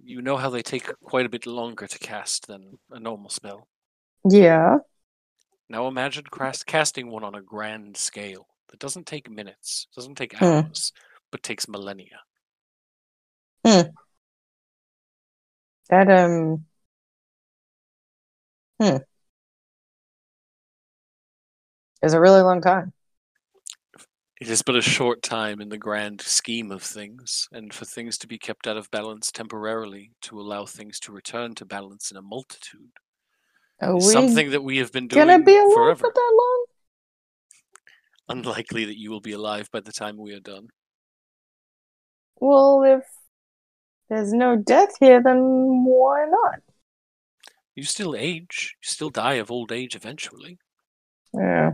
You 0.00 0.22
know 0.22 0.36
how 0.38 0.50
they 0.50 0.62
take 0.62 0.86
quite 1.02 1.24
a 1.24 1.28
bit 1.28 1.46
longer 1.46 1.86
to 1.86 1.98
cast 2.00 2.48
than 2.48 2.80
a 2.90 2.98
normal 2.98 3.30
spell. 3.30 3.68
Yeah. 4.24 4.78
Now 5.68 5.86
imagine 5.86 6.24
cast, 6.24 6.66
casting 6.66 7.10
one 7.10 7.24
on 7.24 7.34
a 7.34 7.40
grand 7.40 7.96
scale 7.96 8.48
that 8.68 8.80
doesn't 8.80 9.06
take 9.06 9.30
minutes, 9.30 9.86
doesn't 9.94 10.16
take 10.16 10.34
Hmm. 10.40 10.60
hours, 10.66 10.92
but 11.30 11.42
takes 11.42 11.68
millennia. 11.68 12.20
Hmm. 13.64 13.90
That 15.90 16.08
um 16.10 16.64
Hmm. 18.80 18.98
Is 22.02 22.12
a 22.14 22.20
really 22.20 22.42
long 22.42 22.60
time. 22.60 22.92
It 24.40 24.48
is 24.48 24.62
but 24.62 24.76
a 24.76 24.82
short 24.82 25.22
time 25.22 25.60
in 25.60 25.68
the 25.68 25.78
grand 25.78 26.20
scheme 26.20 26.70
of 26.70 26.82
things, 26.82 27.48
and 27.50 27.74
for 27.74 27.84
things 27.84 28.16
to 28.18 28.28
be 28.28 28.38
kept 28.38 28.68
out 28.68 28.76
of 28.76 28.90
balance 28.90 29.32
temporarily 29.32 30.12
to 30.22 30.40
allow 30.40 30.64
things 30.64 31.00
to 31.00 31.12
return 31.12 31.54
to 31.56 31.64
balance 31.64 32.10
in 32.12 32.16
a 32.16 32.22
multitude. 32.22 32.92
Something 34.00 34.50
that 34.50 34.62
we 34.62 34.78
have 34.78 34.92
been 34.92 35.08
doing 35.08 35.26
gonna 35.26 35.42
be 35.42 35.56
alive 35.56 35.74
forever. 35.74 35.98
for 35.98 36.12
that 36.14 36.32
long? 36.36 36.66
Unlikely 38.28 38.84
that 38.84 38.98
you 38.98 39.10
will 39.10 39.20
be 39.20 39.32
alive 39.32 39.68
by 39.72 39.80
the 39.80 39.92
time 39.92 40.16
we 40.16 40.34
are 40.34 40.40
done. 40.40 40.68
Well, 42.36 42.82
if 42.84 43.04
there's 44.08 44.32
no 44.32 44.56
death 44.56 44.96
here, 45.00 45.22
then 45.22 45.84
why 45.84 46.26
not? 46.28 46.60
You 47.74 47.84
still 47.84 48.14
age. 48.14 48.76
You 48.82 48.88
still 48.88 49.10
die 49.10 49.34
of 49.34 49.50
old 49.50 49.72
age 49.72 49.94
eventually. 49.96 50.58
Yeah. 51.32 51.72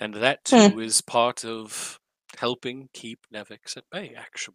And 0.00 0.14
that 0.14 0.44
Hmm. 0.50 0.68
too 0.68 0.80
is 0.80 1.00
part 1.00 1.44
of 1.44 1.98
helping 2.36 2.88
keep 2.92 3.20
Nevix 3.32 3.76
at 3.76 3.84
bay, 3.90 4.14
actually. 4.16 4.54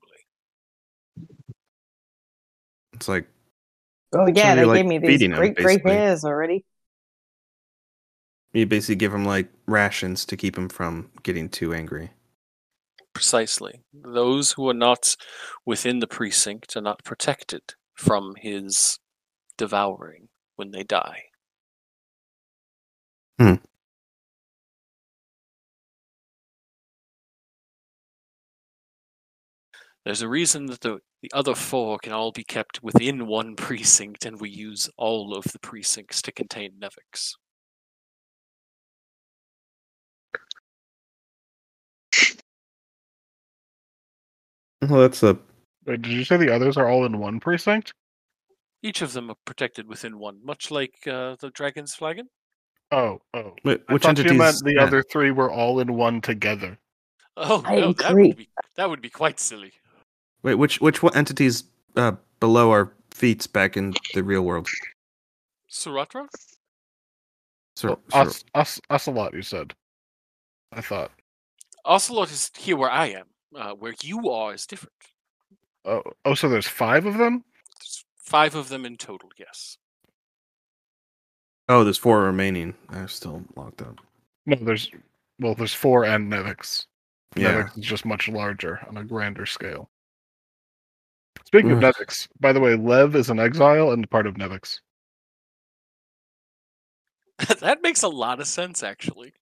It's 2.93 3.07
like 3.07 3.27
Oh 4.13 4.27
yeah, 4.27 4.55
they 4.55 4.65
like, 4.65 4.77
gave 4.77 4.85
me 4.85 4.99
these 4.99 5.09
feeding 5.19 5.33
'em, 5.33 5.39
great 5.39 5.55
gray 5.55 5.73
basically. 5.73 5.91
hairs 5.91 6.23
already. 6.23 6.65
you 8.53 8.65
basically 8.65 8.95
give 8.95 9.13
him 9.13 9.25
like 9.25 9.49
rations 9.65 10.25
to 10.25 10.37
keep 10.37 10.57
him 10.57 10.69
from 10.69 11.11
getting 11.23 11.49
too 11.49 11.73
angry. 11.73 12.11
Precisely. 13.13 13.81
Those 13.91 14.51
who 14.51 14.69
are 14.69 14.73
not 14.73 15.15
within 15.65 15.97
the 15.99 16.05
precinct 16.07 16.75
are 16.77 16.81
not 16.81 17.03
protected 17.03 17.73
from 17.95 18.35
his 18.35 18.99
devouring 19.57 20.29
when 20.55 20.71
they 20.71 20.83
die. 20.83 21.25
Hmm. 23.39 23.55
There's 30.05 30.21
a 30.21 30.27
reason 30.27 30.65
that 30.67 30.81
the, 30.81 30.99
the 31.21 31.31
other 31.33 31.55
four 31.55 31.97
can 31.97 32.11
all 32.11 32.31
be 32.31 32.43
kept 32.43 32.83
within 32.83 33.25
one 33.27 33.55
precinct, 33.55 34.25
and 34.25 34.39
we 34.39 34.49
use 34.49 34.89
all 34.97 35.35
of 35.35 35.45
the 35.45 35.59
precincts 35.59 36.21
to 36.23 36.31
contain 36.31 36.73
Nevix. 36.79 37.35
Well, 44.81 45.01
that's 45.01 45.23
a 45.23 45.39
Wait, 45.85 46.01
did 46.01 46.11
you 46.11 46.23
say 46.23 46.37
the 46.37 46.53
others 46.53 46.77
are 46.77 46.87
all 46.87 47.05
in 47.05 47.19
one 47.19 47.39
precinct? 47.39 47.93
Each 48.81 49.01
of 49.01 49.13
them 49.13 49.29
are 49.29 49.37
protected 49.45 49.87
within 49.87 50.17
one, 50.17 50.39
much 50.43 50.71
like 50.71 50.95
uh, 51.07 51.35
the 51.39 51.51
Dragon's 51.53 51.95
Flagon. 51.95 52.27
Oh, 52.91 53.19
oh. 53.33 53.53
wait, 53.63 53.81
I 53.89 53.97
thought 53.97 54.09
entity 54.09 54.31
you 54.31 54.37
meant 54.37 54.57
the 54.63 54.75
that? 54.75 54.83
other 54.83 55.03
three 55.03 55.31
were 55.31 55.51
all 55.51 55.79
in 55.79 55.93
one 55.93 56.21
together. 56.21 56.77
Oh 57.35 57.63
I 57.65 57.79
no, 57.79 57.93
that 57.93 58.13
would 58.13 58.37
be 58.37 58.49
that 58.75 58.87
would 58.87 59.01
be 59.01 59.09
quite 59.09 59.39
silly. 59.39 59.71
Wait, 60.43 60.55
which 60.55 60.79
which 60.81 61.01
one 61.01 61.15
entities 61.15 61.63
uh, 61.95 62.13
below 62.39 62.69
our 62.71 62.93
feet 63.13 63.47
back 63.53 63.77
in 63.77 63.93
the 64.13 64.23
real 64.23 64.41
world? 64.43 64.67
Suratra? 65.67 66.27
Sir, 67.75 67.87
Well, 67.89 67.99
sir- 68.11 68.19
us, 68.19 68.43
us, 68.53 68.81
us 68.89 69.07
a 69.07 69.11
lot. 69.11 69.33
You 69.33 69.41
said. 69.41 69.73
I 70.71 70.81
thought. 70.81 71.11
Ocelot 71.85 72.31
is 72.31 72.49
here 72.57 72.77
where 72.77 72.89
I 72.89 73.07
am. 73.07 73.25
Uh, 73.55 73.73
where 73.73 73.93
you 74.01 74.29
are 74.31 74.53
is 74.53 74.65
different. 74.65 74.93
Oh, 75.85 76.01
oh, 76.25 76.33
so 76.33 76.49
there's 76.49 76.67
five 76.67 77.05
of 77.05 77.17
them. 77.17 77.43
There's 77.79 78.05
five 78.17 78.55
of 78.55 78.69
them 78.69 78.85
in 78.85 78.97
total, 78.97 79.29
yes. 79.37 79.77
oh, 81.69 81.83
there's 81.83 81.97
four 81.97 82.21
remaining. 82.23 82.73
They're 82.89 83.07
still 83.07 83.43
locked 83.55 83.81
up. 83.81 83.99
No, 84.45 84.55
there's. 84.55 84.89
Well, 85.39 85.55
there's 85.55 85.73
four 85.73 86.05
and 86.05 86.31
Nevix. 86.31 86.85
Yeah. 87.35 87.53
Nevix 87.63 87.77
is 87.79 87.85
just 87.85 88.05
much 88.05 88.27
larger 88.29 88.79
on 88.87 88.97
a 88.97 89.03
grander 89.03 89.45
scale. 89.45 89.89
Speaking 91.53 91.69
of 91.69 91.83
Ugh. 91.83 91.93
Nevix, 91.93 92.27
by 92.39 92.51
the 92.51 92.59
way, 92.59 92.73
Lev 92.73 93.15
is 93.15 93.29
an 93.29 93.39
exile 93.39 93.91
and 93.91 94.09
part 94.09 94.25
of 94.25 94.33
Nevix. 94.33 94.79
that 97.59 97.83
makes 97.83 98.01
a 98.01 98.07
lot 98.07 98.39
of 98.39 98.47
sense, 98.47 98.81
actually. 98.81 99.33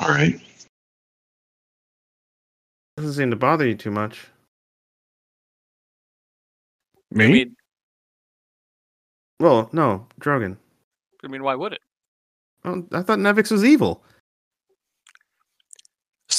All 0.00 0.08
right. 0.08 0.40
Doesn't 2.96 3.14
seem 3.14 3.30
to 3.30 3.36
bother 3.36 3.66
you 3.66 3.74
too 3.74 3.90
much. 3.90 4.28
Me? 7.10 7.24
I 7.24 7.28
mean, 7.28 7.56
Well, 9.40 9.68
no, 9.72 10.06
Drogan. 10.20 10.58
I 11.24 11.26
mean, 11.26 11.42
why 11.42 11.56
would 11.56 11.72
it? 11.72 11.80
Oh, 12.64 12.86
I 12.92 13.02
thought 13.02 13.18
Nevix 13.18 13.50
was 13.50 13.64
evil. 13.64 14.04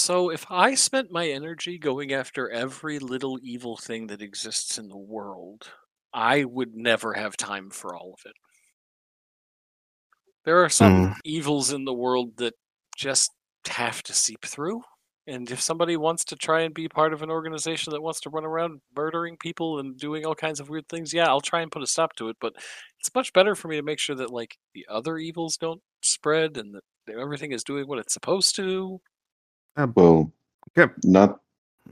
So, 0.06 0.30
if 0.30 0.46
I 0.52 0.76
spent 0.76 1.12
my 1.12 1.28
energy 1.28 1.80
going 1.80 2.14
after 2.14 2.48
every 2.48 3.00
little 3.00 3.40
evil 3.42 3.76
thing 3.76 4.06
that 4.06 4.22
exists 4.22 4.78
in 4.78 4.88
the 4.88 4.96
world, 4.96 5.68
I 6.14 6.44
would 6.44 6.76
never 6.76 7.14
have 7.14 7.36
time 7.36 7.72
for 7.72 7.96
all 7.96 8.14
of 8.14 8.20
it. 8.30 8.36
There 10.44 10.64
are 10.64 10.70
some 10.70 11.08
mm. 11.08 11.16
evils 11.26 11.74
in 11.74 11.86
the 11.86 11.94
world 11.96 12.38
that 12.38 12.54
just 12.96 13.32
have 13.68 14.04
to 14.04 14.14
seep 14.14 14.46
through. 14.46 14.84
And 15.26 15.50
if 15.50 15.60
somebody 15.60 15.98
wants 15.98 16.24
to 16.26 16.36
try 16.36 16.62
and 16.62 16.74
be 16.76 16.88
part 16.88 17.12
of 17.12 17.24
an 17.24 17.32
organization 17.32 17.90
that 17.90 18.04
wants 18.04 18.20
to 18.22 18.30
run 18.30 18.46
around 18.46 18.82
murdering 18.96 19.38
people 19.38 19.80
and 19.80 19.98
doing 19.98 20.24
all 20.24 20.36
kinds 20.36 20.60
of 20.60 20.70
weird 20.70 20.88
things, 20.88 21.16
yeah, 21.16 21.26
I'll 21.26 21.42
try 21.42 21.62
and 21.62 21.72
put 21.72 21.82
a 21.82 21.88
stop 21.88 22.16
to 22.18 22.30
it. 22.30 22.38
But 22.40 22.54
it's 23.00 23.16
much 23.16 23.34
better 23.34 23.56
for 23.56 23.70
me 23.70 23.78
to 23.78 23.82
make 23.82 23.98
sure 23.98 24.18
that 24.18 24.30
like 24.30 24.56
the 24.76 24.86
other 24.88 25.18
evils 25.18 25.58
don't 25.58 25.82
spread 26.04 26.58
and 26.58 26.76
that 26.76 27.18
everything 27.18 27.54
is 27.54 27.64
doing 27.64 27.88
what 27.88 27.98
it's 27.98 28.14
supposed 28.14 28.56
to. 28.58 29.02
Uh, 29.78 29.88
Well, 29.96 30.32
Yep. 30.78 30.96
not 31.06 31.42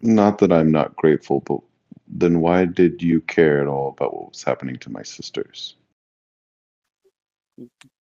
not 0.03 0.39
that 0.39 0.51
I'm 0.53 0.71
not 0.71 0.95
grateful, 0.97 1.41
but 1.41 1.61
then 2.07 2.41
why 2.41 2.65
did 2.65 3.01
you 3.03 3.21
care 3.21 3.61
at 3.61 3.67
all 3.67 3.89
about 3.89 4.13
what 4.15 4.29
was 4.29 4.43
happening 4.43 4.77
to 4.79 4.91
my 4.91 5.03
sisters? 5.03 5.75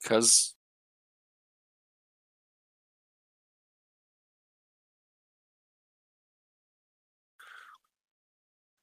because 0.03 0.55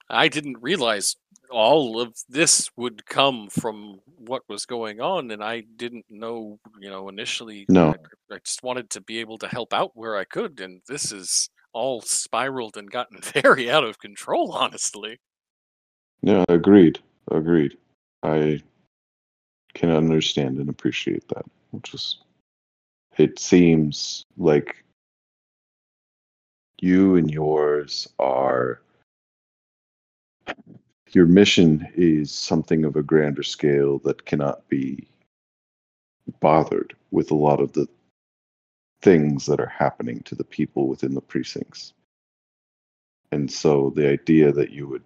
I 0.09 0.27
didn't 0.29 0.61
realize 0.61 1.15
all 1.51 1.99
of 1.99 2.13
this 2.27 2.69
would 2.75 3.05
come 3.05 3.49
from 3.49 3.99
what 4.17 4.43
was 4.47 4.65
going 4.65 5.01
on, 5.01 5.31
and 5.31 5.43
I 5.43 5.61
didn't 5.77 6.05
know, 6.09 6.59
you 6.79 6.89
know, 6.89 7.09
initially. 7.09 7.65
No. 7.69 7.89
I, 8.31 8.35
I 8.35 8.37
just 8.43 8.63
wanted 8.63 8.89
to 8.91 9.01
be 9.01 9.19
able 9.19 9.37
to 9.39 9.47
help 9.47 9.73
out 9.73 9.91
where 9.95 10.17
I 10.17 10.23
could, 10.23 10.59
and 10.59 10.81
this 10.87 11.11
is 11.11 11.49
all 11.73 12.01
spiraled 12.01 12.77
and 12.77 12.89
gotten 12.89 13.19
very 13.41 13.69
out 13.69 13.83
of 13.83 13.99
control, 13.99 14.51
honestly. 14.51 15.19
Yeah, 16.21 16.45
agreed. 16.49 16.99
Agreed. 17.31 17.77
I 18.23 18.61
can 19.73 19.91
understand 19.91 20.57
and 20.57 20.69
appreciate 20.69 21.27
that. 21.29 21.45
Just 21.83 22.23
it 23.17 23.39
seems 23.39 24.25
like 24.37 24.83
you 26.81 27.15
and 27.15 27.29
yours 27.29 28.07
are 28.19 28.81
your 31.15 31.25
mission 31.25 31.87
is 31.95 32.31
something 32.31 32.85
of 32.85 32.95
a 32.95 33.03
grander 33.03 33.43
scale 33.43 33.99
that 33.99 34.25
cannot 34.25 34.67
be 34.69 35.07
bothered 36.39 36.95
with 37.11 37.31
a 37.31 37.35
lot 37.35 37.59
of 37.59 37.73
the 37.73 37.87
things 39.01 39.45
that 39.45 39.59
are 39.59 39.73
happening 39.75 40.21
to 40.23 40.35
the 40.35 40.43
people 40.43 40.87
within 40.87 41.13
the 41.13 41.21
precincts. 41.21 41.93
And 43.31 43.51
so 43.51 43.93
the 43.95 44.09
idea 44.09 44.51
that 44.51 44.71
you 44.71 44.87
would 44.87 45.03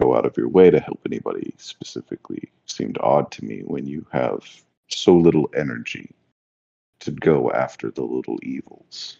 go 0.00 0.16
out 0.16 0.26
of 0.26 0.36
your 0.36 0.48
way 0.48 0.70
to 0.70 0.80
help 0.80 1.00
anybody 1.06 1.54
specifically 1.58 2.50
seemed 2.66 2.98
odd 3.00 3.30
to 3.32 3.44
me 3.44 3.60
when 3.60 3.86
you 3.86 4.06
have 4.12 4.40
so 4.88 5.16
little 5.16 5.48
energy 5.54 6.10
to 7.00 7.10
go 7.10 7.50
after 7.52 7.90
the 7.90 8.02
little 8.02 8.38
evils. 8.42 9.18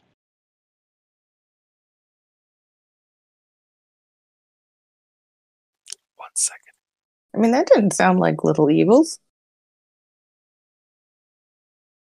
I 7.35 7.39
mean, 7.39 7.51
that 7.51 7.67
didn't 7.67 7.93
sound 7.93 8.21
like 8.21 8.45
little 8.45 8.71
evils. 8.71 9.19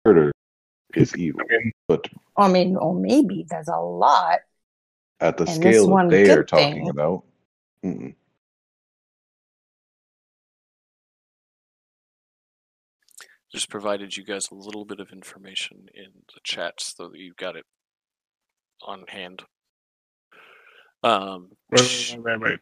Murder 0.04 0.32
is 0.94 1.16
evil, 1.16 1.42
I 1.42 1.58
mean, 1.58 1.72
but 1.86 2.08
I 2.36 2.48
mean, 2.48 2.76
or 2.76 2.94
maybe 2.94 3.46
there's 3.48 3.68
a 3.68 3.76
lot. 3.76 4.40
at 5.20 5.36
the 5.36 5.46
scale 5.46 5.94
that 5.94 6.08
they 6.10 6.30
are 6.30 6.42
talking 6.42 6.72
thing- 6.72 6.88
about, 6.88 7.24
mm-mm. 7.84 8.14
Just 13.52 13.68
provided 13.68 14.16
you 14.16 14.24
guys 14.24 14.48
a 14.50 14.54
little 14.54 14.84
bit 14.84 15.00
of 15.00 15.10
information 15.10 15.88
in 15.92 16.10
the 16.32 16.40
chat 16.44 16.74
so 16.78 17.08
that 17.08 17.18
you've 17.18 17.36
got 17.36 17.56
it 17.56 17.66
on 18.82 19.04
hand. 19.08 19.42
Um, 21.02 21.48
wait, 21.70 22.16
wait, 22.16 22.22
wait, 22.22 22.40
wait. 22.40 22.58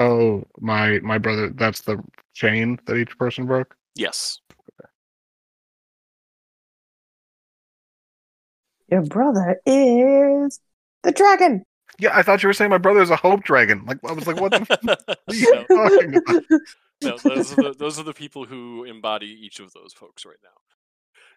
Oh, 0.00 0.44
my 0.60 0.98
my 1.00 1.18
brother. 1.18 1.48
That's 1.50 1.82
the 1.82 2.02
chain 2.34 2.78
that 2.86 2.96
each 2.96 3.16
person 3.18 3.46
broke. 3.46 3.74
yes. 3.94 4.40
Your 8.88 9.02
brother 9.02 9.60
is 9.66 10.60
the 11.02 11.10
dragon. 11.12 11.64
Yeah, 11.98 12.16
I 12.16 12.22
thought 12.22 12.42
you 12.42 12.48
were 12.48 12.52
saying 12.52 12.70
my 12.70 12.78
brother 12.78 13.02
is 13.02 13.10
a 13.10 13.16
hope 13.16 13.42
dragon. 13.42 13.84
Like 13.84 13.98
I 14.06 14.12
was 14.12 14.26
like, 14.26 14.40
what 14.40 14.52
the 14.52 14.60
f- 14.68 14.98
No. 15.32 15.64
talking 15.64 16.10
no, 17.02 17.18
those 17.18 17.52
are 17.52 17.62
the 17.62 17.74
those 17.76 17.98
are 17.98 18.04
the 18.04 18.12
people 18.12 18.44
who 18.44 18.84
embody 18.84 19.26
each 19.26 19.58
of 19.58 19.72
those 19.72 19.92
folks 19.92 20.24
right 20.24 20.36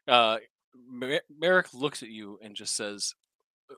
now. 0.07 0.13
Uh, 0.13 0.37
Mer- 0.87 1.21
Merrick 1.39 1.73
looks 1.73 2.03
at 2.03 2.09
you 2.09 2.37
and 2.43 2.55
just 2.55 2.75
says, 2.75 3.15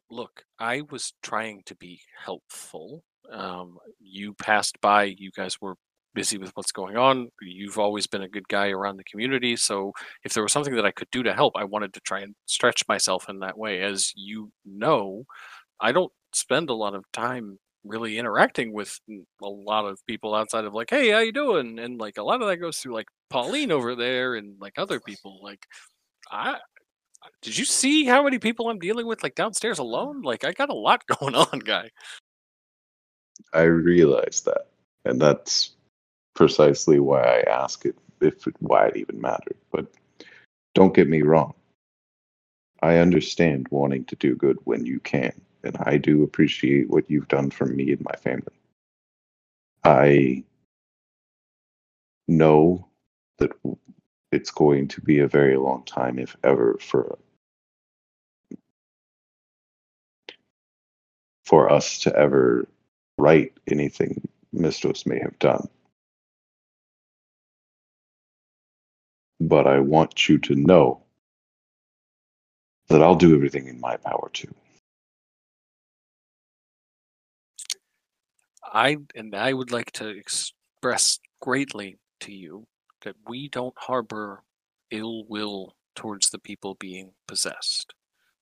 "Look, 0.10 0.44
I 0.60 0.82
was 0.90 1.14
trying 1.24 1.62
to 1.66 1.76
be 1.76 2.02
helpful. 2.24 3.04
Um, 3.32 3.78
you 4.00 4.34
passed 4.34 4.80
by. 4.82 5.04
You 5.04 5.32
guys 5.36 5.60
were 5.62 5.76
busy 6.14 6.38
with 6.38 6.52
what's 6.56 6.72
going 6.72 6.98
on. 6.98 7.30
You've 7.42 7.80
always 7.80 8.08
been 8.08 8.24
a 8.24 8.30
good 8.30 8.48
guy 8.50 8.70
around 8.70 8.98
the 8.98 9.04
community. 9.06 9.56
So 9.56 9.94
if 10.24 10.34
there 10.34 10.44
was 10.44 10.52
something 10.52 10.76
that 10.76 10.86
I 10.86 10.92
could 10.92 11.10
do 11.12 11.24
to 11.24 11.34
help, 11.34 11.54
I 11.56 11.64
wanted 11.64 11.94
to 11.94 12.02
try 12.02 12.22
and 12.22 12.36
stretch 12.46 12.84
myself 12.88 13.30
in 13.30 13.40
that 13.40 13.58
way. 13.58 13.82
As 13.82 14.12
you 14.16 14.52
know, 14.66 15.24
I 15.80 15.92
don't 15.92 16.12
spend 16.34 16.70
a 16.70 16.74
lot 16.74 16.96
of 16.96 17.06
time 17.14 17.58
really 17.84 18.18
interacting 18.18 18.74
with 18.74 19.00
a 19.10 19.48
lot 19.48 19.86
of 19.86 20.00
people 20.06 20.36
outside 20.36 20.66
of 20.66 20.74
like, 20.74 20.90
hey, 20.90 21.10
how 21.10 21.20
you 21.20 21.32
doing? 21.32 21.80
And 21.80 22.00
like 22.00 22.18
a 22.18 22.24
lot 22.24 22.42
of 22.42 22.48
that 22.48 22.58
goes 22.58 22.78
through 22.78 22.94
like 22.94 23.08
Pauline 23.30 23.72
over 23.72 23.96
there 23.96 24.36
and 24.36 24.56
like 24.60 24.74
other 24.78 25.00
people. 25.00 25.40
Like, 25.42 25.66
I 26.30 26.58
did 27.42 27.58
you 27.58 27.66
see 27.66 28.06
how 28.06 28.24
many 28.24 28.40
people 28.40 28.70
I'm 28.70 28.80
dealing 28.80 29.08
with 29.08 29.24
like 29.24 29.36
downstairs 29.36 29.80
alone? 29.80 30.22
Like, 30.22 30.44
I 30.44 30.52
got 30.54 30.70
a 30.70 30.76
lot 30.76 31.06
going 31.20 31.36
on, 31.36 31.60
guy. 31.60 31.90
I 33.54 33.64
realize 33.64 34.42
that, 34.46 34.68
and 35.06 35.20
that's 35.20 35.72
precisely 36.36 37.00
why 37.00 37.22
I 37.22 37.42
ask 37.50 37.86
it 37.86 37.96
if 38.22 38.46
it, 38.48 38.56
why 38.60 38.88
it 38.88 38.98
even 38.98 39.20
mattered. 39.20 39.58
But 39.72 39.88
don't 40.76 40.94
get 40.94 41.10
me 41.10 41.22
wrong. 41.22 41.54
I 42.84 42.98
understand 42.98 43.68
wanting 43.70 44.06
to 44.06 44.16
do 44.16 44.36
good 44.36 44.58
when 44.64 44.86
you 44.86 45.00
can, 45.00 45.34
and 45.64 45.76
I 45.82 45.98
do 45.98 46.24
appreciate 46.24 46.90
what 46.90 47.10
you've 47.10 47.28
done 47.28 47.50
for 47.50 47.66
me 47.66 47.92
and 47.92 48.02
my 48.02 48.16
family. 48.16 48.46
I 49.84 50.44
know 52.28 52.88
that 53.40 53.52
it's 54.32 54.52
going 54.52 54.88
to 54.90 55.02
be 55.02 55.20
a 55.20 55.28
very 55.28 55.58
long 55.58 55.84
time, 55.84 56.20
if 56.20 56.36
ever, 56.44 56.78
for 56.80 57.18
for 61.46 61.72
us 61.72 62.00
to 62.00 62.16
ever 62.16 62.68
right 63.18 63.54
anything 63.68 64.28
Mistos 64.56 65.06
may 65.06 65.20
have 65.20 65.38
done. 65.40 65.68
But 69.40 69.68
I 69.68 69.80
want 69.80 70.30
you 70.30 70.38
to 70.40 70.56
know 70.56 71.04
that 72.90 73.02
I'll 73.02 73.16
do 73.16 73.36
everything 73.36 73.68
in 73.68 73.80
my 73.80 73.98
power 73.98 74.30
to. 74.34 74.48
I 78.74 78.98
and 79.16 79.36
I 79.36 79.52
would 79.54 79.72
like 79.72 79.92
to 79.94 80.08
express 80.08 81.20
greatly 81.42 81.98
to 82.22 82.32
you 82.34 82.66
that 83.02 83.16
we 83.28 83.50
don't 83.50 83.78
harbor 83.78 84.44
ill 84.92 85.26
will 85.26 85.76
towards 85.96 86.30
the 86.30 86.40
people 86.40 86.76
being 86.76 87.12
possessed. 87.28 87.94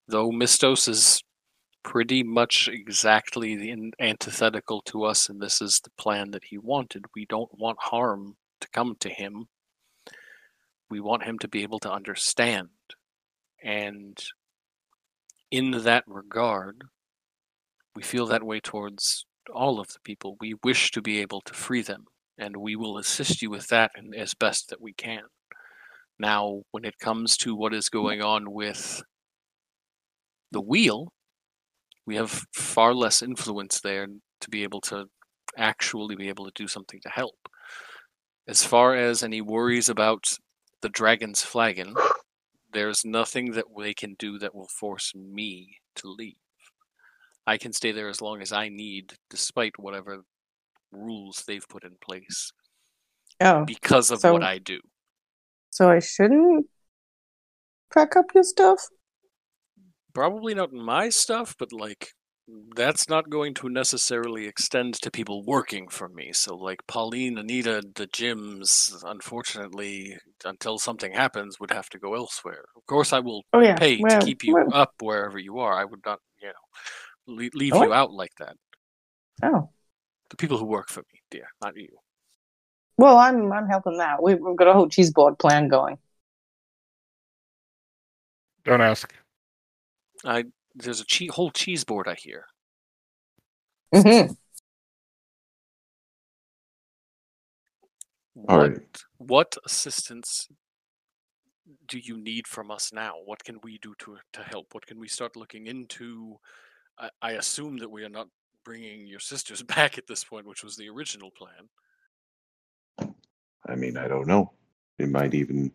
Though 0.07 0.31
Mistos 0.31 0.87
is 0.87 1.23
pretty 1.83 2.23
much 2.23 2.67
exactly 2.67 3.91
antithetical 3.99 4.81
to 4.81 5.03
us, 5.03 5.29
and 5.29 5.41
this 5.41 5.61
is 5.61 5.79
the 5.83 5.91
plan 5.91 6.31
that 6.31 6.43
he 6.45 6.57
wanted, 6.57 7.05
we 7.15 7.25
don't 7.25 7.57
want 7.57 7.77
harm 7.79 8.35
to 8.61 8.67
come 8.69 8.95
to 8.99 9.09
him. 9.09 9.47
We 10.89 10.99
want 10.99 11.23
him 11.23 11.39
to 11.39 11.47
be 11.47 11.63
able 11.63 11.79
to 11.79 11.91
understand. 11.91 12.69
And 13.63 14.17
in 15.51 15.71
that 15.71 16.03
regard, 16.07 16.83
we 17.95 18.03
feel 18.03 18.25
that 18.27 18.43
way 18.43 18.59
towards 18.59 19.25
all 19.53 19.79
of 19.79 19.93
the 19.93 19.99
people. 20.03 20.37
We 20.39 20.55
wish 20.63 20.91
to 20.91 21.01
be 21.01 21.19
able 21.19 21.41
to 21.41 21.53
free 21.53 21.81
them, 21.81 22.05
and 22.39 22.57
we 22.57 22.75
will 22.75 22.97
assist 22.97 23.41
you 23.41 23.49
with 23.49 23.67
that 23.67 23.91
as 24.17 24.33
best 24.33 24.69
that 24.69 24.81
we 24.81 24.93
can. 24.93 25.23
Now, 26.17 26.63
when 26.71 26.85
it 26.85 26.99
comes 26.99 27.37
to 27.37 27.55
what 27.55 27.73
is 27.73 27.89
going 27.89 28.21
on 28.21 28.51
with 28.51 29.03
the 30.51 30.61
wheel, 30.61 31.13
we 32.05 32.15
have 32.15 32.45
far 32.53 32.93
less 32.93 33.21
influence 33.21 33.79
there 33.81 34.07
to 34.41 34.49
be 34.49 34.63
able 34.63 34.81
to 34.81 35.05
actually 35.57 36.15
be 36.15 36.29
able 36.29 36.45
to 36.45 36.51
do 36.55 36.67
something 36.67 36.99
to 37.01 37.09
help. 37.09 37.35
As 38.47 38.63
far 38.63 38.95
as 38.95 39.21
any 39.21 39.41
worries 39.41 39.89
about 39.89 40.37
the 40.81 40.89
dragon's 40.89 41.43
flagon, 41.43 41.93
there's 42.73 43.05
nothing 43.05 43.51
that 43.51 43.65
they 43.77 43.93
can 43.93 44.15
do 44.17 44.39
that 44.39 44.55
will 44.55 44.67
force 44.67 45.13
me 45.15 45.77
to 45.95 46.07
leave. 46.07 46.37
I 47.45 47.57
can 47.57 47.73
stay 47.73 47.91
there 47.91 48.09
as 48.09 48.21
long 48.21 48.41
as 48.41 48.51
I 48.51 48.69
need, 48.69 49.13
despite 49.29 49.77
whatever 49.77 50.23
rules 50.91 51.43
they've 51.47 51.67
put 51.67 51.83
in 51.83 51.95
place, 52.01 52.51
Oh, 53.41 53.63
because 53.65 54.11
of 54.11 54.19
So- 54.19 54.33
what 54.33 54.43
I 54.43 54.57
do. 54.57 54.79
so 55.69 55.89
I 55.89 55.99
shouldn't 55.99 56.67
pack 57.93 58.15
up 58.15 58.33
your 58.33 58.43
stuff? 58.43 58.81
Probably 60.13 60.53
not 60.53 60.73
my 60.73 61.09
stuff, 61.09 61.55
but 61.57 61.71
like 61.71 62.13
that's 62.75 63.07
not 63.07 63.29
going 63.29 63.53
to 63.53 63.69
necessarily 63.69 64.47
extend 64.47 64.95
to 64.95 65.11
people 65.11 65.45
working 65.45 65.87
for 65.87 66.09
me. 66.09 66.33
So 66.33 66.55
like 66.55 66.79
Pauline, 66.87 67.37
Anita, 67.37 67.83
the 67.93 68.07
gyms, 68.07 68.91
unfortunately, 69.05 70.17
until 70.43 70.79
something 70.79 71.13
happens, 71.13 71.59
would 71.59 71.69
have 71.71 71.89
to 71.89 71.99
go 71.99 72.15
elsewhere. 72.15 72.65
Of 72.75 72.85
course, 72.87 73.13
I 73.13 73.19
will 73.19 73.43
Oh 73.53 73.59
yeah. 73.59 73.75
pay 73.75 73.99
well, 74.01 74.19
to 74.19 74.25
keep 74.25 74.43
you 74.43 74.55
well- 74.55 74.73
up 74.73 74.93
wherever 74.99 75.37
you 75.37 75.59
are. 75.59 75.73
I 75.79 75.85
would 75.85 76.03
not, 76.03 76.19
you 76.41 76.47
know, 76.47 77.35
leave 77.53 77.73
Oh, 77.75 77.83
you 77.83 77.93
out 77.93 78.11
like 78.11 78.33
that. 78.39 78.55
Oh. 79.43 79.69
The 80.29 80.37
people 80.37 80.57
who 80.57 80.65
work 80.65 80.89
for 80.89 80.99
me, 80.99 81.21
dear, 81.31 81.47
not 81.61 81.75
you. 81.75 81.89
Well, 82.97 83.17
I'm 83.17 83.51
I'm 83.51 83.67
helping 83.67 83.97
that. 83.97 84.21
We, 84.21 84.35
we've 84.35 84.57
got 84.57 84.67
a 84.67 84.73
whole 84.73 84.89
cheese 84.89 85.11
board 85.11 85.39
plan 85.39 85.69
going. 85.69 85.97
Don't 88.65 88.81
ask. 88.81 89.13
I 90.25 90.45
there's 90.75 91.01
a 91.01 91.05
che- 91.05 91.27
whole 91.27 91.51
cheese 91.51 91.83
board 91.83 92.07
I 92.07 92.15
hear. 92.15 92.45
Mm-hmm. 93.95 94.33
All 98.47 98.57
what, 98.57 98.69
right. 98.69 99.03
what 99.17 99.57
assistance 99.65 100.47
do 101.87 101.99
you 101.99 102.17
need 102.17 102.47
from 102.47 102.71
us 102.71 102.91
now? 102.93 103.13
What 103.25 103.43
can 103.43 103.59
we 103.63 103.79
do 103.79 103.95
to 103.99 104.17
to 104.33 104.43
help? 104.43 104.73
What 104.73 104.85
can 104.85 104.99
we 104.99 105.07
start 105.07 105.35
looking 105.35 105.67
into? 105.67 106.37
I, 106.97 107.09
I 107.21 107.31
assume 107.33 107.77
that 107.77 107.89
we 107.89 108.03
are 108.03 108.09
not 108.09 108.27
bringing 108.69 109.07
your 109.07 109.19
sisters 109.19 109.63
back 109.75 109.97
at 109.97 110.05
this 110.05 110.23
point, 110.23 110.45
which 110.45 110.63
was 110.63 110.75
the 110.75 110.87
original 110.87 111.31
plan. 111.31 113.09
I 113.67 113.73
mean, 113.73 113.97
I 113.97 114.07
don't 114.07 114.27
know. 114.27 114.51
It 114.99 115.09
might 115.09 115.33
even 115.33 115.71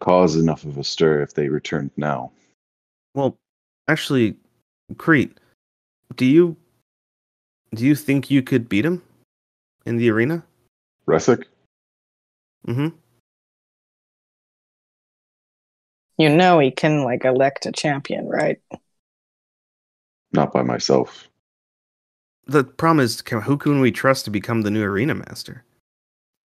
cause 0.00 0.36
enough 0.36 0.64
of 0.64 0.78
a 0.78 0.84
stir 0.84 1.20
if 1.20 1.34
they 1.34 1.50
returned 1.50 1.90
now. 1.98 2.32
Well, 3.14 3.36
actually, 3.88 4.36
Crete, 4.96 5.36
do 6.16 6.24
you 6.24 6.56
do 7.74 7.84
you 7.84 7.94
think 7.94 8.30
you 8.30 8.42
could 8.42 8.70
beat 8.70 8.86
him 8.86 9.02
in 9.84 9.98
the 9.98 10.10
arena? 10.10 10.42
Resic? 11.06 11.44
Mm-hmm. 12.66 12.96
You 16.16 16.28
know 16.30 16.58
he 16.58 16.70
can 16.70 17.04
like 17.04 17.26
elect 17.26 17.66
a 17.66 17.72
champion, 17.72 18.28
right? 18.28 18.62
Not 20.32 20.54
by 20.54 20.62
myself. 20.62 21.28
The 22.46 22.64
problem 22.64 23.04
is, 23.04 23.22
can, 23.22 23.42
who 23.42 23.56
can 23.56 23.80
we 23.80 23.92
trust 23.92 24.24
to 24.24 24.30
become 24.30 24.62
the 24.62 24.70
new 24.70 24.82
arena 24.82 25.14
master? 25.14 25.64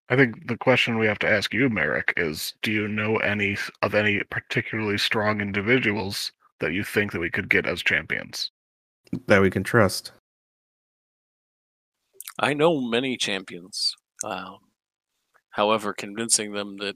I 0.09 0.15
think 0.15 0.47
the 0.47 0.57
question 0.57 0.97
we 0.97 1.07
have 1.07 1.19
to 1.19 1.29
ask 1.29 1.53
you, 1.53 1.69
Merrick, 1.69 2.13
is 2.15 2.53
do 2.61 2.71
you 2.71 2.87
know 2.87 3.17
any 3.17 3.57
of 3.81 3.93
any 3.93 4.21
particularly 4.29 4.97
strong 4.97 5.41
individuals 5.41 6.31
that 6.59 6.73
you 6.73 6.83
think 6.83 7.11
that 7.11 7.19
we 7.19 7.29
could 7.29 7.49
get 7.49 7.65
as 7.65 7.83
champions? 7.83 8.51
That 9.27 9.41
we 9.41 9.49
can 9.49 9.63
trust. 9.63 10.11
I 12.39 12.53
know 12.53 12.79
many 12.79 13.17
champions. 13.17 13.95
Um, 14.23 14.57
however, 15.51 15.93
convincing 15.93 16.53
them 16.53 16.77
that 16.77 16.95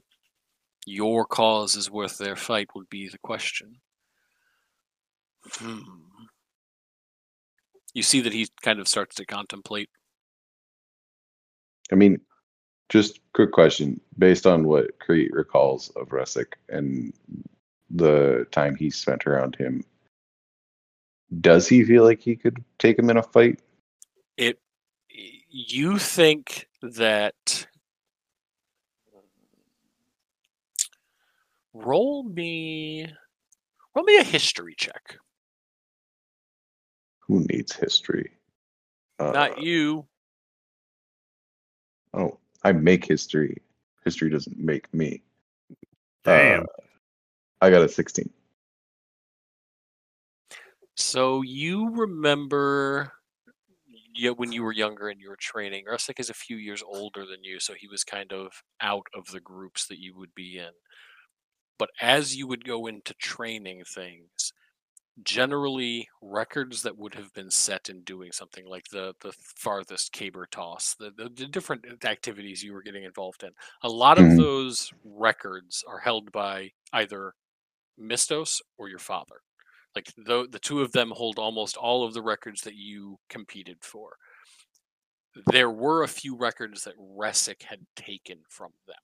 your 0.86 1.26
cause 1.26 1.76
is 1.76 1.90
worth 1.90 2.18
their 2.18 2.36
fight 2.36 2.68
would 2.74 2.88
be 2.88 3.08
the 3.08 3.18
question. 3.18 3.76
Hmm. 5.50 5.80
You 7.94 8.02
see 8.02 8.20
that 8.22 8.32
he 8.32 8.48
kind 8.62 8.80
of 8.80 8.88
starts 8.88 9.16
to 9.16 9.26
contemplate. 9.26 9.90
I 11.90 11.94
mean, 11.94 12.20
just 12.88 13.20
quick 13.34 13.52
question. 13.52 14.00
Based 14.18 14.46
on 14.46 14.64
what 14.64 14.98
Crete 14.98 15.32
recalls 15.32 15.90
of 15.90 16.08
Resic 16.08 16.54
and 16.68 17.12
the 17.90 18.46
time 18.50 18.76
he 18.76 18.90
spent 18.90 19.26
around 19.26 19.56
him, 19.56 19.84
does 21.40 21.68
he 21.68 21.84
feel 21.84 22.04
like 22.04 22.20
he 22.20 22.36
could 22.36 22.64
take 22.78 22.98
him 22.98 23.10
in 23.10 23.16
a 23.16 23.22
fight? 23.22 23.60
It. 24.36 24.58
You 25.48 25.98
think 25.98 26.68
that. 26.82 27.66
Roll 31.74 32.22
me. 32.22 33.06
Roll 33.94 34.04
me 34.04 34.18
a 34.18 34.24
history 34.24 34.74
check. 34.76 35.16
Who 37.32 37.46
needs 37.48 37.74
history? 37.74 38.30
Uh, 39.18 39.30
Not 39.30 39.62
you. 39.62 40.04
Oh, 42.12 42.36
I 42.62 42.72
make 42.72 43.06
history. 43.06 43.56
History 44.04 44.28
doesn't 44.28 44.58
make 44.58 44.92
me. 44.92 45.22
Damn. 46.24 46.64
Uh, 46.64 46.66
I 47.62 47.70
got 47.70 47.80
a 47.80 47.88
16. 47.88 48.28
So 50.94 51.40
you 51.40 51.88
remember 51.88 53.14
yeah, 54.14 54.32
when 54.32 54.52
you 54.52 54.62
were 54.62 54.72
younger 54.72 55.08
and 55.08 55.18
you 55.18 55.30
were 55.30 55.38
training. 55.40 55.86
Resic 55.90 56.20
is 56.20 56.28
a 56.28 56.34
few 56.34 56.58
years 56.58 56.82
older 56.86 57.24
than 57.24 57.42
you, 57.42 57.60
so 57.60 57.72
he 57.72 57.88
was 57.88 58.04
kind 58.04 58.30
of 58.34 58.62
out 58.82 59.06
of 59.14 59.24
the 59.28 59.40
groups 59.40 59.86
that 59.86 59.98
you 59.98 60.14
would 60.18 60.34
be 60.34 60.58
in. 60.58 60.72
But 61.78 61.88
as 61.98 62.36
you 62.36 62.46
would 62.46 62.66
go 62.66 62.86
into 62.86 63.14
training 63.14 63.84
things, 63.86 64.51
generally 65.22 66.08
records 66.22 66.82
that 66.82 66.96
would 66.96 67.14
have 67.14 67.32
been 67.34 67.50
set 67.50 67.88
in 67.90 68.02
doing 68.02 68.32
something 68.32 68.66
like 68.66 68.86
the 68.90 69.14
the 69.20 69.32
farthest 69.56 70.12
caber 70.12 70.46
toss, 70.50 70.94
the, 70.94 71.10
the, 71.10 71.28
the 71.28 71.46
different 71.46 71.84
activities 72.04 72.62
you 72.62 72.72
were 72.72 72.82
getting 72.82 73.04
involved 73.04 73.42
in, 73.42 73.50
a 73.82 73.88
lot 73.88 74.18
of 74.18 74.24
Mhm. 74.24 74.36
those 74.36 74.90
records 75.04 75.84
are 75.86 75.98
held 76.00 76.32
by 76.32 76.72
either 76.92 77.34
Mistos 78.00 78.60
or 78.78 78.88
your 78.88 78.98
father. 79.00 79.42
Like 79.96 80.12
the 80.16 80.48
the 80.50 80.58
two 80.60 80.82
of 80.82 80.92
them 80.92 81.10
hold 81.12 81.38
almost 81.38 81.76
all 81.76 82.04
of 82.04 82.14
the 82.14 82.22
records 82.22 82.62
that 82.62 82.76
you 82.76 83.18
competed 83.28 83.84
for. 83.84 84.16
There 85.46 85.70
were 85.70 86.02
a 86.02 86.08
few 86.08 86.34
records 86.36 86.84
that 86.84 86.96
Resic 86.96 87.64
had 87.64 87.86
taken 87.94 88.44
from 88.48 88.72
them. 88.86 88.96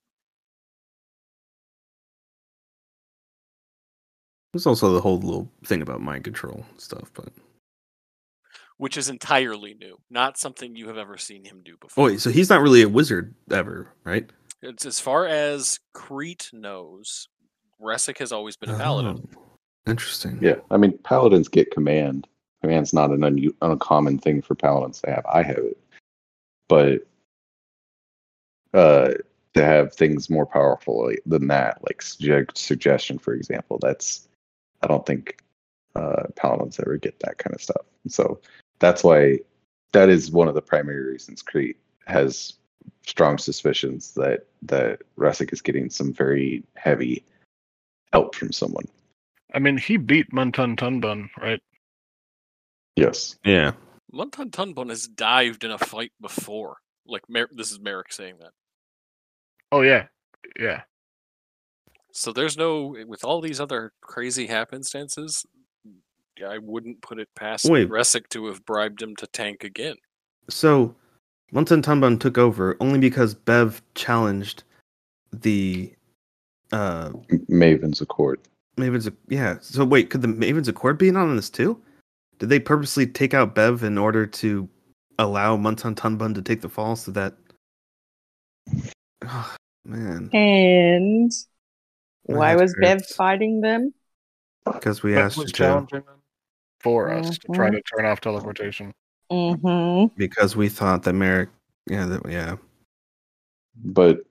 There's 4.53 4.65
also 4.65 4.93
the 4.93 5.01
whole 5.01 5.19
little 5.19 5.51
thing 5.65 5.81
about 5.81 6.01
mind 6.01 6.23
control 6.23 6.65
stuff, 6.77 7.11
but 7.13 7.29
which 8.77 8.97
is 8.97 9.09
entirely 9.09 9.73
new, 9.73 9.97
not 10.09 10.37
something 10.37 10.75
you 10.75 10.87
have 10.87 10.97
ever 10.97 11.17
seen 11.17 11.43
him 11.43 11.61
do 11.63 11.75
before. 11.79 12.03
oh, 12.05 12.07
wait, 12.07 12.21
so 12.21 12.29
he's 12.29 12.49
not 12.49 12.61
really 12.61 12.81
a 12.81 12.89
wizard 12.89 13.35
ever, 13.51 13.93
right? 14.05 14.29
It's 14.61 14.85
as 14.85 14.99
far 14.99 15.25
as 15.27 15.79
Crete 15.93 16.49
knows, 16.53 17.27
Resic 17.81 18.17
has 18.19 18.31
always 18.31 18.55
been 18.57 18.69
a 18.69 18.77
paladin. 18.77 19.27
Oh, 19.37 19.41
interesting. 19.85 20.39
Yeah, 20.41 20.55
I 20.71 20.77
mean, 20.77 20.97
paladins 21.03 21.47
get 21.47 21.71
command. 21.71 22.27
Command's 22.61 22.93
not 22.93 23.11
an 23.11 23.23
un- 23.23 23.51
uncommon 23.61 24.17
thing 24.17 24.41
for 24.41 24.55
paladins 24.55 25.01
to 25.01 25.11
have. 25.11 25.25
I 25.31 25.43
have 25.43 25.57
it, 25.57 25.77
but 26.67 27.05
uh, 28.73 29.13
to 29.53 29.63
have 29.63 29.93
things 29.93 30.29
more 30.29 30.45
powerful 30.45 31.07
like- 31.07 31.21
than 31.25 31.47
that, 31.47 31.81
like 31.83 31.99
sugge- 31.99 32.57
suggestion, 32.57 33.19
for 33.19 33.33
example, 33.33 33.77
that's 33.81 34.28
I 34.81 34.87
don't 34.87 35.05
think 35.05 35.41
uh, 35.95 36.23
paladins 36.35 36.79
ever 36.79 36.97
get 36.97 37.19
that 37.21 37.37
kind 37.37 37.53
of 37.53 37.61
stuff. 37.61 37.85
So 38.07 38.39
that's 38.79 39.03
why 39.03 39.39
that 39.91 40.09
is 40.09 40.31
one 40.31 40.47
of 40.47 40.55
the 40.55 40.61
primary 40.61 41.11
reasons 41.11 41.41
Crete 41.41 41.77
has 42.05 42.53
strong 43.05 43.37
suspicions 43.37 44.13
that 44.13 44.45
that 44.63 45.01
Resic 45.17 45.51
is 45.53 45.61
getting 45.61 45.89
some 45.89 46.13
very 46.13 46.63
heavy 46.75 47.23
help 48.13 48.35
from 48.35 48.51
someone. 48.51 48.85
I 49.53 49.59
mean, 49.59 49.77
he 49.77 49.97
beat 49.97 50.31
Muntun 50.31 50.77
Tunbun, 50.77 51.29
right? 51.37 51.61
Yes. 52.95 53.37
Yeah. 53.45 53.71
Montan 54.13 54.51
Tunbun 54.51 54.89
has 54.89 55.07
dived 55.07 55.63
in 55.63 55.71
a 55.71 55.77
fight 55.77 56.11
before. 56.19 56.77
Like 57.05 57.23
Mer- 57.29 57.49
this 57.51 57.71
is 57.71 57.79
Merrick 57.79 58.11
saying 58.11 58.35
that. 58.39 58.51
Oh 59.71 59.81
yeah, 59.81 60.07
yeah. 60.59 60.81
So 62.11 62.33
there's 62.33 62.57
no 62.57 62.95
with 63.07 63.23
all 63.23 63.41
these 63.41 63.59
other 63.59 63.93
crazy 64.01 64.47
happenstances. 64.47 65.45
I 66.45 66.57
wouldn't 66.57 67.01
put 67.01 67.19
it 67.19 67.27
past 67.35 67.65
Wait. 67.65 67.89
Resic 67.89 68.29
to 68.29 68.45
have 68.47 68.65
bribed 68.65 69.01
him 69.01 69.15
to 69.17 69.27
tank 69.27 69.63
again. 69.63 69.95
So, 70.49 70.95
Muntan 71.53 71.83
Tanban 71.83 72.19
took 72.19 72.37
over 72.37 72.77
only 72.79 72.99
because 72.99 73.33
Bev 73.33 73.81
challenged 73.95 74.63
the 75.31 75.93
uh 76.71 77.11
Maven's 77.47 78.01
Accord. 78.01 78.39
Maven's. 78.77 79.09
Yeah. 79.27 79.57
So 79.61 79.83
wait, 79.83 80.09
could 80.09 80.21
the 80.21 80.27
Maven's 80.27 80.67
Accord 80.67 80.97
be 80.97 81.09
in 81.09 81.17
on 81.17 81.35
this 81.35 81.49
too? 81.49 81.79
Did 82.39 82.49
they 82.49 82.59
purposely 82.59 83.05
take 83.05 83.33
out 83.33 83.53
Bev 83.53 83.83
in 83.83 83.97
order 83.97 84.25
to 84.25 84.69
allow 85.17 85.57
Muntan 85.57 85.95
Tanban 85.95 86.33
to 86.35 86.41
take 86.41 86.61
the 86.61 86.69
fall 86.69 86.95
so 86.95 87.11
that? 87.11 87.35
Oh, 89.21 89.53
man, 89.83 90.29
And 90.31 91.29
why 92.37 92.55
That 92.55 92.61
was 92.61 92.75
Bev 92.79 93.05
fighting 93.05 93.61
them? 93.61 93.93
because 94.65 95.01
we 95.03 95.13
That 95.13 95.25
asked 95.25 95.37
was 95.37 95.47
to. 95.51 95.57
challenging 95.57 96.01
them 96.01 96.21
for 96.79 97.11
us 97.11 97.37
to 97.39 97.47
try 97.53 97.69
Mhm. 97.69 97.73
to 97.73 97.81
turn 97.81 98.05
off 98.05 98.21
teleportation. 98.21 98.93
Mm-hmm. 99.31 100.13
Because 100.15 100.55
we 100.55 100.69
thought 100.69 101.03
that 101.03 101.13
Merrick. 101.13 101.49
Yeah. 101.87 102.05
That, 102.05 102.29
yeah. 102.29 102.57
But 103.75 104.21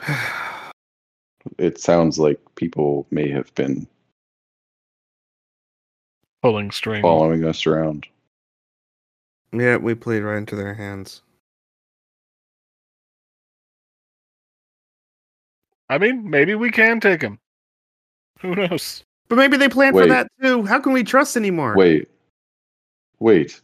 it 1.58 1.78
sounds 1.80 2.18
like 2.18 2.40
people 2.56 3.06
may 3.10 3.28
have 3.30 3.54
been 3.54 3.86
Pulling 6.42 6.70
string. 6.70 7.02
following 7.02 7.44
us 7.44 7.66
around. 7.66 8.06
yeah. 9.52 9.76
We 9.76 9.94
played 9.94 10.22
right 10.22 10.38
into 10.38 10.54
their 10.56 10.74
hands. 10.74 11.22
I 15.88 15.98
mean, 15.98 16.28
maybe 16.28 16.54
we 16.54 16.70
can 16.70 17.00
take 17.00 17.22
him. 17.22 17.38
Who 18.40 18.54
knows? 18.54 19.04
But 19.28 19.36
maybe 19.36 19.56
they 19.56 19.68
planned 19.68 19.94
for 19.94 20.02
Wait. 20.02 20.08
that 20.08 20.30
too. 20.40 20.64
How 20.64 20.80
can 20.80 20.92
we 20.92 21.02
trust 21.02 21.36
anymore? 21.36 21.74
Wait. 21.76 22.08
Wait. 23.18 23.60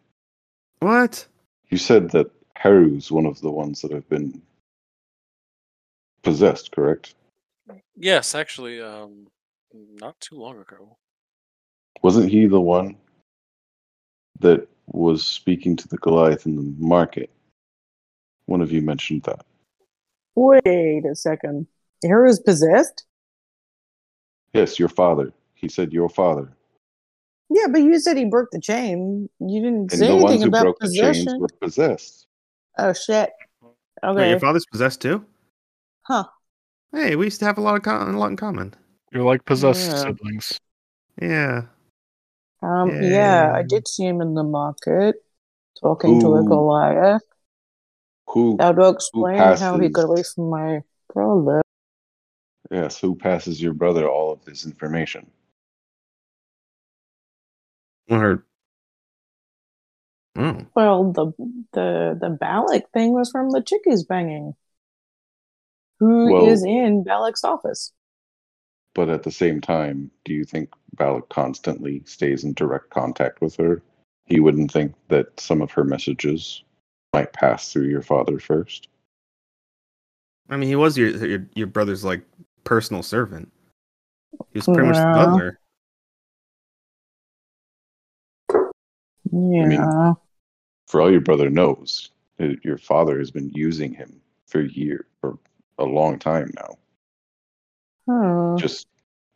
What? 0.81 1.27
You 1.69 1.79
said 1.79 2.11
that 2.11 2.31
Haru's 2.57 3.11
one 3.11 3.27
of 3.27 3.41
the 3.41 3.51
ones 3.51 3.81
that 3.83 3.93
have 3.93 4.09
been 4.09 4.43
possessed, 6.23 6.73
correct? 6.73 7.15
Yes, 7.97 8.35
actually, 8.35 8.81
um, 8.81 9.27
not 9.73 10.19
too 10.21 10.37
long 10.37 10.59
ago. 10.59 10.97
Wasn't 12.03 12.31
he 12.31 12.47
the 12.47 12.61
one 12.61 12.97
that 14.41 14.69
was 14.87 15.27
speaking 15.27 15.77
to 15.77 15.89
the 15.89 15.97
Goliath 15.99 16.47
in 16.47 16.57
the 16.57 16.75
market. 16.79 17.31
One 18.47 18.61
of 18.61 18.73
you 18.73 18.83
mentioned 18.83 19.23
that. 19.23 19.45
Wait 20.35 21.05
a 21.05 21.15
second. 21.15 21.67
Hero's 22.03 22.41
possessed? 22.41 23.05
Yes, 24.53 24.79
your 24.79 24.89
father. 24.89 25.33
He 25.55 25.69
said 25.69 25.93
your 25.93 26.09
father. 26.09 26.53
Yeah, 27.49 27.67
but 27.71 27.83
you 27.83 27.99
said 28.01 28.17
he 28.17 28.25
broke 28.25 28.51
the 28.51 28.61
chain. 28.61 29.29
You 29.41 29.63
didn't 29.63 29.93
And 29.93 29.93
say 29.93 30.07
the 30.09 30.17
ones 30.17 30.25
anything 30.31 30.43
who 30.43 30.49
about 30.49 30.63
broke 30.63 30.79
the 30.81 30.87
chains 30.89 31.19
possession. 31.19 31.41
were 31.41 31.49
possessed. 31.61 32.27
Oh 32.79 32.93
shit. 32.93 33.31
Wait, 33.63 33.71
Okay. 34.05 34.31
your 34.31 34.41
father's 34.41 34.67
possessed 34.71 35.01
too? 35.01 35.25
Huh. 36.03 36.25
Hey, 36.93 37.15
we 37.17 37.27
used 37.27 37.39
to 37.41 37.45
have 37.47 37.59
a 37.59 37.61
lot 37.61 37.77
of 37.77 37.83
com- 37.83 38.15
a 38.15 38.19
lot 38.19 38.31
in 38.31 38.37
common. 38.37 38.75
You're 39.13 39.25
like 39.25 39.45
possessed 39.45 39.91
Yeah. 39.91 39.97
siblings. 39.97 40.59
Yeah. 41.21 41.63
Um 42.63 42.91
yeah, 43.03 43.53
I 43.55 43.63
did 43.63 43.87
see 43.87 44.07
him 44.07 44.21
in 44.21 44.35
the 44.35 44.43
market 44.45 45.17
talking 45.81 46.21
to 46.21 46.35
a 46.35 46.39
Who- 46.43 46.49
Goliath. 46.49 47.23
Who 48.29 48.57
That 48.59 48.77
would 48.77 48.95
explain 48.95 49.37
how 49.39 49.75
he 49.79 49.89
passes- 49.89 49.93
got 49.93 50.05
away 50.05 50.23
from 50.23 50.49
my 50.51 50.83
brother. 51.13 51.61
Yes, 52.73 52.99
who 52.99 53.15
passes 53.15 53.63
your 53.63 53.75
brother 53.75 54.09
all 54.09 54.33
of 54.33 54.45
this 54.45 54.65
information? 54.65 55.31
Or 58.09 58.45
oh, 60.37 60.53
hmm. 60.53 60.61
Well, 60.75 61.13
the 61.13 61.33
the 61.73 62.19
the 62.21 62.31
Balak 62.31 62.91
thing 62.93 63.13
was 63.13 63.31
from 63.31 63.51
the 63.51 63.63
chickies 63.63 64.05
banging. 64.05 64.55
Who 66.01 66.47
is 66.47 66.63
Well- 66.63 66.71
in 66.71 67.05
Balak's 67.05 67.45
office? 67.45 67.93
But 68.95 69.09
at 69.09 69.23
the 69.23 69.31
same 69.31 69.61
time, 69.63 70.11
do 70.25 70.35
you 70.35 70.45
think 70.45 70.71
Balak 70.95 71.31
constantly 71.31 72.03
stays 72.05 72.45
in 72.45 72.53
direct 72.53 72.91
contact 72.91 73.41
with 73.41 73.57
her? 73.57 73.83
He 74.27 74.39
wouldn't 74.39 74.71
think 74.71 74.95
that 75.09 75.41
some 75.41 75.63
of 75.63 75.71
her 75.73 75.85
messages 75.85 76.63
might 77.15 77.33
pass 77.33 77.73
through 77.73 77.89
your 77.89 78.03
father 78.03 78.39
first. 78.39 78.89
I 80.51 80.57
mean, 80.59 80.69
he 80.69 80.77
was 80.77 80.99
your 80.99 81.09
your 81.27 81.47
your 81.55 81.67
brother's 81.67 82.05
like 82.05 82.23
personal 82.65 83.03
servant. 83.03 83.53
He 84.53 84.59
was 84.59 84.67
pretty 84.67 84.83
much 84.89 84.97
the 84.97 85.03
Yeah. 85.03 85.15
butler. 85.15 85.59
Yeah. 89.31 89.67
mean- 89.67 90.17
For 90.89 91.01
all 91.01 91.11
your 91.11 91.23
brother 91.23 91.49
knows, 91.49 92.11
uh, 92.39 92.49
your 92.63 92.77
father 92.77 93.19
has 93.19 93.31
been 93.31 93.49
using 93.51 93.95
him 93.95 94.21
for 94.47 94.61
a 94.61 94.69
year, 94.69 95.07
for 95.21 95.39
a 95.79 95.85
long 95.85 96.19
time 96.19 96.51
now, 96.55 96.77
Huh. 98.07 98.57
just 98.59 98.87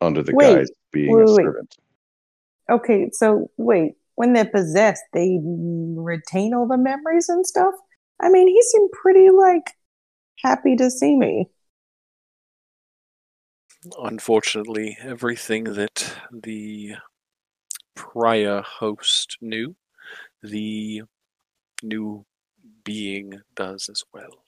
under 0.02 0.22
the 0.22 0.34
Wait, 0.34 0.54
guise 0.54 0.70
of 0.70 0.76
being 0.92 1.16
wait, 1.16 1.22
a 1.22 1.32
wait. 1.32 1.44
servant. 1.44 1.76
Okay, 2.68 3.08
so 3.12 3.50
wait, 3.56 3.94
when 4.16 4.34
they're 4.34 4.44
possessed, 4.50 5.02
they 5.14 5.38
retain 5.42 6.52
all 6.52 6.66
the 6.66 6.76
memories 6.76 7.28
and 7.30 7.46
stuff? 7.46 7.74
I 8.20 8.28
mean, 8.28 8.48
he 8.48 8.60
seemed 8.60 8.90
pretty 8.92 9.30
like 9.30 9.70
happy 10.42 10.76
to 10.76 10.90
see 10.90 11.16
me. 11.16 11.48
Unfortunately, 13.98 14.96
everything 15.00 15.64
that 15.64 16.16
the 16.32 16.94
prior 17.94 18.62
host 18.62 19.36
knew, 19.40 19.76
the 20.42 21.02
new 21.82 22.24
being 22.84 23.40
does 23.54 23.88
as 23.88 24.04
well. 24.12 24.42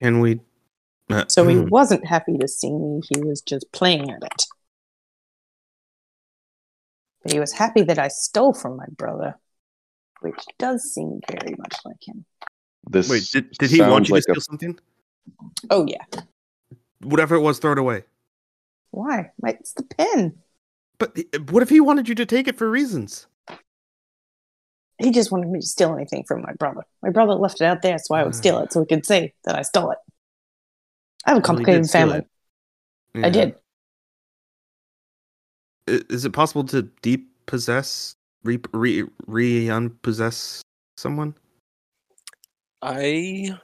Can 0.00 0.20
we? 0.20 0.40
Uh, 1.10 1.24
So 1.28 1.46
he 1.46 1.56
hmm. 1.56 1.68
wasn't 1.68 2.06
happy 2.06 2.36
to 2.38 2.48
see 2.48 2.72
me, 2.72 3.00
he 3.12 3.20
was 3.20 3.40
just 3.40 3.70
playing 3.72 4.10
at 4.10 4.22
it. 4.22 4.44
But 7.22 7.32
he 7.32 7.40
was 7.40 7.52
happy 7.52 7.82
that 7.82 7.98
I 7.98 8.08
stole 8.08 8.52
from 8.52 8.76
my 8.76 8.86
brother, 8.96 9.34
which 10.20 10.40
does 10.58 10.92
seem 10.94 11.20
very 11.28 11.54
much 11.58 11.76
like 11.84 12.06
him. 12.06 12.24
This 12.88 13.08
Wait, 13.08 13.28
did, 13.32 13.50
did 13.58 13.70
he 13.70 13.80
want 13.80 14.06
sounds 14.06 14.08
you 14.08 14.14
like 14.14 14.24
to 14.24 14.32
a 14.32 14.34
steal 14.34 14.40
something? 14.40 14.78
Oh, 15.70 15.86
yeah. 15.86 16.04
Whatever 17.00 17.34
it 17.36 17.40
was, 17.40 17.58
throw 17.58 17.72
it 17.72 17.78
away. 17.78 18.04
Why? 18.90 19.30
It's 19.44 19.72
the 19.74 19.82
pen. 19.84 20.38
But 20.98 21.16
uh, 21.18 21.38
what 21.50 21.62
if 21.62 21.68
he 21.68 21.80
wanted 21.80 22.08
you 22.08 22.14
to 22.16 22.26
take 22.26 22.48
it 22.48 22.56
for 22.56 22.68
reasons? 22.68 23.26
He 24.98 25.12
just 25.12 25.30
wanted 25.30 25.48
me 25.48 25.60
to 25.60 25.66
steal 25.66 25.94
anything 25.94 26.24
from 26.24 26.42
my 26.42 26.52
brother. 26.54 26.84
My 27.02 27.10
brother 27.10 27.34
left 27.34 27.60
it 27.60 27.64
out 27.64 27.82
there 27.82 27.98
so 27.98 28.14
I 28.16 28.24
would 28.24 28.34
steal 28.34 28.58
it 28.58 28.72
so 28.72 28.80
he 28.80 28.86
could 28.86 29.06
say 29.06 29.32
that 29.44 29.54
I 29.54 29.62
stole 29.62 29.92
it. 29.92 29.98
I 31.24 31.30
have 31.30 31.38
a 31.38 31.40
Well, 31.40 31.58
he 31.58 31.64
did 31.64 31.84
complicated 31.84 31.86
steal 31.86 32.00
family. 32.00 32.26
it. 33.14 33.24
I 33.24 33.30
did. 33.30 33.54
Is 35.86 36.24
it 36.24 36.32
possible 36.32 36.64
to 36.64 36.82
depossess, 36.82 38.14
re 38.42 38.58
re 38.72 39.04
re 39.26 39.68
unpossess 39.68 40.62
someone? 40.96 41.34
I 42.82 43.56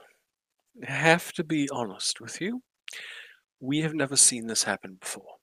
have 0.83 1.31
to 1.33 1.43
be 1.43 1.69
honest 1.71 2.21
with 2.21 2.41
you. 2.41 2.61
We 3.59 3.81
have 3.81 3.93
never 3.93 4.15
seen 4.15 4.47
this 4.47 4.63
happen 4.63 4.97
before. 4.99 5.35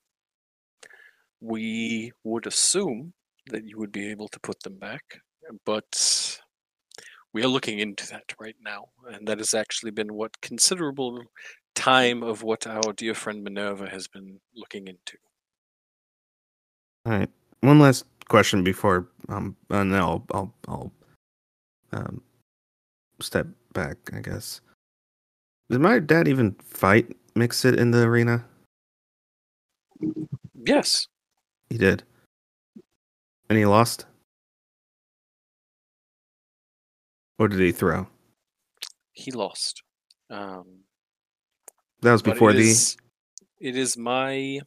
We 1.41 2.12
would 2.25 2.47
assume 2.47 3.12
that 3.51 3.65
you 3.65 3.78
would 3.78 3.93
be 3.93 4.09
able 4.11 4.28
to 4.28 4.41
put 4.41 4.61
them 4.62 4.78
back, 4.78 5.02
but 5.65 6.39
we 7.33 7.43
are 7.43 7.49
looking 7.49 7.78
into 7.81 8.07
that 8.09 8.33
right 8.39 8.57
now, 8.62 8.89
and 9.12 9.27
that 9.27 9.39
has 9.39 9.55
actually 9.55 9.91
been 9.91 10.15
what 10.15 10.41
considerable 10.41 11.25
time 11.75 12.23
of 12.23 12.43
what 12.43 12.67
our 12.67 12.93
dear 12.93 13.15
friend 13.15 13.43
Minerva 13.43 13.89
has 13.89 14.07
been 14.07 14.39
looking 14.55 14.86
into. 14.86 15.17
All 17.07 17.12
right. 17.12 17.31
One 17.61 17.78
last 17.78 18.05
question 18.28 18.62
before 18.62 19.09
um 19.28 19.57
uh, 19.70 19.85
no, 19.85 19.99
I'll 19.99 20.27
I'll, 20.33 20.55
I'll 20.69 20.93
um 21.93 22.23
step 23.20 23.47
back. 23.73 23.97
I 24.12 24.20
guess. 24.20 24.61
Did 25.73 25.81
my 25.81 25.99
dad 26.01 26.28
even 26.28 26.52
fight 26.62 27.17
mix 27.34 27.65
it 27.65 27.78
in 27.78 27.92
the 27.92 28.02
arena? 28.02 28.44
Yes, 30.67 31.07
He 31.70 31.78
did. 31.78 32.02
And 33.49 33.59
he 33.59 33.65
lost. 33.65 34.05
Or 37.39 37.49
did 37.49 37.59
he 37.59 37.73
throw? 37.73 38.07
he 39.15 39.31
lost. 39.31 39.83
Um, 40.28 40.81
That 42.02 42.12
was 42.12 42.20
before 42.23 42.51
it 42.51 42.55
the. 42.57 42.68
is- 42.68 42.97
it 43.59 43.75
is 43.76 43.97
my 43.97 44.60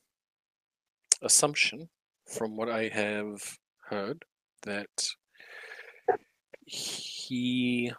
assumption 1.22 1.88
from 2.36 2.58
what 2.58 2.68
I 2.70 2.88
have 2.88 3.44
heard 3.90 4.26
that 4.64 4.88
he 6.66 7.92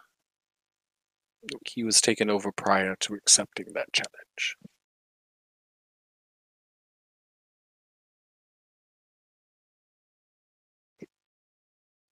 he 1.65 1.83
was 1.83 2.01
taken 2.01 2.29
over 2.29 2.51
prior 2.51 2.95
to 3.01 3.13
accepting 3.13 3.67
that 3.73 3.91
challenge. 3.93 4.57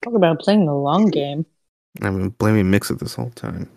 Talk 0.03 0.13
about 0.13 0.39
playing 0.39 0.65
the 0.65 0.73
long 0.73 1.07
game. 1.07 1.45
I've 2.01 2.13
been 2.13 2.29
blaming 2.29 2.69
Mixit 2.69 2.99
this 2.99 3.15
whole 3.15 3.31
time. 3.31 3.69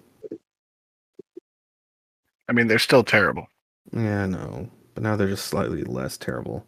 I 2.48 2.52
mean, 2.52 2.66
they're 2.66 2.78
still 2.78 3.04
terrible. 3.04 3.46
Yeah, 3.92 4.24
I 4.24 4.26
know. 4.26 4.68
But 4.94 5.02
now 5.02 5.16
they're 5.16 5.28
just 5.28 5.46
slightly 5.46 5.84
less 5.84 6.16
terrible. 6.16 6.66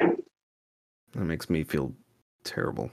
That 0.00 1.24
makes 1.24 1.48
me 1.48 1.64
feel 1.64 1.92
terrible. 2.44 2.90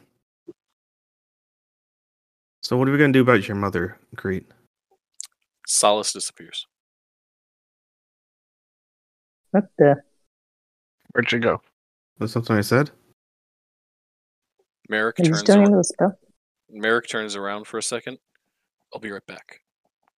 So 2.63 2.77
what 2.77 2.87
are 2.87 2.91
we 2.91 2.97
gonna 2.97 3.13
do 3.13 3.21
about 3.21 3.47
your 3.47 3.57
mother, 3.57 3.99
Crete? 4.15 4.47
Solus 5.67 6.13
disappears. 6.13 6.67
What 9.51 9.65
the? 9.77 9.95
Where'd 11.11 11.29
she 11.29 11.39
go? 11.39 11.61
That's 12.19 12.33
something 12.33 12.55
I 12.55 12.61
said? 12.61 12.91
Merrick 14.89 15.17
turns 15.17 15.39
still 15.39 15.55
around, 15.55 15.65
into 15.65 15.77
the 15.77 15.83
spell? 15.83 16.19
Merrick 16.69 17.07
turns 17.07 17.35
around 17.35 17.65
for 17.67 17.77
a 17.77 17.83
second. 17.83 18.19
I'll 18.93 18.99
be 18.99 19.11
right 19.11 19.25
back. 19.25 19.61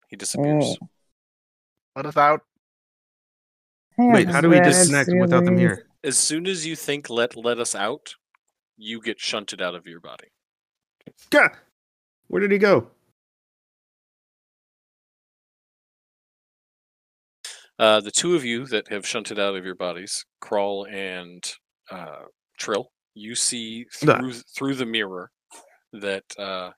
He 0.08 0.16
disappears. 0.16 0.64
Mm. 0.64 0.88
Let 1.96 2.06
us 2.06 2.16
out. 2.16 2.42
Wait, 3.96 4.28
how 4.28 4.40
do 4.40 4.48
we 4.48 4.56
That's 4.56 4.78
disconnect 4.78 5.10
without 5.18 5.44
them 5.44 5.58
here? 5.58 5.86
As 6.04 6.16
soon 6.16 6.46
as 6.46 6.64
you 6.64 6.76
think 6.76 7.10
let 7.10 7.34
let 7.34 7.58
us 7.58 7.74
out, 7.74 8.14
you 8.76 9.00
get 9.00 9.18
shunted 9.18 9.60
out 9.60 9.74
of 9.74 9.86
your 9.86 10.00
body. 10.00 10.28
Gah! 11.30 11.48
Where 12.28 12.40
did 12.40 12.52
he 12.52 12.58
go? 12.58 12.90
Uh, 17.78 18.00
the 18.00 18.10
two 18.12 18.36
of 18.36 18.44
you 18.44 18.66
that 18.66 18.88
have 18.88 19.06
shunted 19.06 19.38
out 19.38 19.56
of 19.56 19.64
your 19.66 19.74
bodies, 19.76 20.24
Crawl 20.40 20.86
and 20.86 21.44
uh, 21.90 22.24
Trill, 22.58 22.90
you 23.14 23.34
see 23.36 23.86
through 23.92 24.34
through 24.56 24.76
the 24.76 24.86
mirror 24.86 25.30
that 25.92 26.24
uh, 26.38 26.72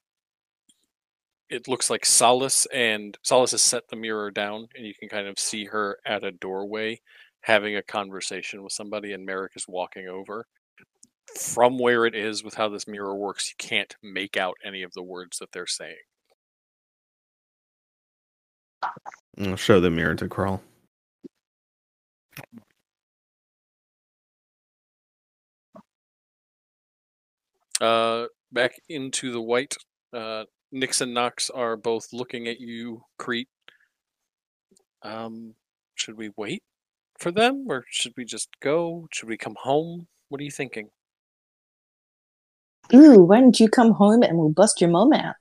it 1.50 1.68
looks 1.68 1.90
like 1.90 2.06
Solus 2.06 2.66
and 2.74 3.18
Solus 3.24 3.52
has 3.52 3.62
set 3.62 3.88
the 3.90 3.96
mirror 3.96 4.30
down, 4.32 4.68
and 4.76 4.86
you 4.86 4.94
can 4.98 5.08
kind 5.08 5.28
of 5.28 5.38
see 5.38 5.66
her 5.66 5.98
at 6.06 6.24
a 6.24 6.32
doorway 6.32 7.00
having 7.42 7.76
a 7.76 7.82
conversation 7.82 8.62
with 8.64 8.72
somebody, 8.72 9.12
and 9.14 9.26
Merrick 9.26 9.52
is 9.56 9.66
walking 9.68 10.08
over. 10.08 10.46
from 11.38 11.78
where 11.78 12.06
it 12.06 12.14
is 12.14 12.44
with 12.44 12.54
how 12.54 12.68
this 12.68 12.88
mirror 12.88 13.16
works, 13.16 13.50
you 13.50 13.56
can't 13.58 13.96
make 14.02 14.36
out 14.36 14.56
any 14.64 14.82
of 14.82 14.92
the 14.94 15.02
words 15.02 15.38
that 15.38 15.52
they're 15.52 15.66
saying. 15.66 15.96
I'll 19.40 19.56
show 19.56 19.80
the 19.80 19.90
mirror 19.90 20.14
to 20.16 20.28
crawl. 20.28 20.62
Uh, 27.80 28.26
back 28.52 28.72
into 28.88 29.32
the 29.32 29.40
white. 29.40 29.74
Uh, 30.12 30.44
Nix 30.72 31.00
and 31.00 31.14
Knox 31.14 31.50
are 31.50 31.76
both 31.76 32.12
looking 32.12 32.46
at 32.46 32.60
you, 32.60 33.02
Crete. 33.18 33.48
Um, 35.02 35.54
should 35.94 36.16
we 36.16 36.30
wait 36.36 36.62
for 37.18 37.30
them, 37.30 37.66
or 37.68 37.84
should 37.88 38.12
we 38.16 38.24
just 38.24 38.48
go? 38.60 39.08
Should 39.12 39.28
we 39.28 39.36
come 39.36 39.56
home? 39.58 40.08
What 40.28 40.40
are 40.40 40.44
you 40.44 40.50
thinking? 40.50 40.90
Ooh, 42.92 43.22
why 43.22 43.40
don't 43.40 43.58
you 43.58 43.68
come 43.68 43.92
home 43.92 44.22
and 44.22 44.36
we'll 44.36 44.50
bust 44.50 44.80
your 44.80 44.90
mom 44.90 45.12
out? 45.12 45.36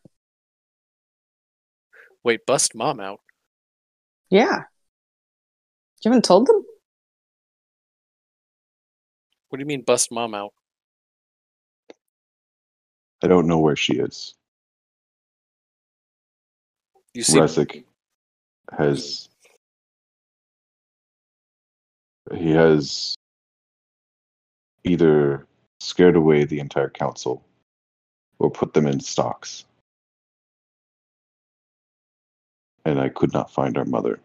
Wait, 2.24 2.46
bust 2.46 2.76
mom 2.76 3.00
out. 3.00 3.22
Yeah. 4.30 4.64
You 6.04 6.12
haven't 6.12 6.26
told 6.26 6.48
them? 6.48 6.59
What 9.50 9.58
do 9.58 9.62
you 9.62 9.66
mean, 9.66 9.82
bust 9.82 10.12
mom 10.12 10.34
out? 10.34 10.54
I 13.24 13.28
don't 13.28 13.48
know 13.48 13.60
where 13.60 13.76
she 13.76 13.94
is. 13.94 14.36
You 17.14 17.24
see, 17.24 17.40
Resic 17.40 17.84
has 18.78 19.30
he 22.34 22.52
has 22.52 23.16
either 24.84 25.48
scared 25.80 26.16
away 26.16 26.44
the 26.44 26.60
entire 26.60 26.90
council 26.90 27.44
or 28.38 28.52
put 28.52 28.74
them 28.74 28.86
in 28.86 29.00
stocks. 29.00 29.66
And 32.86 33.00
I 33.00 33.10
could 33.10 33.34
not 33.34 33.52
find 33.52 33.78
our 33.78 33.86
mother. 33.86 34.20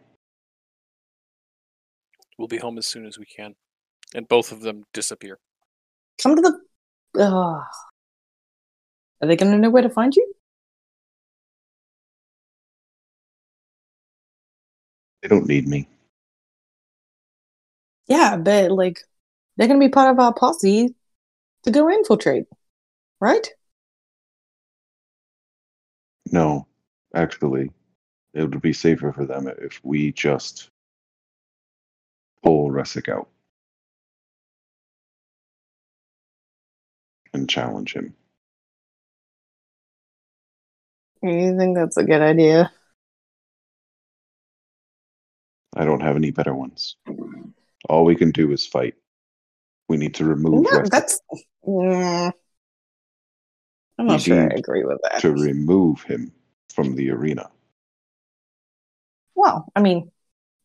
we'll 2.38 2.48
be 2.48 2.58
home 2.58 2.78
as 2.78 2.86
soon 2.86 3.06
as 3.06 3.18
we 3.18 3.24
can. 3.24 3.54
And 4.14 4.28
both 4.28 4.52
of 4.52 4.60
them 4.60 4.84
disappear. 4.92 5.38
Come 6.22 6.36
to 6.36 6.42
the. 6.42 7.20
Ugh. 7.20 7.64
Are 9.20 9.28
they 9.28 9.36
going 9.36 9.52
to 9.52 9.58
know 9.58 9.70
where 9.70 9.82
to 9.82 9.90
find 9.90 10.14
you? 10.14 10.34
They 15.22 15.28
don't 15.28 15.48
need 15.48 15.66
me. 15.66 15.88
Yeah, 18.06 18.36
but 18.36 18.70
like 18.70 19.00
they're 19.56 19.68
going 19.68 19.80
to 19.80 19.86
be 19.86 19.90
part 19.90 20.10
of 20.10 20.18
our 20.18 20.34
posse 20.34 20.94
to 21.62 21.70
go 21.70 21.88
infiltrate, 21.88 22.44
right? 23.20 23.48
No, 26.30 26.66
actually, 27.14 27.70
it 28.34 28.42
would 28.42 28.60
be 28.60 28.72
safer 28.72 29.12
for 29.12 29.24
them 29.24 29.48
if 29.58 29.80
we 29.82 30.12
just 30.12 30.68
pull 32.42 32.70
Resic 32.70 33.08
out 33.08 33.28
and 37.34 37.48
challenge 37.48 37.94
him. 37.94 38.14
You 41.22 41.56
think 41.56 41.76
that's 41.76 41.96
a 41.96 42.04
good 42.04 42.20
idea? 42.20 42.70
I 45.76 45.84
don't 45.84 46.02
have 46.02 46.16
any 46.16 46.30
better 46.30 46.54
ones. 46.54 46.96
All 47.88 48.04
we 48.04 48.14
can 48.14 48.30
do 48.30 48.52
is 48.52 48.66
fight. 48.66 48.94
We 49.88 49.96
need 49.96 50.14
to 50.14 50.24
remove 50.24 50.66
No, 50.70 50.82
that's. 50.90 51.20
Mm. 51.66 52.32
I'm 53.98 54.06
not 54.06 54.20
sure 54.22 54.40
I 54.40 54.54
agree 54.54 54.84
with 54.84 54.98
that. 55.02 55.20
to 55.20 55.32
remove 55.32 56.02
him 56.02 56.32
from 56.74 56.94
the 56.94 57.10
arena. 57.10 57.48
Well, 59.34 59.66
I 59.74 59.80
mean, 59.80 60.10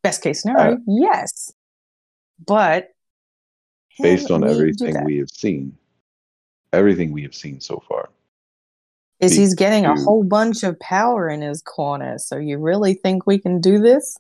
best 0.04 0.22
case 0.22 0.42
scenario, 0.42 0.78
yes. 0.88 1.52
But 2.46 2.90
Based 4.00 4.32
on 4.32 4.42
need 4.42 4.48
to 4.48 4.54
do 4.54 4.60
everything 4.60 5.04
we 5.04 5.18
have 5.18 5.30
seen, 5.30 5.78
everything 6.74 7.12
we 7.12 7.24
have 7.24 7.36
seen 7.36 7.60
so 7.60 7.84
far, 7.88 8.10
is 9.20 9.36
he's 9.36 9.54
getting 9.54 9.86
a 9.86 9.96
whole 9.96 10.24
bunch 10.24 10.64
of 10.64 10.80
power 10.80 11.30
in 11.30 11.42
his 11.42 11.62
corner. 11.62 12.18
So 12.18 12.38
you 12.38 12.58
really 12.58 12.94
think 12.94 13.28
we 13.28 13.38
can 13.38 13.60
do 13.60 13.80
this? 13.80 14.18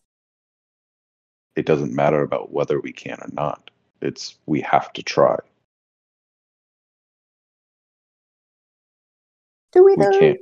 it 1.60 1.66
doesn't 1.66 1.94
matter 1.94 2.22
about 2.22 2.52
whether 2.52 2.80
we 2.80 2.92
can 2.92 3.18
or 3.22 3.30
not. 3.34 3.70
It's 4.02 4.38
we 4.46 4.62
have 4.62 4.92
to 4.94 5.04
try. 5.04 5.38
Do 9.74 9.84
we 9.84 9.96
We 9.96 10.20
can't. 10.20 10.40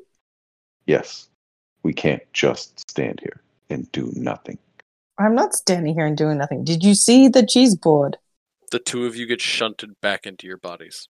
Yes, 0.85 1.27
we 1.83 1.91
can't 1.91 2.21
just 2.31 2.89
stand 2.89 3.19
here 3.19 3.41
and 3.69 3.91
do 3.91 4.11
nothing. 4.15 4.57
I'm 5.19 5.35
not 5.35 5.53
standing 5.55 5.95
here 5.95 6.05
and 6.05 6.15
doing 6.15 6.37
nothing. 6.37 6.63
Did 6.63 6.83
you 6.83 6.93
see 6.93 7.27
the 7.27 7.45
cheese 7.45 7.75
board? 7.75 8.17
The 8.71 8.79
two 8.79 9.05
of 9.05 9.15
you 9.15 9.25
get 9.25 9.41
shunted 9.41 9.99
back 10.01 10.25
into 10.27 10.45
your 10.45 10.57
bodies. 10.57 11.09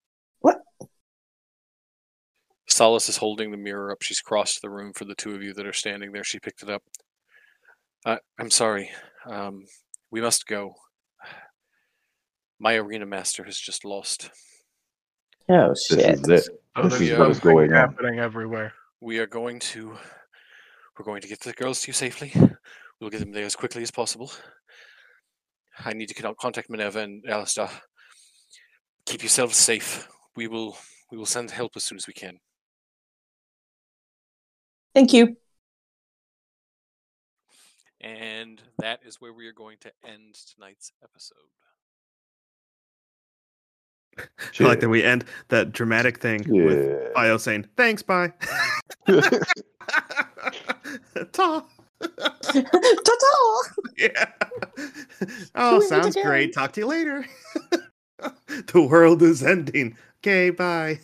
What? 2.67 2.73
Solus 2.73 3.09
is 3.09 3.17
holding 3.17 3.51
the 3.51 3.57
mirror 3.57 3.91
up. 3.91 4.01
She's 4.01 4.21
crossed 4.21 4.61
the 4.61 4.69
room 4.69 4.93
for 4.93 5.05
the 5.05 5.15
two 5.15 5.33
of 5.33 5.41
you 5.41 5.53
that 5.53 5.65
are 5.65 5.73
standing 5.73 6.11
there. 6.11 6.23
She 6.23 6.39
picked 6.39 6.63
it 6.63 6.69
up. 6.69 6.83
Uh, 8.05 8.17
I'm 8.39 8.51
sorry. 8.51 8.89
Um, 9.25 9.63
we 10.11 10.21
must 10.21 10.45
go. 10.47 10.75
My 12.59 12.75
arena 12.75 13.05
master 13.05 13.43
has 13.43 13.57
just 13.57 13.85
lost. 13.85 14.31
Oh 15.49 15.69
This 15.69 15.91
is 15.91 15.97
it. 15.97 16.19
Oh, 16.75 16.83
This 16.83 16.99
there's 16.99 17.01
is 17.11 17.17
what 17.17 17.31
is 17.31 17.39
going 17.39 17.71
on. 17.71 17.77
happening 17.89 18.19
everywhere. 18.19 18.73
We 19.01 19.19
are 19.19 19.27
going 19.27 19.59
to. 19.59 19.95
We're 20.97 21.05
going 21.05 21.21
to 21.21 21.27
get 21.27 21.39
the 21.41 21.53
girls 21.53 21.81
to 21.81 21.87
you 21.89 21.93
safely. 21.93 22.33
We'll 22.99 23.11
get 23.11 23.19
them 23.19 23.31
there 23.31 23.45
as 23.45 23.55
quickly 23.55 23.83
as 23.83 23.91
possible. 23.91 24.31
I 25.85 25.93
need 25.93 26.07
to 26.09 26.33
contact 26.33 26.69
Minerva 26.71 26.99
and 26.99 27.23
Alistair. 27.29 27.69
Keep 29.05 29.21
yourselves 29.21 29.55
safe. 29.55 30.07
We 30.35 30.47
will. 30.47 30.75
We 31.11 31.17
will 31.17 31.27
send 31.27 31.51
help 31.51 31.73
as 31.75 31.83
soon 31.85 31.97
as 31.97 32.07
we 32.07 32.13
can. 32.13 32.39
Thank 34.97 35.13
you. 35.13 35.37
And 38.01 38.59
that 38.79 39.01
is 39.05 39.21
where 39.21 39.31
we 39.31 39.45
are 39.45 39.53
going 39.53 39.77
to 39.81 39.91
end 40.03 40.33
tonight's 40.55 40.91
episode. 41.03 41.37
I 44.59 44.63
like 44.63 44.79
that 44.79 44.89
we 44.89 45.03
end 45.03 45.25
that 45.49 45.71
dramatic 45.71 46.17
thing 46.17 46.43
with 46.47 47.13
Fio 47.13 47.37
saying, 47.37 47.67
thanks, 47.77 48.01
bye. 48.01 48.33
Ta. 49.07 49.21
Ta-ta! 52.01 53.61
yeah. 53.99 54.31
Oh, 55.53 55.79
sounds 55.79 56.15
great. 56.15 56.55
Talk 56.55 56.71
to 56.71 56.81
you 56.81 56.87
later. 56.87 57.23
the 58.47 58.81
world 58.81 59.21
is 59.21 59.43
ending. 59.43 59.95
Okay, 60.23 60.49
bye. 60.49 61.01